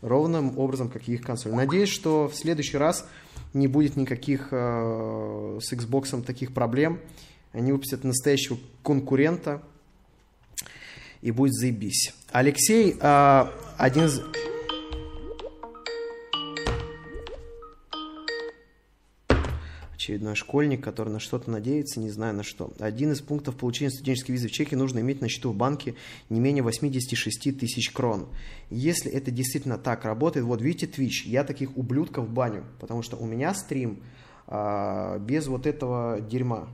Ровным 0.04 0.58
образом, 0.58 0.90
как 0.90 1.08
и 1.08 1.14
их 1.14 1.22
консоль. 1.22 1.52
Надеюсь, 1.52 1.88
что 1.88 2.28
в 2.28 2.34
следующий 2.34 2.76
раз 2.76 3.08
не 3.54 3.68
будет 3.68 3.96
никаких 3.96 4.48
э, 4.50 5.58
с 5.62 5.72
Xbox 5.72 6.22
таких 6.22 6.52
проблем. 6.52 7.00
Они 7.52 7.72
выпустят 7.72 8.04
настоящего 8.04 8.58
конкурента, 8.82 9.62
и 11.24 11.30
будет 11.30 11.54
заебись. 11.54 12.12
Алексей, 12.32 12.96
э, 13.00 13.46
один 13.78 14.04
из... 14.04 14.20
очередной 20.04 20.34
школьник, 20.34 20.84
который 20.84 21.08
на 21.08 21.18
что-то 21.18 21.50
надеется, 21.50 21.98
не 21.98 22.10
знаю 22.10 22.34
на 22.34 22.42
что. 22.42 22.72
Один 22.78 23.12
из 23.12 23.22
пунктов 23.22 23.56
получения 23.56 23.90
студенческой 23.90 24.32
визы 24.32 24.48
в 24.48 24.52
Чехии 24.52 24.74
нужно 24.74 24.98
иметь 24.98 25.22
на 25.22 25.28
счету 25.28 25.50
в 25.50 25.56
банке 25.56 25.94
не 26.28 26.40
менее 26.40 26.62
86 26.62 27.58
тысяч 27.58 27.90
крон. 27.90 28.28
Если 28.68 29.10
это 29.10 29.30
действительно 29.30 29.78
так 29.78 30.04
работает, 30.04 30.44
вот 30.44 30.60
видите 30.60 30.86
Twitch, 30.86 31.24
я 31.24 31.42
таких 31.42 31.76
ублюдков 31.76 32.28
баню, 32.28 32.64
потому 32.80 33.02
что 33.02 33.16
у 33.16 33.24
меня 33.24 33.54
стрим 33.54 34.02
а, 34.46 35.18
без 35.18 35.46
вот 35.46 35.66
этого 35.66 36.20
дерьма. 36.20 36.68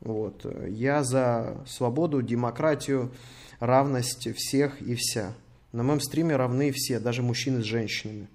Вот. 0.00 0.44
Я 0.68 1.04
за 1.04 1.64
свободу, 1.68 2.20
демократию, 2.20 3.12
равность 3.60 4.28
всех 4.36 4.82
и 4.82 4.96
вся. 4.96 5.34
На 5.70 5.84
моем 5.84 6.00
стриме 6.00 6.34
равны 6.34 6.72
все, 6.72 6.98
даже 6.98 7.22
мужчины 7.22 7.60
с 7.62 7.64
женщинами. 7.64 8.26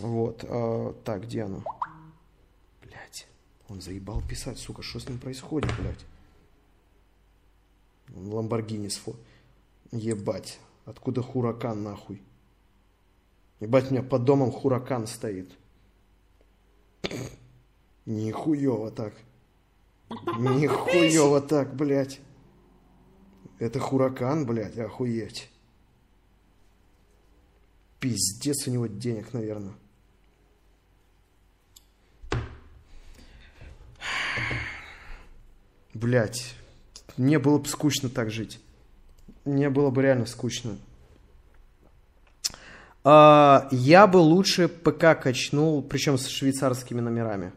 Вот. 0.00 0.46
А, 0.48 0.94
так, 1.04 1.24
где 1.24 1.42
оно? 1.42 1.62
Он 3.68 3.80
заебал 3.80 4.22
писать, 4.22 4.58
сука, 4.58 4.82
что 4.82 5.00
с 5.00 5.08
ним 5.08 5.18
происходит, 5.18 5.70
блядь? 5.78 6.04
Ламборгини 8.14 8.88
сфо. 8.88 9.16
Ебать. 9.90 10.58
Откуда 10.84 11.22
хуракан, 11.22 11.82
нахуй? 11.82 12.22
Ебать, 13.58 13.90
у 13.90 13.94
меня 13.94 14.02
под 14.02 14.24
домом 14.24 14.52
хуракан 14.52 15.06
стоит. 15.06 15.50
Нихуево 18.04 18.90
так. 18.92 19.14
Нихуево 20.38 21.40
так, 21.40 21.74
блядь. 21.74 22.20
Это 23.58 23.80
хуракан, 23.80 24.46
блядь, 24.46 24.78
охуеть. 24.78 25.50
Пиздец 27.98 28.68
у 28.68 28.70
него 28.70 28.86
денег, 28.86 29.32
наверное. 29.32 29.74
Блять, 35.96 36.54
мне 37.16 37.38
было 37.38 37.56
бы 37.56 37.66
скучно 37.66 38.10
так 38.10 38.30
жить. 38.30 38.60
Мне 39.46 39.70
было 39.70 39.88
бы 39.88 40.02
реально 40.02 40.26
скучно. 40.26 40.76
А, 43.02 43.66
я 43.70 44.06
бы 44.06 44.18
лучше 44.18 44.68
ПК 44.68 45.18
качнул, 45.18 45.80
причем 45.80 46.18
с 46.18 46.26
швейцарскими 46.26 47.00
номерами. 47.00 47.52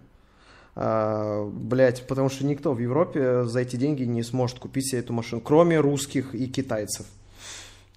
А, 0.74 1.50
блять, 1.52 2.08
потому 2.08 2.30
что 2.30 2.46
никто 2.46 2.72
в 2.72 2.80
Европе 2.80 3.44
за 3.44 3.60
эти 3.60 3.76
деньги 3.76 4.04
не 4.04 4.24
сможет 4.24 4.60
купить 4.60 4.90
себе 4.90 5.02
эту 5.02 5.12
машину, 5.12 5.42
кроме 5.42 5.78
русских 5.78 6.34
и 6.34 6.48
китайцев. 6.48 7.08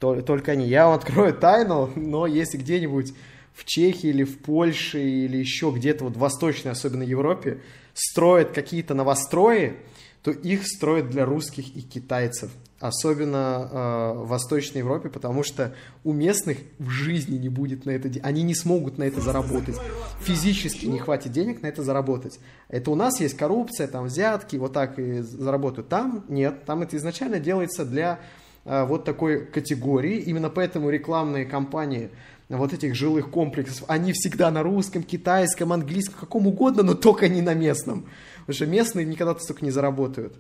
Только 0.01 0.53
они. 0.53 0.67
Я 0.67 0.87
вам 0.87 0.97
открою 0.97 1.35
тайну, 1.35 1.89
но 1.95 2.27
если 2.27 2.59
где-нибудь 2.59 3.15
в 3.55 3.65
Чехии 3.65 4.09
или 4.09 4.25
в 4.25 4.39
Польше 4.39 5.01
или 5.01 5.37
еще 5.37 5.71
где-то 5.71 6.03
вот 6.03 6.17
в 6.17 6.19
Восточной, 6.19 6.73
особенно 6.73 7.05
Европе, 7.05 7.61
строят 7.95 8.51
какие-то 8.51 8.95
новострои, 8.95 9.77
то 10.23 10.31
их 10.31 10.67
строят 10.67 11.11
для 11.11 11.25
русских 11.25 11.77
и 11.77 11.83
китайцев. 11.83 12.51
Особенно 12.79 13.69
э, 13.71 14.13
в 14.19 14.29
Восточной 14.29 14.79
Европе, 14.79 15.09
потому 15.09 15.45
что 15.45 15.73
у 16.03 16.13
местных 16.13 16.59
в 16.79 16.91
жизни 16.91 17.39
не 17.39 17.49
будет 17.49 17.87
на 17.87 17.91
это... 17.91 18.11
Они 18.25 18.43
не 18.43 18.57
смогут 18.57 18.99
на 18.99 19.05
это 19.05 19.21
заработать. 19.21 19.77
Физически 20.21 20.87
не 20.87 20.99
хватит 20.99 21.31
денег 21.31 21.63
на 21.63 21.69
это 21.69 21.83
заработать. 21.83 22.41
Это 22.69 22.91
у 22.91 22.97
нас 22.97 23.21
есть 23.21 23.37
коррупция, 23.37 23.87
там 23.87 24.07
взятки, 24.07 24.57
вот 24.57 24.73
так 24.73 24.99
и 24.99 25.21
заработают. 25.21 25.89
Там 25.89 26.25
нет, 26.29 26.65
там 26.65 26.83
это 26.83 26.97
изначально 26.97 27.39
делается 27.39 27.85
для 27.85 28.19
э, 28.65 28.85
вот 28.85 29.05
такой 29.05 29.47
категории. 29.47 30.19
Именно 30.19 30.51
поэтому 30.51 30.91
рекламные 30.91 31.45
кампании 31.45 32.11
вот 32.49 32.73
этих 32.73 32.95
жилых 32.95 33.31
комплексов, 33.31 33.85
они 33.89 34.13
всегда 34.13 34.51
на 34.51 34.63
русском, 34.63 35.03
китайском, 35.03 35.73
английском, 35.73 36.17
каком 36.19 36.47
угодно, 36.47 36.83
но 36.83 36.95
только 36.95 37.29
не 37.29 37.43
на 37.43 37.55
местном. 37.55 38.07
Потому 38.47 38.55
что 38.55 38.67
местные 38.67 39.07
никогда 39.07 39.39
столько 39.39 39.65
не 39.65 39.71
заработают. 39.71 40.37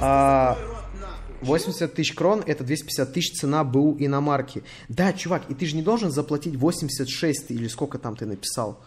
А, 0.00 0.58
80 1.42 1.94
тысяч 1.94 2.14
крон 2.14 2.42
это 2.46 2.64
250 2.64 3.12
тысяч 3.12 3.38
цена 3.38 3.64
БУ 3.64 3.96
иномарки. 3.98 4.64
Да, 4.88 5.12
чувак, 5.12 5.50
и 5.50 5.54
ты 5.54 5.66
же 5.66 5.76
не 5.76 5.82
должен 5.82 6.10
заплатить 6.10 6.56
86 6.56 7.50
или 7.50 7.68
сколько 7.68 7.98
там 7.98 8.16
ты 8.16 8.26
написал. 8.26 8.82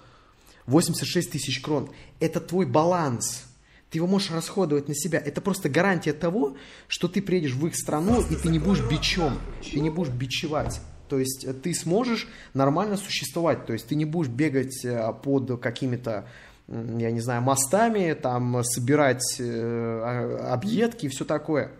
86 0.65 1.31
тысяч 1.31 1.61
крон. 1.61 1.89
Это 2.19 2.41
твой 2.41 2.65
баланс. 2.65 3.43
Ты 3.89 3.99
его 3.99 4.07
можешь 4.07 4.31
расходовать 4.31 4.89
на 4.89 4.95
себя. 4.95 5.17
Это 5.19 5.39
просто 5.39 5.69
гарантия 5.69 6.11
того, 6.11 6.57
что 6.87 7.07
ты 7.07 7.21
приедешь 7.21 7.53
в 7.53 7.65
их 7.67 7.75
страну, 7.75 8.21
и 8.21 8.35
ты 8.35 8.49
не 8.49 8.59
будешь 8.59 8.83
бичом. 8.83 9.39
Ты 9.63 9.79
не 9.79 9.89
будешь 9.89 10.11
бичевать. 10.11 10.81
То 11.07 11.19
есть 11.19 11.45
э, 11.45 11.53
ты 11.53 11.73
сможешь 11.73 12.27
нормально 12.53 12.97
существовать. 12.97 13.65
То 13.65 13.71
есть 13.73 13.87
ты 13.87 13.95
не 13.95 14.03
будешь 14.03 14.29
бегать 14.29 14.83
э, 14.83 15.13
под 15.23 15.61
какими-то 15.61 16.27
я 16.67 17.11
не 17.11 17.21
знаю, 17.21 17.41
мостами, 17.41 18.13
там, 18.13 18.63
собирать 18.63 19.39
э, 19.39 20.37
объедки 20.49 21.05
и 21.05 21.09
все 21.09 21.25
такое. 21.25 21.71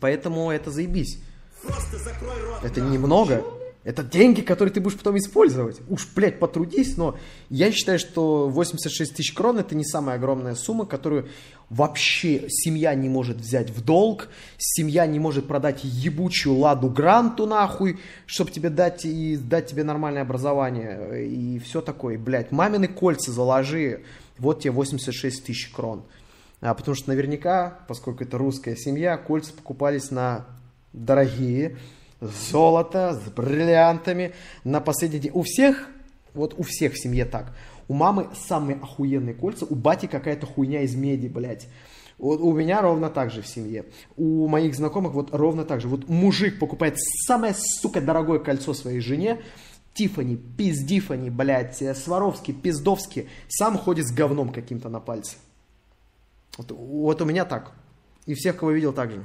Поэтому 0.00 0.50
это 0.50 0.70
заебись. 0.70 1.18
Это 2.62 2.80
немного. 2.80 3.42
Это 3.84 4.04
деньги, 4.04 4.42
которые 4.42 4.72
ты 4.72 4.80
будешь 4.80 4.96
потом 4.96 5.18
использовать. 5.18 5.80
Уж, 5.88 6.08
блядь, 6.14 6.38
потрудись, 6.38 6.96
но 6.96 7.16
я 7.50 7.72
считаю, 7.72 7.98
что 7.98 8.48
86 8.48 9.16
тысяч 9.16 9.32
крон 9.32 9.58
это 9.58 9.74
не 9.74 9.84
самая 9.84 10.16
огромная 10.16 10.54
сумма, 10.54 10.86
которую 10.86 11.28
вообще 11.68 12.44
семья 12.48 12.94
не 12.94 13.08
может 13.08 13.38
взять 13.38 13.70
в 13.70 13.84
долг, 13.84 14.28
семья 14.56 15.04
не 15.06 15.18
может 15.18 15.48
продать 15.48 15.80
ебучую 15.82 16.56
ладу 16.56 16.90
гранту 16.90 17.46
нахуй, 17.46 17.98
чтобы 18.24 18.52
тебе 18.52 18.70
дать 18.70 19.04
и 19.04 19.36
дать 19.36 19.66
тебе 19.66 19.82
нормальное 19.82 20.22
образование 20.22 21.26
и 21.26 21.58
все 21.58 21.80
такое. 21.80 22.18
Блядь, 22.18 22.52
мамины 22.52 22.86
кольца 22.86 23.32
заложи, 23.32 24.04
вот 24.38 24.60
тебе 24.60 24.70
86 24.70 25.44
тысяч 25.44 25.70
крон. 25.70 26.04
А 26.60 26.74
потому 26.74 26.94
что 26.94 27.08
наверняка, 27.08 27.80
поскольку 27.88 28.22
это 28.22 28.38
русская 28.38 28.76
семья, 28.76 29.16
кольца 29.16 29.52
покупались 29.52 30.12
на 30.12 30.46
дорогие, 30.92 31.76
золото, 32.22 33.14
с 33.14 33.30
бриллиантами 33.30 34.32
на 34.64 34.80
последний 34.80 35.18
день. 35.18 35.32
У 35.34 35.42
всех, 35.42 35.88
вот 36.34 36.54
у 36.56 36.62
всех 36.62 36.94
в 36.94 36.98
семье 36.98 37.24
так. 37.24 37.52
У 37.88 37.94
мамы 37.94 38.28
самые 38.48 38.78
охуенные 38.78 39.34
кольца, 39.34 39.66
у 39.68 39.74
бати 39.74 40.06
какая-то 40.06 40.46
хуйня 40.46 40.82
из 40.82 40.94
меди, 40.94 41.26
блядь. 41.26 41.68
Вот 42.18 42.40
у 42.40 42.52
меня 42.52 42.80
ровно 42.80 43.10
так 43.10 43.30
же 43.30 43.42
в 43.42 43.48
семье. 43.48 43.86
У 44.16 44.46
моих 44.46 44.76
знакомых 44.76 45.12
вот 45.12 45.34
ровно 45.34 45.64
так 45.64 45.80
же. 45.80 45.88
Вот 45.88 46.08
мужик 46.08 46.58
покупает 46.58 46.96
самое, 47.26 47.54
сука, 47.54 48.00
дорогое 48.00 48.38
кольцо 48.38 48.74
своей 48.74 49.00
жене, 49.00 49.40
Тифани, 49.94 50.36
пиздифани, 50.36 51.28
блядь, 51.28 51.82
Сваровский, 51.98 52.54
пиздовский, 52.54 53.28
сам 53.48 53.76
ходит 53.76 54.06
с 54.06 54.12
говном 54.12 54.52
каким-то 54.52 54.88
на 54.88 55.00
пальце. 55.00 55.36
Вот, 56.56 56.70
вот 56.70 57.20
у 57.20 57.24
меня 57.24 57.44
так. 57.44 57.72
И 58.24 58.34
всех, 58.34 58.56
кого 58.56 58.70
видел, 58.70 58.92
так 58.92 59.10
же. 59.10 59.24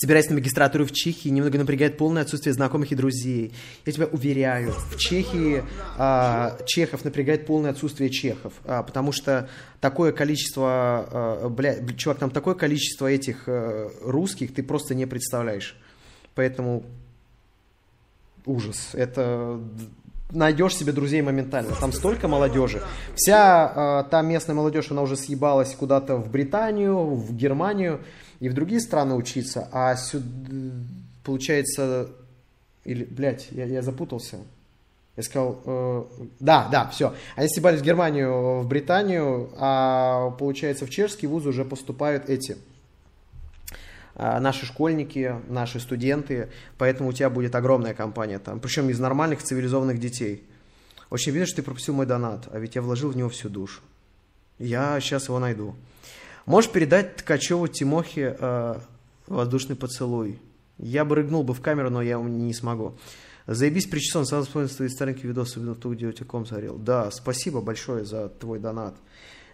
Собираясь 0.00 0.30
на 0.30 0.36
магистратуру 0.36 0.86
в 0.86 0.92
Чехии, 0.92 1.28
немного 1.28 1.58
напрягает 1.58 1.98
полное 1.98 2.22
отсутствие 2.22 2.54
знакомых 2.54 2.90
и 2.90 2.94
друзей. 2.94 3.52
Я 3.84 3.92
тебя 3.92 4.06
уверяю, 4.06 4.72
в 4.72 4.96
Чехии 4.96 5.62
а, 5.98 6.56
чехов 6.64 7.04
напрягает 7.04 7.44
полное 7.44 7.72
отсутствие 7.72 8.08
чехов, 8.08 8.54
а, 8.64 8.82
потому 8.82 9.12
что 9.12 9.50
такое 9.78 10.12
количество, 10.12 10.66
а, 10.66 11.48
бля, 11.50 11.76
чувак, 11.98 12.18
там 12.18 12.30
такое 12.30 12.54
количество 12.54 13.12
этих 13.12 13.42
а, 13.46 13.90
русских 14.02 14.54
ты 14.54 14.62
просто 14.62 14.94
не 14.94 15.04
представляешь. 15.04 15.76
Поэтому 16.34 16.84
ужас. 18.46 18.94
Это 18.94 19.60
найдешь 20.30 20.76
себе 20.76 20.92
друзей 20.92 21.20
моментально. 21.20 21.72
Там 21.78 21.92
столько 21.92 22.26
молодежи. 22.26 22.80
Вся 23.16 24.04
э, 24.06 24.10
та 24.10 24.22
местная 24.22 24.54
молодежь, 24.54 24.90
она 24.90 25.02
уже 25.02 25.16
съебалась 25.16 25.74
куда-то 25.74 26.16
в 26.16 26.30
Британию, 26.30 27.04
в 27.04 27.34
Германию 27.34 28.00
и 28.40 28.48
в 28.48 28.54
другие 28.54 28.80
страны 28.80 29.14
учиться, 29.14 29.68
а 29.70 29.94
сюда, 29.96 30.24
получается, 31.22 32.08
или, 32.84 33.04
блядь, 33.04 33.48
я, 33.52 33.66
я 33.66 33.82
запутался. 33.82 34.38
Я 35.16 35.22
сказал, 35.22 35.60
э, 35.66 36.04
да, 36.40 36.68
да, 36.72 36.88
все. 36.88 37.14
Они 37.36 37.48
съебались 37.48 37.80
в 37.80 37.84
Германию, 37.84 38.60
в 38.60 38.66
Британию, 38.66 39.50
а 39.58 40.30
получается 40.30 40.86
в 40.86 40.90
чешские 40.90 41.28
вузы 41.28 41.50
уже 41.50 41.66
поступают 41.66 42.30
эти 42.30 42.56
э, 44.14 44.38
наши 44.38 44.64
школьники, 44.64 45.34
наши 45.48 45.78
студенты, 45.78 46.48
поэтому 46.78 47.10
у 47.10 47.12
тебя 47.12 47.28
будет 47.28 47.54
огромная 47.54 47.92
компания 47.92 48.38
там, 48.38 48.60
причем 48.60 48.88
из 48.88 48.98
нормальных 48.98 49.42
цивилизованных 49.42 50.00
детей. 50.00 50.42
Очень 51.10 51.32
видно, 51.32 51.46
что 51.46 51.56
ты 51.56 51.62
пропустил 51.62 51.92
мой 51.92 52.06
донат, 52.06 52.48
а 52.50 52.58
ведь 52.58 52.76
я 52.76 52.80
вложил 52.80 53.10
в 53.10 53.16
него 53.16 53.28
всю 53.28 53.50
душу. 53.50 53.82
Я 54.58 54.98
сейчас 55.00 55.28
его 55.28 55.38
найду. 55.38 55.74
Можешь 56.50 56.72
передать 56.72 57.14
Ткачеву 57.14 57.68
Тимохе 57.68 58.36
э, 58.36 58.80
воздушный 59.28 59.76
поцелуй? 59.76 60.40
Я 60.78 61.04
бы 61.04 61.14
рыгнул 61.14 61.44
бы 61.44 61.54
в 61.54 61.60
камеру, 61.60 61.90
но 61.90 62.02
я 62.02 62.18
не 62.18 62.52
смогу. 62.52 62.98
Заебись 63.46 63.86
причесон, 63.86 64.26
сразу 64.26 64.46
вспомнил 64.46 64.68
свои 64.68 64.88
старенькие 64.88 65.28
видосы, 65.28 65.52
особенно 65.52 65.76
ту, 65.76 65.94
где 65.94 66.10
ком 66.10 66.44
сгорел. 66.44 66.76
Да, 66.76 67.12
спасибо 67.12 67.60
большое 67.60 68.04
за 68.04 68.30
твой 68.30 68.58
донат. 68.58 68.96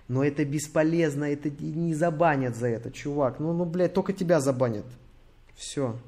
Но 0.08 0.24
это 0.24 0.42
бесполезно, 0.46 1.24
это 1.24 1.50
не 1.50 1.94
забанят 1.94 2.56
за 2.56 2.68
это, 2.68 2.90
чувак. 2.90 3.40
Ну, 3.40 3.52
ну, 3.52 3.66
блядь, 3.66 3.92
только 3.92 4.14
тебя 4.14 4.40
забанят. 4.40 4.86
Все. 5.54 5.98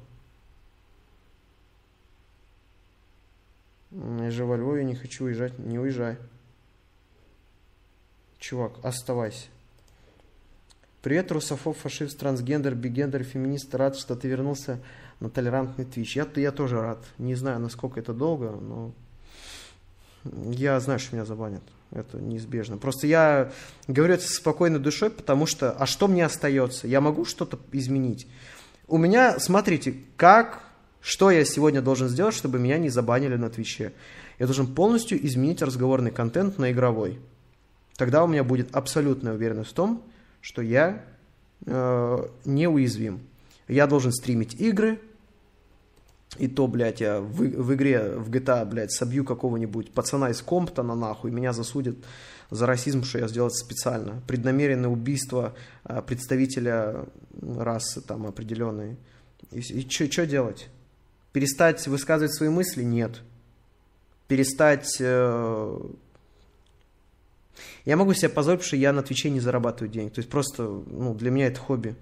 Я 3.91 4.31
же 4.31 4.43
во 4.43 4.57
Львове 4.57 4.85
не 4.85 4.95
хочу 4.95 5.25
уезжать. 5.25 5.59
Не 5.59 5.77
уезжай. 5.77 6.17
Чувак, 8.39 8.73
оставайся. 8.81 9.49
Привет, 11.01 11.31
русофоб, 11.31 11.77
фашист, 11.77 12.19
трансгендер, 12.19 12.75
бигендер, 12.75 13.23
феминист. 13.23 13.73
Рад, 13.73 13.95
что 13.95 14.17
ты 14.17 14.27
вернулся 14.27 14.81
на 15.21 15.29
толерантный 15.29 15.85
твич. 15.85 16.17
Я, 16.17 16.27
я 16.35 16.51
тоже 16.51 16.81
рад. 16.81 16.99
Не 17.17 17.35
знаю, 17.35 17.61
насколько 17.61 18.01
это 18.01 18.11
долго, 18.11 18.51
но 18.51 18.91
я 20.25 20.77
знаю, 20.81 20.99
что 20.99 21.15
меня 21.15 21.23
забанят. 21.23 21.61
Это 21.91 22.17
неизбежно. 22.17 22.77
Просто 22.77 23.07
я 23.07 23.49
говорю 23.87 24.15
это 24.15 24.23
со 24.23 24.33
спокойной 24.33 24.79
душой, 24.79 25.09
потому 25.09 25.45
что, 25.45 25.71
а 25.71 25.85
что 25.85 26.09
мне 26.09 26.25
остается? 26.25 26.85
Я 26.85 26.99
могу 26.99 27.23
что-то 27.23 27.57
изменить? 27.71 28.27
У 28.89 28.97
меня, 28.97 29.39
смотрите, 29.39 29.95
как, 30.17 30.63
что 30.99 31.31
я 31.31 31.45
сегодня 31.45 31.81
должен 31.81 32.09
сделать, 32.09 32.35
чтобы 32.35 32.59
меня 32.59 32.77
не 32.77 32.89
забанили 32.89 33.37
на 33.37 33.49
Твиче? 33.49 33.93
Я 34.37 34.47
должен 34.47 34.67
полностью 34.67 35.25
изменить 35.25 35.61
разговорный 35.61 36.11
контент 36.11 36.57
на 36.57 36.73
игровой. 36.73 37.21
Тогда 37.95 38.21
у 38.21 38.27
меня 38.27 38.43
будет 38.43 38.75
абсолютная 38.75 39.33
уверенность 39.33 39.71
в 39.71 39.73
том, 39.75 40.03
что 40.41 40.61
я 40.61 41.03
э, 41.65 42.27
неуязвим. 42.45 43.21
Я 43.67 43.87
должен 43.87 44.11
стримить 44.11 44.55
игры, 44.55 44.99
И 46.37 46.47
то, 46.47 46.67
блядь, 46.67 47.01
я 47.01 47.21
в, 47.21 47.37
в 47.37 47.73
игре, 47.73 48.15
в 48.15 48.29
GTA, 48.29 48.63
блядь, 48.65 48.91
собью 48.91 49.25
какого-нибудь 49.25 49.91
пацана 49.91 50.29
из 50.29 50.41
Комптона, 50.41 50.95
нахуй, 50.95 51.31
меня 51.31 51.53
засудят 51.53 51.97
за 52.51 52.65
расизм, 52.65 53.03
что 53.03 53.19
я 53.19 53.27
сделал 53.27 53.49
специально. 53.49 54.21
Преднамеренное 54.27 54.89
убийство 54.89 55.55
а, 55.83 56.01
представителя 56.01 57.05
расы 57.41 58.01
там 58.01 58.27
определенной. 58.27 58.97
И, 59.51 59.59
и 59.59 59.89
что 59.89 60.25
делать? 60.25 60.69
Перестать 61.33 61.87
высказывать 61.87 62.33
свои 62.33 62.49
мысли? 62.49 62.83
Нет. 62.83 63.21
Перестать... 64.27 64.97
Э... 64.99 65.79
Я 67.85 67.97
могу 67.97 68.13
себе 68.13 68.29
позволить, 68.29 68.63
что 68.63 68.75
я 68.75 68.93
на 68.93 69.03
Твиче 69.03 69.29
не 69.29 69.39
зарабатываю 69.39 69.91
денег. 69.91 70.13
То 70.13 70.19
есть 70.19 70.29
просто, 70.29 70.63
ну, 70.63 71.13
для 71.13 71.31
меня 71.31 71.47
это 71.47 71.59
хобби. 71.59 71.95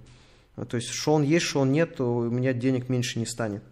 То 0.69 0.77
есть, 0.77 0.89
что 0.89 1.13
он 1.13 1.23
есть, 1.23 1.45
что 1.45 1.59
он 1.59 1.71
нет, 1.71 1.99
у 2.01 2.29
меня 2.29 2.53
денег 2.53 2.89
меньше 2.89 3.19
не 3.19 3.25
станет. 3.25 3.63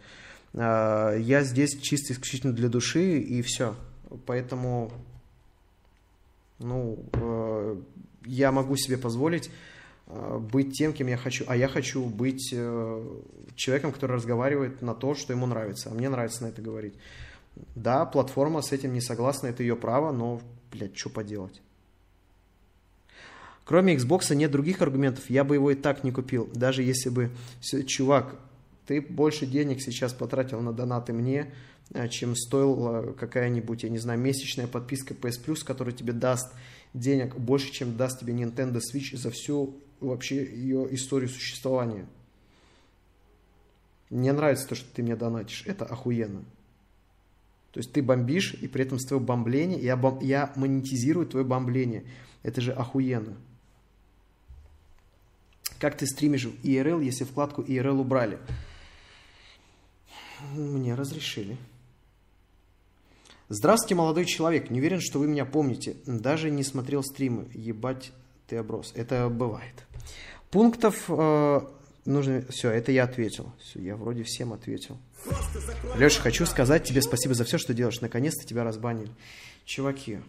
А, 0.54 1.16
я 1.16 1.44
здесь 1.44 1.80
чисто 1.82 2.14
исключительно 2.14 2.54
для 2.54 2.70
души 2.70 3.20
и 3.20 3.42
все. 3.42 3.76
Поэтому, 4.26 4.92
ну, 6.60 7.04
э, 7.14 7.76
я 8.26 8.52
могу 8.52 8.78
себе 8.78 8.98
позволить 8.98 9.50
быть 10.08 10.78
тем, 10.78 10.94
кем 10.94 11.08
я 11.08 11.18
хочу. 11.18 11.46
А 11.48 11.58
я 11.58 11.68
хочу 11.68 12.06
быть 12.06 12.54
э, 12.54 13.20
человеком, 13.56 13.92
который 13.92 14.14
разговаривает 14.14 14.82
на 14.82 14.94
то, 14.94 15.16
что 15.16 15.34
ему 15.34 15.48
нравится. 15.48 15.90
А 15.90 15.94
мне 15.94 16.10
нравится 16.10 16.44
на 16.44 16.48
это 16.48 16.62
говорить. 16.62 16.94
Да, 17.76 18.06
платформа 18.06 18.62
с 18.62 18.72
этим 18.72 18.94
не 18.94 19.02
согласна, 19.02 19.48
это 19.48 19.64
ее 19.64 19.76
право, 19.76 20.12
но, 20.12 20.42
блядь, 20.72 20.96
что 20.98 21.10
поделать. 21.10 21.62
Кроме 23.66 23.96
Xbox 23.96 24.34
нет 24.36 24.52
других 24.52 24.82
аргументов, 24.82 25.30
я 25.30 25.44
бы 25.44 25.56
его 25.56 25.72
и 25.72 25.76
так 25.76 26.04
не 26.04 26.12
купил. 26.12 26.48
Даже 26.54 26.84
если 26.84 27.10
бы, 27.10 27.32
чувак, 27.88 28.40
ты 28.86 29.02
больше 29.02 29.48
денег 29.48 29.82
сейчас 29.82 30.14
потратил 30.14 30.62
на 30.62 30.72
донаты 30.72 31.14
мне, 31.14 31.52
э, 31.92 32.08
чем 32.10 32.36
стоила 32.36 33.14
какая-нибудь, 33.14 33.82
я 33.82 33.90
не 33.90 33.98
знаю, 33.98 34.20
месячная 34.20 34.68
подписка 34.68 35.16
PS 35.16 35.44
Plus, 35.44 35.66
которая 35.66 35.96
тебе 35.96 36.14
даст 36.14 36.54
денег 36.94 37.36
больше, 37.38 37.72
чем 37.72 37.98
даст 37.98 38.20
тебе 38.20 38.34
Nintendo 38.34 38.80
Switch 38.80 39.18
за 39.18 39.32
всю 39.32 39.76
вообще 40.00 40.46
ее 40.46 40.88
историю 40.94 41.30
существования. 41.30 42.06
Мне 44.12 44.32
нравится 44.32 44.68
то, 44.68 44.76
что 44.76 44.86
ты 44.94 45.02
мне 45.02 45.16
донатишь. 45.16 45.64
Это 45.66 45.86
охуенно. 45.86 46.44
То 47.72 47.80
есть 47.80 47.92
ты 47.92 48.04
бомбишь, 48.04 48.54
и 48.54 48.68
при 48.68 48.84
этом 48.86 49.00
с 49.00 49.06
твоего 49.06 49.26
бомбления 49.26 49.80
я, 49.80 49.98
бом... 49.98 50.20
я 50.22 50.54
монетизирую 50.56 51.26
твое 51.26 51.46
бомбление. 51.46 52.06
Это 52.44 52.62
же 52.62 52.72
охуенно. 52.72 53.36
Как 55.80 55.98
ты 55.98 56.06
стримишь 56.06 56.46
в 56.46 56.64
IRL, 56.64 57.04
если 57.04 57.24
вкладку 57.24 57.62
IRL 57.62 58.00
убрали? 58.00 58.40
Мне 60.54 60.96
разрешили. 60.96 61.58
Здравствуйте, 63.50 63.96
молодой 63.96 64.26
человек. 64.26 64.70
Не 64.70 64.80
уверен, 64.80 65.00
что 65.00 65.20
вы 65.20 65.28
меня 65.28 65.46
помните. 65.46 65.98
Даже 66.06 66.50
не 66.50 66.64
смотрел 66.64 67.04
стримы. 67.04 67.48
Ебать, 67.54 68.12
ты 68.48 68.58
оброс. 68.58 68.92
Это 68.96 69.30
бывает. 69.30 69.76
Пунктов 70.50 71.06
э, 71.10 71.62
нужно... 72.06 72.44
Все, 72.50 72.72
это 72.72 72.92
я 72.92 73.04
ответил. 73.04 73.52
Все, 73.60 73.82
я 73.82 73.96
вроде 73.96 74.24
всем 74.24 74.54
ответил. 74.54 74.98
Леша, 75.96 76.22
хочу 76.22 76.46
сказать 76.46 76.86
тебе 76.86 77.02
спасибо 77.02 77.36
за 77.36 77.44
все, 77.44 77.58
что 77.58 77.74
делаешь. 77.74 78.02
Наконец-то 78.02 78.48
тебя 78.48 78.64
разбанили. 78.64 79.12
Чуваки, 79.66 80.20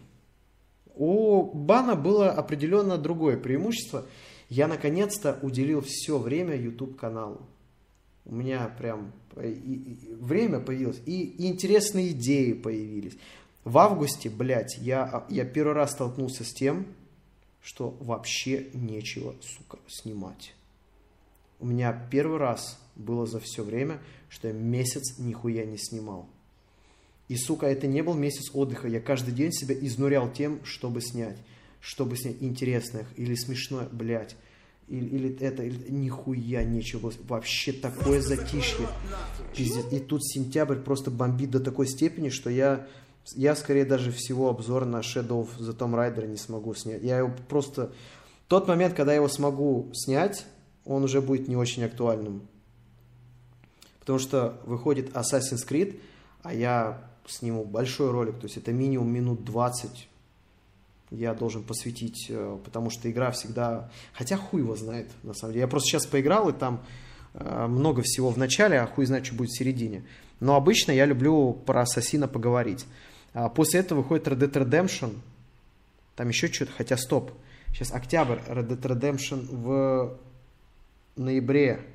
у 0.95 1.43
бана 1.43 1.95
было 1.95 2.31
определенно 2.31 2.97
другое 2.97 3.37
преимущество. 3.37 4.05
Я 4.49 4.67
наконец-то 4.67 5.37
уделил 5.41 5.81
все 5.81 6.17
время 6.17 6.55
YouTube 6.55 6.95
каналу. 6.95 7.41
У 8.25 8.35
меня 8.35 8.67
прям 8.77 9.13
и, 9.43 9.49
и, 9.49 10.13
время 10.15 10.59
появилось, 10.59 11.01
и, 11.05 11.23
и 11.23 11.47
интересные 11.47 12.11
идеи 12.11 12.53
появились. 12.53 13.17
В 13.63 13.77
августе, 13.77 14.29
блядь, 14.29 14.77
я, 14.77 15.25
я 15.29 15.45
первый 15.45 15.73
раз 15.73 15.91
столкнулся 15.91 16.43
с 16.43 16.53
тем, 16.53 16.87
что 17.61 17.97
вообще 17.99 18.67
нечего, 18.73 19.35
сука, 19.41 19.77
снимать. 19.87 20.53
У 21.59 21.65
меня 21.65 21.91
первый 22.11 22.37
раз 22.37 22.79
было 22.95 23.25
за 23.25 23.39
все 23.39 23.63
время, 23.63 23.99
что 24.29 24.47
я 24.47 24.53
месяц 24.53 25.17
нихуя 25.17 25.65
не 25.65 25.77
снимал. 25.77 26.27
И, 27.27 27.35
сука, 27.35 27.65
это 27.65 27.87
не 27.87 28.01
был 28.01 28.13
месяц 28.13 28.51
отдыха. 28.53 28.87
Я 28.87 29.01
каждый 29.01 29.33
день 29.33 29.51
себя 29.51 29.75
изнурял 29.75 30.31
тем, 30.31 30.63
чтобы 30.63 31.01
снять. 31.01 31.37
Чтобы 31.79 32.17
снять 32.17 32.37
интересное 32.41 33.05
или 33.15 33.35
смешное, 33.35 33.87
блядь 33.91 34.35
или, 34.87 35.05
или 35.05 35.39
это, 35.39 35.63
или, 35.63 35.89
нихуя 35.89 36.63
нечего 36.63 37.11
Вообще 37.27 37.73
такое 37.73 38.21
затишье. 38.21 38.87
Пиздец. 39.55 39.85
И 39.91 39.99
тут 39.99 40.25
сентябрь 40.25 40.77
просто 40.77 41.11
бомбит 41.11 41.51
до 41.51 41.59
такой 41.59 41.87
степени, 41.87 42.29
что 42.29 42.49
я, 42.49 42.87
я 43.35 43.55
скорее 43.55 43.85
даже 43.85 44.11
всего 44.11 44.49
обзор 44.49 44.85
на 44.85 45.01
Shadow 45.01 45.45
of 45.45 45.59
the 45.59 45.77
Tomb 45.77 45.93
Raider 45.93 46.27
не 46.27 46.37
смогу 46.37 46.73
снять. 46.73 47.03
Я 47.03 47.19
его 47.19 47.33
просто... 47.49 47.91
Тот 48.47 48.67
момент, 48.67 48.93
когда 48.93 49.11
я 49.11 49.17
его 49.17 49.27
смогу 49.27 49.91
снять, 49.93 50.45
он 50.85 51.03
уже 51.03 51.21
будет 51.21 51.49
не 51.49 51.57
очень 51.57 51.83
актуальным. 51.83 52.47
Потому 53.99 54.19
что 54.19 54.61
выходит 54.63 55.09
Assassin's 55.09 55.67
Creed, 55.67 55.99
а 56.43 56.53
я 56.53 57.11
сниму 57.25 57.65
большой 57.65 58.09
ролик, 58.09 58.35
то 58.35 58.45
есть 58.45 58.55
это 58.55 58.71
минимум 58.71 59.09
минут 59.09 59.43
20 59.43 60.07
я 61.09 61.33
должен 61.33 61.63
посвятить, 61.63 62.27
э, 62.29 62.57
потому 62.63 62.89
что 62.89 63.09
игра 63.09 63.31
всегда... 63.31 63.89
Хотя 64.13 64.37
хуй 64.37 64.61
его 64.61 64.75
знает, 64.75 65.09
на 65.23 65.33
самом 65.33 65.53
деле. 65.53 65.61
Я 65.61 65.67
просто 65.67 65.89
сейчас 65.89 66.05
поиграл, 66.05 66.49
и 66.49 66.53
там 66.53 66.83
э, 67.33 67.67
много 67.67 68.01
всего 68.01 68.29
в 68.29 68.37
начале, 68.37 68.79
а 68.79 68.87
хуй 68.87 69.05
знает, 69.05 69.25
что 69.25 69.35
будет 69.35 69.51
в 69.51 69.57
середине. 69.57 70.05
Но 70.39 70.55
обычно 70.55 70.91
я 70.91 71.05
люблю 71.05 71.53
про 71.53 71.81
Ассасина 71.81 72.27
поговорить. 72.27 72.85
А 73.33 73.49
после 73.49 73.79
этого 73.79 74.01
выходит 74.01 74.27
Red 74.27 74.39
Dead 74.39 74.51
Redemption. 74.51 75.15
Там 76.15 76.27
еще 76.29 76.47
что-то, 76.47 76.71
хотя 76.71 76.97
стоп. 76.97 77.31
Сейчас 77.69 77.91
октябрь, 77.91 78.39
Red 78.47 78.67
Dead 78.67 78.81
Redemption 78.81 79.47
в 79.49 80.17
ноябре. 81.15 81.85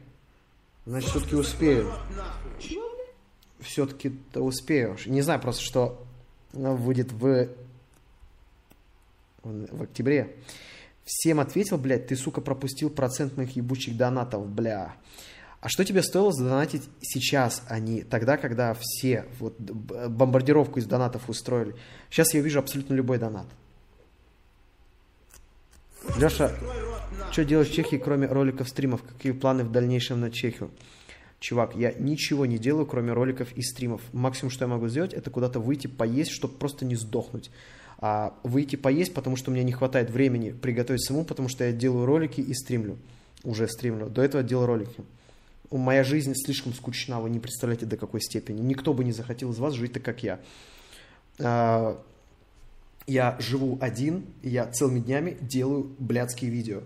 Значит, 0.86 1.10
все-таки 1.10 1.36
успею. 1.36 1.92
Все-таки 3.60 4.12
успею. 4.34 4.97
Не 5.07 5.23
знаю 5.23 5.41
просто, 5.41 5.62
что 5.62 6.05
выйдет 6.52 7.12
в 7.12 7.49
в 9.43 9.83
октябре. 9.83 10.37
Всем 11.05 11.41
ответил, 11.41 11.79
блядь, 11.79 12.07
ты, 12.07 12.17
сука, 12.17 12.41
пропустил 12.41 12.91
процент 12.91 13.37
моих 13.37 13.57
ебучих 13.57 13.97
донатов, 13.97 14.49
бля. 14.49 14.95
А 15.61 15.69
что 15.69 15.85
тебе 15.85 16.03
стоило 16.03 16.33
задонатить 16.33 16.83
сейчас, 17.01 17.62
а 17.69 17.79
не 17.79 18.03
тогда, 18.03 18.37
когда 18.37 18.77
все 18.81 19.27
вот, 19.39 19.59
бомбардировку 19.61 20.79
из 20.79 20.87
донатов 20.87 21.29
устроили? 21.29 21.77
Сейчас 22.11 22.35
я 22.35 22.41
вижу 22.41 22.59
абсолютно 22.59 22.95
любой 22.95 23.19
донат. 23.19 23.47
Леша, 26.19 26.53
что 27.31 27.45
делаешь 27.45 27.69
в 27.69 27.75
Чехии, 27.75 27.97
кроме 27.97 28.27
роликов, 28.27 28.69
стримов? 28.69 29.03
Какие 29.05 29.33
планы 29.33 29.62
в 29.62 29.71
дальнейшем 29.71 30.21
на 30.21 30.31
Чехию? 30.33 30.71
Чувак, 31.39 31.77
я 31.77 31.93
ничего 31.93 32.47
не 32.47 32.59
делаю, 32.59 32.87
кроме 32.87 33.12
роликов 33.12 33.53
и 33.53 33.62
стримов. 33.62 34.01
Максимум, 34.12 34.51
что 34.51 34.65
я 34.65 34.69
могу 34.69 34.89
сделать, 34.89 35.12
это 35.12 35.31
куда-то 35.31 35.59
выйти, 35.61 35.87
поесть, 35.87 36.31
чтобы 36.31 36.55
просто 36.55 36.85
не 36.85 36.97
сдохнуть 36.97 37.51
а 38.02 38.34
выйти 38.42 38.74
поесть, 38.74 39.14
потому 39.14 39.36
что 39.36 39.52
мне 39.52 39.62
не 39.62 39.70
хватает 39.70 40.10
времени 40.10 40.50
приготовить 40.50 41.06
саму, 41.06 41.24
потому 41.24 41.48
что 41.48 41.62
я 41.62 41.70
делаю 41.70 42.05
ролики 42.05 42.40
и 42.40 42.52
стримлю. 42.52 42.98
Уже 43.44 43.68
стримлю. 43.68 44.10
До 44.10 44.22
этого 44.22 44.42
делал 44.42 44.66
ролики. 44.66 45.05
Моя 45.70 46.02
жизнь 46.02 46.34
слишком 46.34 46.74
скучна, 46.74 47.20
вы 47.20 47.31
не 47.31 47.39
представляете 47.39 47.86
до 47.86 47.97
какой 47.97 48.20
степени. 48.20 48.60
Никто 48.60 48.92
бы 48.92 49.05
не 49.05 49.12
захотел 49.12 49.52
из 49.52 49.58
вас 49.58 49.74
жить 49.74 49.92
так, 49.92 50.02
как 50.02 50.24
я. 50.24 50.40
А, 51.39 52.02
я 53.06 53.36
живу 53.39 53.78
один, 53.81 54.26
я 54.42 54.66
целыми 54.66 54.98
днями 54.98 55.36
делаю 55.40 55.94
блядские 56.00 56.50
видео. 56.50 56.82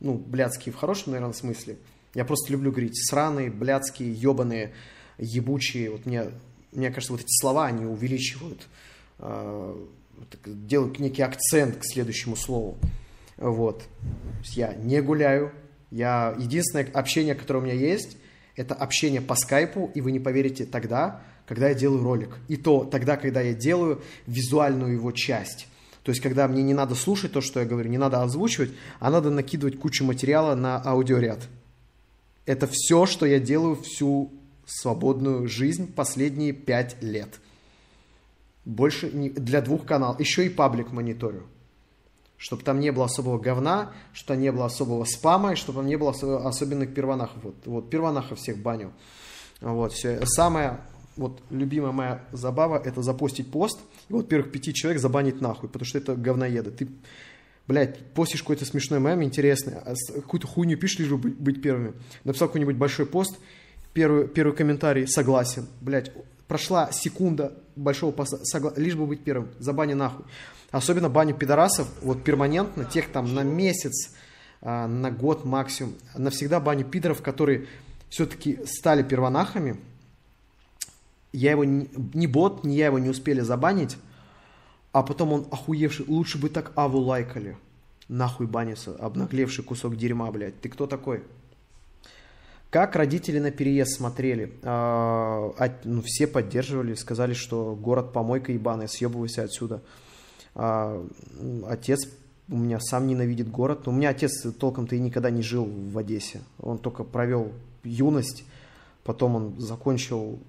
Ну, 0.00 0.14
блядские 0.14 0.72
в 0.72 0.76
хорошем, 0.76 1.12
наверное, 1.12 1.34
смысле. 1.34 1.76
Я 2.14 2.24
просто 2.24 2.50
люблю 2.50 2.70
говорить 2.70 2.96
сраные, 3.06 3.50
блядские, 3.50 4.14
ебаные, 4.14 4.72
ебучие. 5.18 5.90
Вот 5.90 6.06
мне, 6.06 6.30
мне 6.72 6.88
кажется, 6.88 7.12
вот 7.12 7.20
эти 7.20 7.38
слова, 7.38 7.66
они 7.66 7.84
увеличивают 7.84 8.66
а, 9.18 9.78
делаю 10.46 10.92
некий 10.98 11.22
акцент 11.22 11.76
к 11.76 11.84
следующему 11.84 12.36
слову. 12.36 12.76
Вот. 13.36 13.82
Я 14.52 14.74
не 14.74 15.00
гуляю. 15.00 15.52
Я... 15.90 16.34
Единственное 16.38 16.86
общение, 16.92 17.34
которое 17.34 17.60
у 17.60 17.62
меня 17.62 17.74
есть, 17.74 18.16
это 18.56 18.74
общение 18.74 19.20
по 19.20 19.34
скайпу, 19.34 19.90
и 19.94 20.00
вы 20.00 20.12
не 20.12 20.20
поверите 20.20 20.64
тогда, 20.64 21.22
когда 21.46 21.68
я 21.68 21.74
делаю 21.74 22.02
ролик. 22.02 22.36
И 22.48 22.56
то 22.56 22.84
тогда, 22.84 23.16
когда 23.16 23.40
я 23.40 23.54
делаю 23.54 24.02
визуальную 24.26 24.94
его 24.94 25.12
часть. 25.12 25.66
То 26.02 26.10
есть, 26.10 26.20
когда 26.20 26.46
мне 26.48 26.62
не 26.62 26.74
надо 26.74 26.94
слушать 26.94 27.32
то, 27.32 27.40
что 27.40 27.60
я 27.60 27.66
говорю, 27.66 27.88
не 27.88 27.98
надо 27.98 28.22
озвучивать, 28.22 28.70
а 29.00 29.10
надо 29.10 29.30
накидывать 29.30 29.78
кучу 29.78 30.04
материала 30.04 30.54
на 30.54 30.76
аудиоряд. 30.76 31.40
Это 32.44 32.68
все, 32.70 33.06
что 33.06 33.24
я 33.24 33.40
делаю 33.40 33.76
всю 33.76 34.30
свободную 34.66 35.48
жизнь 35.48 35.92
последние 35.92 36.52
пять 36.52 37.02
лет. 37.02 37.40
Больше 38.64 39.10
не, 39.12 39.30
для 39.30 39.60
двух 39.60 39.84
каналов. 39.84 40.20
Еще 40.20 40.46
и 40.46 40.48
паблик 40.48 40.92
мониторю. 40.92 41.44
Чтобы 42.36 42.62
там 42.62 42.80
не 42.80 42.90
было 42.92 43.04
особого 43.04 43.38
говна, 43.38 43.92
чтобы 44.12 44.28
там 44.34 44.40
не 44.40 44.52
было 44.52 44.66
особого 44.66 45.04
спама, 45.04 45.52
и 45.52 45.56
чтобы 45.56 45.80
там 45.80 45.86
не 45.86 45.96
было 45.96 46.10
особенных 46.10 46.94
первонахов. 46.94 47.42
Вот, 47.42 47.54
вот 47.66 47.90
первонахов 47.90 48.38
всех 48.38 48.58
баню. 48.58 48.92
Вот, 49.60 49.92
все. 49.92 50.20
Самая 50.26 50.80
вот 51.16 51.40
любимая 51.50 51.92
моя 51.92 52.24
забава 52.32 52.80
это 52.84 53.02
запостить 53.02 53.50
пост, 53.50 53.80
и 54.08 54.12
вот 54.12 54.28
первых 54.28 54.50
пяти 54.50 54.74
человек 54.74 55.00
забанить 55.00 55.40
нахуй, 55.40 55.68
потому 55.68 55.86
что 55.86 55.98
это 55.98 56.16
говноеды. 56.16 56.70
Ты, 56.70 56.88
блядь, 57.66 58.12
постишь 58.12 58.42
какой-то 58.42 58.64
смешной 58.64 59.00
мем 59.00 59.22
интересный, 59.22 59.74
а 59.74 59.94
какую-то 60.14 60.46
хуйню 60.46 60.76
пишешь, 60.76 61.00
лишь 61.00 61.10
бы 61.10 61.30
быть 61.30 61.62
первыми. 61.62 61.94
Написал 62.24 62.48
какой-нибудь 62.48 62.76
большой 62.76 63.06
пост, 63.06 63.38
первый, 63.92 64.28
первый 64.28 64.54
комментарий 64.54 65.06
согласен. 65.06 65.66
Блядь, 65.80 66.12
прошла 66.48 66.90
секунда 66.92 67.52
большого 67.76 68.12
поста, 68.12 68.38
согла- 68.52 68.78
лишь 68.78 68.94
бы 68.94 69.06
быть 69.06 69.22
первым, 69.24 69.50
забани 69.58 69.94
нахуй. 69.94 70.24
Особенно 70.70 71.08
баню 71.08 71.34
пидорасов, 71.34 71.88
вот 72.02 72.24
перманентно, 72.24 72.84
тех 72.84 73.10
там 73.10 73.32
на 73.32 73.42
месяц, 73.42 74.12
а, 74.60 74.88
на 74.88 75.10
год 75.10 75.44
максимум, 75.44 75.94
навсегда 76.16 76.60
баню 76.60 76.84
пидоров, 76.84 77.22
которые 77.22 77.66
все-таки 78.08 78.60
стали 78.66 79.02
первонахами, 79.02 79.76
я 81.32 81.50
его, 81.50 81.64
не, 81.64 81.88
ни 82.14 82.26
бот, 82.26 82.64
ни 82.64 82.74
я 82.74 82.86
его 82.86 82.98
не 82.98 83.08
успели 83.08 83.40
забанить, 83.40 83.96
а 84.92 85.02
потом 85.02 85.32
он 85.32 85.46
охуевший, 85.50 86.06
лучше 86.06 86.38
бы 86.38 86.48
так 86.48 86.72
Аву 86.76 86.98
лайкали. 86.98 87.56
Нахуй 88.06 88.46
банится, 88.46 88.94
обнаглевший 88.94 89.64
кусок 89.64 89.96
дерьма, 89.96 90.30
блядь. 90.30 90.60
Ты 90.60 90.68
кто 90.68 90.86
такой? 90.86 91.24
Как 92.74 92.96
родители 92.96 93.38
на 93.38 93.52
переезд 93.52 93.92
смотрели? 93.92 94.52
А, 94.64 95.54
а, 95.58 95.70
ну, 95.84 96.02
все 96.04 96.26
поддерживали, 96.26 96.94
сказали, 96.94 97.32
что 97.32 97.76
город 97.76 98.12
помойка 98.12 98.50
ебаная, 98.50 98.88
съебывайся 98.88 99.44
отсюда. 99.44 99.80
А, 100.56 101.00
отец 101.68 102.08
у 102.48 102.56
меня 102.56 102.80
сам 102.80 103.06
ненавидит 103.06 103.48
город. 103.48 103.86
У 103.86 103.92
меня 103.92 104.08
отец 104.08 104.42
толком-то 104.58 104.96
и 104.96 104.98
никогда 104.98 105.30
не 105.30 105.40
жил 105.40 105.66
в 105.66 105.96
Одессе. 105.96 106.40
Он 106.58 106.78
только 106.78 107.04
провел 107.04 107.52
юность, 107.84 108.42
потом 109.04 109.36
он 109.36 109.60
закончил 109.60 110.40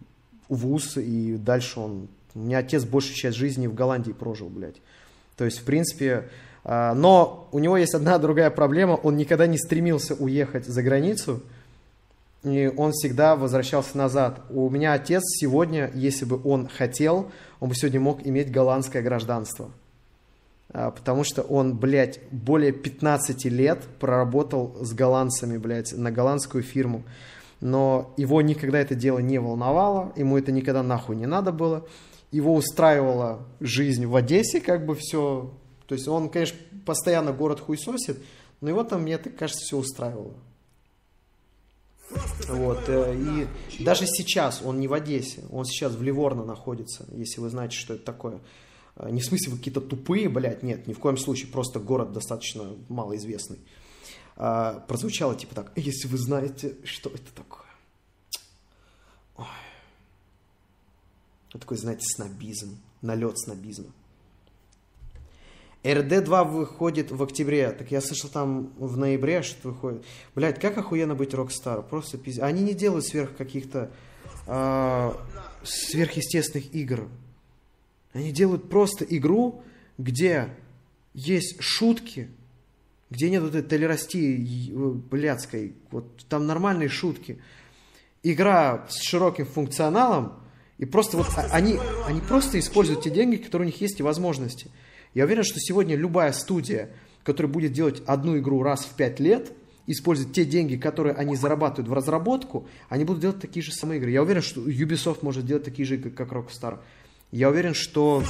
вуз, 0.50 0.98
и 0.98 1.38
дальше 1.38 1.80
он... 1.80 2.08
У 2.34 2.40
меня 2.40 2.58
отец 2.58 2.86
большую 2.86 3.14
часть 3.14 3.38
жизни 3.38 3.68
в 3.68 3.76
Голландии 3.76 4.14
прожил, 4.14 4.50
блядь. 4.50 4.82
То 5.38 5.46
есть, 5.46 5.60
в 5.60 5.64
принципе... 5.64 6.28
а, 6.64 6.96
Но 6.96 7.50
у 7.52 7.60
него 7.60 7.78
есть 7.78 7.94
одна 7.94 8.18
другая 8.18 8.50
проблема. 8.50 8.94
Он 8.94 9.16
никогда 9.16 9.46
не 9.46 9.60
стремился 9.60 10.16
уехать 10.16 10.66
за 10.66 10.82
границу, 10.82 11.44
и 12.46 12.68
он 12.68 12.92
всегда 12.92 13.36
возвращался 13.36 13.98
назад. 13.98 14.42
У 14.50 14.70
меня 14.70 14.94
отец 14.94 15.24
сегодня, 15.26 15.90
если 15.96 16.26
бы 16.26 16.40
он 16.44 16.68
хотел, 16.68 17.32
он 17.60 17.70
бы 17.70 17.76
сегодня 17.76 18.00
мог 18.00 18.26
иметь 18.26 18.52
голландское 18.52 19.02
гражданство. 19.02 19.72
А, 20.70 20.92
Потому 20.92 21.24
что 21.24 21.42
он, 21.42 21.76
блядь, 21.76 22.20
более 22.30 22.72
15 22.72 23.46
лет 23.46 23.82
проработал 24.00 24.78
с 24.80 24.94
голландцами, 24.94 25.58
блядь, 25.58 25.94
на 25.94 26.12
голландскую 26.12 26.64
фирму. 26.64 27.04
Но 27.62 28.14
его 28.16 28.42
никогда 28.44 28.80
это 28.80 28.94
дело 28.94 29.20
не 29.20 29.40
волновало, 29.40 30.14
ему 30.16 30.38
это 30.38 30.52
никогда 30.52 30.84
нахуй 30.84 31.16
не 31.16 31.26
надо 31.26 31.52
было. 31.52 31.88
Его 32.32 32.54
устраивала 32.54 33.40
жизнь 33.60 34.06
в 34.06 34.16
Одессе, 34.16 34.62
как 34.62 34.86
бы 34.86 34.96
все. 34.96 35.52
То 35.88 35.96
есть 35.96 36.08
он, 36.08 36.30
конечно, 36.30 36.60
постоянно 36.86 37.32
город 37.32 37.60
хуесосит, 37.60 38.20
но 38.62 38.70
его 38.70 38.84
там, 38.84 39.02
мне 39.02 39.18
так 39.18 39.36
кажется, 39.36 39.64
все 39.66 39.78
устраивало. 39.78 40.34
Вот, 42.48 42.84
э, 42.88 43.16
и 43.16 43.84
даже 43.84 44.06
сейчас 44.06 44.62
он 44.64 44.80
не 44.80 44.88
в 44.88 44.94
Одессе, 44.94 45.44
он 45.52 45.66
сейчас 45.66 45.94
в 45.94 46.04
Ливорно 46.04 46.46
находится, 46.46 47.06
если 47.12 47.42
вы 47.42 47.50
знаете, 47.50 47.76
что 47.76 47.96
это 47.96 48.06
такое. 48.06 48.40
Э, 48.96 49.10
Не 49.10 49.22
в 49.22 49.26
смысле 49.26 49.52
вы 49.52 49.58
какие-то 49.58 49.82
тупые, 49.82 50.30
блядь, 50.30 50.64
нет, 50.64 50.88
ни 50.88 50.94
в 50.94 51.00
коем 51.00 51.18
случае, 51.18 51.52
просто 51.52 51.80
город 51.80 52.14
достаточно 52.14 52.76
малоизвестный. 52.90 53.60
А, 54.38 54.82
прозвучало 54.88 55.36
типа 55.36 55.56
так, 55.56 55.72
если 55.76 56.08
вы 56.08 56.18
знаете, 56.18 56.76
что 56.84 57.10
это 57.10 57.34
такое. 57.34 57.66
Ой. 59.38 59.46
Вот 61.54 61.62
такой, 61.62 61.78
знаете, 61.78 62.06
снобизм, 62.06 62.78
налет 63.02 63.40
снобизма. 63.40 63.92
RDR 65.94 66.36
2 66.36 66.50
выходит 66.50 67.12
в 67.12 67.22
октябре. 67.22 67.72
Так 67.72 67.92
я 67.92 68.02
слышал, 68.02 68.30
там 68.30 68.74
в 68.78 68.98
ноябре 68.98 69.44
что 69.44 69.70
выходит. 69.70 70.04
Блять, 70.34 70.60
как 70.60 70.78
охуенно 70.78 71.16
быть 71.16 71.34
Rockstar. 71.34 71.84
Просто 71.84 72.18
пиздец. 72.18 72.44
Они 72.44 72.64
не 72.64 72.74
делают 72.74 73.06
сверх 73.06 73.36
каких-то 73.36 73.92
а, 74.48 75.16
сверхъестественных 75.64 76.74
игр. 76.74 77.08
Они 78.14 78.32
делают 78.32 78.70
просто 78.70 79.06
игру, 79.06 79.64
где 79.98 80.50
есть 81.14 81.62
шутки, 81.62 82.30
где 83.10 83.30
нет 83.30 83.44
вот 83.44 83.56
этой 83.56 83.68
толерастии 83.68 84.72
э, 84.72 84.90
блядской. 84.92 85.76
Вот 85.92 86.26
там 86.28 86.48
нормальные 86.48 86.90
шутки. 86.90 87.40
Игра 88.24 88.88
с 88.90 89.02
широким 89.04 89.46
функционалом, 89.46 90.34
и 90.78 90.86
просто 90.86 91.18
вот 91.18 91.28
а- 91.36 91.50
они, 91.52 91.78
они 92.08 92.22
просто 92.22 92.60
используют 92.60 93.04
те 93.04 93.10
деньги, 93.10 93.38
которые 93.38 93.68
у 93.68 93.72
них 93.72 93.82
есть 93.82 94.00
и 94.00 94.04
возможности. 94.04 94.72
Я 95.16 95.24
уверен, 95.24 95.44
что 95.44 95.60
сегодня 95.60 95.96
любая 95.96 96.32
студия, 96.34 96.92
которая 97.24 97.52
будет 97.52 97.72
делать 97.72 98.04
одну 98.06 98.38
игру 98.38 98.62
раз 98.62 98.86
в 98.86 98.96
пять 98.96 99.20
лет, 99.20 99.52
использовать 99.88 100.34
те 100.34 100.46
деньги, 100.46 100.76
которые 100.76 101.16
они 101.16 101.36
зарабатывают 101.36 101.88
в 101.88 101.94
разработку, 101.94 102.68
они 102.90 103.06
будут 103.06 103.22
делать 103.22 103.40
такие 103.40 103.64
же 103.64 103.72
самые 103.72 104.00
игры. 104.00 104.12
Я 104.12 104.22
уверен, 104.22 104.42
что 104.42 104.62
Ubisoft 104.62 105.20
может 105.22 105.46
делать 105.46 105.64
такие 105.64 105.86
же 105.86 105.96
игры, 105.96 106.12
как 106.12 106.32
Rockstar. 106.32 106.80
Я 107.32 107.50
уверен, 107.50 107.74
что 107.74 108.24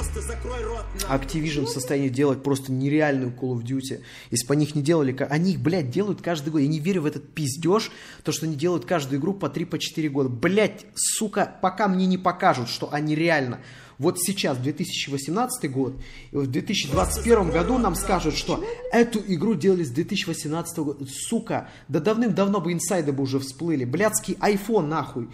Activision 1.08 1.66
в 1.66 1.68
состоянии 1.68 2.08
делать 2.08 2.42
просто 2.42 2.72
нереальную 2.72 3.30
Call 3.30 3.52
of 3.52 3.62
Duty. 3.62 4.00
Если 4.30 4.46
бы 4.46 4.54
они 4.54 4.64
их 4.64 4.74
не 4.74 4.82
делали, 4.82 5.14
они 5.28 5.52
их, 5.52 5.60
блядь, 5.60 5.90
делают 5.90 6.22
каждый 6.22 6.50
год. 6.50 6.60
Я 6.60 6.68
не 6.68 6.80
верю 6.80 7.02
в 7.02 7.06
этот 7.06 7.32
пиздеж, 7.34 7.90
то, 8.24 8.32
что 8.32 8.46
они 8.46 8.56
делают 8.56 8.84
каждую 8.84 9.20
игру 9.20 9.34
по 9.34 9.46
3-4 9.46 10.08
года. 10.08 10.28
Блядь, 10.28 10.86
сука, 10.94 11.56
пока 11.60 11.88
мне 11.88 12.06
не 12.06 12.18
покажут, 12.18 12.68
что 12.68 12.92
они 12.92 13.14
реально. 13.14 13.60
Вот 13.98 14.18
сейчас, 14.20 14.58
2018 14.58 15.70
год, 15.70 15.94
и 16.32 16.36
в 16.36 16.46
2021 16.46 17.50
году 17.50 17.78
нам 17.78 17.94
скажут, 17.94 18.36
что 18.36 18.62
эту 18.92 19.20
игру 19.26 19.54
делали 19.54 19.84
с 19.84 19.90
2018 19.90 20.78
года. 20.78 21.06
Сука, 21.06 21.70
да 21.88 22.00
давным-давно 22.00 22.60
бы 22.60 22.72
инсайды 22.72 23.12
бы 23.12 23.22
уже 23.22 23.38
всплыли. 23.38 23.84
Блядский 23.84 24.34
iPhone, 24.34 24.86
нахуй. 24.86 25.28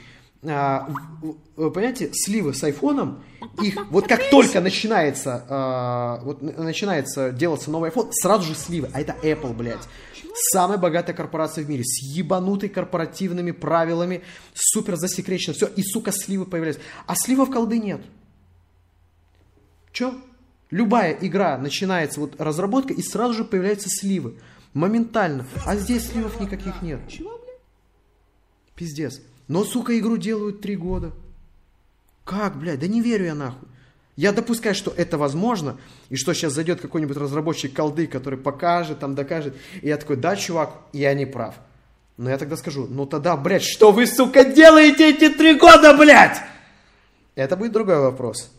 А, 0.45 0.89
вы 1.55 1.71
понимаете, 1.71 2.11
сливы 2.13 2.53
с 2.53 2.65
айфоном, 2.65 3.23
их 3.63 3.77
вот 3.91 4.09
как 4.09 4.29
только 4.29 4.61
начинается, 4.61 5.45
а, 5.49 6.21
вот 6.25 6.43
начинается 6.43 7.31
делаться 7.31 7.71
новый 7.71 7.91
iPhone, 7.91 8.09
сразу 8.11 8.49
же 8.49 8.57
сливы, 8.57 8.91
а 8.93 9.01
это 9.01 9.15
Apple, 9.23 9.55
блядь. 9.55 9.87
Самая 10.35 10.79
богатая 10.79 11.13
корпорация 11.13 11.65
в 11.65 11.69
мире, 11.69 11.85
с 11.85 12.03
ебанутой 12.03 12.71
корпоративными 12.71 13.53
правилами, 13.53 14.23
супер 14.53 14.97
засекречено, 14.97 15.55
все, 15.55 15.67
и, 15.67 15.83
сука, 15.85 16.11
сливы 16.11 16.45
появляются. 16.45 16.83
А 17.07 17.15
сливов 17.15 17.51
колды 17.51 17.79
нет. 17.79 18.01
Че? 19.93 20.15
Любая 20.71 21.13
игра 21.21 21.59
начинается, 21.59 22.19
вот 22.19 22.41
разработка, 22.41 22.95
и 22.95 23.03
сразу 23.03 23.35
же 23.35 23.45
появляются 23.45 23.89
сливы. 23.91 24.39
Моментально. 24.73 25.47
А 25.67 25.77
здесь 25.77 26.09
сливов 26.09 26.41
никаких 26.41 26.81
нет. 26.81 27.01
Пиздец. 28.75 29.21
Но, 29.49 29.65
сука, 29.65 29.99
игру 29.99 30.17
делают 30.17 30.63
три 30.63 30.77
года. 30.77 31.13
Как, 32.25 32.57
блядь? 32.57 32.81
Да 32.81 32.87
не 32.87 33.03
верю 33.03 33.27
я 33.27 33.35
нахуй. 33.35 33.69
Я 34.17 34.33
допускаю, 34.33 34.75
что 34.75 34.93
это 34.95 35.17
возможно, 35.17 35.79
и 36.11 36.17
что 36.17 36.35
сейчас 36.35 36.53
зайдет 36.53 36.81
какой-нибудь 36.81 37.17
разработчик 37.17 37.75
колды, 37.75 38.07
который 38.07 38.39
покажет, 38.39 38.99
там 38.99 39.15
докажет, 39.15 39.57
и 39.81 39.89
я 39.89 39.97
такой, 39.97 40.17
да, 40.17 40.37
чувак, 40.37 40.75
я 40.93 41.15
не 41.15 41.25
прав. 41.25 41.55
Но 42.19 42.29
я 42.29 42.37
тогда 42.37 42.57
скажу, 42.57 42.87
ну 42.87 43.07
тогда, 43.07 43.37
блядь, 43.37 43.63
что 43.63 43.91
вы, 43.91 44.07
сука, 44.07 44.45
делаете 44.45 45.11
эти 45.11 45.31
три 45.31 45.59
года, 45.59 45.97
блядь? 45.97 46.41
Это 47.35 47.57
будет 47.57 47.73
другой 47.73 48.01
вопрос. 48.01 48.53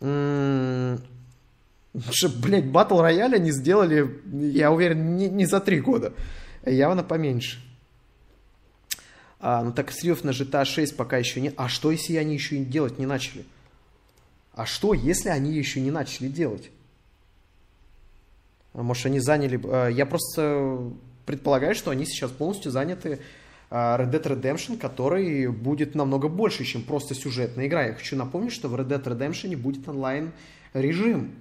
Что, 0.00 0.98
блядь, 2.40 2.66
батл 2.66 3.00
рояль 3.00 3.34
они 3.34 3.50
сделали, 3.50 4.20
я 4.32 4.70
уверен, 4.70 5.16
не, 5.16 5.28
не 5.28 5.46
за 5.46 5.60
три 5.60 5.80
года. 5.80 6.12
Явно 6.64 7.02
поменьше. 7.02 7.60
А, 9.40 9.62
ну 9.62 9.72
так 9.72 9.92
сливов 9.92 10.24
на 10.24 10.30
GTA 10.30 10.64
6 10.64 10.96
пока 10.96 11.16
еще 11.18 11.40
нет. 11.40 11.54
А 11.56 11.68
что, 11.68 11.90
если 11.90 12.16
они 12.16 12.34
еще 12.34 12.58
делать 12.58 12.98
не 12.98 13.06
начали? 13.06 13.44
А 14.54 14.66
что, 14.66 14.94
если 14.94 15.28
они 15.28 15.52
еще 15.52 15.80
не 15.80 15.90
начали 15.90 16.28
делать? 16.28 16.70
А 18.74 18.82
Может, 18.82 19.06
они 19.06 19.20
заняли... 19.20 19.60
а, 19.64 19.88
Я 19.88 20.06
просто 20.06 20.90
предполагаю, 21.26 21.74
что 21.74 21.90
они 21.90 22.04
сейчас 22.06 22.30
полностью 22.30 22.72
заняты 22.72 23.20
Red 23.70 24.10
Dead 24.10 24.22
Redemption, 24.22 24.78
который 24.78 25.48
будет 25.48 25.94
намного 25.94 26.28
больше, 26.28 26.64
чем 26.64 26.82
просто 26.82 27.14
сюжетная 27.14 27.66
игра. 27.66 27.86
Я 27.86 27.94
хочу 27.94 28.16
напомнить, 28.16 28.52
что 28.52 28.68
в 28.68 28.74
Red 28.74 28.88
Dead 28.88 29.02
Redemption 29.02 29.56
будет 29.56 29.88
онлайн-режим. 29.88 31.32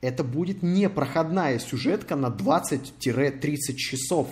Это 0.00 0.22
будет 0.22 0.62
не 0.62 0.88
проходная 0.88 1.58
сюжетка 1.58 2.14
на 2.14 2.26
20-30 2.26 3.74
часов. 3.74 4.28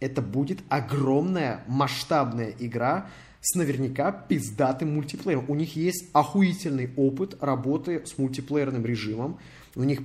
Это 0.00 0.20
будет 0.22 0.58
огромная 0.68 1.62
масштабная 1.68 2.52
игра 2.58 3.06
с 3.40 3.54
наверняка 3.54 4.10
пиздатым 4.10 4.94
мультиплеером. 4.94 5.44
У 5.48 5.54
них 5.54 5.76
есть 5.76 6.10
охуительный 6.12 6.90
опыт 6.96 7.36
работы 7.40 8.04
с 8.04 8.18
мультиплеерным 8.18 8.84
режимом. 8.84 9.38
У 9.76 9.84
них 9.84 10.00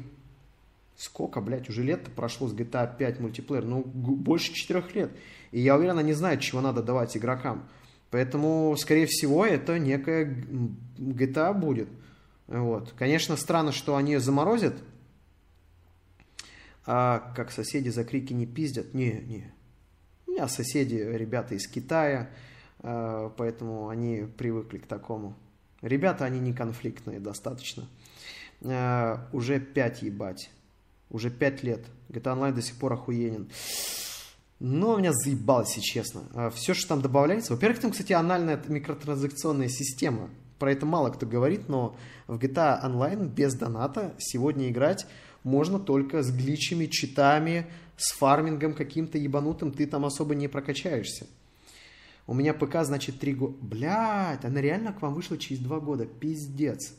сколько, 0.96 1.42
блядь, 1.42 1.68
уже 1.70 1.82
лет 1.82 2.04
прошло 2.16 2.48
с 2.48 2.54
GTA 2.54 2.96
5 2.96 3.20
мультиплеер? 3.20 3.66
Ну, 3.66 3.84
больше 3.84 4.54
четырех 4.54 4.94
лет. 4.94 5.12
И 5.56 5.62
я 5.62 5.78
уверен, 5.78 5.98
они 5.98 6.12
знают, 6.12 6.42
чего 6.42 6.60
надо 6.60 6.84
давать 6.84 7.16
игрокам. 7.16 7.66
Поэтому, 8.12 8.76
скорее 8.78 9.06
всего, 9.06 9.46
это 9.46 9.80
некая 9.80 10.26
GTA 10.98 11.54
будет. 11.54 11.88
Вот. 12.48 12.92
Конечно, 12.98 13.38
странно, 13.38 13.72
что 13.72 13.96
они 13.96 14.12
ее 14.12 14.20
заморозят. 14.20 14.76
А 16.86 17.32
как 17.38 17.52
соседи 17.52 17.88
за 17.88 18.04
крики 18.04 18.34
не 18.34 18.46
пиздят. 18.46 18.94
Не, 18.94 19.14
не. 19.14 19.54
У 20.28 20.32
меня 20.32 20.50
соседи, 20.50 20.96
ребята 20.96 21.56
из 21.56 21.70
Китая, 21.70 22.30
а, 22.80 23.30
поэтому 23.38 23.88
они 23.88 24.28
привыкли 24.38 24.80
к 24.80 24.88
такому. 24.88 25.38
Ребята, 25.82 26.26
они 26.26 26.42
не 26.42 26.52
конфликтные 26.52 27.22
достаточно. 27.22 27.88
А, 28.62 29.30
уже 29.32 29.62
5 29.62 30.02
ебать. 30.02 30.50
Уже 31.10 31.32
5 31.32 31.64
лет. 31.64 31.86
GTA 32.10 32.36
Online 32.36 32.52
до 32.52 32.62
сих 32.62 32.76
пор 32.76 32.92
охуенен. 32.92 33.50
Но 34.60 34.98
меня 34.98 35.12
заебало, 35.14 35.66
если 35.68 35.82
честно. 35.82 36.52
Все, 36.56 36.74
что 36.74 36.88
там 36.90 37.02
добавляется. 37.02 37.54
Во-первых, 37.54 37.80
там, 37.80 37.92
кстати, 37.92 38.14
анальная 38.14 38.62
микротранзакционная 38.68 39.68
система. 39.68 40.30
Про 40.60 40.72
это 40.72 40.86
мало 40.86 41.10
кто 41.10 41.26
говорит, 41.26 41.68
но 41.68 41.98
в 42.28 42.38
GTA 42.38 42.82
Online 42.84 43.28
без 43.28 43.56
доната 43.56 44.14
сегодня 44.18 44.70
играть 44.70 45.06
можно 45.44 45.80
только 45.80 46.24
с 46.24 46.32
гличами, 46.32 46.86
читами, 46.86 47.68
с 47.98 48.14
фармингом 48.14 48.74
каким-то 48.74 49.18
ебанутым. 49.18 49.72
Ты 49.72 49.86
там 49.86 50.06
особо 50.06 50.34
не 50.34 50.48
прокачаешься. 50.48 51.28
У 52.26 52.34
меня 52.34 52.54
ПК, 52.54 52.84
значит, 52.84 53.20
три 53.20 53.34
года. 53.34 53.56
Блядь, 53.62 54.46
она 54.46 54.62
реально 54.62 54.94
к 54.94 55.02
вам 55.02 55.14
вышла 55.14 55.38
через 55.38 55.62
два 55.62 55.80
года. 55.82 56.06
Пиздец. 56.06 56.96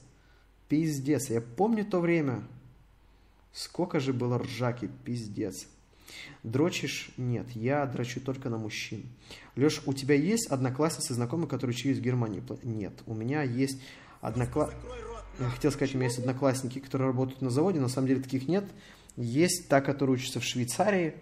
Пиздец. 0.68 1.31
Я 1.31 1.41
помню 1.41 1.85
то 1.85 2.01
время. 2.01 2.47
Сколько 3.52 3.99
же 3.99 4.12
было 4.12 4.39
ржаки, 4.39 4.91
пиздец. 5.05 5.67
Дрочишь? 6.43 7.10
Нет, 7.17 7.47
я 7.55 7.85
дрочу 7.86 8.20
только 8.20 8.49
на 8.49 8.59
мужчин. 8.59 9.05
Леш, 9.57 9.83
у 9.86 9.93
тебя 9.93 10.15
есть 10.15 10.47
одноклассницы, 10.49 11.15
знакомые, 11.15 11.49
которые 11.49 11.75
учились 11.75 11.99
в 11.99 12.02
Германии? 12.02 12.43
Нет, 12.62 12.93
у 13.07 13.15
меня 13.15 13.43
есть 13.43 13.81
однокла... 14.20 14.70
Я 15.39 15.51
хотел 15.51 15.70
сказать, 15.70 15.94
у 15.94 15.99
меня 15.99 16.09
есть 16.09 16.18
одноклассники, 16.18 16.78
которые 16.78 17.09
работают 17.09 17.43
на 17.43 17.51
заводе, 17.51 17.81
на 17.81 17.89
самом 17.89 18.09
деле 18.09 18.23
таких 18.23 18.49
нет. 18.49 18.65
Есть 19.17 19.68
та, 19.68 19.81
которая 19.81 20.17
учится 20.17 20.41
в 20.41 20.44
Швейцарии, 20.44 21.15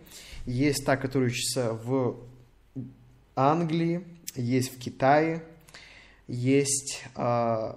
есть 0.46 0.84
та, 0.84 0.96
которая 0.96 1.30
учится 1.30 1.72
в 1.72 2.16
Англии, 3.34 4.04
есть 4.36 4.74
в 4.74 4.78
Китае, 4.78 5.42
есть 6.26 7.02
э, 7.16 7.74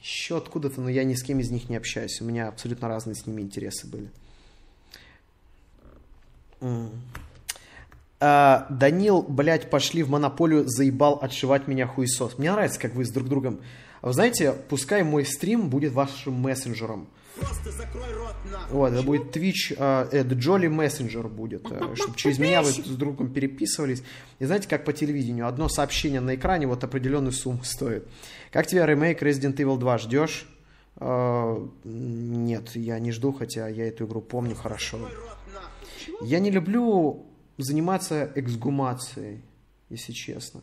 еще 0.00 0.38
откуда-то, 0.38 0.80
но 0.80 0.88
я 0.88 1.04
ни 1.04 1.14
с 1.14 1.22
кем 1.22 1.40
из 1.40 1.50
них 1.50 1.68
не 1.68 1.76
общаюсь. 1.76 2.20
У 2.20 2.24
меня 2.24 2.48
абсолютно 2.48 2.88
разные 2.88 3.14
с 3.14 3.26
ними 3.26 3.42
интересы 3.42 3.86
были. 3.86 4.10
А, 8.22 8.66
Данил, 8.68 9.22
блядь, 9.22 9.70
пошли 9.70 10.02
в 10.02 10.10
монополию, 10.10 10.68
заебал 10.68 11.18
отшивать 11.22 11.66
меня 11.66 11.86
хуесос. 11.86 12.36
Мне 12.36 12.52
нравится, 12.52 12.78
как 12.78 12.94
вы 12.94 13.04
с 13.06 13.10
друг 13.10 13.28
другом. 13.28 13.60
Вы 14.02 14.12
знаете, 14.12 14.54
пускай 14.68 15.02
мой 15.02 15.24
стрим 15.24 15.70
будет 15.70 15.92
вашим 15.92 16.34
мессенджером. 16.34 17.08
Просто 17.38 17.70
закрой 17.72 18.12
рот 18.12 18.34
нахуй. 18.50 18.76
Вот, 18.76 18.92
это 18.92 19.02
будет 19.02 19.34
Twitch, 19.34 19.74
э, 19.76 20.08
это 20.12 20.34
Jolly 20.34 20.68
Messenger 20.68 21.28
будет, 21.28 21.70
э, 21.70 21.94
чтобы 21.94 22.16
через 22.16 22.38
меня 22.38 22.60
вы 22.60 22.70
с 22.70 22.76
другом 22.76 23.32
переписывались. 23.32 24.02
И 24.38 24.44
знаете, 24.44 24.68
как 24.68 24.84
по 24.84 24.92
телевидению, 24.92 25.46
одно 25.46 25.68
сообщение 25.68 26.20
на 26.20 26.34
экране 26.34 26.66
вот 26.66 26.84
определенную 26.84 27.32
сумму 27.32 27.64
стоит. 27.64 28.06
Как 28.52 28.66
тебе 28.66 28.84
ремейк 28.84 29.22
Resident 29.22 29.56
Evil 29.56 29.78
2 29.78 29.98
ждешь? 29.98 30.46
Э, 30.96 31.66
Нет, 31.84 32.74
я 32.74 32.98
не 32.98 33.12
жду, 33.12 33.32
хотя 33.32 33.68
я 33.68 33.86
эту 33.86 34.04
игру 34.04 34.20
помню 34.20 34.54
хорошо. 34.54 34.98
Я 36.22 36.38
не 36.38 36.50
люблю 36.50 37.26
заниматься 37.58 38.30
эксгумацией, 38.34 39.42
если 39.88 40.12
честно. 40.12 40.62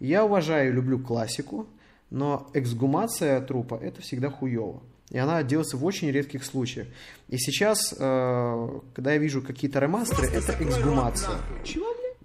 Я 0.00 0.24
уважаю 0.24 0.70
и 0.70 0.74
люблю 0.74 0.98
классику, 0.98 1.66
но 2.10 2.50
эксгумация 2.54 3.40
трупа 3.40 3.76
это 3.76 4.02
всегда 4.02 4.30
хуево. 4.30 4.82
И 5.10 5.18
она 5.18 5.42
делается 5.42 5.76
в 5.76 5.84
очень 5.84 6.10
редких 6.10 6.44
случаях. 6.44 6.88
И 7.28 7.36
сейчас, 7.38 7.94
э, 7.96 8.80
когда 8.94 9.12
я 9.12 9.18
вижу 9.18 9.42
какие-то 9.42 9.78
ремастеры, 9.78 10.28
это 10.28 10.56
эксгумация. 10.60 11.36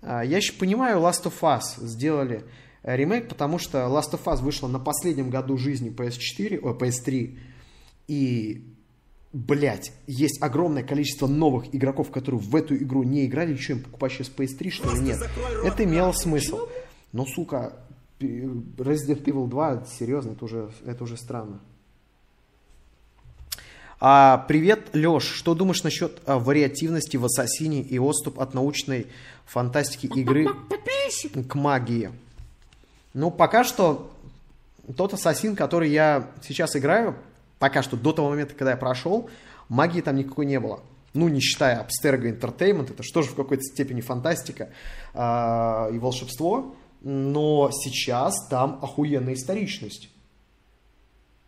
А, 0.01 0.23
Я 0.23 0.37
еще 0.37 0.53
понимаю, 0.53 0.99
Last 0.99 1.23
of 1.25 1.39
Us 1.41 1.85
сделали 1.85 2.43
э, 2.83 2.95
ремейк, 2.95 3.27
потому 3.27 3.59
что 3.59 3.79
Last 3.79 4.13
of 4.13 4.23
Us 4.23 4.41
вышла 4.41 4.67
на 4.67 4.79
последнем 4.79 5.29
году 5.29 5.57
жизни 5.57 5.91
PS4, 5.91 6.59
о, 6.59 6.73
PS3. 6.73 7.37
И, 8.07 8.65
блядь, 9.31 9.91
есть 10.07 10.41
огромное 10.41 10.83
количество 10.83 11.27
новых 11.27 11.73
игроков, 11.73 12.11
которые 12.11 12.41
в 12.41 12.55
эту 12.55 12.75
игру 12.75 13.03
не 13.03 13.25
играли. 13.25 13.55
Что 13.55 13.73
им 13.73 13.83
покупать 13.83 14.13
сейчас 14.13 14.31
PS3, 14.35 14.69
что 14.69 14.93
ли? 14.93 15.01
Нет. 15.01 15.19
Это 15.63 15.83
имело 15.83 16.11
смысл. 16.11 16.67
Но, 17.11 17.25
сука, 17.25 17.73
Resident 18.19 19.23
Evil 19.23 19.47
2, 19.47 19.85
серьезно, 19.85 20.31
это 20.31 20.45
уже, 20.45 20.71
это 20.85 21.03
уже 21.03 21.17
странно. 21.17 21.59
А, 24.01 24.45
привет, 24.47 24.89
Леш. 24.93 25.23
Что 25.23 25.53
думаешь 25.55 25.83
насчет 25.83 26.21
а, 26.25 26.39
вариативности 26.39 27.17
в 27.17 27.25
Ассасине 27.25 27.81
и 27.81 27.99
отступ 27.99 28.39
от 28.39 28.53
научной 28.53 29.07
фантастики 29.45 30.07
игры 30.07 30.47
к 31.47 31.55
магии? 31.55 32.11
Ну, 33.13 33.29
пока 33.29 33.65
что 33.65 34.09
тот 34.95 35.13
Ассасин, 35.13 35.55
который 35.55 35.89
я 35.89 36.31
сейчас 36.41 36.77
играю, 36.77 37.15
пока 37.59 37.83
что 37.83 37.97
до 37.97 38.13
того 38.13 38.29
момента, 38.29 38.55
когда 38.55 38.71
я 38.71 38.77
прошел, 38.77 39.29
магии 39.67 40.01
там 40.01 40.15
никакой 40.15 40.45
не 40.45 40.59
было. 40.59 40.81
Ну, 41.13 41.27
не 41.27 41.39
считая 41.39 41.85
Abstergo 41.85 42.39
Entertainment, 42.39 42.91
это 42.91 43.03
что 43.03 43.21
же 43.21 43.29
в 43.29 43.35
какой-то 43.35 43.63
степени 43.63 44.01
фантастика 44.01 44.69
а, 45.13 45.89
и 45.91 45.99
волшебство, 45.99 46.75
но 47.01 47.69
сейчас 47.71 48.47
там 48.47 48.79
охуенная 48.81 49.33
историчность. 49.33 50.09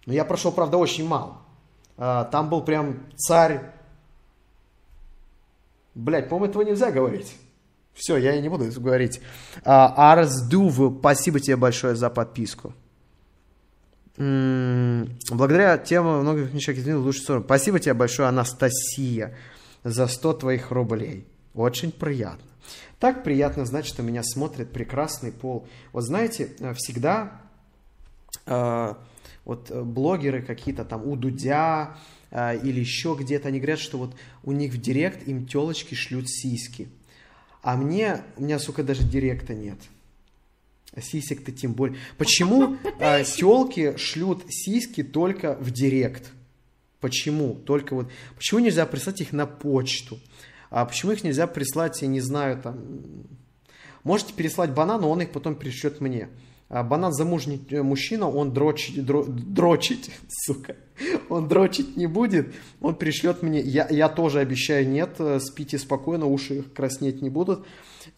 Но 0.05 0.13
я 0.13 0.25
прошел, 0.25 0.51
правда, 0.51 0.77
очень 0.77 1.07
мало. 1.07 1.37
А, 1.97 2.25
Там 2.25 2.49
был 2.49 2.63
прям 2.63 3.03
царь. 3.15 3.61
Блять, 5.93 6.29
по-моему, 6.29 6.49
этого 6.49 6.63
нельзя 6.63 6.91
говорить. 6.91 7.35
Все, 7.93 8.17
я 8.17 8.39
не 8.39 8.49
буду 8.49 8.65
это 8.65 8.79
говорить. 8.79 9.21
А, 9.63 10.11
Арс 10.13 10.41
Дув, 10.49 10.97
спасибо 10.99 11.39
тебе 11.39 11.57
большое 11.57 11.95
за 11.95 12.09
подписку. 12.09 12.73
Благодаря 14.17 15.77
тем 15.77 16.05
многих 16.05 16.51
книжек 16.51 16.77
изменил 16.77 17.01
в 17.01 17.05
лучшую 17.05 17.23
сторону. 17.23 17.45
Спасибо 17.45 17.79
тебе 17.79 17.93
большое, 17.93 18.29
Анастасия, 18.29 19.35
за 19.83 20.07
100 20.07 20.33
твоих 20.33 20.71
рублей. 20.71 21.25
Очень 21.53 21.91
приятно. 21.91 22.45
Так 22.99 23.23
приятно 23.23 23.65
знать, 23.65 23.85
что 23.85 24.03
меня 24.03 24.21
смотрит 24.23 24.71
прекрасный 24.71 25.31
пол. 25.31 25.67
Вот 25.91 26.03
знаете, 26.03 26.49
э, 26.59 26.73
всегда 26.75 27.41
э, 28.45 28.93
вот 29.43 29.71
э, 29.71 29.81
блогеры 29.81 30.41
какие-то 30.43 30.85
там 30.85 31.07
у 31.07 31.15
Дудя 31.15 31.97
э, 32.29 32.59
или 32.59 32.79
еще 32.79 33.17
где-то, 33.19 33.47
они 33.47 33.59
говорят, 33.59 33.79
что 33.79 33.97
вот 33.97 34.15
у 34.43 34.51
них 34.51 34.73
в 34.73 34.79
директ 34.79 35.27
им 35.27 35.47
телочки 35.47 35.95
шлют 35.95 36.29
сиськи. 36.29 36.89
А 37.63 37.75
мне, 37.75 38.21
у 38.37 38.43
меня, 38.43 38.59
сука, 38.59 38.83
даже 38.83 39.03
директа 39.03 39.53
нет. 39.53 39.77
А 40.93 41.01
Сисек-то 41.01 41.51
тем 41.51 41.73
более. 41.73 41.97
Почему 42.17 42.77
э, 42.99 43.23
телки 43.23 43.95
шлют 43.97 44.43
сиськи 44.49 45.03
только 45.03 45.55
в 45.55 45.71
директ? 45.71 46.31
Почему? 46.99 47.55
Только 47.55 47.95
вот. 47.95 48.11
Почему 48.35 48.59
нельзя 48.59 48.85
прислать 48.85 49.21
их 49.21 49.31
на 49.31 49.45
почту? 49.45 50.19
А 50.69 50.85
почему 50.85 51.13
их 51.13 51.23
нельзя 51.23 51.47
прислать, 51.47 52.01
я 52.01 52.07
не 52.07 52.21
знаю, 52.21 52.61
там. 52.61 52.79
Можете 54.03 54.33
переслать 54.33 54.71
банан, 54.71 55.01
но 55.01 55.09
он 55.09 55.21
их 55.21 55.31
потом 55.31 55.55
пришлет 55.55 56.01
мне. 56.01 56.29
А 56.71 56.83
банан 56.83 57.11
замужний 57.11 57.61
э, 57.69 57.81
мужчина, 57.81 58.29
он 58.29 58.53
дрочить, 58.53 58.97
дро- 58.97 59.27
дрочить, 59.27 60.09
сука, 60.29 60.77
он 61.27 61.49
дрочить 61.49 61.97
не 61.97 62.07
будет, 62.07 62.53
он 62.79 62.95
пришлет 62.95 63.43
мне, 63.43 63.59
я, 63.59 63.87
я 63.89 64.07
тоже 64.07 64.39
обещаю, 64.39 64.87
нет, 64.87 65.15
э, 65.19 65.41
спите 65.41 65.77
спокойно, 65.77 66.27
уши 66.27 66.63
краснеть 66.73 67.21
не 67.21 67.29
будут. 67.29 67.65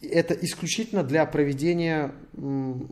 Это 0.06 0.34
исключительно 0.34 1.02
для 1.02 1.24
проведения 1.26 2.14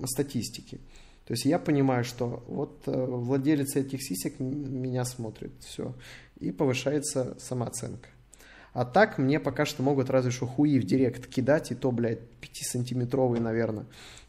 статистики. 0.07 0.81
То 1.27 1.35
есть 1.35 1.45
я 1.45 1.59
понимаю, 1.59 2.05
что 2.05 2.43
вот 2.49 2.83
э, 2.87 2.93
владелец 2.93 3.77
этих 3.77 4.03
сисек 4.03 4.41
меня 4.41 5.05
смотрит, 5.05 5.53
все, 5.61 5.95
и 6.41 6.51
повышается 6.51 7.37
самооценка. 7.39 8.09
А 8.73 8.85
так 8.85 9.19
мне 9.19 9.39
пока 9.39 9.65
что 9.65 9.83
могут 9.83 10.11
разве 10.11 10.31
что 10.31 10.47
хуи 10.47 10.79
в 10.79 10.85
директ 10.85 11.27
кидать, 11.27 11.71
и 11.71 11.75
то, 11.75 11.93
блядь, 11.93 12.21
5-сантиметровый, 12.41 13.39
наверное. 13.39 13.85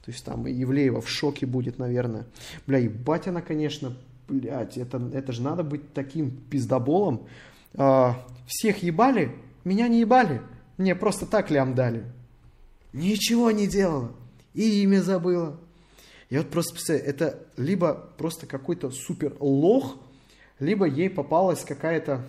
То 0.05 0.11
есть 0.11 0.23
там 0.25 0.45
Евлеева 0.45 1.01
в 1.01 1.09
шоке 1.09 1.45
будет, 1.45 1.79
наверное. 1.79 2.25
Бля, 2.67 2.77
ебать 2.77 3.27
она, 3.27 3.41
конечно, 3.41 3.95
блядь, 4.27 4.77
это, 4.77 5.01
это 5.13 5.31
же 5.31 5.41
надо 5.41 5.63
быть 5.63 5.93
таким 5.93 6.31
пиздоболом. 6.31 7.25
А, 7.73 8.21
всех 8.45 8.83
ебали, 8.83 9.31
меня 9.63 9.87
не 9.87 10.01
ебали. 10.01 10.41
Мне 10.77 10.93
просто 10.93 11.25
так 11.25 11.49
лям 11.49 11.73
дали. 11.73 12.03
Ничего 12.93 13.51
не 13.51 13.67
делала. 13.67 14.11
И 14.53 14.83
имя 14.83 15.01
забыла. 15.01 15.59
Я 16.29 16.39
вот 16.39 16.51
просто 16.51 16.73
представляю, 16.73 17.09
это 17.09 17.47
либо 17.57 17.93
просто 18.17 18.47
какой-то 18.47 18.91
супер 18.91 19.35
лох, 19.39 19.97
либо 20.59 20.85
ей 20.85 21.09
попалась 21.09 21.63
какая-то 21.65 22.23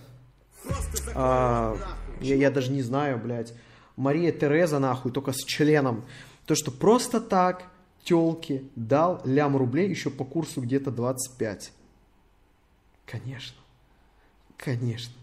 а, 1.14 1.76
я, 2.20 2.36
я 2.36 2.50
даже 2.50 2.72
не 2.72 2.82
знаю, 2.82 3.18
блядь, 3.18 3.52
Мария 3.96 4.32
Тереза, 4.32 4.78
нахуй, 4.78 5.12
только 5.12 5.32
с 5.32 5.44
членом. 5.44 6.04
То, 6.46 6.54
что 6.54 6.70
просто 6.70 7.20
так 7.20 7.70
телке 8.02 8.64
дал 8.76 9.20
лям 9.24 9.56
рублей 9.56 9.88
еще 9.88 10.10
по 10.10 10.24
курсу 10.24 10.60
где-то 10.60 10.90
25. 10.90 11.72
Конечно. 13.06 13.56
Конечно. 14.56 15.14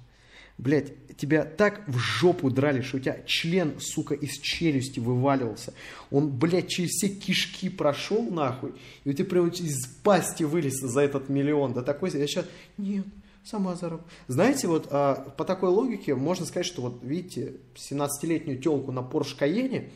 Блять, 0.62 0.94
тебя 1.18 1.44
так 1.44 1.82
в 1.88 1.98
жопу 1.98 2.52
драли, 2.52 2.82
что 2.82 2.98
у 2.98 3.00
тебя 3.00 3.24
член, 3.26 3.80
сука, 3.80 4.14
из 4.14 4.38
челюсти 4.38 5.00
вываливался. 5.00 5.74
Он, 6.12 6.30
блядь, 6.30 6.68
через 6.68 6.92
все 6.92 7.10
кишки 7.10 7.68
прошел, 7.68 8.30
нахуй, 8.30 8.76
и 9.04 9.10
у 9.10 9.14
тебя 9.14 9.26
прям 9.26 9.50
из 9.50 9.88
пасти 10.04 10.44
вылез 10.44 10.80
за 10.80 11.02
этот 11.02 11.30
миллион. 11.30 11.74
Да 11.74 11.82
такой, 11.82 12.12
я 12.12 12.28
сейчас, 12.28 12.46
нет, 12.78 13.08
сама 13.44 13.74
заработала. 13.74 14.08
Знаете, 14.28 14.68
вот 14.68 14.88
а, 14.92 15.34
по 15.36 15.46
такой 15.46 15.70
логике 15.70 16.14
можно 16.14 16.46
сказать, 16.46 16.68
что 16.68 16.84
вот, 16.84 17.00
видите, 17.02 17.56
17-летнюю 17.74 18.62
телку 18.62 18.92
на 18.92 19.00
Porsche 19.00 19.40
Cayenne, 19.40 19.90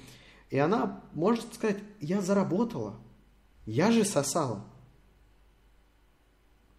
и 0.49 0.57
она 0.57 1.03
может 1.13 1.53
сказать, 1.53 1.77
я 2.01 2.21
заработала, 2.21 2.95
я 3.67 3.91
же 3.91 4.03
сосала. 4.03 4.65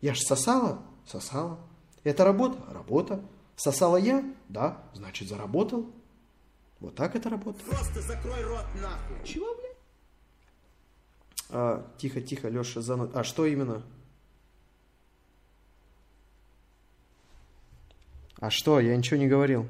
Я 0.00 0.12
же 0.12 0.22
сосала? 0.22 0.82
Сосала. 1.06 1.60
Это 2.02 2.24
работа? 2.24 2.58
Работа. 2.72 3.22
Сосала 3.56 3.96
я? 3.96 4.22
Да, 4.48 4.82
значит 4.92 5.28
заработал. 5.28 5.90
Вот 6.78 6.94
так 6.94 7.16
это 7.16 7.30
работает. 7.30 7.64
Просто 7.64 8.02
закрой 8.02 8.44
рот 8.44 8.66
нахуй. 8.80 9.16
Чего, 9.24 9.54
блядь? 9.54 9.76
А, 11.48 11.90
тихо, 11.96 12.20
тихо, 12.20 12.48
Леша, 12.48 12.82
зано... 12.82 13.10
А 13.14 13.24
что 13.24 13.46
именно? 13.46 13.82
А 18.38 18.50
что? 18.50 18.78
Я 18.78 18.94
ничего 18.94 19.16
не 19.18 19.26
говорил. 19.26 19.66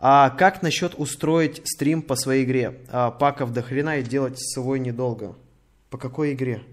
А 0.00 0.30
как 0.30 0.62
насчет 0.62 0.94
устроить 0.96 1.62
стрим 1.64 2.02
по 2.02 2.16
своей 2.16 2.44
игре? 2.44 2.84
А, 2.90 3.12
паков 3.12 3.52
до 3.52 3.62
хрена 3.62 3.98
и 3.98 4.02
делать 4.02 4.36
свой 4.36 4.80
недолго. 4.80 5.36
По 5.90 5.98
какой 5.98 6.32
игре? 6.32 6.64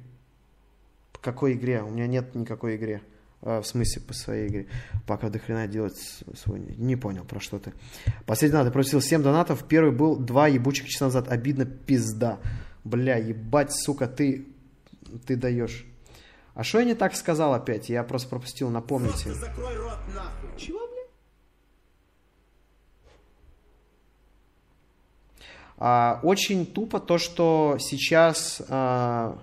По 1.14 1.20
какой 1.20 1.54
игре? 1.54 1.84
У 1.84 1.92
меня 1.92 2.08
нет 2.08 2.34
никакой 2.34 2.76
игре. 2.76 3.04
А, 3.42 3.62
в 3.62 3.68
смысле, 3.68 4.02
по 4.02 4.14
своей 4.14 4.48
игре. 4.48 4.68
Пока 5.08 5.30
до 5.30 5.40
хрена 5.40 5.68
делать 5.68 5.98
свой... 6.36 6.60
Не 6.60 6.96
понял, 6.96 7.24
про 7.24 7.40
что 7.40 7.60
ты. 7.60 7.74
Последний 8.26 8.54
донат. 8.54 8.68
Я 8.68 8.72
просил 8.72 9.02
7 9.02 9.24
донатов. 9.24 9.66
Первый 9.68 9.92
был 9.92 10.18
2 10.18 10.48
ебучих 10.48 10.90
часа 10.90 11.06
назад. 11.06 11.30
Обидно, 11.30 11.66
пизда. 11.66 12.40
Бля, 12.84 13.18
ебать, 13.18 13.74
сука, 13.74 14.08
ты... 14.08 14.48
Ты 15.26 15.36
даешь. 15.36 15.86
А 16.54 16.64
что 16.64 16.80
я 16.80 16.86
не 16.86 16.96
так 16.96 17.16
сказал 17.16 17.54
опять? 17.54 17.90
Я 17.90 18.04
просто 18.04 18.30
пропустил, 18.30 18.70
напомните. 18.70 19.30
Просто 19.30 19.46
закрой 19.46 19.78
рот 19.78 20.00
нахуй. 20.14 20.50
Чего, 20.58 20.80
бля? 20.80 21.04
А, 25.78 26.20
очень 26.24 26.66
тупо 26.66 27.00
то, 27.00 27.18
что 27.18 27.78
сейчас 27.80 28.62
а, 28.68 29.40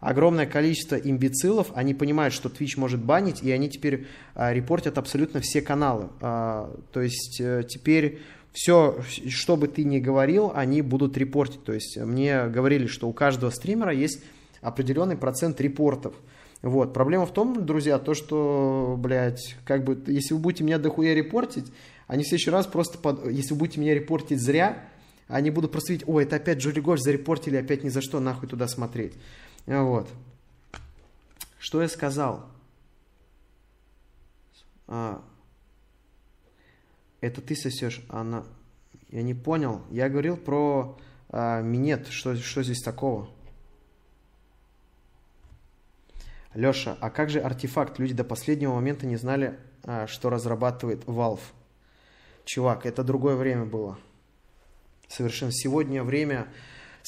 огромное 0.00 0.46
количество 0.46 0.96
имбецилов, 0.96 1.68
они 1.74 1.94
понимают, 1.94 2.34
что 2.34 2.48
Twitch 2.48 2.78
может 2.78 3.02
банить, 3.02 3.42
и 3.42 3.50
они 3.50 3.68
теперь 3.68 4.06
а, 4.34 4.52
репортят 4.52 4.98
абсолютно 4.98 5.40
все 5.40 5.60
каналы. 5.62 6.08
А, 6.20 6.74
то 6.92 7.00
есть 7.00 7.40
а, 7.40 7.62
теперь 7.62 8.20
все, 8.52 8.98
что 9.28 9.56
бы 9.56 9.68
ты 9.68 9.84
ни 9.84 9.98
говорил, 9.98 10.52
они 10.54 10.82
будут 10.82 11.16
репортить. 11.16 11.64
То 11.64 11.72
есть 11.72 11.96
мне 11.96 12.46
говорили, 12.46 12.86
что 12.86 13.08
у 13.08 13.12
каждого 13.12 13.50
стримера 13.50 13.92
есть 13.92 14.22
определенный 14.60 15.16
процент 15.16 15.60
репортов. 15.60 16.14
Вот. 16.62 16.92
Проблема 16.92 17.26
в 17.26 17.32
том, 17.32 17.64
друзья, 17.64 17.98
то, 17.98 18.14
что, 18.14 18.96
блядь, 18.98 19.56
как 19.64 19.84
бы, 19.84 20.02
если 20.08 20.34
вы 20.34 20.40
будете 20.40 20.64
меня 20.64 20.78
дохуя 20.78 21.14
репортить, 21.14 21.66
они 22.08 22.24
в 22.24 22.26
следующий 22.26 22.50
раз 22.50 22.66
просто, 22.66 22.98
под... 22.98 23.30
если 23.30 23.52
вы 23.52 23.60
будете 23.60 23.80
меня 23.80 23.94
репортить 23.94 24.40
зря, 24.40 24.84
они 25.28 25.50
будут 25.50 25.70
просто 25.70 25.92
видеть, 25.92 26.08
ой, 26.08 26.24
это 26.24 26.36
опять 26.36 26.58
Джоли 26.58 26.80
Гош 26.80 27.00
зарепортили, 27.00 27.56
опять 27.56 27.84
ни 27.84 27.90
за 27.90 28.00
что, 28.00 28.18
нахуй 28.18 28.48
туда 28.48 28.66
смотреть. 28.66 29.12
Вот. 29.68 30.08
Что 31.58 31.82
я 31.82 31.88
сказал? 31.88 32.48
А, 34.86 35.22
это 37.20 37.42
ты 37.42 37.54
сосешь, 37.54 38.02
она... 38.08 38.44
Я 39.10 39.22
не 39.22 39.34
понял. 39.34 39.82
Я 39.90 40.08
говорил 40.08 40.36
про 40.36 40.98
а, 41.28 41.60
минет. 41.60 42.08
Что, 42.08 42.34
что 42.36 42.62
здесь 42.62 42.82
такого? 42.82 43.28
Леша, 46.54 46.96
а 47.00 47.10
как 47.10 47.28
же 47.28 47.40
артефакт? 47.40 47.98
Люди 47.98 48.14
до 48.14 48.24
последнего 48.24 48.74
момента 48.74 49.06
не 49.06 49.16
знали, 49.16 49.58
а, 49.84 50.06
что 50.06 50.30
разрабатывает 50.30 51.04
Valve. 51.04 51.40
Чувак, 52.46 52.86
это 52.86 53.04
другое 53.04 53.36
время 53.36 53.66
было. 53.66 53.98
Совершенно 55.08 55.52
сегодня 55.52 56.02
время 56.02 56.48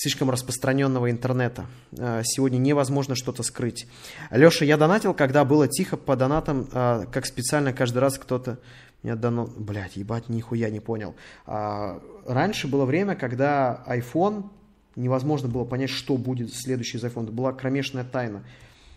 слишком 0.00 0.30
распространенного 0.30 1.10
интернета. 1.10 1.66
А, 1.98 2.22
Сегодня 2.24 2.56
невозможно 2.56 3.14
что-то 3.14 3.42
скрыть. 3.42 3.86
Леша, 4.30 4.64
я 4.64 4.78
донатил, 4.78 5.12
когда 5.12 5.44
было 5.44 5.68
тихо 5.68 5.98
по 5.98 6.16
донатам, 6.16 6.68
а, 6.72 7.04
как 7.04 7.26
специально 7.26 7.74
каждый 7.74 7.98
раз 7.98 8.18
кто-то 8.18 8.58
меня 9.02 9.14
дано... 9.14 9.46
Блядь, 9.46 9.96
ебать, 9.96 10.30
нихуя 10.30 10.70
не 10.70 10.80
понял. 10.80 11.14
А, 11.44 12.02
Раньше 12.26 12.66
было 12.66 12.86
время, 12.86 13.14
когда 13.14 13.84
iPhone, 13.86 14.48
невозможно 14.96 15.48
было 15.48 15.64
понять, 15.64 15.90
что 15.90 16.16
будет 16.16 16.54
следующий 16.54 16.96
из 16.96 17.04
iPhone. 17.04 17.24
Это 17.24 17.32
была 17.32 17.52
кромешная 17.52 18.04
тайна. 18.04 18.42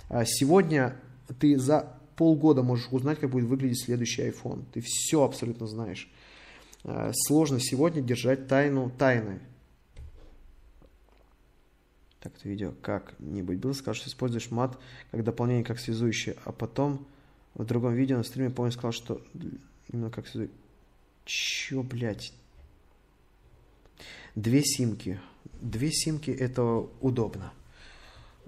А 0.07 0.23
Сегодня 0.25 0.95
ты 1.37 1.57
за 1.57 1.97
полгода 2.15 2.63
можешь 2.63 2.87
узнать, 2.91 3.19
как 3.19 3.29
будет 3.29 3.49
выглядеть 3.49 3.83
следующий 3.83 4.21
iPhone. 4.21 4.63
Ты 4.73 4.81
все 4.85 5.23
абсолютно 5.25 5.67
знаешь. 5.67 6.09
А, 6.85 7.11
Сложно 7.13 7.59
сегодня 7.59 8.01
держать 8.01 8.47
тайну 8.47 8.89
тайны. 8.89 9.41
Так, 12.23 12.31
это 12.37 12.47
видео 12.47 12.71
как-нибудь 12.81 13.57
было. 13.57 13.73
Сказал, 13.73 13.95
что 13.95 14.07
используешь 14.07 14.49
мат 14.49 14.79
как 15.11 15.25
дополнение, 15.25 15.65
как 15.65 15.77
связующее. 15.77 16.37
А 16.45 16.53
потом 16.53 17.05
в 17.53 17.65
другом 17.65 17.93
видео 17.93 18.15
на 18.15 18.23
стриме, 18.23 18.49
помню, 18.49 18.71
сказал, 18.71 18.93
что 18.93 19.21
именно 19.91 20.09
как 20.09 20.25
связующее. 20.27 20.55
Чё, 21.25 21.83
блядь? 21.83 22.31
Две 24.35 24.63
симки. 24.63 25.19
Две 25.59 25.91
симки 25.91 26.31
это 26.31 26.87
удобно. 27.01 27.51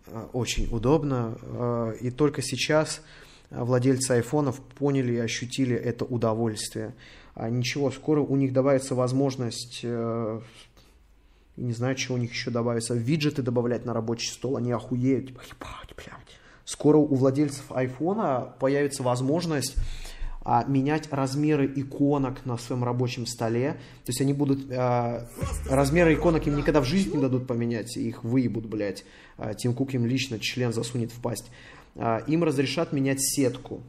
А, 0.08 0.30
Очень 0.32 0.74
удобно. 0.74 1.38
А, 1.42 1.92
И 2.00 2.12
только 2.12 2.42
сейчас 2.42 3.02
владельцы 3.50 4.12
айфонов 4.12 4.62
поняли 4.62 5.16
и 5.16 5.18
ощутили 5.18 5.76
это 5.76 6.06
удовольствие. 6.06 6.96
А 7.34 7.50
Ничего, 7.50 7.92
скоро 7.92 8.22
у 8.22 8.38
них 8.38 8.54
добавится 8.54 8.96
возможность 8.96 9.82
э, 9.84 10.40
и 11.58 11.62
не 11.62 11.74
знаю, 11.74 11.98
что 11.98 12.14
у 12.14 12.18
них 12.18 12.32
еще 12.32 12.52
добавится. 12.52 12.94
Виджеты 12.94 13.42
добавлять 13.42 13.86
на 13.86 13.94
рабочий 13.94 14.30
стол, 14.30 14.58
они 14.58 14.72
охуеют. 14.72 15.28
Типа, 15.28 15.42
ебать, 15.48 15.96
блядь. 15.96 16.40
Скоро 16.66 16.98
у 16.98 17.16
владельцев 17.16 17.72
айфона 17.72 18.54
появится 18.60 19.04
возможность 19.04 19.76
а, 20.44 20.64
менять 20.66 21.08
размеры 21.12 21.72
иконок 21.76 22.46
на 22.46 22.58
своем 22.58 22.84
рабочем 22.84 23.26
столе. 23.26 23.74
То 24.04 24.10
есть 24.10 24.22
они 24.22 24.34
будут... 24.34 24.72
а, 24.72 25.28
размеры 25.70 26.14
иконок 26.14 26.46
им 26.48 26.58
никогда 26.58 26.82
в 26.82 26.86
жизни 26.86 27.16
не 27.16 27.22
дадут 27.22 27.48
поменять. 27.48 27.96
Их 27.98 28.24
выебут, 28.24 28.66
блядь. 28.66 29.06
А, 29.38 29.54
Тим 29.54 29.74
Кук 29.74 29.94
им 29.94 30.06
лично 30.06 30.40
член 30.40 30.74
засунет 30.74 31.12
в 31.12 31.22
пасть. 31.22 31.50
А, 31.96 32.24
им 32.28 32.44
разрешат 32.44 32.92
менять 32.92 33.22
сетку. 33.22 33.82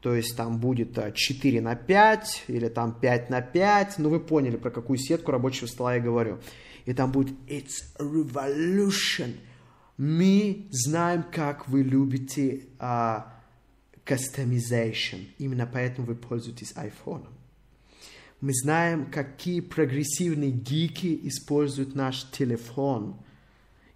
То 0.00 0.14
есть 0.14 0.36
там 0.36 0.58
будет 0.58 0.98
а, 0.98 1.12
4 1.12 1.60
на 1.60 1.74
5 1.74 2.44
или 2.48 2.68
там 2.68 2.92
5 2.92 3.30
на 3.30 3.40
5. 3.40 3.98
Ну, 3.98 4.08
вы 4.08 4.20
поняли, 4.20 4.56
про 4.56 4.70
какую 4.70 4.98
сетку 4.98 5.32
рабочего 5.32 5.66
стола 5.66 5.94
я 5.94 6.00
говорю. 6.00 6.38
И 6.84 6.92
там 6.92 7.12
будет 7.12 7.34
It's 7.46 7.82
a 7.98 8.04
revolution. 8.04 9.38
Мы 9.96 10.66
знаем, 10.70 11.22
как 11.22 11.68
вы 11.68 11.82
любите 11.82 12.66
а, 12.78 13.32
customization. 14.04 15.28
Именно 15.38 15.66
поэтому 15.66 16.06
вы 16.06 16.14
пользуетесь 16.14 16.72
iPhone. 16.72 17.26
Мы 18.40 18.52
знаем, 18.54 19.06
какие 19.10 19.60
прогрессивные 19.60 20.50
гики 20.50 21.20
используют 21.28 21.94
наш 21.94 22.28
телефон. 22.30 23.16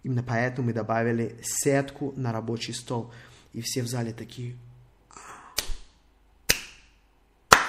Именно 0.03 0.23
поэтому 0.23 0.67
мы 0.67 0.73
добавили 0.73 1.37
сетку 1.41 2.13
на 2.15 2.31
рабочий 2.31 2.73
стол. 2.73 3.11
И 3.51 3.61
все 3.61 3.81
в 3.81 3.87
зале 3.87 4.13
такие, 4.13 4.55
Просто 7.49 7.57
закрой 7.57 7.63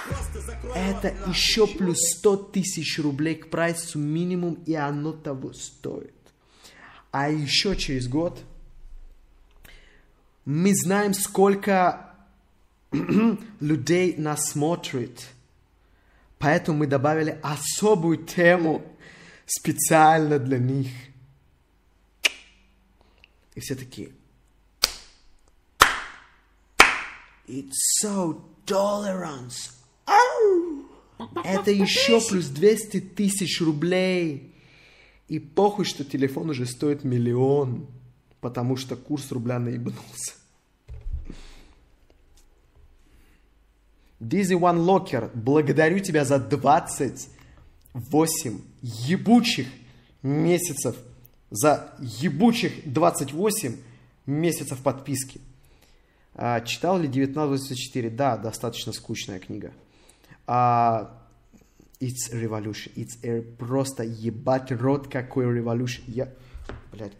Это 0.74 1.14
еще 1.26 1.66
плюс 1.66 1.98
100 2.18 2.36
тысяч 2.36 2.98
рублей 2.98 3.36
к 3.36 3.50
прайсу 3.50 3.98
минимум, 3.98 4.54
и 4.66 4.74
оно 4.74 5.12
того 5.12 5.52
стоит. 5.52 6.14
А 7.10 7.30
еще 7.30 7.76
через 7.76 8.08
год 8.08 8.42
мы 10.44 10.74
знаем, 10.74 11.14
сколько 11.14 12.14
людей 13.60 14.14
нас 14.16 14.50
смотрит. 14.50 15.26
Поэтому 16.38 16.78
мы 16.78 16.86
добавили 16.86 17.38
особую 17.42 18.24
тему 18.24 18.82
специально 19.46 20.38
для 20.38 20.58
них. 20.58 20.88
И 23.54 23.60
все 23.60 23.74
такие. 23.74 24.12
It's 27.46 27.72
so 28.02 28.44
tolerance. 28.66 29.77
Это 31.44 31.70
еще 31.70 32.20
плюс 32.20 32.46
200 32.46 33.00
тысяч 33.00 33.60
рублей. 33.60 34.54
И 35.28 35.38
похуй, 35.38 35.84
что 35.84 36.04
телефон 36.04 36.50
уже 36.50 36.66
стоит 36.66 37.04
миллион, 37.04 37.86
потому 38.40 38.76
что 38.76 38.96
курс 38.96 39.30
рубля 39.30 39.58
наебнулся. 39.58 40.32
Dizzy 44.20 44.58
One 44.58 44.84
Locker, 44.84 45.30
благодарю 45.34 46.00
тебя 46.00 46.24
за 46.24 46.40
28 46.40 48.60
ебучих 48.82 49.68
месяцев, 50.22 50.96
за 51.50 51.94
ебучих 52.00 52.72
28 52.84 53.76
месяцев 54.26 54.82
подписки. 54.82 55.40
А, 56.34 56.60
читал 56.62 56.98
ли 56.98 57.06
1984? 57.08 58.10
Да, 58.10 58.36
достаточно 58.36 58.92
скучная 58.92 59.38
книга. 59.38 59.72
А, 60.50 61.14
it's 62.00 62.32
revolution. 62.32 62.90
It's 62.96 63.18
a, 63.22 63.42
просто 63.42 64.02
ебать 64.02 64.72
рот 64.72 65.08
какой 65.08 65.44
revolution. 65.44 66.02
Я... 66.06 66.32
Блядь. 66.90 67.12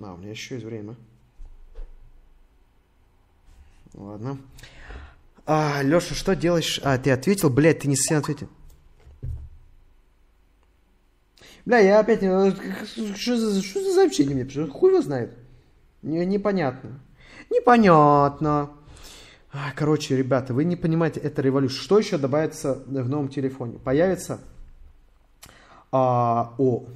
А, 0.00 0.14
у 0.14 0.16
меня 0.16 0.30
еще 0.30 0.54
есть 0.54 0.64
время. 0.64 0.94
Ладно. 3.94 4.38
А, 5.46 5.82
Леша, 5.82 6.14
что 6.14 6.36
делаешь? 6.36 6.80
А, 6.84 6.96
ты 6.96 7.10
ответил? 7.10 7.50
Блядь, 7.50 7.80
ты 7.80 7.88
не 7.88 7.96
совсем 7.96 8.18
ответил. 8.18 8.48
Бля, 11.66 11.78
я 11.80 11.98
опять... 11.98 12.22
э, 12.22 12.54
Что 13.16 13.36
за, 13.36 13.62
что 13.62 13.82
за 13.82 13.94
сообщение 13.94 14.36
мне 14.36 14.44
пришло? 14.44 14.68
Хуй 14.68 14.90
его 14.92 15.02
знает. 15.02 15.36
Не, 16.02 16.24
непонятно. 16.24 17.00
Непонятно. 17.50 18.77
А, 19.52 19.72
Короче, 19.74 20.16
ребята, 20.16 20.52
вы 20.52 20.64
не 20.64 20.76
понимаете, 20.76 21.20
это 21.20 21.42
революция. 21.42 21.80
Что 21.80 21.98
еще 21.98 22.18
добавится 22.18 22.82
в 22.86 23.08
новом 23.08 23.28
телефоне? 23.28 23.78
Появится... 23.78 24.40
а, 25.90 26.54
о, 26.58 26.86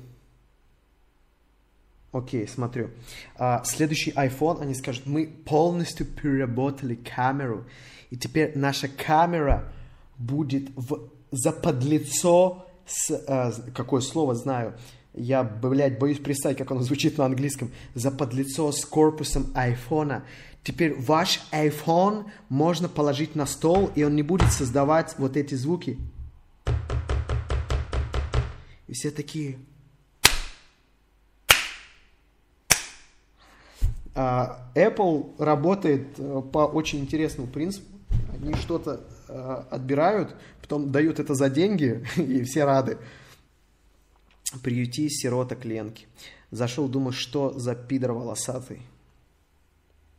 Окей, 2.12 2.47
смотрю. 2.47 2.90
А, 3.36 3.62
следующий 3.64 4.10
iPhone, 4.10 4.60
они 4.60 4.74
скажут, 4.74 5.06
мы 5.06 5.26
полностью 5.26 6.05
переработали 6.05 6.94
камеру, 6.94 7.64
и 8.10 8.16
теперь 8.18 8.52
наша 8.55 8.86
камера 8.89 9.72
будет 10.18 10.68
в 10.76 11.08
заподлицо 11.31 12.66
с... 12.84 13.10
а, 13.26 13.50
какое 13.74 14.02
слово 14.02 14.34
знаю? 14.34 14.74
Я, 15.14 15.42
блядь, 15.42 15.98
боюсь 15.98 16.18
представить, 16.18 16.58
как 16.58 16.70
оно 16.70 16.82
звучит 16.82 17.16
на 17.16 17.24
английском. 17.24 17.70
Заподлицо 17.94 18.72
с 18.72 18.84
корпусом 18.84 19.50
айфона. 19.55 20.24
Теперь 20.65 20.94
ваш 20.94 21.41
iPhone 21.50 22.31
можно 22.49 22.89
положить 22.89 23.34
на 23.34 23.47
стол, 23.47 23.91
и 23.94 24.05
он 24.05 24.15
не 24.15 24.23
будет 24.23 24.52
создавать 24.52 25.15
вот 25.18 25.36
эти 25.36 25.55
звуки. 25.55 25.99
И 28.86 28.92
все 28.92 29.10
такие, 29.10 29.58
А, 34.15 34.70
Apple 34.74 35.34
работает 35.39 36.18
э, 36.18 36.42
по 36.52 36.66
очень 36.66 37.00
интересному 37.00 37.49
принципу. 37.49 37.86
Они 38.34 38.55
что-то 38.55 39.00
э, 39.28 39.65
отбирают, 39.70 40.34
потом 40.60 40.92
дают 40.92 41.18
это 41.18 41.34
за 41.34 41.49
деньги, 41.49 42.05
и 42.16 42.42
все 42.42 42.65
рады. 42.65 42.99
Приюти 44.62 45.08
сироток 45.08 45.65
Ленки. 45.65 46.07
Зашел, 46.50 46.89
думаю, 46.89 47.12
что 47.12 47.58
за 47.58 47.74
пидор 47.74 48.12
волосатый. 48.12 48.82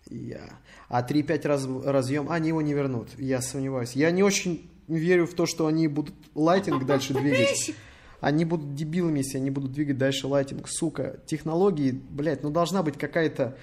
Я. 0.10 0.60
А 0.90 1.02
3.5 1.02 1.48
раз, 1.48 1.68
разъем, 1.86 2.30
они 2.30 2.50
его 2.50 2.62
не 2.62 2.74
вернут. 2.74 3.10
Я 3.18 3.42
сомневаюсь. 3.42 3.94
Я 3.94 4.12
не 4.12 4.24
очень 4.24 4.70
верю 4.88 5.26
в 5.26 5.34
то, 5.34 5.46
что 5.46 5.68
они 5.68 5.88
будут 5.88 6.16
лайтинг 6.36 6.86
дальше 6.86 7.14
двигать. 7.20 7.74
Они 8.20 8.46
будут 8.46 8.74
дебилами, 8.76 9.20
если 9.20 9.38
они 9.38 9.50
будут 9.50 9.74
двигать 9.74 9.98
дальше 9.98 10.28
лайтинг. 10.28 10.68
Сука, 10.70 11.20
технологии, 11.26 11.92
блядь, 11.92 12.44
ну 12.44 12.50
должна 12.50 12.82
быть 12.82 12.98
какая-то, 12.98 13.58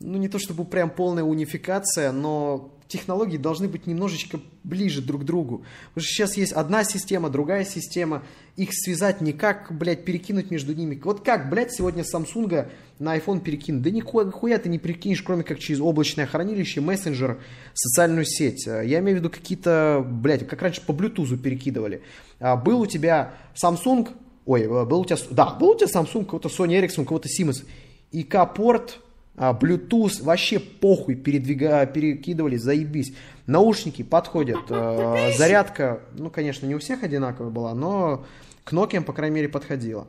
ну 0.00 0.18
не 0.18 0.28
то 0.28 0.38
чтобы 0.38 0.64
прям 0.64 0.90
полная 0.90 1.22
унификация, 1.22 2.10
но 2.10 2.76
технологии 2.92 3.36
должны 3.36 3.68
быть 3.68 3.86
немножечко 3.86 4.38
ближе 4.62 5.02
друг 5.02 5.22
к 5.22 5.24
другу. 5.24 5.64
Потому 5.88 6.04
что 6.04 6.14
сейчас 6.14 6.36
есть 6.36 6.52
одна 6.52 6.84
система, 6.84 7.30
другая 7.30 7.64
система. 7.64 8.22
Их 8.56 8.68
связать 8.72 9.20
никак, 9.20 9.72
блядь, 9.76 10.04
перекинуть 10.04 10.50
между 10.50 10.74
ними. 10.74 11.00
Вот 11.02 11.24
как, 11.24 11.50
блядь, 11.50 11.72
сегодня 11.72 12.04
Samsung 12.04 12.68
на 12.98 13.16
iPhone 13.16 13.40
перекинуть? 13.40 13.82
Да 13.82 13.90
нихуя, 13.90 14.26
нихуя 14.26 14.58
ты 14.58 14.68
не 14.68 14.78
перекинешь, 14.78 15.22
кроме 15.22 15.42
как 15.42 15.58
через 15.58 15.80
облачное 15.80 16.26
хранилище, 16.26 16.80
мессенджер, 16.80 17.40
социальную 17.72 18.24
сеть. 18.26 18.66
Я 18.66 19.00
имею 19.00 19.16
в 19.16 19.20
виду 19.20 19.30
какие-то, 19.30 20.06
блядь, 20.06 20.46
как 20.46 20.60
раньше 20.62 20.82
по 20.86 20.92
Bluetooth 20.92 21.36
перекидывали. 21.38 22.02
А, 22.38 22.56
Был 22.56 22.80
у 22.80 22.86
тебя 22.86 23.34
Samsung, 23.60 24.10
ой, 24.44 24.68
был 24.86 25.00
у 25.00 25.04
тебя, 25.04 25.16
да, 25.30 25.54
был 25.54 25.70
у 25.70 25.74
тебя 25.76 25.88
Samsung, 25.88 26.26
кого-то 26.26 26.48
Sony 26.48 26.80
Ericsson, 26.80 27.04
кого-то 27.04 27.28
Siemens. 27.28 27.64
ИК-порт, 28.12 29.00
Bluetooth, 29.36 30.22
вообще 30.22 30.60
похуй, 30.60 31.14
передвига, 31.14 31.86
перекидывали, 31.86 32.56
заебись. 32.56 33.14
Наушники 33.46 34.02
подходят, 34.02 34.60
э, 34.68 35.32
зарядка, 35.36 36.00
ну, 36.12 36.30
конечно, 36.30 36.66
не 36.66 36.74
у 36.74 36.78
всех 36.78 37.02
одинаковая 37.02 37.50
была, 37.50 37.74
но 37.74 38.24
к 38.64 38.72
Nokia, 38.72 39.00
по 39.02 39.12
крайней 39.12 39.36
мере, 39.36 39.48
подходила. 39.48 40.06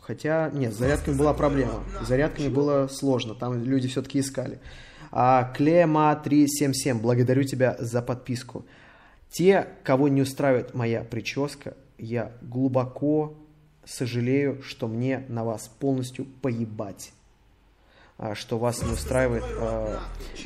Хотя, 0.00 0.50
нет, 0.54 0.72
с 0.72 0.76
зарядками 0.76 1.16
была 1.16 1.34
проблема. 1.34 1.84
С 2.02 2.08
зарядками 2.08 2.48
было 2.48 2.88
сложно, 2.88 3.34
там 3.34 3.62
люди 3.62 3.88
все-таки 3.88 4.20
искали. 4.20 4.58
А, 5.12 5.52
Клема 5.56 6.14
377, 6.16 7.00
благодарю 7.00 7.42
тебя 7.42 7.76
за 7.78 8.00
подписку. 8.00 8.64
Те, 9.30 9.68
кого 9.84 10.08
не 10.08 10.22
устраивает 10.22 10.74
моя 10.74 11.02
прическа, 11.02 11.76
я 11.98 12.32
глубоко 12.40 13.34
сожалею, 13.84 14.62
что 14.62 14.88
мне 14.88 15.24
на 15.28 15.44
вас 15.44 15.70
полностью 15.78 16.26
поебать. 16.42 17.12
А, 18.22 18.34
Что 18.34 18.58
вас 18.58 18.82
не 18.82 18.92
устраивает. 18.92 19.42
а, 19.48 19.98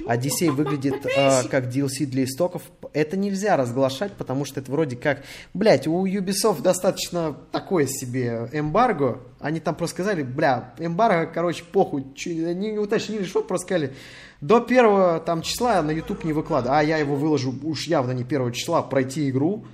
Одиссей 0.06 0.48
выглядит 0.50 1.04
а, 1.18 1.42
как 1.50 1.64
DLC 1.64 2.06
для 2.06 2.22
истоков. 2.22 2.62
Это 2.92 3.16
нельзя 3.16 3.56
разглашать, 3.56 4.12
потому 4.12 4.44
что 4.44 4.60
это 4.60 4.70
вроде 4.70 4.94
как... 4.94 5.24
Блять, 5.54 5.88
у 5.88 6.06
Ubisoft 6.06 6.62
достаточно 6.62 7.36
такое 7.50 7.86
себе 7.88 8.48
эмбарго. 8.52 9.22
Они 9.40 9.58
там 9.58 9.74
просто 9.74 9.96
сказали, 9.96 10.22
бля, 10.22 10.72
эмбарго, 10.78 11.26
короче, 11.26 11.64
похуй. 11.64 12.04
Не 12.26 12.78
уточнили, 12.78 13.24
что 13.24 13.42
просто 13.42 13.66
сказали. 13.66 13.94
До 14.40 14.60
первого 14.60 15.18
там 15.18 15.42
числа 15.42 15.82
на 15.82 15.90
YouTube 15.90 16.22
не 16.22 16.32
выкладываю. 16.32 16.78
А 16.78 16.82
я 16.84 16.98
его 16.98 17.16
выложу 17.16 17.52
уж 17.64 17.88
явно 17.88 18.12
не 18.12 18.22
первого 18.22 18.52
числа, 18.52 18.82
пройти 18.82 19.28
игру. 19.30 19.64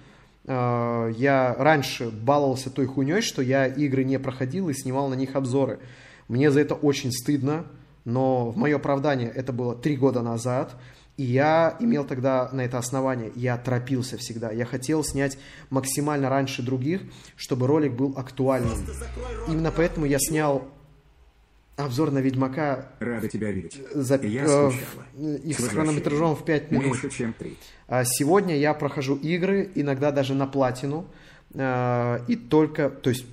Э, 0.50 1.12
Я 1.16 1.54
раньше 1.58 2.10
баловался 2.10 2.70
той 2.70 2.86
хуйней, 2.86 3.20
что 3.20 3.40
я 3.40 3.66
игры 3.66 4.02
не 4.02 4.18
проходил 4.18 4.68
и 4.68 4.74
снимал 4.74 5.08
на 5.08 5.14
них 5.14 5.36
обзоры. 5.36 5.78
Мне 6.26 6.50
за 6.50 6.60
это 6.60 6.74
очень 6.74 7.12
стыдно, 7.12 7.66
но 8.04 8.50
в 8.50 8.56
мое 8.56 8.76
оправдание 8.76 9.28
это 9.30 9.52
было 9.52 9.76
три 9.76 9.96
года 9.96 10.22
назад, 10.22 10.74
и 11.16 11.22
я 11.22 11.76
имел 11.80 12.04
тогда 12.04 12.48
на 12.52 12.62
это 12.62 12.78
основание. 12.78 13.30
Я 13.36 13.56
торопился 13.58 14.16
всегда. 14.16 14.50
Я 14.50 14.64
хотел 14.64 15.04
снять 15.04 15.38
максимально 15.68 16.28
раньше 16.28 16.62
других, 16.62 17.02
чтобы 17.36 17.66
ролик 17.68 17.92
был 17.92 18.14
актуальным. 18.16 18.78
Именно 19.46 19.70
поэтому 19.70 20.06
я 20.06 20.18
снял 20.18 20.66
обзор 21.84 22.10
на 22.10 22.18
Ведьмака 22.18 22.88
Рада 23.00 23.28
тебя 23.28 23.50
видеть. 23.50 23.80
за, 23.94 24.16
Я 24.16 24.42
э, 24.44 24.46
скучала. 24.70 24.70
в- 25.16 25.36
и 25.46 25.52
с 25.52 25.56
хронометражом 25.68 26.36
в 26.36 26.44
5 26.44 26.70
минут. 26.70 26.86
Меньше, 26.86 27.10
чем 27.10 27.32
три. 27.32 27.56
А 27.88 28.04
Сегодня 28.04 28.56
я 28.56 28.72
прохожу 28.74 29.16
игры, 29.16 29.70
иногда 29.74 30.10
даже 30.12 30.34
на 30.34 30.46
платину. 30.46 31.06
а, 31.54 32.22
И 32.28 32.36
только, 32.36 32.88
то 32.90 33.10
есть 33.10 33.24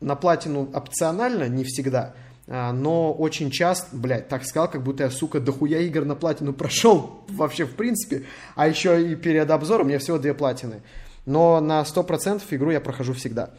на 0.00 0.14
платину 0.16 0.68
опционально, 0.74 1.48
не 1.48 1.64
всегда, 1.64 2.14
а, 2.46 2.72
но 2.72 3.12
очень 3.14 3.50
часто, 3.50 3.96
блядь, 3.96 4.28
так 4.28 4.44
сказал, 4.44 4.70
как 4.70 4.82
будто 4.82 5.04
я, 5.04 5.10
сука, 5.10 5.40
дохуя 5.40 5.78
игр 5.80 6.04
на 6.04 6.14
платину 6.14 6.52
прошел 6.52 7.24
вообще 7.28 7.64
в 7.64 7.74
принципе, 7.74 8.24
а 8.54 8.68
еще 8.68 9.10
и 9.10 9.14
перед 9.16 9.50
обзором 9.50 9.86
у 9.86 9.88
меня 9.88 9.98
всего 9.98 10.18
две 10.18 10.34
платины. 10.34 10.82
Но 11.26 11.58
на 11.60 11.80
100% 11.84 12.42
игру 12.50 12.70
я 12.70 12.80
прохожу 12.82 13.14
всегда. 13.14 13.50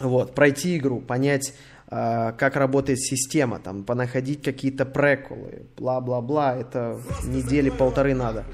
Вот, 0.00 0.34
пройти 0.34 0.76
игру, 0.76 1.00
понять, 1.00 1.54
как 1.88 2.56
работает 2.56 3.00
система, 3.00 3.58
там, 3.58 3.84
понаходить 3.84 4.42
какие-то 4.42 4.84
прекулы, 4.84 5.66
бла-бла-бла, 5.76 6.56
это 6.56 7.00
недели 7.24 7.70
полторы 7.70 8.14
надо. 8.14 8.44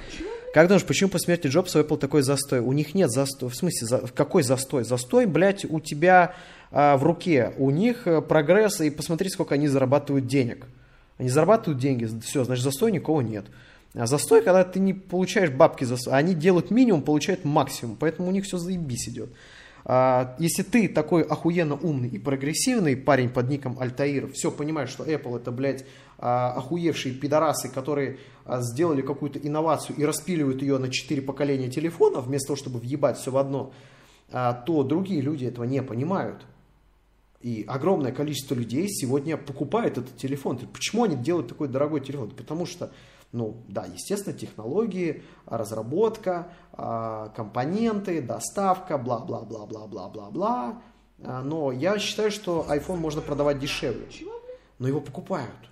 Как 0.53 0.67
думаешь, 0.67 0.85
почему 0.85 1.11
по 1.11 1.19
смерти 1.19 1.47
Джобса 1.47 1.81
Apple 1.81 1.97
такой 1.97 2.23
застой? 2.23 2.59
У 2.59 2.73
них 2.73 2.95
нет 2.95 3.11
застоя. 3.11 3.49
В 3.49 3.55
смысле, 3.55 3.87
за- 3.87 3.99
какой 4.09 4.43
застой? 4.43 4.83
Застой, 4.83 5.27
блядь, 5.27 5.65
у 5.65 5.79
тебя 5.79 6.35
а, 6.73 6.97
в 6.97 7.05
руке. 7.05 7.53
У 7.57 7.71
них 7.71 8.09
э, 8.09 8.21
прогресс, 8.21 8.81
и 8.81 8.91
посмотри, 8.91 9.29
сколько 9.29 9.55
они 9.55 9.69
зарабатывают 9.69 10.27
денег. 10.27 10.67
Они 11.19 11.29
зарабатывают 11.29 11.81
деньги, 11.81 12.09
все, 12.25 12.43
значит, 12.43 12.65
застой 12.65 12.91
никого 12.91 13.23
нет. 13.23 13.45
А 13.95 14.07
застой, 14.07 14.43
когда 14.43 14.65
ты 14.65 14.81
не 14.81 14.95
получаешь 14.95 15.51
бабки 15.51 15.85
за... 15.85 15.97
Они 16.17 16.35
делают 16.35 16.71
минимум, 16.71 17.03
получают 17.03 17.45
максимум, 17.45 17.97
поэтому 17.99 18.29
у 18.29 18.33
них 18.33 18.45
все 18.45 18.57
заебись 18.57 19.09
идет. 19.09 19.31
А, 19.85 20.37
если 20.39 20.63
ты 20.63 20.89
такой 20.89 21.23
охуенно 21.23 21.75
умный 21.75 22.09
и 22.09 22.19
прогрессивный 22.19 22.97
парень 22.97 23.31
под 23.31 23.49
ником 23.49 23.79
Альтаир, 23.79 24.31
все 24.33 24.51
понимаешь, 24.51 24.91
что 24.91 25.05
Apple 25.05 25.37
это, 25.37 25.51
блядь, 25.51 25.85
а, 26.19 26.53
охуевшие 26.53 27.15
пидорасы, 27.15 27.69
которые 27.69 28.19
а, 28.45 28.61
сделали 28.61 29.03
какую-то 29.03 29.39
инновацию 29.39 29.97
и 29.97 30.05
распиливают 30.05 30.63
ее 30.63 30.79
на 30.79 30.91
4 30.91 31.23
поколения 31.23 31.69
телефонов, 31.69 32.27
вместо 32.27 32.49
того, 32.49 32.57
чтобы 32.57 32.79
въебать 32.79 33.19
все 33.19 33.31
в 33.31 33.37
одно, 33.37 33.73
то 34.31 34.85
другие 34.85 35.21
люди 35.23 35.45
этого 35.45 35.65
не 35.65 35.83
понимают. 35.83 36.47
И 37.41 37.65
огромное 37.67 38.13
количество 38.13 38.55
людей 38.55 38.87
сегодня 38.89 39.37
покупает 39.37 39.99
этот 39.99 40.17
телефон. 40.17 40.59
Почему 40.73 41.03
они 41.03 41.17
делают 41.17 41.49
такой 41.49 41.67
дорогой 41.67 42.01
телефон? 42.01 42.31
Потому 42.31 42.65
что, 42.65 42.93
ну 43.33 43.63
да, 43.69 43.87
естественно, 43.87 44.37
технологии, 44.37 45.23
разработка, 45.47 46.53
а, 46.73 47.29
компоненты, 47.37 48.21
доставка, 48.21 48.99
бла-бла-бла-бла-бла-бла-бла. 48.99 50.83
А, 51.23 51.43
Но 51.43 51.71
я 51.71 51.99
считаю, 51.99 52.33
что 52.33 52.67
iPhone 52.69 52.97
можно 52.97 53.21
продавать 53.21 53.61
дешевле. 53.61 54.09
Но 54.79 54.89
его 54.89 55.01
покупают. 55.01 55.71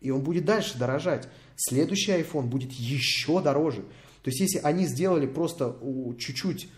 И 0.00 0.10
он 0.10 0.22
будет 0.22 0.46
дальше 0.46 0.78
дорожать. 0.78 1.28
Следующий 1.56 2.12
iPhone 2.12 2.44
будет 2.44 2.72
еще 2.72 3.42
дороже. 3.42 3.82
То 4.22 4.30
есть, 4.30 4.40
если 4.40 4.58
они 4.58 4.86
сделали 4.86 5.26
просто 5.26 5.76
чуть-чуть 6.18 6.70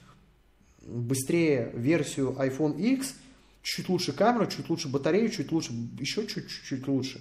быстрее 0.85 1.71
версию 1.75 2.35
iPhone 2.39 2.81
X, 2.81 3.15
чуть 3.63 3.89
лучше 3.89 4.13
камеру, 4.13 4.47
чуть 4.47 4.69
лучше 4.69 4.89
батарею, 4.89 5.29
чуть 5.29 5.53
лучше, 5.53 5.73
еще 5.99 6.27
чуть-чуть 6.27 6.89
лучше, 6.89 7.21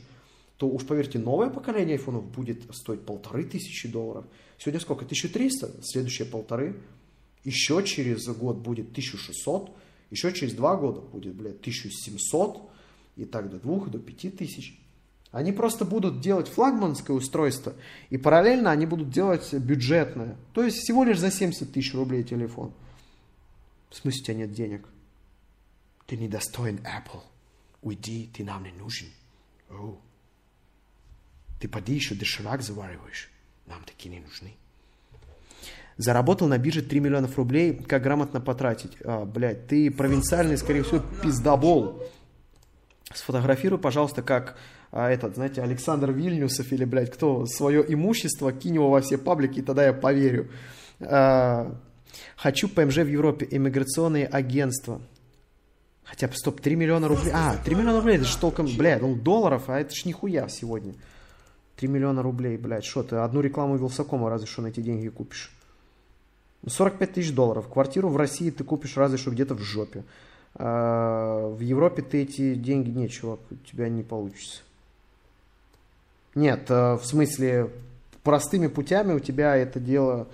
то 0.62 0.68
уж 0.68 0.86
поверьте, 0.86 1.18
новое 1.18 1.50
поколение 1.50 1.96
айфонов 1.96 2.24
будет 2.24 2.62
стоить 2.76 3.02
полторы 3.02 3.46
тысячи 3.46 3.88
долларов. 3.88 4.26
Сегодня 4.60 4.80
сколько? 4.80 5.06
1300, 5.06 5.82
следующее 5.82 6.28
полторы. 6.28 6.80
Еще 7.44 7.84
через 7.84 8.28
год 8.28 8.58
будет 8.58 8.92
1600, 8.92 9.72
еще 10.12 10.32
через 10.32 10.54
два 10.54 10.76
года 10.76 11.02
будет, 11.02 11.34
блядь, 11.34 11.62
1700, 11.62 12.62
и 13.16 13.26
так 13.26 13.50
до 13.50 13.58
двух, 13.58 13.90
до 13.90 13.98
пяти 13.98 14.30
тысяч. 14.30 14.80
Они 15.32 15.52
просто 15.52 15.84
будут 15.84 16.22
делать 16.22 16.48
флагманское 16.48 17.18
устройство, 17.18 17.74
и 18.12 18.20
параллельно 18.20 18.70
они 18.70 18.86
будут 18.86 19.10
делать 19.10 19.52
бюджетное. 19.52 20.38
То 20.54 20.64
есть 20.64 20.78
всего 20.78 21.04
лишь 21.04 21.18
за 21.18 21.32
70 21.32 21.74
тысяч 21.74 21.96
рублей 21.96 22.24
телефон. 22.24 22.72
В 23.90 23.96
смысле, 23.96 24.22
у 24.22 24.24
тебя 24.26 24.36
нет 24.36 24.54
денег? 24.54 24.88
Ты 26.06 26.18
недостоин 26.18 26.82
Apple. 26.82 27.24
Уйди, 27.82 28.30
ты 28.32 28.44
нам 28.44 28.64
не 28.64 28.72
нужен. 28.74 29.08
О. 29.72 29.98
Ты 31.62 31.68
поди 31.68 31.94
еще 31.94 32.16
доширак 32.16 32.64
завариваешь. 32.64 33.30
Нам 33.68 33.84
такие 33.86 34.10
не 34.10 34.20
нужны. 34.20 34.56
Заработал 35.96 36.48
на 36.48 36.58
бирже 36.58 36.82
3 36.82 37.00
миллионов 37.00 37.38
рублей. 37.38 37.76
Как 37.76 38.02
грамотно 38.02 38.42
потратить? 38.42 38.98
А, 39.06 39.26
блядь, 39.26 39.68
ты 39.68 39.92
провинциальный, 39.92 40.58
скорее 40.58 40.82
всего, 40.82 41.04
пиздобол. 41.22 42.04
Сфотографируй, 43.14 43.78
пожалуйста, 43.78 44.24
как 44.24 44.58
а, 44.92 45.12
этот, 45.12 45.36
знаете, 45.36 45.62
Александр 45.62 46.12
Вильнюсов 46.12 46.72
или, 46.72 46.84
блядь, 46.84 47.12
кто 47.12 47.46
свое 47.46 47.86
имущество, 47.88 48.52
кинь 48.52 48.76
его 48.76 48.90
во 48.90 49.02
все 49.02 49.20
паблики, 49.20 49.60
и 49.60 49.62
тогда 49.62 49.86
я 49.86 49.94
поверю. 49.94 50.50
А, 51.00 51.78
хочу 52.38 52.70
ПМЖ 52.70 52.98
в 52.98 53.08
Европе, 53.08 53.48
иммиграционные 53.52 54.26
агентства. 54.26 55.00
Хотя 56.04 56.28
стоп, 56.34 56.60
3 56.60 56.76
миллиона 56.76 57.08
рублей. 57.08 57.32
А, 57.32 57.56
3 57.58 57.76
миллиона 57.76 57.98
рублей, 58.00 58.16
это 58.16 58.26
же 58.26 58.36
толком, 58.40 58.66
блядь, 58.66 59.02
ну 59.02 59.16
долларов, 59.16 59.70
а 59.70 59.80
это 59.80 59.94
ж 59.94 60.06
нихуя 60.06 60.50
сегодня. 60.50 60.96
3 61.82 61.88
миллиона 61.88 62.22
рублей, 62.22 62.58
блядь, 62.58 62.86
что 62.86 63.02
ты, 63.02 63.16
одну 63.16 63.42
рекламу 63.42 63.76
Вилсакома 63.76 64.30
разве 64.30 64.46
что 64.46 64.62
на 64.62 64.68
эти 64.68 64.82
деньги 64.82 65.08
купишь. 65.10 65.52
Ну, 66.62 66.70
45 66.70 67.14
тысяч 67.14 67.34
долларов. 67.34 67.68
Квартиру 67.68 68.08
в 68.10 68.18
России 68.18 68.52
ты 68.52 68.64
купишь 68.64 68.98
разве 68.98 69.18
что 69.18 69.32
где-то 69.32 69.56
в 69.56 69.62
жопе. 69.62 70.04
А, 70.54 71.50
в 71.50 71.60
Европе 71.60 72.04
ты 72.04 72.22
эти 72.22 72.54
деньги, 72.54 72.92
нет, 72.92 73.10
чувак, 73.10 73.40
у 73.50 73.56
тебя 73.56 73.90
не 73.90 74.04
получится. 74.04 74.62
Нет, 76.36 76.70
э, 76.70 76.98
в 76.98 77.04
смысле, 77.04 77.72
простыми 78.22 78.68
путями 78.68 79.14
у 79.14 79.20
тебя 79.20 79.56
это 79.56 79.80
дело, 79.80 80.28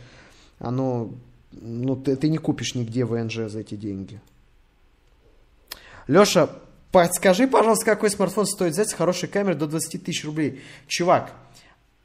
оно, 0.59 1.11
ну, 1.53 1.95
ты, 1.95 2.17
ты 2.17 2.27
не 2.27 2.39
купишь 2.39 2.75
нигде 2.75 3.05
ВНЖ 3.05 3.49
за 3.49 3.61
эти 3.61 3.75
деньги. 3.75 4.19
Леша, 6.07 6.49
подскажи, 6.91 7.47
пожалуйста, 7.47 7.85
какой 7.85 8.09
смартфон 8.09 8.45
стоит 8.45 8.73
взять 8.73 8.89
с 8.89 8.93
хорошей 8.93 9.29
камерой 9.29 9.55
до 9.55 9.67
20 9.67 10.03
тысяч 10.03 10.25
рублей? 10.25 10.61
Чувак, 10.87 11.31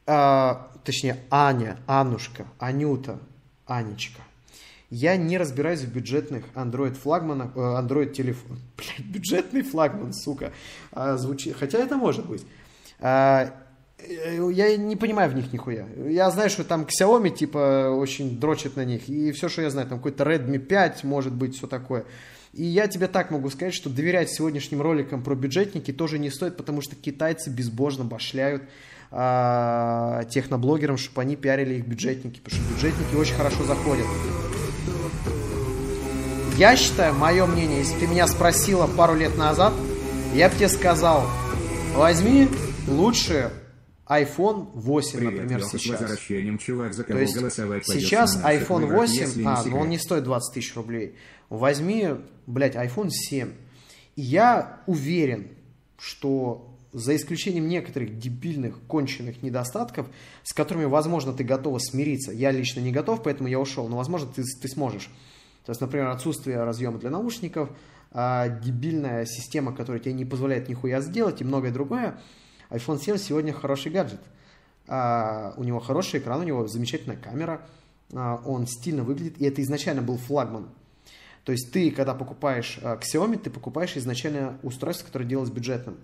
а, 0.06 0.70
точнее, 0.84 1.18
Аня, 1.30 1.78
Аннушка, 1.86 2.46
Анюта, 2.58 3.18
Анечка. 3.66 4.22
Я 4.94 5.16
не 5.16 5.38
разбираюсь 5.38 5.80
в 5.80 5.90
бюджетных 5.90 6.44
Android 6.54 6.92
флагманах, 6.92 7.52
э, 7.56 7.58
Android 7.58 8.12
телефон. 8.12 8.58
Блядь, 8.76 9.06
бюджетный 9.06 9.62
флагман, 9.62 10.12
сука. 10.12 10.52
А, 10.92 11.16
звучит, 11.16 11.56
хотя 11.58 11.78
это 11.78 11.96
может 11.96 12.26
быть. 12.26 12.44
А, 13.00 13.54
э, 13.96 14.50
я 14.52 14.76
не 14.76 14.96
понимаю 14.96 15.30
в 15.30 15.34
них 15.34 15.50
нихуя. 15.50 15.86
Я 15.96 16.30
знаю, 16.30 16.50
что 16.50 16.62
там 16.62 16.86
Xiaomi 16.86 17.30
типа 17.30 17.88
очень 17.88 18.38
дрочит 18.38 18.76
на 18.76 18.84
них. 18.84 19.08
И 19.08 19.32
все, 19.32 19.48
что 19.48 19.62
я 19.62 19.70
знаю, 19.70 19.88
там 19.88 19.96
какой-то 19.96 20.24
Redmi 20.24 20.58
5, 20.58 21.04
может 21.04 21.32
быть, 21.32 21.56
все 21.56 21.66
такое. 21.66 22.04
И 22.52 22.64
я 22.64 22.86
тебе 22.86 23.08
так 23.08 23.30
могу 23.30 23.48
сказать, 23.48 23.72
что 23.72 23.88
доверять 23.88 24.30
сегодняшним 24.30 24.82
роликам 24.82 25.22
про 25.22 25.34
бюджетники 25.34 25.90
тоже 25.90 26.18
не 26.18 26.28
стоит, 26.28 26.58
потому 26.58 26.82
что 26.82 26.94
китайцы 26.94 27.48
безбожно 27.48 28.04
башляют 28.04 28.62
а, 29.10 30.24
техноблогерам, 30.24 30.98
чтобы 30.98 31.22
они 31.22 31.36
пиарили 31.36 31.76
их 31.76 31.86
бюджетники, 31.86 32.40
потому 32.40 32.62
что 32.62 32.74
бюджетники 32.74 33.14
очень 33.14 33.34
хорошо 33.36 33.64
заходят. 33.64 34.06
Я 36.58 36.76
считаю, 36.76 37.14
мое 37.14 37.46
мнение, 37.46 37.78
если 37.78 37.98
ты 37.98 38.06
меня 38.06 38.26
спросила 38.26 38.86
пару 38.86 39.14
лет 39.14 39.38
назад, 39.38 39.72
я 40.34 40.50
бы 40.50 40.54
тебе 40.54 40.68
сказал, 40.68 41.26
возьми 41.94 42.48
лучше 42.86 43.50
iPhone 44.06 44.68
8, 44.74 45.18
Привет, 45.18 45.32
например, 45.34 45.58
Леха, 45.60 45.78
с 45.78 45.80
сейчас. 45.80 46.00
возвращением, 46.00 46.58
чувак, 46.58 46.92
за 46.92 47.02
То 47.04 47.08
кого 47.08 47.20
есть 47.20 47.34
голосовать 47.34 47.86
пойдет 47.86 48.04
сейчас 48.04 48.36
iPhone 48.44 48.80
выборах, 48.82 49.08
8, 49.08 49.14
если 49.14 49.40
не 49.40 49.46
а, 49.46 49.56
ну 49.56 49.62
секрет. 49.62 49.74
он 49.80 49.88
не 49.88 49.98
стоит 49.98 50.24
20 50.24 50.54
тысяч 50.54 50.74
рублей. 50.76 51.14
Возьми, 51.52 52.08
блядь, 52.46 52.76
iPhone 52.76 53.10
7. 53.10 53.52
И 54.16 54.22
я 54.22 54.80
уверен, 54.86 55.48
что 55.98 56.74
за 56.94 57.14
исключением 57.14 57.68
некоторых 57.68 58.18
дебильных, 58.18 58.80
конченных 58.86 59.42
недостатков, 59.42 60.08
с 60.44 60.54
которыми, 60.54 60.86
возможно, 60.86 61.34
ты 61.34 61.44
готова 61.44 61.78
смириться. 61.78 62.32
Я 62.32 62.52
лично 62.52 62.80
не 62.80 62.90
готов, 62.90 63.22
поэтому 63.22 63.50
я 63.50 63.60
ушел, 63.60 63.86
но, 63.88 63.98
возможно, 63.98 64.30
ты, 64.34 64.44
ты 64.44 64.66
сможешь. 64.66 65.10
То 65.66 65.72
есть, 65.72 65.82
например, 65.82 66.06
отсутствие 66.06 66.56
разъема 66.64 66.96
для 66.96 67.10
наушников, 67.10 67.68
а, 68.12 68.48
дебильная 68.48 69.26
система, 69.26 69.74
которая 69.74 70.00
тебе 70.00 70.14
не 70.14 70.24
позволяет 70.24 70.70
нихуя 70.70 71.02
сделать 71.02 71.42
и 71.42 71.44
многое 71.44 71.70
другое. 71.70 72.18
iPhone 72.70 72.98
7 72.98 73.18
сегодня 73.18 73.52
хороший 73.52 73.92
гаджет. 73.92 74.22
А, 74.88 75.52
у 75.58 75.64
него 75.64 75.80
хороший 75.80 76.20
экран, 76.20 76.40
у 76.40 76.44
него 76.44 76.66
замечательная 76.66 77.18
камера, 77.18 77.60
а, 78.14 78.40
он 78.46 78.66
стильно 78.66 79.02
выглядит, 79.02 79.38
и 79.38 79.44
это 79.44 79.60
изначально 79.60 80.00
был 80.00 80.16
флагман. 80.16 80.70
То 81.44 81.52
есть 81.52 81.72
ты, 81.72 81.90
когда 81.90 82.14
покупаешь 82.14 82.78
а, 82.82 82.98
Xiaomi, 82.98 83.38
ты 83.38 83.50
покупаешь 83.50 83.96
изначально 83.96 84.58
устройство, 84.62 85.06
которое 85.06 85.24
делалось 85.24 85.50
бюджетным. 85.50 85.98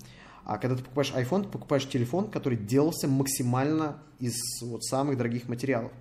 А 0.44 0.58
когда 0.58 0.76
ты 0.76 0.82
покупаешь 0.82 1.12
iPhone, 1.12 1.44
ты 1.44 1.48
покупаешь 1.48 1.88
телефон, 1.88 2.30
который 2.30 2.58
делался 2.58 3.06
максимально 3.06 4.02
из 4.18 4.34
вот 4.62 4.84
самых 4.84 5.16
дорогих 5.16 5.48
материалов. 5.48 5.92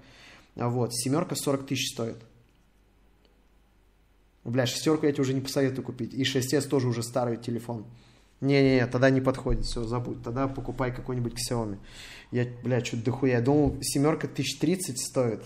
А 0.55 0.69
Вот, 0.69 0.95
семерка 0.95 1.35
40 1.35 1.67
тысяч 1.67 1.93
стоит. 1.93 2.17
Бля, 4.43 4.65
шестерку 4.65 5.05
я 5.05 5.11
тебе 5.11 5.23
уже 5.23 5.33
не 5.33 5.41
посоветую 5.41 5.83
купить. 5.83 6.13
И 6.13 6.23
6s 6.23 6.67
тоже 6.69 6.87
уже 6.87 7.03
старый 7.03 7.35
телефон. 7.35 7.85
Не-не-не, 8.39 8.87
тогда 8.87 9.09
не 9.09 9.19
подходит, 9.19 9.65
все, 9.65 9.83
забудь. 9.83 10.23
Тогда 10.23 10.47
покупай 10.47 10.95
какой-нибудь 10.95 11.33
Xiaomi. 11.33 11.77
Я, 12.31 12.47
бля, 12.63 12.83
что-то 12.83 13.03
дохуя. 13.03 13.33
Я 13.33 13.41
думал, 13.41 13.77
семерка 13.81 14.27
1030 14.27 14.99
стоит. 14.99 15.43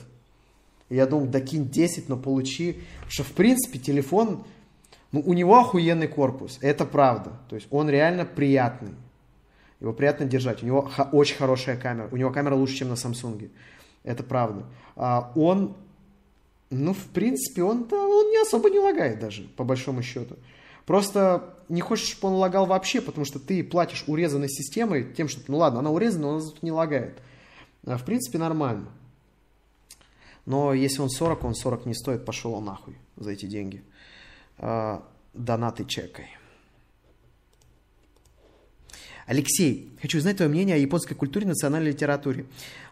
Я 0.92 1.06
думал, 1.06 1.28
докинь 1.28 1.70
10, 1.70 2.10
но 2.10 2.18
получи. 2.18 2.82
Что, 3.08 3.24
в 3.24 3.32
принципе, 3.32 3.80
телефон, 3.80 4.44
ну, 5.14 5.24
у 5.26 5.34
него 5.34 5.58
охуенный 5.58 6.08
корпус. 6.08 6.58
Это 6.62 6.86
правда. 6.86 7.32
То 7.50 7.56
есть 7.56 7.68
он 7.72 7.90
реально 7.90 8.26
приятный. 8.26 8.92
Его 9.80 9.94
приятно 9.94 10.26
держать. 10.26 10.64
У 10.64 10.66
него 10.66 10.92
очень 11.14 11.38
хорошая 11.38 11.78
камера. 11.78 12.10
У 12.12 12.18
него 12.18 12.30
камера 12.32 12.56
лучше, 12.56 12.76
чем 12.76 12.90
на 12.90 12.94
Samsung. 12.94 13.50
Это 14.04 14.24
правда. 14.24 14.66
А, 14.98 15.32
он, 15.36 15.76
ну, 16.70 16.94
в 16.94 17.06
принципе, 17.14 17.64
он, 17.64 17.86
да, 17.86 17.96
он 17.96 18.30
не 18.30 18.42
особо 18.42 18.70
не 18.70 18.80
лагает 18.80 19.20
даже, 19.20 19.44
по 19.44 19.64
большому 19.64 20.02
счету. 20.02 20.36
Просто 20.86 21.56
не 21.70 21.80
хочешь, 21.80 22.10
чтобы 22.10 22.34
он 22.34 22.40
лагал 22.40 22.66
вообще, 22.66 23.00
потому 23.00 23.26
что 23.26 23.40
ты 23.40 23.64
платишь 23.64 24.04
урезанной 24.08 24.50
системой 24.50 25.14
тем, 25.14 25.30
что, 25.30 25.42
ну 25.48 25.58
ладно, 25.58 25.80
она 25.80 25.90
урезана, 25.90 26.24
но 26.24 26.30
она 26.32 26.40
зато 26.42 26.58
не 26.62 26.72
лагает. 26.72 27.22
А, 27.86 27.98
в 27.98 28.04
принципе, 28.04 28.38
нормально. 28.40 28.88
Но 30.46 30.74
если 30.74 31.02
он 31.02 31.10
40, 31.10 31.44
он 31.44 31.56
40 31.56 31.86
не 31.86 31.94
стоит, 31.94 32.26
пошел 32.26 32.54
он 32.54 32.66
нахуй 32.66 32.98
за 33.16 33.32
эти 33.32 33.46
деньги. 33.46 33.84
А, 34.58 35.04
донаты 35.34 35.86
чекай. 35.86 36.30
Алексей, 39.28 39.92
хочу 40.02 40.20
знать 40.20 40.38
твое 40.38 40.50
мнение 40.50 40.76
о 40.76 40.80
японской 40.80 41.14
культуре 41.16 41.46
национальной 41.46 41.92
литературе. 41.92 42.46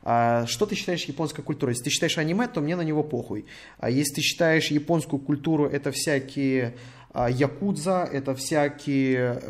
А, 0.04 0.46
что 0.46 0.66
ты 0.66 0.76
считаешь 0.76 1.04
японской 1.06 1.42
культурой? 1.42 1.74
Если 1.74 1.86
ты 1.86 1.90
считаешь 1.90 2.18
аниме, 2.18 2.48
то 2.48 2.62
мне 2.62 2.76
на 2.76 2.82
него 2.82 3.04
похуй. 3.04 3.46
А 3.80 3.90
если 3.90 4.16
ты 4.16 4.22
считаешь 4.22 4.68
японскую 4.68 5.20
культуру, 5.20 5.66
это 5.66 5.92
всякие 5.92 6.78
якудза, 7.14 8.08
это 8.10 8.36
всякие 8.36 9.42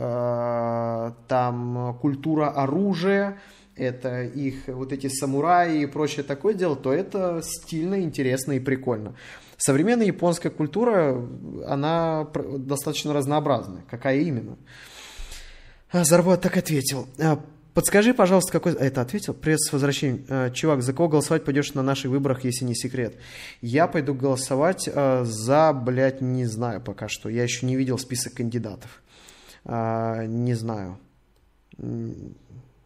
там 1.28 1.98
культура 2.02 2.50
оружия, 2.50 3.38
это 3.80 4.24
их 4.24 4.68
вот 4.68 4.92
эти 4.94 5.08
самураи 5.08 5.82
и 5.82 5.86
прочее 5.86 6.24
такое 6.24 6.54
дело, 6.54 6.76
то 6.76 6.94
это 6.94 7.42
стильно, 7.44 8.02
интересно 8.02 8.54
и 8.54 8.60
прикольно. 8.60 9.16
Современная 9.58 10.06
японская 10.06 10.52
культура, 10.52 11.26
она 11.66 12.28
достаточно 12.58 13.14
разнообразная. 13.14 13.84
Какая 13.90 14.20
именно? 14.20 14.58
А, 15.92 16.04
Зарбот 16.04 16.42
так 16.42 16.56
ответил. 16.56 17.08
А, 17.20 17.44
Подскажи, 17.74 18.14
пожалуйста, 18.14 18.52
какой... 18.52 18.74
а, 18.74 18.84
Это 18.84 19.02
ответил? 19.02 19.34
Привет 19.34 19.62
с 19.62 19.72
возвращением. 19.74 20.26
А, 20.30 20.50
Чувак, 20.50 20.82
за 20.82 20.94
кого 20.94 21.10
голосовать 21.10 21.46
пойдешь 21.46 21.74
на 21.74 21.82
наших 21.82 22.12
выборах, 22.12 22.44
если 22.44 22.66
не 22.66 22.76
секрет? 22.76 23.16
Я 23.62 23.88
пойду 23.88 24.14
голосовать 24.14 24.90
за, 24.94 25.74
блядь, 25.74 26.22
не 26.22 26.46
знаю 26.46 26.82
пока 26.82 27.08
что. 27.08 27.30
Я 27.30 27.44
еще 27.44 27.66
не 27.66 27.76
видел 27.76 27.98
список 27.98 28.36
кандидатов. 28.36 29.02
Не 29.66 30.54
знаю. 30.54 31.00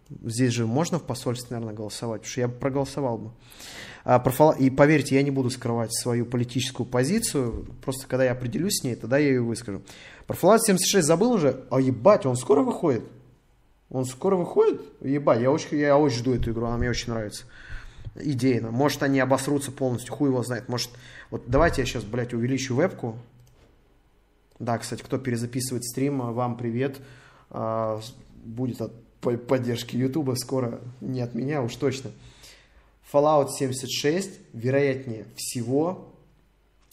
Здесь 0.09 0.53
же 0.53 0.65
можно 0.65 0.99
в 0.99 1.03
посольстве, 1.03 1.55
наверное, 1.55 1.75
голосовать, 1.75 2.21
потому 2.21 2.31
что 2.31 2.41
я 2.41 2.47
проголосовал 2.47 3.17
бы. 3.17 3.31
А, 4.05 4.21
И 4.59 4.69
поверьте, 4.69 5.15
я 5.15 5.23
не 5.23 5.31
буду 5.31 5.49
скрывать 5.49 5.93
свою 5.93 6.25
политическую 6.25 6.85
позицию. 6.85 7.65
Просто 7.81 8.07
когда 8.07 8.25
я 8.25 8.33
определюсь 8.33 8.79
с 8.79 8.83
ней, 8.83 8.95
тогда 8.95 9.17
я 9.17 9.29
ее 9.29 9.41
выскажу. 9.41 9.81
Про 10.27 10.35
Fallout 10.35 10.59
76 10.59 11.05
забыл 11.05 11.31
уже? 11.31 11.63
А 11.69 11.79
ебать, 11.79 12.25
он 12.25 12.35
скоро 12.35 12.61
выходит? 12.61 13.03
Он 13.89 14.05
скоро 14.05 14.35
выходит? 14.35 14.81
Ебать, 15.01 15.41
я 15.41 15.51
очень, 15.51 15.77
я 15.77 15.97
очень 15.97 16.17
жду 16.17 16.33
эту 16.33 16.51
игру, 16.51 16.65
она 16.65 16.77
мне 16.77 16.89
очень 16.89 17.13
нравится. 17.13 17.45
Идейно. 18.15 18.71
Может, 18.71 19.03
они 19.03 19.19
обосрутся 19.19 19.71
полностью, 19.71 20.13
хуй 20.13 20.29
его 20.29 20.43
знает. 20.43 20.67
Может, 20.69 20.91
вот 21.29 21.43
давайте 21.47 21.81
я 21.81 21.85
сейчас, 21.85 22.03
блядь, 22.03 22.33
увеличу 22.33 22.75
вебку. 22.75 23.17
Да, 24.59 24.77
кстати, 24.77 25.01
кто 25.01 25.17
перезаписывает 25.17 25.83
стрим, 25.83 26.19
вам 26.33 26.57
привет. 26.57 26.97
А, 27.49 28.01
Будет 28.43 28.81
от 28.81 28.91
поддержки 29.37 29.95
Ютуба 29.95 30.35
скоро, 30.35 30.79
не 31.01 31.21
от 31.21 31.33
меня 31.33 31.61
уж 31.61 31.75
точно. 31.75 32.11
Fallout 33.11 33.49
76, 33.57 34.29
вероятнее 34.53 35.25
всего, 35.35 36.09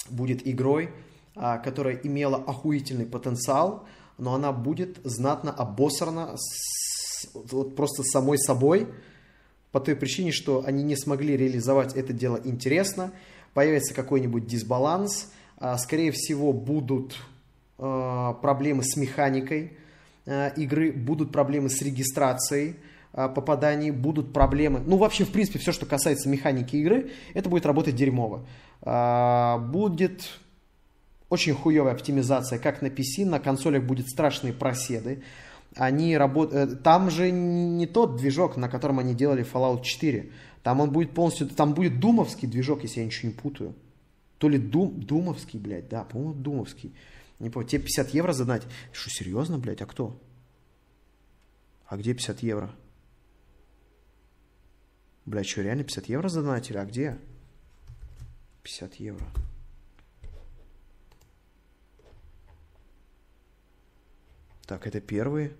будет 0.08 0.46
игрой, 0.46 0.90
а, 1.34 1.58
которая 1.58 1.94
имела 1.96 2.36
охуительный 2.36 3.06
потенциал, 3.06 3.84
но 4.18 4.34
она 4.34 4.52
будет 4.52 4.98
знатно 5.04 5.50
обосрана 5.50 6.36
с- 6.36 7.28
вот 7.34 7.76
просто 7.76 8.02
самой 8.02 8.38
собой, 8.38 8.88
по 9.72 9.80
той 9.80 9.94
причине, 9.94 10.32
что 10.32 10.64
они 10.66 10.82
не 10.82 10.96
смогли 10.96 11.36
реализовать 11.36 11.94
это 11.94 12.12
дело 12.12 12.40
интересно, 12.42 13.12
появится 13.54 13.94
какой-нибудь 13.94 14.46
дисбаланс, 14.46 15.30
а, 15.58 15.76
скорее 15.78 16.12
всего 16.12 16.52
будут 16.52 17.16
а, 17.78 18.34
проблемы 18.34 18.82
с 18.84 18.96
механикой 18.96 19.72
игры, 20.56 20.92
будут 20.92 21.32
проблемы 21.32 21.68
с 21.68 21.82
регистрацией 21.82 22.76
а, 23.12 23.28
попаданий, 23.28 23.90
будут 23.90 24.32
проблемы, 24.32 24.80
ну 24.84 24.96
вообще 24.96 25.24
в 25.24 25.30
принципе 25.30 25.58
все, 25.58 25.72
что 25.72 25.86
касается 25.86 26.28
механики 26.28 26.76
игры, 26.76 27.10
это 27.34 27.48
будет 27.48 27.66
работать 27.66 27.96
дерьмово. 27.96 28.46
А, 28.82 29.58
Будет 29.58 30.28
очень 31.28 31.54
хуевая 31.54 31.94
оптимизация, 31.94 32.58
как 32.58 32.82
на 32.82 32.86
PC, 32.86 33.24
на 33.24 33.38
консолях 33.38 33.84
будет 33.84 34.08
страшные 34.08 34.52
проседы. 34.52 35.22
Они 35.76 36.16
работают... 36.16 36.82
Там 36.82 37.08
же 37.10 37.30
не 37.30 37.86
тот 37.86 38.16
движок, 38.16 38.56
на 38.56 38.68
котором 38.68 38.98
они 38.98 39.14
делали 39.14 39.46
Fallout 39.46 39.82
4. 39.82 40.30
Там 40.64 40.80
он 40.80 40.90
будет 40.90 41.12
полностью... 41.12 41.46
Там 41.48 41.74
будет 41.74 42.00
думовский 42.00 42.48
движок, 42.48 42.82
если 42.82 43.00
я 43.00 43.06
ничего 43.06 43.28
не 43.28 43.34
путаю. 43.34 43.74
То 44.38 44.48
ли 44.48 44.58
Дум... 44.58 45.00
Думовский, 45.00 45.60
блядь, 45.60 45.88
да, 45.88 46.02
по-моему, 46.02 46.34
Думовский. 46.34 46.92
Не 47.40 47.48
помню. 47.48 47.68
Тебе 47.68 47.82
50 47.82 48.10
евро 48.10 48.32
задать? 48.32 48.66
Что, 48.92 49.10
серьезно, 49.10 49.58
блядь, 49.58 49.80
а 49.80 49.86
кто? 49.86 50.22
А 51.86 51.96
где 51.96 52.12
50 52.12 52.40
евро? 52.40 52.70
Блядь, 55.24 55.48
что, 55.48 55.62
реально 55.62 55.82
50 55.82 56.06
евро 56.06 56.28
задонатили? 56.28 56.76
А 56.76 56.84
где? 56.84 57.18
50 58.62 58.94
евро. 58.96 59.26
Так, 64.66 64.86
это 64.86 65.00
первые. 65.00 65.56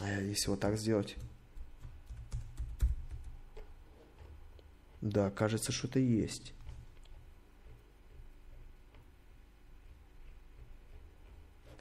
А 0.00 0.20
если 0.20 0.48
вот 0.48 0.60
так 0.60 0.78
сделать? 0.78 1.16
Да, 5.10 5.30
кажется, 5.30 5.70
что-то 5.70 6.00
есть. 6.00 6.52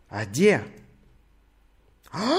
А 0.10 0.26
где? 0.26 0.64
А! 2.12 2.38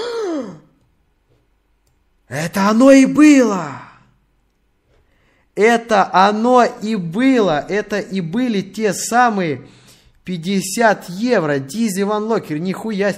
Это 2.29 2.69
оно 2.69 2.93
и 2.93 3.05
было! 3.05 3.83
Это 5.57 6.09
оно 6.13 6.65
и 6.65 6.95
было. 6.95 7.67
Это 7.69 7.99
и 7.99 8.21
были 8.21 8.61
те 8.61 8.93
самые 8.93 9.67
50 10.23 11.09
евро. 11.09 11.59
Дизи 11.59 12.03
Ван 12.03 12.25
Локер, 12.25 12.59
нихуя. 12.59 13.17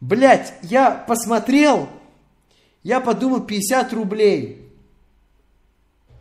Блять, 0.00 0.54
я 0.62 0.90
посмотрел, 0.90 1.88
я 2.82 3.00
подумал 3.00 3.40
50 3.40 3.92
рублей. 3.92 4.63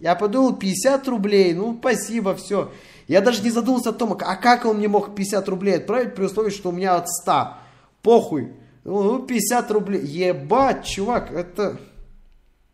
Я 0.04 0.16
подумал 0.16 0.58
50 0.58 1.08
рублей, 1.08 1.54
ну 1.54 1.78
спасибо, 1.80 2.36
все. 2.36 2.74
Я 3.08 3.22
даже 3.22 3.42
не 3.42 3.52
задумался 3.52 3.92
о 3.92 3.94
том, 3.94 4.12
а 4.12 4.36
как 4.36 4.66
он 4.66 4.80
мне 4.80 4.90
мог 4.90 5.16
50 5.16 5.48
рублей 5.48 5.78
отправить 5.78 6.14
при 6.14 6.26
условии, 6.26 6.50
что 6.50 6.70
у 6.70 6.72
меня 6.74 6.98
от 6.98 7.08
100. 7.08 7.54
Похуй. 8.02 8.52
Ну, 8.84 9.26
50 9.26 9.72
рублей. 9.72 10.02
Ебать, 10.02 10.86
чувак, 10.86 11.32
это... 11.32 11.80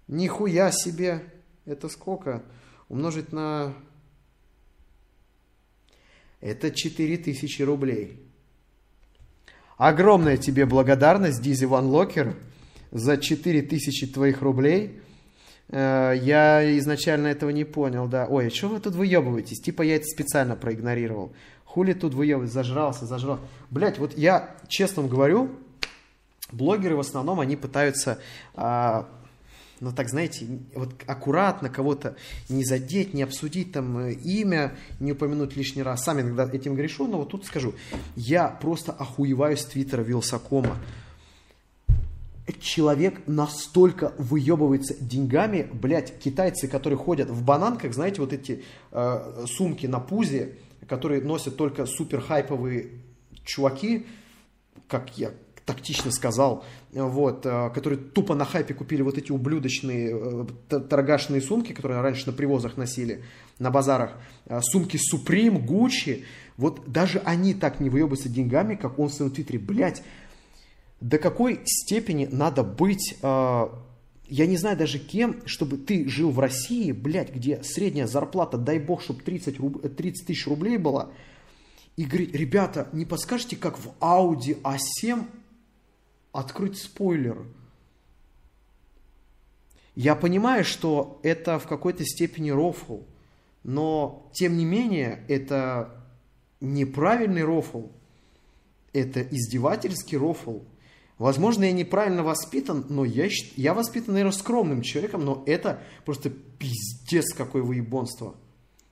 Нихуя 0.08 0.72
себе. 0.72 1.24
Это 1.68 1.88
сколько? 1.88 2.42
Умножить 2.88 3.32
на... 3.32 3.76
Это 6.42 6.72
4000 6.72 7.62
рублей. 7.62 8.28
Огромная 9.78 10.38
тебе 10.38 10.66
благодарность, 10.66 11.44
Дизи 11.44 11.66
Ван 11.66 11.90
Локер, 11.90 12.36
за 12.90 13.18
4000 13.18 14.08
твоих 14.08 14.42
рублей. 14.42 15.00
Э, 15.70 16.14
Я 16.22 16.78
изначально 16.80 17.28
этого 17.28 17.50
не 17.52 17.64
понял, 17.64 18.08
да. 18.08 18.28
Ой, 18.28 18.48
а 18.48 18.50
что 18.50 18.70
вы 18.70 18.80
тут 18.80 18.96
выебываетесь? 18.96 19.62
Типа 19.62 19.82
я 19.82 19.96
это 19.96 20.06
специально 20.06 20.56
проигнорировал. 20.56 21.32
Хули 21.66 21.94
тут 21.94 22.14
выебывать? 22.14 22.52
Зажрался, 22.52 23.06
зажрался. 23.06 23.44
Блять, 23.70 24.00
вот 24.00 24.18
я 24.18 24.56
честно 24.68 25.04
говорю, 25.04 25.52
блогеры 26.52 26.96
в 26.96 27.00
основном, 27.00 27.40
они 27.40 27.56
пытаются, 27.56 28.20
а, 28.56 29.08
ну 29.80 29.92
так 29.92 30.10
знаете, 30.10 30.48
вот 30.74 30.96
аккуратно 31.06 31.70
кого-то 31.70 32.16
не 32.50 32.64
задеть, 32.64 33.14
не 33.14 33.22
обсудить 33.22 33.72
там 33.72 34.00
э, 34.00 34.14
имя, 34.14 34.76
не 35.00 35.12
упомянуть 35.12 35.56
лишний 35.56 35.84
раз. 35.84 36.04
Сам 36.04 36.20
иногда 36.20 36.50
этим 36.52 36.76
грешу, 36.76 37.08
но 37.08 37.20
вот 37.20 37.30
тут 37.30 37.46
скажу, 37.46 37.76
я 38.16 38.48
просто 38.48 38.92
охуеваю 38.92 39.56
с 39.56 39.66
твиттера 39.66 40.02
Вилсакома. 40.02 40.78
Человек 42.60 43.22
настолько 43.28 44.14
выебывается 44.18 44.96
деньгами, 45.00 45.70
блядь, 45.72 46.18
китайцы, 46.20 46.68
которые 46.68 46.98
ходят 46.98 47.30
в 47.30 47.44
бананках, 47.44 47.94
знаете, 47.94 48.22
вот 48.22 48.34
эти 48.34 48.64
э, 48.92 49.46
сумки 49.48 49.86
на 49.86 50.00
пузе, 50.00 50.56
которые 50.88 51.22
носят 51.22 51.58
только 51.58 51.86
супер 51.86 52.22
хайповые 52.22 52.90
чуваки, 53.44 54.08
как 54.88 55.18
я 55.18 55.32
тактично 55.66 56.12
сказал, 56.12 56.64
вот, 56.92 57.46
э, 57.46 57.70
которые 57.70 58.00
тупо 58.00 58.34
на 58.34 58.46
хайпе 58.46 58.74
купили 58.74 59.04
вот 59.04 59.18
эти 59.18 59.32
ублюдочные 59.32 60.10
э, 60.12 60.80
торгашные 60.90 61.42
сумки, 61.42 61.74
которые 61.74 62.02
раньше 62.02 62.26
на 62.26 62.34
привозах 62.34 62.78
носили, 62.78 63.24
на 63.60 63.70
базарах, 63.70 64.18
Э, 64.50 64.62
сумки 64.64 64.98
Supreme, 64.98 65.64
Gucci, 65.64 66.24
вот 66.58 66.92
даже 66.92 67.20
они 67.20 67.54
так 67.54 67.80
не 67.80 67.90
выебываются 67.90 68.30
деньгами, 68.30 68.76
как 68.76 68.98
он 68.98 69.10
в 69.10 69.14
своем 69.14 69.32
твиттере, 69.32 69.60
блядь, 69.60 70.02
до 71.02 71.18
какой 71.18 71.62
степени 71.66 72.28
надо 72.32 72.64
быть, 72.64 73.16
э, 73.22 73.68
я 74.28 74.46
не 74.46 74.58
знаю 74.58 74.78
даже 74.78 75.00
кем, 75.00 75.46
чтобы 75.46 75.78
ты 75.78 76.08
жил 76.10 76.32
в 76.32 76.40
России, 76.40 76.92
блядь, 76.92 77.34
где 77.34 77.64
средняя 77.64 78.08
зарплата, 78.08 78.58
дай 78.58 78.80
бог, 78.80 79.02
чтобы 79.02 79.22
30, 79.22 79.58
руб- 79.58 79.80
э, 79.84 79.90
30 79.90 80.28
тысяч 80.28 80.48
рублей 80.48 80.78
была, 80.78 81.10
и 81.96 82.06
говорит, 82.06 82.36
ребята, 82.36 82.90
не 82.94 83.06
подскажете, 83.06 83.56
как 83.56 83.78
в 83.78 83.92
Audi 84.00 84.62
A7 84.62 85.26
открыть 86.32 86.78
спойлер? 86.78 87.46
Я 89.96 90.16
понимаю, 90.16 90.64
что 90.64 91.20
это 91.24 91.60
в 91.60 91.68
какой-то 91.68 92.06
степени 92.06 92.52
рофл, 92.52 93.00
но 93.64 94.30
тем 94.34 94.58
не 94.58 94.64
менее 94.64 95.24
это 95.28 95.94
неправильный 96.62 97.44
рофл, 97.44 97.88
это 98.94 99.22
издевательский 99.22 100.18
рофл. 100.18 100.60
Возможно, 101.20 101.66
я 101.66 101.74
неправильно 101.74 102.24
воспитан, 102.24 102.86
но 102.88 103.04
я, 103.04 103.28
я 103.58 103.74
воспитан, 103.74 104.14
наверное, 104.14 104.32
скромным 104.32 104.82
человеком, 104.82 105.26
но 105.26 105.44
это 105.46 105.84
просто 106.06 106.30
пиздец 106.30 107.34
какое 107.34 107.62
выебонство. 107.62 108.36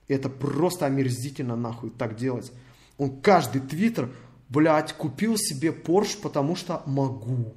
Это 0.08 0.28
просто 0.28 0.84
омерзительно 0.84 1.56
нахуй 1.56 1.88
так 1.88 2.16
делать. 2.16 2.52
Он 2.98 3.18
каждый 3.22 3.62
твиттер, 3.62 4.10
блядь, 4.50 4.92
купил 4.92 5.38
себе 5.38 5.72
Порш, 5.72 6.18
потому 6.18 6.54
что 6.54 6.82
могу. 6.84 7.54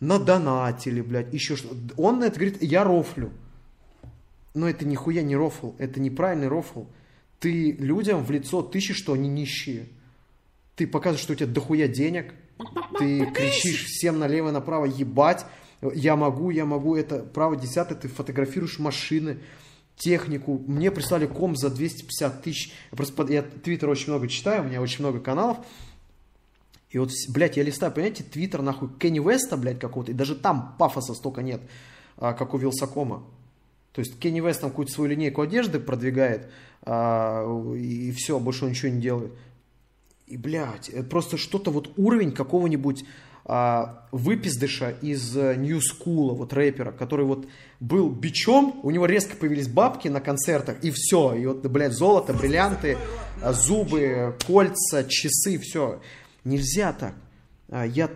надонатили, 0.00 1.00
блядь, 1.00 1.32
еще 1.32 1.54
что 1.54 1.76
Он 1.96 2.18
на 2.18 2.24
это 2.24 2.40
говорит, 2.40 2.60
я 2.60 2.82
рофлю. 2.82 3.30
Но 4.54 4.68
это 4.68 4.84
нихуя 4.84 5.22
не 5.22 5.36
рофл, 5.36 5.74
это 5.78 6.00
неправильный 6.00 6.48
рофл. 6.48 6.86
Ты 7.38 7.70
людям 7.70 8.24
в 8.24 8.32
лицо 8.32 8.62
тыщешь, 8.62 8.96
что 8.96 9.12
они 9.12 9.28
нищие. 9.28 9.86
Ты 10.74 10.88
показываешь, 10.88 11.22
что 11.22 11.34
у 11.34 11.36
тебя 11.36 11.46
дохуя 11.46 11.86
денег. 11.86 12.34
Ты 12.98 13.26
кричишь 13.26 13.84
всем 13.84 14.18
налево 14.18 14.48
и 14.48 14.52
направо, 14.52 14.86
ебать, 14.86 15.46
я 15.94 16.16
могу, 16.16 16.50
я 16.50 16.64
могу, 16.64 16.96
это 16.96 17.18
право 17.20 17.56
десятое, 17.56 17.96
ты 17.96 18.08
фотографируешь 18.08 18.78
машины, 18.78 19.38
технику. 19.96 20.62
Мне 20.66 20.90
прислали 20.90 21.26
ком 21.26 21.56
за 21.56 21.70
250 21.70 22.42
тысяч. 22.42 22.72
Я 22.90 22.96
просто, 22.96 23.26
я 23.32 23.42
твиттер 23.42 23.88
очень 23.90 24.08
много 24.08 24.28
читаю, 24.28 24.62
у 24.62 24.66
меня 24.66 24.80
очень 24.80 25.00
много 25.00 25.20
каналов. 25.20 25.58
И 26.90 26.98
вот, 26.98 27.10
блядь, 27.28 27.56
я 27.56 27.62
листаю, 27.62 27.92
понимаете, 27.92 28.24
твиттер 28.24 28.62
нахуй 28.62 28.88
Кенни 28.98 29.18
Веста, 29.18 29.56
блядь, 29.56 29.78
какого-то, 29.78 30.12
и 30.12 30.14
даже 30.14 30.34
там 30.34 30.74
пафоса 30.78 31.12
столько 31.14 31.42
нет, 31.42 31.60
а, 32.16 32.32
как 32.32 32.54
у 32.54 32.58
Вилсакома. 32.58 33.24
То 33.92 34.00
есть 34.00 34.18
Кенни 34.18 34.40
Вест 34.40 34.62
там 34.62 34.70
какую-то 34.70 34.92
свою 34.92 35.10
линейку 35.10 35.42
одежды 35.42 35.80
продвигает, 35.80 36.50
а, 36.82 37.44
и 37.74 38.10
все, 38.12 38.38
больше 38.38 38.64
он 38.64 38.70
ничего 38.70 38.90
не 38.90 39.02
делает. 39.02 39.32
И, 40.28 40.36
блядь, 40.36 40.90
просто 41.08 41.36
что-то 41.36 41.70
вот 41.70 41.92
уровень 41.96 42.32
какого-нибудь 42.32 43.04
а, 43.44 44.06
выпиздыша 44.12 44.90
из 45.00 45.34
Нью 45.34 45.80
Скула, 45.80 46.34
вот 46.34 46.52
рэпера, 46.52 46.92
который 46.92 47.24
вот 47.24 47.48
был 47.80 48.10
бичом, 48.10 48.78
у 48.82 48.90
него 48.90 49.06
резко 49.06 49.36
появились 49.36 49.68
бабки 49.68 50.08
на 50.08 50.20
концертах, 50.20 50.82
и 50.82 50.90
все. 50.90 51.34
И 51.34 51.46
вот, 51.46 51.66
блядь, 51.66 51.92
золото, 51.92 52.34
бриллианты, 52.34 52.98
а, 53.42 53.52
зубы, 53.52 54.36
кольца, 54.46 55.04
часы, 55.04 55.58
все. 55.58 56.02
Нельзя 56.44 56.92
так. 56.92 57.14
А, 57.70 57.86
Я, 57.86 58.10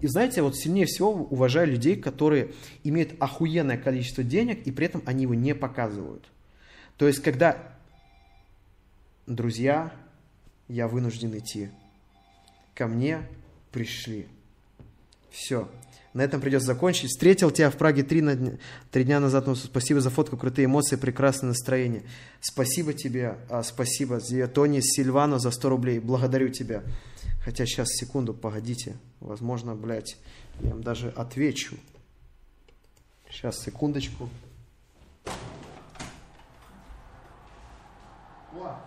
и 0.00 0.06
знаете, 0.06 0.42
вот 0.42 0.56
сильнее 0.56 0.84
всего 0.84 1.10
уважаю 1.10 1.68
людей, 1.68 1.96
которые 1.96 2.52
имеют 2.84 3.14
охуенное 3.18 3.78
количество 3.78 4.22
денег, 4.22 4.66
и 4.66 4.72
при 4.72 4.86
этом 4.86 5.02
они 5.06 5.22
его 5.22 5.34
не 5.34 5.54
показывают. 5.54 6.26
То 6.98 7.06
есть, 7.06 7.22
когда 7.22 7.76
друзья, 9.26 9.92
я 10.68 10.88
вынужден 10.88 11.36
идти. 11.36 11.70
Ко 12.74 12.86
мне 12.86 13.22
пришли. 13.72 14.26
Все. 15.30 15.68
На 16.12 16.22
этом 16.22 16.40
придется 16.40 16.68
закончить. 16.68 17.10
Встретил 17.10 17.50
тебя 17.50 17.70
в 17.70 17.76
Праге 17.76 18.02
три, 18.02 18.22
на 18.22 18.58
три 18.90 19.04
дня 19.04 19.20
назад. 19.20 19.46
Ну, 19.46 19.54
спасибо 19.54 20.00
за 20.00 20.08
фотку, 20.08 20.36
крутые 20.38 20.64
эмоции, 20.64 20.96
прекрасное 20.96 21.48
настроение. 21.48 22.04
Спасибо 22.40 22.94
тебе, 22.94 23.36
а, 23.50 23.62
спасибо 23.62 24.16
Зия- 24.16 24.46
Тони 24.46 24.80
Сильвано 24.80 25.38
за 25.38 25.50
100 25.50 25.68
рублей. 25.68 25.98
Благодарю 25.98 26.48
тебя. 26.48 26.82
Хотя 27.44 27.66
сейчас, 27.66 27.88
секунду, 27.90 28.32
погодите. 28.32 28.96
Возможно, 29.20 29.74
блядь, 29.74 30.16
я 30.60 30.70
им 30.70 30.82
даже 30.82 31.10
отвечу. 31.10 31.76
Сейчас, 33.30 33.60
секундочку. 33.60 34.30
О, 38.54 38.80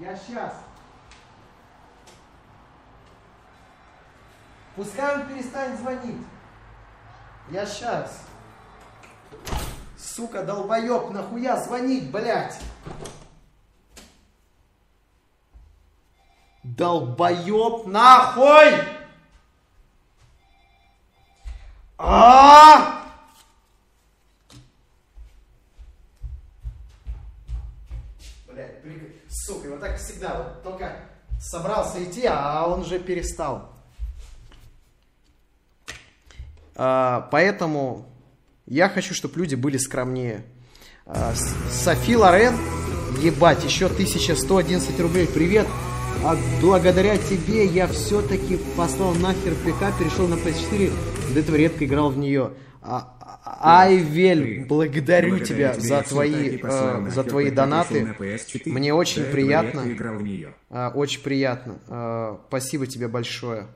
я 0.00 0.16
сейчас. 0.16 0.54
Пускай 4.76 5.14
он 5.14 5.28
перестанет 5.28 5.78
звонить. 5.78 6.20
Я 7.50 7.64
сейчас. 7.64 8.22
Сука, 9.96 10.42
долбоеб, 10.42 11.10
нахуя 11.10 11.56
звонить, 11.56 12.10
блядь? 12.10 12.58
Долбоеб, 16.64 17.86
нахуй! 17.86 18.82
А! 21.98 23.04
Блядь, 28.48 28.82
сука, 29.28 29.68
вот 29.68 29.80
так 29.80 29.98
всегда, 29.98 30.42
вот 30.42 30.62
только 30.64 30.96
собрался 31.38 32.02
идти, 32.02 32.26
а 32.26 32.66
он 32.66 32.80
уже 32.80 32.98
перестал. 32.98 33.56
А, 33.56 33.74
поэтому 36.74 38.06
я 38.66 38.88
хочу, 38.88 39.14
чтобы 39.14 39.38
люди 39.38 39.54
были 39.54 39.76
скромнее. 39.76 40.44
А, 41.06 41.34
Софи 41.70 42.16
Лорен, 42.16 42.54
ебать, 43.20 43.62
еще 43.64 43.86
1111 43.86 44.98
рублей, 45.00 45.26
привет. 45.26 45.66
А 46.24 46.36
благодаря 46.62 47.18
тебе 47.18 47.66
я 47.66 47.86
все-таки 47.86 48.58
послал 48.76 49.14
нахер 49.14 49.54
ПК, 49.54 49.98
перешел 49.98 50.26
на 50.26 50.34
PS4, 50.34 50.90
до 51.34 51.40
этого 51.40 51.56
редко 51.56 51.84
играл 51.84 52.08
в 52.10 52.16
нее. 52.16 52.52
А, 52.80 53.14
а- 53.20 53.82
Айвель, 53.82 54.64
благодарю 54.66 55.36
Благодаря 55.36 55.72
тебя 55.72 55.74
тебе 55.74 55.88
за 55.88 56.02
твои, 56.02 56.60
э, 56.62 57.10
за 57.10 57.24
твои 57.24 57.50
донаты. 57.50 57.94
перешел 57.94 58.08
на 58.08 58.12
PS4. 58.12 58.62
Мне 58.72 58.94
очень 58.94 59.24
приятно. 59.24 59.84
А, 60.70 60.90
Очень 60.94 61.20
приятно. 61.20 61.78
А, 61.88 62.40
Спасибо 62.48 62.86
тебе 62.86 63.08
большое. 63.08 63.66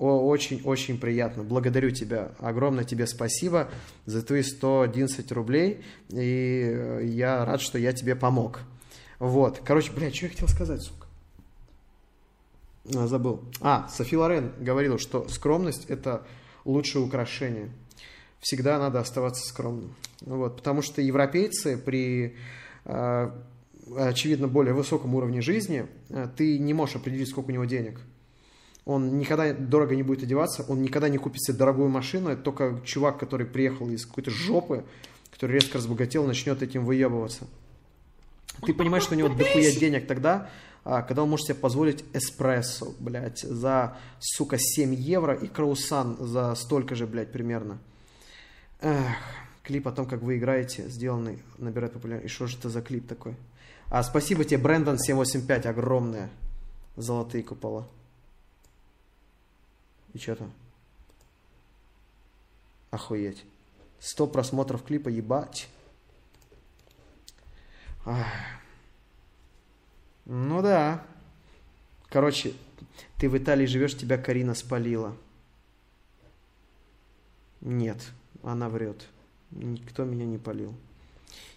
Очень-очень 0.00 0.98
приятно. 0.98 1.42
Благодарю 1.44 1.90
тебя. 1.90 2.32
Огромное 2.38 2.84
тебе 2.84 3.06
спасибо 3.06 3.68
за 4.06 4.22
твои 4.22 4.42
111 4.42 5.30
рублей. 5.32 5.82
И 6.08 6.64
э, 6.66 7.02
я 7.04 7.44
рад, 7.44 7.60
что 7.60 7.76
я 7.76 7.92
тебе 7.92 8.16
помог. 8.16 8.60
Вот. 9.18 9.60
Короче, 9.62 9.92
блядь, 9.92 10.16
что 10.16 10.24
я 10.24 10.30
хотел 10.30 10.48
сказать, 10.48 10.80
сука? 10.80 11.06
А, 12.96 13.06
забыл. 13.08 13.44
А, 13.60 13.88
Софи 13.88 14.16
Лорен 14.16 14.52
говорила, 14.58 14.98
что 14.98 15.28
скромность– 15.28 15.84
это 15.90 16.26
лучшее 16.64 17.04
украшение. 17.04 17.68
Всегда 18.38 18.78
надо 18.78 19.00
оставаться 19.00 19.46
скромным. 19.46 19.94
Вот, 20.22 20.56
потому 20.56 20.80
что 20.80 21.02
европейцы 21.02 21.76
при, 21.76 22.36
э, 22.86 23.30
очевидно, 23.98 24.48
более 24.48 24.72
высоком 24.72 25.14
уровне 25.14 25.42
жизни, 25.42 25.86
э, 26.08 26.26
ты 26.34 26.58
не 26.58 26.72
можешь 26.72 26.96
определить, 26.96 27.28
сколько 27.28 27.50
у 27.50 27.52
него 27.52 27.66
денег. 27.66 28.00
Он 28.90 29.18
никогда 29.18 29.52
дорого 29.52 29.94
не 29.94 30.02
будет 30.02 30.24
одеваться, 30.24 30.64
он 30.66 30.82
никогда 30.82 31.08
не 31.08 31.16
купит 31.16 31.40
себе 31.44 31.56
дорогую 31.56 31.88
машину. 31.88 32.28
Это 32.28 32.42
только 32.42 32.80
чувак, 32.84 33.20
который 33.20 33.46
приехал 33.46 33.88
из 33.88 34.04
какой-то 34.04 34.32
жопы, 34.32 34.84
который 35.30 35.52
резко 35.52 35.78
разбогател, 35.78 36.26
начнет 36.26 36.60
этим 36.60 36.84
выебываться. 36.84 37.46
Ты 38.66 38.74
понимаешь, 38.74 39.04
что 39.04 39.14
у 39.14 39.16
него 39.16 39.28
дохуя 39.28 39.70
денег 39.70 40.08
тогда, 40.08 40.50
а, 40.82 41.02
когда 41.02 41.22
он 41.22 41.30
может 41.30 41.46
себе 41.46 41.54
позволить 41.54 42.04
эспрессо, 42.14 42.92
блядь, 42.98 43.42
за, 43.42 43.96
сука, 44.18 44.56
7 44.58 44.92
евро 44.92 45.34
и 45.34 45.46
краусан 45.46 46.16
за 46.18 46.52
столько 46.56 46.96
же, 46.96 47.06
блядь, 47.06 47.30
примерно. 47.30 47.78
Эх, 48.80 49.06
клип 49.62 49.86
о 49.86 49.92
том, 49.92 50.06
как 50.06 50.20
вы 50.20 50.38
играете, 50.38 50.88
сделанный, 50.88 51.38
набирает 51.58 51.92
популярность. 51.92 52.32
И 52.32 52.34
что 52.34 52.48
же 52.48 52.58
это 52.58 52.68
за 52.68 52.82
клип 52.82 53.06
такой? 53.06 53.36
А, 53.88 54.02
спасибо 54.02 54.44
тебе, 54.44 54.58
Брэндон 54.58 54.98
785, 54.98 55.66
огромное. 55.66 56.28
Золотые 56.96 57.44
купола. 57.44 57.86
И 60.14 60.18
что 60.18 60.36
там? 60.36 60.52
Охуеть. 62.90 63.44
100 64.00 64.26
просмотров 64.28 64.84
клипа, 64.84 65.08
ебать. 65.08 65.68
Ах. 68.04 68.26
Ну 70.24 70.62
да. 70.62 71.04
Короче, 72.08 72.54
ты 73.18 73.28
в 73.28 73.36
Италии 73.36 73.66
живешь, 73.66 73.96
тебя 73.96 74.18
Карина 74.18 74.54
спалила. 74.54 75.16
Нет, 77.60 77.98
она 78.42 78.68
врет. 78.68 79.06
Никто 79.50 80.04
меня 80.04 80.24
не 80.24 80.38
полил. 80.38 80.74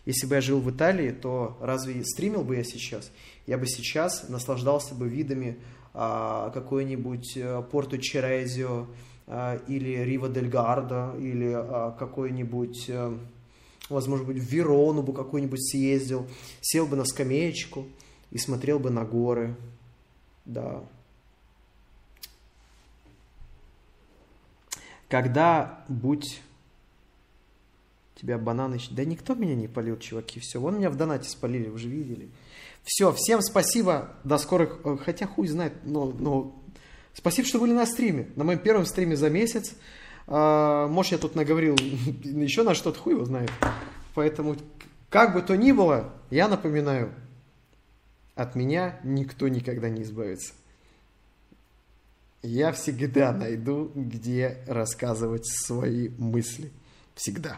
Если 0.06 0.28
бы 0.28 0.36
я 0.36 0.42
жил 0.42 0.60
в 0.60 0.70
Италии, 0.70 1.12
то 1.12 1.58
разве 1.62 2.04
стримил 2.04 2.44
бы 2.44 2.58
я 2.58 2.64
сейчас? 2.64 3.10
Я 3.48 3.58
бы 3.58 3.68
сейчас 3.68 4.28
наслаждался 4.28 4.96
бы 4.96 5.08
видами 5.08 5.58
какой-нибудь 5.94 7.38
а, 7.38 7.62
Порту 7.62 7.98
Черезио 8.00 8.88
а, 9.28 9.58
или 9.68 10.04
Рива 10.04 10.28
дель 10.28 10.50
Гардо 10.50 11.16
или 11.18 11.52
а, 11.54 11.92
какой-нибудь, 11.92 12.90
а, 12.90 13.18
возможно, 13.90 14.26
в 14.26 14.32
Верону 14.32 15.04
бы 15.04 15.14
какой-нибудь 15.14 15.64
съездил, 15.64 16.28
сел 16.62 16.88
бы 16.88 16.96
на 16.96 17.06
скамеечку 17.06 17.88
и 18.32 18.38
смотрел 18.38 18.80
бы 18.80 18.90
на 18.90 19.06
горы. 19.06 19.56
Да. 20.46 20.84
Когда 25.08 25.86
будь 25.88 26.42
тебя 28.16 28.38
бананы... 28.38 28.80
Да 28.92 29.06
никто 29.06 29.36
меня 29.36 29.56
не 29.56 29.68
полил, 29.68 29.98
чуваки. 30.00 30.40
Все, 30.40 30.60
вон 30.60 30.78
меня 30.78 30.90
в 30.90 30.96
донате 30.96 31.30
спалили, 31.30 31.70
вы 31.70 31.78
же 31.78 31.88
видели. 31.88 32.30
Все, 32.84 33.14
всем 33.14 33.42
спасибо. 33.42 34.12
До 34.24 34.38
скорых... 34.38 34.80
э, 34.84 34.98
Хотя 35.04 35.26
хуй 35.28 35.48
знает, 35.48 35.74
но... 35.84 36.06
но... 36.12 36.60
Спасибо, 37.14 37.48
что 37.48 37.60
были 37.60 37.74
на 37.74 37.86
стриме. 37.86 38.30
На 38.36 38.44
моем 38.44 38.60
первом 38.60 38.86
стриме 38.86 39.16
за 39.16 39.30
месяц. 39.30 39.74
А, 40.28 40.88
может, 40.88 41.14
я 41.14 41.18
тут 41.18 41.36
наговорил 41.36 41.76
еще 42.24 42.64
на 42.64 42.74
что-то, 42.74 43.00
хуй 43.00 43.14
его 43.14 43.26
знает. 43.26 43.52
Поэтому, 44.16 44.56
как 45.10 45.34
бы 45.34 45.42
то 45.42 45.56
ни 45.56 45.72
было, 45.72 46.14
я 46.30 46.48
напоминаю, 46.48 47.14
от 48.36 48.56
меня 48.56 49.00
никто 49.04 49.48
никогда 49.48 49.90
не 49.90 50.02
избавится. 50.02 50.54
Я 52.42 52.74
всегда 52.74 53.32
найду, 53.32 53.92
где 53.96 54.58
рассказывать 54.68 55.46
свои 55.46 56.10
мысли. 56.18 56.72
Всегда. 57.16 57.58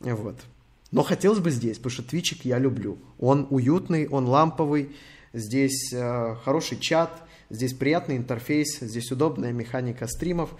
Вот. 0.00 0.36
Но 0.92 1.02
хотелось 1.02 1.40
бы 1.40 1.50
здесь, 1.50 1.78
потому 1.78 1.90
что 1.90 2.02
твичик 2.02 2.44
я 2.44 2.58
люблю. 2.58 2.98
Он 3.18 3.46
уютный, 3.50 4.06
он 4.06 4.26
ламповый, 4.26 4.94
здесь 5.32 5.90
э, 5.92 6.36
хороший 6.44 6.78
чат, 6.78 7.10
здесь 7.48 7.72
приятный 7.72 8.18
интерфейс, 8.18 8.78
здесь 8.78 9.10
удобная 9.10 9.52
механика 9.52 10.06
стримов. 10.06 10.54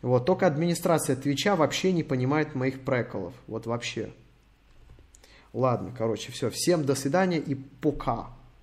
Вот. 0.00 0.24
Только 0.24 0.46
администрация 0.46 1.16
Твича 1.16 1.54
вообще 1.54 1.92
не 1.92 2.02
понимает 2.02 2.54
моих 2.54 2.80
приколов. 2.80 3.34
Вот 3.46 3.66
вообще. 3.66 4.10
Ладно, 5.52 5.94
короче, 5.96 6.32
все. 6.32 6.50
Всем 6.50 6.84
до 6.84 6.94
свидания 6.94 7.38
и 7.38 7.54
пока. 7.54 8.30